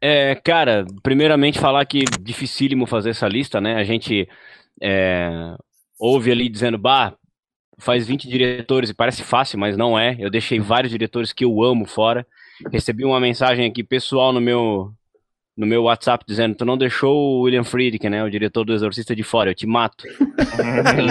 É, 0.00 0.34
cara, 0.36 0.86
primeiramente 1.02 1.58
falar 1.58 1.84
que 1.84 2.04
dificílimo 2.20 2.86
fazer 2.86 3.10
essa 3.10 3.26
lista, 3.26 3.60
né? 3.60 3.76
A 3.76 3.84
gente 3.84 4.28
é, 4.80 5.56
ouve 5.98 6.30
ali 6.30 6.48
dizendo, 6.48 6.78
bah, 6.78 7.14
faz 7.78 8.06
20 8.06 8.28
diretores 8.28 8.90
e 8.90 8.94
parece 8.94 9.22
fácil, 9.22 9.58
mas 9.58 9.76
não 9.76 9.98
é. 9.98 10.16
Eu 10.18 10.30
deixei 10.30 10.58
vários 10.58 10.90
diretores 10.90 11.32
que 11.32 11.44
eu 11.44 11.62
amo 11.62 11.86
fora. 11.86 12.26
Recebi 12.72 13.04
uma 13.04 13.20
mensagem 13.20 13.66
aqui 13.66 13.84
pessoal 13.84 14.32
no 14.32 14.40
meu 14.40 14.92
no 15.56 15.66
meu 15.66 15.84
WhatsApp 15.84 16.24
dizendo: 16.26 16.54
Tu 16.54 16.64
não 16.64 16.76
deixou 16.76 17.16
o 17.16 17.40
William 17.42 17.64
Friedkin, 17.64 18.10
né, 18.10 18.22
o 18.22 18.30
diretor 18.30 18.64
do 18.64 18.74
Exorcista 18.74 19.16
de 19.16 19.22
Fora, 19.22 19.50
eu 19.50 19.54
te 19.54 19.66
mato. 19.66 20.04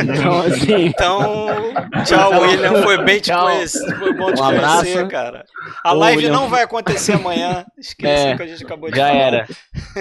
então, 0.03 0.41
assim. 0.41 0.85
Então, 0.85 1.47
tchau, 2.05 2.41
William. 2.41 2.83
Foi 2.83 3.03
bem 3.03 3.19
te 3.19 3.33
conhecer. 3.33 3.95
Foi 3.97 4.13
bom 4.13 4.33
te 4.33 4.41
um 4.41 4.45
conhecer, 4.45 5.07
cara. 5.07 5.45
A 5.83 5.93
Ô, 5.93 5.97
live 5.97 6.17
William... 6.17 6.33
não 6.33 6.47
vai 6.47 6.63
acontecer 6.63 7.13
amanhã. 7.13 7.65
Esqueci 7.77 8.27
é, 8.27 8.35
que 8.35 8.43
a 8.43 8.47
gente 8.47 8.63
acabou 8.63 8.91
de 8.91 8.97
já 8.97 9.07
falar. 9.07 9.19
Já 9.19 9.25
era. 9.25 9.47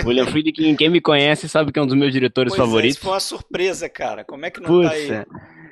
William 0.05 0.27
Friedkin, 0.27 0.77
quem 0.77 0.91
me 0.91 1.01
conhece, 1.01 1.49
sabe 1.49 1.73
que 1.73 1.79
é 1.79 1.83
um 1.83 1.87
dos 1.87 1.97
meus 1.97 2.13
diretores 2.13 2.53
pois 2.53 2.61
é, 2.61 2.65
favoritos. 2.65 2.99
É, 2.99 3.01
foi 3.01 3.13
uma 3.13 3.21
surpresa, 3.21 3.89
cara. 3.89 4.25
Como 4.25 4.45
é 4.45 4.51
que 4.51 4.61
não 4.61 4.69
Puxa. 4.69 4.89
tá 4.89 4.95
aí? 4.95 5.25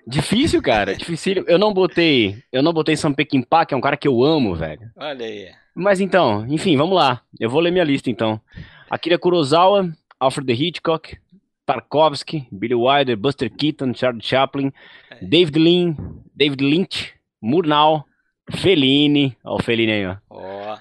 Difícil, 0.06 0.60
cara. 0.60 0.96
Difícil. 0.96 1.44
Eu 1.46 1.58
não 1.58 1.72
botei. 1.72 2.42
Eu 2.50 2.62
não 2.62 2.72
botei 2.72 2.96
Sam 2.96 3.12
Peckinpah, 3.12 3.64
que 3.64 3.74
é 3.74 3.76
um 3.76 3.80
cara 3.80 3.96
que 3.96 4.08
eu 4.08 4.22
amo, 4.24 4.54
velho. 4.54 4.90
Olha 4.96 5.24
aí. 5.24 5.61
Mas 5.74 6.00
então, 6.00 6.46
enfim, 6.48 6.76
vamos 6.76 6.96
lá. 6.96 7.22
Eu 7.38 7.48
vou 7.48 7.60
ler 7.60 7.70
minha 7.70 7.84
lista 7.84 8.10
então. 8.10 8.40
Akira 8.90 9.18
Kurosawa, 9.18 9.90
Alfred 10.20 10.52
Hitchcock, 10.52 11.18
Tarkovsky, 11.64 12.46
Billy 12.50 12.74
Wilder, 12.74 13.16
Buster 13.16 13.50
Keaton, 13.50 13.94
Charlie 13.94 14.22
Chaplin, 14.22 14.72
é. 15.10 15.24
David 15.24 15.58
Lean, 15.58 15.96
David 16.34 16.62
Lynch, 16.62 17.14
Murnau, 17.40 18.04
Fellini, 18.50 19.36
ó 19.44 19.56
o 19.56 19.62
Fellini 19.62 19.92
aí, 19.92 20.06
ó. 20.06 20.16
Oh. 20.28 20.78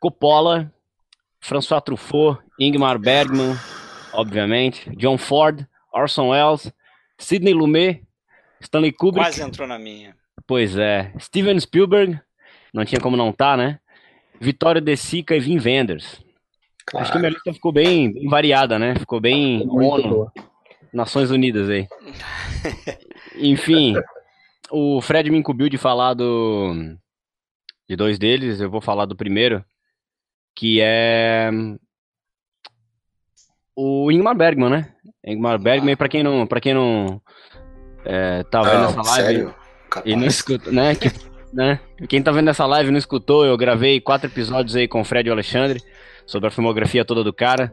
Coppola, 0.00 0.72
François 1.40 1.80
Truffaut, 1.80 2.38
Ingmar 2.58 2.98
Bergman, 2.98 3.56
obviamente, 4.12 4.90
John 4.96 5.18
Ford, 5.18 5.66
Orson 5.92 6.28
Welles, 6.28 6.72
Sidney 7.18 7.52
Lumet, 7.52 8.02
Stanley 8.60 8.92
Kubrick. 8.92 9.26
Quase 9.26 9.42
entrou 9.42 9.66
na 9.66 9.78
minha. 9.78 10.14
Pois 10.46 10.76
é. 10.76 11.12
Steven 11.18 11.58
Spielberg, 11.58 12.18
não 12.72 12.84
tinha 12.84 13.00
como 13.00 13.16
não 13.16 13.32
tá, 13.32 13.56
né? 13.56 13.80
Vitória 14.40 14.80
De 14.80 14.96
Sica 14.96 15.36
e 15.36 15.40
Vin 15.40 15.58
Wenders. 15.58 16.20
Claro. 16.86 17.04
Acho 17.04 17.12
que 17.12 17.18
minha 17.18 17.30
lista 17.30 17.52
ficou 17.52 17.72
bem, 17.72 18.12
bem 18.12 18.28
variada, 18.28 18.78
né? 18.78 18.94
Ficou 18.94 19.20
bem 19.20 19.66
ONU, 19.68 20.30
Nações 20.92 21.30
Unidas 21.30 21.68
aí. 21.68 21.86
Enfim, 23.36 23.94
o 24.70 25.00
Fred 25.00 25.30
me 25.30 25.38
incumbiu 25.38 25.68
de 25.68 25.76
falar 25.76 26.14
do 26.14 26.96
de 27.88 27.96
dois 27.96 28.18
deles, 28.18 28.60
eu 28.60 28.70
vou 28.70 28.80
falar 28.80 29.06
do 29.06 29.16
primeiro, 29.16 29.64
que 30.54 30.78
é 30.80 31.50
o 33.74 34.10
Ingmar 34.10 34.36
Bergman, 34.36 34.70
né? 34.70 34.94
Ingmar 35.24 35.58
Bergman, 35.58 35.96
para 35.96 36.08
quem 36.08 36.22
não, 36.22 36.46
para 36.46 36.60
quem 36.60 36.74
não 36.74 37.20
é, 38.04 38.42
tá 38.44 38.62
vendo 38.62 38.80
não, 38.80 38.88
essa 38.90 39.02
live 39.02 39.26
sério? 39.26 39.54
e 40.04 40.16
não 40.16 40.26
escuta, 40.26 40.70
né? 40.70 40.94
Que 40.94 41.08
né? 41.52 41.80
Quem 42.08 42.22
tá 42.22 42.30
vendo 42.30 42.50
essa 42.50 42.66
live 42.66 42.90
não 42.90 42.98
escutou, 42.98 43.44
eu 43.44 43.56
gravei 43.56 44.00
quatro 44.00 44.28
episódios 44.28 44.76
aí 44.76 44.86
com 44.86 45.00
o 45.00 45.04
Fred 45.04 45.28
e 45.28 45.30
o 45.30 45.34
Alexandre 45.34 45.82
sobre 46.26 46.48
a 46.48 46.50
filmografia 46.50 47.04
toda 47.04 47.24
do 47.24 47.32
cara. 47.32 47.72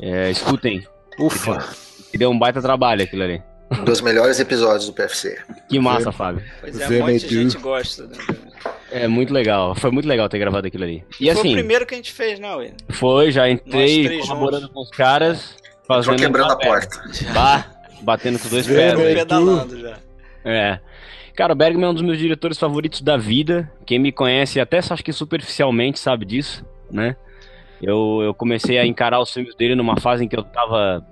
É, 0.00 0.30
escutem. 0.30 0.86
Ufa! 1.18 1.58
Que 2.10 2.18
deu 2.18 2.30
um 2.30 2.38
baita 2.38 2.60
trabalho 2.60 3.02
aquilo 3.02 3.22
ali. 3.22 3.42
Um 3.70 3.84
dos 3.84 4.00
melhores 4.00 4.38
episódios 4.38 4.86
do 4.86 4.92
PFC. 4.92 5.38
Que 5.68 5.78
massa, 5.78 6.12
Fábio. 6.12 6.42
Pois 6.60 6.80
é, 6.80 6.88
um 6.88 7.06
monte 7.06 7.26
de 7.26 7.42
gente 7.42 7.58
gosta. 7.58 8.06
Né? 8.06 8.16
É 8.90 9.08
muito 9.08 9.32
legal. 9.32 9.74
Foi 9.74 9.90
muito 9.90 10.06
legal 10.06 10.28
ter 10.28 10.38
gravado 10.38 10.66
aquilo 10.66 10.84
ali. 10.84 11.04
E, 11.20 11.28
assim, 11.28 11.40
foi 11.40 11.50
o 11.50 11.54
primeiro 11.54 11.84
que 11.84 11.94
a 11.94 11.96
gente 11.96 12.12
fez, 12.12 12.38
não, 12.38 12.58
Will? 12.58 12.74
Foi, 12.90 13.32
já 13.32 13.48
entrei 13.48 14.20
colaborando 14.20 14.62
juntos. 14.62 14.74
com 14.74 14.80
os 14.82 14.90
caras. 14.90 15.56
Fazendo 15.86 16.16
quebrando 16.16 16.52
a 16.52 16.56
porta. 16.56 17.02
Bah, 17.32 17.66
batendo 18.02 18.38
com 18.38 18.44
os 18.44 18.50
dois 18.50 18.66
pés. 18.66 18.94
pedalando 18.94 19.80
já. 19.80 19.98
É. 20.44 20.80
Cara, 21.36 21.52
o 21.52 21.56
Bergman 21.56 21.84
é 21.84 21.88
um 21.90 21.94
dos 21.94 22.02
meus 22.02 22.16
diretores 22.16 22.58
favoritos 22.58 23.02
da 23.02 23.18
vida. 23.18 23.70
Quem 23.84 23.98
me 23.98 24.10
conhece, 24.10 24.58
até 24.58 24.78
acho 24.78 25.04
que 25.04 25.12
superficialmente, 25.12 25.98
sabe 25.98 26.24
disso, 26.24 26.64
né? 26.90 27.14
Eu, 27.82 28.22
eu 28.22 28.32
comecei 28.32 28.78
a 28.78 28.86
encarar 28.86 29.20
os 29.20 29.30
filmes 29.30 29.54
dele 29.54 29.74
numa 29.74 30.00
fase 30.00 30.24
em 30.24 30.28
que 30.28 30.34
eu 30.34 30.42
tava 30.42 31.06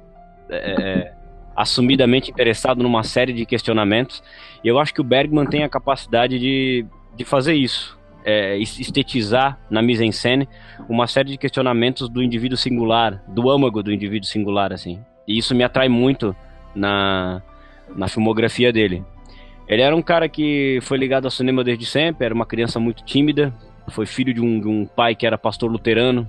é, 0.49 0.57
é, 0.57 1.13
assumidamente 1.55 2.31
interessado 2.31 2.83
numa 2.83 3.03
série 3.03 3.35
de 3.35 3.45
questionamentos. 3.45 4.23
E 4.65 4.69
eu 4.69 4.79
acho 4.79 4.95
que 4.95 5.01
o 5.03 5.05
Bergman 5.05 5.45
tem 5.45 5.63
a 5.63 5.69
capacidade 5.69 6.39
de, 6.39 6.87
de 7.15 7.25
fazer 7.27 7.53
isso. 7.53 7.99
É, 8.25 8.57
estetizar 8.57 9.61
na 9.69 9.83
mise-en-scène 9.83 10.49
uma 10.89 11.07
série 11.07 11.33
de 11.33 11.37
questionamentos 11.37 12.09
do 12.09 12.23
indivíduo 12.23 12.57
singular, 12.57 13.23
do 13.29 13.51
âmago 13.51 13.83
do 13.83 13.93
indivíduo 13.93 14.27
singular, 14.27 14.73
assim. 14.73 14.99
E 15.29 15.37
isso 15.37 15.55
me 15.55 15.63
atrai 15.63 15.91
muito 15.91 16.35
na, 16.75 17.43
na 17.95 18.09
filmografia 18.09 18.73
dele. 18.73 19.05
Ele 19.69 19.83
era 19.83 19.95
um 19.95 20.03
cara 20.03 20.29
que 20.29 20.79
foi 20.83 20.99
ligado 20.99 21.25
ao 21.25 21.31
cinema 21.31 21.65
desde 21.65 21.87
sempre, 21.87 22.25
era 22.27 22.35
uma 22.35 22.47
criança 22.47 22.79
muito 22.79 23.05
tímida, 23.05 23.53
foi 23.89 24.07
filho 24.07 24.33
de 24.33 24.41
um, 24.41 24.61
de 24.61 24.69
um 24.69 24.87
pai 24.87 25.15
que 25.15 25.27
era 25.27 25.39
pastor 25.39 25.71
luterano 25.71 26.29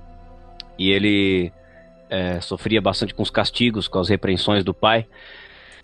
e 0.77 0.91
ele 0.91 1.51
é, 2.09 2.39
sofria 2.41 2.81
bastante 2.81 3.13
com 3.13 3.23
os 3.23 3.29
castigos, 3.29 3.87
com 3.87 3.99
as 3.99 4.09
repreensões 4.09 4.63
do 4.63 4.73
pai. 4.73 5.05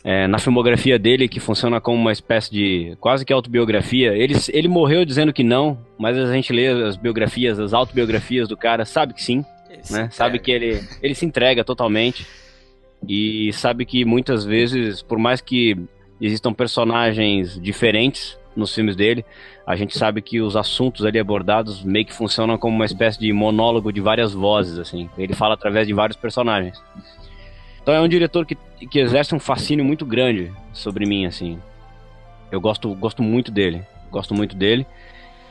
É, 0.04 0.26
na 0.26 0.40
filmografia 0.40 0.98
dele, 0.98 1.28
que 1.28 1.40
funciona 1.40 1.80
como 1.80 1.96
uma 2.00 2.12
espécie 2.12 2.52
de 2.52 2.98
quase 3.00 3.24
que 3.24 3.32
autobiografia, 3.32 4.16
ele, 4.16 4.34
ele 4.50 4.68
morreu 4.68 5.06
dizendo 5.06 5.32
que 5.32 5.44
não, 5.44 5.78
mas 5.98 6.18
a 6.18 6.34
gente 6.34 6.52
lê 6.52 6.68
as 6.68 6.98
biografias, 6.98 7.60
as 7.60 7.72
autobiografias 7.72 8.48
do 8.48 8.58
cara, 8.58 8.84
sabe 8.84 9.14
que 9.14 9.22
sim, 9.22 9.46
né? 9.92 10.10
sabe 10.12 10.40
que 10.40 10.52
ele, 10.52 10.82
ele 11.04 11.14
se 11.14 11.24
entrega 11.24 11.64
totalmente 11.64 12.26
e 13.08 13.54
sabe 13.54 13.86
que 13.86 14.04
muitas 14.04 14.44
vezes, 14.44 15.04
por 15.04 15.20
mais 15.20 15.40
que 15.40 15.78
existam 16.26 16.54
personagens 16.54 17.60
diferentes 17.60 18.38
nos 18.56 18.74
filmes 18.74 18.96
dele. 18.96 19.26
A 19.66 19.76
gente 19.76 19.98
sabe 19.98 20.22
que 20.22 20.42
os 20.42 20.56
assuntos 20.56 21.06
ali 21.06 21.20
abordados 21.20 21.84
meio 21.84 22.06
que 22.06 22.14
funcionam 22.14 22.58
como 22.58 22.76
uma 22.76 22.86
espécie 22.86 23.20
de 23.20 23.32
monólogo 23.32 23.92
de 23.92 24.02
várias 24.02 24.34
vozes, 24.34 24.78
assim. 24.78 25.10
Ele 25.18 25.34
fala 25.34 25.54
através 25.54 25.88
de 25.88 25.94
vários 25.94 26.18
personagens. 26.18 26.82
Então 27.82 27.94
é 27.94 28.02
um 28.02 28.08
diretor 28.08 28.46
que, 28.46 28.56
que 28.90 29.00
exerce 29.00 29.34
um 29.34 29.40
fascínio 29.40 29.84
muito 29.84 30.06
grande 30.06 30.52
sobre 30.74 31.06
mim, 31.06 31.26
assim. 31.26 31.58
Eu 32.52 32.60
gosto, 32.62 32.94
gosto 32.96 33.24
muito 33.24 33.52
dele. 33.52 33.82
Gosto 34.12 34.34
muito 34.36 34.56
dele. 34.56 34.86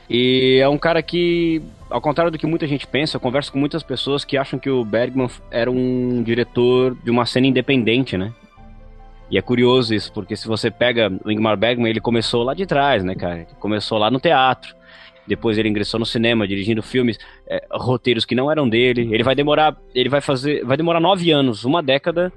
E 0.08 0.58
é 0.60 0.68
um 0.68 0.76
cara 0.76 1.02
que, 1.02 1.62
ao 1.88 2.00
contrário 2.00 2.32
do 2.32 2.38
que 2.38 2.46
muita 2.46 2.66
gente 2.66 2.86
pensa, 2.86 3.16
eu 3.16 3.20
converso 3.20 3.52
com 3.52 3.58
muitas 3.58 3.82
pessoas 3.82 4.24
que 4.24 4.36
acham 4.36 4.58
que 4.58 4.68
o 4.68 4.84
Bergman 4.84 5.28
era 5.50 5.70
um 5.70 6.22
diretor 6.22 6.96
de 7.02 7.10
uma 7.10 7.24
cena 7.24 7.46
independente, 7.46 8.18
né? 8.18 8.32
E 9.30 9.38
é 9.38 9.42
curioso 9.42 9.94
isso, 9.94 10.12
porque 10.12 10.34
se 10.34 10.48
você 10.48 10.70
pega 10.70 11.10
o 11.24 11.30
Ingmar 11.30 11.56
Bergman, 11.56 11.88
ele 11.88 12.00
começou 12.00 12.42
lá 12.42 12.52
de 12.52 12.66
trás, 12.66 13.04
né, 13.04 13.14
cara? 13.14 13.36
Ele 13.36 13.46
começou 13.60 13.96
lá 13.96 14.10
no 14.10 14.18
teatro. 14.18 14.74
Depois 15.26 15.56
ele 15.56 15.68
ingressou 15.68 16.00
no 16.00 16.06
cinema, 16.06 16.48
dirigindo 16.48 16.82
filmes, 16.82 17.16
é, 17.46 17.64
roteiros 17.70 18.24
que 18.24 18.34
não 18.34 18.50
eram 18.50 18.68
dele. 18.68 19.08
Ele 19.12 19.22
vai 19.22 19.36
demorar, 19.36 19.76
ele 19.94 20.08
vai 20.08 20.20
fazer, 20.20 20.64
vai 20.64 20.76
demorar 20.76 20.98
nove 20.98 21.30
anos, 21.30 21.64
uma 21.64 21.80
década, 21.80 22.32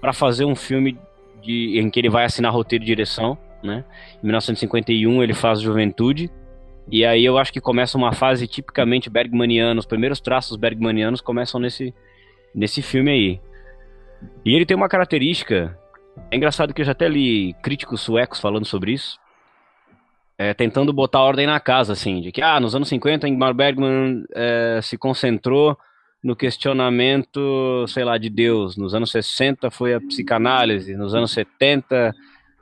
para 0.00 0.14
fazer 0.14 0.46
um 0.46 0.56
filme 0.56 0.96
de, 1.42 1.78
em 1.78 1.90
que 1.90 2.00
ele 2.00 2.08
vai 2.08 2.24
assinar 2.24 2.50
roteiro 2.50 2.82
e 2.82 2.86
direção, 2.86 3.36
né? 3.62 3.84
Em 4.22 4.26
1951 4.26 5.22
ele 5.22 5.34
faz 5.34 5.60
Juventude. 5.60 6.30
E 6.90 7.04
aí 7.04 7.22
eu 7.22 7.36
acho 7.36 7.52
que 7.52 7.60
começa 7.60 7.98
uma 7.98 8.14
fase 8.14 8.46
tipicamente 8.46 9.10
bergmaniana. 9.10 9.78
Os 9.78 9.84
primeiros 9.84 10.18
traços 10.18 10.56
bergmanianos 10.56 11.20
começam 11.20 11.60
nesse, 11.60 11.92
nesse 12.54 12.80
filme 12.80 13.10
aí. 13.10 13.40
E 14.42 14.54
ele 14.54 14.64
tem 14.64 14.74
uma 14.74 14.88
característica 14.88 15.76
é 16.30 16.36
engraçado 16.36 16.74
que 16.74 16.80
eu 16.80 16.86
já 16.86 16.92
até 16.92 17.08
li 17.08 17.54
críticos 17.62 18.00
suecos 18.00 18.40
falando 18.40 18.64
sobre 18.64 18.92
isso. 18.92 19.18
É, 20.36 20.54
tentando 20.54 20.92
botar 20.92 21.20
ordem 21.20 21.46
na 21.46 21.58
casa, 21.58 21.92
assim, 21.92 22.20
de 22.20 22.30
que, 22.30 22.40
ah, 22.40 22.60
nos 22.60 22.74
anos 22.74 22.88
50, 22.88 23.26
Ingmar 23.28 23.52
Bergman 23.52 24.24
é, 24.34 24.78
se 24.82 24.96
concentrou 24.96 25.76
no 26.22 26.36
questionamento, 26.36 27.84
sei 27.88 28.04
lá, 28.04 28.16
de 28.18 28.30
Deus. 28.30 28.76
Nos 28.76 28.94
anos 28.94 29.10
60 29.10 29.70
foi 29.70 29.94
a 29.94 30.00
psicanálise, 30.00 30.96
nos 30.96 31.14
anos 31.14 31.32
70, 31.32 32.14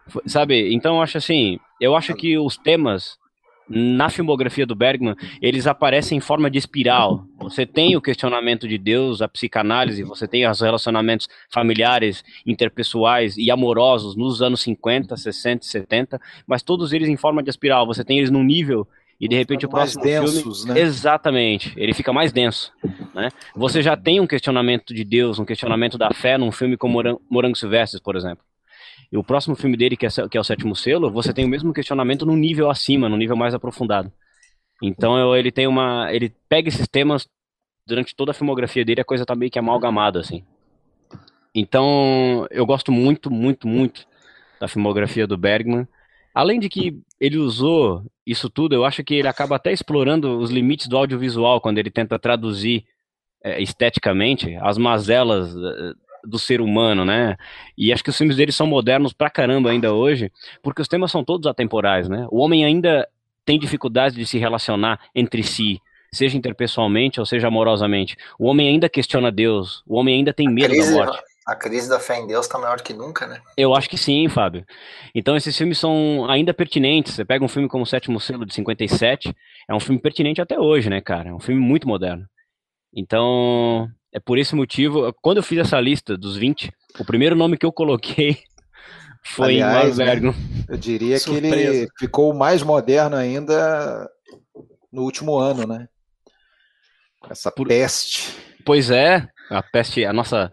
foi, 0.09 0.23
sabe? 0.27 0.75
Então, 0.75 0.97
eu 0.97 1.03
acho 1.03 1.19
assim, 1.19 1.59
eu 1.81 1.95
acho 1.95 2.15
que 2.15 2.39
os 2.39 2.57
temas 2.57 3.19
na 3.69 4.09
filmografia 4.09 4.67
do 4.67 4.77
Bergman, 4.77 5.17
eles 5.43 5.67
aparecem 5.67 6.19
em 6.19 6.21
forma 6.21 6.51
de 6.51 6.59
espiral. 6.59 7.25
Você 7.47 7.65
tem 7.65 7.95
o 7.95 8.01
questionamento 8.01 8.67
de 8.67 8.77
Deus, 8.77 9.23
a 9.23 9.29
psicanálise, 9.29 10.03
você 10.03 10.27
tem 10.27 10.49
os 10.51 10.61
relacionamentos 10.61 11.29
familiares, 11.49 12.25
interpessoais 12.45 13.37
e 13.37 13.53
amorosos 13.53 14.17
nos 14.17 14.43
anos 14.43 14.61
50, 14.63 15.17
60, 15.17 15.65
70, 15.65 16.21
mas 16.45 16.65
todos 16.65 16.93
eles 16.93 17.09
em 17.09 17.17
forma 17.17 17.45
de 17.45 17.51
espiral. 17.51 17.87
Você 17.87 18.03
tem 18.03 18.19
eles 18.19 18.33
num 18.33 18.43
nível 18.43 18.85
e 19.21 19.29
de 19.29 19.37
repente 19.37 19.65
o 19.65 19.69
próximo 19.69 20.03
densos, 20.03 20.65
filme, 20.65 20.75
né? 20.75 20.81
exatamente, 20.85 21.73
ele 21.77 21.95
fica 21.95 22.13
mais 22.13 22.33
denso, 22.33 22.73
né? 23.15 23.29
Você 23.55 23.81
já 23.81 23.97
tem 23.97 24.19
um 24.19 24.27
questionamento 24.27 24.93
de 24.93 25.05
Deus, 25.05 25.39
um 25.39 25.45
questionamento 25.45 25.97
da 25.97 26.11
fé 26.13 26.37
num 26.37 26.51
filme 26.51 26.77
como 26.77 27.01
Morango 27.31 27.57
Silvestres, 27.57 28.03
por 28.03 28.17
exemplo. 28.17 28.45
E 29.11 29.17
o 29.17 29.23
próximo 29.23 29.55
filme 29.55 29.77
dele, 29.77 29.97
que 29.97 30.05
é, 30.05 30.09
que 30.29 30.37
é 30.37 30.41
o 30.41 30.45
Sétimo 30.45 30.75
Selo, 30.75 31.13
você 31.13 31.33
tem 31.33 31.45
o 31.45 31.49
mesmo 31.49 31.73
questionamento 31.73 32.27
num 32.27 32.35
nível 32.35 32.69
acima, 32.69 33.09
num 33.09 33.17
nível 33.17 33.37
mais 33.37 33.55
aprofundado. 33.55 34.13
Então 34.83 35.35
ele 35.35 35.51
tem 35.51 35.67
uma. 35.67 36.13
Ele 36.13 36.35
pega 36.49 36.69
esses 36.69 36.87
temas 36.89 37.27
durante 37.87 38.15
toda 38.15 38.33
a 38.33 38.35
filmografia 38.35 38.85
dele, 38.85 39.01
a 39.01 39.05
coisa 39.05 39.25
tá 39.25 39.35
meio 39.35 39.51
que 39.51 39.59
amalgamada, 39.59 40.21
assim. 40.21 40.45
Então, 41.55 42.47
eu 42.51 42.67
gosto 42.67 42.93
muito, 42.93 43.31
muito, 43.31 43.67
muito 43.67 44.07
da 44.61 44.69
filmografia 44.69 45.27
do 45.27 45.39
Bergman. 45.39 45.87
Além 46.35 46.61
de 46.61 46.69
que 46.69 46.99
ele 47.19 47.39
usou 47.39 48.05
isso 48.27 48.51
tudo, 48.51 48.75
eu 48.75 48.85
acho 48.85 49.03
que 49.03 49.15
ele 49.15 49.29
acaba 49.29 49.57
até 49.57 49.73
explorando 49.73 50.39
os 50.39 50.51
limites 50.51 50.87
do 50.87 50.97
audiovisual 50.97 51.61
quando 51.61 51.79
ele 51.79 51.91
tenta 51.91 52.19
traduzir 52.19 52.85
é, 53.43 53.63
esteticamente 53.63 54.55
as 54.57 54.77
mazelas 54.77 55.57
é, 55.57 55.93
do 56.25 56.39
ser 56.39 56.61
humano, 56.61 57.05
né? 57.05 57.37
E 57.79 57.93
acho 57.93 58.05
que 58.05 58.11
os 58.11 58.19
filmes 58.19 58.37
dele 58.37 58.53
são 58.53 58.67
modernos 58.67 59.13
pra 59.13 59.31
caramba 59.31 59.71
ainda 59.71 59.95
hoje, 59.95 60.31
porque 60.63 60.83
os 60.83 60.89
temas 60.89 61.11
são 61.11 61.25
todos 61.25 61.47
atemporais, 61.47 62.09
né? 62.09 62.27
O 62.31 62.39
homem 62.41 62.65
ainda 62.65 63.09
tem 63.45 63.59
dificuldade 63.59 64.17
de 64.17 64.27
se 64.27 64.37
relacionar 64.37 65.01
entre 65.15 65.43
si, 65.43 65.81
seja 66.13 66.37
interpessoalmente 66.37 67.21
ou 67.21 67.27
seja 67.27 67.49
amorosamente. 67.49 68.17
O 68.39 68.47
homem 68.47 68.69
ainda 68.69 68.89
questiona 68.89 69.31
Deus, 69.31 69.83
o 69.87 69.97
homem 69.97 70.17
ainda 70.17 70.33
tem 70.33 70.49
medo 70.49 70.71
crise, 70.71 70.91
da 70.91 71.05
morte. 71.05 71.23
A 71.47 71.55
crise 71.55 71.89
da 71.89 72.01
fé 72.01 72.19
em 72.19 72.27
Deus 72.27 72.47
está 72.47 72.59
maior 72.59 72.81
que 72.81 72.93
nunca, 72.93 73.27
né? 73.27 73.41
Eu 73.57 73.75
acho 73.75 73.89
que 73.89 73.97
sim, 73.97 74.29
Fábio. 74.29 74.65
Então 75.15 75.37
esses 75.37 75.57
filmes 75.57 75.79
são 75.79 76.27
ainda 76.29 76.53
pertinentes. 76.53 77.15
Você 77.15 77.25
pega 77.25 77.45
um 77.45 77.49
filme 77.49 77.69
como 77.69 77.85
O 77.85 77.87
Sétimo 77.87 78.19
Selo 78.19 78.45
de 78.45 78.53
57, 78.53 79.35
é 79.69 79.75
um 79.75 79.81
filme 79.81 80.01
pertinente 80.01 80.41
até 80.41 80.59
hoje, 80.59 80.91
né, 80.91 81.01
cara? 81.01 81.29
É 81.29 81.33
um 81.33 81.41
filme 81.41 81.61
muito 81.61 81.87
moderno. 81.87 82.27
Então, 82.93 83.89
é 84.13 84.19
por 84.19 84.39
esse 84.39 84.55
motivo, 84.55 85.15
quando 85.21 85.37
eu 85.37 85.43
fiz 85.43 85.59
essa 85.59 85.79
lista 85.79 86.17
dos 86.17 86.37
20, 86.37 86.73
o 86.99 87.05
primeiro 87.05 87.37
nome 87.37 87.59
que 87.59 87.67
eu 87.67 87.73
coloquei 87.73 88.39
foi 89.23 89.61
Aliás, 89.61 89.99
Né, 89.99 90.35
eu 90.69 90.77
diria 90.77 91.19
Surpresa. 91.19 91.55
que 91.55 91.63
ele 91.63 91.89
ficou 91.99 92.33
mais 92.33 92.63
moderno 92.63 93.15
ainda 93.15 94.11
no 94.91 95.03
último 95.03 95.37
ano, 95.39 95.67
né? 95.67 95.87
Essa 97.31 97.51
por... 97.51 97.69
peste. 97.69 98.35
Pois 98.65 98.91
é, 98.91 99.29
a 99.51 99.63
peste, 99.63 100.05
a 100.05 100.13
nossa 100.13 100.51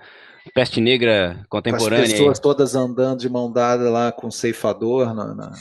peste 0.53 0.81
negra 0.81 1.45
contemporânea. 1.49 2.05
As 2.05 2.11
pessoas 2.11 2.39
todas 2.39 2.75
andando 2.75 3.19
de 3.19 3.29
mão 3.29 3.51
dada 3.51 3.89
lá 3.89 4.11
com 4.11 4.29
ceifador. 4.29 5.13
Na, 5.13 5.33
na... 5.33 5.51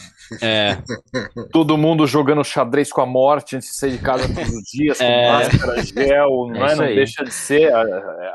É. 0.40 0.78
Todo 1.52 1.76
mundo 1.76 2.06
jogando 2.06 2.42
xadrez 2.42 2.90
com 2.90 3.00
a 3.00 3.06
morte 3.06 3.56
antes 3.56 3.68
de 3.68 3.76
sair 3.76 3.92
de 3.92 3.98
casa 3.98 4.26
todos 4.32 4.48
os 4.48 4.62
dias, 4.64 4.98
com 4.98 5.04
é. 5.04 5.32
máscara, 5.32 5.82
gel, 5.82 6.48
não, 6.48 6.66
é, 6.66 6.72
é? 6.72 6.76
não 6.76 6.86
deixa 6.86 7.24
de 7.24 7.32
ser 7.32 7.72
a, 7.72 7.82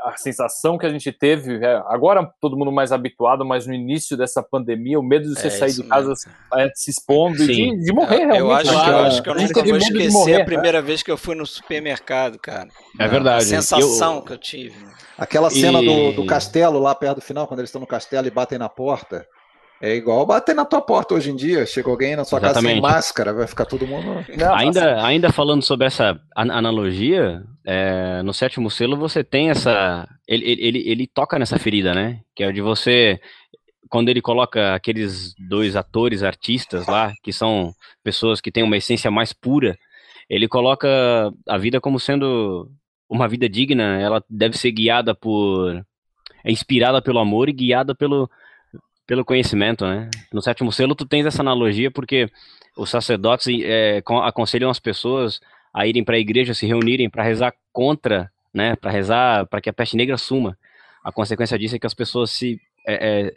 a, 0.04 0.14
sensação 0.16 0.78
que 0.78 0.86
a 0.86 0.90
gente 0.90 1.10
teve. 1.12 1.56
É, 1.64 1.82
agora 1.86 2.30
todo 2.40 2.56
mundo 2.56 2.70
mais 2.70 2.92
habituado, 2.92 3.44
mas 3.44 3.66
no 3.66 3.74
início 3.74 4.16
dessa 4.16 4.42
pandemia, 4.42 4.98
o 4.98 5.02
medo 5.02 5.28
de 5.28 5.34
você 5.38 5.48
é 5.48 5.50
sair 5.50 5.72
de 5.72 5.82
casa 5.84 6.12
é, 6.54 6.70
se 6.74 6.90
expondo 6.90 7.38
Sim. 7.38 7.44
e 7.44 7.76
de, 7.76 7.84
de 7.84 7.92
morrer 7.92 8.26
realmente. 8.26 8.38
Eu 8.38 8.52
acho, 8.52 8.70
que, 8.84 8.90
eu, 8.90 8.98
acho 8.98 9.22
que 9.22 9.28
eu 9.28 9.34
nunca 9.34 9.64
vou 9.64 9.76
esquecer 9.76 10.10
morrer, 10.12 10.42
a 10.42 10.44
primeira 10.44 10.82
vez 10.82 11.02
que 11.02 11.10
eu 11.10 11.16
fui 11.16 11.34
no 11.34 11.46
supermercado, 11.46 12.38
cara. 12.38 12.68
É 12.98 13.08
verdade. 13.08 13.44
A 13.44 13.46
sensação 13.46 14.16
eu... 14.16 14.22
que 14.22 14.32
eu 14.32 14.38
tive. 14.38 14.74
Aquela 15.16 15.50
cena 15.50 15.82
e... 15.82 15.86
do, 15.86 16.22
do 16.22 16.26
castelo 16.38 16.78
lá 16.78 16.94
perto 16.94 17.16
do 17.16 17.20
final, 17.22 17.46
quando 17.46 17.60
eles 17.60 17.68
estão 17.68 17.80
no 17.80 17.86
castelo 17.86 18.26
e 18.26 18.30
batem 18.30 18.58
na 18.58 18.68
porta. 18.68 19.26
É 19.80 19.94
igual 19.94 20.26
bater 20.26 20.56
na 20.56 20.64
tua 20.64 20.80
porta 20.80 21.14
hoje 21.14 21.30
em 21.30 21.36
dia. 21.36 21.64
Chega 21.64 21.88
alguém 21.88 22.16
na 22.16 22.24
sua 22.24 22.38
Exatamente. 22.38 22.64
casa 22.64 22.74
sem 22.74 22.80
máscara, 22.80 23.32
vai 23.32 23.46
ficar 23.46 23.64
todo 23.64 23.86
mundo. 23.86 24.24
Não, 24.36 24.54
ainda, 24.54 25.04
ainda 25.04 25.32
falando 25.32 25.62
sobre 25.62 25.86
essa 25.86 26.20
analogia, 26.34 27.42
é, 27.64 28.20
no 28.22 28.34
sétimo 28.34 28.70
selo 28.70 28.96
você 28.96 29.22
tem 29.22 29.50
essa. 29.50 30.08
Ele, 30.26 30.44
ele, 30.44 30.78
ele 30.88 31.06
toca 31.06 31.38
nessa 31.38 31.58
ferida, 31.58 31.94
né? 31.94 32.20
Que 32.34 32.42
é 32.42 32.50
de 32.50 32.60
você. 32.60 33.20
Quando 33.88 34.08
ele 34.08 34.20
coloca 34.20 34.74
aqueles 34.74 35.32
dois 35.48 35.76
atores, 35.76 36.24
artistas 36.24 36.86
lá, 36.88 37.12
que 37.22 37.32
são 37.32 37.72
pessoas 38.02 38.40
que 38.40 38.50
têm 38.50 38.64
uma 38.64 38.76
essência 38.76 39.10
mais 39.12 39.32
pura, 39.32 39.78
ele 40.28 40.48
coloca 40.48 40.88
a 41.48 41.56
vida 41.56 41.80
como 41.80 42.00
sendo 42.00 42.68
uma 43.08 43.26
vida 43.26 43.48
digna, 43.48 43.98
ela 44.00 44.22
deve 44.28 44.58
ser 44.58 44.70
guiada 44.72 45.14
por. 45.14 45.84
É 46.48 46.52
inspirada 46.52 47.02
pelo 47.02 47.18
amor 47.18 47.50
e 47.50 47.52
guiada 47.52 47.94
pelo, 47.94 48.28
pelo 49.06 49.22
conhecimento, 49.22 49.84
né? 49.84 50.08
No 50.32 50.40
sétimo 50.40 50.72
selo, 50.72 50.94
tu 50.94 51.04
tens 51.04 51.26
essa 51.26 51.42
analogia 51.42 51.90
porque 51.90 52.30
os 52.74 52.88
sacerdotes 52.88 53.46
é, 53.62 54.02
aconselham 54.24 54.70
as 54.70 54.80
pessoas 54.80 55.40
a 55.74 55.86
irem 55.86 56.02
para 56.02 56.16
a 56.16 56.18
igreja, 56.18 56.54
se 56.54 56.66
reunirem 56.66 57.10
para 57.10 57.22
rezar 57.22 57.52
contra, 57.70 58.32
né? 58.52 58.74
Para 58.76 58.90
rezar 58.90 59.46
para 59.46 59.60
que 59.60 59.68
a 59.68 59.72
peste 59.74 59.94
negra 59.94 60.16
suma. 60.16 60.56
A 61.04 61.12
consequência 61.12 61.58
disso 61.58 61.76
é 61.76 61.78
que 61.78 61.86
as 61.86 61.92
pessoas 61.92 62.30
se, 62.30 62.58
é, 62.86 63.26
é, 63.26 63.34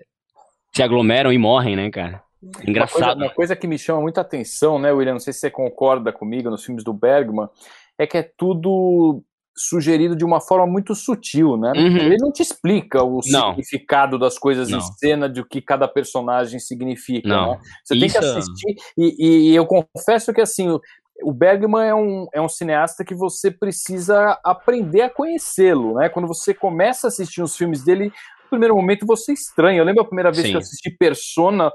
se 0.74 0.82
aglomeram 0.82 1.34
e 1.34 1.38
morrem, 1.38 1.76
né, 1.76 1.92
cara? 1.92 2.24
Engraçado. 2.66 3.02
Uma 3.02 3.06
coisa, 3.08 3.26
uma 3.26 3.34
coisa, 3.36 3.56
que 3.58 3.68
me 3.68 3.78
chama 3.78 4.02
muita 4.02 4.22
atenção, 4.22 4.80
né, 4.80 4.90
William? 4.90 5.14
Não 5.14 5.20
sei 5.20 5.34
se 5.34 5.40
você 5.40 5.52
concorda 5.52 6.14
comigo 6.14 6.50
nos 6.50 6.64
filmes 6.64 6.84
do 6.84 6.94
Bergman, 6.94 7.50
é 7.98 8.08
que 8.08 8.18
é 8.18 8.24
tudo 8.24 9.22
sugerido 9.56 10.16
de 10.16 10.24
uma 10.24 10.40
forma 10.40 10.66
muito 10.66 10.96
sutil, 10.96 11.58
né? 11.58 11.72
Uhum. 11.76 11.98
Ele 11.98 12.18
não 12.18 12.32
te 12.32 12.42
explica 12.42 13.04
o 13.04 13.20
não. 13.28 13.50
significado 13.50 14.18
das 14.18 14.38
coisas 14.38 14.70
não. 14.70 14.80
em 14.80 14.82
cena, 14.82 15.30
de 15.30 15.42
o 15.42 15.46
que 15.46 15.62
cada 15.62 15.88
personagem 15.88 16.60
significa. 16.60 17.30
Né? 17.30 17.60
Você 17.84 17.96
Isso... 17.96 18.00
tem 18.00 18.10
que 18.10 18.18
assistir, 18.18 18.76
e, 18.98 19.52
e, 19.52 19.56
eu 19.56 19.66
confesso 19.66 20.34
que 20.34 20.42
assim. 20.42 20.80
O 21.24 21.32
Bergman 21.32 21.88
é 21.88 21.94
um, 21.94 22.28
é 22.34 22.42
um 22.42 22.50
cineasta 22.50 23.06
que 23.06 23.14
você 23.14 23.52
precisa 23.52 24.40
aprender 24.44 25.02
a 25.02 25.10
conhecê-lo, 25.10 25.94
né? 25.94 26.10
Quando 26.10 26.28
você 26.28 26.52
começa 26.52 27.06
a 27.06 27.10
assistir 27.10 27.44
os 27.44 27.56
filmes 27.56 27.84
dele, 27.84 28.06
no 28.06 28.50
primeiro 28.50 28.76
momento 28.76 29.06
você 29.06 29.32
estranha. 29.32 29.78
Eu 29.78 29.86
lembro 29.86 30.02
a 30.02 30.08
primeira 30.08 30.32
vez 30.32 30.48
Sim. 30.48 30.50
que 30.50 30.56
eu 30.56 30.62
assisti 30.62 30.90
Persona, 30.90 31.72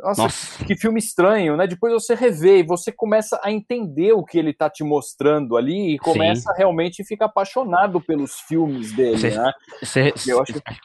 nossa, 0.00 0.22
Nossa, 0.22 0.64
que 0.64 0.76
filme 0.76 0.98
estranho, 0.98 1.56
né? 1.56 1.66
Depois 1.66 1.92
você 1.92 2.14
revê 2.14 2.58
e 2.58 2.66
você 2.66 2.90
começa 2.90 3.40
a 3.42 3.52
entender 3.52 4.12
o 4.12 4.24
que 4.24 4.36
ele 4.36 4.52
tá 4.52 4.68
te 4.68 4.82
mostrando 4.82 5.56
ali 5.56 5.94
e 5.94 5.98
começa 5.98 6.42
Sim. 6.42 6.50
a 6.50 6.54
realmente 6.54 7.04
ficar 7.04 7.26
apaixonado 7.26 8.00
pelos 8.00 8.40
filmes 8.40 8.92
dele, 8.92 9.18
cê, 9.18 9.30
né? 9.30 9.52
Você 9.80 10.12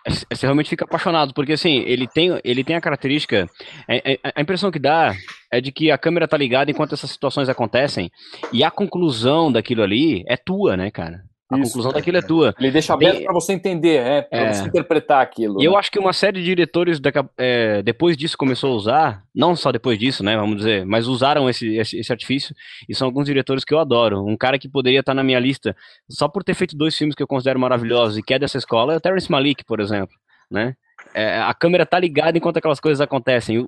acho... 0.05 0.41
realmente 0.41 0.69
fica 0.69 0.85
apaixonado, 0.85 1.33
porque 1.33 1.53
assim, 1.53 1.79
ele 1.79 2.07
tem, 2.07 2.39
ele 2.43 2.63
tem 2.63 2.75
a 2.75 2.81
característica, 2.81 3.49
a, 3.87 3.93
é, 3.95 4.13
é, 4.13 4.19
a 4.35 4.41
impressão 4.41 4.69
que 4.69 4.79
dá 4.79 5.15
é 5.51 5.59
de 5.59 5.71
que 5.71 5.89
a 5.89 5.97
câmera 5.97 6.27
tá 6.27 6.37
ligada 6.37 6.69
enquanto 6.69 6.93
essas 6.93 7.09
situações 7.09 7.49
acontecem 7.49 8.11
e 8.53 8.63
a 8.63 8.69
conclusão 8.69 9.51
daquilo 9.51 9.81
ali 9.81 10.23
é 10.27 10.37
tua, 10.37 10.77
né, 10.77 10.91
cara? 10.91 11.23
A 11.51 11.57
Isso, 11.57 11.69
conclusão 11.69 11.91
daquilo 11.91 12.17
é 12.17 12.21
tua. 12.21 12.53
Ele 12.59 12.69
deixa 12.69 12.93
aberto 12.93 13.23
para 13.23 13.33
você 13.33 13.53
entender, 13.53 13.97
é, 13.97 14.21
para 14.21 14.39
é. 14.39 14.53
você 14.53 14.67
interpretar 14.67 15.19
aquilo. 15.21 15.55
E 15.59 15.63
né? 15.63 15.67
eu 15.67 15.75
acho 15.75 15.91
que 15.91 15.97
uma 15.97 16.13
série 16.13 16.39
de 16.39 16.45
diretores 16.45 17.01
é, 17.37 17.81
depois 17.81 18.15
disso 18.15 18.37
começou 18.37 18.71
a 18.71 18.75
usar, 18.75 19.23
não 19.33 19.55
só 19.55 19.71
depois 19.71 19.97
disso, 19.97 20.23
né, 20.23 20.37
vamos 20.37 20.57
dizer, 20.57 20.85
mas 20.85 21.07
usaram 21.07 21.49
esse, 21.49 21.75
esse, 21.75 21.97
esse, 21.97 22.11
artifício, 22.11 22.55
e 22.87 22.93
são 22.93 23.07
alguns 23.07 23.25
diretores 23.25 23.65
que 23.65 23.73
eu 23.73 23.79
adoro. 23.79 24.23
Um 24.23 24.37
cara 24.37 24.59
que 24.59 24.69
poderia 24.69 24.99
estar 24.99 25.15
na 25.15 25.23
minha 25.23 25.39
lista 25.39 25.75
só 26.07 26.27
por 26.27 26.43
ter 26.43 26.53
feito 26.53 26.77
dois 26.77 26.95
filmes 26.95 27.15
que 27.15 27.23
eu 27.23 27.27
considero 27.27 27.59
maravilhosos 27.59 28.19
e 28.19 28.21
que 28.21 28.35
é 28.35 28.39
dessa 28.39 28.59
escola 28.59 28.93
é 28.93 28.97
o 28.97 29.01
Terrence 29.01 29.31
Malick, 29.31 29.65
por 29.65 29.79
exemplo, 29.79 30.13
né? 30.51 30.75
É, 31.15 31.39
a 31.39 31.53
câmera 31.55 31.85
tá 31.85 31.97
ligada 31.97 32.37
enquanto 32.37 32.57
aquelas 32.57 32.79
coisas 32.79 33.01
acontecem. 33.01 33.67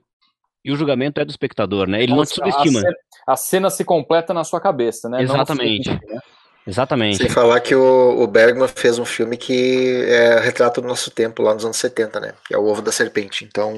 E 0.64 0.72
o, 0.72 0.76
julgamento 0.76 1.20
é 1.20 1.26
do 1.26 1.32
espectador, 1.32 1.88
né? 1.88 2.04
Ele 2.04 2.14
não 2.14 2.24
te 2.24 2.36
subestima. 2.36 2.80
A 2.80 2.82
cena, 2.84 2.96
a 3.28 3.36
cena, 3.36 3.70
se 3.72 3.84
completa 3.84 4.34
na 4.36 4.44
sua 4.44 4.62
cabeça, 4.62 5.10
né? 5.10 5.24
Exatamente. 5.24 5.90
Não 5.90 5.96
né? 5.96 6.22
Exatamente. 6.66 7.18
Sem 7.18 7.30
falar 7.30 7.60
que 7.60 7.74
o, 7.74 8.22
o 8.22 8.28
Bergman 8.28 8.68
fez 8.68 9.00
um 9.00 9.06
filme 9.06 9.36
que 9.36 10.04
é 10.08 10.40
retrato 10.40 10.82
do 10.82 10.88
nosso 10.88 11.10
tempo, 11.10 11.42
lá 11.42 11.54
nos 11.54 11.66
anos 11.66 11.78
70, 11.78 12.20
né? 12.20 12.34
Que 12.48 12.54
é 12.54 12.58
o 12.58 12.66
Ovo 12.66 12.82
da 12.82 12.92
Serpente. 12.92 13.44
Então, 13.44 13.74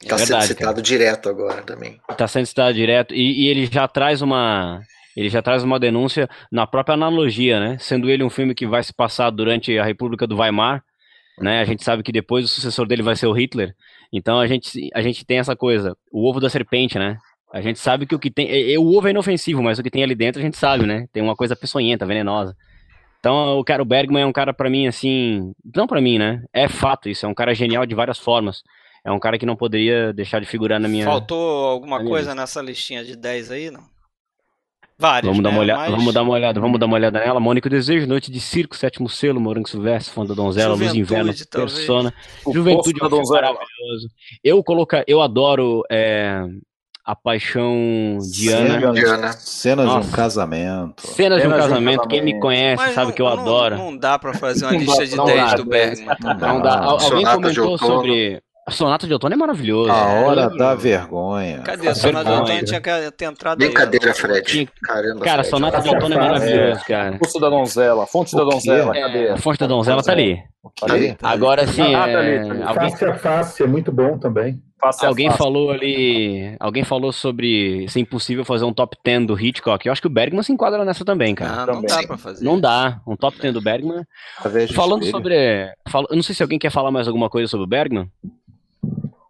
está 0.00 0.14
é 0.14 0.18
sendo 0.18 0.42
citado 0.42 0.74
cara. 0.74 0.82
direto 0.82 1.28
agora 1.28 1.62
também. 1.62 2.00
Está 2.08 2.28
sendo 2.28 2.46
citado 2.46 2.74
direto. 2.74 3.14
E, 3.14 3.44
e, 3.44 3.48
ele 3.48 3.66
já 3.66 3.88
traz 3.88 4.22
uma. 4.22 4.80
Ele 5.16 5.28
já 5.28 5.42
traz 5.42 5.64
uma 5.64 5.80
denúncia 5.80 6.28
na 6.52 6.66
própria 6.66 6.94
analogia, 6.94 7.58
né? 7.58 7.76
Sendo 7.80 8.08
ele 8.08 8.22
um 8.22 8.30
filme 8.30 8.54
que 8.54 8.66
vai 8.66 8.82
se 8.84 8.94
passar 8.94 9.30
durante 9.30 9.76
a 9.76 9.84
República 9.84 10.26
do 10.26 10.36
Weimar, 10.36 10.84
né? 11.40 11.60
A 11.60 11.64
gente 11.64 11.82
sabe 11.82 12.04
que 12.04 12.12
depois 12.12 12.44
o 12.44 12.48
sucessor 12.48 12.86
dele 12.86 13.02
vai 13.02 13.16
ser 13.16 13.26
o 13.26 13.32
Hitler. 13.32 13.74
Então 14.12 14.38
a 14.38 14.46
gente, 14.46 14.88
a 14.94 15.02
gente 15.02 15.26
tem 15.26 15.38
essa 15.38 15.56
coisa, 15.56 15.96
o 16.12 16.28
ovo 16.28 16.38
da 16.38 16.48
serpente, 16.48 16.98
né? 16.98 17.18
A 17.52 17.60
gente 17.60 17.78
sabe 17.78 18.06
que 18.06 18.14
o 18.14 18.18
que 18.18 18.30
tem. 18.30 18.48
É, 18.48 18.74
é, 18.74 18.78
o 18.78 18.86
ovo 18.96 19.08
é 19.08 19.10
inofensivo, 19.10 19.62
mas 19.62 19.78
o 19.78 19.82
que 19.82 19.90
tem 19.90 20.02
ali 20.02 20.14
dentro 20.14 20.40
a 20.40 20.44
gente 20.44 20.56
sabe, 20.56 20.86
né? 20.86 21.06
Tem 21.12 21.22
uma 21.22 21.34
coisa 21.34 21.56
peçonhenta, 21.56 22.06
venenosa. 22.06 22.56
Então, 23.20 23.58
o 23.58 23.64
cara, 23.64 23.82
o 23.82 23.86
Bergman 23.86 24.22
é 24.22 24.26
um 24.26 24.32
cara 24.32 24.52
para 24.54 24.70
mim 24.70 24.86
assim, 24.86 25.52
não 25.74 25.86
para 25.86 26.00
mim, 26.00 26.18
né? 26.18 26.44
É 26.52 26.68
fato 26.68 27.08
isso, 27.08 27.26
é 27.26 27.28
um 27.28 27.34
cara 27.34 27.54
genial 27.54 27.84
de 27.84 27.94
várias 27.94 28.18
formas. 28.18 28.62
é 29.04 29.10
um 29.10 29.18
cara 29.18 29.38
que 29.38 29.46
não 29.46 29.56
poderia 29.56 30.12
deixar 30.12 30.40
de 30.40 30.46
figurar 30.46 30.78
na 30.78 30.88
minha. 30.88 31.04
Faltou 31.04 31.66
alguma 31.66 32.04
coisa 32.04 32.32
minha 32.32 32.42
nessa 32.42 32.60
listinha 32.60 33.04
de 33.04 33.16
10 33.16 33.50
aí, 33.50 33.70
não? 33.70 33.82
Vários, 35.00 35.28
vamos, 35.28 35.38
né? 35.38 35.42
dar 35.44 35.50
uma 35.50 35.60
olhada, 35.60 35.80
Mas... 35.80 35.90
vamos 35.92 36.14
dar 36.14 36.22
uma 36.22 36.32
olhada, 36.32 36.60
vamos 36.60 36.80
dar 36.80 36.86
uma 36.86 36.96
olhada 36.96 37.20
nela. 37.20 37.38
Mônica 37.38 37.70
Desejo, 37.70 38.06
Noite 38.06 38.32
de 38.32 38.40
Circo, 38.40 38.76
Sétimo 38.76 39.08
Selo, 39.08 39.40
Morango 39.40 39.68
Silvestre, 39.68 40.12
Fã 40.12 40.26
da 40.26 40.34
Donzela, 40.34 40.74
Luz 40.74 40.92
Inverno, 40.92 41.32
talvez. 41.32 41.76
Persona. 41.76 42.12
O 42.44 42.52
Juventude 42.52 42.98
da 42.98 43.06
Donzela. 43.06 43.52
Maravilhoso. 43.52 44.08
Eu 44.42 44.62
colocar, 44.64 45.04
eu 45.06 45.22
adoro 45.22 45.84
é, 45.88 46.44
a 47.08 47.16
paixão 47.16 48.18
de 48.20 48.50
Ana. 48.50 49.32
Cenas 49.32 49.90
de 49.90 49.96
um 49.96 50.10
casamento. 50.10 51.06
Cenas, 51.06 51.40
de 51.40 51.48
um 51.48 51.52
casamento. 51.52 52.06
Quem 52.06 52.22
me 52.22 52.38
conhece 52.38 52.82
Mas 52.84 52.94
sabe 52.94 53.06
não, 53.06 53.14
que 53.14 53.22
eu 53.22 53.26
não, 53.26 53.32
adoro. 53.32 53.78
Não 53.78 53.96
dá 53.96 54.18
pra 54.18 54.34
fazer 54.34 54.66
uma 54.66 54.76
lista 54.76 55.06
de 55.06 55.16
10 55.16 55.54
do 55.54 55.64
Bergman. 55.64 56.06
Não 56.38 56.60
dá. 56.60 56.80
Alguém 56.80 57.24
comentou 57.24 57.78
sobre. 57.78 58.42
A 58.66 58.70
Sonata 58.70 59.06
de 59.06 59.14
Outono 59.14 59.32
é 59.32 59.36
maravilhoso. 59.38 59.90
A 59.90 60.04
Hora 60.20 60.50
da 60.50 60.74
Vergonha. 60.74 61.60
Cadê? 61.60 61.88
A 61.88 61.94
Sonata 61.94 62.30
de 62.30 62.36
Outono 62.40 62.64
tinha 62.66 62.80
que 62.82 63.10
ter 63.12 63.24
entrado 63.24 63.56
Brincadeira, 63.56 64.08
aí. 64.08 64.14
Fred. 64.14 64.68
Caramba, 64.82 65.24
cara, 65.24 65.42
Fred. 65.42 65.48
Sonata 65.48 65.80
de 65.80 65.88
Outono 65.88 66.14
é 66.14 66.18
maravilhoso, 66.18 66.84
cara. 66.84 67.18
Fonte 67.18 67.40
da 67.40 67.48
Donzela. 67.48 68.06
Fonte 68.06 68.36
da 68.36 68.44
Donzela. 68.44 68.92
Cadê? 68.92 69.30
A 69.30 69.36
Fonte 69.38 69.58
da 69.58 69.66
Donzela 69.66 70.02
tá 70.02 70.12
ali. 70.12 70.42
Tá 70.78 70.92
ali. 70.92 71.16
Agora 71.22 71.66
sim. 71.66 71.94
Ah, 71.94 72.00
tá 72.00 72.18
ali, 72.18 72.46
tá 72.46 72.50
ali. 72.52 72.62
Alguém... 72.62 72.90
Face 72.90 73.04
a 73.06 73.14
face 73.14 73.62
é 73.62 73.66
muito 73.66 73.90
bom 73.90 74.18
também. 74.18 74.62
Face 74.80 75.04
alguém 75.04 75.30
falou 75.32 75.70
ali. 75.70 76.56
Alguém 76.60 76.84
falou 76.84 77.12
sobre 77.12 77.88
ser 77.88 78.00
impossível 78.00 78.44
fazer 78.44 78.64
um 78.64 78.72
top 78.72 78.96
10 79.04 79.26
do 79.26 79.38
Hitchcock. 79.38 79.84
Eu 79.84 79.92
acho 79.92 80.00
que 80.00 80.06
o 80.06 80.10
Bergman 80.10 80.42
se 80.42 80.52
enquadra 80.52 80.84
nessa 80.84 81.04
também, 81.04 81.34
cara. 81.34 81.62
Ah, 81.62 81.66
não 81.66 81.82
dá 81.82 82.02
pra 82.06 82.16
fazer. 82.16 82.44
Não 82.44 82.60
dá. 82.60 83.00
Um 83.06 83.16
top 83.16 83.40
10 83.40 83.54
do 83.54 83.60
Bergman. 83.60 84.04
Falando 84.74 85.04
sobre. 85.06 85.72
Eu 86.10 86.16
não 86.16 86.22
sei 86.22 86.34
se 86.34 86.42
alguém 86.42 86.58
quer 86.58 86.70
falar 86.70 86.90
mais 86.90 87.08
alguma 87.08 87.28
coisa 87.28 87.48
sobre 87.48 87.64
o 87.64 87.68
Bergman. 87.68 88.08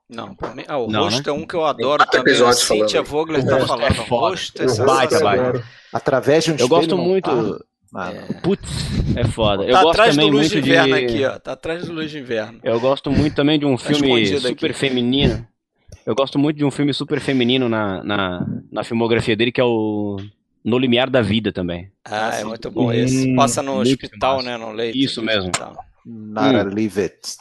Não, 0.09 0.35
pra 0.35 0.55
mim, 0.55 0.65
ah, 0.66 0.79
o 0.79 0.91
não, 0.91 1.05
rosto 1.05 1.31
né? 1.31 1.39
é 1.39 1.43
um 1.43 1.47
que 1.47 1.55
eu 1.55 1.65
adoro 1.66 2.05
também. 2.07 2.43
A 2.43 2.53
Cíntia 2.53 3.03
Vogler 3.03 3.45
tá 3.45 3.66
falando. 3.66 3.91
É 3.91 3.95
foda. 3.95 4.15
O 4.15 4.31
rosto 4.31 4.62
é 4.62 4.85
baita, 4.85 5.20
baita. 5.20 5.65
Através 5.93 6.45
de 6.45 6.53
um 6.53 6.57
Eu 6.57 6.69
gosto 6.69 6.97
muito. 6.97 7.31
Ah, 7.31 7.59
é. 7.97 8.40
Putz, 8.40 9.16
é 9.16 9.24
foda. 9.24 9.65
Tá 9.65 9.70
eu 9.70 9.74
gosto 9.74 9.90
atrás 9.90 10.15
também 10.15 10.31
do 10.31 10.36
Luz 10.36 10.52
muito 10.52 10.65
de 10.65 10.70
Inverno 10.70 10.97
de... 10.97 11.05
aqui, 11.05 11.24
ó. 11.24 11.39
Tá 11.39 11.52
atrás 11.52 11.86
do 11.86 11.93
Luz 11.93 12.10
de 12.10 12.19
Inverno. 12.19 12.60
Eu 12.62 12.81
gosto 12.81 13.10
muito 13.10 13.35
também 13.35 13.59
de 13.59 13.65
um 13.65 13.77
tá 13.77 13.85
filme 13.85 14.27
super 14.27 14.70
aqui. 14.70 14.78
feminino. 14.78 15.47
Eu 16.05 16.15
gosto 16.15 16.39
muito 16.39 16.56
de 16.56 16.65
um 16.65 16.70
filme 16.70 16.93
super 16.93 17.20
feminino 17.20 17.69
na, 17.69 18.02
na, 18.02 18.47
na 18.70 18.85
filmografia 18.85 19.36
dele, 19.36 19.52
que 19.52 19.60
é 19.60 19.65
o 19.65 20.16
No 20.65 20.78
Limiar 20.78 21.10
da 21.10 21.20
Vida 21.20 21.52
também. 21.52 21.90
Ah, 22.05 22.35
é 22.35 22.44
muito 22.44 22.70
bom 22.70 22.93
esse. 22.93 23.35
Passa 23.35 23.62
no 23.62 23.81
hospital, 23.81 24.43
né? 24.43 24.56
No 24.56 24.73
leito. 24.73 24.97
Isso 24.97 25.23
mesmo. 25.23 25.51
Nara 26.05 26.69
hum. 26.69 26.74
Leave 26.74 27.02
It. 27.02 27.36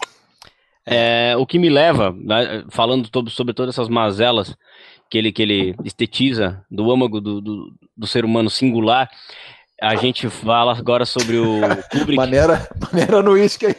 É, 0.85 1.35
o 1.37 1.45
que 1.45 1.59
me 1.59 1.69
leva, 1.69 2.15
né, 2.17 2.63
falando 2.69 3.09
todo, 3.09 3.29
sobre 3.29 3.53
todas 3.53 3.75
essas 3.75 3.89
mazelas 3.89 4.55
que 5.09 5.17
ele, 5.17 5.31
que 5.31 5.41
ele 5.41 5.75
estetiza 5.83 6.63
do 6.71 6.89
âmago 6.91 7.19
do, 7.19 7.41
do, 7.41 7.73
do 7.95 8.07
ser 8.07 8.23
humano 8.23 8.49
singular, 8.49 9.09
a 9.81 9.95
gente 9.95 10.29
fala 10.29 10.75
agora 10.75 11.05
sobre 11.05 11.37
o 11.37 11.61
Kubrick. 11.91 12.15
Maneira, 12.15 12.67
maneira 12.91 13.21
no 13.21 13.31
uísque 13.31 13.67
aí. 13.67 13.75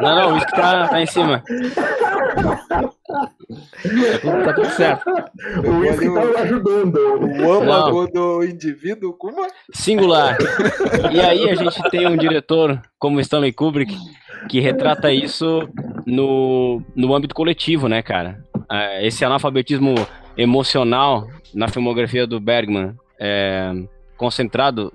Não, 0.00 0.16
não, 0.16 0.30
o 0.30 0.34
uísque 0.34 0.52
tá, 0.52 0.88
tá 0.88 1.00
em 1.00 1.06
cima. 1.06 1.42
Tá 2.34 2.90
tudo, 4.20 4.44
tá 4.44 4.52
tudo 4.54 4.70
certo. 4.70 5.10
O 5.64 5.70
uísque 5.78 6.12
tá 6.12 6.40
ajudando. 6.40 6.96
O 6.96 7.52
âmago 7.52 8.06
do 8.08 8.44
indivíduo 8.44 9.12
como? 9.12 9.46
Singular. 9.72 10.36
E 11.12 11.20
aí 11.20 11.48
a 11.48 11.54
gente 11.54 11.80
tem 11.90 12.06
um 12.06 12.16
diretor 12.16 12.80
como 12.98 13.20
Stanley 13.20 13.52
Kubrick 13.52 13.96
que 14.48 14.58
retrata 14.60 15.12
isso 15.12 15.68
no, 16.04 16.82
no 16.96 17.14
âmbito 17.14 17.34
coletivo, 17.34 17.88
né, 17.88 18.02
cara? 18.02 18.42
É, 18.70 19.06
esse 19.06 19.24
analfabetismo 19.24 19.94
emocional 20.36 21.28
na 21.54 21.68
filmografia 21.68 22.26
do 22.26 22.40
Bergman, 22.40 22.96
é, 23.20 23.72
concentrado 24.16 24.92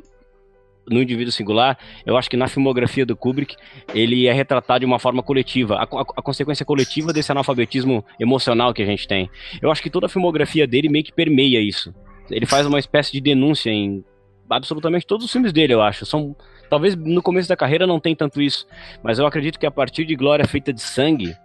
no 0.89 1.01
indivíduo 1.01 1.33
singular, 1.33 1.77
eu 2.05 2.15
acho 2.15 2.29
que 2.29 2.37
na 2.37 2.47
filmografia 2.47 3.05
do 3.05 3.15
Kubrick 3.15 3.57
ele 3.93 4.25
é 4.25 4.31
retratado 4.31 4.79
de 4.79 4.85
uma 4.85 4.99
forma 4.99 5.21
coletiva, 5.21 5.75
a, 5.75 5.83
a, 5.83 6.01
a, 6.17 6.21
consequência 6.21 6.65
coletiva 6.65 7.11
desse 7.11 7.29
analfabetismo 7.29 8.05
emocional 8.17 8.73
que 8.73 8.81
a 8.81 8.85
gente 8.85 9.05
tem. 9.05 9.29
Eu 9.61 9.69
acho 9.69 9.83
que 9.83 9.89
toda 9.89 10.05
a 10.05 10.09
filmografia 10.09 10.65
dele 10.65 10.87
meio 10.87 11.03
que 11.03 11.11
permeia 11.11 11.59
isso. 11.59 11.93
Ele 12.31 12.45
faz 12.45 12.65
uma 12.65 12.79
espécie 12.79 13.11
de 13.11 13.19
denúncia 13.19 13.69
em 13.69 14.03
absolutamente 14.49 15.05
todos 15.05 15.25
os 15.25 15.31
filmes 15.31 15.51
dele, 15.51 15.73
eu 15.73 15.81
acho. 15.81 16.05
São 16.05 16.35
Talvez 16.69 16.95
no 16.95 17.21
começo 17.21 17.47
da 17.47 17.55
carreira 17.55 17.87
não 17.87 17.99
tem 17.99 18.15
tanto 18.15 18.41
isso, 18.41 18.67
mas 19.01 19.19
eu 19.19 19.25
acredito 19.25 19.59
que 19.59 19.65
a 19.65 19.71
partir 19.71 20.05
de 20.05 20.15
Glória 20.15 20.45
Feita 20.45 20.73
de 20.73 20.81
Sangue, 20.81 21.35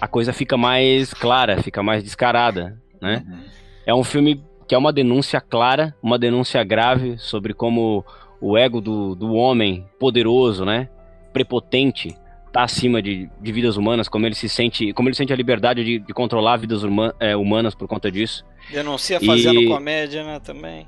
a 0.00 0.08
coisa 0.08 0.32
fica 0.32 0.56
mais 0.56 1.14
clara, 1.14 1.62
fica 1.62 1.82
mais 1.82 2.02
descarada, 2.02 2.80
né? 3.00 3.24
Uhum. 3.26 3.38
É 3.86 3.94
um 3.94 4.04
filme 4.04 4.42
que 4.68 4.74
é 4.74 4.78
uma 4.78 4.92
denúncia 4.92 5.40
clara, 5.40 5.94
uma 6.02 6.18
denúncia 6.18 6.62
grave 6.62 7.16
sobre 7.18 7.54
como 7.54 8.04
o 8.40 8.56
ego 8.56 8.80
do, 8.80 9.14
do 9.14 9.32
homem 9.32 9.86
poderoso, 9.98 10.64
né? 10.64 10.88
Prepotente, 11.32 12.14
tá 12.52 12.62
acima 12.64 13.00
de, 13.00 13.30
de 13.40 13.52
vidas 13.52 13.78
humanas, 13.78 14.08
como 14.08 14.26
ele 14.26 14.34
se 14.34 14.48
sente, 14.48 14.92
como 14.92 15.08
ele 15.08 15.16
sente 15.16 15.32
a 15.32 15.36
liberdade 15.36 15.82
de, 15.82 15.98
de 15.98 16.12
controlar 16.12 16.58
vidas 16.58 16.82
é, 17.18 17.34
humanas 17.34 17.74
por 17.74 17.88
conta 17.88 18.10
disso. 18.10 18.44
Denuncia 18.70 19.18
fazendo 19.20 19.60
e... 19.62 19.68
comédia, 19.68 20.22
né, 20.22 20.38
também. 20.38 20.86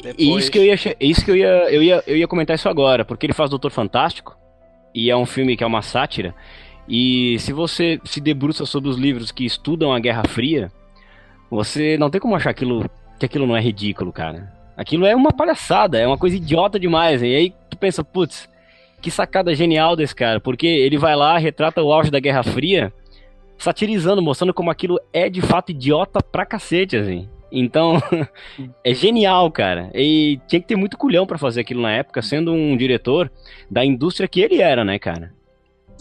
Depois... 0.00 0.44
Isso 0.44 0.50
que 0.50 0.58
eu 0.58 0.64
ia, 0.64 0.74
isso 1.00 1.24
que 1.24 1.30
eu 1.32 1.36
ia, 1.36 1.70
eu 1.70 1.82
ia, 1.82 2.04
eu 2.06 2.16
ia 2.16 2.28
comentar 2.28 2.54
isso 2.54 2.68
agora, 2.68 3.04
porque 3.04 3.26
ele 3.26 3.32
faz 3.34 3.50
Doutor 3.50 3.72
Fantástico 3.72 4.36
e 4.94 5.10
é 5.10 5.16
um 5.16 5.26
filme 5.26 5.56
que 5.56 5.64
é 5.64 5.66
uma 5.66 5.82
sátira. 5.82 6.34
E 6.88 7.38
se 7.40 7.52
você 7.52 8.00
se 8.04 8.20
debruça 8.20 8.64
sobre 8.64 8.88
os 8.88 8.96
livros 8.96 9.30
que 9.30 9.44
estudam 9.44 9.92
a 9.92 10.00
Guerra 10.00 10.22
Fria, 10.26 10.72
você 11.50 11.98
não 11.98 12.10
tem 12.10 12.20
como 12.20 12.34
achar 12.34 12.50
aquilo 12.50 12.88
que 13.20 13.26
aquilo 13.26 13.46
não 13.46 13.56
é 13.56 13.60
ridículo, 13.60 14.10
cara. 14.10 14.50
Aquilo 14.76 15.04
é 15.04 15.14
uma 15.14 15.30
palhaçada, 15.30 15.98
é 15.98 16.06
uma 16.06 16.16
coisa 16.16 16.36
idiota 16.36 16.80
demais. 16.80 17.22
E 17.22 17.26
aí 17.26 17.54
tu 17.68 17.76
pensa, 17.76 18.02
putz, 18.02 18.48
que 19.00 19.10
sacada 19.10 19.54
genial 19.54 19.94
desse 19.94 20.14
cara, 20.14 20.40
porque 20.40 20.66
ele 20.66 20.96
vai 20.96 21.14
lá, 21.14 21.36
retrata 21.36 21.82
o 21.82 21.92
auge 21.92 22.10
da 22.10 22.18
Guerra 22.18 22.42
Fria, 22.42 22.92
satirizando, 23.58 24.22
mostrando 24.22 24.54
como 24.54 24.70
aquilo 24.70 24.98
é 25.12 25.28
de 25.28 25.42
fato 25.42 25.70
idiota 25.70 26.22
pra 26.22 26.46
cacete, 26.46 26.96
assim. 26.96 27.28
Então, 27.52 28.00
é 28.82 28.94
genial, 28.94 29.50
cara. 29.50 29.90
E 29.94 30.40
tinha 30.48 30.60
que 30.60 30.68
ter 30.68 30.76
muito 30.76 30.96
culhão 30.96 31.26
para 31.26 31.36
fazer 31.36 31.60
aquilo 31.60 31.82
na 31.82 31.92
época, 31.92 32.22
sendo 32.22 32.52
um 32.52 32.74
diretor 32.74 33.30
da 33.70 33.84
indústria 33.84 34.28
que 34.28 34.40
ele 34.40 34.62
era, 34.62 34.82
né, 34.82 34.98
cara? 34.98 35.32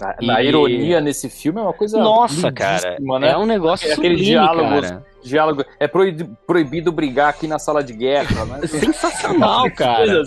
A, 0.02 0.16
a 0.36 0.44
ironia 0.44 1.02
nesse 1.02 1.30
filme 1.30 1.60
é 1.60 1.64
uma 1.64 1.74
coisa. 1.74 1.98
Nossa, 2.00 2.52
cara. 2.52 2.98
Né? 3.00 3.32
É 3.32 3.38
um 3.38 3.46
negócio 3.46 3.90
é 3.90 3.94
aquele 3.94 4.16
diálogo, 4.16 4.82
cara. 4.82 5.06
diálogo. 5.24 5.66
É 5.80 5.88
proibido 5.88 6.92
brigar 6.92 7.30
aqui 7.30 7.48
na 7.48 7.60
sala 7.60 7.84
de 7.84 7.94
guerra, 7.94 8.46
né? 8.46 8.66
Sensacional, 8.68 9.70
cara. 9.72 10.24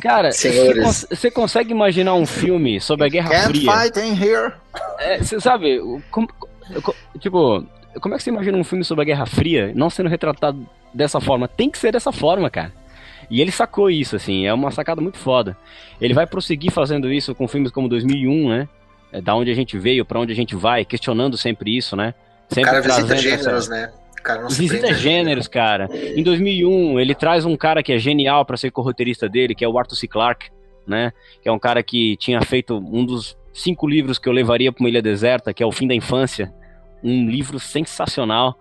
Cara, 0.00 0.30
você 0.32 1.30
consegue 1.30 1.72
imaginar 1.72 2.14
um 2.14 2.26
filme 2.26 2.80
sobre 2.80 3.06
a 3.06 3.08
Guerra 3.08 3.30
Can't 3.30 3.48
Fria? 3.48 3.72
Fight 3.72 4.00
in 4.00 4.12
here. 4.12 4.52
Você 5.18 5.36
é, 5.36 5.40
sabe, 5.40 5.80
como, 6.10 6.28
tipo, 7.18 7.64
como 8.00 8.14
é 8.14 8.18
que 8.18 8.22
você 8.22 8.30
imagina 8.30 8.56
um 8.56 8.64
filme 8.64 8.84
sobre 8.84 9.02
a 9.02 9.06
Guerra 9.06 9.26
Fria 9.26 9.72
não 9.74 9.90
sendo 9.90 10.08
retratado 10.08 10.66
dessa 10.94 11.20
forma? 11.20 11.48
Tem 11.48 11.70
que 11.70 11.78
ser 11.78 11.92
dessa 11.92 12.12
forma, 12.12 12.48
cara. 12.48 12.72
E 13.30 13.40
ele 13.40 13.52
sacou 13.52 13.88
isso, 13.88 14.16
assim, 14.16 14.46
é 14.46 14.52
uma 14.52 14.72
sacada 14.72 15.00
muito 15.00 15.16
foda. 15.16 15.56
Ele 16.00 16.12
vai 16.12 16.26
prosseguir 16.26 16.72
fazendo 16.72 17.12
isso 17.12 17.34
com 17.34 17.46
filmes 17.46 17.70
como 17.70 17.88
2001, 17.88 18.48
né? 18.48 18.68
É, 19.12 19.20
da 19.20 19.34
onde 19.34 19.50
a 19.50 19.54
gente 19.54 19.78
veio, 19.78 20.04
para 20.04 20.20
onde 20.20 20.32
a 20.32 20.36
gente 20.36 20.54
vai, 20.54 20.84
questionando 20.84 21.36
sempre 21.36 21.76
isso, 21.76 21.96
né? 21.96 22.14
Sempre 22.48 22.70
o 22.70 22.82
cara 22.82 22.96
visita 22.96 23.16
gêneros, 23.16 23.46
essa... 23.46 23.70
né? 23.70 23.92
cara 24.22 24.42
não 24.42 24.48
visita 24.48 24.94
gêneros, 24.94 25.48
cara. 25.48 25.88
Em 25.92 26.22
2001, 26.22 27.00
ele 27.00 27.14
traz 27.14 27.44
um 27.44 27.56
cara 27.56 27.82
que 27.82 27.92
é 27.92 27.98
genial 27.98 28.44
para 28.44 28.56
ser 28.56 28.70
corroteirista 28.70 29.28
dele, 29.28 29.54
que 29.54 29.64
é 29.64 29.68
o 29.68 29.78
Arthur 29.78 29.96
C. 29.96 30.06
Clarke, 30.06 30.50
né? 30.86 31.12
Que 31.42 31.48
é 31.48 31.52
um 31.52 31.58
cara 31.58 31.82
que 31.82 32.16
tinha 32.16 32.40
feito 32.42 32.76
um 32.76 33.04
dos 33.04 33.36
cinco 33.52 33.86
livros 33.86 34.18
que 34.18 34.28
eu 34.28 34.32
levaria 34.32 34.72
para 34.72 34.82
uma 34.82 34.88
ilha 34.88 35.02
deserta, 35.02 35.52
que 35.52 35.62
é 35.62 35.66
O 35.66 35.72
Fim 35.72 35.86
da 35.86 35.94
Infância, 35.94 36.52
um 37.02 37.28
livro 37.28 37.58
sensacional. 37.58 38.58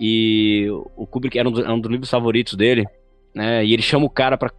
E 0.00 0.66
o 0.96 1.06
Kubrick 1.06 1.38
era 1.38 1.48
um, 1.48 1.52
dos, 1.52 1.66
um 1.66 1.80
dos 1.80 1.90
livros 1.90 2.10
favoritos 2.10 2.54
dele, 2.54 2.86
né? 3.34 3.64
E 3.64 3.72
ele 3.72 3.82
chama 3.82 4.06
o 4.06 4.10
cara 4.10 4.36
para 4.36 4.52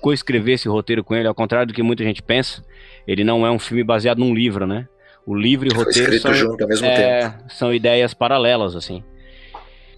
coescrever 0.00 0.54
esse 0.54 0.68
roteiro 0.68 1.04
com 1.04 1.14
ele, 1.14 1.28
ao 1.28 1.34
contrário 1.34 1.66
do 1.66 1.74
que 1.74 1.82
muita 1.82 2.04
gente 2.04 2.22
pensa. 2.22 2.64
Ele 3.06 3.24
não 3.24 3.46
é 3.46 3.50
um 3.50 3.58
filme 3.58 3.84
baseado 3.84 4.18
num 4.18 4.34
livro, 4.34 4.66
né? 4.66 4.88
O 5.26 5.34
livro 5.34 5.68
e 5.68 5.70
o 5.70 5.76
roteiro 5.76 6.18
são, 6.18 6.32
junto, 6.32 6.62
ao 6.62 6.68
mesmo 6.68 6.86
é, 6.86 7.30
tempo. 7.30 7.44
são 7.48 7.72
ideias 7.72 8.14
paralelas, 8.14 8.74
assim. 8.74 9.04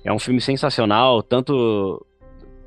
É 0.04 0.12
um 0.12 0.18
filme 0.18 0.40
sensacional, 0.40 1.22
tanto, 1.22 2.04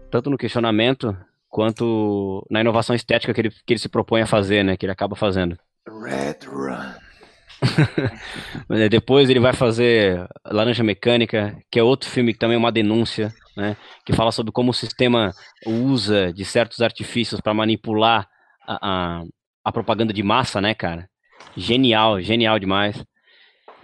tanto 0.09 0.29
no 0.29 0.37
questionamento 0.37 1.15
quanto 1.49 2.45
na 2.49 2.61
inovação 2.61 2.95
estética 2.95 3.33
que 3.33 3.41
ele, 3.41 3.49
que 3.49 3.73
ele 3.73 3.79
se 3.79 3.89
propõe 3.89 4.21
a 4.21 4.27
fazer, 4.27 4.63
né? 4.63 4.77
Que 4.77 4.85
ele 4.85 4.93
acaba 4.93 5.15
fazendo. 5.15 5.57
Red 5.87 6.47
Run. 6.47 7.05
Depois 8.89 9.29
ele 9.29 9.39
vai 9.39 9.53
fazer 9.53 10.27
Laranja 10.45 10.83
Mecânica, 10.83 11.57
que 11.69 11.79
é 11.79 11.83
outro 11.83 12.09
filme 12.09 12.33
que 12.33 12.39
também 12.39 12.55
é 12.55 12.57
uma 12.57 12.71
denúncia, 12.71 13.33
né? 13.55 13.77
Que 14.05 14.13
fala 14.13 14.31
sobre 14.31 14.51
como 14.51 14.71
o 14.71 14.73
sistema 14.73 15.31
usa 15.65 16.33
de 16.33 16.43
certos 16.43 16.81
artifícios 16.81 17.39
para 17.39 17.53
manipular 17.53 18.27
a, 18.67 19.19
a, 19.19 19.23
a, 19.63 19.71
propaganda 19.71 20.13
de 20.13 20.23
massa, 20.23 20.59
né, 20.59 20.73
cara? 20.73 21.09
Genial, 21.55 22.21
genial 22.21 22.59
demais. 22.59 23.03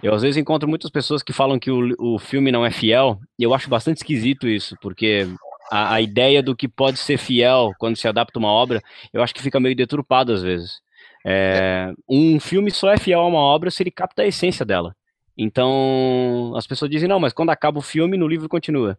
Eu 0.02 0.14
às 0.14 0.22
vezes 0.22 0.36
encontro 0.36 0.68
muitas 0.68 0.90
pessoas 0.90 1.22
que 1.22 1.32
falam 1.32 1.58
que 1.58 1.70
o, 1.70 1.94
o 1.98 2.18
filme 2.18 2.50
não 2.50 2.66
é 2.66 2.70
fiel, 2.70 3.20
e 3.38 3.42
eu 3.44 3.54
acho 3.54 3.70
bastante 3.70 3.98
esquisito 3.98 4.48
isso, 4.48 4.76
porque 4.82 5.28
a, 5.70 5.94
a 5.94 6.00
ideia 6.00 6.42
do 6.42 6.56
que 6.56 6.68
pode 6.68 6.98
ser 6.98 7.16
fiel 7.16 7.72
quando 7.78 7.96
se 7.96 8.08
adapta 8.08 8.38
uma 8.38 8.50
obra, 8.50 8.82
eu 9.12 9.22
acho 9.22 9.34
que 9.34 9.42
fica 9.42 9.60
meio 9.60 9.76
deturpado 9.76 10.32
às 10.32 10.42
vezes. 10.42 10.80
É, 11.24 11.92
um 12.08 12.40
filme 12.40 12.70
só 12.70 12.90
é 12.90 12.98
fiel 12.98 13.20
a 13.20 13.26
uma 13.26 13.38
obra 13.38 13.70
se 13.70 13.82
ele 13.82 13.90
capta 13.90 14.22
a 14.22 14.26
essência 14.26 14.66
dela. 14.66 14.94
Então, 15.36 16.52
as 16.56 16.66
pessoas 16.66 16.90
dizem, 16.90 17.08
não, 17.08 17.18
mas 17.18 17.32
quando 17.32 17.50
acaba 17.50 17.78
o 17.78 17.82
filme, 17.82 18.16
no 18.16 18.28
livro 18.28 18.48
continua. 18.48 18.98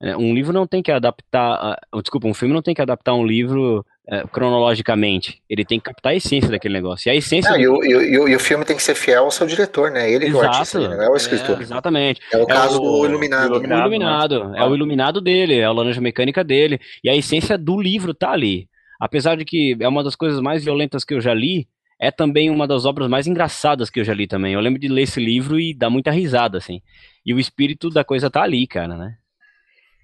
É, 0.00 0.16
um 0.16 0.34
livro 0.34 0.52
não 0.52 0.66
tem 0.66 0.82
que 0.82 0.90
adaptar. 0.90 1.78
Uh, 1.94 2.00
desculpa, 2.00 2.26
um 2.26 2.34
filme 2.34 2.54
não 2.54 2.62
tem 2.62 2.74
que 2.74 2.80
adaptar 2.80 3.14
um 3.14 3.26
livro 3.26 3.84
uh, 4.08 4.28
cronologicamente. 4.28 5.42
Ele 5.48 5.64
tem 5.64 5.78
que 5.78 5.84
captar 5.84 6.12
a 6.12 6.16
essência 6.16 6.50
daquele 6.50 6.74
negócio. 6.74 7.08
E 7.08 7.10
a 7.10 7.14
essência. 7.14 7.52
do... 7.52 7.58
e, 7.58 7.68
o, 7.68 7.84
e, 7.84 8.18
o, 8.18 8.28
e, 8.28 8.34
o, 8.34 8.40
filme 8.40 8.64
tem 8.64 8.76
que 8.76 8.82
ser 8.82 8.94
fiel 8.94 9.24
ao 9.24 9.30
seu 9.30 9.46
diretor, 9.46 9.90
né? 9.90 10.10
Ele 10.10 10.30
que 10.30 10.32
é 10.32 10.34
o 10.34 10.40
artista, 10.40 10.80
não 10.80 11.02
é 11.02 11.10
o 11.10 11.16
escritor. 11.16 11.58
É, 11.58 11.62
exatamente. 11.62 12.20
É 12.32 12.38
o 12.38 12.46
caso 12.46 12.76
é 12.76 12.78
o, 12.78 12.80
do 12.80 13.06
Iluminado. 13.06 13.52
O 13.52 13.56
Iluminado, 13.56 13.82
o 13.82 13.86
iluminado 13.86 14.44
né? 14.48 14.58
é 14.58 14.64
o 14.64 14.74
iluminado 14.74 15.20
dele, 15.20 15.58
é 15.58 15.64
a 15.64 15.72
laranja 15.72 16.00
mecânica 16.00 16.42
dele. 16.42 16.80
E 17.02 17.10
a 17.10 17.16
essência 17.16 17.58
do 17.58 17.80
livro 17.80 18.14
tá 18.14 18.30
ali. 18.30 18.68
Apesar 18.98 19.36
de 19.36 19.44
que 19.44 19.76
é 19.78 19.88
uma 19.88 20.02
das 20.02 20.16
coisas 20.16 20.40
mais 20.40 20.64
violentas 20.64 21.04
que 21.04 21.12
eu 21.12 21.20
já 21.20 21.34
li, 21.34 21.68
é 21.98 22.10
também 22.10 22.50
uma 22.50 22.66
das 22.66 22.84
obras 22.84 23.08
mais 23.08 23.26
engraçadas 23.26 23.90
que 23.90 24.00
eu 24.00 24.04
já 24.04 24.14
li 24.14 24.26
também. 24.26 24.54
Eu 24.54 24.60
lembro 24.60 24.80
de 24.80 24.88
ler 24.88 25.02
esse 25.02 25.20
livro 25.20 25.58
e 25.58 25.72
dar 25.74 25.90
muita 25.90 26.10
risada, 26.10 26.58
assim. 26.58 26.82
E 27.24 27.32
o 27.32 27.38
espírito 27.38 27.88
da 27.90 28.04
coisa 28.04 28.30
tá 28.30 28.42
ali, 28.42 28.66
cara, 28.66 28.96
né? 28.96 29.16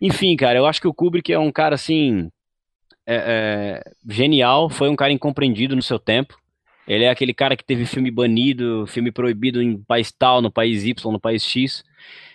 Enfim, 0.01 0.35
cara, 0.37 0.59
eu 0.59 0.67
acho 0.67 0.81
que 0.81 0.89
o 0.89 0.95
Kubrick 0.95 1.33
é 1.33 1.39
um 1.39 1.53
cara, 1.53 1.75
assim, 1.75 2.31
é, 3.07 3.83
é, 3.85 3.93
genial, 4.09 4.71
foi 4.71 4.89
um 4.89 4.97
cara 4.97 5.13
incompreendido 5.13 5.77
no 5.77 5.83
seu 5.83 5.99
tempo. 5.99 6.39
Ele 6.87 7.05
é 7.05 7.11
aquele 7.11 7.35
cara 7.35 7.57
que 7.57 7.65
teve 7.65 7.85
filme 7.85 8.11
banido, 8.11 8.87
filme 8.87 9.13
proibido 9.13 9.63
em 9.63 9.77
país 9.83 10.11
tal, 10.11 10.41
no 10.41 10.51
país 10.51 10.85
Y, 10.85 11.13
no 11.13 11.21
país 11.21 11.45
X. 11.45 11.85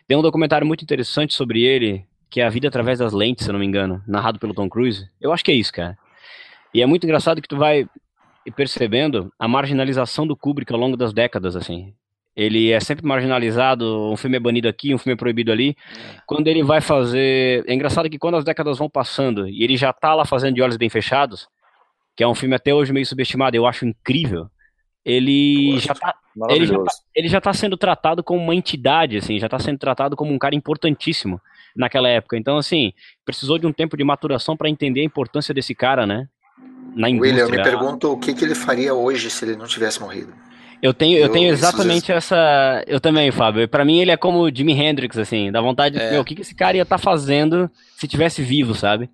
Tem 0.07 0.15
um 0.15 0.21
documentário 0.21 0.67
muito 0.67 0.83
interessante 0.83 1.33
sobre 1.33 1.63
ele, 1.63 2.05
que 2.29 2.39
é 2.39 2.45
A 2.45 2.49
Vida 2.49 2.67
Através 2.67 2.99
das 2.99 3.13
Lentes, 3.13 3.43
se 3.43 3.49
eu 3.49 3.53
não 3.53 3.59
me 3.59 3.65
engano, 3.65 4.03
narrado 4.07 4.37
pelo 4.37 4.53
Tom 4.53 4.69
Cruise. 4.69 5.09
Eu 5.19 5.33
acho 5.33 5.43
que 5.43 5.51
é 5.51 5.55
isso, 5.55 5.73
cara. 5.73 5.97
E 6.73 6.81
é 6.81 6.85
muito 6.85 7.05
engraçado 7.05 7.41
que 7.41 7.47
tu 7.47 7.57
vai 7.57 7.87
e 8.45 8.51
percebendo 8.51 9.31
a 9.39 9.47
marginalização 9.47 10.27
do 10.27 10.35
Kubrick 10.35 10.71
ao 10.71 10.79
longo 10.79 10.95
das 10.95 11.13
décadas, 11.13 11.55
assim. 11.55 11.93
Ele 12.35 12.69
é 12.69 12.79
sempre 12.81 13.05
marginalizado, 13.05 14.11
um 14.11 14.17
filme 14.17 14.35
é 14.35 14.39
banido 14.39 14.67
aqui, 14.67 14.93
um 14.93 14.97
filme 14.97 15.13
é 15.13 15.17
proibido 15.17 15.51
ali. 15.51 15.69
É. 15.69 16.21
Quando 16.25 16.47
ele 16.47 16.63
vai 16.63 16.81
fazer. 16.81 17.63
É 17.65 17.73
engraçado 17.73 18.09
que 18.09 18.19
quando 18.19 18.35
as 18.35 18.43
décadas 18.43 18.77
vão 18.77 18.89
passando 18.89 19.47
e 19.47 19.63
ele 19.63 19.77
já 19.77 19.93
tá 19.93 20.13
lá 20.13 20.25
fazendo 20.25 20.55
De 20.55 20.61
Olhos 20.61 20.75
Bem 20.75 20.89
Fechados, 20.89 21.47
que 22.15 22.23
é 22.23 22.27
um 22.27 22.35
filme 22.35 22.53
até 22.53 22.73
hoje 22.73 22.91
meio 22.91 23.05
subestimado, 23.05 23.55
eu 23.55 23.65
acho 23.65 23.85
incrível. 23.85 24.49
Ele 25.05 25.79
já, 25.79 25.93
tá, 25.93 26.15
ele, 26.49 26.65
já 26.65 26.77
tá, 26.77 26.91
ele 27.13 27.27
já 27.27 27.39
tá 27.39 27.53
sendo 27.53 27.77
tratado 27.77 28.23
como 28.23 28.41
uma 28.41 28.55
entidade, 28.55 29.17
assim, 29.17 29.37
já 29.37 29.47
tá 29.47 29.59
sendo 29.59 29.77
tratado 29.77 30.15
como 30.15 30.33
um 30.33 30.39
cara 30.39 30.55
importantíssimo 30.55 31.39
naquela 31.75 32.09
época. 32.09 32.35
Então, 32.35 32.57
assim, 32.57 32.91
precisou 33.23 33.59
de 33.59 33.67
um 33.67 33.71
tempo 33.71 33.95
de 33.95 34.03
maturação 34.03 34.57
para 34.57 34.67
entender 34.67 35.01
a 35.01 35.05
importância 35.05 35.53
desse 35.53 35.75
cara, 35.75 36.07
né? 36.07 36.27
Na 36.95 37.09
indústria. 37.09 37.43
William, 37.43 37.45
eu 37.45 37.49
me 37.49 37.63
pergunto 37.63 38.11
o 38.11 38.17
que, 38.17 38.33
que 38.33 38.43
ele 38.43 38.55
faria 38.55 38.93
hoje 38.93 39.29
se 39.29 39.45
ele 39.45 39.55
não 39.55 39.65
tivesse 39.65 39.99
morrido. 39.99 40.33
Eu 40.81 40.93
tenho, 40.93 41.17
eu, 41.17 41.23
eu 41.23 41.29
tenho 41.29 41.49
exatamente 41.49 42.11
essa. 42.11 42.83
Eu 42.85 42.99
também, 42.99 43.31
Fábio. 43.31 43.67
Para 43.67 43.85
mim, 43.85 43.99
ele 43.99 44.11
é 44.11 44.17
como 44.17 44.53
Jimi 44.53 44.73
Hendrix, 44.73 45.17
assim, 45.17 45.51
da 45.51 45.61
vontade 45.61 45.97
de. 45.97 46.03
É. 46.03 46.11
Meu, 46.11 46.21
o 46.21 46.25
que, 46.25 46.35
que 46.35 46.41
esse 46.41 46.53
cara 46.53 46.77
ia 46.77 46.83
estar 46.83 46.97
tá 46.97 47.03
fazendo 47.03 47.69
se 47.95 48.07
tivesse 48.07 48.41
vivo, 48.43 48.75
sabe? 48.75 49.09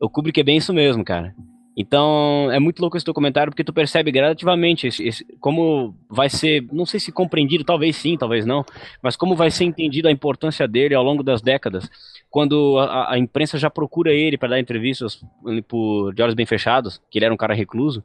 O 0.00 0.08
Kubrick 0.08 0.40
é 0.40 0.44
bem 0.44 0.56
isso 0.56 0.72
mesmo, 0.72 1.04
cara. 1.04 1.34
Então, 1.76 2.50
é 2.52 2.58
muito 2.58 2.80
louco 2.80 2.96
esse 2.96 3.06
documentário 3.06 3.50
porque 3.50 3.64
tu 3.64 3.72
percebe 3.72 4.10
gradativamente 4.10 4.86
esse, 4.88 5.06
esse, 5.06 5.24
como 5.38 5.94
vai 6.08 6.28
ser, 6.28 6.66
não 6.72 6.84
sei 6.84 6.98
se 6.98 7.12
compreendido, 7.12 7.64
talvez 7.64 7.96
sim, 7.96 8.18
talvez 8.18 8.44
não, 8.44 8.64
mas 9.02 9.16
como 9.16 9.34
vai 9.36 9.50
ser 9.50 9.64
entendido 9.64 10.08
a 10.08 10.12
importância 10.12 10.68
dele 10.68 10.94
ao 10.94 11.04
longo 11.04 11.22
das 11.22 11.40
décadas, 11.40 11.88
quando 12.30 12.78
a, 12.78 13.14
a 13.14 13.18
imprensa 13.18 13.58
já 13.58 13.68
procura 13.68 14.12
ele 14.12 14.38
para 14.38 14.50
dar 14.50 14.60
entrevistas 14.60 15.20
por 15.66 16.14
de 16.14 16.22
olhos 16.22 16.34
bem 16.34 16.46
fechados, 16.46 17.02
que 17.10 17.18
ele 17.18 17.24
era 17.24 17.34
um 17.34 17.36
cara 17.36 17.52
recluso, 17.52 18.04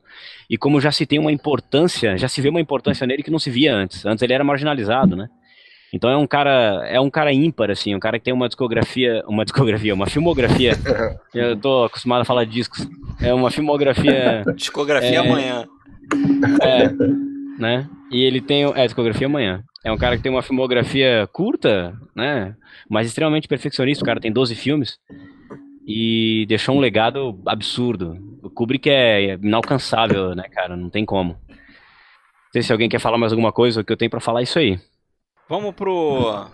e 0.50 0.58
como 0.58 0.82
já 0.82 0.92
se 0.92 1.06
tem 1.06 1.20
uma 1.20 1.32
importância, 1.32 2.18
já 2.18 2.28
se 2.28 2.42
vê 2.42 2.50
uma 2.50 2.60
importância 2.60 3.06
nele 3.06 3.22
que 3.22 3.32
não 3.32 3.40
se 3.40 3.52
via 3.52 3.74
antes. 3.74 4.06
Antes 4.06 4.24
ele 4.24 4.34
era 4.34 4.44
marginalizado, 4.44 5.16
né? 5.16 5.30
Então 5.94 6.10
é 6.10 6.18
um 6.18 6.28
cara, 6.28 6.86
é 6.88 7.00
um 7.00 7.10
cara 7.10 7.32
ímpar, 7.32 7.70
assim, 7.72 7.96
um 7.96 8.00
cara 8.00 8.18
que 8.18 8.26
tem 8.26 8.34
uma 8.34 8.48
discografia, 8.48 9.24
uma 9.28 9.46
discografia, 9.46 9.94
uma 9.94 10.08
filmografia. 10.08 10.74
eu 11.34 11.56
tô 11.56 11.86
acostumado 11.86 12.22
a 12.22 12.26
falar 12.26 12.46
discos. 12.46 12.86
É 13.22 13.34
uma 13.34 13.52
filmografia. 13.52 14.44
discografia 14.56 15.10
é, 15.10 15.18
amanhã. 15.18 15.66
É, 16.62 16.90
né? 17.60 17.88
E 18.12 18.24
ele 18.24 18.42
tem, 18.42 18.64
é, 18.64 18.86
discografia 18.86 19.28
amanhã. 19.28 19.64
É 19.86 19.92
um 19.92 19.98
cara 19.98 20.18
que 20.18 20.24
tem 20.24 20.32
uma 20.32 20.42
filmografia 20.42 21.30
curta, 21.32 21.96
né? 22.16 22.56
Mas 22.90 23.06
extremamente 23.06 23.48
perfeccionista. 23.48 24.04
O 24.04 24.06
cara 24.06 24.20
tem 24.20 24.32
12 24.32 24.56
filmes 24.56 24.98
e 25.88 26.44
deixou 26.48 26.76
um 26.76 26.80
legado 26.80 27.40
absurdo. 27.46 28.18
O 28.42 28.50
Kubrick 28.50 28.90
é 28.90 29.36
inalcançável, 29.36 30.34
né, 30.34 30.50
cara? 30.50 30.76
Não 30.76 30.90
tem 30.90 31.06
como. 31.06 31.40
Não 31.48 32.52
sei 32.52 32.64
se 32.64 32.72
alguém 32.72 32.90
quer 32.90 32.98
falar 32.98 33.20
mais 33.20 33.32
alguma 33.32 33.52
coisa, 33.52 33.82
o 33.82 33.86
que 33.86 33.94
eu 33.94 33.98
tenho 33.98 34.10
para 34.10 34.20
falar 34.20 34.40
é 34.40 34.44
isso 34.44 34.58
aí. 34.58 34.80
Vamos 35.48 35.76
pro 35.76 36.48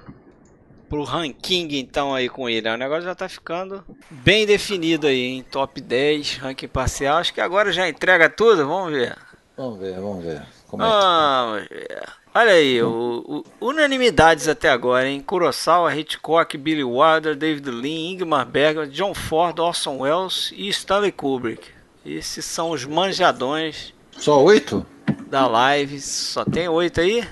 pro 0.90 1.03
ranking 1.03 1.70
então 1.72 2.14
aí 2.14 2.28
com 2.28 2.49
ele. 2.49 2.68
O 2.68 2.76
negócio 2.76 3.03
já 3.03 3.16
tá 3.16 3.30
ficando 3.30 3.82
bem 4.10 4.45
definido 4.45 5.08
aí, 5.08 5.38
em 5.38 5.41
top 5.41 5.80
10, 5.80 6.36
ranking 6.36 6.68
parcial. 6.68 7.20
Acho 7.20 7.34
que 7.34 7.40
agora 7.40 7.72
já 7.72 7.88
entrega 7.88 8.30
tudo, 8.30 8.68
vamos 8.68 8.91
ver. 8.91 9.18
Vamos 9.56 9.80
ver, 9.80 10.02
vamos 10.02 10.26
ver. 10.26 10.41
Como 10.68 10.84
é 10.84 10.86
vamos 10.86 11.70
ver. 11.70 12.20
Olha 12.34 12.53
aí, 12.53 12.82
o, 12.82 13.44
o, 13.60 13.68
unanimidades 13.68 14.48
até 14.48 14.70
agora, 14.70 15.08
hein? 15.08 15.20
Kurosawa, 15.20 15.94
Hitchcock, 15.94 16.58
Billy 16.58 16.84
Wilder, 16.84 17.36
David 17.36 17.70
Lean, 17.70 18.14
Ingmar 18.14 18.45
Bergman, 18.45 18.90
John 18.90 19.14
Ford, 19.14 19.60
Orson 19.60 19.98
Welles 19.98 20.53
e 20.56 20.70
Stanley 20.70 21.12
Kubrick. 21.12 21.68
Esses 22.06 22.45
são 22.45 22.72
os 22.72 22.86
manjadões. 22.86 23.94
Só 24.18 24.41
oito? 24.41 24.86
Da 25.28 25.45
live. 25.45 25.99
Só 25.99 26.45
tem 26.45 26.70
oito 26.70 27.02
aí? 27.02 27.28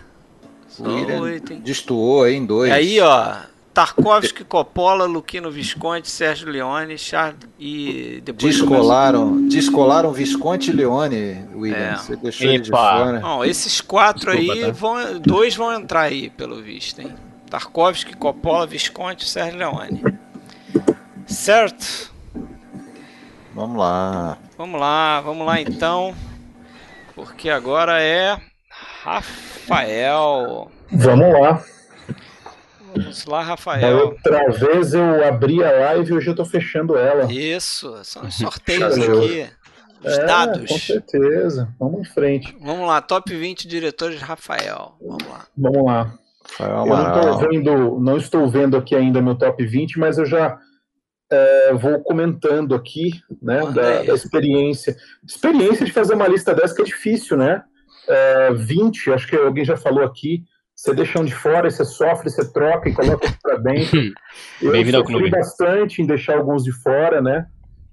William 0.80 1.40
destoou 1.62 2.24
aí 2.24 2.36
em 2.36 2.46
dois. 2.46 2.72
Aí, 2.72 3.00
ó. 3.00 3.38
Tarkovsky, 3.74 4.44
Coppola, 4.44 5.06
Luquino 5.06 5.52
Visconti, 5.52 6.10
Sérgio 6.10 6.50
Leone, 6.50 6.98
Charles 6.98 7.38
e 7.60 8.22
depois 8.26 8.58
descolaram, 8.58 9.48
descolaram 9.48 10.12
Visconti 10.12 10.72
e 10.72 10.74
Leone, 10.74 11.46
William. 11.54 11.78
É. 11.78 11.96
Você 11.96 12.16
deixou 12.16 12.48
Epa. 12.48 12.54
ele 12.56 12.64
de 12.64 12.70
fora. 12.70 13.20
Não, 13.20 13.46
esses 13.46 13.80
quatro 13.80 14.32
Desculpa, 14.32 14.54
aí 14.54 14.66
tá? 14.66 14.72
vão, 14.72 15.20
dois 15.20 15.56
vão 15.56 15.74
entrar 15.74 16.02
aí, 16.02 16.30
pelo 16.30 16.62
visto, 16.62 17.00
hein? 17.02 17.14
Tarkovsky, 17.50 18.16
Coppola, 18.16 18.68
Visconti 18.68 19.24
e 19.24 19.30
Sérgio 19.30 19.60
Leone. 19.60 20.04
Certo? 21.26 22.12
Vamos 23.54 23.78
lá. 23.78 24.38
Vamos 24.58 24.80
lá, 24.80 25.22
vamos 25.22 25.46
lá 25.46 25.62
então. 25.62 26.14
Porque 27.16 27.50
agora 27.50 28.02
é 28.02 28.38
Rafael. 29.04 30.72
Vamos 30.92 31.34
lá. 31.40 31.64
Vamos 32.96 33.26
lá, 33.26 33.44
Rafael. 33.44 34.06
outra 34.06 34.50
vez 34.52 34.94
eu 34.94 35.26
abri 35.26 35.64
a 35.64 35.72
live 35.72 36.12
e 36.12 36.14
hoje 36.14 36.30
eu 36.30 36.36
tô 36.36 36.46
fechando 36.46 36.98
ela. 36.98 37.32
Isso, 37.32 37.98
são 38.04 38.24
os 38.24 38.36
sorteios 38.36 38.98
aqui. 38.98 39.48
Os 40.04 40.18
é, 40.18 40.26
dados. 40.26 40.70
Com 40.70 40.80
certeza. 40.80 41.74
Vamos 41.80 42.02
em 42.02 42.06
frente. 42.06 42.56
Vamos 42.62 42.88
lá, 42.88 43.02
top 43.02 43.36
20 43.36 43.68
diretores 43.68 44.18
de 44.18 44.24
Rafael. 44.24 44.96
Vamos 45.02 45.28
lá. 45.28 45.46
Vamos 45.58 45.86
lá. 45.86 46.20
eu 46.60 46.86
não, 46.86 47.22
tô 47.22 47.38
vendo, 47.38 48.00
não 48.00 48.18
estou 48.18 48.48
vendo 48.50 48.78
aqui 48.78 48.96
ainda 48.96 49.22
meu 49.22 49.36
top 49.36 49.66
20, 49.66 50.00
mas 50.00 50.18
eu 50.18 50.26
já 50.26 50.58
é, 51.30 51.74
vou 51.74 52.02
comentando 52.02 52.74
aqui, 52.74 53.12
né, 53.42 53.60
da, 53.72 54.04
da, 54.04 54.14
experiência. 54.14 54.96
Experiência 55.28 55.86
de 55.86 55.92
fazer 55.92 56.14
uma 56.14 56.28
lista 56.28 56.54
dessa 56.56 56.74
que 56.74 56.82
é 56.82 56.86
difícil, 56.86 57.36
né? 57.36 57.64
é, 58.10 58.54
20, 58.54 59.12
acho 59.12 59.28
que 59.28 59.36
alguém 59.36 59.64
já 59.64 59.78
falou 59.78 60.04
aqui, 60.04 60.44
você 60.80 60.94
deixa 60.94 61.20
um 61.20 61.26
de 61.26 61.36
fora, 61.36 61.70
você 61.70 61.84
sofre, 61.84 62.30
você 62.30 62.50
troca 62.54 62.88
e 62.88 62.94
coloca 62.94 63.28
para 63.44 63.58
dentro. 63.58 64.00
Eu 64.62 64.92
sofri 64.92 65.30
bastante 65.30 66.02
em 66.02 66.06
deixar 66.06 66.38
alguns 66.38 66.64
de 66.64 66.72
fora, 66.72 67.22
né? 67.22 67.48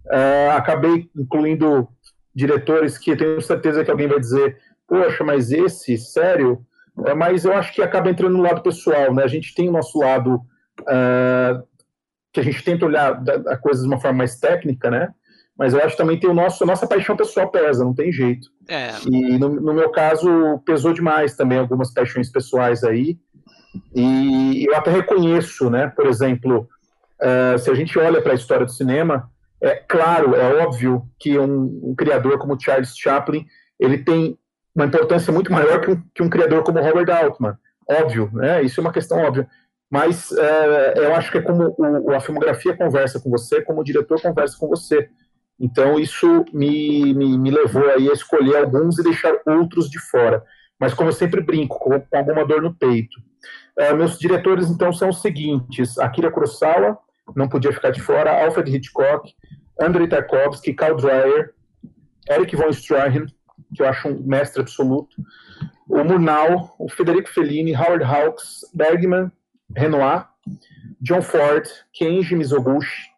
É, 0.09 0.51
acabei 0.53 1.11
incluindo 1.17 1.89
diretores 2.33 2.97
que 2.97 3.17
tenho 3.17 3.41
certeza 3.43 3.85
que 3.85 3.91
alguém 3.91 4.07
vai 4.07 4.21
dizer, 4.21 4.57
poxa, 4.87 5.25
mas 5.25 5.51
esse, 5.51 5.99
sério? 5.99 6.65
É, 7.05 7.13
mas 7.13 7.45
eu 7.45 7.53
acho 7.55 7.75
que 7.75 7.83
acaba 7.83 8.09
entrando 8.09 8.37
no 8.37 8.43
lado 8.45 8.63
pessoal, 8.63 9.13
né? 9.13 9.25
A 9.25 9.29
gente 9.29 9.53
tem 9.53 9.69
o 9.69 9.73
nosso 9.73 9.99
lado 9.99 10.37
uh, 10.83 11.67
que 12.33 12.39
a 12.39 12.43
gente 12.45 12.63
tenta 12.63 12.87
olhar 12.87 13.21
a 13.49 13.57
coisa 13.57 13.83
de 13.83 13.89
uma 13.89 14.01
forma 14.01 14.19
mais 14.19 14.39
técnica, 14.39 14.89
né? 14.93 15.13
Mas 15.59 15.73
eu 15.73 15.81
acho 15.81 15.93
que 15.93 15.97
também 15.97 16.19
tem 16.19 16.29
o 16.29 16.35
nosso, 16.35 16.63
a 16.63 16.67
nossa 16.67 16.87
paixão 16.87 17.17
pessoal 17.17 17.51
pesa, 17.51 17.85
não 17.85 17.95
tem 17.95 18.13
jeito. 18.13 18.49
É. 18.69 18.91
E 19.11 19.39
no, 19.39 19.49
no, 19.49 19.73
meu 19.73 19.91
caso, 19.91 20.59
pesou 20.67 20.93
demais 20.93 21.35
também 21.35 21.59
algumas 21.59 21.93
paixões 21.93 22.31
pessoais 22.31 22.85
aí. 22.85 23.19
E 23.95 24.67
eu 24.69 24.77
até 24.77 24.91
reconheço, 24.91 25.71
né? 25.71 25.89
Por 25.89 26.07
exemplo, 26.07 26.69
uh, 27.21 27.59
se 27.59 27.71
a 27.71 27.75
gente 27.75 27.99
olha 27.99 28.21
para 28.21 28.33
a 28.33 28.35
história 28.35 28.67
do 28.67 28.73
cinema, 28.73 29.31
é 29.61 29.75
claro, 29.77 30.35
é 30.35 30.63
óbvio 30.63 31.03
que 31.19 31.39
um, 31.39 31.81
um, 31.83 31.95
criador 31.97 32.39
como 32.39 32.61
Charles 32.61 32.95
Chaplin 32.97 33.47
ele 33.81 33.99
tem 33.99 34.39
uma 34.75 34.85
importância 34.85 35.33
muito 35.33 35.51
maior 35.51 35.81
que 35.81 35.91
um, 35.91 36.03
que 36.15 36.23
um 36.23 36.29
criador 36.29 36.63
como 36.63 36.81
Robert 36.81 37.09
Altman. 37.11 37.57
óbvio, 37.89 38.31
né? 38.35 38.63
Isso 38.63 38.79
é 38.79 38.83
uma 38.83 38.93
questão 38.93 39.19
óbvia. 39.19 39.49
Mas 39.91 40.33
é, 40.33 40.95
eu 40.99 41.15
acho 41.15 41.31
que 41.31 41.39
é 41.39 41.43
como 41.43 41.75
o, 41.79 42.13
a 42.13 42.21
filmografia 42.21 42.77
conversa 42.77 43.21
com 43.21 43.31
você, 43.31 43.63
como 43.63 43.81
o 43.81 43.85
diretor 43.85 44.21
conversa 44.21 44.57
com 44.59 44.69
você. 44.69 45.09
Então 45.59 45.99
isso 45.99 46.45
me, 46.53 47.15
me, 47.15 47.39
me 47.39 47.51
levou 47.51 47.89
aí 47.91 48.09
a 48.09 48.13
escolher 48.13 48.57
alguns 48.57 48.99
e 48.99 49.03
deixar 49.03 49.35
outros 49.47 49.89
de 49.89 49.99
fora. 49.99 50.43
Mas 50.79 50.93
como 50.93 51.09
eu 51.09 51.15
sempre 51.15 51.41
brinco, 51.41 51.79
com, 51.79 52.01
com 52.01 52.17
alguma 52.17 52.45
dor 52.45 52.63
no 52.63 52.75
peito. 52.75 53.21
É, 53.79 53.93
meus 53.93 54.19
diretores 54.19 54.69
então 54.69 54.93
são 54.93 55.09
os 55.09 55.23
seguintes: 55.23 55.99
Akira 55.99 56.31
Kurosawa, 56.31 56.99
não 57.35 57.49
podia 57.49 57.73
ficar 57.73 57.91
de 57.91 58.01
fora, 58.01 58.45
Alfred 58.45 58.75
Hitchcock, 58.75 59.33
Andrei 59.81 60.07
Tarkovsky, 60.07 60.75
Carl 60.75 60.97
Dreyer, 60.97 61.55
Eric 62.29 62.55
von 62.57 62.71
Stroheim, 62.71 63.27
que 63.75 63.83
eu 63.83 63.89
acho 63.89 64.09
um 64.09 64.23
mestre 64.23 64.63
absoluto, 64.63 65.17
o 65.89 66.03
Murnau, 66.05 66.75
o 66.79 66.89
Federico 66.89 67.29
Fellini, 67.29 67.75
Howard 67.75 68.05
Hawks, 68.05 68.61
Bergman, 68.75 69.31
Renoir, 69.75 70.29
John 71.01 71.23
Ford, 71.23 71.67
Kenji 71.93 72.35
Mizoguchi, 72.35 73.11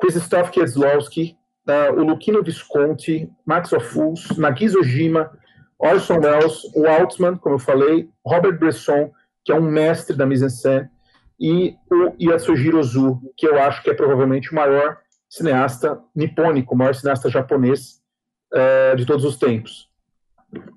Krzysztof 0.00 0.50
Kieslowski, 0.50 1.36
uh, 1.68 1.92
o 1.98 2.04
Luquino 2.04 2.42
Visconti, 2.42 3.30
Max 3.44 3.72
Ophuls, 3.72 4.36
Nagisa 4.36 4.78
Ojima, 4.78 5.30
Orson 5.78 6.18
Welles, 6.18 6.64
o 6.74 6.86
Altman, 6.86 7.36
como 7.36 7.56
eu 7.56 7.58
falei, 7.58 8.08
Robert 8.24 8.58
Bresson, 8.58 9.10
que 9.44 9.52
é 9.52 9.54
um 9.54 9.62
mestre 9.62 10.16
da 10.16 10.26
mise-en-scène, 10.26 10.88
e 11.38 11.76
o 11.90 12.14
Yasujiro 12.20 12.78
Ozu, 12.78 13.20
que 13.36 13.46
eu 13.46 13.60
acho 13.60 13.82
que 13.82 13.90
é 13.90 13.94
provavelmente 13.94 14.52
o 14.52 14.54
maior 14.54 14.98
cineasta 15.28 16.00
nipônico, 16.14 16.74
o 16.74 16.78
maior 16.78 16.94
cineasta 16.94 17.28
japonês 17.28 18.00
uh, 18.52 18.96
de 18.96 19.04
todos 19.04 19.24
os 19.24 19.36
tempos. 19.36 19.90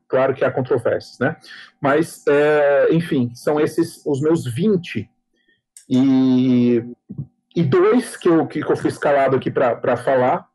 Claro 0.07 0.33
que 0.33 0.43
há 0.43 0.51
controvérsias, 0.51 1.19
né? 1.19 1.37
Mas, 1.79 2.25
é, 2.27 2.87
enfim, 2.91 3.31
são 3.35 3.59
esses 3.59 4.03
os 4.05 4.19
meus 4.19 4.45
20. 4.45 5.07
E, 5.87 6.83
e 7.55 7.63
dois 7.63 8.17
que 8.17 8.27
eu, 8.27 8.47
que 8.47 8.63
eu 8.63 8.75
fui 8.75 8.89
escalado 8.89 9.35
aqui 9.35 9.51
para 9.51 9.95
falar 9.97 10.49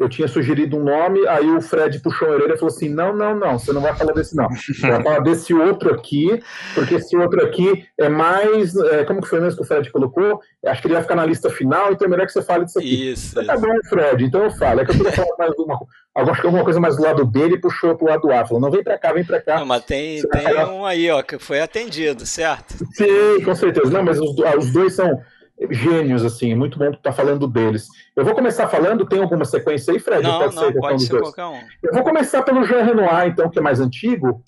eu 0.00 0.08
tinha 0.08 0.26
sugerido 0.26 0.78
um 0.78 0.82
nome, 0.82 1.28
aí 1.28 1.46
o 1.50 1.60
Fred 1.60 2.00
puxou 2.00 2.28
a 2.28 2.30
orelha 2.30 2.54
e 2.54 2.58
falou 2.58 2.74
assim: 2.74 2.88
não, 2.88 3.14
não, 3.14 3.38
não, 3.38 3.58
você 3.58 3.70
não 3.70 3.82
vai 3.82 3.94
falar 3.94 4.14
desse 4.14 4.34
não. 4.34 4.48
Você 4.48 4.88
vai 4.88 5.02
falar 5.02 5.20
desse 5.20 5.52
outro 5.52 5.92
aqui, 5.92 6.42
porque 6.74 6.94
esse 6.94 7.14
outro 7.14 7.44
aqui 7.44 7.84
é 7.98 8.08
mais. 8.08 8.74
É, 8.74 9.04
como 9.04 9.20
que 9.20 9.28
foi 9.28 9.40
mesmo 9.40 9.58
que 9.58 9.62
o 9.62 9.66
Fred 9.66 9.90
colocou? 9.90 10.40
Acho 10.64 10.80
que 10.80 10.86
ele 10.86 10.94
vai 10.94 11.02
ficar 11.02 11.16
na 11.16 11.26
lista 11.26 11.50
final, 11.50 11.92
então 11.92 12.06
é 12.06 12.10
melhor 12.10 12.26
que 12.26 12.32
você 12.32 12.40
fale 12.40 12.64
disso 12.64 12.78
aqui. 12.78 13.10
Isso. 13.10 13.44
Tá 13.44 13.58
bom, 13.58 13.68
Fred, 13.90 14.24
então 14.24 14.44
eu 14.44 14.50
falo. 14.52 14.80
É 14.80 14.84
que 14.86 14.92
eu 14.92 14.96
queria 14.96 15.12
falar 15.12 15.36
mais 15.38 15.52
uma. 15.58 15.78
Acho 16.16 16.40
que 16.40 16.46
alguma 16.46 16.64
coisa 16.64 16.80
mais 16.80 16.96
do 16.96 17.02
lado 17.02 17.24
dele 17.26 17.56
e 17.56 17.60
puxou 17.60 17.94
pro 17.94 18.08
lado 18.08 18.32
A. 18.32 18.46
Falou: 18.46 18.60
não, 18.62 18.70
vem 18.70 18.82
pra 18.82 18.98
cá, 18.98 19.12
vem 19.12 19.24
pra 19.24 19.42
cá. 19.42 19.58
Não, 19.58 19.66
mas 19.66 19.84
tem, 19.84 20.22
tem 20.22 20.64
um 20.64 20.86
aí, 20.86 21.10
ó, 21.10 21.22
que 21.22 21.38
foi 21.38 21.60
atendido, 21.60 22.24
certo? 22.24 22.74
Sim, 22.94 23.44
com 23.44 23.54
certeza. 23.54 23.90
Não, 23.90 24.02
mas 24.02 24.18
os, 24.18 24.34
os 24.58 24.72
dois 24.72 24.94
são 24.94 25.20
gênios, 25.70 26.24
assim, 26.24 26.54
muito 26.54 26.78
bom 26.78 26.86
estar 26.86 26.98
tá 27.00 27.12
falando 27.12 27.46
deles. 27.46 27.88
Eu 28.16 28.24
vou 28.24 28.34
começar 28.34 28.68
falando, 28.68 29.06
tem 29.06 29.20
alguma 29.20 29.44
sequência 29.44 29.92
aí, 29.92 29.98
Fred? 29.98 30.22
Não, 30.22 30.38
pode 30.38 30.56
não, 30.56 30.62
ser, 30.62 30.74
pode 30.74 31.02
ser 31.02 31.20
qualquer 31.20 31.44
um. 31.44 31.60
Eu 31.82 31.92
vou 31.92 32.02
começar 32.02 32.42
pelo 32.42 32.64
Jean 32.64 32.82
Renoir, 32.82 33.28
então, 33.28 33.50
que 33.50 33.58
é 33.58 33.62
mais 33.62 33.80
antigo, 33.80 34.42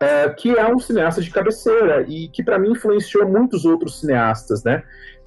é, 0.00 0.28
que 0.30 0.56
é 0.56 0.72
um 0.72 0.78
cineasta 0.78 1.20
de 1.20 1.30
cabeceira 1.30 2.04
e 2.08 2.28
que, 2.28 2.42
para 2.42 2.58
mim, 2.58 2.72
influenciou 2.72 3.26
muitos 3.28 3.64
outros 3.64 4.00
cineastas, 4.00 4.62
né? 4.62 4.82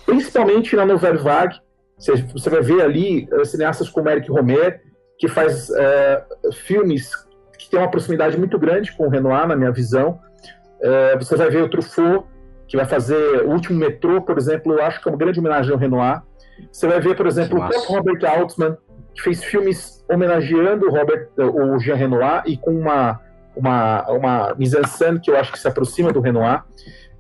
Principalmente 0.06 0.76
na 0.76 0.86
Nouvelle 0.86 1.18
Vague, 1.18 1.60
você, 1.98 2.16
você 2.16 2.50
vai 2.50 2.62
ver 2.62 2.82
ali 2.82 3.28
é, 3.32 3.46
cineastas 3.46 3.90
como 3.90 4.10
Eric 4.10 4.30
Romer, 4.30 4.82
que 5.18 5.28
faz 5.28 5.70
é, 5.72 6.24
filmes 6.54 7.12
que 7.58 7.70
tem 7.70 7.80
uma 7.80 7.90
proximidade 7.90 8.38
muito 8.38 8.60
grande 8.60 8.92
com 8.96 9.08
o 9.08 9.10
Renoir, 9.10 9.48
na 9.48 9.56
minha 9.56 9.72
visão. 9.72 10.20
É, 10.82 11.18
você 11.18 11.36
vai 11.36 11.50
ver 11.50 11.64
o 11.64 11.70
Truffaut, 11.70 12.28
que 12.68 12.78
vai 12.78 12.86
fazer 12.86 13.44
o 13.44 13.52
último 13.52 13.80
metrô, 13.80 14.22
por 14.22 14.38
exemplo, 14.38 14.74
eu 14.74 14.84
acho 14.84 15.02
que 15.02 15.08
é 15.08 15.12
uma 15.12 15.18
grande 15.18 15.40
homenagem 15.40 15.72
ao 15.72 15.78
Renoir. 15.78 16.22
Você 16.72 16.88
vai 16.88 17.00
ver, 17.00 17.16
por 17.16 17.28
exemplo, 17.28 17.58
o 17.58 17.60
próprio 17.60 17.82
Robert 17.82 18.20
Altman, 18.26 18.78
que 19.14 19.22
fez 19.22 19.44
filmes 19.44 20.04
homenageando 20.12 20.88
o, 20.88 20.92
Robert, 20.92 21.30
o 21.38 21.80
Jean 21.80 21.96
Renoir 21.96 22.44
e 22.46 22.58
com 22.58 22.72
uma, 22.72 23.22
uma, 23.56 24.12
uma 24.12 24.56
mise-en-scène 24.56 25.20
que 25.20 25.32
eu 25.32 25.38
acho 25.38 25.52
que 25.52 25.60
se 25.60 25.68
aproxima 25.68 26.12
do 26.12 26.20
Renoir. 26.20 26.64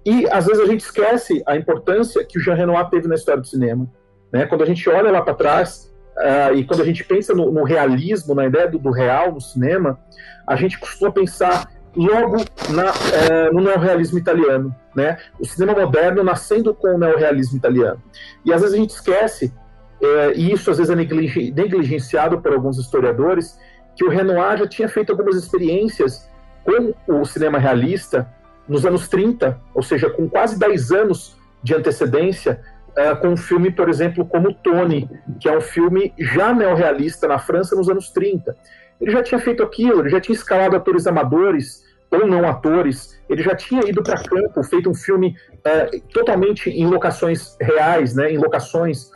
E 0.06 0.28
às 0.30 0.46
vezes 0.46 0.62
a 0.62 0.68
gente 0.68 0.82
esquece 0.82 1.42
a 1.48 1.56
importância 1.56 2.24
que 2.24 2.38
o 2.38 2.42
Jean 2.42 2.54
Renoir 2.54 2.90
teve 2.90 3.08
na 3.08 3.16
história 3.16 3.42
do 3.42 3.48
cinema. 3.48 3.88
Né? 4.32 4.46
Quando 4.46 4.64
a 4.64 4.66
gente 4.66 4.88
olha 4.90 5.12
lá 5.12 5.22
para 5.22 5.34
trás 5.34 5.92
uh, 6.18 6.56
e 6.56 6.64
quando 6.64 6.82
a 6.82 6.86
gente 6.86 7.04
pensa 7.04 7.34
no, 7.34 7.52
no 7.52 7.64
realismo, 7.64 8.36
na 8.36 8.46
ideia 8.46 8.70
do, 8.70 8.78
do, 8.78 8.92
real 8.92 9.32
no 9.32 9.42
cinema, 9.42 10.00
a 10.46 10.56
gente 10.56 10.80
costuma 10.80 11.12
pensar 11.12 11.68
logo 11.96 12.38
na, 12.70 12.92
uh, 12.92 13.54
no 13.54 13.62
neorrealismo 13.62 14.18
italiano 14.18 14.76
né? 14.96 15.18
O 15.40 15.46
cinema 15.46 15.74
moderno 15.74 16.24
nascendo 16.24 16.74
com 16.74 16.96
o 16.96 16.98
neorrealismo 16.98 17.58
italiano. 17.58 18.02
E 18.46 18.54
às 18.54 18.62
vezes 18.62 18.76
a 18.76 18.80
gente 18.80 18.92
esquece, 18.92 19.54
é, 20.02 20.34
e 20.36 20.52
isso 20.52 20.72
às 20.72 20.78
vezes 20.78 20.92
é 20.92 20.96
negligenciado 20.96 22.40
por 22.42 22.54
alguns 22.54 22.80
historiadores, 22.80 23.60
que 23.96 24.06
o 24.06 24.10
Renoir 24.10 24.58
já 24.58 24.68
tinha 24.68 24.88
feito 24.88 25.12
algumas 25.12 25.36
experiências 25.36 26.30
com 26.64 27.22
o 27.22 27.26
cinema 27.26 27.60
realista 27.60 28.28
nos 28.68 28.86
anos 28.86 29.08
30, 29.08 29.60
ou 29.74 29.84
seja, 29.84 30.10
com 30.10 30.28
quase 30.28 30.58
10 30.58 30.92
anos 30.92 31.38
de 31.62 31.76
antecedência, 31.76 32.60
uh, 32.92 33.16
com 33.18 33.30
um 33.30 33.38
filme, 33.38 33.72
por 33.72 33.90
exemplo, 33.90 34.26
como 34.26 34.54
Tony, 34.54 35.10
que 35.40 35.50
é 35.50 35.56
um 35.56 35.62
filme 35.62 36.14
já 36.18 36.54
neorrealista 36.54 37.28
na 37.28 37.38
França 37.38 37.76
nos 37.76 37.90
anos 37.90 38.10
30. 38.10 38.56
Ele 39.00 39.12
já 39.12 39.22
tinha 39.22 39.40
feito 39.40 39.62
aquilo, 39.62 40.00
ele 40.00 40.10
já 40.10 40.22
tinha 40.22 40.36
escalado 40.36 40.76
atores 40.76 41.06
amadores, 41.06 41.85
ou 42.12 42.28
não 42.28 42.48
atores. 42.48 43.20
Ele 43.30 43.42
já 43.42 43.56
tinha 43.56 43.88
ido 43.88 44.04
para 44.04 44.22
campo, 44.24 44.64
feito 44.64 44.90
um 44.90 44.96
filme 44.96 45.36
uh, 45.60 46.02
totalmente 46.14 46.70
em 46.70 46.86
locações 46.86 47.58
reais, 47.60 48.16
né, 48.16 48.32
em 48.32 48.38
locações 48.38 49.10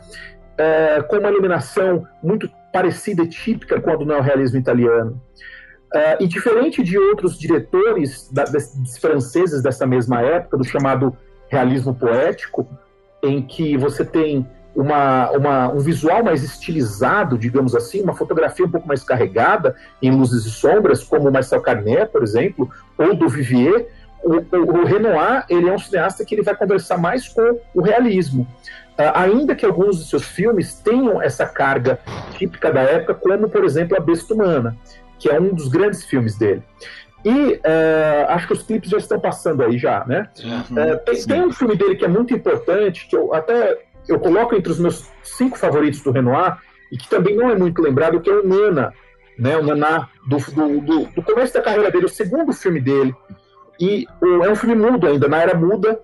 uh, 0.60 1.02
com 1.08 1.18
uma 1.18 1.30
iluminação 1.30 2.06
muito 2.22 2.50
parecida 2.72 3.22
e 3.22 3.28
típica 3.28 3.80
com 3.80 3.90
a 3.90 3.96
do 3.96 4.04
neorrealismo 4.04 4.58
italiano. 4.58 5.20
Uh, 5.92 6.22
e 6.22 6.28
diferente 6.28 6.82
de 6.82 6.96
outros 6.96 7.36
diretores 7.38 8.30
da, 8.30 8.44
des, 8.44 8.96
franceses 9.00 9.60
dessa 9.62 9.86
mesma 9.86 10.20
época, 10.20 10.56
do 10.56 10.64
chamado 10.64 11.16
realismo 11.48 11.94
poético, 11.94 12.68
em 13.22 13.42
que 13.42 13.76
você 13.76 14.04
tem 14.04 14.46
uma, 14.80 15.30
uma, 15.30 15.68
um 15.72 15.78
visual 15.78 16.24
mais 16.24 16.42
estilizado, 16.42 17.36
digamos 17.36 17.74
assim, 17.74 18.02
uma 18.02 18.14
fotografia 18.14 18.64
um 18.64 18.70
pouco 18.70 18.88
mais 18.88 19.02
carregada 19.02 19.76
em 20.00 20.10
luzes 20.10 20.46
e 20.46 20.50
sombras, 20.50 21.04
como 21.04 21.28
o 21.28 21.32
Marcel 21.32 21.60
Carnet, 21.60 22.10
por 22.10 22.22
exemplo, 22.22 22.70
ou 22.96 23.14
do 23.14 23.28
Vivier, 23.28 23.86
o, 24.22 24.34
o, 24.34 24.80
o, 24.80 24.84
Renoir 24.84 25.44
ele 25.48 25.68
é 25.68 25.72
um 25.72 25.78
cineasta 25.78 26.24
que 26.24 26.34
ele 26.34 26.42
vai 26.42 26.54
conversar 26.54 26.98
mais 26.98 27.28
com 27.28 27.58
o 27.74 27.82
realismo. 27.82 28.46
Uh, 28.98 29.12
ainda 29.14 29.54
que 29.54 29.64
alguns 29.64 29.98
de 29.98 30.10
seus 30.10 30.24
filmes 30.24 30.74
tenham 30.74 31.22
essa 31.22 31.46
carga 31.46 31.98
típica 32.36 32.70
da 32.70 32.82
época, 32.82 33.14
como, 33.14 33.48
por 33.48 33.64
exemplo, 33.64 33.96
A 33.96 34.00
Besta 34.00 34.34
Humana, 34.34 34.76
que 35.18 35.30
é 35.30 35.40
um 35.40 35.54
dos 35.54 35.68
grandes 35.68 36.04
filmes 36.04 36.36
dele. 36.36 36.62
E 37.24 37.54
uh, 37.54 38.28
acho 38.28 38.46
que 38.46 38.52
os 38.52 38.62
clipes 38.62 38.90
já 38.90 38.98
estão 38.98 39.20
passando 39.20 39.62
aí 39.62 39.78
já, 39.78 40.04
né? 40.06 40.28
Uhum, 40.42 40.60
uh, 40.60 40.98
tem, 41.04 41.26
tem, 41.26 41.42
um 41.42 41.52
filme 41.52 41.76
dele 41.76 41.96
que 41.96 42.04
é 42.04 42.08
muito 42.08 42.34
importante, 42.34 43.06
que 43.06 43.16
eu 43.16 43.34
até 43.34 43.78
eu 44.12 44.20
coloco 44.20 44.54
entre 44.54 44.72
os 44.72 44.78
meus 44.78 45.08
cinco 45.22 45.58
favoritos 45.58 46.00
do 46.00 46.10
Renoir, 46.10 46.58
e 46.90 46.96
que 46.96 47.08
também 47.08 47.36
não 47.36 47.50
é 47.50 47.56
muito 47.56 47.80
lembrado, 47.80 48.20
que 48.20 48.28
é 48.28 48.34
o 48.34 48.46
Nana, 48.46 48.92
né, 49.38 49.56
o 49.56 49.62
Naná, 49.62 50.08
do, 50.26 50.36
do, 50.36 50.80
do, 50.80 51.04
do, 51.06 51.22
começo 51.22 51.54
da 51.54 51.62
carreira 51.62 51.90
dele, 51.90 52.06
o 52.06 52.08
segundo 52.08 52.52
filme 52.52 52.80
dele. 52.80 53.14
E 53.78 54.06
o, 54.20 54.44
é 54.44 54.50
um 54.50 54.56
filme 54.56 54.74
mudo 54.74 55.06
ainda, 55.06 55.28
na 55.28 55.38
era 55.38 55.56
muda, 55.56 56.00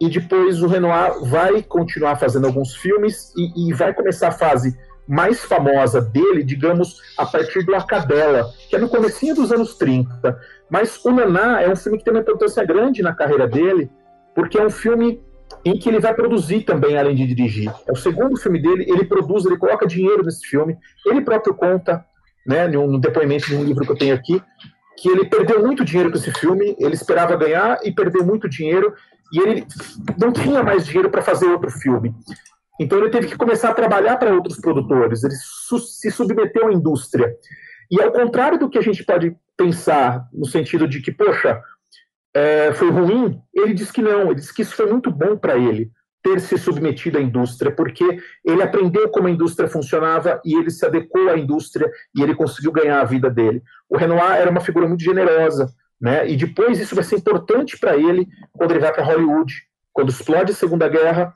e 0.00 0.08
depois 0.08 0.62
o 0.62 0.66
Renoir 0.66 1.22
vai 1.24 1.62
continuar 1.62 2.16
fazendo 2.16 2.46
alguns 2.46 2.74
filmes 2.74 3.32
e, 3.36 3.68
e 3.68 3.72
vai 3.74 3.92
começar 3.92 4.28
a 4.28 4.32
fase 4.32 4.76
mais 5.06 5.40
famosa 5.40 6.00
dele, 6.00 6.42
digamos, 6.42 7.00
a 7.18 7.26
partir 7.26 7.64
do 7.64 7.74
Arcadela, 7.74 8.48
que 8.68 8.76
é 8.76 8.78
no 8.78 8.88
comecinho 8.88 9.34
dos 9.34 9.52
anos 9.52 9.74
30. 9.74 10.38
Mas 10.70 11.04
o 11.04 11.10
Naná 11.10 11.60
é 11.60 11.68
um 11.68 11.76
filme 11.76 11.98
que 11.98 12.04
tem 12.04 12.14
uma 12.14 12.20
importância 12.20 12.64
grande 12.64 13.02
na 13.02 13.12
carreira 13.12 13.46
dele, 13.46 13.90
porque 14.34 14.56
é 14.56 14.64
um 14.64 14.70
filme 14.70 15.20
em 15.64 15.78
que 15.78 15.88
ele 15.88 16.00
vai 16.00 16.14
produzir 16.14 16.62
também, 16.62 16.96
além 16.96 17.14
de 17.14 17.26
dirigir. 17.26 17.72
É 17.86 17.92
o 17.92 17.96
segundo 17.96 18.36
filme 18.36 18.60
dele, 18.60 18.84
ele 18.88 19.04
produz, 19.04 19.44
ele 19.44 19.58
coloca 19.58 19.86
dinheiro 19.86 20.22
nesse 20.22 20.46
filme, 20.46 20.76
ele 21.06 21.20
próprio 21.20 21.54
conta, 21.54 22.04
né, 22.46 22.66
num 22.68 22.98
depoimento 22.98 23.46
de 23.46 23.56
um 23.56 23.64
livro 23.64 23.84
que 23.84 23.92
eu 23.92 23.98
tenho 23.98 24.14
aqui, 24.14 24.42
que 24.96 25.08
ele 25.08 25.26
perdeu 25.26 25.64
muito 25.64 25.84
dinheiro 25.84 26.10
com 26.10 26.16
esse 26.16 26.30
filme, 26.32 26.76
ele 26.78 26.94
esperava 26.94 27.36
ganhar 27.36 27.78
e 27.84 27.92
perdeu 27.92 28.24
muito 28.24 28.48
dinheiro, 28.48 28.94
e 29.32 29.38
ele 29.38 29.66
não 30.18 30.32
tinha 30.32 30.62
mais 30.62 30.84
dinheiro 30.84 31.10
para 31.10 31.22
fazer 31.22 31.46
outro 31.46 31.70
filme. 31.70 32.14
Então 32.78 32.98
ele 32.98 33.10
teve 33.10 33.26
que 33.28 33.36
começar 33.36 33.70
a 33.70 33.74
trabalhar 33.74 34.16
para 34.16 34.34
outros 34.34 34.58
produtores, 34.58 35.22
ele 35.22 35.34
su 35.36 35.78
se 35.78 36.10
submeteu 36.10 36.68
à 36.68 36.72
indústria. 36.72 37.34
E 37.90 38.00
ao 38.00 38.12
contrário 38.12 38.58
do 38.58 38.68
que 38.70 38.78
a 38.78 38.82
gente 38.82 39.04
pode 39.04 39.36
pensar, 39.56 40.26
no 40.32 40.46
sentido 40.46 40.88
de 40.88 41.00
que, 41.00 41.12
poxa, 41.12 41.60
é, 42.34 42.72
foi 42.72 42.90
ruim, 42.90 43.40
ele 43.52 43.74
disse 43.74 43.92
que 43.92 44.02
não, 44.02 44.26
ele 44.26 44.36
disse 44.36 44.54
que 44.54 44.62
isso 44.62 44.74
foi 44.74 44.86
muito 44.86 45.10
bom 45.10 45.36
para 45.36 45.56
ele 45.56 45.90
ter 46.22 46.40
se 46.40 46.58
submetido 46.58 47.18
à 47.18 47.20
indústria, 47.20 47.70
porque 47.70 48.04
ele 48.44 48.62
aprendeu 48.62 49.08
como 49.08 49.26
a 49.26 49.30
indústria 49.30 49.68
funcionava 49.68 50.40
e 50.44 50.54
ele 50.54 50.70
se 50.70 50.84
adequou 50.84 51.30
à 51.30 51.38
indústria 51.38 51.90
e 52.14 52.22
ele 52.22 52.34
conseguiu 52.34 52.72
ganhar 52.72 53.00
a 53.00 53.04
vida 53.04 53.30
dele. 53.30 53.62
O 53.88 53.96
Renoir 53.96 54.32
era 54.32 54.50
uma 54.50 54.60
figura 54.60 54.86
muito 54.86 55.02
generosa, 55.02 55.72
né? 56.00 56.28
E 56.28 56.36
depois 56.36 56.78
isso 56.78 56.94
vai 56.94 57.04
ser 57.04 57.16
importante 57.16 57.78
para 57.78 57.96
ele 57.96 58.28
quando 58.52 58.72
ele 58.72 58.80
vai 58.80 58.92
para 58.92 59.04
Hollywood, 59.04 59.52
quando 59.92 60.10
explode 60.10 60.52
a 60.52 60.54
Segunda 60.54 60.88
Guerra. 60.88 61.34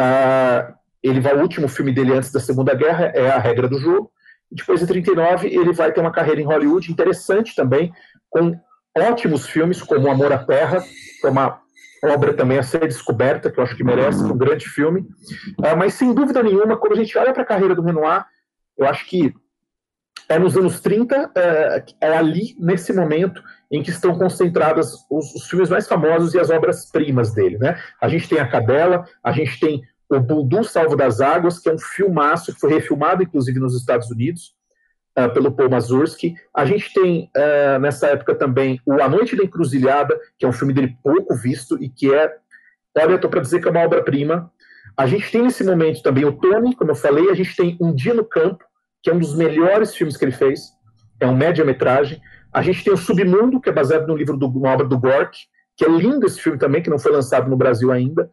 Uh, 0.00 0.74
ele 1.02 1.20
vai 1.20 1.34
o 1.34 1.40
último 1.40 1.66
filme 1.66 1.92
dele 1.92 2.12
antes 2.12 2.30
da 2.30 2.40
Segunda 2.40 2.74
Guerra 2.74 3.06
é 3.14 3.30
a 3.30 3.38
regra 3.38 3.68
do 3.68 3.78
jogo. 3.78 4.12
E 4.50 4.54
depois 4.54 4.82
em 4.82 4.86
39 4.86 5.48
ele 5.48 5.72
vai 5.72 5.92
ter 5.92 6.00
uma 6.00 6.12
carreira 6.12 6.40
em 6.40 6.44
Hollywood 6.44 6.90
interessante 6.90 7.54
também, 7.54 7.92
com 8.28 8.56
ótimos 8.96 9.46
filmes 9.46 9.82
como 9.82 10.10
Amor 10.10 10.32
à 10.32 10.38
Terra, 10.38 10.80
que 10.80 11.26
é 11.26 11.30
uma 11.30 11.60
obra 12.04 12.32
também 12.32 12.58
a 12.58 12.62
ser 12.62 12.86
descoberta, 12.86 13.50
que 13.50 13.58
eu 13.58 13.64
acho 13.64 13.76
que 13.76 13.84
merece, 13.84 14.22
um 14.22 14.36
grande 14.36 14.68
filme. 14.68 15.00
Uh, 15.58 15.76
mas 15.76 15.94
sem 15.94 16.14
dúvida 16.14 16.42
nenhuma, 16.42 16.76
quando 16.76 16.94
a 16.94 16.96
gente 16.96 17.16
olha 17.18 17.32
para 17.32 17.42
a 17.42 17.46
carreira 17.46 17.74
do 17.74 17.82
Renoir, 17.82 18.24
eu 18.76 18.86
acho 18.86 19.06
que 19.06 19.34
é 20.28 20.38
nos 20.38 20.56
anos 20.56 20.80
30, 20.80 21.32
é, 21.34 21.84
é 22.00 22.16
ali, 22.16 22.54
nesse 22.58 22.92
momento, 22.92 23.42
em 23.70 23.82
que 23.82 23.90
estão 23.90 24.16
concentradas 24.16 24.94
os, 25.10 25.34
os 25.34 25.48
filmes 25.48 25.68
mais 25.68 25.88
famosos 25.88 26.34
e 26.34 26.38
as 26.38 26.50
obras-primas 26.50 27.32
dele. 27.32 27.58
Né? 27.58 27.78
A 28.00 28.08
gente 28.08 28.28
tem 28.28 28.38
A 28.38 28.46
Cadela, 28.46 29.04
a 29.24 29.32
gente 29.32 29.58
tem 29.58 29.82
o 30.08 30.20
Buldu 30.20 30.64
Salvo 30.64 30.96
das 30.96 31.20
Águas, 31.20 31.58
que 31.58 31.68
é 31.68 31.72
um 31.72 31.78
filmaço 31.78 32.54
que 32.54 32.60
foi 32.60 32.72
refilmado, 32.72 33.22
inclusive, 33.22 33.58
nos 33.58 33.76
Estados 33.76 34.10
Unidos, 34.10 34.54
uh, 35.18 35.32
pelo 35.32 35.52
Paul 35.52 35.70
Mazursky. 35.70 36.34
A 36.54 36.64
gente 36.64 36.92
tem, 36.92 37.30
uh, 37.36 37.78
nessa 37.78 38.08
época 38.08 38.34
também, 38.34 38.80
o 38.86 39.00
A 39.02 39.08
Noite 39.08 39.36
da 39.36 39.44
Encruzilhada, 39.44 40.18
que 40.38 40.44
é 40.44 40.48
um 40.48 40.52
filme 40.52 40.72
dele 40.72 40.96
pouco 41.02 41.34
visto 41.34 41.82
e 41.82 41.88
que 41.88 42.12
é, 42.12 42.34
olha, 42.98 43.14
estou 43.14 43.30
para 43.30 43.40
dizer 43.40 43.60
que 43.60 43.68
é 43.68 43.70
uma 43.70 43.84
obra-prima. 43.84 44.50
A 44.96 45.06
gente 45.06 45.30
tem 45.30 45.42
nesse 45.42 45.64
momento 45.64 46.02
também 46.02 46.24
o 46.24 46.32
Tony, 46.32 46.74
como 46.74 46.90
eu 46.90 46.96
falei, 46.96 47.30
a 47.30 47.34
gente 47.34 47.54
tem 47.56 47.76
Um 47.80 47.94
Dia 47.94 48.14
no 48.14 48.24
Campo, 48.24 48.64
que 49.02 49.10
é 49.10 49.14
um 49.14 49.18
dos 49.18 49.34
melhores 49.34 49.94
filmes 49.94 50.16
que 50.16 50.24
ele 50.24 50.32
fez, 50.32 50.72
é 51.18 51.26
um 51.26 51.36
média-metragem. 51.36 52.20
A 52.52 52.62
gente 52.62 52.84
tem 52.84 52.92
o 52.92 52.96
Submundo, 52.96 53.60
que 53.60 53.68
é 53.68 53.72
baseado 53.72 54.06
no 54.06 54.16
livro 54.16 54.36
do, 54.36 54.46
uma 54.46 54.72
obra 54.72 54.86
do 54.86 54.98
Gork, 54.98 55.38
que 55.76 55.84
é 55.84 55.88
lindo 55.88 56.26
esse 56.26 56.40
filme 56.40 56.58
também, 56.58 56.82
que 56.82 56.90
não 56.90 56.98
foi 56.98 57.12
lançado 57.12 57.48
no 57.48 57.56
Brasil 57.56 57.90
ainda, 57.90 58.30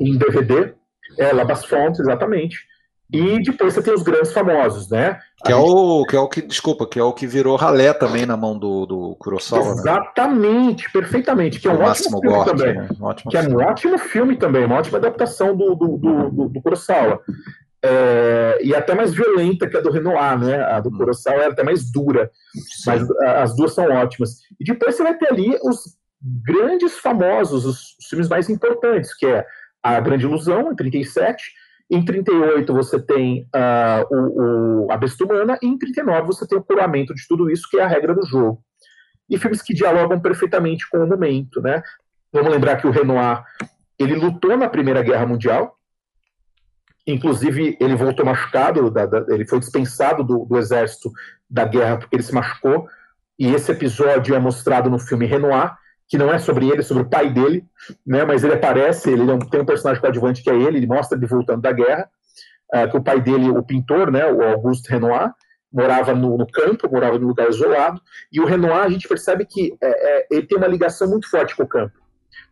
em 0.00 0.18
DVD. 0.18 0.74
É, 1.18 1.32
La 1.32 1.44
Fontes, 1.54 2.00
exatamente. 2.00 2.66
E 3.12 3.42
depois 3.42 3.74
você 3.74 3.82
tem 3.82 3.92
os 3.92 4.02
grandes 4.02 4.32
famosos, 4.32 4.88
né? 4.88 5.18
Que 5.44 5.52
é, 5.52 5.56
gente... 5.56 5.68
o, 5.68 6.04
que 6.04 6.16
é 6.16 6.20
o 6.20 6.28
que, 6.28 6.42
desculpa, 6.42 6.86
que 6.86 6.98
é 6.98 7.02
o 7.02 7.12
que 7.12 7.26
virou 7.26 7.56
ralé 7.56 7.92
também 7.92 8.24
na 8.24 8.36
mão 8.36 8.58
do, 8.58 8.86
do 8.86 9.16
Kurosawa. 9.16 9.64
Né? 9.64 9.70
Exatamente, 9.72 10.84
né? 10.84 10.90
perfeitamente. 10.92 11.58
Que 11.58 11.66
é 11.66 11.72
um 11.72 11.78
o 11.78 11.82
ótimo 11.82 12.20
filme 12.20 12.36
Gork, 12.36 12.50
também. 12.50 12.74
Né? 12.74 12.88
Um 13.00 13.04
ótimo 13.04 13.30
que 13.30 13.36
é 13.36 13.42
um 13.42 13.56
ótimo 13.56 13.98
filme 13.98 14.36
também, 14.36 14.64
uma 14.64 14.76
ótima 14.76 14.98
adaptação 14.98 15.56
do, 15.56 15.74
do, 15.74 15.98
do, 15.98 16.30
do, 16.30 16.48
do 16.48 16.62
Kurosawa 16.62 17.20
é, 17.82 18.58
e 18.62 18.74
até 18.74 18.94
mais 18.94 19.12
violenta 19.14 19.66
que 19.66 19.76
a 19.76 19.80
do 19.80 19.90
Renoir, 19.90 20.38
né? 20.38 20.62
A 20.62 20.80
do 20.80 20.90
Kurosawa 20.90 21.42
é 21.42 21.46
até 21.46 21.62
mais 21.62 21.90
dura, 21.90 22.30
Sim. 22.52 22.90
mas 22.90 23.10
as 23.22 23.56
duas 23.56 23.74
são 23.74 23.86
ótimas. 23.86 24.40
E 24.60 24.64
depois 24.64 24.94
você 24.94 25.02
vai 25.02 25.16
ter 25.16 25.32
ali 25.32 25.58
os 25.62 25.96
grandes 26.22 26.98
famosos, 26.98 27.64
os, 27.64 27.96
os 27.98 28.06
filmes 28.06 28.28
mais 28.28 28.50
importantes, 28.50 29.14
que 29.14 29.26
é 29.26 29.46
A 29.82 29.98
Grande 29.98 30.26
Ilusão, 30.26 30.70
em 30.70 30.76
37, 30.76 31.52
em 31.90 32.04
38 32.04 32.72
você 32.72 33.00
tem 33.00 33.48
uh, 33.54 34.06
o, 34.14 34.86
o, 34.86 34.92
A 34.92 34.96
Besta 34.96 35.24
Humana, 35.24 35.58
e 35.60 35.66
em 35.66 35.76
39 35.76 36.26
você 36.26 36.46
tem 36.46 36.58
o 36.58 36.62
curamento 36.62 37.14
de 37.14 37.26
tudo 37.28 37.50
isso, 37.50 37.68
que 37.70 37.78
é 37.78 37.82
a 37.82 37.88
regra 37.88 38.14
do 38.14 38.24
jogo. 38.26 38.62
E 39.28 39.38
filmes 39.38 39.62
que 39.62 39.74
dialogam 39.74 40.20
perfeitamente 40.20 40.88
com 40.88 40.98
o 40.98 41.06
momento, 41.06 41.60
né? 41.60 41.82
Vamos 42.32 42.50
lembrar 42.50 42.76
que 42.76 42.86
o 42.86 42.90
Renoir, 42.90 43.42
ele 43.98 44.14
lutou 44.14 44.56
na 44.56 44.68
Primeira 44.68 45.02
Guerra 45.02 45.26
Mundial, 45.26 45.76
Inclusive, 47.06 47.76
ele 47.80 47.96
voltou 47.96 48.24
machucado, 48.24 48.90
da, 48.90 49.06
da, 49.06 49.24
ele 49.34 49.46
foi 49.46 49.58
dispensado 49.58 50.22
do, 50.22 50.44
do, 50.44 50.58
exército 50.58 51.10
da 51.48 51.64
guerra 51.64 51.98
porque 51.98 52.14
ele 52.14 52.22
se 52.22 52.34
machucou. 52.34 52.86
E 53.38 53.52
esse 53.54 53.72
episódio 53.72 54.34
é 54.34 54.38
mostrado 54.38 54.90
no 54.90 54.98
filme 54.98 55.26
Renoir, 55.26 55.74
que 56.10 56.18
não 56.18 56.30
é 56.30 56.40
sobre 56.40 56.68
ele, 56.68 56.80
é 56.80 56.82
sobre 56.82 57.04
o 57.04 57.08
pai 57.08 57.30
dele, 57.30 57.64
né? 58.04 58.24
Mas 58.24 58.42
ele 58.42 58.54
aparece, 58.54 59.08
ele 59.08 59.24
tem 59.48 59.60
um 59.60 59.64
personagem 59.64 60.00
coadjuvante 60.00 60.42
que 60.42 60.50
é 60.50 60.54
ele, 60.54 60.78
ele 60.78 60.86
mostra 60.86 61.16
ele 61.16 61.26
voltando 61.26 61.62
da 61.62 61.70
guerra, 61.70 62.10
uh, 62.74 62.90
que 62.90 62.96
o 62.96 63.02
pai 63.02 63.20
dele, 63.20 63.48
o 63.48 63.62
pintor, 63.62 64.10
né, 64.10 64.26
o 64.26 64.42
Auguste 64.42 64.90
Renoir, 64.90 65.32
morava 65.72 66.12
no, 66.12 66.36
no, 66.36 66.48
campo, 66.48 66.90
morava 66.90 67.16
num 67.16 67.28
lugar 67.28 67.48
isolado, 67.48 68.00
e 68.32 68.40
o 68.40 68.44
Renoir, 68.44 68.84
a 68.84 68.88
gente 68.88 69.06
percebe 69.06 69.46
que 69.46 69.72
é, 69.80 70.18
é, 70.18 70.26
ele 70.32 70.46
tem 70.48 70.58
uma 70.58 70.66
ligação 70.66 71.08
muito 71.08 71.30
forte 71.30 71.54
com 71.54 71.62
o 71.62 71.68
campo, 71.68 71.96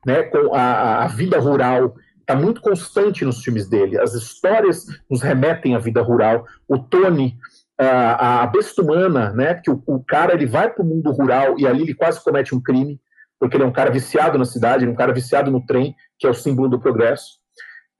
né, 0.07 0.23
com 0.23 0.55
a, 0.55 1.03
a 1.03 1.09
vida 1.09 1.37
rural 1.41 1.97
está 2.21 2.37
muito 2.37 2.61
constante 2.61 3.25
nos 3.25 3.43
filmes 3.43 3.69
dele. 3.69 3.99
As 3.99 4.13
histórias 4.13 4.85
nos 5.11 5.23
remetem 5.23 5.75
à 5.75 5.79
vida 5.79 6.03
rural. 6.03 6.45
O 6.69 6.79
Tony, 6.79 7.39
a, 7.79 8.43
a 8.43 8.47
besta 8.47 8.83
humana, 8.83 9.33
né? 9.33 9.55
Que 9.55 9.71
o, 9.71 9.83
o 9.87 10.05
cara 10.05 10.35
ele 10.35 10.45
vai 10.45 10.69
para 10.69 10.85
o 10.85 10.87
mundo 10.87 11.11
rural 11.11 11.59
e 11.59 11.67
ali 11.67 11.83
ele 11.83 11.95
quase 11.95 12.23
comete 12.23 12.55
um 12.55 12.61
crime, 12.61 13.01
porque 13.39 13.57
ele 13.57 13.65
é 13.65 13.67
um 13.67 13.73
cara 13.73 13.91
viciado 13.91 14.39
na 14.39 14.45
cidade, 14.45 14.85
é 14.85 14.89
um 14.89 14.95
cara 14.95 15.13
viciado 15.13 15.51
no 15.51 15.65
trem, 15.65 15.95
que 16.19 16.27
é 16.27 16.31
o 16.31 16.35
símbolo 16.35 16.69
do 16.69 16.81
progresso. 16.81 17.39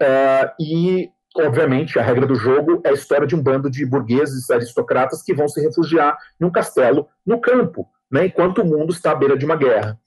Uh, 0.01 0.51
e, 0.61 1.11
obviamente, 1.37 1.99
a 1.99 2.03
regra 2.03 2.27
do 2.27 2.35
jogo 2.35 2.81
é 2.85 2.91
a 2.91 2.93
história 2.93 3.27
de 3.27 3.35
um 3.35 3.43
bando 3.43 3.71
de 3.71 3.85
burgueses 3.87 4.51
aristocratas 4.51 5.23
que 5.23 5.35
vão 5.35 5.49
se 5.49 5.61
refugiar 5.61 6.17
em 6.41 6.45
um 6.45 6.51
castelo 6.51 7.09
no 7.25 7.41
campo, 7.41 7.89
né, 8.11 8.27
enquanto 8.27 8.63
o 8.63 8.65
mundo 8.65 8.93
está 8.93 9.13
à 9.13 9.15
beira 9.15 9.37
de 9.37 9.45
uma 9.45 9.57
guerra. 9.57 9.99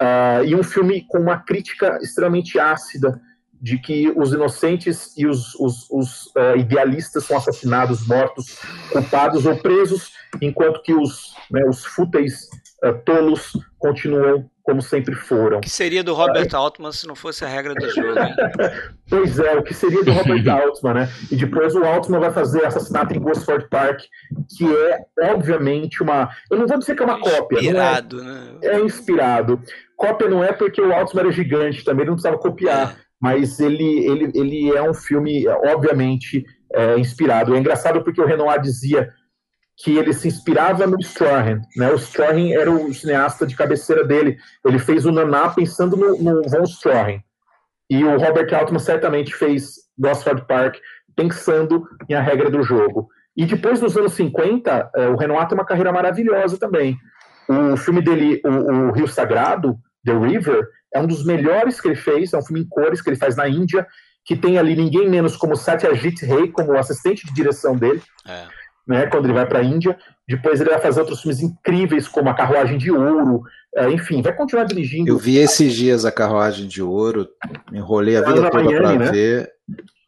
Uh, 0.00 0.44
e 0.44 0.54
um 0.54 0.62
filme 0.62 1.06
com 1.08 1.18
uma 1.18 1.38
crítica 1.38 1.98
extremamente 2.02 2.58
ácida 2.58 3.20
de 3.64 3.78
que 3.78 4.12
os 4.14 4.32
inocentes 4.32 5.16
e 5.16 5.26
os, 5.26 5.54
os, 5.54 5.88
os 5.90 6.26
uh, 6.36 6.56
idealistas 6.58 7.24
são 7.24 7.36
assassinados, 7.36 8.06
mortos, 8.06 8.58
culpados 8.92 9.46
ou 9.46 9.56
presos, 9.56 10.12
enquanto 10.42 10.82
que 10.82 10.92
os, 10.92 11.34
né, 11.50 11.64
os 11.66 11.84
fúteis 11.84 12.50
tolos 12.92 13.52
continuam 13.78 14.48
como 14.62 14.80
sempre 14.80 15.14
foram. 15.14 15.58
O 15.58 15.60
que 15.60 15.68
seria 15.68 16.02
do 16.02 16.14
Robert 16.14 16.48
uh, 16.52 16.56
Altman 16.56 16.90
se 16.90 17.06
não 17.06 17.14
fosse 17.14 17.44
a 17.44 17.48
regra 17.48 17.74
do 17.74 17.86
jogo? 17.90 18.18
pois 19.10 19.38
é, 19.38 19.54
o 19.56 19.62
que 19.62 19.74
seria 19.74 20.02
do 20.02 20.10
Robert 20.10 20.48
Altman, 20.48 20.94
né? 20.94 21.08
E 21.30 21.36
depois 21.36 21.74
o 21.74 21.84
Altman 21.84 22.20
vai 22.20 22.32
fazer 22.32 22.64
Assassinato 22.64 23.14
em 23.14 23.20
Gosford 23.20 23.68
Park, 23.68 24.00
que 24.56 24.64
é, 24.64 24.98
obviamente, 25.32 26.02
uma... 26.02 26.30
Eu 26.50 26.58
não 26.58 26.66
vou 26.66 26.78
dizer 26.78 26.96
que 26.96 27.02
é 27.02 27.04
uma 27.04 27.20
cópia. 27.20 27.58
Inspirado, 27.58 28.20
é, 28.20 28.24
né? 28.24 28.58
É 28.62 28.80
inspirado. 28.80 29.60
Cópia 29.96 30.30
não 30.30 30.42
é 30.42 30.52
porque 30.52 30.80
o 30.80 30.94
Altman 30.94 31.24
era 31.24 31.32
gigante, 31.32 31.84
também 31.84 32.06
não 32.06 32.14
precisava 32.14 32.38
copiar. 32.38 32.96
É 32.98 33.04
mas 33.24 33.58
ele, 33.58 34.06
ele, 34.06 34.30
ele 34.34 34.76
é 34.76 34.82
um 34.82 34.92
filme, 34.92 35.48
obviamente, 35.48 36.44
é, 36.74 36.98
inspirado. 36.98 37.54
É 37.54 37.58
engraçado 37.58 38.02
porque 38.04 38.20
o 38.20 38.26
Renoir 38.26 38.60
dizia 38.60 39.10
que 39.76 39.96
ele 39.96 40.12
se 40.12 40.28
inspirava 40.28 40.86
no 40.86 40.98
Strahan, 41.00 41.60
né? 41.76 41.90
O 41.90 41.96
Strahan 41.96 42.50
era 42.50 42.70
o 42.70 42.92
cineasta 42.94 43.46
de 43.46 43.56
cabeceira 43.56 44.04
dele. 44.04 44.36
Ele 44.64 44.78
fez 44.78 45.04
o 45.04 45.12
Naná 45.12 45.48
pensando 45.48 45.96
no, 45.96 46.16
no 46.18 46.48
Von 46.48 46.64
Strahan. 46.64 47.20
E 47.90 48.04
o 48.04 48.18
Robert 48.18 48.52
Altman 48.54 48.78
certamente 48.78 49.34
fez 49.34 49.74
Gosford 49.98 50.46
Park 50.46 50.76
pensando 51.16 51.86
em 52.08 52.14
A 52.14 52.20
Regra 52.20 52.50
do 52.50 52.62
Jogo. 52.62 53.08
E 53.36 53.44
depois, 53.44 53.80
nos 53.80 53.96
anos 53.96 54.12
50, 54.14 54.90
é, 54.94 55.08
o 55.08 55.16
Renoir 55.16 55.48
tem 55.48 55.58
uma 55.58 55.66
carreira 55.66 55.92
maravilhosa 55.92 56.56
também. 56.56 56.96
O 57.48 57.76
filme 57.76 58.00
dele, 58.00 58.40
o, 58.44 58.88
o 58.88 58.92
Rio 58.92 59.08
Sagrado, 59.08 59.76
The 60.04 60.16
River, 60.16 60.66
é 60.94 61.00
um 61.00 61.06
dos 61.06 61.24
melhores 61.24 61.80
que 61.80 61.88
ele 61.88 61.96
fez, 61.96 62.32
é 62.32 62.38
um 62.38 62.44
filme 62.44 62.62
em 62.62 62.68
cores 62.68 63.02
que 63.02 63.10
ele 63.10 63.16
faz 63.16 63.34
na 63.34 63.48
Índia, 63.48 63.86
que 64.24 64.36
tem 64.36 64.56
ali 64.56 64.74
ninguém 64.76 65.08
menos 65.08 65.36
como 65.36 65.56
Satyajit 65.56 66.24
Ray 66.24 66.50
como 66.50 66.76
assistente 66.78 67.26
de 67.26 67.34
direção 67.34 67.76
dele, 67.76 68.00
é. 68.26 68.46
Né, 68.86 69.06
quando 69.06 69.26
ele 69.26 69.34
vai 69.34 69.46
para 69.46 69.60
a 69.60 69.64
Índia. 69.64 69.96
Depois 70.28 70.60
ele 70.60 70.70
vai 70.70 70.80
fazer 70.80 71.00
outros 71.00 71.20
filmes 71.20 71.40
incríveis, 71.40 72.08
como 72.08 72.28
A 72.28 72.34
Carruagem 72.34 72.78
de 72.78 72.90
Ouro, 72.90 73.42
é, 73.74 73.90
enfim, 73.90 74.22
vai 74.22 74.34
continuar 74.34 74.64
dirigindo. 74.64 75.08
Eu 75.10 75.18
vi 75.18 75.38
esses 75.38 75.74
dias 75.74 76.04
A 76.04 76.12
Carruagem 76.12 76.66
de 76.66 76.82
Ouro, 76.82 77.28
enrolei 77.72 78.16
a 78.16 78.20
vida 78.20 78.50
toda 78.50 78.50
para 78.50 78.98
né? 78.98 79.10
ver, 79.10 79.52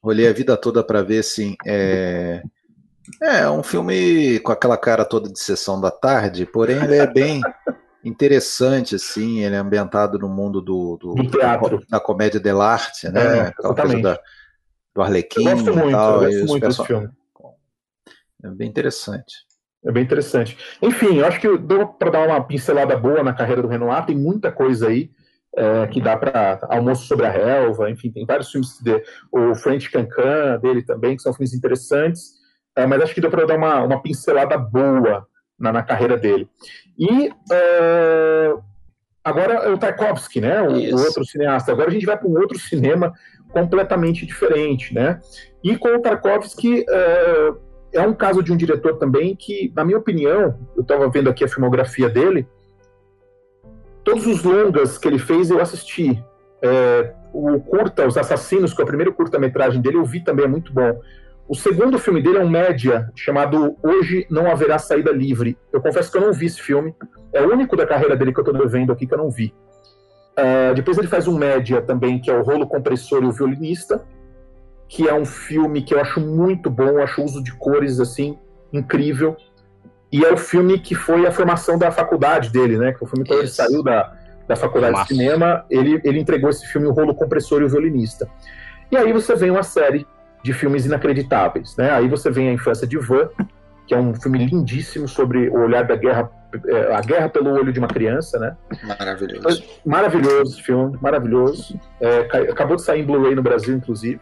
enrolei 0.03 0.28
a 0.28 0.32
vida 0.32 0.57
toda 0.57 0.85
para 0.85 1.03
ver, 1.03 1.19
assim, 1.19 1.57
é... 1.66 2.43
É 3.23 3.48
um 3.48 3.62
filme 3.62 4.40
com 4.40 4.51
aquela 4.51 4.77
cara 4.77 5.05
toda 5.05 5.31
de 5.31 5.39
sessão 5.39 5.81
da 5.81 5.93
tarde, 5.93 6.44
porém 6.44 6.82
ele 6.82 6.97
é 6.97 7.07
bem 7.07 7.40
interessante, 8.05 8.97
assim, 8.97 9.44
ele 9.44 9.55
é 9.55 9.59
ambientado 9.59 10.19
no 10.19 10.28
mundo 10.28 10.61
do, 10.61 10.97
do, 10.97 11.15
do 11.15 11.31
teatro. 11.31 11.81
da 11.89 12.01
comédia 12.01 12.40
dell'arte, 12.40 13.09
né? 13.09 13.39
É, 13.39 13.40
Aquela 13.43 13.74
coisa 13.74 14.01
da, 14.01 14.19
do 14.93 15.03
Arlequim 15.03 15.47
eu 15.47 15.53
gosto 15.53 15.73
muito, 15.77 15.90
tal, 15.93 16.23
eu 16.24 16.31
gosto 16.31 16.47
muito 16.48 16.66
desse 16.66 16.85
filme. 16.85 17.09
É 18.42 18.48
bem 18.48 18.68
interessante. 18.68 19.34
É 19.84 19.92
bem 19.92 20.02
interessante. 20.02 20.58
Enfim, 20.82 21.18
eu 21.18 21.26
acho 21.26 21.40
que 21.40 21.58
deu 21.58 21.86
para 21.86 22.10
dar 22.10 22.26
uma 22.26 22.42
pincelada 22.42 22.96
boa 22.96 23.22
na 23.22 23.32
carreira 23.32 23.62
do 23.62 23.68
Renoir, 23.68 24.04
tem 24.04 24.16
muita 24.16 24.50
coisa 24.50 24.88
aí 24.88 25.10
é, 25.56 25.86
que 25.86 26.00
dá 26.00 26.16
para 26.16 26.58
Almoço 26.68 27.06
sobre 27.06 27.24
a 27.24 27.30
Relva, 27.30 27.90
enfim, 27.90 28.10
tem 28.10 28.26
vários 28.26 28.50
filmes 28.50 28.78
de, 28.80 29.02
o 29.32 29.54
French 29.54 29.90
Cancan 29.90 30.58
dele 30.60 30.82
também, 30.82 31.16
que 31.16 31.22
são 31.22 31.32
filmes 31.32 31.54
interessantes, 31.54 32.32
é, 32.76 32.84
mas 32.86 33.00
acho 33.00 33.14
que 33.14 33.20
deu 33.20 33.30
para 33.30 33.46
dar 33.46 33.56
uma, 33.56 33.82
uma 33.82 34.02
pincelada 34.02 34.58
boa 34.58 35.26
na, 35.58 35.72
na 35.72 35.82
carreira 35.82 36.16
dele. 36.16 36.48
E 36.98 37.28
uh, 37.28 38.62
agora 39.24 39.54
é 39.54 39.70
o 39.70 39.78
Tarkovsky, 39.78 40.40
né? 40.40 40.60
O, 40.62 40.72
o, 40.72 41.04
outro 41.04 41.24
cineasta. 41.24 41.72
Agora 41.72 41.88
a 41.88 41.92
gente 41.92 42.06
vai 42.06 42.18
para 42.18 42.28
um 42.28 42.38
outro 42.38 42.58
cinema 42.58 43.14
completamente 43.50 44.26
diferente, 44.26 44.94
né? 44.94 45.20
E 45.64 45.76
com 45.78 45.88
o 45.88 46.00
Tarkovsky 46.00 46.80
uh, 46.82 47.65
é 47.92 48.06
um 48.06 48.14
caso 48.14 48.42
de 48.42 48.52
um 48.52 48.56
diretor 48.56 48.96
também 48.96 49.34
que, 49.34 49.72
na 49.74 49.84
minha 49.84 49.98
opinião, 49.98 50.58
eu 50.76 50.82
estava 50.82 51.08
vendo 51.08 51.30
aqui 51.30 51.44
a 51.44 51.48
filmografia 51.48 52.08
dele, 52.08 52.46
todos 54.04 54.26
os 54.26 54.42
longas 54.42 54.98
que 54.98 55.08
ele 55.08 55.18
fez 55.18 55.50
eu 55.50 55.60
assisti. 55.60 56.22
É, 56.62 57.12
o 57.32 57.60
curta, 57.60 58.06
Os 58.06 58.16
Assassinos, 58.16 58.72
que 58.72 58.80
é 58.80 58.84
o 58.84 58.86
primeiro 58.86 59.12
curta-metragem 59.12 59.80
dele, 59.80 59.98
eu 59.98 60.04
vi 60.04 60.22
também, 60.22 60.44
é 60.44 60.48
muito 60.48 60.72
bom. 60.72 61.00
O 61.48 61.54
segundo 61.54 61.98
filme 61.98 62.22
dele 62.22 62.38
é 62.38 62.44
um 62.44 62.48
média 62.48 63.10
chamado 63.14 63.76
Hoje 63.82 64.26
Não 64.30 64.50
Haverá 64.50 64.78
Saída 64.78 65.12
Livre. 65.12 65.56
Eu 65.72 65.80
confesso 65.80 66.10
que 66.10 66.18
eu 66.18 66.22
não 66.22 66.32
vi 66.32 66.46
esse 66.46 66.60
filme. 66.60 66.94
É 67.32 67.40
o 67.40 67.52
único 67.52 67.76
da 67.76 67.86
carreira 67.86 68.16
dele 68.16 68.32
que 68.32 68.40
eu 68.40 68.44
estou 68.44 68.58
devendo 68.58 68.92
aqui 68.92 69.06
que 69.06 69.14
eu 69.14 69.18
não 69.18 69.30
vi. 69.30 69.54
Uh, 70.32 70.74
depois 70.74 70.98
ele 70.98 71.06
faz 71.06 71.28
um 71.28 71.38
média 71.38 71.80
também, 71.80 72.20
que 72.20 72.30
é 72.30 72.36
o 72.36 72.42
Rolo 72.42 72.66
Compressor 72.66 73.22
e 73.22 73.26
o 73.26 73.32
Violinista, 73.32 74.04
que 74.88 75.08
é 75.08 75.14
um 75.14 75.24
filme 75.24 75.82
que 75.82 75.94
eu 75.94 76.00
acho 76.00 76.20
muito 76.20 76.70
bom, 76.70 76.88
eu 76.88 77.02
acho 77.02 77.20
o 77.20 77.24
uso 77.24 77.42
de 77.42 77.52
cores 77.52 77.98
assim 78.00 78.38
incrível. 78.72 79.36
E 80.12 80.24
é 80.24 80.32
o 80.32 80.36
filme 80.36 80.78
que 80.78 80.94
foi 80.94 81.26
a 81.26 81.32
formação 81.32 81.76
da 81.78 81.90
faculdade 81.90 82.50
dele, 82.50 82.78
né? 82.78 82.92
Que 82.92 83.02
o 83.02 83.06
filme 83.06 83.26
quando 83.26 83.40
ele 83.40 83.48
saiu 83.48 83.82
da, 83.82 84.12
da 84.46 84.54
faculdade 84.54 84.92
Nossa. 84.92 85.08
de 85.08 85.14
cinema, 85.14 85.64
ele, 85.68 86.00
ele 86.04 86.20
entregou 86.20 86.48
esse 86.48 86.66
filme 86.66 86.86
O 86.86 86.92
Rolo 86.92 87.14
Compressor 87.14 87.60
e 87.62 87.64
o 87.64 87.68
Violinista. 87.68 88.28
E 88.90 88.96
aí 88.96 89.12
você 89.12 89.34
vem 89.34 89.50
uma 89.50 89.64
série 89.64 90.06
de 90.42 90.52
filmes 90.52 90.86
inacreditáveis, 90.86 91.76
né? 91.76 91.90
Aí 91.90 92.08
você 92.08 92.30
vem 92.30 92.48
a 92.48 92.52
Infância 92.52 92.86
de 92.86 92.96
Van, 92.98 93.28
que 93.86 93.94
é 93.94 93.98
um 93.98 94.14
filme 94.14 94.46
lindíssimo 94.46 95.08
sobre 95.08 95.48
o 95.48 95.60
olhar 95.60 95.84
da 95.84 95.96
guerra, 95.96 96.30
é, 96.66 96.94
a 96.94 97.00
guerra 97.00 97.28
pelo 97.28 97.50
olho 97.50 97.72
de 97.72 97.80
uma 97.80 97.88
criança, 97.88 98.38
né? 98.38 98.56
Maravilhoso. 98.84 99.64
Maravilhoso 99.84 100.62
filme, 100.62 100.96
maravilhoso. 101.00 101.78
É, 102.00 102.20
acabou 102.50 102.76
de 102.76 102.82
sair 102.82 103.00
em 103.02 103.04
Blu-ray 103.04 103.34
no 103.34 103.42
Brasil, 103.42 103.74
inclusive. 103.74 104.20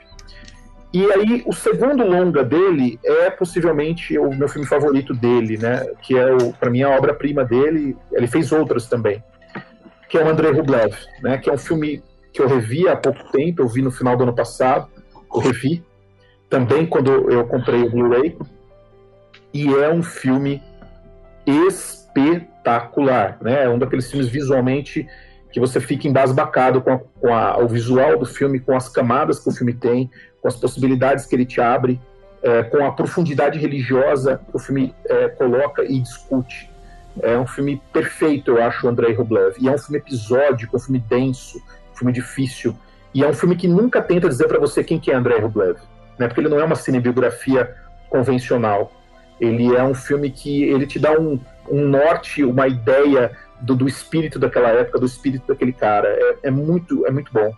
E 0.95 1.11
aí, 1.11 1.43
o 1.45 1.53
segundo 1.53 2.07
longa 2.07 2.45
dele 2.45 3.01
é 3.05 3.29
possivelmente 3.29 4.16
o 4.16 4.31
meu 4.33 4.49
filme 4.49 4.65
favorito 4.65 5.12
dele, 5.12 5.59
né? 5.59 5.85
Que 6.01 6.16
é, 6.16 6.37
para 6.61 6.71
mim, 6.71 6.83
a 6.83 6.91
obra-prima 6.91 7.45
dele. 7.45 7.97
Ele 8.12 8.29
fez 8.29 8.53
outras 8.53 8.87
também. 8.87 9.21
Que 10.09 10.19
é 10.19 10.25
o 10.25 10.29
Andrei 10.29 10.53
Rublev, 10.53 10.95
né? 11.21 11.37
Que 11.39 11.51
é 11.51 11.53
um 11.53 11.59
filme 11.59 12.01
que 12.33 12.41
eu 12.41 12.47
revi 12.47 12.89
há 12.89 12.95
pouco 12.95 13.25
tempo, 13.33 13.61
eu 13.61 13.66
vi 13.66 13.83
no 13.83 13.91
final 13.91 14.16
do 14.16 14.23
ano 14.23 14.37
passado, 14.37 14.89
eu 15.35 15.41
revi 15.41 15.85
também 16.49 16.87
quando 16.87 17.11
eu 17.29 17.45
comprei 17.45 17.83
o 17.83 17.91
Blu-ray. 17.91 18.39
E 19.53 19.75
é 19.75 19.93
um 19.93 20.03
filme 20.03 20.62
espetacular, 21.45 23.39
né? 23.43 23.65
É 23.65 23.69
um 23.69 23.81
daqueles 23.81 24.09
filmes 24.09 24.29
visualmente 24.29 25.09
que 25.51 25.59
você 25.59 25.81
fica 25.81 26.07
embasbacado 26.07 26.81
com, 26.81 26.93
a, 26.93 26.99
com 26.99 27.35
a, 27.35 27.59
o 27.59 27.66
visual 27.66 28.16
do 28.16 28.27
filme, 28.27 28.61
com 28.61 28.77
as 28.77 28.89
camadas 28.89 29.41
que 29.41 29.49
o 29.49 29.53
filme 29.53 29.73
tem, 29.73 30.09
com 30.45 30.49
as 30.49 30.57
possibilidades 30.57 31.25
que 31.25 31.35
ele 31.35 31.47
te 31.47 31.59
abre, 31.59 31.99
é, 32.43 32.62
com 32.65 32.85
a 32.85 32.93
profundidade 32.93 33.59
religiosa 33.59 34.39
que 34.51 34.55
o 34.55 34.59
filme 34.59 34.95
é, 35.09 35.29
coloca 35.31 35.83
e 35.83 35.99
discute. 35.99 36.71
É 37.23 37.39
um 37.39 37.47
filme 37.47 37.81
perfeito, 37.91 38.51
eu 38.51 38.62
acho, 38.62 38.87
Andrei 38.87 39.15
Rublev. 39.15 39.57
E 39.59 39.69
é 39.71 39.73
um 39.73 39.79
filme 39.79 39.97
episódico, 39.97 40.77
um 40.77 40.79
filme 40.79 40.99
denso, 40.99 41.57
um 41.95 41.97
filme 41.97 42.12
difícil. 42.12 42.77
E 43.15 43.25
é 43.25 43.27
um 43.27 43.33
filme 43.33 43.57
que 43.57 43.66
nunca 43.66 44.03
tenta 44.03 44.29
dizer 44.29 44.47
para 44.47 44.59
você 44.59 44.85
quem 44.85 45.01
que 45.01 45.11
é 45.11 45.15
Andrei 45.15 45.41
Rublev, 45.41 45.79
né? 46.19 46.27
Porque 46.29 46.43
ele 46.43 46.51
não 46.51 46.61
é 46.61 46.65
uma 46.65 46.77
cinebiografia 46.77 47.75
convencional. 48.11 48.93
Ele 49.41 49.75
é 49.75 49.83
um 49.83 49.95
filme 49.95 50.31
que 50.31 50.65
ele 50.65 50.87
te 50.87 50.99
dá 50.99 51.19
um, 51.19 51.41
um 51.71 51.89
norte, 51.89 52.45
uma 52.45 52.69
ideia 52.69 53.35
do, 53.62 53.75
do, 53.75 53.89
espírito 53.89 54.39
daquela 54.39 54.69
época, 54.69 54.99
do 54.99 55.07
espírito 55.07 55.47
daquele 55.49 55.73
cara. 55.73 56.09
É, 56.09 56.49
é, 56.49 56.51
muito, 56.51 57.07
é 57.07 57.11
muito 57.11 57.33
bom. 57.33 57.51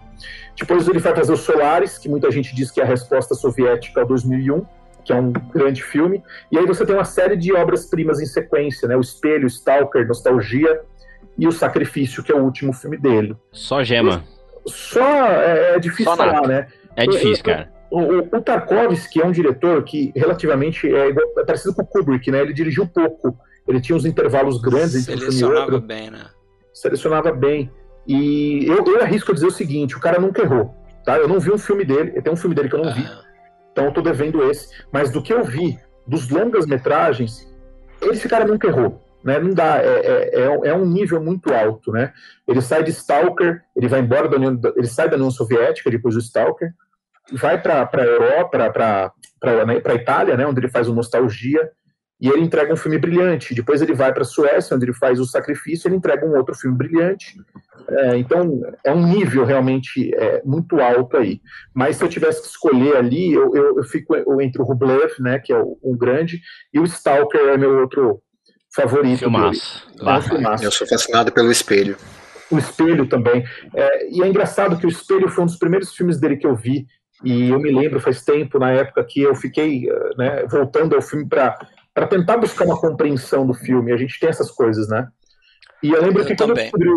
Depois 0.58 0.88
ele 0.88 0.98
vai 0.98 1.12
trazer 1.12 1.32
o 1.32 1.36
Solaris, 1.36 1.98
que 1.98 2.08
muita 2.08 2.30
gente 2.30 2.54
diz 2.54 2.70
que 2.70 2.80
é 2.80 2.84
a 2.84 2.86
resposta 2.86 3.34
soviética 3.34 4.00
ao 4.00 4.06
2001, 4.06 4.64
que 5.04 5.12
é 5.12 5.16
um 5.16 5.32
grande 5.32 5.82
filme. 5.82 6.22
E 6.50 6.58
aí 6.58 6.66
você 6.66 6.84
tem 6.84 6.94
uma 6.94 7.04
série 7.04 7.36
de 7.36 7.52
obras-primas 7.52 8.20
em 8.20 8.26
sequência, 8.26 8.88
né? 8.88 8.96
O 8.96 9.00
Espelho, 9.00 9.46
Stalker, 9.46 10.06
Nostalgia 10.06 10.80
e 11.38 11.46
O 11.46 11.52
Sacrifício, 11.52 12.22
que 12.22 12.32
é 12.32 12.34
o 12.34 12.42
último 12.42 12.72
filme 12.72 12.96
dele. 12.96 13.36
Só 13.52 13.84
gema. 13.84 14.24
Só 14.66 15.26
é, 15.26 15.76
é 15.76 15.78
difícil 15.78 16.12
Só 16.12 16.16
falar, 16.16 16.46
né? 16.48 16.66
É 16.96 17.06
difícil, 17.06 17.44
cara. 17.44 17.70
O, 17.90 18.00
o, 18.00 18.18
o, 18.18 18.42
Tarkovsky 18.42 19.22
é 19.22 19.26
um 19.26 19.30
diretor 19.30 19.84
que 19.84 20.12
relativamente 20.16 20.92
é, 20.92 21.08
igual, 21.08 21.26
é 21.38 21.44
parecido 21.44 21.72
com 21.74 21.82
o 21.82 21.86
Kubrick, 21.86 22.30
né? 22.30 22.40
Ele 22.40 22.52
dirigiu 22.52 22.86
pouco 22.86 23.36
ele 23.66 23.80
tinha 23.80 23.96
uns 23.96 24.04
intervalos 24.04 24.60
grandes 24.60 25.08
entre 25.08 25.28
um 25.28 25.32
filme 25.32 25.54
e 25.54 25.58
outro. 25.58 25.80
bem, 25.80 26.10
né? 26.10 26.26
Selecionava 26.72 27.32
bem. 27.32 27.70
E 28.06 28.66
eu, 28.66 28.84
eu 28.84 29.02
arrisco 29.02 29.34
dizer 29.34 29.46
o 29.46 29.50
seguinte: 29.50 29.96
o 29.96 30.00
cara 30.00 30.20
nunca 30.20 30.42
errou. 30.42 30.74
Tá? 31.04 31.16
Eu 31.18 31.28
não 31.28 31.38
vi 31.38 31.52
um 31.52 31.58
filme 31.58 31.84
dele, 31.84 32.20
tem 32.20 32.32
um 32.32 32.36
filme 32.36 32.54
dele 32.54 32.68
que 32.68 32.74
eu 32.74 32.84
não 32.84 32.92
vi. 32.92 33.06
Então 33.72 33.86
eu 33.86 33.92
tô 33.92 34.00
devendo 34.00 34.48
esse. 34.50 34.68
Mas 34.92 35.10
do 35.10 35.22
que 35.22 35.32
eu 35.32 35.44
vi, 35.44 35.78
dos 36.06 36.28
longas 36.28 36.66
metragens, 36.66 37.46
esse 38.02 38.28
cara 38.28 38.44
nunca 38.44 38.66
errou. 38.66 39.02
Né? 39.22 39.38
Não 39.38 39.52
dá, 39.52 39.78
é, 39.82 39.88
é, 39.88 40.40
é, 40.40 40.68
é 40.68 40.74
um 40.74 40.86
nível 40.86 41.20
muito 41.20 41.52
alto. 41.52 41.92
Né? 41.92 42.12
Ele 42.46 42.60
sai 42.60 42.82
de 42.82 42.90
Stalker, 42.90 43.62
ele 43.74 43.88
vai 43.88 44.00
embora 44.00 44.28
da 44.28 44.36
União, 44.36 44.58
ele 44.76 44.86
sai 44.86 45.08
da 45.08 45.16
União 45.16 45.30
Soviética 45.30 45.90
depois 45.90 46.14
do 46.14 46.20
Stalker, 46.20 46.72
vai 47.32 47.60
para 47.60 47.88
a 47.92 48.04
Europa, 48.04 48.70
para 48.70 49.12
a 49.42 49.64
né, 49.64 49.82
Itália, 49.94 50.36
né, 50.36 50.46
onde 50.46 50.60
ele 50.60 50.68
faz 50.68 50.88
o 50.88 50.94
Nostalgia, 50.94 51.70
e 52.20 52.28
ele 52.28 52.42
entrega 52.42 52.72
um 52.72 52.76
filme 52.76 52.98
brilhante. 52.98 53.54
Depois 53.54 53.82
ele 53.82 53.94
vai 53.94 54.12
para 54.12 54.22
a 54.22 54.26
Suécia, 54.26 54.74
onde 54.74 54.86
ele 54.86 54.94
faz 54.94 55.20
o 55.20 55.26
Sacrifício, 55.26 55.86
ele 55.86 55.96
entrega 55.96 56.26
um 56.26 56.36
outro 56.36 56.54
filme 56.54 56.76
brilhante. 56.76 57.36
É, 57.88 58.16
então 58.16 58.62
é 58.84 58.92
um 58.92 59.06
nível 59.06 59.44
realmente 59.44 60.12
é, 60.14 60.42
muito 60.44 60.80
alto 60.80 61.16
aí. 61.16 61.40
Mas 61.74 61.96
se 61.96 62.04
eu 62.04 62.08
tivesse 62.08 62.42
que 62.42 62.48
escolher 62.48 62.96
ali, 62.96 63.32
eu, 63.32 63.54
eu, 63.54 63.76
eu 63.76 63.84
fico 63.84 64.14
entre 64.40 64.62
o 64.62 64.64
Rublev, 64.64 65.12
né, 65.20 65.38
que 65.38 65.52
é 65.52 65.58
o, 65.58 65.78
um 65.82 65.96
grande, 65.96 66.40
e 66.72 66.80
o 66.80 66.84
Stalker 66.84 67.40
é 67.48 67.56
meu 67.58 67.80
outro 67.80 68.20
favorito. 68.74 69.18
Filmaço. 69.18 69.86
É 70.62 70.66
Eu 70.66 70.70
sou 70.70 70.86
fascinado 70.86 71.30
pelo 71.30 71.50
Espelho. 71.50 71.96
O 72.50 72.58
Espelho 72.58 73.06
também. 73.06 73.44
É, 73.74 74.10
e 74.10 74.22
é 74.22 74.26
engraçado 74.26 74.78
que 74.78 74.86
o 74.86 74.88
Espelho 74.88 75.28
foi 75.28 75.44
um 75.44 75.46
dos 75.46 75.58
primeiros 75.58 75.94
filmes 75.94 76.18
dele 76.18 76.36
que 76.36 76.46
eu 76.46 76.56
vi. 76.56 76.86
E 77.24 77.48
eu 77.50 77.58
me 77.58 77.70
lembro, 77.70 77.98
faz 77.98 78.22
tempo, 78.22 78.58
na 78.58 78.70
época 78.72 79.02
que 79.04 79.22
eu 79.22 79.34
fiquei 79.34 79.86
né, 80.18 80.44
voltando 80.46 80.94
ao 80.94 81.00
filme 81.00 81.26
para 81.26 81.56
para 81.96 82.06
tentar 82.06 82.36
buscar 82.36 82.66
uma 82.66 82.78
compreensão 82.78 83.46
do 83.46 83.54
filme. 83.54 83.90
A 83.90 83.96
gente 83.96 84.20
tem 84.20 84.28
essas 84.28 84.50
coisas, 84.50 84.86
né? 84.86 85.08
E 85.82 85.90
eu 85.90 86.02
lembro 86.02 86.20
eu 86.20 86.26
que 86.26 86.36
quando 86.36 86.50
eu 86.50 86.56
descobri, 86.56 86.90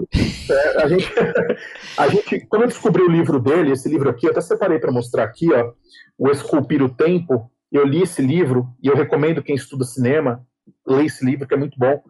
é, 0.51 0.83
a, 0.83 0.87
gente, 0.89 1.13
a 1.97 2.07
gente, 2.09 2.45
quando 2.47 2.63
eu 2.63 2.67
descobri 2.67 3.01
o 3.01 3.09
livro 3.09 3.39
dele, 3.39 3.71
esse 3.71 3.87
livro 3.87 4.09
aqui, 4.09 4.25
eu 4.25 4.31
até 4.31 4.41
separei 4.41 4.77
para 4.77 4.91
mostrar 4.91 5.23
aqui, 5.23 5.53
ó, 5.53 5.71
o 6.17 6.29
Esculpir 6.29 6.83
o 6.83 6.93
Tempo. 6.93 7.49
Eu 7.71 7.85
li 7.85 8.01
esse 8.01 8.21
livro 8.21 8.67
e 8.83 8.87
eu 8.87 8.95
recomendo 8.95 9.41
quem 9.41 9.55
estuda 9.55 9.85
cinema 9.85 10.45
ler 10.85 11.05
esse 11.05 11.25
livro 11.25 11.47
que 11.47 11.53
é 11.53 11.57
muito 11.57 11.79
bom. 11.79 12.01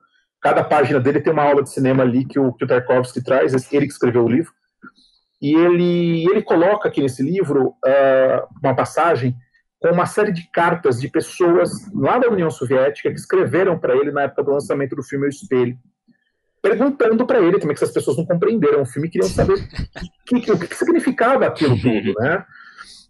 Cada 0.42 0.64
página 0.64 1.00
dele 1.00 1.22
tem 1.22 1.32
uma 1.32 1.44
aula 1.44 1.62
de 1.62 1.70
cinema 1.70 2.02
ali 2.02 2.26
que 2.26 2.40
o, 2.40 2.54
que 2.54 2.66
o 2.66 2.68
Tarkovsky 2.68 3.24
traz, 3.24 3.54
ele 3.72 3.86
que 3.86 3.94
escreveu 3.94 4.24
o 4.24 4.30
livro. 4.30 4.52
E 5.40 5.54
ele, 5.54 6.28
ele 6.28 6.42
coloca 6.42 6.88
aqui 6.88 7.02
nesse 7.02 7.22
livro 7.22 7.68
uh, 7.86 8.48
uma 8.64 8.76
passagem 8.76 9.36
com 9.80 9.90
uma 9.90 10.06
série 10.06 10.32
de 10.32 10.50
cartas 10.52 11.00
de 11.00 11.08
pessoas 11.08 11.72
lá 11.94 12.18
da 12.18 12.30
União 12.30 12.52
Soviética 12.52 13.10
que 13.10 13.20
escreveram 13.20 13.80
para 13.80 13.96
ele 13.96 14.12
na 14.12 14.24
época 14.24 14.44
do 14.44 14.52
lançamento 14.52 14.96
do 14.96 15.04
filme 15.04 15.26
O 15.26 15.30
Espelho, 15.30 15.78
perguntando 16.62 17.26
para 17.26 17.40
ele 17.40 17.60
como 17.60 17.72
é 17.72 17.76
que 17.76 17.82
essas 17.82 17.94
pessoas 17.94 18.18
não 18.18 18.26
compreenderam 18.26 18.82
o 18.82 18.86
filme 18.86 19.08
e 19.08 19.12
queriam 19.12 19.30
saber 19.30 19.54
o 19.54 19.58
que, 20.26 20.42
que, 20.42 20.68
que, 20.68 20.76
significava 20.76 21.46
aquilo 21.46 21.80
tudo, 21.80 22.14
né? 22.20 22.46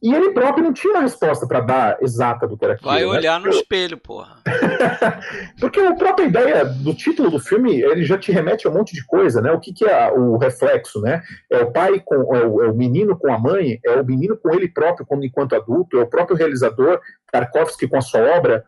E 0.02 0.14
ele 0.14 0.32
próprio 0.32 0.64
não 0.64 0.72
tinha 0.72 0.94
uma 0.94 1.02
resposta 1.02 1.46
para 1.46 1.60
dar 1.60 1.98
exata 2.02 2.48
do 2.48 2.58
que 2.58 2.64
era 2.64 2.76
aquilo. 2.76 2.90
Vai 2.90 3.02
né? 3.02 3.08
olhar 3.08 3.40
né? 3.40 3.46
no 3.46 3.52
espelho, 3.52 3.98
porra. 3.98 4.38
Porque 5.60 5.80
a 5.80 5.94
própria 5.94 6.26
ideia 6.26 6.64
do 6.64 6.94
título 6.94 7.30
do 7.30 7.40
filme, 7.40 7.82
ele 7.82 8.06
já 8.06 8.18
te 8.18 8.32
remete 8.32 8.66
a 8.66 8.70
um 8.70 8.74
monte 8.74 8.96
de 8.96 9.06
coisa, 9.06 9.42
né? 9.42 9.52
O 9.52 9.60
que, 9.60 9.74
que 9.74 9.86
é 9.86 10.12
o 10.12 10.38
reflexo, 10.38 11.02
né? 11.02 11.22
É 11.52 11.58
o 11.58 11.72
pai 11.72 12.02
com 12.04 12.16
é 12.36 12.46
o, 12.46 12.64
é 12.64 12.68
o 12.70 12.74
menino 12.74 13.18
com 13.18 13.32
a 13.34 13.38
mãe, 13.38 13.78
é 13.86 13.92
o 14.00 14.06
menino 14.06 14.38
com 14.38 14.54
ele 14.54 14.70
próprio 14.70 15.06
como 15.06 15.26
enquanto 15.26 15.56
adulto, 15.56 16.00
é 16.00 16.02
o 16.02 16.10
próprio 16.10 16.38
realizador 16.38 17.02
Tarkovsky 17.30 17.88
com 17.88 17.98
a 17.98 18.02
sua 18.02 18.22
obra. 18.38 18.64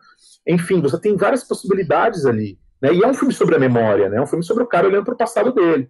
Enfim, 0.46 0.82
você 0.82 1.00
tem 1.00 1.16
várias 1.16 1.44
possibilidades 1.44 2.26
ali. 2.26 2.58
Né? 2.80 2.92
E 2.92 3.02
é 3.02 3.06
um 3.06 3.14
filme 3.14 3.32
sobre 3.32 3.54
a 3.54 3.58
memória, 3.58 4.10
né? 4.10 4.18
É 4.18 4.20
um 4.20 4.26
filme 4.26 4.44
sobre 4.44 4.64
o 4.64 4.66
cara 4.66 4.86
olhando 4.86 5.04
para 5.04 5.14
o 5.14 5.18
passado 5.18 5.52
dele. 5.52 5.88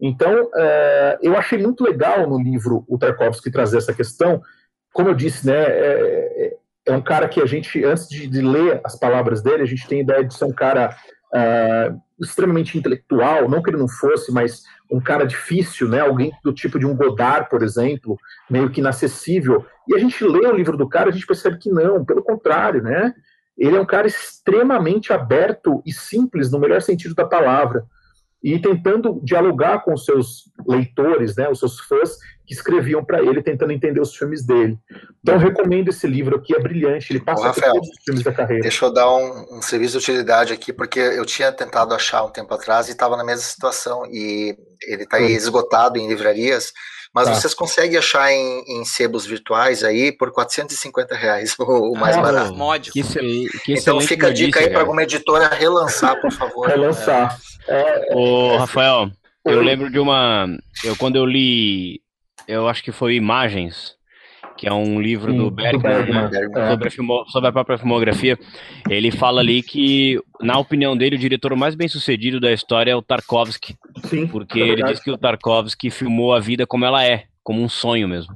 Então, 0.00 0.50
é, 0.54 1.18
eu 1.22 1.36
achei 1.36 1.58
muito 1.58 1.84
legal 1.84 2.28
no 2.28 2.38
livro 2.38 2.84
o 2.88 2.98
Tarkovsky 2.98 3.50
trazer 3.50 3.78
essa 3.78 3.94
questão, 3.94 4.42
como 4.94 5.08
eu 5.08 5.14
disse, 5.14 5.44
né, 5.44 5.56
é, 5.56 6.46
é, 6.46 6.56
é 6.86 6.96
um 6.96 7.02
cara 7.02 7.28
que 7.28 7.42
a 7.42 7.46
gente, 7.46 7.84
antes 7.84 8.08
de, 8.08 8.28
de, 8.28 8.40
ler 8.40 8.80
as 8.84 8.96
palavras 8.96 9.42
dele, 9.42 9.64
a 9.64 9.66
gente 9.66 9.86
tem 9.88 9.98
a 9.98 10.02
ideia 10.02 10.24
de 10.24 10.32
ser 10.32 10.44
um 10.44 10.52
cara 10.52 10.96
uh, 11.34 12.00
extremamente 12.22 12.78
intelectual, 12.78 13.48
não 13.48 13.60
que 13.60 13.70
ele 13.70 13.76
não 13.76 13.88
fosse, 13.88 14.32
mas 14.32 14.62
um 14.88 15.00
cara 15.00 15.26
difícil, 15.26 15.88
né, 15.88 15.98
alguém 15.98 16.32
do 16.44 16.52
tipo 16.52 16.78
de 16.78 16.86
um 16.86 16.94
Godard, 16.94 17.50
por 17.50 17.64
exemplo, 17.64 18.16
meio 18.48 18.70
que 18.70 18.80
inacessível. 18.80 19.66
E 19.88 19.96
a 19.96 19.98
gente 19.98 20.22
lê 20.22 20.46
o 20.46 20.54
livro 20.54 20.76
do 20.76 20.88
cara, 20.88 21.08
a 21.08 21.12
gente 21.12 21.26
percebe 21.26 21.58
que 21.58 21.70
não, 21.70 22.04
pelo 22.04 22.22
contrário, 22.22 22.80
né, 22.80 23.12
ele 23.58 23.76
é 23.76 23.80
um 23.80 23.86
cara 23.86 24.06
extremamente 24.06 25.12
aberto 25.12 25.82
e 25.84 25.92
simples, 25.92 26.52
no 26.52 26.60
melhor 26.60 26.80
sentido 26.80 27.16
da 27.16 27.24
palavra 27.24 27.84
e 28.44 28.58
tentando 28.58 29.18
dialogar 29.24 29.82
com 29.82 29.94
os 29.94 30.04
seus 30.04 30.52
leitores, 30.68 31.34
né, 31.34 31.48
os 31.48 31.58
seus 31.58 31.80
fãs, 31.80 32.18
que 32.46 32.52
escreviam 32.52 33.04
para 33.04 33.22
ele 33.22 33.42
tentando 33.42 33.72
entender 33.72 34.00
os 34.00 34.14
filmes 34.14 34.44
dele. 34.44 34.78
Então 35.22 35.34
eu 35.36 35.40
recomendo 35.40 35.88
esse 35.88 36.06
livro 36.06 36.36
aqui, 36.36 36.54
é 36.54 36.60
brilhante, 36.60 37.12
ele 37.12 37.20
passa 37.20 37.42
Ô, 37.42 37.44
Rafael, 37.46 37.72
por 37.72 37.80
todos 37.80 37.88
os 37.96 38.04
filmes 38.04 38.22
da 38.22 38.32
carreira. 38.32 38.62
Deixa 38.62 38.84
eu 38.84 38.92
dar 38.92 39.14
um, 39.14 39.58
um, 39.58 39.62
serviço 39.62 39.92
de 39.92 39.98
utilidade 39.98 40.52
aqui, 40.52 40.72
porque 40.72 40.98
eu 40.98 41.24
tinha 41.24 41.50
tentado 41.50 41.94
achar 41.94 42.22
um 42.22 42.30
tempo 42.30 42.52
atrás 42.52 42.88
e 42.88 42.92
estava 42.92 43.16
na 43.16 43.24
mesma 43.24 43.42
situação, 43.42 44.04
e 44.06 44.56
ele 44.86 45.04
está 45.04 45.20
esgotado 45.20 45.98
em 45.98 46.06
livrarias, 46.06 46.72
mas 47.14 47.28
tá. 47.28 47.34
vocês 47.34 47.54
conseguem 47.54 47.96
achar 47.96 48.30
em, 48.30 48.80
em, 48.80 48.84
sebos 48.84 49.24
virtuais 49.24 49.82
aí 49.82 50.12
por 50.12 50.30
450 50.30 51.14
reais, 51.14 51.54
o, 51.58 51.92
o 51.92 51.98
mais 51.98 52.16
ah, 52.16 52.20
barato. 52.20 52.54
Mod. 52.54 52.90
Que 52.90 53.02
que 53.02 53.72
então 53.72 54.00
fica 54.00 54.26
a 54.26 54.32
dica 54.32 54.60
aí 54.60 54.68
para 54.68 54.80
alguma 54.80 55.02
editora 55.02 55.48
relançar, 55.48 56.20
por 56.20 56.30
favor. 56.30 56.68
relançar. 56.68 57.38
É, 57.66 58.12
é, 58.12 58.14
Ô, 58.14 58.58
Rafael, 58.58 59.10
eu 59.46 59.62
lembro 59.62 59.90
de 59.90 59.98
uma. 59.98 60.46
Eu, 60.84 60.94
quando 60.96 61.16
eu 61.16 61.24
li 61.24 62.03
eu 62.46 62.68
acho 62.68 62.82
que 62.82 62.92
foi 62.92 63.14
Imagens, 63.14 63.96
que 64.56 64.68
é 64.68 64.72
um 64.72 65.00
livro 65.00 65.32
Sim, 65.32 65.38
do 65.38 65.50
Bergman, 65.50 66.10
né? 66.10 66.30
sobre, 66.70 66.88
a 66.88 67.24
sobre, 67.30 67.48
a 67.48 67.52
própria 67.52 67.78
filmografia. 67.78 68.38
Ele 68.88 69.10
fala 69.10 69.40
ali 69.40 69.62
que, 69.62 70.20
na 70.40 70.58
opinião 70.58 70.96
dele, 70.96 71.16
o 71.16 71.18
diretor 71.18 71.54
mais 71.56 71.74
bem 71.74 71.88
sucedido 71.88 72.40
da 72.40 72.52
história 72.52 72.92
é 72.92 72.96
o 72.96 73.02
Tarkovsky. 73.02 73.76
Sim, 74.04 74.26
porque 74.26 74.60
é 74.60 74.68
ele 74.68 74.82
diz 74.84 75.00
que 75.00 75.10
o 75.10 75.18
Tarkovsky 75.18 75.90
filmou 75.90 76.32
a 76.32 76.40
vida 76.40 76.66
como 76.66 76.84
ela 76.84 77.04
é, 77.04 77.24
como 77.42 77.62
um 77.62 77.68
sonho 77.68 78.08
mesmo. 78.08 78.34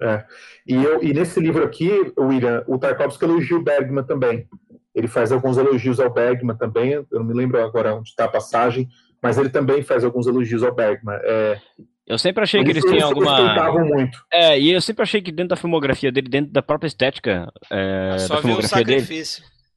É. 0.00 0.24
E, 0.66 0.74
eu, 0.74 1.02
e 1.02 1.12
nesse 1.12 1.40
livro 1.40 1.62
aqui, 1.64 1.90
William, 2.18 2.64
o 2.66 2.78
Tarkovsky 2.78 3.24
elogia 3.24 3.56
o 3.56 3.62
Bergman 3.62 4.04
também. 4.04 4.46
Ele 4.94 5.08
faz 5.08 5.30
alguns 5.30 5.56
elogios 5.56 6.00
ao 6.00 6.10
Bergman 6.10 6.56
também. 6.56 6.92
Eu 6.92 7.06
não 7.12 7.24
me 7.24 7.34
lembro 7.34 7.62
agora 7.62 7.94
onde 7.94 8.08
está 8.08 8.24
a 8.24 8.28
passagem, 8.28 8.88
mas 9.22 9.36
ele 9.36 9.50
também 9.50 9.82
faz 9.82 10.04
alguns 10.04 10.26
elogios 10.26 10.62
ao 10.62 10.74
Bergman. 10.74 11.18
É, 11.22 11.60
eu 12.10 12.18
sempre 12.18 12.42
achei 12.42 12.64
que 12.64 12.70
eles 12.70 12.84
tinham 12.84 13.08
alguma. 13.08 13.84
muito. 13.84 14.18
É, 14.32 14.58
e 14.58 14.72
eu 14.72 14.80
sempre 14.80 15.04
achei 15.04 15.22
que 15.22 15.30
dentro 15.30 15.50
da 15.50 15.56
filmografia 15.56 16.10
dele, 16.10 16.28
dentro 16.28 16.52
da 16.52 16.60
própria 16.60 16.88
estética 16.88 17.48
é, 17.70 18.16
Só 18.18 18.34
da 18.34 18.40
filmografia 18.40 18.84
dele. 18.84 19.06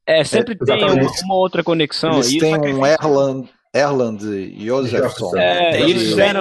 É, 0.04 0.24
sempre 0.24 0.54
é, 0.54 0.64
tem 0.64 0.84
uma, 0.84 1.10
uma, 1.24 1.34
outra 1.36 1.62
conexão. 1.62 2.14
Eles 2.14 2.36
têm 2.36 2.56
um 2.56 2.84
Erland, 2.84 3.48
Erland 3.72 4.18
Josephson. 4.58 5.36
É, 5.36 5.80
eles 5.80 6.02
fizeram. 6.02 6.40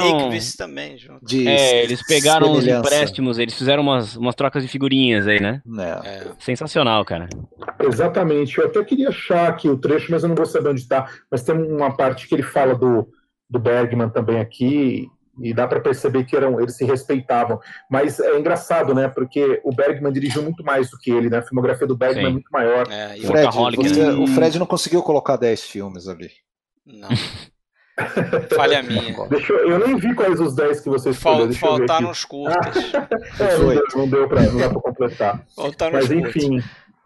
Também, 0.57 0.97
de 1.21 1.47
é, 1.47 1.83
eles 1.83 2.03
pegaram 2.07 2.51
os 2.53 2.65
empréstimos, 2.65 3.37
eles 3.37 3.53
fizeram 3.53 3.83
umas, 3.83 4.15
umas 4.15 4.33
trocas 4.33 4.63
de 4.63 4.69
figurinhas 4.69 5.27
aí, 5.27 5.39
né? 5.39 5.61
É. 5.77 6.07
é. 6.07 6.27
Sensacional, 6.39 7.05
cara. 7.05 7.29
Exatamente. 7.79 8.57
Eu 8.57 8.65
até 8.65 8.83
queria 8.83 9.09
achar 9.09 9.47
aqui 9.47 9.69
o 9.69 9.77
trecho, 9.77 10.11
mas 10.11 10.23
eu 10.23 10.29
não 10.29 10.35
vou 10.35 10.47
saber 10.47 10.69
onde 10.69 10.81
está. 10.81 11.07
Mas 11.29 11.43
tem 11.43 11.55
uma 11.55 11.95
parte 11.95 12.27
que 12.27 12.33
ele 12.33 12.43
fala 12.43 12.73
do, 12.73 13.07
do 13.47 13.59
Bergman 13.59 14.09
também 14.09 14.39
aqui, 14.39 15.07
e 15.39 15.53
dá 15.53 15.67
para 15.67 15.79
perceber 15.79 16.25
que 16.25 16.35
eram 16.35 16.59
eles 16.59 16.75
se 16.75 16.85
respeitavam. 16.85 17.59
Mas 17.89 18.19
é 18.19 18.37
engraçado, 18.37 18.93
né? 18.93 19.07
Porque 19.07 19.61
o 19.63 19.73
Bergman 19.73 20.11
dirigiu 20.11 20.43
muito 20.43 20.63
mais 20.63 20.89
do 20.89 20.97
que 20.97 21.11
ele, 21.11 21.29
né? 21.29 21.39
A 21.39 21.41
filmografia 21.41 21.87
do 21.87 21.97
Bergman 21.97 22.23
é 22.23 22.25
Sim. 22.25 22.29
é 22.29 22.33
muito 22.33 22.49
maior. 22.51 22.87
É, 22.91 23.17
Fred, 23.17 23.55
você, 23.75 24.03
né? 24.03 24.11
O 24.13 24.27
Fred 24.27 24.59
não 24.59 24.65
conseguiu 24.65 25.01
colocar 25.01 25.37
10 25.37 25.63
filmes 25.63 26.07
ali. 26.07 26.29
Não. 26.85 27.09
Falha 28.55 28.81
minha. 28.83 29.27
Deixa 29.27 29.53
eu, 29.53 29.69
eu 29.69 29.87
nem 29.87 29.97
vi 29.97 30.13
quais 30.13 30.39
os 30.39 30.55
10 30.55 30.81
que 30.81 30.89
vocês 30.89 31.17
Fal, 31.17 31.51
Faltaram 31.53 32.09
os 32.09 32.25
curtas. 32.25 32.93
é, 33.39 33.57
não, 33.57 33.69
deu, 33.69 33.83
não 33.95 34.09
deu 34.09 34.27
para 34.27 34.41
não 34.43 34.59
dá 34.59 34.69
para 34.69 34.81
completar. 34.81 35.45
Faltaram 35.55 35.93
mas 35.93 36.11
enfim, 36.11 36.61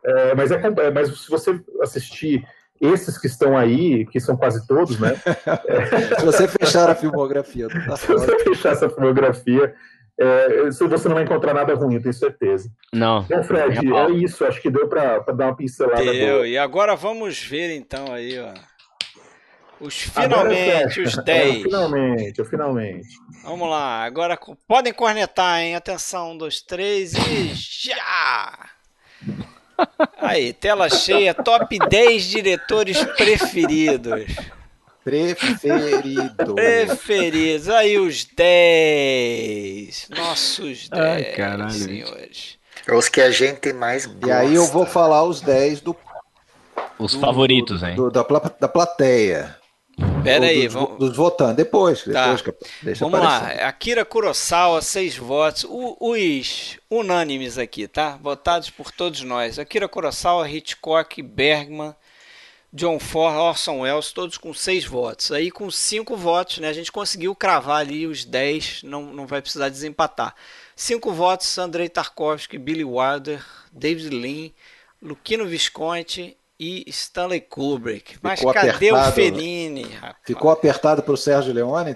é, 0.06 0.36
mas, 0.36 0.52
é, 0.52 0.56
é, 0.56 0.92
mas 0.92 1.10
se 1.20 1.30
você 1.30 1.60
assistir 1.82 2.46
esses 2.80 3.18
que 3.18 3.28
estão 3.28 3.58
aí, 3.58 4.06
que 4.06 4.20
são 4.20 4.38
quase 4.38 4.66
todos, 4.68 5.00
né? 5.00 5.16
Se 6.20 6.26
você 6.26 6.48
fechar 6.48 6.90
a 6.90 6.96
filmografia, 6.96 7.68
tá 7.68 7.96
se 7.98 8.08
você 8.08 8.40
fechar 8.40 8.74
essa 8.74 8.90
filmografia, 8.90 9.74
é, 10.20 10.70
você 10.72 11.08
não 11.08 11.16
vai 11.16 11.24
encontrar 11.24 11.54
nada 11.54 11.76
ruim, 11.76 11.96
eu 11.96 12.02
tenho 12.02 12.14
certeza. 12.14 12.70
Não. 12.92 13.22
Então, 13.24 13.44
Fred, 13.44 13.94
é 13.94 14.10
isso. 14.12 14.44
Acho 14.46 14.62
que 14.62 14.70
deu 14.70 14.88
para 14.88 15.20
dar 15.20 15.46
uma 15.46 15.56
pincelada. 15.56 16.04
Deu. 16.04 16.46
E 16.46 16.58
agora 16.58 16.96
vamos 16.96 17.40
ver 17.40 17.76
então 17.76 18.12
aí, 18.12 18.40
ó. 18.40 18.54
Os 19.80 19.94
finalmente, 19.94 21.02
os 21.02 21.16
10. 21.16 21.60
É, 21.60 21.62
finalmente, 21.64 22.46
finalmente. 22.46 23.10
Vamos 23.44 23.70
lá, 23.70 24.04
agora 24.04 24.38
podem 24.68 24.92
cornetar, 24.92 25.60
hein? 25.62 25.76
Atenção, 25.76 26.32
um, 26.32 26.38
dois, 26.38 26.62
três 26.62 27.14
e 27.14 27.54
já! 27.54 28.70
Aí, 30.20 30.54
tela 30.54 30.90
cheia, 30.90 31.34
top 31.34 31.78
10 31.78 32.24
diretores 32.24 33.04
preferidos. 33.16 34.26
Preferidos. 35.04 36.54
Preferidos. 36.54 37.70
Aí 37.70 37.98
os 37.98 38.26
10. 38.26 40.10
Nossos 40.10 40.90
10, 40.90 40.92
Ai, 40.92 41.24
caralho, 41.34 41.72
senhores. 41.72 42.58
É 42.86 42.94
os 42.94 43.08
que 43.08 43.22
a 43.22 43.32
gente 43.32 43.72
mais 43.72 44.06
gosta. 44.06 44.28
E 44.28 44.32
aí 44.32 44.56
eu 44.56 44.66
vou 44.68 44.86
falar 44.86 45.24
os 45.24 45.40
10 45.40 45.82
do. 45.82 45.96
Os 47.00 47.14
do, 47.14 47.20
favoritos, 47.20 47.84
hein? 47.84 47.96
Do, 47.96 48.12
da, 48.12 48.26
da 48.60 48.68
plateia. 48.68 49.56
Pera 50.24 50.46
aí, 50.46 50.66
dos, 50.66 50.74
vamos... 50.74 51.00
dos 51.00 51.16
votantes, 51.16 51.56
depois. 51.56 52.04
Tá. 52.04 52.36
depois 52.36 53.00
vamos 53.00 53.20
aparecer. 53.20 53.62
lá, 53.62 53.68
Akira 53.68 54.06
Kurosawa, 54.06 54.82
seis 54.82 55.18
votos. 55.18 55.66
O, 55.68 55.98
os 56.00 56.78
unânimes 56.90 57.58
aqui, 57.58 57.88
tá? 57.88 58.18
Votados 58.22 58.70
por 58.70 58.92
todos 58.92 59.22
nós. 59.24 59.58
Akira 59.58 59.88
Kurosawa, 59.88 60.48
Hitchcock, 60.48 61.20
Bergman, 61.24 61.96
John 62.72 63.00
Ford, 63.00 63.36
Orson 63.38 63.80
Welles, 63.80 64.12
todos 64.12 64.38
com 64.38 64.54
seis 64.54 64.86
votos. 64.86 65.32
Aí 65.32 65.50
com 65.50 65.72
cinco 65.72 66.16
votos, 66.16 66.60
né? 66.60 66.70
A 66.70 66.74
gente 66.74 66.92
conseguiu 66.92 67.34
cravar 67.34 67.80
ali 67.80 68.06
os 68.06 68.24
dez, 68.24 68.84
não, 68.84 69.02
não 69.02 69.26
vai 69.26 69.42
precisar 69.42 69.70
desempatar. 69.70 70.36
Cinco 70.76 71.12
votos, 71.12 71.58
Andrei 71.58 71.90
Tarkovsky, 71.90 72.60
Billy 72.60 72.84
Wilder, 72.84 73.44
David 73.72 74.10
Lean, 74.12 74.52
Luquino 75.02 75.48
Visconti 75.48 76.37
e 76.60 76.84
Stanley 76.88 77.42
Kubrick. 77.42 78.18
Mas 78.22 78.40
Ficou 78.40 78.54
cadê 78.54 78.70
apertado, 78.70 79.10
o 79.10 79.14
Fellini? 79.14 79.84
Rapaz? 79.84 80.16
Ficou 80.26 80.52
apertado 80.52 81.04
para 81.04 81.14
o 81.14 81.18
Sérgio 81.18 81.54
Leone? 81.54 81.96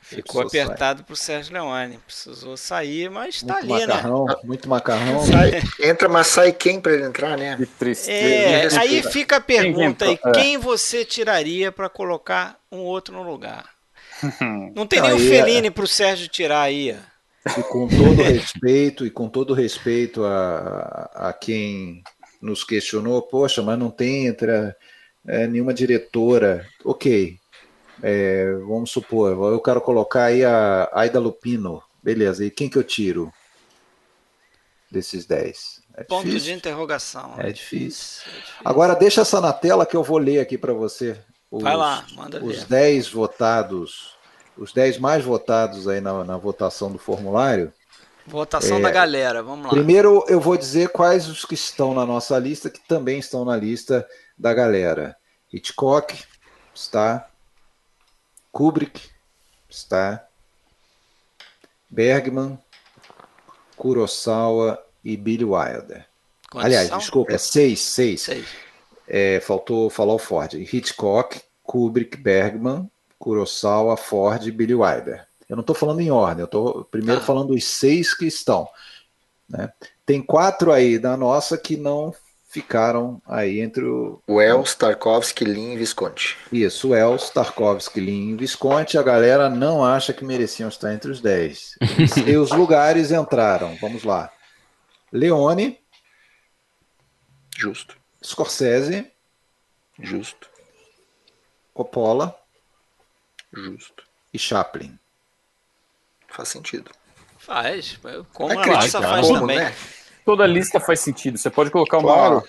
Ficou 0.00 0.40
apertado 0.40 1.04
para 1.04 1.12
o 1.12 1.16
Sérgio 1.16 1.52
Leone. 1.52 1.98
Precisou 1.98 2.56
sair, 2.56 3.10
mas 3.10 3.36
está 3.36 3.58
ali, 3.58 3.68
né? 3.68 3.86
macarrão, 3.86 4.24
né? 4.24 4.34
Muito 4.42 4.68
macarrão. 4.68 5.26
Sai, 5.26 5.62
entra, 5.80 6.08
mas 6.08 6.26
sai 6.28 6.50
quem 6.50 6.80
para 6.80 6.94
ele 6.94 7.04
entrar, 7.04 7.36
né? 7.36 7.56
Que 7.56 7.66
tristeza. 7.66 8.76
É, 8.76 8.80
aí 8.80 9.02
fica 9.02 9.36
a 9.36 9.40
pergunta 9.40 10.06
aí, 10.06 10.18
quem 10.34 10.56
você 10.56 11.04
tiraria 11.04 11.70
para 11.70 11.90
colocar 11.90 12.58
um 12.72 12.78
outro 12.78 13.14
no 13.14 13.22
lugar? 13.22 13.68
Não 14.74 14.86
tem 14.86 15.02
nem 15.02 15.12
o 15.12 15.18
Fellini 15.18 15.70
para 15.70 15.84
o 15.84 15.88
Sérgio 15.88 16.26
tirar 16.28 16.62
aí. 16.62 16.96
E 17.46 17.62
com 17.64 17.86
todo 17.86 18.22
respeito, 18.22 19.06
e 19.06 19.10
com 19.10 19.28
todo 19.28 19.52
respeito 19.52 20.24
a, 20.24 21.10
a 21.14 21.32
quem 21.34 22.02
nos 22.40 22.64
questionou, 22.64 23.22
poxa, 23.22 23.62
mas 23.62 23.78
não 23.78 23.90
tem 23.90 24.26
entre 24.26 24.74
é, 25.26 25.46
nenhuma 25.46 25.74
diretora. 25.74 26.66
Ok, 26.84 27.38
é, 28.02 28.52
vamos 28.66 28.90
supor, 28.90 29.32
eu 29.52 29.60
quero 29.60 29.80
colocar 29.80 30.24
aí 30.24 30.44
a 30.44 30.88
Aida 30.92 31.18
Lupino, 31.18 31.82
beleza, 32.02 32.44
e 32.44 32.50
quem 32.50 32.68
que 32.68 32.78
eu 32.78 32.84
tiro 32.84 33.32
desses 34.90 35.26
10? 35.26 35.82
É 35.96 36.04
Ponto 36.04 36.26
difícil. 36.26 36.52
de 36.52 36.58
interrogação. 36.58 37.34
É 37.38 37.50
difícil. 37.50 38.22
é 38.26 38.36
difícil. 38.36 38.54
Agora 38.64 38.94
deixa 38.94 39.22
essa 39.22 39.40
na 39.40 39.52
tela 39.52 39.84
que 39.84 39.96
eu 39.96 40.04
vou 40.04 40.18
ler 40.18 40.38
aqui 40.38 40.56
para 40.56 40.72
você. 40.72 41.18
Os, 41.50 41.62
Vai 41.62 41.76
lá, 41.76 42.06
manda 42.14 42.44
Os 42.44 42.64
10 42.64 43.08
votados, 43.08 44.14
os 44.56 44.72
10 44.72 44.98
mais 44.98 45.24
votados 45.24 45.88
aí 45.88 46.00
na, 46.00 46.22
na 46.22 46.36
votação 46.36 46.92
do 46.92 46.98
formulário, 46.98 47.72
Votação 48.28 48.78
é, 48.78 48.80
da 48.82 48.90
galera, 48.90 49.42
vamos 49.42 49.64
lá. 49.64 49.70
Primeiro 49.70 50.24
eu 50.28 50.38
vou 50.38 50.56
dizer 50.56 50.90
quais 50.90 51.28
os 51.28 51.44
que 51.44 51.54
estão 51.54 51.94
na 51.94 52.04
nossa 52.04 52.38
lista, 52.38 52.68
que 52.68 52.80
também 52.86 53.18
estão 53.18 53.44
na 53.44 53.56
lista 53.56 54.06
da 54.36 54.52
galera. 54.52 55.16
Hitchcock 55.52 56.24
está. 56.74 57.28
Kubrick 58.52 59.08
está. 59.68 60.26
Bergman, 61.88 62.58
Kurosawa 63.76 64.78
e 65.02 65.16
Billy 65.16 65.44
Wilder. 65.44 66.06
Quantos 66.50 66.66
Aliás, 66.66 66.88
são? 66.88 66.98
desculpa, 66.98 67.32
é 67.32 67.38
seis, 67.38 67.80
seis. 67.80 68.22
seis. 68.22 68.46
É, 69.06 69.40
faltou 69.40 69.88
falar 69.88 70.14
o 70.14 70.18
Ford. 70.18 70.52
Hitchcock, 70.52 71.40
Kubrick, 71.62 72.16
Bergman, 72.16 72.90
Kurosawa, 73.18 73.96
Ford 73.96 74.46
e 74.46 74.50
Billy 74.50 74.74
Wilder. 74.74 75.27
Eu 75.48 75.56
não 75.56 75.62
estou 75.62 75.74
falando 75.74 76.00
em 76.00 76.10
ordem, 76.10 76.40
eu 76.40 76.46
estou 76.46 76.84
primeiro 76.84 77.20
ah. 77.20 77.24
falando 77.24 77.54
dos 77.54 77.64
seis 77.64 78.14
que 78.14 78.26
estão. 78.26 78.68
Né? 79.48 79.72
Tem 80.04 80.20
quatro 80.20 80.70
aí 80.72 80.98
da 80.98 81.16
nossa 81.16 81.56
que 81.56 81.76
não 81.76 82.14
ficaram 82.48 83.20
aí 83.26 83.60
entre 83.60 83.84
o. 83.84 84.22
Wells, 84.28 84.76
Tarkovsky, 84.76 85.44
Lin 85.44 85.72
e 85.72 85.76
Visconti. 85.76 86.36
Isso, 86.52 86.90
Wells, 86.90 87.30
Tarkovsky, 87.30 88.00
Lin 88.00 88.32
e 88.32 88.36
Visconti. 88.36 88.98
A 88.98 89.02
galera 89.02 89.48
não 89.48 89.84
acha 89.84 90.12
que 90.12 90.24
mereciam 90.24 90.68
estar 90.68 90.92
entre 90.92 91.10
os 91.10 91.20
dez. 91.20 91.76
e 92.26 92.36
os 92.36 92.50
lugares 92.52 93.12
entraram. 93.12 93.76
Vamos 93.80 94.04
lá. 94.04 94.30
Leone. 95.12 95.78
Justo. 97.56 97.96
Scorsese. 98.22 99.10
Justo. 99.98 100.48
Coppola. 101.72 102.36
Justo. 103.52 104.04
E 104.32 104.38
Chaplin. 104.38 104.98
Faz 106.28 106.48
sentido. 106.48 106.90
Faz. 107.38 107.98
Como 108.32 108.52
é 108.52 108.56
a 108.56 108.80
lista 108.80 109.02
faz 109.02 109.26
como, 109.26 109.40
também. 109.40 109.58
Né? 109.58 109.74
Toda 110.24 110.46
lista 110.46 110.78
faz 110.78 111.00
sentido. 111.00 111.38
Você 111.38 111.50
pode 111.50 111.70
colocar 111.70 111.98
uma, 111.98 112.12
claro. 112.12 112.44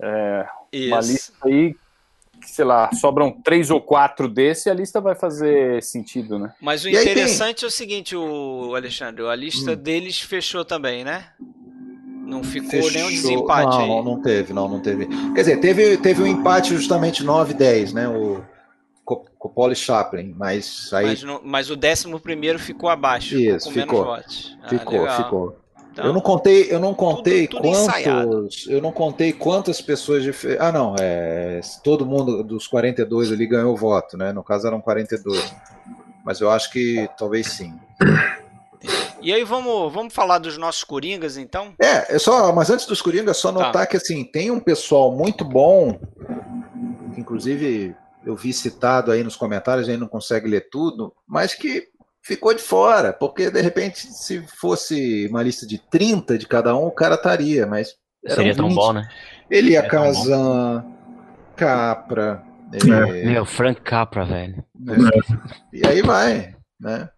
é, 0.00 0.46
uma 0.72 1.00
lista 1.00 1.32
aí 1.44 1.76
sei 2.44 2.64
lá, 2.64 2.90
sobram 2.94 3.30
três 3.30 3.70
ou 3.70 3.80
quatro 3.80 4.28
desse, 4.28 4.68
a 4.68 4.74
lista 4.74 5.00
vai 5.00 5.14
fazer 5.14 5.82
sentido, 5.82 6.38
né? 6.38 6.52
Mas 6.60 6.84
o 6.84 6.88
e 6.88 6.92
interessante 6.92 7.58
tem... 7.58 7.66
é 7.66 7.68
o 7.68 7.70
seguinte, 7.70 8.16
o 8.16 8.74
Alexandre, 8.74 9.26
a 9.26 9.34
lista 9.34 9.72
hum. 9.72 9.76
deles 9.76 10.20
fechou 10.20 10.64
também, 10.64 11.04
né? 11.04 11.28
Não 12.24 12.42
ficou 12.42 12.70
Fechou. 12.70 12.90
nenhum 12.90 13.08
desempate 13.08 13.76
não, 13.76 13.80
aí. 13.80 13.88
Não, 13.88 14.02
não 14.02 14.22
teve, 14.22 14.52
não, 14.52 14.68
não 14.68 14.80
teve. 14.80 15.06
Quer 15.06 15.40
dizer, 15.40 15.60
teve, 15.60 15.96
teve 15.98 16.22
um 16.22 16.26
empate 16.26 16.74
justamente 16.74 17.22
9 17.22 17.52
10, 17.52 17.92
né? 17.92 18.08
O 18.08 18.42
Coppola 19.04 19.72
e 19.72 19.76
Chaplin, 19.76 20.34
mas 20.36 20.90
aí. 20.92 21.06
Mas, 21.06 21.22
no, 21.22 21.40
mas 21.44 21.70
o 21.70 21.76
décimo 21.76 22.20
primeiro 22.20 22.58
ficou 22.58 22.88
abaixo. 22.88 23.36
Isso, 23.36 23.70
ficou. 23.70 24.12
Ah, 24.12 24.22
ficou, 24.68 25.10
ficou. 25.10 25.62
Então, 25.92 26.06
eu 26.06 26.12
não 26.12 26.20
contei, 26.20 26.72
eu 26.72 26.80
não 26.80 26.94
contei 26.94 27.46
tudo, 27.46 27.62
tudo 27.62 27.72
quantos, 27.72 27.82
ensaiado. 27.82 28.48
eu 28.66 28.80
não 28.80 28.92
contei 28.92 29.32
quantas 29.32 29.80
pessoas 29.82 30.22
de, 30.22 30.32
ah 30.58 30.72
não, 30.72 30.94
é, 30.98 31.60
todo 31.84 32.06
mundo 32.06 32.42
dos 32.42 32.66
42 32.66 33.30
ali 33.30 33.46
ganhou 33.46 33.76
voto, 33.76 34.16
né? 34.16 34.32
No 34.32 34.42
caso 34.42 34.66
eram 34.66 34.80
42. 34.80 35.54
Mas 36.24 36.40
eu 36.40 36.50
acho 36.50 36.70
que 36.70 37.08
talvez 37.18 37.48
sim. 37.48 37.78
E 39.20 39.32
aí 39.32 39.44
vamos, 39.44 39.92
vamos 39.92 40.14
falar 40.14 40.38
dos 40.38 40.56
nossos 40.56 40.82
coringas, 40.82 41.36
então? 41.36 41.74
É, 41.78 42.16
é 42.16 42.18
só, 42.18 42.52
mas 42.52 42.70
antes 42.70 42.86
dos 42.86 43.02
coringas, 43.02 43.36
só 43.36 43.52
tá. 43.52 43.58
notar 43.58 43.72
tá. 43.72 43.86
que 43.86 43.96
assim, 43.96 44.24
tem 44.24 44.50
um 44.50 44.60
pessoal 44.60 45.12
muito 45.12 45.44
bom, 45.44 46.00
inclusive 47.16 47.94
eu 48.24 48.36
vi 48.36 48.52
citado 48.52 49.10
aí 49.10 49.22
nos 49.22 49.36
comentários, 49.36 49.88
a 49.88 49.90
gente 49.90 50.00
não 50.00 50.08
consegue 50.08 50.48
ler 50.48 50.68
tudo, 50.70 51.12
mas 51.26 51.54
que 51.54 51.88
ficou 52.22 52.54
de 52.54 52.62
fora, 52.62 53.12
porque 53.12 53.50
de 53.50 53.60
repente, 53.60 54.06
se 54.06 54.42
fosse 54.60 55.26
uma 55.28 55.42
lista 55.42 55.66
de 55.66 55.78
30 55.78 56.38
de 56.38 56.46
cada 56.46 56.74
um, 56.76 56.86
o 56.86 56.92
cara 56.92 57.16
estaria, 57.16 57.66
mas. 57.66 57.94
Seria 58.26 58.54
tão 58.54 58.72
bom, 58.72 58.92
né? 58.92 59.08
Ele 59.50 59.72
ia 59.72 59.86
Kazan, 59.86 60.84
Capra. 61.56 62.42
É. 62.72 63.24
Meu, 63.24 63.44
Frank 63.44 63.80
Capra, 63.82 64.24
velho. 64.24 64.64
É. 64.88 65.76
E 65.76 65.86
aí 65.86 66.02
vai, 66.02 66.54
né? 66.80 67.08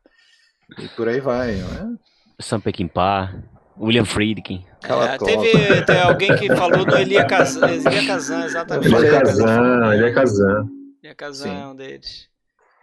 E 0.78 0.88
por 0.88 1.08
aí 1.08 1.20
vai, 1.20 1.52
né? 1.52 1.94
Sam 2.40 2.60
Peckinpah, 2.60 3.34
William 3.78 4.04
Friedkin. 4.04 4.64
É, 4.82 5.18
teve, 5.18 5.82
teve, 5.82 6.00
alguém 6.00 6.34
que 6.36 6.48
falou 6.56 6.84
do 6.84 6.96
Elia 6.96 7.24
Kazan, 7.24 7.70
Elia 7.70 8.06
Kazan 8.06 8.44
exatamente. 8.46 8.92
Elia 8.92 9.20
Kazan, 9.20 9.94
Elia 9.94 10.14
Kazan. 10.14 10.68
Elia 11.04 11.14
Kazan 11.14 11.52
é 11.52 11.66
um 11.66 11.76
deles. 11.76 12.28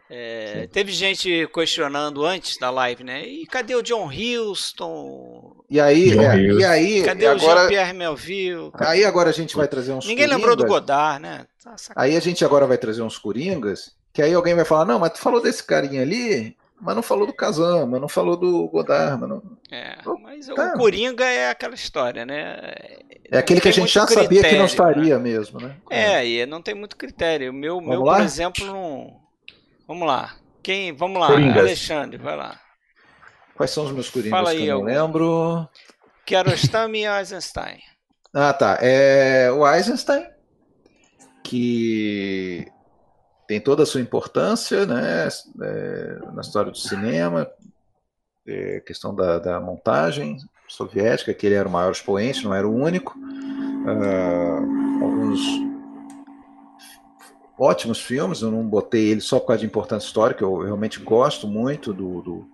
É, 0.07 0.67
teve 0.71 0.91
gente 0.91 1.49
questionando 1.51 2.23
antes 2.23 2.55
da 2.57 2.69
live, 2.69 3.03
né? 3.03 3.25
E 3.25 3.47
cadê 3.47 3.73
o 3.73 3.81
John 3.81 4.11
Houston? 4.11 5.63
E 5.67 5.79
aí, 5.79 6.11
é, 6.19 6.37
e 6.37 6.63
aí 6.63 7.03
cadê 7.03 7.27
o 7.27 7.39
Jean-Pierre 7.39 7.93
Melville? 7.93 8.69
Aí 8.75 9.03
agora 9.03 9.31
a 9.31 9.33
gente 9.33 9.55
vai 9.55 9.67
trazer 9.67 9.93
uns 9.93 10.05
Ninguém 10.05 10.27
lembrou 10.27 10.55
do 10.55 10.67
Godard, 10.67 11.19
né? 11.19 11.47
Tá 11.63 11.75
aí 11.95 12.15
a 12.15 12.19
gente 12.19 12.45
agora 12.45 12.67
vai 12.67 12.77
trazer 12.77 13.01
uns 13.01 13.17
coringas, 13.17 13.95
que 14.13 14.21
aí 14.21 14.33
alguém 14.35 14.53
vai 14.53 14.65
falar: 14.65 14.85
"Não, 14.85 14.99
mas 14.99 15.13
tu 15.13 15.19
falou 15.19 15.41
desse 15.41 15.63
carinha 15.63 16.03
ali, 16.03 16.55
mas 16.81 16.95
não 16.95 17.03
falou 17.03 17.27
do 17.27 17.33
Kazan, 17.33 17.85
mas 17.85 18.01
não 18.01 18.09
falou 18.09 18.35
do 18.35 18.67
Godard, 18.67 19.21
mas 19.21 19.29
não... 19.29 19.41
É, 19.71 19.97
mas 20.21 20.47
tá. 20.47 20.73
o 20.73 20.77
Coringa 20.77 21.25
é 21.25 21.49
aquela 21.49 21.75
história, 21.75 22.25
né? 22.25 22.57
É 23.31 23.37
aquele 23.37 23.61
que 23.61 23.69
a 23.69 23.71
gente 23.71 23.93
já 23.93 24.05
critério, 24.05 24.23
sabia 24.23 24.49
que 24.49 24.57
não 24.57 24.65
estaria 24.65 25.17
né? 25.17 25.23
mesmo, 25.23 25.59
né? 25.59 25.75
É, 25.89 26.27
e 26.27 26.45
não 26.45 26.61
tem 26.61 26.73
muito 26.73 26.97
critério. 26.97 27.51
O 27.51 27.53
meu, 27.53 27.79
meu 27.79 28.03
por 28.03 28.21
exemplo, 28.21 28.65
não 28.65 29.21
Vamos 29.91 30.07
lá. 30.07 30.37
Quem? 30.63 30.93
Vamos 30.93 31.19
lá, 31.19 31.27
Coringas. 31.27 31.57
Alexandre, 31.57 32.17
vai 32.17 32.37
lá. 32.37 32.57
Quais 33.55 33.71
são 33.71 33.83
os 33.83 33.91
meus 33.91 34.09
coringas 34.09 34.39
Fala 34.39 34.51
aí, 34.51 34.61
que 34.61 34.67
eu 34.67 34.79
não 34.79 34.85
lembro? 34.85 35.69
Kiarostami 36.25 37.01
e 37.01 37.05
Eisenstein. 37.05 37.79
Ah, 38.33 38.53
tá. 38.53 38.77
É 38.81 39.51
o 39.51 39.69
Eisenstein, 39.69 40.25
que 41.43 42.65
tem 43.51 43.59
toda 43.59 43.83
a 43.83 43.85
sua 43.85 43.99
importância 43.99 44.85
né, 44.85 45.27
é, 45.61 46.19
na 46.31 46.39
história 46.39 46.71
do 46.71 46.77
cinema, 46.77 47.51
é, 48.47 48.79
questão 48.79 49.13
da, 49.13 49.39
da, 49.39 49.59
montagem 49.59 50.37
soviética, 50.69 51.33
que 51.33 51.47
ele 51.47 51.55
era 51.55 51.67
o 51.67 51.71
maior 51.71 51.91
expoente, 51.91 52.45
não 52.45 52.53
era 52.53 52.65
o 52.65 52.73
único. 52.73 53.13
Uh, 53.19 55.03
alguns 55.03 55.41
ótimos 57.59 57.99
filmes, 57.99 58.41
eu 58.41 58.49
não 58.49 58.65
botei 58.65 59.09
ele 59.09 59.19
só 59.19 59.37
por 59.37 59.47
causa 59.47 59.59
de 59.59 59.65
importância 59.65 60.07
histórica, 60.07 60.45
eu 60.45 60.59
realmente 60.59 61.01
gosto 61.01 61.45
muito 61.45 61.91
do, 61.91 62.21
do, 62.21 62.47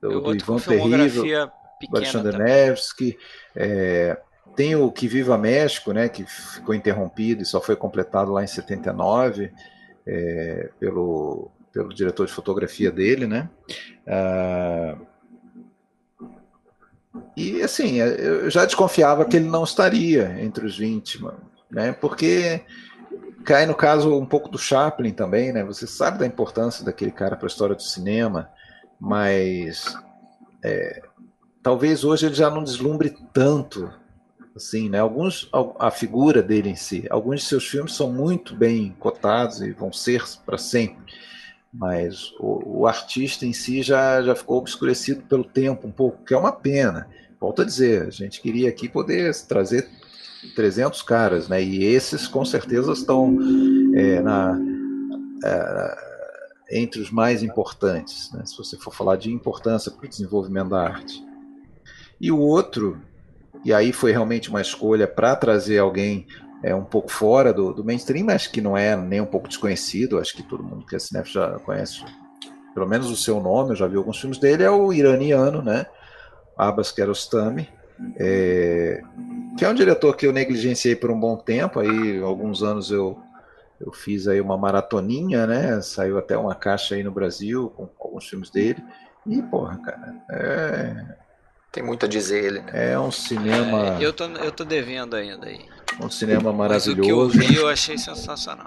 do, 0.00 0.20
do 0.20 0.36
Ivan 0.36 0.58
Terrível, 0.58 1.24
do 1.24 1.96
Alexander 1.96 2.38
Nevsky, 2.38 3.18
é, 3.56 4.16
tem 4.54 4.76
o 4.76 4.88
Que 4.92 5.08
Viva 5.08 5.36
México, 5.36 5.90
né, 5.90 6.08
que 6.08 6.24
ficou 6.24 6.76
interrompido 6.76 7.42
e 7.42 7.44
só 7.44 7.60
foi 7.60 7.74
completado 7.74 8.30
lá 8.30 8.44
em 8.44 8.46
79 8.46 9.52
é, 10.06 10.70
pelo, 10.78 11.50
pelo 11.72 11.88
diretor 11.92 12.26
de 12.26 12.32
fotografia 12.32 12.90
dele, 12.90 13.26
né, 13.26 13.48
ah, 14.06 14.96
e 17.36 17.62
assim, 17.62 17.96
eu 17.96 18.50
já 18.50 18.64
desconfiava 18.64 19.24
que 19.24 19.36
ele 19.36 19.48
não 19.48 19.64
estaria 19.64 20.36
entre 20.40 20.66
os 20.66 20.76
20, 20.76 21.24
né, 21.70 21.92
porque 21.92 22.62
cai 23.46 23.64
no 23.64 23.74
caso 23.74 24.18
um 24.18 24.26
pouco 24.26 24.50
do 24.50 24.58
Chaplin 24.58 25.12
também, 25.12 25.52
né? 25.52 25.62
Você 25.64 25.86
sabe 25.86 26.18
da 26.18 26.26
importância 26.26 26.84
daquele 26.84 27.12
cara 27.12 27.36
para 27.36 27.46
a 27.46 27.48
história 27.48 27.76
do 27.76 27.82
cinema, 27.82 28.50
mas 28.98 29.96
é, 30.64 31.00
talvez 31.62 32.02
hoje 32.02 32.26
ele 32.26 32.34
já 32.34 32.50
não 32.50 32.64
deslumbre 32.64 33.16
tanto, 33.32 33.88
assim, 34.56 34.88
né? 34.88 34.98
Alguns 34.98 35.48
a 35.78 35.90
figura 35.90 36.42
dele 36.42 36.70
em 36.70 36.76
si, 36.76 37.06
alguns 37.10 37.40
de 37.40 37.46
seus 37.46 37.66
filmes 37.68 37.94
são 37.94 38.12
muito 38.12 38.54
bem 38.54 38.94
cotados 38.98 39.60
e 39.60 39.70
vão 39.70 39.92
ser 39.92 40.24
para 40.44 40.58
sempre, 40.58 41.04
mas 41.72 42.32
o, 42.40 42.80
o, 42.80 42.86
artista 42.86 43.44
em 43.44 43.52
si 43.52 43.82
já 43.82 44.22
já 44.22 44.34
ficou 44.34 44.58
obscurecido 44.58 45.22
pelo 45.22 45.44
tempo 45.44 45.86
um 45.86 45.92
pouco, 45.92 46.24
que 46.24 46.34
é 46.34 46.38
uma 46.38 46.52
pena. 46.52 47.08
Volto 47.38 47.62
a 47.62 47.64
dizer, 47.64 48.06
a 48.06 48.10
gente 48.10 48.40
queria 48.40 48.68
aqui 48.68 48.88
poder 48.88 49.34
trazer 49.46 49.88
300 50.54 51.02
caras, 51.02 51.48
né? 51.48 51.62
E 51.62 51.84
esses 51.84 52.26
com 52.26 52.44
certeza 52.44 52.92
estão 52.92 53.36
é, 53.94 54.20
na, 54.22 54.58
é, 55.44 55.96
entre 56.70 57.00
os 57.00 57.10
mais 57.10 57.42
importantes, 57.42 58.30
né? 58.32 58.44
se 58.44 58.56
você 58.56 58.76
for 58.76 58.92
falar 58.92 59.16
de 59.16 59.30
importância 59.32 59.90
para 59.90 60.06
o 60.06 60.08
desenvolvimento 60.08 60.70
da 60.70 60.82
arte. 60.82 61.24
E 62.20 62.32
o 62.32 62.38
outro, 62.38 63.00
e 63.64 63.72
aí 63.72 63.92
foi 63.92 64.12
realmente 64.12 64.48
uma 64.48 64.60
escolha 64.60 65.06
para 65.06 65.34
trazer 65.36 65.78
alguém 65.78 66.26
é, 66.62 66.74
um 66.74 66.84
pouco 66.84 67.10
fora 67.10 67.52
do, 67.52 67.72
do, 67.72 67.84
mainstream, 67.84 68.26
mas 68.26 68.46
que 68.46 68.60
não 68.60 68.76
é 68.76 68.96
nem 68.96 69.20
um 69.20 69.26
pouco 69.26 69.48
desconhecido, 69.48 70.18
acho 70.18 70.34
que 70.34 70.42
todo 70.42 70.62
mundo 70.62 70.86
que 70.86 70.96
é 70.96 70.98
cinef 70.98 71.32
já 71.32 71.58
conhece 71.60 72.04
pelo 72.74 72.86
menos 72.86 73.10
o 73.10 73.16
seu 73.16 73.40
nome, 73.40 73.70
eu 73.70 73.76
já 73.76 73.86
vi 73.86 73.96
alguns 73.96 74.20
filmes 74.20 74.38
dele, 74.38 74.62
é 74.62 74.70
o 74.70 74.92
iraniano, 74.92 75.62
né? 75.62 75.86
Abbas 76.56 76.92
Kiarostami, 76.92 77.68
é, 78.16 79.00
que 79.56 79.64
é 79.64 79.68
um 79.68 79.74
diretor 79.74 80.14
que 80.14 80.26
eu 80.26 80.32
negligenciei 80.32 80.94
por 80.94 81.10
um 81.10 81.18
bom 81.18 81.36
tempo, 81.36 81.80
aí 81.80 82.20
alguns 82.20 82.62
anos 82.62 82.90
eu, 82.90 83.18
eu 83.80 83.92
fiz 83.92 84.28
aí 84.28 84.40
uma 84.40 84.58
maratoninha, 84.58 85.46
né? 85.46 85.80
Saiu 85.80 86.18
até 86.18 86.36
uma 86.36 86.54
caixa 86.54 86.94
aí 86.94 87.02
no 87.02 87.10
Brasil 87.10 87.70
com 87.70 87.88
alguns 87.98 88.28
filmes 88.28 88.50
dele. 88.50 88.82
E, 89.26 89.42
porra, 89.42 89.78
cara, 89.78 90.14
é... 90.30 91.25
Tem 91.76 91.84
muito 91.84 92.06
a 92.06 92.08
dizer 92.08 92.42
ele, 92.42 92.60
né? 92.60 92.92
É 92.92 92.98
um 92.98 93.10
cinema. 93.10 93.98
É, 94.00 94.06
eu, 94.06 94.10
tô, 94.10 94.24
eu 94.24 94.50
tô 94.50 94.64
devendo 94.64 95.14
ainda 95.14 95.46
aí. 95.46 95.60
Um 96.00 96.08
cinema 96.08 96.50
maravilhoso. 96.50 96.96
Mas 96.96 96.98
o 96.98 97.02
que 97.02 97.10
eu 97.10 97.48
vi 97.48 97.54
eu 97.54 97.68
achei 97.68 97.98
sensacional. 97.98 98.66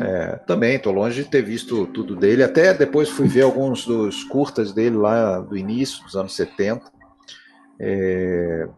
É, 0.00 0.36
também, 0.46 0.78
tô 0.78 0.90
longe 0.90 1.22
de 1.22 1.28
ter 1.28 1.42
visto 1.42 1.86
tudo 1.88 2.16
dele. 2.16 2.42
Até 2.42 2.72
depois 2.72 3.10
fui 3.10 3.28
ver 3.28 3.42
alguns 3.42 3.84
dos 3.84 4.24
curtas 4.24 4.72
dele 4.72 4.96
lá 4.96 5.38
do 5.38 5.54
início, 5.54 6.02
dos 6.02 6.16
anos 6.16 6.34
70. 6.34 6.80
É, 7.78 8.68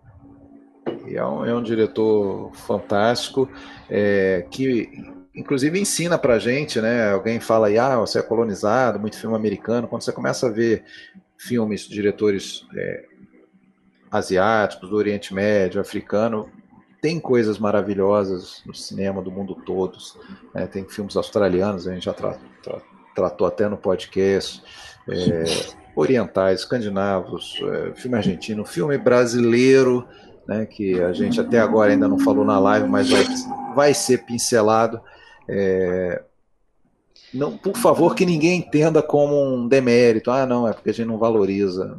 é, 1.14 1.24
um, 1.24 1.46
é 1.46 1.54
um 1.54 1.62
diretor 1.62 2.50
fantástico 2.54 3.48
é, 3.88 4.44
que, 4.50 4.90
inclusive, 5.32 5.78
ensina 5.78 6.18
para 6.18 6.40
gente, 6.40 6.80
né? 6.80 7.12
Alguém 7.12 7.38
fala 7.38 7.68
aí, 7.68 7.78
ah, 7.78 7.98
você 7.98 8.18
é 8.18 8.22
colonizado, 8.22 8.98
muito 8.98 9.16
filme 9.16 9.36
americano. 9.36 9.86
Quando 9.86 10.02
você 10.02 10.10
começa 10.10 10.48
a 10.48 10.50
ver 10.50 10.82
filmes, 11.38 11.82
diretores 11.82 12.66
é, 12.76 13.07
asiáticos, 14.10 14.88
do 14.88 14.96
Oriente 14.96 15.34
Médio, 15.34 15.80
africano, 15.80 16.48
tem 17.00 17.20
coisas 17.20 17.58
maravilhosas 17.58 18.62
no 18.66 18.74
cinema 18.74 19.22
do 19.22 19.30
mundo 19.30 19.54
todo. 19.54 19.96
Né? 20.54 20.66
Tem 20.66 20.84
filmes 20.88 21.16
australianos, 21.16 21.86
a 21.86 21.94
gente 21.94 22.04
já 22.04 22.12
tra 22.12 22.36
tra 22.62 22.80
tratou 23.14 23.46
até 23.46 23.68
no 23.68 23.76
podcast. 23.76 24.62
É, 25.08 25.44
orientais, 25.96 26.60
escandinavos, 26.60 27.60
é, 27.60 27.94
filme 27.94 28.16
argentino, 28.16 28.64
filme 28.64 28.96
brasileiro, 28.96 30.06
né, 30.46 30.64
que 30.64 31.00
a 31.00 31.12
gente 31.12 31.40
até 31.40 31.58
agora 31.58 31.90
ainda 31.92 32.06
não 32.06 32.20
falou 32.20 32.44
na 32.44 32.58
live, 32.58 32.88
mas 32.88 33.10
vai, 33.10 33.24
vai 33.74 33.94
ser 33.94 34.24
pincelado. 34.24 35.00
É, 35.48 36.22
não, 37.34 37.56
por 37.56 37.76
favor, 37.76 38.14
que 38.14 38.24
ninguém 38.24 38.60
entenda 38.60 39.02
como 39.02 39.42
um 39.42 39.66
demérito. 39.66 40.30
Ah, 40.30 40.46
não, 40.46 40.68
é 40.68 40.72
porque 40.72 40.90
a 40.90 40.94
gente 40.94 41.08
não 41.08 41.18
valoriza. 41.18 41.98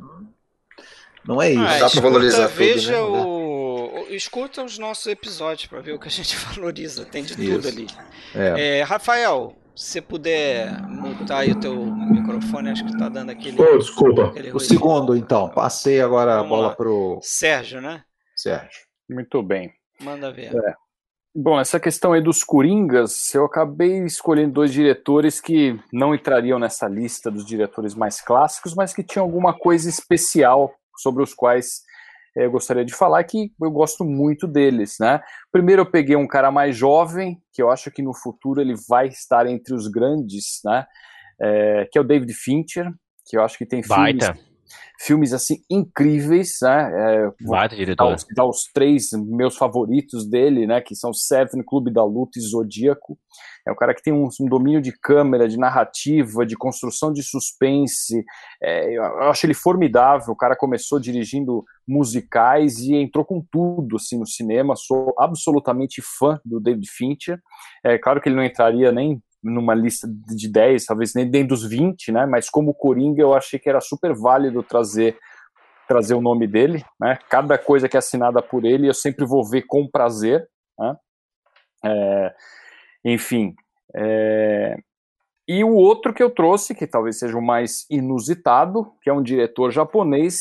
Não 1.29 1.39
é 1.39 1.51
isso. 1.51 1.61
Ah, 1.61 1.77
Dá 1.77 1.89
pra 1.91 2.01
valorizar 2.01 2.47
veja 2.47 2.97
tudo, 2.97 3.11
né? 3.13 3.21
o... 3.23 4.05
Escuta 4.09 4.63
os 4.63 4.79
nossos 4.79 5.05
episódios 5.05 5.67
para 5.67 5.79
ver 5.79 5.93
o 5.93 5.99
que 5.99 6.07
a 6.07 6.11
gente 6.11 6.35
valoriza. 6.55 7.05
Tem 7.05 7.23
de 7.23 7.35
tudo 7.35 7.67
ali. 7.67 7.85
É. 8.33 8.79
É, 8.79 8.81
Rafael, 8.81 9.55
se 9.75 9.91
você 9.91 10.01
puder 10.01 10.81
mutar 10.87 11.41
aí 11.41 11.51
o 11.51 11.59
teu 11.59 11.75
microfone, 11.85 12.71
acho 12.71 12.83
que 12.83 12.97
tá 12.97 13.09
dando 13.09 13.29
aquele. 13.29 13.61
Oh, 13.61 13.77
desculpa. 13.77 14.25
Aquele 14.29 14.51
o 14.51 14.59
segundo, 14.59 15.15
então. 15.15 15.49
Passei 15.49 16.01
agora 16.01 16.37
Vamos 16.37 16.47
a 16.47 16.49
bola 16.49 16.67
lá. 16.69 16.75
pro. 16.75 17.19
Sérgio, 17.21 17.79
né? 17.79 18.01
Sérgio. 18.35 18.81
Muito 19.07 19.43
bem. 19.43 19.71
Manda 20.01 20.31
ver. 20.31 20.55
É. 20.55 20.73
Bom, 21.35 21.59
essa 21.59 21.79
questão 21.79 22.13
aí 22.13 22.21
dos 22.23 22.43
Coringas, 22.43 23.35
eu 23.35 23.45
acabei 23.45 24.03
escolhendo 24.03 24.53
dois 24.53 24.73
diretores 24.73 25.39
que 25.39 25.79
não 25.93 26.15
entrariam 26.15 26.57
nessa 26.57 26.87
lista 26.87 27.29
dos 27.29 27.45
diretores 27.45 27.93
mais 27.93 28.19
clássicos, 28.19 28.73
mas 28.73 28.95
que 28.95 29.03
tinham 29.03 29.25
alguma 29.25 29.53
coisa 29.53 29.87
especial 29.87 30.73
sobre 30.99 31.23
os 31.23 31.33
quais 31.33 31.81
eh, 32.35 32.45
eu 32.45 32.51
gostaria 32.51 32.85
de 32.85 32.93
falar, 32.93 33.23
que 33.23 33.51
eu 33.61 33.71
gosto 33.71 34.03
muito 34.03 34.47
deles, 34.47 34.95
né? 34.99 35.21
Primeiro 35.51 35.81
eu 35.81 35.89
peguei 35.89 36.15
um 36.15 36.27
cara 36.27 36.51
mais 36.51 36.75
jovem, 36.75 37.41
que 37.53 37.61
eu 37.61 37.69
acho 37.69 37.91
que 37.91 38.01
no 38.01 38.13
futuro 38.13 38.61
ele 38.61 38.75
vai 38.87 39.07
estar 39.07 39.47
entre 39.47 39.73
os 39.73 39.87
grandes, 39.87 40.59
né? 40.63 40.85
É, 41.41 41.87
que 41.91 41.97
é 41.97 42.01
o 42.01 42.03
David 42.03 42.33
Fincher, 42.33 42.91
que 43.25 43.37
eu 43.37 43.43
acho 43.43 43.57
que 43.57 43.65
tem 43.65 43.81
Baita. 43.81 44.33
filmes 44.33 44.49
filmes 45.01 45.33
assim 45.33 45.63
incríveis, 45.69 46.57
né? 46.61 46.91
É, 46.93 47.31
Baita 47.41 47.75
diretor. 47.75 48.15
Dar 48.35 48.45
os 48.45 48.63
três 48.73 49.09
meus 49.13 49.55
favoritos 49.55 50.29
dele, 50.29 50.67
né? 50.67 50.81
Que 50.81 50.95
são 50.95 51.13
Seven, 51.13 51.63
Clube 51.65 51.91
da 51.91 52.03
Luta 52.03 52.37
e 52.37 52.41
Zodíaco. 52.41 53.17
É 53.69 53.71
um 53.71 53.75
cara 53.75 53.93
que 53.93 54.01
tem 54.01 54.11
um, 54.11 54.27
um 54.41 54.45
domínio 54.45 54.81
de 54.81 54.91
câmera, 54.91 55.47
de 55.47 55.57
narrativa, 55.57 56.43
de 56.43 56.55
construção 56.55 57.13
de 57.13 57.21
suspense. 57.21 58.25
É, 58.61 58.97
eu 58.97 59.03
acho 59.29 59.45
ele 59.45 59.53
formidável. 59.53 60.33
O 60.33 60.37
cara 60.37 60.55
começou 60.55 60.99
dirigindo 60.99 61.63
musicais 61.87 62.79
e 62.79 62.95
entrou 62.95 63.23
com 63.23 63.45
tudo 63.51 63.97
assim 63.97 64.17
no 64.17 64.25
cinema. 64.25 64.75
Sou 64.75 65.13
absolutamente 65.17 66.01
fã 66.01 66.39
do 66.43 66.59
David 66.59 66.89
Fincher. 66.89 67.39
É 67.83 67.97
claro 67.99 68.19
que 68.19 68.27
ele 68.27 68.35
não 68.35 68.43
entraria 68.43 68.91
nem 68.91 69.21
numa 69.41 69.75
lista 69.75 70.07
de 70.07 70.51
10, 70.51 70.85
talvez 70.85 71.13
nem 71.13 71.45
dos 71.45 71.63
20, 71.63 72.11
né? 72.11 72.25
Mas 72.25 72.49
como 72.49 72.73
Coringa, 72.73 73.21
eu 73.21 73.33
achei 73.33 73.59
que 73.59 73.69
era 73.69 73.79
super 73.79 74.13
válido 74.13 74.63
trazer 74.63 75.17
trazer 75.87 76.13
o 76.13 76.21
nome 76.21 76.45
dele, 76.45 76.85
né? 76.99 77.17
Cada 77.27 77.57
coisa 77.57 77.89
que 77.89 77.97
é 77.97 77.99
assinada 77.99 78.43
por 78.43 78.63
ele, 78.63 78.87
eu 78.87 78.93
sempre 78.93 79.25
vou 79.25 79.43
ver 79.43 79.63
com 79.63 79.89
prazer, 79.89 80.47
né? 80.77 80.95
É, 81.83 82.35
enfim, 83.03 83.55
é, 83.95 84.77
e 85.47 85.63
o 85.63 85.73
outro 85.73 86.13
que 86.13 86.21
eu 86.21 86.29
trouxe, 86.29 86.75
que 86.75 86.85
talvez 86.85 87.17
seja 87.17 87.35
o 87.35 87.41
mais 87.41 87.85
inusitado, 87.89 88.91
que 89.01 89.09
é 89.09 89.13
um 89.13 89.23
diretor 89.23 89.71
japonês 89.71 90.37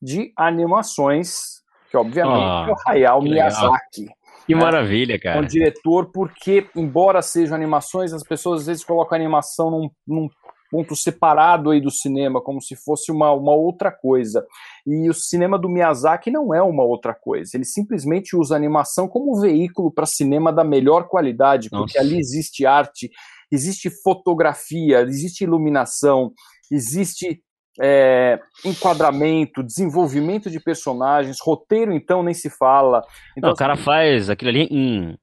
de 0.00 0.32
animações, 0.36 1.60
que 1.90 1.96
obviamente 1.96 2.68
oh, 2.68 2.70
é 2.70 2.72
o 2.72 2.76
Hayao 2.86 3.22
Miyazaki. 3.22 4.06
Que 4.46 4.54
maravilha, 4.54 5.18
cara. 5.18 5.38
É 5.38 5.40
um 5.40 5.46
diretor, 5.46 6.12
porque, 6.12 6.68
embora 6.76 7.20
sejam 7.20 7.56
animações, 7.56 8.12
as 8.12 8.22
pessoas 8.22 8.60
às 8.60 8.66
vezes 8.68 8.84
colocam 8.84 9.16
a 9.16 9.20
animação 9.20 9.70
num, 9.70 9.90
num 10.06 10.28
ponto 10.74 10.96
separado 10.96 11.70
aí 11.70 11.80
do 11.80 11.90
cinema, 11.90 12.42
como 12.42 12.60
se 12.60 12.74
fosse 12.74 13.12
uma, 13.12 13.30
uma 13.30 13.52
outra 13.52 13.92
coisa. 13.92 14.44
E 14.84 15.08
o 15.08 15.14
cinema 15.14 15.56
do 15.56 15.68
Miyazaki 15.68 16.32
não 16.32 16.52
é 16.52 16.60
uma 16.60 16.82
outra 16.82 17.14
coisa. 17.14 17.52
Ele 17.54 17.64
simplesmente 17.64 18.34
usa 18.34 18.56
animação 18.56 19.06
como 19.06 19.40
veículo 19.40 19.92
para 19.92 20.04
cinema 20.04 20.52
da 20.52 20.64
melhor 20.64 21.06
qualidade, 21.06 21.70
porque 21.70 21.96
Nossa. 21.96 22.00
ali 22.00 22.18
existe 22.18 22.66
arte, 22.66 23.08
existe 23.52 23.88
fotografia, 24.02 25.02
existe 25.02 25.44
iluminação, 25.44 26.32
existe 26.72 27.40
é, 27.80 28.40
enquadramento, 28.64 29.62
desenvolvimento 29.62 30.50
de 30.50 30.58
personagens, 30.58 31.36
roteiro 31.40 31.92
então 31.92 32.20
nem 32.20 32.34
se 32.34 32.50
fala. 32.50 33.00
Então, 33.38 33.50
Não, 33.50 33.54
o 33.54 33.56
cara 33.56 33.76
faz 33.76 34.28
aquilo 34.28 34.50
ali 34.50 34.66
em 34.72 35.16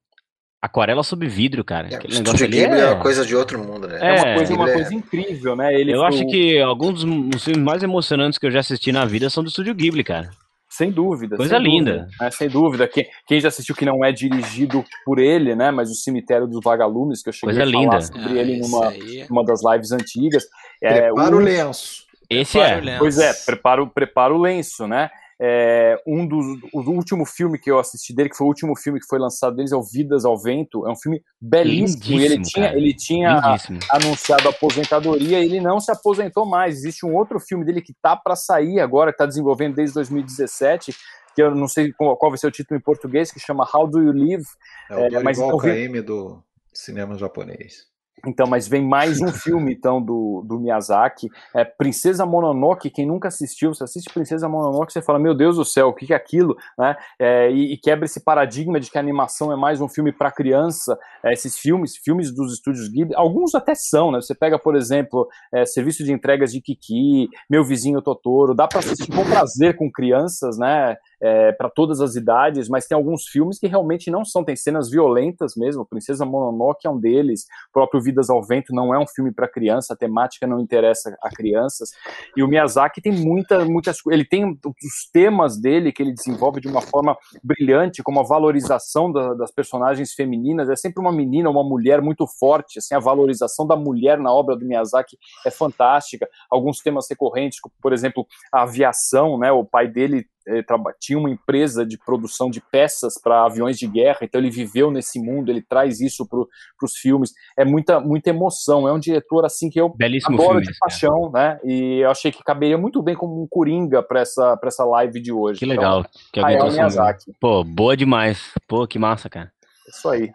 aquarela 0.62 1.04
sob 1.04 1.28
vidro, 1.28 1.64
cara. 1.64 1.90
É, 1.90 1.96
Aquele 1.96 2.18
negócio 2.20 2.46
ali 2.46 2.60
é... 2.60 2.66
é 2.66 2.86
uma 2.88 3.02
coisa 3.02 3.26
de 3.26 3.36
outro 3.36 3.58
mundo, 3.58 3.88
né? 3.88 3.98
É, 4.00 4.08
é 4.08 4.14
uma, 4.14 4.36
coisa, 4.36 4.54
uma 4.54 4.70
é 4.70 4.74
coisa 4.74 4.94
incrível, 4.94 5.56
né? 5.56 5.74
Ele 5.74 5.94
eu 5.94 6.00
foi... 6.00 6.08
acho 6.08 6.26
que 6.28 6.60
alguns 6.60 7.04
dos 7.04 7.44
filmes 7.44 7.64
mais 7.64 7.82
emocionantes 7.82 8.38
que 8.38 8.46
eu 8.46 8.52
já 8.52 8.60
assisti 8.60 8.92
na 8.92 9.06
vida 9.06 9.30
são 9.30 9.44
do 9.44 9.50
Estúdio 9.50 9.74
Ghibli, 9.74 10.04
cara. 10.04 10.30
Sem 10.70 10.90
dúvida. 10.90 11.36
Coisa 11.36 11.58
sem 11.58 11.64
linda. 11.64 11.92
Dúvida, 11.92 12.16
né? 12.22 12.32
Sem 12.32 12.48
dúvida. 12.48 12.88
Quem, 12.88 13.06
quem, 13.28 13.42
já 13.42 13.50
assistiu 13.50 13.76
que 13.76 13.84
não 13.84 14.06
é 14.06 14.12
dirigido 14.12 14.86
por 15.04 15.20
ele, 15.20 15.54
né? 15.54 15.70
Mas 15.70 15.92
o 15.92 15.96
Cemitério 15.96 16.48
dos 16.48 16.62
Vagalumes, 16.64 17.22
que 17.22 17.28
eu 17.28 17.34
cheguei 17.34 17.56
Coisa 17.56 17.70
a 17.70 17.72
falar 17.72 17.84
linda. 17.84 18.02
sobre 18.02 18.40
ah, 18.40 18.42
ele 18.42 18.58
numa, 18.60 18.94
numa 19.30 19.44
das 19.44 19.62
lives 19.62 19.92
antigas. 19.92 20.46
Prepara 20.80 21.36
é, 21.36 21.36
o 21.36 21.40
lenço. 21.40 22.06
Esse 22.30 22.58
é. 22.58 22.98
Pois 22.98 23.18
é, 23.20 23.34
prepara, 23.46 23.86
prepara 23.86 24.34
o 24.34 24.38
lenço, 24.40 24.88
né? 24.88 25.10
É, 25.44 26.00
um 26.06 26.28
dos, 26.28 26.46
o 26.72 26.82
último 26.92 27.26
filme 27.26 27.58
que 27.58 27.72
eu 27.72 27.80
assisti 27.80 28.14
dele, 28.14 28.30
que 28.30 28.38
foi 28.38 28.46
o 28.46 28.50
último 28.50 28.78
filme 28.78 29.00
que 29.00 29.08
foi 29.08 29.18
lançado 29.18 29.56
deles, 29.56 29.72
é 29.72 29.76
o 29.76 29.82
Vidas 29.82 30.24
ao 30.24 30.38
Vento. 30.38 30.86
É 30.86 30.92
um 30.92 30.96
filme 30.96 31.24
belíssimo. 31.42 32.20
e 32.20 32.24
ele 32.24 32.42
tinha, 32.44 32.74
ele 32.74 32.94
tinha 32.94 33.42
anunciado 33.90 34.48
a 34.48 34.52
aposentadoria 34.52 35.40
e 35.40 35.46
ele 35.46 35.60
não 35.60 35.80
se 35.80 35.92
aposentou 35.92 36.46
mais. 36.46 36.78
Existe 36.78 37.08
um 37.08 37.16
outro 37.16 37.40
filme 37.40 37.66
dele 37.66 37.82
que 37.82 37.94
tá 38.00 38.16
para 38.16 38.36
sair 38.36 38.80
agora, 38.80 39.12
que 39.12 39.18
tá 39.18 39.26
desenvolvendo 39.26 39.74
desde 39.74 39.96
2017, 39.96 40.96
que 41.36 41.42
eu 41.42 41.56
não 41.56 41.68
sei 41.68 41.92
qual, 41.92 42.16
qual 42.18 42.30
vai 42.30 42.38
ser 42.38 42.46
o 42.46 42.52
título 42.52 42.80
em 42.80 42.84
português, 42.84 43.32
que 43.32 43.40
chama 43.40 43.68
How 43.74 43.88
Do 43.88 44.00
You 44.00 44.12
Live? 44.12 44.46
É 44.92 44.96
o 44.96 45.00
é, 45.00 45.24
mas 45.24 45.40
KM 45.40 46.02
do 46.04 46.44
cinema 46.72 47.18
japonês. 47.18 47.91
Então, 48.28 48.46
mas 48.48 48.68
vem 48.68 48.86
mais 48.86 49.20
um 49.20 49.30
filme, 49.30 49.74
então, 49.74 50.02
do, 50.02 50.44
do 50.46 50.60
Miyazaki. 50.60 51.28
É 51.56 51.66
Princesa 51.66 52.26
Mononoke, 52.26 52.90
quem 52.90 53.06
nunca 53.06 53.28
assistiu, 53.28 53.74
você 53.74 53.84
assiste 53.84 54.14
Princesa 54.14 54.48
Mononoke, 54.48 54.94
você 54.94 55.02
fala, 55.02 55.18
meu 55.18 55.34
Deus 55.34 55.56
do 55.56 55.66
céu, 55.66 55.88
o 55.88 55.94
que 55.94 56.14
é 56.14 56.16
aquilo? 56.16 56.56
Né? 56.78 56.96
É, 57.20 57.52
e, 57.52 57.74
e, 57.74 57.78
quebra 57.78 58.06
esse 58.06 58.24
paradigma 58.24 58.80
de 58.80 58.92
que 58.92 58.98
a 58.98 59.02
animação 59.02 59.52
é 59.52 59.56
mais 59.56 59.82
um 59.82 59.90
filme 59.90 60.12
para 60.12 60.32
criança. 60.32 60.98
É, 61.24 61.34
esses 61.34 61.58
filmes, 61.58 61.98
filmes 61.98 62.34
dos 62.34 62.54
estúdios 62.54 62.88
Ghibli, 62.90 63.16
alguns 63.16 63.56
até 63.56 63.74
são, 63.74 64.12
né? 64.12 64.22
Você 64.22 64.36
pega, 64.36 64.60
por 64.60 64.76
exemplo, 64.76 65.28
é, 65.52 65.66
Serviço 65.66 66.04
de 66.04 66.12
Entregas 66.12 66.52
de 66.52 66.62
Kiki, 66.62 67.30
Meu 67.50 67.64
Vizinho 67.64 68.02
Totoro, 68.02 68.54
dá 68.54 68.68
para 68.68 68.80
assistir 68.80 69.12
com 69.12 69.26
prazer 69.26 69.76
com 69.76 69.92
crianças, 69.92 70.58
né? 70.58 70.96
É, 71.22 71.52
para 71.52 71.70
todas 71.70 72.02
as 72.02 72.16
idades, 72.16 72.68
mas 72.68 72.88
tem 72.88 72.96
alguns 72.96 73.28
filmes 73.28 73.60
que 73.60 73.68
realmente 73.68 74.10
não 74.10 74.26
são, 74.26 74.44
tem 74.44 74.56
cenas 74.56 74.90
violentas 74.90 75.56
mesmo. 75.56 75.86
Princesa 75.86 76.26
Mononoke 76.26 76.88
é 76.88 76.90
um 76.90 77.00
deles, 77.00 77.46
o 77.70 77.74
próprio 77.74 78.02
Vidas 78.02 78.30
ao 78.30 78.42
Vento 78.42 78.74
não 78.74 78.94
é 78.94 79.00
um 79.00 79.08
filme 79.08 79.32
para 79.32 79.48
criança, 79.48 79.94
a 79.94 79.98
temática 79.98 80.48
não 80.48 80.60
interessa 80.60 81.16
a 81.22 81.30
crianças. 81.30 81.92
E 82.36 82.42
o 82.42 82.48
Miyazaki 82.48 83.02
tem 83.02 83.12
muita, 83.12 83.64
muitas 83.64 84.00
ele 84.10 84.26
tem 84.26 84.46
os 84.46 85.10
temas 85.14 85.60
dele 85.60 85.92
que 85.92 86.02
ele 86.02 86.14
desenvolve 86.14 86.60
de 86.60 86.68
uma 86.68 86.82
forma 86.82 87.16
brilhante, 87.44 88.02
como 88.02 88.20
a 88.20 88.24
valorização 88.24 89.12
da, 89.12 89.34
das 89.34 89.52
personagens 89.52 90.14
femininas. 90.14 90.70
É 90.70 90.76
sempre 90.76 91.00
uma 91.00 91.12
menina, 91.12 91.50
uma 91.50 91.64
mulher 91.64 92.02
muito 92.02 92.26
forte. 92.26 92.80
Assim, 92.80 92.96
a 92.96 93.00
valorização 93.00 93.68
da 93.68 93.76
mulher 93.76 94.18
na 94.18 94.34
obra 94.34 94.56
do 94.56 94.66
Miyazaki 94.66 95.18
é 95.46 95.52
fantástica. 95.52 96.28
Alguns 96.50 96.80
temas 96.80 97.06
recorrentes, 97.10 97.60
como, 97.60 97.74
por 97.82 97.94
exemplo, 97.94 98.26
a 98.52 98.64
aviação, 98.64 99.38
né? 99.38 99.52
O 99.52 99.64
pai 99.64 99.88
dele 99.88 100.26
ele 100.46 100.66
tinha 101.00 101.18
uma 101.18 101.30
empresa 101.30 101.86
de 101.86 101.98
produção 101.98 102.50
de 102.50 102.62
peças 102.62 103.20
para 103.22 103.46
aviões 103.46 103.78
de 103.78 103.88
guerra, 103.88 104.20
então 104.22 104.40
ele 104.40 104.50
viveu 104.50 104.92
nesse 104.92 105.20
mundo, 105.20 105.50
ele 105.50 105.62
traz 105.62 106.02
isso 106.02 106.28
para 106.28 106.40
os 106.84 106.98
filmes. 106.98 107.34
É 107.58 107.64
muita, 107.64 108.00
muita 108.00 108.30
emoção. 108.30 108.88
É 108.88 108.94
um 108.94 109.00
diretor 109.00 109.46
assim 109.46 109.70
que 109.70 109.80
eu 109.80 109.90
Belíssimo 109.90 110.36
adoro 110.36 110.60
filme, 110.60 110.68
de 110.68 110.80
paixão, 110.80 111.32
né? 111.32 111.60
E 111.64 112.00
eu 112.00 112.10
achei 112.10 112.32
que 112.32 112.44
caberia 112.44 112.78
muito 112.78 113.02
bem 113.02 113.16
como 113.16 113.42
um 113.42 113.48
coringa 113.48 114.02
para 114.02 114.22
essa, 114.22 114.60
essa 114.64 114.84
live 114.86 115.20
de 115.22 115.32
hoje. 115.32 115.60
Que 115.60 115.66
legal. 115.66 116.00
Então, 116.00 116.12
que 116.34 116.40
Hayao 116.40 116.72
Miyazaki. 116.72 117.34
Pô, 117.40 117.64
boa 117.64 117.96
demais. 117.96 118.52
Pô, 118.68 118.88
que 118.88 118.98
massa, 118.98 119.30
cara. 119.30 119.52
Isso 119.88 120.10
aí. 120.10 120.32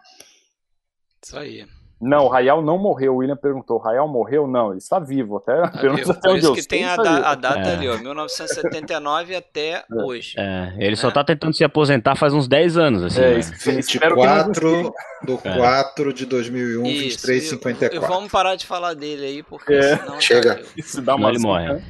Isso 1.23 1.37
aí. 1.37 1.76
Não, 1.99 2.25
o 2.25 2.27
Rayal 2.27 2.61
não 2.61 2.77
morreu. 2.77 3.15
O 3.15 3.17
William 3.17 3.35
perguntou: 3.35 3.77
o 3.77 3.79
Rayal 3.79 4.07
morreu? 4.07 4.47
Não, 4.47 4.69
ele 4.69 4.77
está 4.77 4.99
vivo. 4.99 5.37
Até, 5.37 5.61
tá 5.61 5.81
vivo. 5.95 6.11
até 6.11 6.29
Por 6.29 6.37
isso 6.37 6.53
que 6.53 6.67
tem 6.67 6.85
a, 6.85 6.95
da, 6.95 7.31
a, 7.31 7.35
data 7.35 7.69
é. 7.69 7.73
ali, 7.73 7.89
ó, 7.89 7.97
1979 7.97 9.35
até 9.35 9.69
é. 9.69 9.85
hoje. 9.91 10.35
É, 10.37 10.73
ele 10.77 10.95
só 10.95 11.09
está 11.09 11.23
tentando 11.23 11.55
se 11.55 11.63
aposentar 11.63 12.15
faz 12.15 12.33
uns 12.33 12.47
10 12.47 12.77
anos. 12.77 13.03
Assim, 13.03 13.21
é, 13.21 13.35
né? 13.35 13.41
24 13.41 14.93
do 15.23 15.37
4 15.37 16.13
de 16.13 16.25
2001, 16.25 16.85
isso, 16.85 17.27
23,54. 17.27 17.99
Vamos 17.99 18.31
parar 18.31 18.55
de 18.55 18.65
falar 18.65 18.93
dele 18.93 19.25
aí, 19.25 19.43
porque 19.43 19.73
é. 19.73 19.97
senão. 19.97 20.21
Chega. 20.21 20.63
Isso 20.75 21.01
dá 21.01 21.15
uma 21.15 21.29
ele 21.29 21.39
morre. 21.39 21.81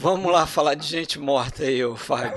Vamos 0.00 0.32
lá 0.32 0.46
falar 0.46 0.74
de 0.74 0.86
gente 0.86 1.18
morta 1.18 1.62
aí, 1.64 1.84
ô 1.84 1.96
Fábio. 1.96 2.32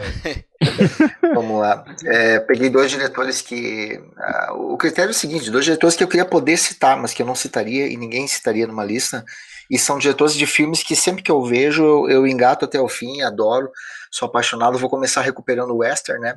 Vamos 1.34 1.60
lá. 1.60 1.84
É, 2.06 2.40
peguei 2.40 2.70
dois 2.70 2.92
diretores 2.92 3.42
que. 3.42 4.00
Uh, 4.50 4.74
o 4.74 4.78
critério 4.78 5.10
é 5.10 5.12
o 5.12 5.16
seguinte: 5.16 5.50
dois 5.50 5.66
diretores 5.66 5.96
que 5.96 6.04
eu 6.04 6.08
queria 6.08 6.26
poder 6.26 6.58
citar, 6.58 6.98
mas 6.98 7.14
que 7.14 7.22
eu 7.22 7.26
não 7.26 7.36
citaria 7.36 7.88
e 7.88 7.98
ninguém 7.98 8.28
citaria 8.28 8.68
numa 8.68 8.84
lista. 8.84 9.24
E 9.70 9.80
são 9.80 9.98
diretores 9.98 10.34
de 10.34 10.46
filmes 10.46 10.84
que 10.84 10.96
sempre 10.96 11.24
que 11.24 11.32
eu 11.32 11.42
vejo 11.46 11.82
eu, 11.82 12.10
eu 12.10 12.28
engato 12.28 12.66
até 12.66 12.80
o 12.80 12.90
fim, 12.90 13.22
adoro, 13.22 13.72
sou 14.12 14.28
apaixonado. 14.28 14.78
Vou 14.78 14.90
começar 14.90 15.22
recuperando 15.22 15.72
o 15.72 15.78
western, 15.78 16.22
né? 16.22 16.36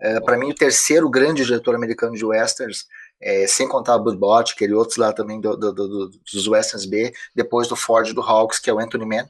É, 0.00 0.20
Para 0.20 0.36
mim, 0.36 0.50
o 0.50 0.54
terceiro 0.54 1.08
grande 1.08 1.44
diretor 1.44 1.74
americano 1.74 2.14
de 2.14 2.24
westerns, 2.24 2.84
é, 3.20 3.46
sem 3.46 3.68
contar 3.68 3.96
o 3.96 4.02
Budbot, 4.02 4.52
aquele 4.52 4.74
outros 4.74 4.96
lá 4.96 5.12
também 5.12 5.40
do, 5.40 5.56
do, 5.56 5.72
do, 5.72 6.08
dos 6.08 6.48
westerns 6.48 6.84
B, 6.84 7.12
depois 7.34 7.68
do 7.68 7.76
Ford 7.76 8.12
do 8.12 8.20
Hawks, 8.20 8.58
que 8.58 8.70
é 8.70 8.72
o 8.72 8.78
Anthony 8.78 9.06
Mann. 9.06 9.28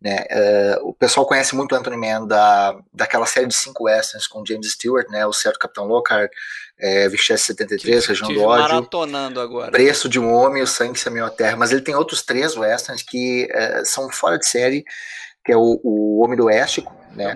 Né? 0.00 0.24
Uh, 0.30 0.90
o 0.90 0.94
pessoal 0.94 1.26
conhece 1.26 1.56
muito 1.56 1.74
Anthony 1.74 1.96
Mann 1.96 2.24
da, 2.24 2.78
daquela 2.92 3.26
série 3.26 3.48
de 3.48 3.54
cinco 3.54 3.84
westerns 3.84 4.28
com 4.28 4.46
James 4.46 4.70
Stewart, 4.70 5.08
né? 5.10 5.26
O 5.26 5.32
Certo 5.32 5.58
Capitão 5.58 5.86
Lockhart, 5.86 6.30
é, 6.78 7.08
Vichesse 7.08 7.46
73, 7.46 8.02
que, 8.02 8.12
Região 8.12 8.32
do 8.32 8.42
Ódio. 8.42 8.62
maratonando 8.62 9.40
agora. 9.40 9.72
Preço 9.72 10.08
de 10.08 10.20
um 10.20 10.32
Homem, 10.32 10.62
O 10.62 10.68
Sangue 10.68 10.98
Semeou 10.98 11.26
a 11.26 11.30
Terra. 11.30 11.56
Mas 11.56 11.72
ele 11.72 11.80
tem 11.80 11.96
outros 11.96 12.22
três 12.22 12.56
westerns 12.56 13.02
que 13.02 13.48
uh, 13.52 13.84
são 13.84 14.08
fora 14.08 14.38
de 14.38 14.46
série, 14.46 14.84
que 15.44 15.50
é 15.50 15.56
o, 15.56 15.80
o 15.82 16.22
Homem 16.22 16.36
do 16.36 16.44
Oeste, 16.44 16.86
né? 17.18 17.34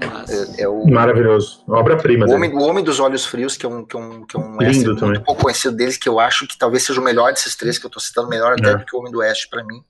É, 0.56 0.62
é, 0.62 0.68
o, 0.68 0.86
Maravilhoso, 0.86 1.62
obra-prima. 1.68 2.26
O, 2.26 2.30
Homem, 2.30 2.54
o 2.54 2.62
Homem 2.62 2.84
dos 2.84 3.00
Olhos 3.00 3.26
Frios, 3.26 3.56
que 3.56 3.66
é 3.66 3.68
um, 3.68 3.84
que 3.84 3.96
é 3.96 3.98
um, 3.98 4.24
que 4.24 4.36
é 4.36 4.40
um 4.40 4.56
Lindo 4.58 4.94
também. 4.94 5.14
muito 5.14 5.24
pouco 5.24 5.42
conhecido 5.42 5.76
deles, 5.76 5.96
que 5.96 6.08
eu 6.08 6.20
acho 6.20 6.46
que 6.46 6.56
talvez 6.56 6.84
seja 6.84 7.00
o 7.00 7.04
melhor 7.04 7.32
desses 7.32 7.56
três 7.56 7.78
que 7.78 7.84
eu 7.84 7.88
estou 7.88 8.00
citando, 8.00 8.28
melhor 8.28 8.52
até 8.52 8.70
é. 8.70 8.76
do 8.76 8.84
que 8.84 8.94
o 8.94 9.00
Homem 9.00 9.12
do 9.12 9.18
Oeste 9.18 9.48
para 9.48 9.64
mim. 9.64 9.82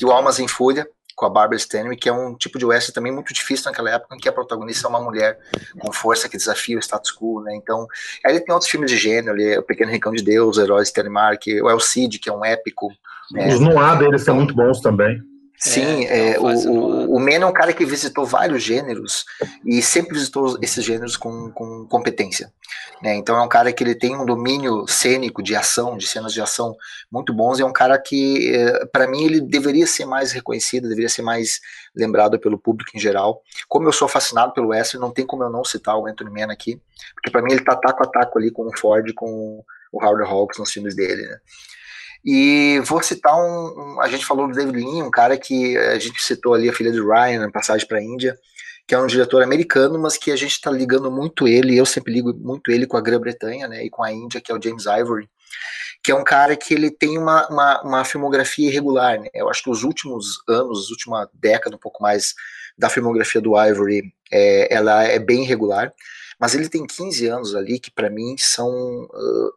E 0.00 0.04
o 0.04 0.12
Almas 0.12 0.38
em 0.38 0.46
Fúria, 0.46 0.86
com 1.14 1.26
a 1.26 1.30
Barbara 1.30 1.56
Stanwyck, 1.56 2.02
que 2.02 2.08
é 2.08 2.12
um 2.12 2.34
tipo 2.34 2.58
de 2.58 2.64
western 2.64 2.94
também 2.94 3.12
muito 3.12 3.34
difícil 3.34 3.66
naquela 3.66 3.90
época, 3.90 4.14
em 4.14 4.18
que 4.18 4.28
a 4.28 4.32
protagonista 4.32 4.86
é 4.86 4.90
uma 4.90 5.00
mulher 5.00 5.38
com 5.78 5.92
força 5.92 6.28
que 6.28 6.36
desafia 6.36 6.76
o 6.76 6.80
status 6.80 7.12
quo, 7.12 7.42
né? 7.42 7.54
Então, 7.54 7.86
aí 8.24 8.32
ele 8.32 8.40
tem 8.40 8.52
outros 8.52 8.70
filmes 8.70 8.90
de 8.90 8.96
gênero, 8.96 9.32
ali, 9.32 9.58
O 9.58 9.62
Pequeno 9.62 9.90
Rincão 9.90 10.12
de 10.12 10.22
Deus, 10.22 10.58
Heróis 10.58 10.88
de 10.88 10.94
Telemark, 10.94 11.46
o 11.62 11.68
El 11.68 11.80
Cid, 11.80 12.18
que 12.18 12.30
é 12.30 12.32
um 12.32 12.44
épico. 12.44 12.88
Né? 13.30 13.48
Os 13.48 13.60
noir 13.60 13.98
deles 13.98 14.22
são 14.22 14.36
muito 14.36 14.54
bons 14.54 14.80
também. 14.80 15.20
Sim, 15.64 16.06
é, 16.06 16.32
é, 16.32 16.40
o, 16.40 16.46
o, 16.46 17.16
o 17.16 17.20
Men 17.20 17.42
é 17.42 17.46
um 17.46 17.52
cara 17.52 17.72
que 17.72 17.86
visitou 17.86 18.26
vários 18.26 18.64
gêneros 18.64 19.24
e 19.64 19.80
sempre 19.80 20.14
visitou 20.14 20.58
esses 20.60 20.84
gêneros 20.84 21.16
com, 21.16 21.52
com 21.52 21.86
competência. 21.86 22.52
Né? 23.00 23.14
Então 23.14 23.36
é 23.36 23.42
um 23.42 23.48
cara 23.48 23.72
que 23.72 23.84
ele 23.84 23.94
tem 23.94 24.16
um 24.16 24.26
domínio 24.26 24.84
cênico 24.88 25.40
de 25.40 25.54
ação, 25.54 25.96
de 25.96 26.04
cenas 26.04 26.32
de 26.32 26.40
ação 26.40 26.76
muito 27.08 27.32
bons. 27.32 27.60
E 27.60 27.62
é 27.62 27.64
um 27.64 27.72
cara 27.72 27.96
que, 27.96 28.52
é, 28.52 28.86
para 28.86 29.06
mim, 29.06 29.24
ele 29.24 29.40
deveria 29.40 29.86
ser 29.86 30.04
mais 30.04 30.32
reconhecido, 30.32 30.88
deveria 30.88 31.08
ser 31.08 31.22
mais 31.22 31.60
lembrado 31.94 32.40
pelo 32.40 32.58
público 32.58 32.90
em 32.96 33.00
geral. 33.00 33.40
Como 33.68 33.86
eu 33.86 33.92
sou 33.92 34.08
fascinado 34.08 34.52
pelo 34.52 34.70
Wesley, 34.70 35.00
não 35.00 35.12
tem 35.12 35.24
como 35.24 35.44
eu 35.44 35.50
não 35.50 35.64
citar 35.64 35.96
o 35.96 36.08
Anthony 36.08 36.30
Mann 36.30 36.50
aqui, 36.50 36.82
porque 37.14 37.30
para 37.30 37.40
mim 37.40 37.52
ele 37.52 37.64
tá 37.64 37.76
taco 37.76 38.02
a 38.02 38.06
taco 38.08 38.36
ali 38.36 38.50
com 38.50 38.66
o 38.66 38.76
Ford, 38.76 39.14
com 39.14 39.64
o 39.92 40.04
Howard 40.04 40.28
Hawks 40.28 40.58
nos 40.58 40.72
filmes 40.72 40.96
dele. 40.96 41.22
Né? 41.22 41.38
E 42.24 42.80
vou 42.84 43.02
citar 43.02 43.34
um, 43.36 43.94
um, 43.96 44.00
A 44.00 44.08
gente 44.08 44.24
falou 44.24 44.46
do 44.46 44.54
David 44.54 44.76
Lean, 44.76 45.04
um 45.04 45.10
cara 45.10 45.36
que 45.36 45.76
a 45.76 45.98
gente 45.98 46.22
citou 46.22 46.54
ali, 46.54 46.68
a 46.68 46.72
filha 46.72 46.92
de 46.92 47.00
Ryan, 47.00 47.40
na 47.40 47.50
passagem 47.50 47.86
para 47.86 47.98
a 47.98 48.02
Índia, 48.02 48.38
que 48.86 48.94
é 48.94 48.98
um 48.98 49.06
diretor 49.06 49.42
americano, 49.42 49.98
mas 49.98 50.16
que 50.16 50.30
a 50.30 50.36
gente 50.36 50.52
está 50.52 50.70
ligando 50.70 51.10
muito 51.10 51.48
ele, 51.48 51.76
eu 51.76 51.86
sempre 51.86 52.12
ligo 52.12 52.32
muito 52.34 52.70
ele 52.70 52.86
com 52.86 52.96
a 52.96 53.00
Grã-Bretanha 53.00 53.66
né, 53.66 53.84
e 53.84 53.90
com 53.90 54.02
a 54.02 54.12
Índia, 54.12 54.40
que 54.40 54.52
é 54.52 54.54
o 54.54 54.62
James 54.62 54.84
Ivory, 54.84 55.28
que 56.02 56.12
é 56.12 56.14
um 56.14 56.24
cara 56.24 56.56
que 56.56 56.74
ele 56.74 56.90
tem 56.90 57.18
uma, 57.18 57.48
uma, 57.48 57.82
uma 57.82 58.04
filmografia 58.04 58.68
irregular. 58.68 59.20
Né? 59.20 59.28
Eu 59.34 59.48
acho 59.48 59.62
que 59.62 59.70
os 59.70 59.82
últimos 59.82 60.42
anos, 60.48 60.90
última 60.90 61.28
década, 61.34 61.76
um 61.76 61.78
pouco 61.78 62.02
mais 62.02 62.34
da 62.76 62.88
filmografia 62.88 63.40
do 63.40 63.60
Ivory, 63.60 64.12
é, 64.32 64.72
ela 64.72 65.04
é 65.04 65.18
bem 65.18 65.42
irregular, 65.42 65.92
mas 66.40 66.54
ele 66.54 66.68
tem 66.68 66.86
15 66.86 67.26
anos 67.26 67.54
ali 67.54 67.78
que 67.78 67.90
para 67.90 68.10
mim 68.10 68.36
são 68.38 68.68
uh, 69.04 69.52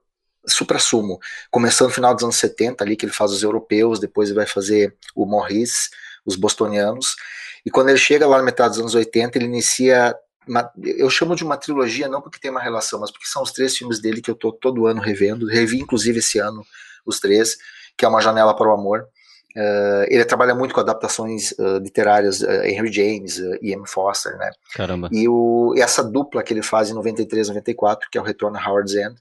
supra-sumo, 0.48 1.20
começando 1.52 1.88
no 1.88 1.94
final 1.94 2.14
dos 2.14 2.24
anos 2.24 2.36
70 2.38 2.84
ali, 2.84 2.96
que 2.96 3.06
ele 3.06 3.14
faz 3.14 3.32
os 3.32 3.44
europeus, 3.44 4.00
depois 4.00 4.30
ele 4.30 4.38
vai 4.38 4.46
fazer 4.46 4.96
o 5.16 5.26
Morris, 5.26 5.90
os 6.26 6.36
bostonianos, 6.36 7.16
e 7.66 7.72
quando 7.72 7.90
ele 7.90 7.98
chega 7.98 8.28
lá 8.28 8.38
na 8.38 8.44
metade 8.44 8.72
dos 8.72 8.80
anos 8.80 8.96
80, 8.96 9.38
ele 9.38 9.46
inicia, 9.46 10.16
uma, 10.48 10.72
eu 10.84 11.10
chamo 11.10 11.36
de 11.36 11.44
uma 11.44 11.58
trilogia, 11.58 12.08
não 12.08 12.22
porque 12.22 12.40
tem 12.40 12.52
uma 12.52 12.62
relação, 12.62 13.00
mas 13.00 13.12
porque 13.12 13.28
são 13.28 13.42
os 13.42 13.52
três 13.52 13.76
filmes 13.76 14.00
dele 14.00 14.22
que 14.22 14.30
eu 14.30 14.36
tô 14.36 14.52
todo 14.52 14.88
ano 14.88 15.02
revendo, 15.02 15.48
revi 15.48 15.80
inclusive 15.80 16.20
esse 16.20 16.40
ano 16.40 16.66
os 17.06 17.20
três, 17.20 17.58
que 17.98 18.06
é 18.06 18.08
Uma 18.08 18.22
Janela 18.22 18.56
para 18.56 18.70
o 18.70 18.74
Amor, 18.74 19.08
Uh, 19.56 20.04
ele 20.10 20.26
trabalha 20.26 20.54
muito 20.54 20.76
com 20.76 20.82
adaptações 20.82 21.54
uh, 21.54 21.78
literárias, 21.78 22.42
uh, 22.42 22.64
Henry 22.66 22.92
James 22.92 23.38
e 23.62 23.72
M. 23.72 23.88
Foster, 23.88 24.38
né? 24.38 24.52
Caramba. 24.74 25.08
E, 25.14 25.30
o, 25.30 25.74
e 25.78 25.82
essa 25.82 26.04
dupla 26.04 26.44
que 26.44 26.54
ele 26.54 26.62
faz 26.62 26.90
em 26.90 26.94
93, 26.94 27.48
94, 27.48 28.10
que 28.12 28.18
é 28.18 28.22
o 28.22 28.24
Retorno 28.24 28.58
a 28.58 28.70
Howard's 28.70 28.96
End, 28.96 29.16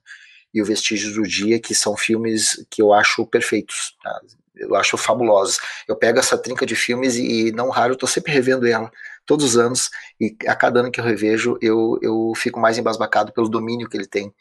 e 0.55 0.63
o 0.63 0.65
Vestígios 0.65 1.15
do 1.15 1.23
Dia, 1.23 1.59
que 1.59 1.75
são 1.75 1.97
filmes 1.97 2.65
que 2.71 2.81
eu 2.81 2.93
acho 2.93 3.27
perfeitos. 3.27 3.97
Tá? 4.03 4.21
Eu 4.55 4.77
acho 4.77 4.97
fabulosos. 4.97 5.59
Eu 5.89 5.97
pego 5.97 6.21
essa 6.21 6.39
trinca 6.39 6.65
de 6.65 6.77
filmes 6.77 7.17
e, 7.17 7.51
não 7.51 7.71
raro, 7.71 7.97
tô 7.97 8.07
sempre 8.07 8.33
revendo 8.33 8.67
ela, 8.67 8.91
todos 9.27 9.45
os 9.45 9.57
anos, 9.57 9.91
e 10.21 10.37
a 10.47 10.55
cada 10.55 10.81
ano 10.81 10.93
que 10.93 11.01
eu 11.01 11.05
revejo, 11.05 11.59
eu, 11.61 11.99
eu 12.01 12.33
fico 12.37 12.61
mais 12.61 12.79
embasbacado 12.79 13.33
pelo 13.33 13.49
domínio 13.49 13.89
que 13.89 13.97
ele 13.97 14.07
tem 14.07 14.33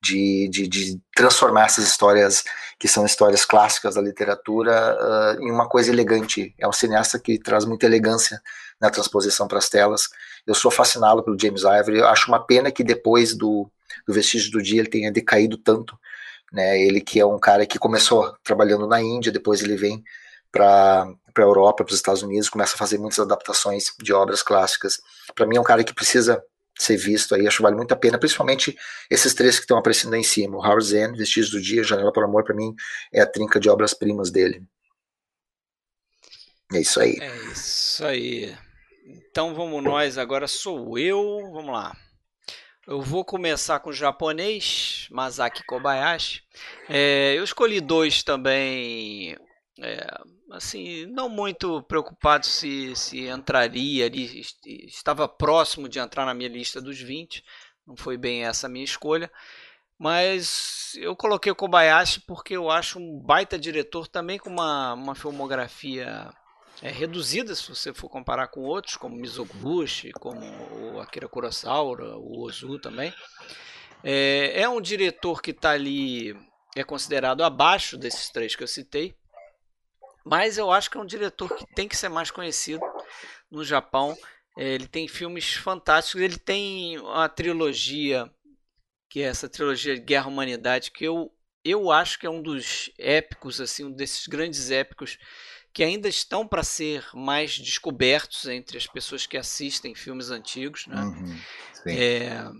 de, 0.00 0.48
de, 0.48 0.68
de 0.68 1.00
transformar 1.14 1.64
essas 1.64 1.84
histórias, 1.84 2.44
que 2.78 2.86
são 2.86 3.04
histórias 3.04 3.44
clássicas 3.44 3.94
da 3.94 4.02
literatura, 4.02 4.96
uh, 5.00 5.42
em 5.42 5.50
uma 5.50 5.68
coisa 5.68 5.90
elegante. 5.90 6.54
É 6.58 6.68
um 6.68 6.72
cineasta 6.72 7.18
que 7.18 7.38
traz 7.38 7.64
muita 7.64 7.86
elegância 7.86 8.40
na 8.80 8.90
transposição 8.90 9.48
para 9.48 9.58
as 9.58 9.68
telas. 9.68 10.08
Eu 10.46 10.54
sou 10.54 10.70
fascinado 10.70 11.24
pelo 11.24 11.38
James 11.40 11.62
Ivory. 11.62 11.98
Eu 11.98 12.08
acho 12.08 12.28
uma 12.28 12.44
pena 12.44 12.70
que 12.70 12.84
depois 12.84 13.34
do 13.34 13.70
do 14.06 14.14
Vestígio 14.14 14.50
do 14.52 14.62
Dia 14.62 14.80
ele 14.80 14.88
tenha 14.88 15.10
decaído 15.10 15.58
tanto. 15.58 15.98
Né? 16.52 16.80
Ele 16.80 17.00
que 17.00 17.18
é 17.18 17.26
um 17.26 17.38
cara 17.38 17.66
que 17.66 17.78
começou 17.78 18.36
trabalhando 18.42 18.86
na 18.86 19.00
Índia, 19.00 19.32
depois 19.32 19.62
ele 19.62 19.76
vem 19.76 20.02
para 20.50 21.06
a 21.36 21.40
Europa, 21.40 21.84
para 21.84 21.92
os 21.92 21.98
Estados 21.98 22.22
Unidos, 22.22 22.48
começa 22.48 22.74
a 22.74 22.78
fazer 22.78 22.98
muitas 22.98 23.18
adaptações 23.18 23.92
de 24.00 24.12
obras 24.12 24.42
clássicas. 24.42 25.00
Para 25.34 25.46
mim 25.46 25.56
é 25.56 25.60
um 25.60 25.64
cara 25.64 25.84
que 25.84 25.92
precisa 25.92 26.42
ser 26.78 26.96
visto 26.96 27.34
aí, 27.34 27.46
acho 27.46 27.56
que 27.56 27.62
vale 27.62 27.76
muito 27.76 27.92
a 27.92 27.96
pena, 27.96 28.18
principalmente 28.18 28.76
esses 29.10 29.32
três 29.32 29.56
que 29.56 29.62
estão 29.62 29.78
aparecendo 29.78 30.14
aí 30.14 30.20
em 30.20 30.24
cima, 30.24 30.56
o 30.58 30.60
Howard 30.60 30.84
Zen, 30.84 31.12
Vestígios 31.12 31.50
do 31.50 31.60
Dia, 31.60 31.82
Janela 31.82 32.12
para 32.12 32.22
o 32.22 32.28
Amor, 32.28 32.44
para 32.44 32.54
mim 32.54 32.74
é 33.12 33.20
a 33.22 33.26
trinca 33.26 33.58
de 33.58 33.68
obras-primas 33.68 34.30
dele. 34.30 34.62
É 36.72 36.80
isso 36.80 37.00
aí. 37.00 37.16
É 37.20 37.36
isso 37.52 38.04
aí. 38.04 38.54
Então 39.06 39.54
vamos 39.54 39.82
nós, 39.82 40.18
agora 40.18 40.46
sou 40.46 40.98
eu, 40.98 41.50
vamos 41.52 41.72
lá. 41.72 41.96
Eu 42.86 43.02
vou 43.02 43.24
começar 43.24 43.80
com 43.80 43.90
o 43.90 43.92
japonês, 43.92 45.08
Masaki 45.10 45.64
Kobayashi. 45.64 46.44
É, 46.88 47.34
eu 47.36 47.42
escolhi 47.42 47.80
dois 47.80 48.22
também, 48.22 49.36
é, 49.80 50.06
assim, 50.52 51.04
não 51.06 51.28
muito 51.28 51.82
preocupado 51.82 52.46
se, 52.46 52.94
se 52.94 53.26
entraria 53.26 54.06
ali, 54.06 54.40
estava 54.86 55.26
próximo 55.26 55.88
de 55.88 55.98
entrar 55.98 56.24
na 56.24 56.32
minha 56.32 56.48
lista 56.48 56.80
dos 56.80 57.00
20, 57.00 57.42
não 57.84 57.96
foi 57.96 58.16
bem 58.16 58.44
essa 58.44 58.68
a 58.68 58.70
minha 58.70 58.84
escolha. 58.84 59.28
Mas 59.98 60.92
eu 60.96 61.16
coloquei 61.16 61.50
o 61.50 61.56
Kobayashi 61.56 62.20
porque 62.20 62.54
eu 62.56 62.70
acho 62.70 63.00
um 63.00 63.18
baita 63.18 63.58
diretor 63.58 64.06
também 64.06 64.38
com 64.38 64.50
uma, 64.50 64.94
uma 64.94 65.14
filmografia 65.16 66.32
é, 66.82 66.90
reduzida 66.90 67.54
se 67.54 67.68
você 67.68 67.92
for 67.92 68.08
comparar 68.08 68.48
com 68.48 68.60
outros, 68.60 68.96
como 68.96 69.16
Mizoguchi, 69.16 70.12
como 70.12 70.40
o 70.94 71.00
Akira 71.00 71.28
Kurosawa, 71.28 72.16
o 72.16 72.42
Ozu 72.42 72.78
também. 72.78 73.14
É, 74.04 74.62
é 74.62 74.68
um 74.68 74.80
diretor 74.80 75.40
que 75.40 75.52
está 75.52 75.70
ali, 75.70 76.36
é 76.76 76.84
considerado 76.84 77.42
abaixo 77.42 77.96
desses 77.96 78.28
três 78.28 78.54
que 78.54 78.62
eu 78.62 78.68
citei, 78.68 79.16
mas 80.24 80.58
eu 80.58 80.70
acho 80.70 80.90
que 80.90 80.98
é 80.98 81.00
um 81.00 81.06
diretor 81.06 81.54
que 81.54 81.66
tem 81.74 81.88
que 81.88 81.96
ser 81.96 82.08
mais 82.08 82.30
conhecido 82.30 82.84
no 83.50 83.64
Japão. 83.64 84.16
É, 84.58 84.74
ele 84.74 84.86
tem 84.86 85.08
filmes 85.08 85.54
fantásticos, 85.54 86.20
ele 86.20 86.38
tem 86.38 86.98
uma 86.98 87.28
trilogia, 87.28 88.30
que 89.08 89.22
é 89.22 89.26
essa 89.26 89.48
trilogia 89.48 89.96
Guerra 89.96 90.28
Humanidade, 90.28 90.90
que 90.90 91.04
eu, 91.04 91.32
eu 91.64 91.90
acho 91.90 92.18
que 92.18 92.26
é 92.26 92.30
um 92.30 92.42
dos 92.42 92.90
épicos, 92.98 93.60
assim, 93.60 93.84
um 93.84 93.92
desses 93.92 94.26
grandes 94.26 94.70
épicos 94.70 95.18
que 95.76 95.84
ainda 95.84 96.08
estão 96.08 96.48
para 96.48 96.62
ser 96.62 97.04
mais 97.12 97.58
descobertos 97.58 98.46
entre 98.46 98.78
as 98.78 98.86
pessoas 98.86 99.26
que 99.26 99.36
assistem 99.36 99.94
filmes 99.94 100.30
antigos. 100.30 100.86
Né? 100.86 100.98
Uhum, 101.02 101.38
é, 101.86 102.50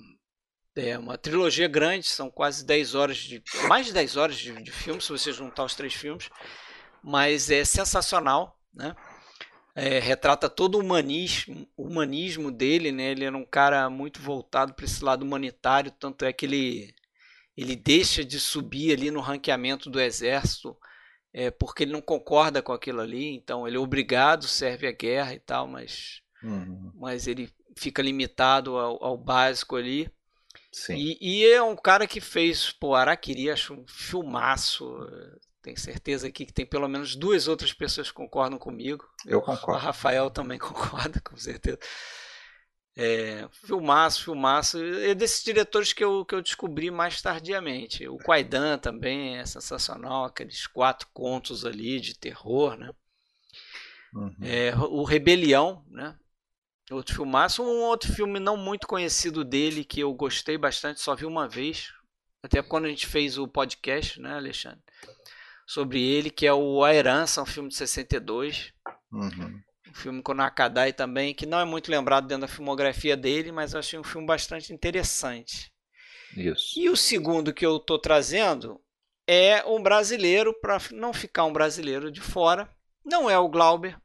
é 0.76 0.98
uma 0.98 1.16
trilogia 1.16 1.66
grande, 1.66 2.06
são 2.06 2.30
quase 2.30 2.62
10 2.66 2.94
horas 2.94 3.16
de. 3.16 3.42
mais 3.68 3.86
de 3.86 3.94
10 3.94 4.18
horas 4.18 4.36
de, 4.36 4.52
de 4.62 4.70
filme, 4.70 5.00
se 5.00 5.08
você 5.08 5.32
juntar 5.32 5.64
os 5.64 5.74
três 5.74 5.94
filmes. 5.94 6.28
Mas 7.02 7.50
é 7.50 7.64
sensacional, 7.64 8.60
né? 8.74 8.94
É, 9.74 9.98
retrata 9.98 10.50
todo 10.50 10.74
o 10.74 10.82
humanismo, 10.82 11.66
humanismo 11.74 12.52
dele, 12.52 12.92
né? 12.92 13.12
Ele 13.12 13.24
era 13.24 13.36
um 13.36 13.46
cara 13.46 13.88
muito 13.88 14.20
voltado 14.20 14.74
para 14.74 14.84
esse 14.84 15.02
lado 15.02 15.24
humanitário, 15.24 15.90
tanto 15.90 16.26
é 16.26 16.34
que 16.34 16.44
ele, 16.44 16.94
ele 17.56 17.76
deixa 17.76 18.22
de 18.22 18.38
subir 18.38 18.92
ali 18.92 19.10
no 19.10 19.20
ranqueamento 19.20 19.88
do 19.88 19.98
exército 19.98 20.76
é, 21.36 21.50
porque 21.50 21.82
ele 21.82 21.92
não 21.92 22.00
concorda 22.00 22.62
com 22.62 22.72
aquilo 22.72 22.98
ali, 22.98 23.34
então 23.34 23.68
ele 23.68 23.76
é 23.76 23.78
obrigado, 23.78 24.48
serve 24.48 24.86
a 24.86 24.92
guerra 24.92 25.34
e 25.34 25.38
tal, 25.38 25.68
mas, 25.68 26.22
uhum. 26.42 26.90
mas 26.94 27.26
ele 27.26 27.52
fica 27.76 28.00
limitado 28.00 28.78
ao, 28.78 29.04
ao 29.04 29.18
básico 29.18 29.76
ali. 29.76 30.10
E, 30.96 31.18
e, 31.20 31.44
é 31.44 31.62
um 31.62 31.76
cara 31.76 32.06
que 32.06 32.22
fez, 32.22 32.72
pô, 32.72 32.94
Araquiri, 32.94 33.50
acho 33.50 33.74
um 33.74 33.84
filmaço. 33.86 34.98
Tenho 35.60 35.78
certeza 35.78 36.26
aqui 36.26 36.46
que 36.46 36.54
tem 36.54 36.64
pelo 36.64 36.88
menos 36.88 37.14
duas 37.14 37.48
outras 37.48 37.74
pessoas 37.74 38.08
que 38.08 38.14
concordam 38.14 38.58
comigo. 38.58 39.04
Eu 39.26 39.42
concordo. 39.42 39.78
O 39.78 39.84
Rafael 39.84 40.30
também 40.30 40.56
concorda, 40.58 41.20
com 41.20 41.36
certeza. 41.36 41.78
É, 42.96 43.46
filmaço, 43.52 44.24
filmaço. 44.24 44.82
É 44.82 45.14
desses 45.14 45.44
diretores 45.44 45.92
que 45.92 46.02
eu, 46.02 46.24
que 46.24 46.34
eu 46.34 46.40
descobri 46.40 46.90
mais 46.90 47.20
tardiamente. 47.20 48.08
O 48.08 48.16
Quaidan 48.16 48.78
também 48.78 49.36
é 49.36 49.44
sensacional, 49.44 50.24
aqueles 50.24 50.66
quatro 50.66 51.06
contos 51.12 51.66
ali 51.66 52.00
de 52.00 52.18
terror, 52.18 52.76
né? 52.76 52.90
Uhum. 54.14 54.34
É, 54.40 54.74
o 54.74 55.04
Rebelião, 55.04 55.84
Outro 56.90 57.14
filmaço. 57.14 57.62
Um 57.62 57.82
outro 57.82 58.12
filme 58.12 58.40
não 58.40 58.56
muito 58.56 58.86
conhecido 58.86 59.44
dele, 59.44 59.84
que 59.84 60.00
eu 60.00 60.14
gostei 60.14 60.56
bastante, 60.56 61.00
só 61.00 61.14
vi 61.14 61.26
uma 61.26 61.48
vez. 61.48 61.92
Até 62.42 62.62
quando 62.62 62.86
a 62.86 62.88
gente 62.88 63.06
fez 63.06 63.36
o 63.36 63.48
podcast, 63.48 64.20
né, 64.20 64.34
Alexandre? 64.34 64.80
Sobre 65.66 66.00
ele, 66.00 66.30
que 66.30 66.46
é 66.46 66.54
o 66.54 66.84
A 66.84 66.94
Herança, 66.94 67.42
um 67.42 67.46
filme 67.46 67.68
de 67.68 67.74
62. 67.74 68.72
Uhum. 69.12 69.60
Filme 69.96 70.22
com 70.22 70.32
o 70.32 70.34
Nakadai 70.34 70.92
também, 70.92 71.34
que 71.34 71.46
não 71.46 71.58
é 71.58 71.64
muito 71.64 71.90
lembrado 71.90 72.26
dentro 72.26 72.42
da 72.42 72.52
filmografia 72.52 73.16
dele, 73.16 73.50
mas 73.50 73.72
eu 73.72 73.78
achei 73.78 73.98
um 73.98 74.04
filme 74.04 74.26
bastante 74.26 74.72
interessante. 74.72 75.72
Isso. 76.36 76.78
E 76.78 76.90
o 76.90 76.96
segundo 76.96 77.54
que 77.54 77.64
eu 77.64 77.78
estou 77.78 77.98
trazendo 77.98 78.78
é 79.26 79.64
um 79.64 79.82
brasileiro, 79.82 80.52
para 80.60 80.78
não 80.92 81.14
ficar 81.14 81.44
um 81.44 81.52
brasileiro 81.52 82.10
de 82.10 82.20
fora. 82.20 82.68
Não 83.04 83.30
é 83.30 83.38
o 83.38 83.48
Glauber. 83.48 83.96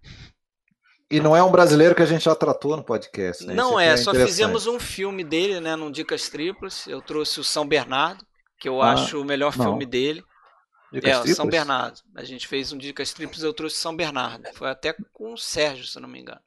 E 1.10 1.20
não 1.20 1.36
é 1.36 1.44
um 1.44 1.52
brasileiro 1.52 1.94
que 1.94 2.02
a 2.02 2.06
gente 2.06 2.24
já 2.24 2.34
tratou 2.34 2.78
no 2.78 2.84
podcast, 2.84 3.46
né? 3.46 3.54
Não 3.54 3.78
é, 3.78 3.88
é 3.88 3.98
só 3.98 4.14
fizemos 4.14 4.66
um 4.66 4.80
filme 4.80 5.26
dele, 5.26 5.60
né, 5.60 5.76
no 5.76 5.92
Dicas 5.92 6.30
Triplas. 6.30 6.88
Eu 6.88 7.02
trouxe 7.02 7.38
o 7.40 7.44
São 7.44 7.68
Bernardo, 7.68 8.26
que 8.58 8.70
eu 8.70 8.82
ah, 8.82 8.94
acho 8.94 9.20
o 9.20 9.26
melhor 9.26 9.58
não. 9.58 9.66
filme 9.66 9.86
dele. 9.86 10.24
Dicas 10.92 11.10
é, 11.10 11.14
triplas? 11.16 11.38
São 11.38 11.48
Bernardo. 11.48 12.00
A 12.16 12.24
gente 12.24 12.48
fez 12.48 12.72
um 12.74 12.78
Dicas 12.78 13.14
Triplas, 13.14 13.44
eu 13.44 13.54
trouxe 13.54 13.78
São 13.78 13.96
Bernardo. 13.96 14.48
Foi 14.54 14.70
até 14.70 14.94
com 15.14 15.34
o 15.34 15.38
Sérgio, 15.38 15.86
se 15.86 16.00
não 16.00 16.10
me 16.10 16.20
engano. 16.20 16.42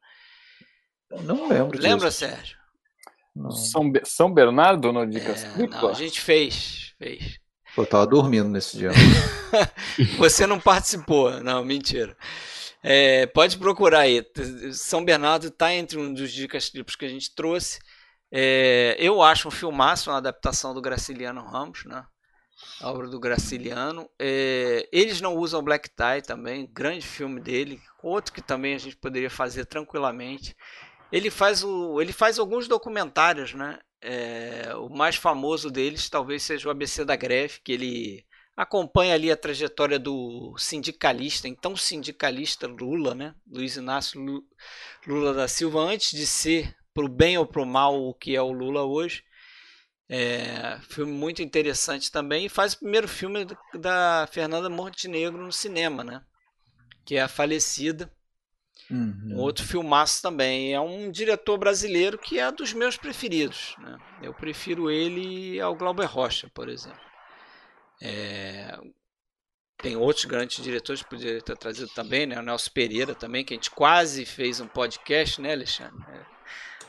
Não 1.22 1.48
lembro 1.48 1.78
Lembra, 1.78 2.08
disso. 2.08 2.20
Sérgio? 2.20 2.58
São, 3.50 3.92
São 4.04 4.32
Bernardo 4.32 4.92
no 4.92 5.06
Dicas 5.06 5.44
é, 5.44 5.50
Triplas? 5.50 5.82
Não, 5.82 5.90
a 5.90 5.94
gente 5.94 6.20
fez, 6.20 6.94
fez. 6.98 7.38
Eu 7.76 7.86
tava 7.86 8.06
dormindo 8.06 8.48
nesse 8.48 8.76
dia. 8.76 8.90
Você 10.18 10.46
não 10.46 10.60
participou, 10.60 11.42
não, 11.42 11.64
mentira. 11.64 12.16
É, 12.82 13.26
pode 13.26 13.56
procurar 13.56 14.00
aí. 14.00 14.24
São 14.72 15.04
Bernardo 15.04 15.48
está 15.48 15.72
entre 15.72 15.98
um 15.98 16.12
dos 16.12 16.30
dicas 16.30 16.68
triplos 16.68 16.96
que 16.96 17.04
a 17.04 17.08
gente 17.08 17.34
trouxe. 17.34 17.78
É, 18.30 18.96
eu 18.98 19.22
acho 19.22 19.48
um 19.48 19.50
filmaço, 19.50 20.10
uma 20.10 20.18
adaptação 20.18 20.74
do 20.74 20.82
Graciliano 20.82 21.42
Ramos, 21.42 21.84
né? 21.86 22.04
A 22.80 22.90
obra 22.90 23.08
do 23.08 23.20
Graciliano. 23.20 24.08
É, 24.18 24.88
eles 24.92 25.20
não 25.20 25.36
usam 25.36 25.62
Black 25.62 25.90
Tie 25.90 26.22
também, 26.26 26.68
grande 26.72 27.06
filme 27.06 27.40
dele. 27.40 27.80
Outro 28.02 28.32
que 28.32 28.42
também 28.42 28.74
a 28.74 28.78
gente 28.78 28.96
poderia 28.96 29.30
fazer 29.30 29.64
tranquilamente. 29.66 30.56
Ele 31.10 31.30
faz, 31.30 31.62
o, 31.62 32.00
ele 32.00 32.12
faz 32.12 32.38
alguns 32.38 32.66
documentários, 32.66 33.54
né? 33.54 33.78
É, 34.00 34.72
o 34.76 34.90
mais 34.90 35.16
famoso 35.16 35.70
deles 35.70 36.10
talvez 36.10 36.42
seja 36.42 36.68
o 36.68 36.70
ABC 36.70 37.04
da 37.04 37.16
Greve, 37.16 37.60
que 37.64 37.72
ele 37.72 38.26
acompanha 38.56 39.14
ali 39.14 39.30
a 39.30 39.36
trajetória 39.36 39.98
do 39.98 40.54
sindicalista, 40.58 41.48
então 41.48 41.76
sindicalista 41.76 42.66
Lula, 42.66 43.14
né? 43.14 43.34
Luiz 43.50 43.76
Inácio 43.76 44.44
Lula 45.06 45.32
da 45.32 45.48
Silva, 45.48 45.80
antes 45.80 46.10
de 46.10 46.26
ser 46.26 46.76
pro 46.92 47.08
bem 47.08 47.36
ou 47.36 47.46
pro 47.46 47.66
mal 47.66 48.00
o 48.00 48.14
que 48.14 48.36
é 48.36 48.42
o 48.42 48.52
Lula 48.52 48.82
hoje. 48.82 49.24
É, 50.08 50.78
filme 50.82 51.12
muito 51.12 51.42
interessante 51.42 52.12
também 52.12 52.44
e 52.44 52.50
faz 52.50 52.74
o 52.74 52.78
primeiro 52.80 53.08
filme 53.08 53.46
da 53.74 54.28
Fernanda 54.30 54.68
Montenegro 54.68 55.42
no 55.42 55.52
cinema, 55.52 56.04
né? 56.04 56.22
Que 57.04 57.16
é 57.16 57.22
a 57.22 57.28
falecida. 57.28 58.12
Uhum. 58.90 59.30
Um 59.32 59.38
outro 59.38 59.64
filmaço 59.64 60.20
também. 60.20 60.74
É 60.74 60.80
um 60.80 61.10
diretor 61.10 61.56
brasileiro 61.56 62.18
que 62.18 62.38
é 62.38 62.50
dos 62.52 62.72
meus 62.72 62.96
preferidos. 62.96 63.74
Né? 63.78 63.98
Eu 64.22 64.34
prefiro 64.34 64.90
ele 64.90 65.58
ao 65.60 65.74
Glauber 65.74 66.06
Rocha, 66.06 66.50
por 66.52 66.68
exemplo. 66.68 67.00
É... 68.00 68.78
Tem 69.78 69.96
outros 69.96 70.24
grandes 70.24 70.62
diretores 70.62 71.02
que 71.02 71.10
poderia 71.10 71.42
ter 71.42 71.56
trazido 71.56 71.88
também, 71.88 72.26
né? 72.26 72.38
O 72.38 72.42
Nelson 72.42 72.70
Pereira 72.70 73.14
também, 73.14 73.44
que 73.44 73.52
a 73.52 73.56
gente 73.56 73.70
quase 73.70 74.24
fez 74.24 74.60
um 74.60 74.68
podcast, 74.68 75.40
né, 75.40 75.52
Alexandre? 75.52 76.02
É. 76.08 76.24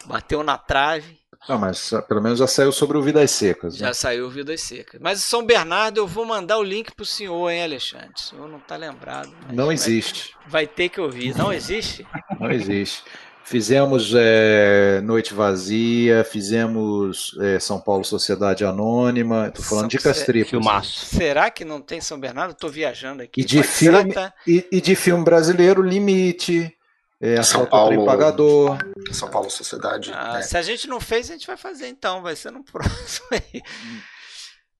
Bateu 0.06 0.44
na 0.44 0.58
trave. 0.58 1.20
Não, 1.48 1.58
mas 1.58 1.92
pelo 2.08 2.22
menos 2.22 2.40
já 2.40 2.48
saiu 2.48 2.72
sobre 2.72 2.98
o 2.98 3.02
Vidas 3.02 3.32
Secas. 3.32 3.74
Né? 3.74 3.88
Já 3.88 3.94
saiu 3.94 4.30
Vidas 4.30 4.62
Secas. 4.62 5.00
Mas 5.02 5.24
São 5.24 5.46
Bernardo 5.46 6.00
eu 6.00 6.08
vou 6.08 6.26
mandar 6.26 6.58
o 6.58 6.64
link 6.64 6.94
pro 6.94 7.06
senhor, 7.06 7.50
hein, 7.50 7.64
Alexandre? 7.64 8.12
O 8.16 8.20
senhor 8.20 8.48
não 8.50 8.60
tá 8.60 8.76
lembrado. 8.76 9.32
Não 9.52 9.72
existe. 9.72 10.36
Vai, 10.42 10.66
vai 10.66 10.68
ter 10.68 10.90
que 10.90 11.00
ouvir. 11.00 11.36
Não 11.38 11.54
existe? 11.54 12.06
Não 12.40 12.52
existe. 12.52 13.04
Fizemos 13.46 14.12
é, 14.16 15.00
Noite 15.02 15.32
Vazia, 15.32 16.24
fizemos 16.24 17.38
é, 17.40 17.60
São 17.60 17.80
Paulo 17.80 18.04
Sociedade 18.04 18.66
Anônima. 18.66 19.50
Estou 19.50 19.64
falando 19.64 19.90
de 19.90 20.00
Castripas. 20.00 20.50
Filmaço. 20.50 21.06
Será 21.06 21.52
que 21.52 21.64
não 21.64 21.80
tem 21.80 22.02
São 22.02 22.20
Bernardo? 22.20 22.54
Estou 22.54 22.72
viajando 22.72 23.22
aqui. 23.22 23.42
E 23.42 23.46
de, 23.46 23.62
filme, 23.62 24.14
tá... 24.14 24.34
e, 24.48 24.68
e 24.72 24.82
de 24.82 24.96
filme 24.96 25.24
brasileiro, 25.24 25.84
Limite. 25.84 26.76
É, 27.22 27.42
São 27.44 27.66
Paulo 27.66 28.06
Pagador. 28.06 28.78
São 29.12 29.30
Paulo 29.30 29.50
Sociedade. 29.50 30.12
Ah, 30.14 30.34
né? 30.34 30.42
Se 30.42 30.58
a 30.58 30.62
gente 30.62 30.88
não 30.88 31.00
fez, 31.00 31.30
a 31.30 31.34
gente 31.34 31.48
vai 31.48 31.58
fazer 31.58 31.88
então, 31.88 32.22
vai 32.22 32.36
ser 32.36 32.52
no 32.52 32.64
próximo 32.66 33.28
aí. 33.32 33.62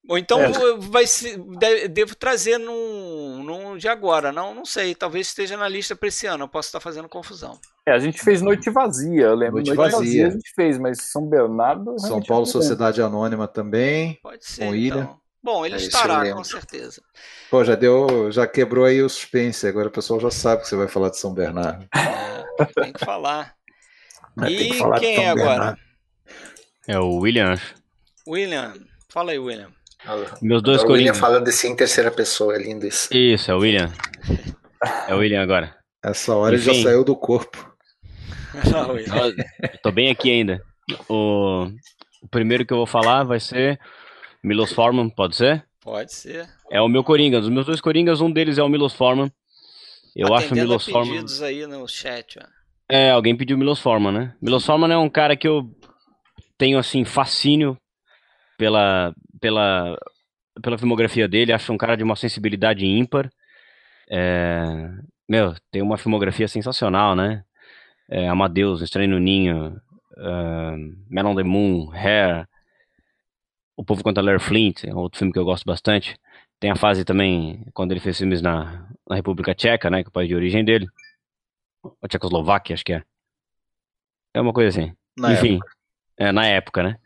Ou 0.08 0.16
então 0.16 0.40
é. 0.40 0.52
vai 0.78 1.06
se, 1.06 1.36
devo 1.90 2.14
trazer 2.14 2.58
num, 2.58 3.42
num 3.42 3.76
de 3.76 3.88
agora, 3.88 4.30
não, 4.30 4.54
não 4.54 4.64
sei, 4.64 4.94
talvez 4.94 5.26
esteja 5.26 5.56
na 5.56 5.66
lista 5.66 5.96
para 5.96 6.08
esse 6.08 6.28
ano, 6.28 6.44
eu 6.44 6.48
posso 6.48 6.68
estar 6.68 6.78
fazendo 6.78 7.08
confusão. 7.08 7.58
É, 7.84 7.92
a 7.92 7.98
gente 7.98 8.20
fez 8.20 8.40
Noite 8.40 8.70
Vazia, 8.70 9.22
eu 9.22 9.34
lembro. 9.34 9.56
Noite, 9.56 9.74
Noite 9.74 9.92
vazia. 9.92 9.98
vazia. 9.98 10.26
a 10.28 10.30
gente 10.30 10.52
fez, 10.54 10.78
mas 10.78 11.02
São 11.02 11.26
Bernardo. 11.26 11.98
São 12.00 12.22
Paulo 12.22 12.46
Sociedade 12.46 13.02
Anônima 13.02 13.48
também. 13.48 14.18
Pode 14.22 14.44
ser. 14.44 14.66
Com 14.66 14.74
Ilha. 14.74 15.08
Bom, 15.42 15.64
ele 15.64 15.76
é 15.76 15.78
estará, 15.78 16.32
com 16.32 16.42
certeza. 16.42 17.00
Pô, 17.50 17.62
já 17.64 17.74
deu, 17.74 18.30
já 18.32 18.46
quebrou 18.46 18.84
aí 18.84 19.02
o 19.02 19.08
suspense, 19.08 19.66
agora 19.66 19.88
o 19.88 19.92
pessoal 19.92 20.18
já 20.18 20.30
sabe 20.30 20.62
que 20.62 20.68
você 20.68 20.76
vai 20.76 20.88
falar 20.88 21.10
de 21.10 21.18
São 21.18 21.32
Bernardo. 21.32 21.86
É, 21.94 22.64
tem 22.82 22.92
que 22.92 23.04
falar. 23.04 23.54
e 24.48 24.70
que 24.70 24.74
falar 24.74 24.98
quem 24.98 25.24
é 25.24 25.30
agora? 25.30 25.78
É 26.88 26.98
o 26.98 27.16
William. 27.16 27.54
William, 28.26 28.74
fala 29.08 29.32
aí, 29.32 29.38
William. 29.38 29.70
Meus 30.40 30.62
dois 30.62 30.82
é 30.82 30.86
o 30.86 30.92
William 30.92 31.14
falando 31.14 31.48
assim 31.48 31.70
em 31.70 31.76
terceira 31.76 32.10
pessoa, 32.10 32.54
é 32.54 32.58
lindo 32.58 32.86
isso. 32.86 33.08
Isso, 33.16 33.50
é 33.50 33.54
o 33.54 33.58
William. 33.58 33.92
É 35.08 35.14
o 35.14 35.18
William 35.18 35.42
agora. 35.42 35.74
Essa 36.02 36.34
hora 36.34 36.54
Enfim, 36.54 36.70
ele 36.70 36.78
já 36.78 36.90
saiu 36.90 37.04
do 37.04 37.16
corpo. 37.16 37.74
Não, 38.70 38.94
tô 39.82 39.90
bem 39.90 40.10
aqui 40.10 40.30
ainda. 40.30 40.62
O, 41.08 41.66
o, 42.22 42.28
primeiro 42.30 42.64
que 42.64 42.72
eu 42.72 42.76
vou 42.78 42.86
falar 42.86 43.24
vai 43.24 43.40
ser 43.40 43.78
Milos 44.42 44.72
Forman, 44.72 45.08
pode 45.08 45.36
ser? 45.36 45.64
Pode 45.82 46.12
ser. 46.12 46.48
É 46.70 46.80
o 46.80 46.88
meu 46.88 47.04
Coringa. 47.04 47.40
Dos 47.40 47.48
meus 47.48 47.66
dois 47.66 47.80
Coringas, 47.80 48.20
um 48.20 48.30
deles 48.30 48.58
é 48.58 48.62
o 48.62 48.68
Milos 48.68 48.92
Forman. 48.94 49.30
Eu 50.14 50.34
Atendendo 50.34 50.36
acho 50.36 50.52
o 50.52 50.54
Milos 50.56 50.88
Forman. 50.88 51.12
pedidos 51.12 51.42
aí 51.42 51.66
no 51.66 51.86
chat, 51.88 52.38
ó. 52.38 52.46
É, 52.88 53.10
alguém 53.10 53.36
pediu 53.36 53.58
Milos 53.58 53.80
Forman, 53.80 54.12
né? 54.12 54.34
Milos 54.40 54.64
Forman 54.64 54.92
é 54.92 54.96
um 54.96 55.08
cara 55.08 55.36
que 55.36 55.46
eu 55.46 55.68
tenho, 56.56 56.78
assim, 56.78 57.04
fascínio 57.04 57.76
pela, 58.56 59.14
pela, 59.40 59.96
pela 60.62 60.78
filmografia 60.78 61.28
dele, 61.28 61.52
acho 61.52 61.72
um 61.72 61.76
cara 61.76 61.96
de 61.96 62.04
uma 62.04 62.16
sensibilidade 62.16 62.86
ímpar. 62.86 63.30
É, 64.08 64.64
meu, 65.28 65.54
tem 65.70 65.82
uma 65.82 65.98
filmografia 65.98 66.46
sensacional, 66.46 67.14
né? 67.16 67.42
É, 68.08 68.28
Amadeus, 68.28 68.82
Estranho 68.82 69.10
no 69.10 69.18
Ninho, 69.18 69.80
uh, 70.16 70.76
Man 71.10 71.28
on 71.28 71.34
the 71.34 71.42
Moon, 71.42 71.90
Hair, 71.92 72.46
O 73.76 73.84
Povo 73.84 74.02
contra 74.02 74.22
Larry 74.22 74.40
Flint, 74.40 74.84
é 74.84 74.94
outro 74.94 75.18
filme 75.18 75.32
que 75.32 75.38
eu 75.38 75.44
gosto 75.44 75.64
bastante. 75.64 76.16
Tem 76.58 76.70
a 76.70 76.76
fase 76.76 77.04
também, 77.04 77.66
quando 77.74 77.92
ele 77.92 78.00
fez 78.00 78.16
filmes 78.16 78.40
na, 78.40 78.88
na 79.08 79.16
República 79.16 79.54
Tcheca, 79.54 79.90
né, 79.90 80.02
que 80.02 80.08
é 80.08 80.10
o 80.10 80.12
país 80.12 80.28
de 80.28 80.34
origem 80.34 80.64
dele. 80.64 80.86
A 82.02 82.08
Tchecoslováquia, 82.08 82.74
acho 82.74 82.84
que 82.84 82.94
é. 82.94 83.02
É 84.32 84.40
uma 84.40 84.52
coisa 84.52 84.68
assim. 84.68 84.94
Na 85.16 85.32
Enfim, 85.32 85.56
época. 85.56 85.72
É, 86.18 86.32
na 86.32 86.46
época, 86.46 86.82
né? 86.82 86.96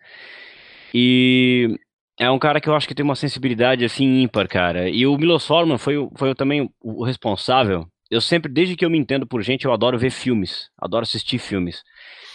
E 0.95 1.79
é 2.19 2.31
um 2.31 2.39
cara 2.39 2.61
que 2.61 2.69
eu 2.69 2.75
acho 2.75 2.87
que 2.87 2.95
tem 2.95 3.05
uma 3.05 3.17
sensibilidade 3.17 3.85
assim 3.85 4.23
ímpar, 4.23 4.47
cara. 4.49 4.89
E 4.89 5.07
o 5.07 5.17
Milos 5.17 5.47
Forman 5.47 5.79
foi, 5.79 5.95
foi 6.17 6.35
também 6.35 6.71
o 6.81 7.05
responsável. 7.05 7.89
Eu 8.11 8.21
sempre, 8.21 8.53
desde 8.53 8.77
que 8.77 8.85
eu 8.85 8.91
me 8.91 8.99
entendo 8.99 9.27
por 9.27 9.41
gente, 9.43 9.65
eu 9.65 9.73
adoro 9.73 9.99
ver 9.99 10.11
filmes, 10.11 10.69
adoro 10.77 11.03
assistir 11.03 11.39
filmes. 11.39 11.83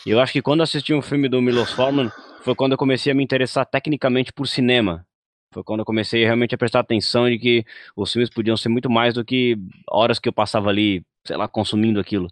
E 0.05 0.09
eu 0.09 0.19
acho 0.19 0.31
que 0.31 0.41
quando 0.41 0.63
assisti 0.63 0.93
um 0.93 1.01
filme 1.01 1.27
do 1.27 1.41
Milos 1.41 1.71
Forman, 1.71 2.09
foi 2.45 2.53
quando 2.53 2.73
eu 2.73 2.77
comecei 2.77 3.11
a 3.11 3.15
me 3.15 3.23
interessar 3.23 3.65
tecnicamente 3.65 4.31
por 4.31 4.47
cinema. 4.47 5.03
Foi 5.51 5.63
quando 5.63 5.79
eu 5.79 5.85
comecei 5.85 6.23
realmente 6.23 6.53
a 6.53 6.57
prestar 6.59 6.81
atenção 6.81 7.27
de 7.27 7.39
que 7.39 7.65
os 7.95 8.11
filmes 8.11 8.29
podiam 8.29 8.55
ser 8.55 8.69
muito 8.69 8.87
mais 8.87 9.15
do 9.15 9.25
que 9.25 9.57
horas 9.89 10.19
que 10.19 10.29
eu 10.29 10.33
passava 10.33 10.69
ali, 10.69 11.03
sei 11.25 11.35
lá, 11.37 11.47
consumindo 11.47 11.99
aquilo. 11.99 12.27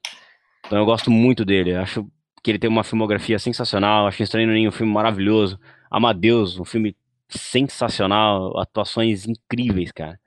Então 0.67 0.77
eu 0.77 0.85
gosto 0.85 1.09
muito 1.09 1.43
dele. 1.43 1.73
Acho 1.73 2.05
que 2.43 2.51
ele 2.51 2.59
tem 2.59 2.69
uma 2.69 2.83
filmografia 2.83 3.39
sensacional. 3.39 4.05
Acho 4.05 4.21
Estranho 4.21 4.51
Ninho 4.51 4.69
um 4.69 4.71
filme 4.71 4.93
maravilhoso. 4.93 5.59
Amadeus, 5.89 6.59
um 6.59 6.65
filme 6.65 6.95
sensacional, 7.27 8.59
atuações 8.59 9.25
incríveis, 9.27 9.91
cara. 9.91 10.19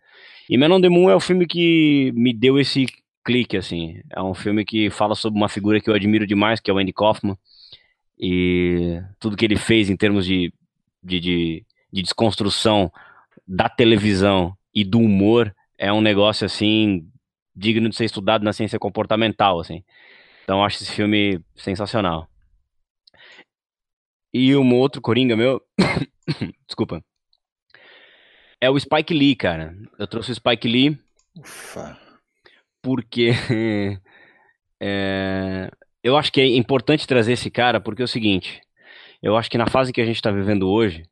E 0.51 0.59
Men 0.59 0.73
on 0.73 0.81
the 0.81 0.89
Moon 0.89 1.09
é 1.09 1.15
o 1.15 1.21
filme 1.21 1.47
que 1.47 2.11
me 2.13 2.35
deu 2.35 2.59
esse 2.59 2.87
clique, 3.25 3.57
assim. 3.57 4.01
É 4.11 4.21
um 4.21 4.35
filme 4.35 4.65
que 4.65 4.91
fala 4.91 5.15
sobre 5.15 5.39
uma 5.39 5.49
figura 5.49 5.81
que 5.81 5.89
eu 5.89 5.95
admiro 5.95 6.27
demais, 6.27 6.59
que 6.59 6.73
é 6.73 6.75
o 6.75 6.79
Andy 6.79 6.93
Kaufman. 6.93 7.37
E 8.19 9.01
tudo 9.19 9.37
que 9.37 9.45
ele 9.45 9.57
fez 9.57 9.91
em 9.91 9.97
termos 9.97 10.25
de, 10.25 10.53
de, 11.03 11.21
de, 11.21 11.67
de 11.93 12.03
desconstrução 12.03 12.91
da 13.47 13.69
televisão 13.69 14.57
e 14.75 14.85
do 14.85 14.99
humor 14.99 15.55
é 15.79 15.93
um 15.93 16.01
negócio, 16.01 16.47
assim, 16.47 17.07
digno 17.55 17.89
de 17.89 17.97
ser 17.97 18.05
estudado 18.05 18.45
na 18.45 18.53
ciência 18.53 18.79
comportamental, 18.79 19.61
assim. 19.61 19.85
Então 20.45 20.59
eu 20.59 20.65
acho 20.65 20.83
esse 20.83 20.93
filme 20.93 21.41
sensacional. 21.55 22.29
E 24.33 24.55
um 24.55 24.75
outro 24.75 25.01
Coringa 25.01 25.37
meu. 25.37 25.63
Desculpa. 26.67 27.03
É 28.61 28.71
o 28.71 28.79
Spike 28.79 29.15
Lee, 29.15 29.37
cara. 29.37 29.77
Eu 29.99 30.07
trouxe 30.07 30.33
o 30.33 30.35
Spike 30.35 30.69
Lee. 30.69 30.99
Ufa. 31.37 31.99
Porque. 32.83 33.31
é, 34.81 35.71
eu 36.07 36.17
acho 36.17 36.33
que 36.33 36.41
é 36.41 36.47
importante 36.47 37.05
trazer 37.05 37.33
esse 37.33 37.51
cara 37.51 37.81
porque 37.81 38.01
é 38.01 38.05
o 38.05 38.09
seguinte. 38.09 38.61
Eu 39.21 39.37
acho 39.37 39.51
que 39.51 39.59
na 39.59 39.67
fase 39.67 39.93
que 39.93 40.01
a 40.01 40.05
gente 40.05 40.15
está 40.15 40.31
vivendo 40.31 40.71
hoje, 40.71 41.03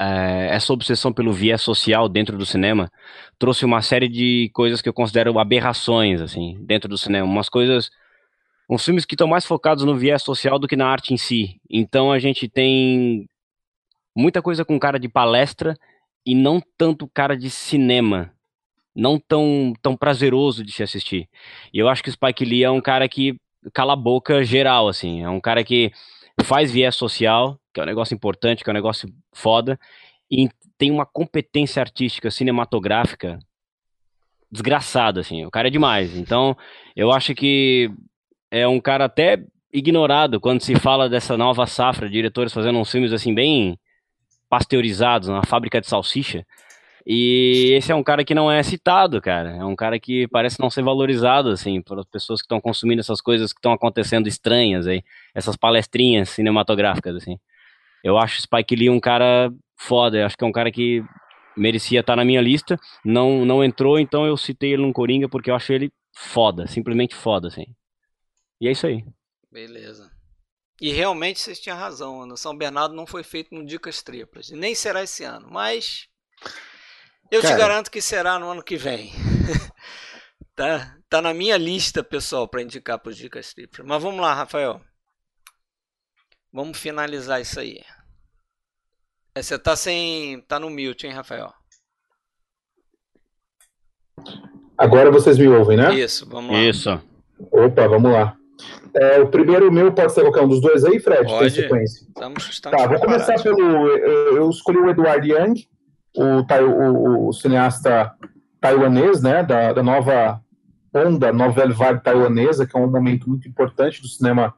é, 0.00 0.48
essa 0.50 0.72
obsessão 0.72 1.12
pelo 1.12 1.30
viés 1.30 1.60
social 1.60 2.08
dentro 2.08 2.38
do 2.38 2.46
cinema 2.46 2.90
trouxe 3.38 3.66
uma 3.66 3.82
série 3.82 4.08
de 4.08 4.50
coisas 4.54 4.80
que 4.80 4.88
eu 4.88 4.94
considero 4.94 5.38
aberrações, 5.38 6.22
assim, 6.22 6.56
dentro 6.62 6.88
do 6.88 6.96
cinema. 6.96 7.26
Umas 7.26 7.50
coisas. 7.50 7.90
Uns 8.70 8.82
filmes 8.82 9.04
que 9.04 9.14
estão 9.14 9.28
mais 9.28 9.44
focados 9.44 9.84
no 9.84 9.94
viés 9.94 10.22
social 10.22 10.58
do 10.58 10.66
que 10.66 10.76
na 10.76 10.86
arte 10.86 11.12
em 11.12 11.18
si. 11.18 11.60
Então 11.68 12.10
a 12.10 12.18
gente 12.18 12.48
tem 12.48 13.26
muita 14.16 14.40
coisa 14.40 14.64
com 14.64 14.78
cara 14.78 14.98
de 14.98 15.08
palestra 15.08 15.76
e 16.24 16.34
não 16.34 16.62
tanto 16.78 17.06
cara 17.08 17.36
de 17.36 17.50
cinema. 17.50 18.32
Não 18.96 19.18
tão, 19.18 19.74
tão 19.82 19.94
prazeroso 19.94 20.64
de 20.64 20.72
se 20.72 20.82
assistir. 20.82 21.28
E 21.74 21.78
eu 21.78 21.90
acho 21.90 22.02
que 22.02 22.08
o 22.08 22.12
Spike 22.12 22.44
Lee 22.44 22.64
é 22.64 22.70
um 22.70 22.80
cara 22.80 23.06
que 23.06 23.36
cala 23.72 23.92
a 23.92 23.96
boca 23.96 24.42
geral, 24.44 24.88
assim. 24.88 25.22
É 25.22 25.28
um 25.28 25.40
cara 25.40 25.62
que 25.64 25.92
faz 26.42 26.70
viés 26.70 26.94
social, 26.94 27.58
que 27.72 27.80
é 27.80 27.82
um 27.82 27.86
negócio 27.86 28.14
importante, 28.14 28.62
que 28.62 28.70
é 28.70 28.72
um 28.72 28.74
negócio 28.74 29.12
foda, 29.32 29.78
e 30.30 30.48
tem 30.76 30.90
uma 30.90 31.06
competência 31.06 31.80
artística 31.80 32.30
cinematográfica 32.30 33.38
desgraçada, 34.50 35.20
assim. 35.20 35.44
O 35.44 35.50
cara 35.50 35.68
é 35.68 35.70
demais. 35.70 36.16
Então, 36.16 36.56
eu 36.96 37.12
acho 37.12 37.34
que 37.34 37.90
é 38.50 38.66
um 38.66 38.80
cara 38.80 39.04
até 39.04 39.42
ignorado 39.72 40.40
quando 40.40 40.62
se 40.62 40.74
fala 40.76 41.08
dessa 41.08 41.36
nova 41.36 41.66
safra 41.66 42.06
de 42.06 42.14
diretores 42.14 42.52
fazendo 42.52 42.78
uns 42.78 42.90
filmes 42.90 43.12
assim 43.12 43.34
bem 43.34 43.78
pasteurizados 44.48 45.28
na 45.28 45.44
fábrica 45.44 45.80
de 45.80 45.86
salsicha. 45.86 46.46
E 47.10 47.72
esse 47.72 47.90
é 47.90 47.94
um 47.94 48.02
cara 48.02 48.22
que 48.22 48.34
não 48.34 48.52
é 48.52 48.62
citado, 48.62 49.18
cara. 49.18 49.56
É 49.56 49.64
um 49.64 49.74
cara 49.74 49.98
que 49.98 50.28
parece 50.28 50.60
não 50.60 50.68
ser 50.68 50.82
valorizado, 50.82 51.48
assim, 51.48 51.80
pelas 51.80 52.04
pessoas 52.04 52.42
que 52.42 52.44
estão 52.44 52.60
consumindo 52.60 53.00
essas 53.00 53.22
coisas 53.22 53.50
que 53.50 53.58
estão 53.58 53.72
acontecendo 53.72 54.28
estranhas 54.28 54.86
aí, 54.86 55.02
essas 55.34 55.56
palestrinhas 55.56 56.28
cinematográficas, 56.28 57.16
assim. 57.16 57.40
Eu 58.04 58.18
acho 58.18 58.42
Spike 58.42 58.76
Lee 58.76 58.90
um 58.90 59.00
cara 59.00 59.50
foda, 59.74 60.18
eu 60.18 60.26
acho 60.26 60.36
que 60.36 60.44
é 60.44 60.46
um 60.46 60.52
cara 60.52 60.70
que 60.70 61.02
merecia 61.56 62.00
estar 62.00 62.14
na 62.14 62.26
minha 62.26 62.42
lista, 62.42 62.78
não 63.02 63.42
não 63.42 63.64
entrou, 63.64 63.98
então 63.98 64.26
eu 64.26 64.36
citei 64.36 64.74
ele 64.74 64.82
no 64.82 64.92
Coringa 64.92 65.30
porque 65.30 65.50
eu 65.50 65.54
acho 65.54 65.72
ele 65.72 65.90
foda, 66.14 66.66
simplesmente 66.66 67.14
foda, 67.14 67.48
assim. 67.48 67.64
E 68.60 68.68
é 68.68 68.72
isso 68.72 68.86
aí. 68.86 69.02
Beleza. 69.50 70.10
E 70.78 70.92
realmente 70.92 71.40
vocês 71.40 71.58
tinham 71.58 71.78
razão, 71.78 72.26
no 72.26 72.36
São 72.36 72.54
Bernardo 72.54 72.94
não 72.94 73.06
foi 73.06 73.22
feito 73.22 73.54
no 73.54 73.64
Dicas 73.64 74.02
Triplas, 74.02 74.50
nem 74.50 74.74
será 74.74 75.02
esse 75.02 75.24
ano, 75.24 75.48
mas 75.50 76.06
eu 77.30 77.42
Cara, 77.42 77.54
te 77.54 77.58
garanto 77.58 77.90
que 77.90 78.00
será 78.00 78.38
no 78.38 78.50
ano 78.50 78.62
que 78.62 78.76
vem. 78.76 79.12
tá, 80.54 80.96
tá 81.08 81.22
na 81.22 81.34
minha 81.34 81.56
lista, 81.56 82.02
pessoal, 82.02 82.48
para 82.48 82.62
indicar 82.62 82.98
para 82.98 83.10
os 83.10 83.16
Dicas 83.16 83.52
Triplas. 83.52 83.86
Mas 83.86 84.02
vamos 84.02 84.20
lá, 84.20 84.34
Rafael. 84.34 84.80
Vamos 86.52 86.78
finalizar 86.78 87.40
isso 87.40 87.60
aí. 87.60 87.80
É, 89.34 89.42
você 89.42 89.58
tá 89.58 89.76
sem. 89.76 90.40
tá 90.42 90.58
no 90.58 90.70
mute, 90.70 91.06
hein, 91.06 91.12
Rafael? 91.12 91.52
Agora 94.76 95.10
vocês 95.10 95.38
me 95.38 95.48
ouvem, 95.48 95.76
né? 95.76 95.94
Isso, 95.94 96.28
vamos 96.28 96.52
lá. 96.52 96.60
Isso. 96.60 97.00
Opa, 97.52 97.86
vamos 97.86 98.12
lá. 98.12 98.36
É, 98.94 99.20
o 99.20 99.28
primeiro 99.28 99.70
meu 99.70 99.92
pode 99.92 100.12
ser 100.12 100.22
qualquer 100.22 100.42
um 100.42 100.48
dos 100.48 100.60
dois 100.60 100.84
aí, 100.84 100.98
Fred? 100.98 101.24
Pode. 101.24 101.54
Tem 101.54 101.62
sequência. 101.62 102.06
Estamos, 102.08 102.48
estamos 102.48 102.80
tá, 102.80 102.88
vou 102.88 102.98
começar 102.98 103.40
pelo. 103.42 103.88
Eu 103.88 104.50
escolhi 104.50 104.78
o 104.78 104.90
Edward 104.90 105.30
Young, 105.30 105.68
o, 106.18 106.44
o, 106.44 107.28
o 107.28 107.32
cineasta 107.32 108.12
taiwanês, 108.60 109.22
né? 109.22 109.42
Da, 109.42 109.72
da 109.72 109.82
nova 109.82 110.40
onda, 110.92 111.32
novela 111.32 111.72
vibe 111.72 112.02
taiwanesa, 112.02 112.66
que 112.66 112.76
é 112.76 112.80
um 112.80 112.90
momento 112.90 113.28
muito 113.28 113.48
importante 113.48 114.02
do 114.02 114.08
cinema 114.08 114.54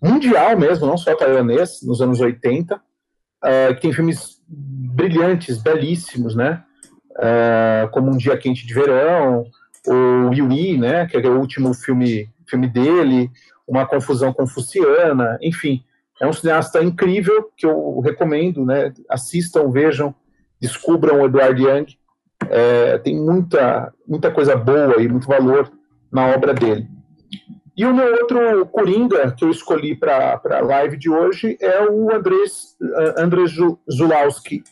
mundial 0.00 0.56
mesmo, 0.58 0.86
não 0.86 0.96
só 0.96 1.14
taiwanês, 1.14 1.80
nos 1.82 2.00
anos 2.00 2.20
80, 2.20 2.76
uh, 2.76 2.80
é, 3.42 3.74
que 3.74 3.80
tem 3.80 3.92
filmes 3.92 4.42
brilhantes, 4.46 5.58
belíssimos, 5.58 6.34
né? 6.34 6.62
Uh, 7.10 7.88
como 7.90 8.10
Um 8.10 8.16
Dia 8.16 8.38
Quente 8.38 8.66
de 8.66 8.74
Verão, 8.74 9.44
o 9.86 10.32
Yui, 10.32 10.78
né? 10.78 11.06
Que 11.06 11.16
é 11.16 11.28
o 11.28 11.38
último 11.38 11.74
filme, 11.74 12.28
filme 12.46 12.68
dele, 12.68 13.30
Uma 13.66 13.86
Confusão 13.86 14.32
Confuciana, 14.32 15.38
enfim. 15.42 15.82
É 16.20 16.26
um 16.26 16.32
cineasta 16.32 16.82
incrível 16.82 17.50
que 17.56 17.66
eu 17.66 18.00
recomendo, 18.00 18.64
né? 18.64 18.92
Assistam, 19.08 19.70
vejam, 19.70 20.14
descubram 20.60 21.20
o 21.20 21.26
Edward 21.26 21.62
Young. 21.62 21.86
É, 22.48 22.98
tem 22.98 23.18
muita, 23.18 23.92
muita 24.06 24.30
coisa 24.30 24.56
boa 24.56 25.02
e 25.02 25.08
muito 25.08 25.26
valor 25.26 25.70
na 26.10 26.26
obra 26.28 26.54
dele. 26.54 26.88
E 27.76 27.84
o 27.84 27.94
meu 27.94 28.12
outro 28.12 28.66
Coringa 28.66 29.30
que 29.30 29.44
eu 29.44 29.50
escolhi 29.50 29.94
para 29.94 30.40
a 30.44 30.60
live 30.60 30.96
de 30.96 31.08
hoje 31.08 31.56
é 31.60 31.80
o 31.88 32.12
Andrzej, 32.12 32.50
Andrzej 33.16 33.78
Zulawski, 33.88 34.64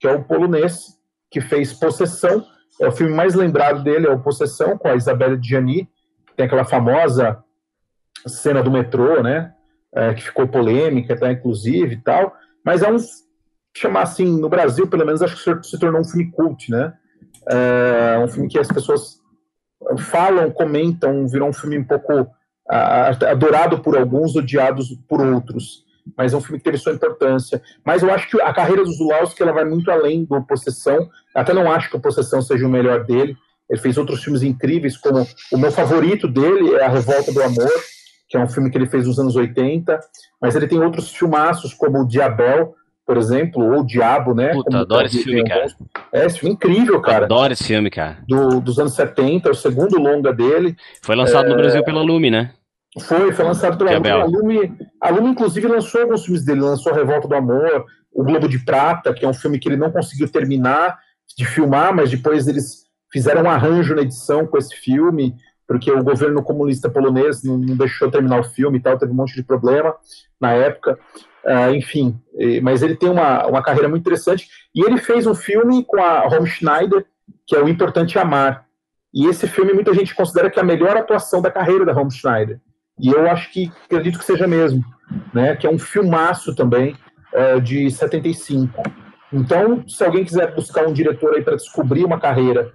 que 0.00 0.06
é 0.06 0.12
um 0.12 0.22
polonês 0.22 0.96
que 1.30 1.40
fez 1.40 1.74
Possessão. 1.74 2.42
É 2.80 2.88
o 2.88 2.92
filme 2.92 3.12
mais 3.12 3.34
lembrado 3.34 3.82
dele, 3.82 4.06
é 4.06 4.10
o 4.10 4.20
Possessão, 4.20 4.78
com 4.78 4.88
a 4.88 4.94
Isabelle 4.94 5.38
Gianni. 5.42 5.86
Tem 6.34 6.46
aquela 6.46 6.64
famosa 6.64 7.44
cena 8.26 8.62
do 8.62 8.70
metrô, 8.70 9.22
né? 9.22 9.52
É, 9.94 10.14
que 10.14 10.22
ficou 10.22 10.48
polêmica, 10.48 11.14
tá, 11.14 11.30
inclusive 11.30 11.94
e 11.94 12.00
tal. 12.00 12.34
Mas 12.64 12.82
é 12.82 12.90
um, 12.90 12.96
chamar 13.78 14.02
assim, 14.02 14.40
no 14.40 14.48
Brasil, 14.48 14.86
pelo 14.86 15.04
menos, 15.04 15.22
acho 15.22 15.36
que 15.36 15.66
se 15.66 15.78
tornou 15.78 16.00
um 16.00 16.04
filme 16.04 16.30
cult, 16.30 16.70
né? 16.70 16.94
É 17.48 18.18
um 18.18 18.28
filme 18.28 18.48
que 18.48 18.58
as 18.58 18.68
pessoas 18.68 19.20
falam, 19.98 20.50
comentam, 20.50 21.28
virou 21.28 21.48
um 21.48 21.52
filme 21.52 21.78
um 21.78 21.84
pouco 21.84 22.28
adorado 22.68 23.80
por 23.80 23.96
alguns, 23.96 24.34
odiados 24.34 24.88
por 25.08 25.20
outros. 25.20 25.84
Mas 26.16 26.32
é 26.32 26.36
um 26.36 26.40
filme 26.40 26.58
que 26.58 26.64
teve 26.64 26.78
sua 26.78 26.92
importância. 26.92 27.60
Mas 27.84 28.02
eu 28.02 28.10
acho 28.12 28.30
que 28.30 28.40
a 28.40 28.54
carreira 28.54 28.84
do 28.84 28.92
Zulawski 28.92 29.42
ela 29.42 29.52
vai 29.52 29.64
muito 29.64 29.90
além 29.90 30.24
do 30.24 30.40
Possessão. 30.42 31.08
Até 31.34 31.52
não 31.52 31.70
acho 31.70 31.90
que 31.90 31.96
a 31.96 32.00
Possessão 32.00 32.40
seja 32.40 32.66
o 32.66 32.70
melhor 32.70 33.04
dele. 33.04 33.36
Ele 33.68 33.80
fez 33.80 33.98
outros 33.98 34.22
filmes 34.22 34.42
incríveis, 34.42 34.96
como 34.96 35.26
o 35.52 35.58
meu 35.58 35.72
favorito 35.72 36.28
dele 36.28 36.74
é 36.74 36.84
A 36.84 36.88
Revolta 36.88 37.32
do 37.32 37.42
Amor, 37.42 37.72
que 38.28 38.36
é 38.36 38.40
um 38.40 38.48
filme 38.48 38.70
que 38.70 38.78
ele 38.78 38.86
fez 38.86 39.06
nos 39.06 39.18
anos 39.18 39.34
80. 39.34 39.98
Mas 40.40 40.54
ele 40.54 40.68
tem 40.68 40.80
outros 40.80 41.10
filmaços, 41.10 41.74
como 41.74 42.00
o 42.00 42.06
Diabel, 42.06 42.74
por 43.06 43.16
exemplo, 43.16 43.62
ou 43.62 43.80
o 43.80 43.86
Diabo, 43.86 44.34
né? 44.34 44.52
Puta, 44.52 44.80
adoro 44.80 45.06
esse 45.06 45.22
filme, 45.22 45.48
cara. 45.48 45.66
É, 46.12 46.26
esse 46.26 46.40
filme 46.40 46.54
é 46.54 46.56
incrível, 46.56 47.00
cara. 47.00 47.24
Adoro 47.24 47.52
esse 47.52 47.62
filme, 47.62 47.88
cara. 47.88 48.18
Do, 48.26 48.60
dos 48.60 48.80
anos 48.80 48.94
70, 48.94 49.50
o 49.50 49.54
segundo 49.54 49.96
longa 49.96 50.32
dele. 50.32 50.76
Foi 51.02 51.14
lançado 51.14 51.46
é... 51.46 51.48
no 51.50 51.56
Brasil 51.56 51.84
pela 51.84 52.02
Lume, 52.02 52.30
né? 52.30 52.52
Foi, 52.98 53.32
foi 53.32 53.44
lançado 53.44 53.78
pela 53.78 53.92
Lume. 53.92 54.10
A 54.10 54.24
Lume. 54.24 54.78
A 55.00 55.10
Lume, 55.10 55.28
inclusive, 55.30 55.68
lançou 55.68 56.02
alguns 56.02 56.24
filmes 56.24 56.44
dele. 56.44 56.60
Lançou 56.60 56.92
Revolta 56.92 57.28
do 57.28 57.34
Amor, 57.36 57.84
O 58.12 58.24
Globo 58.24 58.48
de 58.48 58.58
Prata, 58.58 59.14
que 59.14 59.24
é 59.24 59.28
um 59.28 59.34
filme 59.34 59.60
que 59.60 59.68
ele 59.68 59.76
não 59.76 59.92
conseguiu 59.92 60.28
terminar 60.28 60.98
de 61.38 61.44
filmar, 61.44 61.94
mas 61.94 62.10
depois 62.10 62.48
eles 62.48 62.86
fizeram 63.12 63.44
um 63.44 63.50
arranjo 63.50 63.94
na 63.94 64.02
edição 64.02 64.46
com 64.46 64.58
esse 64.58 64.74
filme, 64.74 65.34
porque 65.66 65.90
o 65.90 66.02
governo 66.02 66.42
comunista 66.42 66.88
polonês 66.88 67.42
não, 67.42 67.58
não 67.58 67.76
deixou 67.76 68.10
terminar 68.10 68.40
o 68.40 68.44
filme 68.44 68.78
e 68.78 68.80
tal, 68.80 68.98
teve 68.98 69.12
um 69.12 69.16
monte 69.16 69.34
de 69.34 69.42
problema 69.42 69.94
na 70.40 70.52
época. 70.52 70.98
Uh, 71.44 71.74
enfim, 71.74 72.20
mas 72.60 72.82
ele 72.82 72.96
tem 72.96 73.08
uma, 73.08 73.46
uma 73.46 73.62
carreira 73.62 73.88
muito 73.88 74.02
interessante. 74.02 74.48
E 74.74 74.84
ele 74.84 74.98
fez 74.98 75.26
um 75.26 75.34
filme 75.34 75.84
com 75.84 76.00
a 76.00 76.26
Romy 76.26 76.48
Schneider, 76.48 77.06
que 77.46 77.54
é 77.54 77.62
O 77.62 77.68
Importante 77.68 78.18
Amar. 78.18 78.66
E 79.14 79.26
esse 79.26 79.46
filme 79.46 79.72
muita 79.72 79.94
gente 79.94 80.14
considera 80.14 80.50
que 80.50 80.58
é 80.58 80.62
a 80.62 80.66
melhor 80.66 80.96
atuação 80.96 81.40
da 81.40 81.50
carreira 81.50 81.84
da 81.84 81.92
Romy 81.92 82.12
Schneider. 82.12 82.60
E 82.98 83.08
eu 83.08 83.30
acho 83.30 83.50
que 83.52 83.70
acredito 83.84 84.18
que 84.18 84.24
seja 84.24 84.46
mesmo, 84.46 84.84
né? 85.32 85.54
Que 85.54 85.66
é 85.66 85.70
um 85.70 85.78
filmaço 85.78 86.54
também 86.54 86.96
uh, 87.32 87.60
de 87.60 87.90
75. 87.90 88.82
Então, 89.32 89.86
se 89.88 90.04
alguém 90.04 90.24
quiser 90.24 90.54
buscar 90.54 90.86
um 90.86 90.92
diretor 90.92 91.34
aí 91.34 91.42
para 91.42 91.56
descobrir 91.56 92.04
uma 92.04 92.18
carreira 92.18 92.72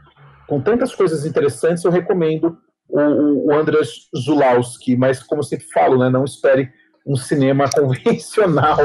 com 0.48 0.62
tantas 0.62 0.94
coisas 0.94 1.26
interessantes, 1.26 1.84
eu 1.84 1.92
recomendo 1.92 2.58
o, 2.92 3.48
o 3.48 3.54
Andrzej 3.54 3.90
Zulawski. 4.16 4.96
Mas, 4.96 5.24
como 5.24 5.44
sempre 5.44 5.66
falo, 5.74 5.98
né? 5.98 6.10
Não 6.10 6.26
espere 6.26 6.72
um 7.06 7.16
cinema 7.16 7.70
convencional. 7.72 8.78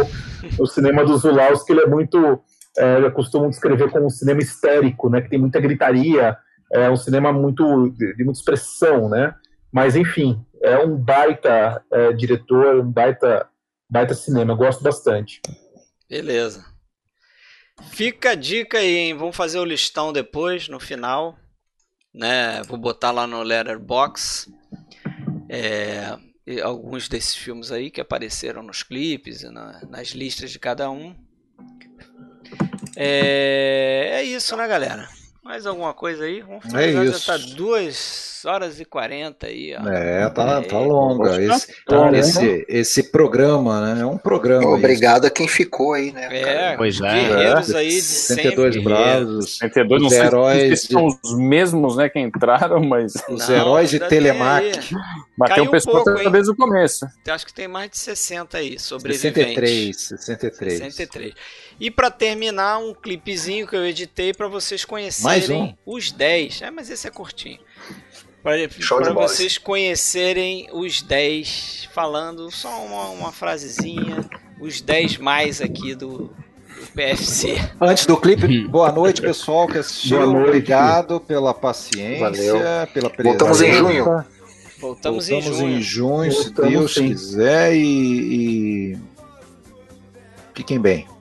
o 0.58 0.66
cinema 0.66 1.04
do 1.04 1.16
Zulawski 1.16 1.72
ele 1.72 1.82
é 1.82 1.86
muito, 1.86 2.40
é, 2.78 2.98
eu 2.98 3.12
costumo 3.12 3.50
descrever 3.50 3.90
como 3.90 4.06
um 4.06 4.10
cinema 4.10 4.40
histérico, 4.40 5.08
né? 5.08 5.20
Que 5.20 5.30
tem 5.30 5.38
muita 5.38 5.60
gritaria, 5.60 6.36
é 6.72 6.90
um 6.90 6.96
cinema 6.96 7.32
muito 7.32 7.90
de, 7.90 8.16
de 8.16 8.24
muita 8.24 8.38
expressão, 8.38 9.08
né? 9.08 9.34
Mas 9.72 9.96
enfim, 9.96 10.44
é 10.62 10.78
um 10.78 10.96
baita 10.96 11.82
é, 11.92 12.12
diretor, 12.12 12.76
um 12.76 12.90
baita, 12.90 13.48
baita 13.88 14.14
cinema. 14.14 14.52
Eu 14.52 14.56
gosto 14.56 14.82
bastante. 14.82 15.40
Beleza. 16.08 16.64
Fica 17.90 18.30
a 18.30 18.34
dica 18.34 18.78
aí, 18.78 18.96
hein? 18.96 19.14
Vamos 19.14 19.36
fazer 19.36 19.58
o 19.58 19.64
listão 19.64 20.12
depois, 20.12 20.68
no 20.68 20.80
final. 20.80 21.36
Né? 22.16 22.62
Vou 22.62 22.78
botar 22.78 23.10
lá 23.10 23.26
no 23.26 23.42
Letterbox. 23.42 24.48
É... 25.48 26.16
alguns 26.64 27.08
desses 27.08 27.36
filmes 27.36 27.70
aí 27.70 27.90
que 27.90 28.00
apareceram 28.00 28.62
nos 28.62 28.82
clipes 28.82 29.42
e 29.42 29.50
na, 29.50 29.80
nas 29.88 30.08
listas 30.08 30.50
de 30.50 30.58
cada 30.58 30.90
um. 30.90 31.14
É, 32.96 34.08
é 34.14 34.22
isso, 34.24 34.56
né, 34.56 34.66
galera? 34.66 35.08
Mais 35.44 35.66
alguma 35.66 35.92
coisa 35.94 36.24
aí? 36.24 36.40
Vamos 36.40 36.72
é 36.74 36.90
isso. 36.90 37.18
Já 37.26 37.38
tá 37.38 37.44
2 37.54 38.35
horas 38.46 38.80
e 38.80 38.84
40 38.84 39.46
aí, 39.46 39.76
ó. 39.78 39.88
É, 39.88 40.28
tá, 40.30 40.62
tá 40.62 40.78
longa. 40.78 41.42
Esse, 41.42 41.84
tá, 41.84 42.10
esse, 42.12 42.66
esse 42.68 43.02
programa, 43.10 43.94
né? 43.94 44.02
É 44.02 44.06
um 44.06 44.16
programa. 44.16 44.68
Obrigado 44.68 45.24
isso. 45.24 45.26
a 45.26 45.30
quem 45.30 45.48
ficou 45.48 45.92
aí, 45.92 46.12
né? 46.12 46.28
É, 46.30 46.76
pois 46.76 47.00
é. 47.00 47.12
Guerreiros 47.12 47.70
é. 47.70 47.78
aí 47.78 47.88
de 47.88 48.00
62 48.00 48.74
sempre. 48.74 48.88
bravos. 48.88 49.58
62, 49.58 50.02
os 50.02 50.12
heróis 50.12 50.80
se 50.80 50.86
são 50.88 51.06
os 51.06 51.38
mesmos, 51.38 51.96
né, 51.96 52.08
que 52.08 52.18
entraram, 52.18 52.80
mas. 52.80 53.14
Os 53.28 53.48
não, 53.48 53.56
heróis 53.56 53.90
de 53.90 54.00
Telemac. 54.00 54.94
Bateu 55.36 55.64
um 55.64 55.70
pescoço 55.70 56.10
um 56.10 56.30
desde 56.30 56.50
o 56.50 56.56
começo. 56.56 57.06
Acho 57.28 57.46
que 57.46 57.52
tem 57.52 57.68
mais 57.68 57.90
de 57.90 57.98
60 57.98 58.56
aí, 58.56 58.78
sobreviventes. 58.78 59.34
63, 59.34 59.96
63. 59.96 60.78
63. 60.78 61.34
E 61.78 61.90
para 61.90 62.10
terminar, 62.10 62.78
um 62.78 62.94
clipezinho 62.94 63.66
que 63.66 63.76
eu 63.76 63.84
editei 63.84 64.32
para 64.32 64.48
vocês 64.48 64.84
conhecerem 64.84 65.76
um. 65.86 65.92
os 65.94 66.10
10. 66.10 66.62
É, 66.62 66.70
mas 66.70 66.88
esse 66.90 67.06
é 67.06 67.10
curtinho. 67.10 67.60
Para 68.46 69.12
vocês 69.12 69.58
conhecerem 69.58 70.68
os 70.72 71.02
10, 71.02 71.88
falando 71.92 72.48
só 72.48 72.68
uma, 72.84 73.08
uma 73.08 73.32
frasezinha, 73.32 74.24
os 74.60 74.80
10 74.80 75.18
mais 75.18 75.60
aqui 75.60 75.96
do, 75.96 76.18
do 76.18 76.86
PFC. 76.94 77.56
Antes 77.80 78.06
do 78.06 78.16
clipe, 78.16 78.68
boa 78.68 78.92
noite, 78.92 79.20
pessoal 79.20 79.66
que 79.66 79.78
assistiu. 79.78 80.30
Obrigado 80.30 81.18
pela 81.18 81.52
paciência, 81.52 82.20
Valeu. 82.20 82.56
pela 82.94 83.10
presença. 83.10 83.36
Voltamos 83.36 83.60
em 83.60 83.72
junho. 83.72 84.04
Voltamos, 84.04 85.28
Voltamos 85.28 85.28
em 85.28 85.42
junho. 85.42 85.68
em 85.68 85.82
junho, 85.82 86.32
se 86.32 86.52
Deus 86.52 86.94
sim. 86.94 87.08
quiser. 87.08 87.74
E, 87.74 88.92
e 88.92 88.98
fiquem 90.54 90.78
bem. 90.78 91.15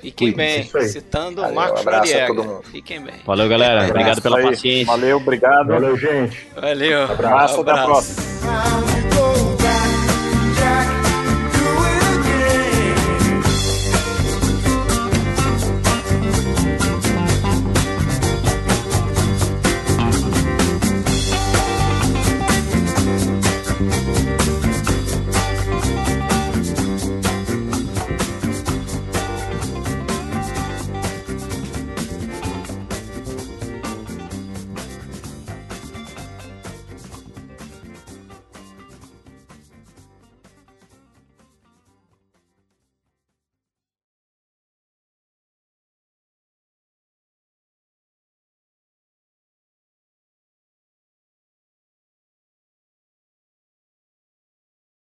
Fiquem 0.00 0.32
bem, 0.32 0.64
citando 0.64 1.42
o 1.42 1.54
Marcos 1.54 1.84
um 1.84 1.90
Noriega. 1.90 2.60
Fiquem 2.70 3.00
bem. 3.00 3.14
Valeu, 3.26 3.48
galera. 3.48 3.88
Obrigado 3.88 4.22
pela 4.22 4.40
paciência. 4.40 4.86
Valeu, 4.86 5.16
obrigado. 5.16 5.68
Valeu, 5.68 5.96
gente. 5.96 6.46
Valeu. 6.54 7.02
Abraço, 7.04 7.60
abraço. 7.60 7.60
até 7.60 7.70
a 7.72 7.84
próxima. 7.84 9.27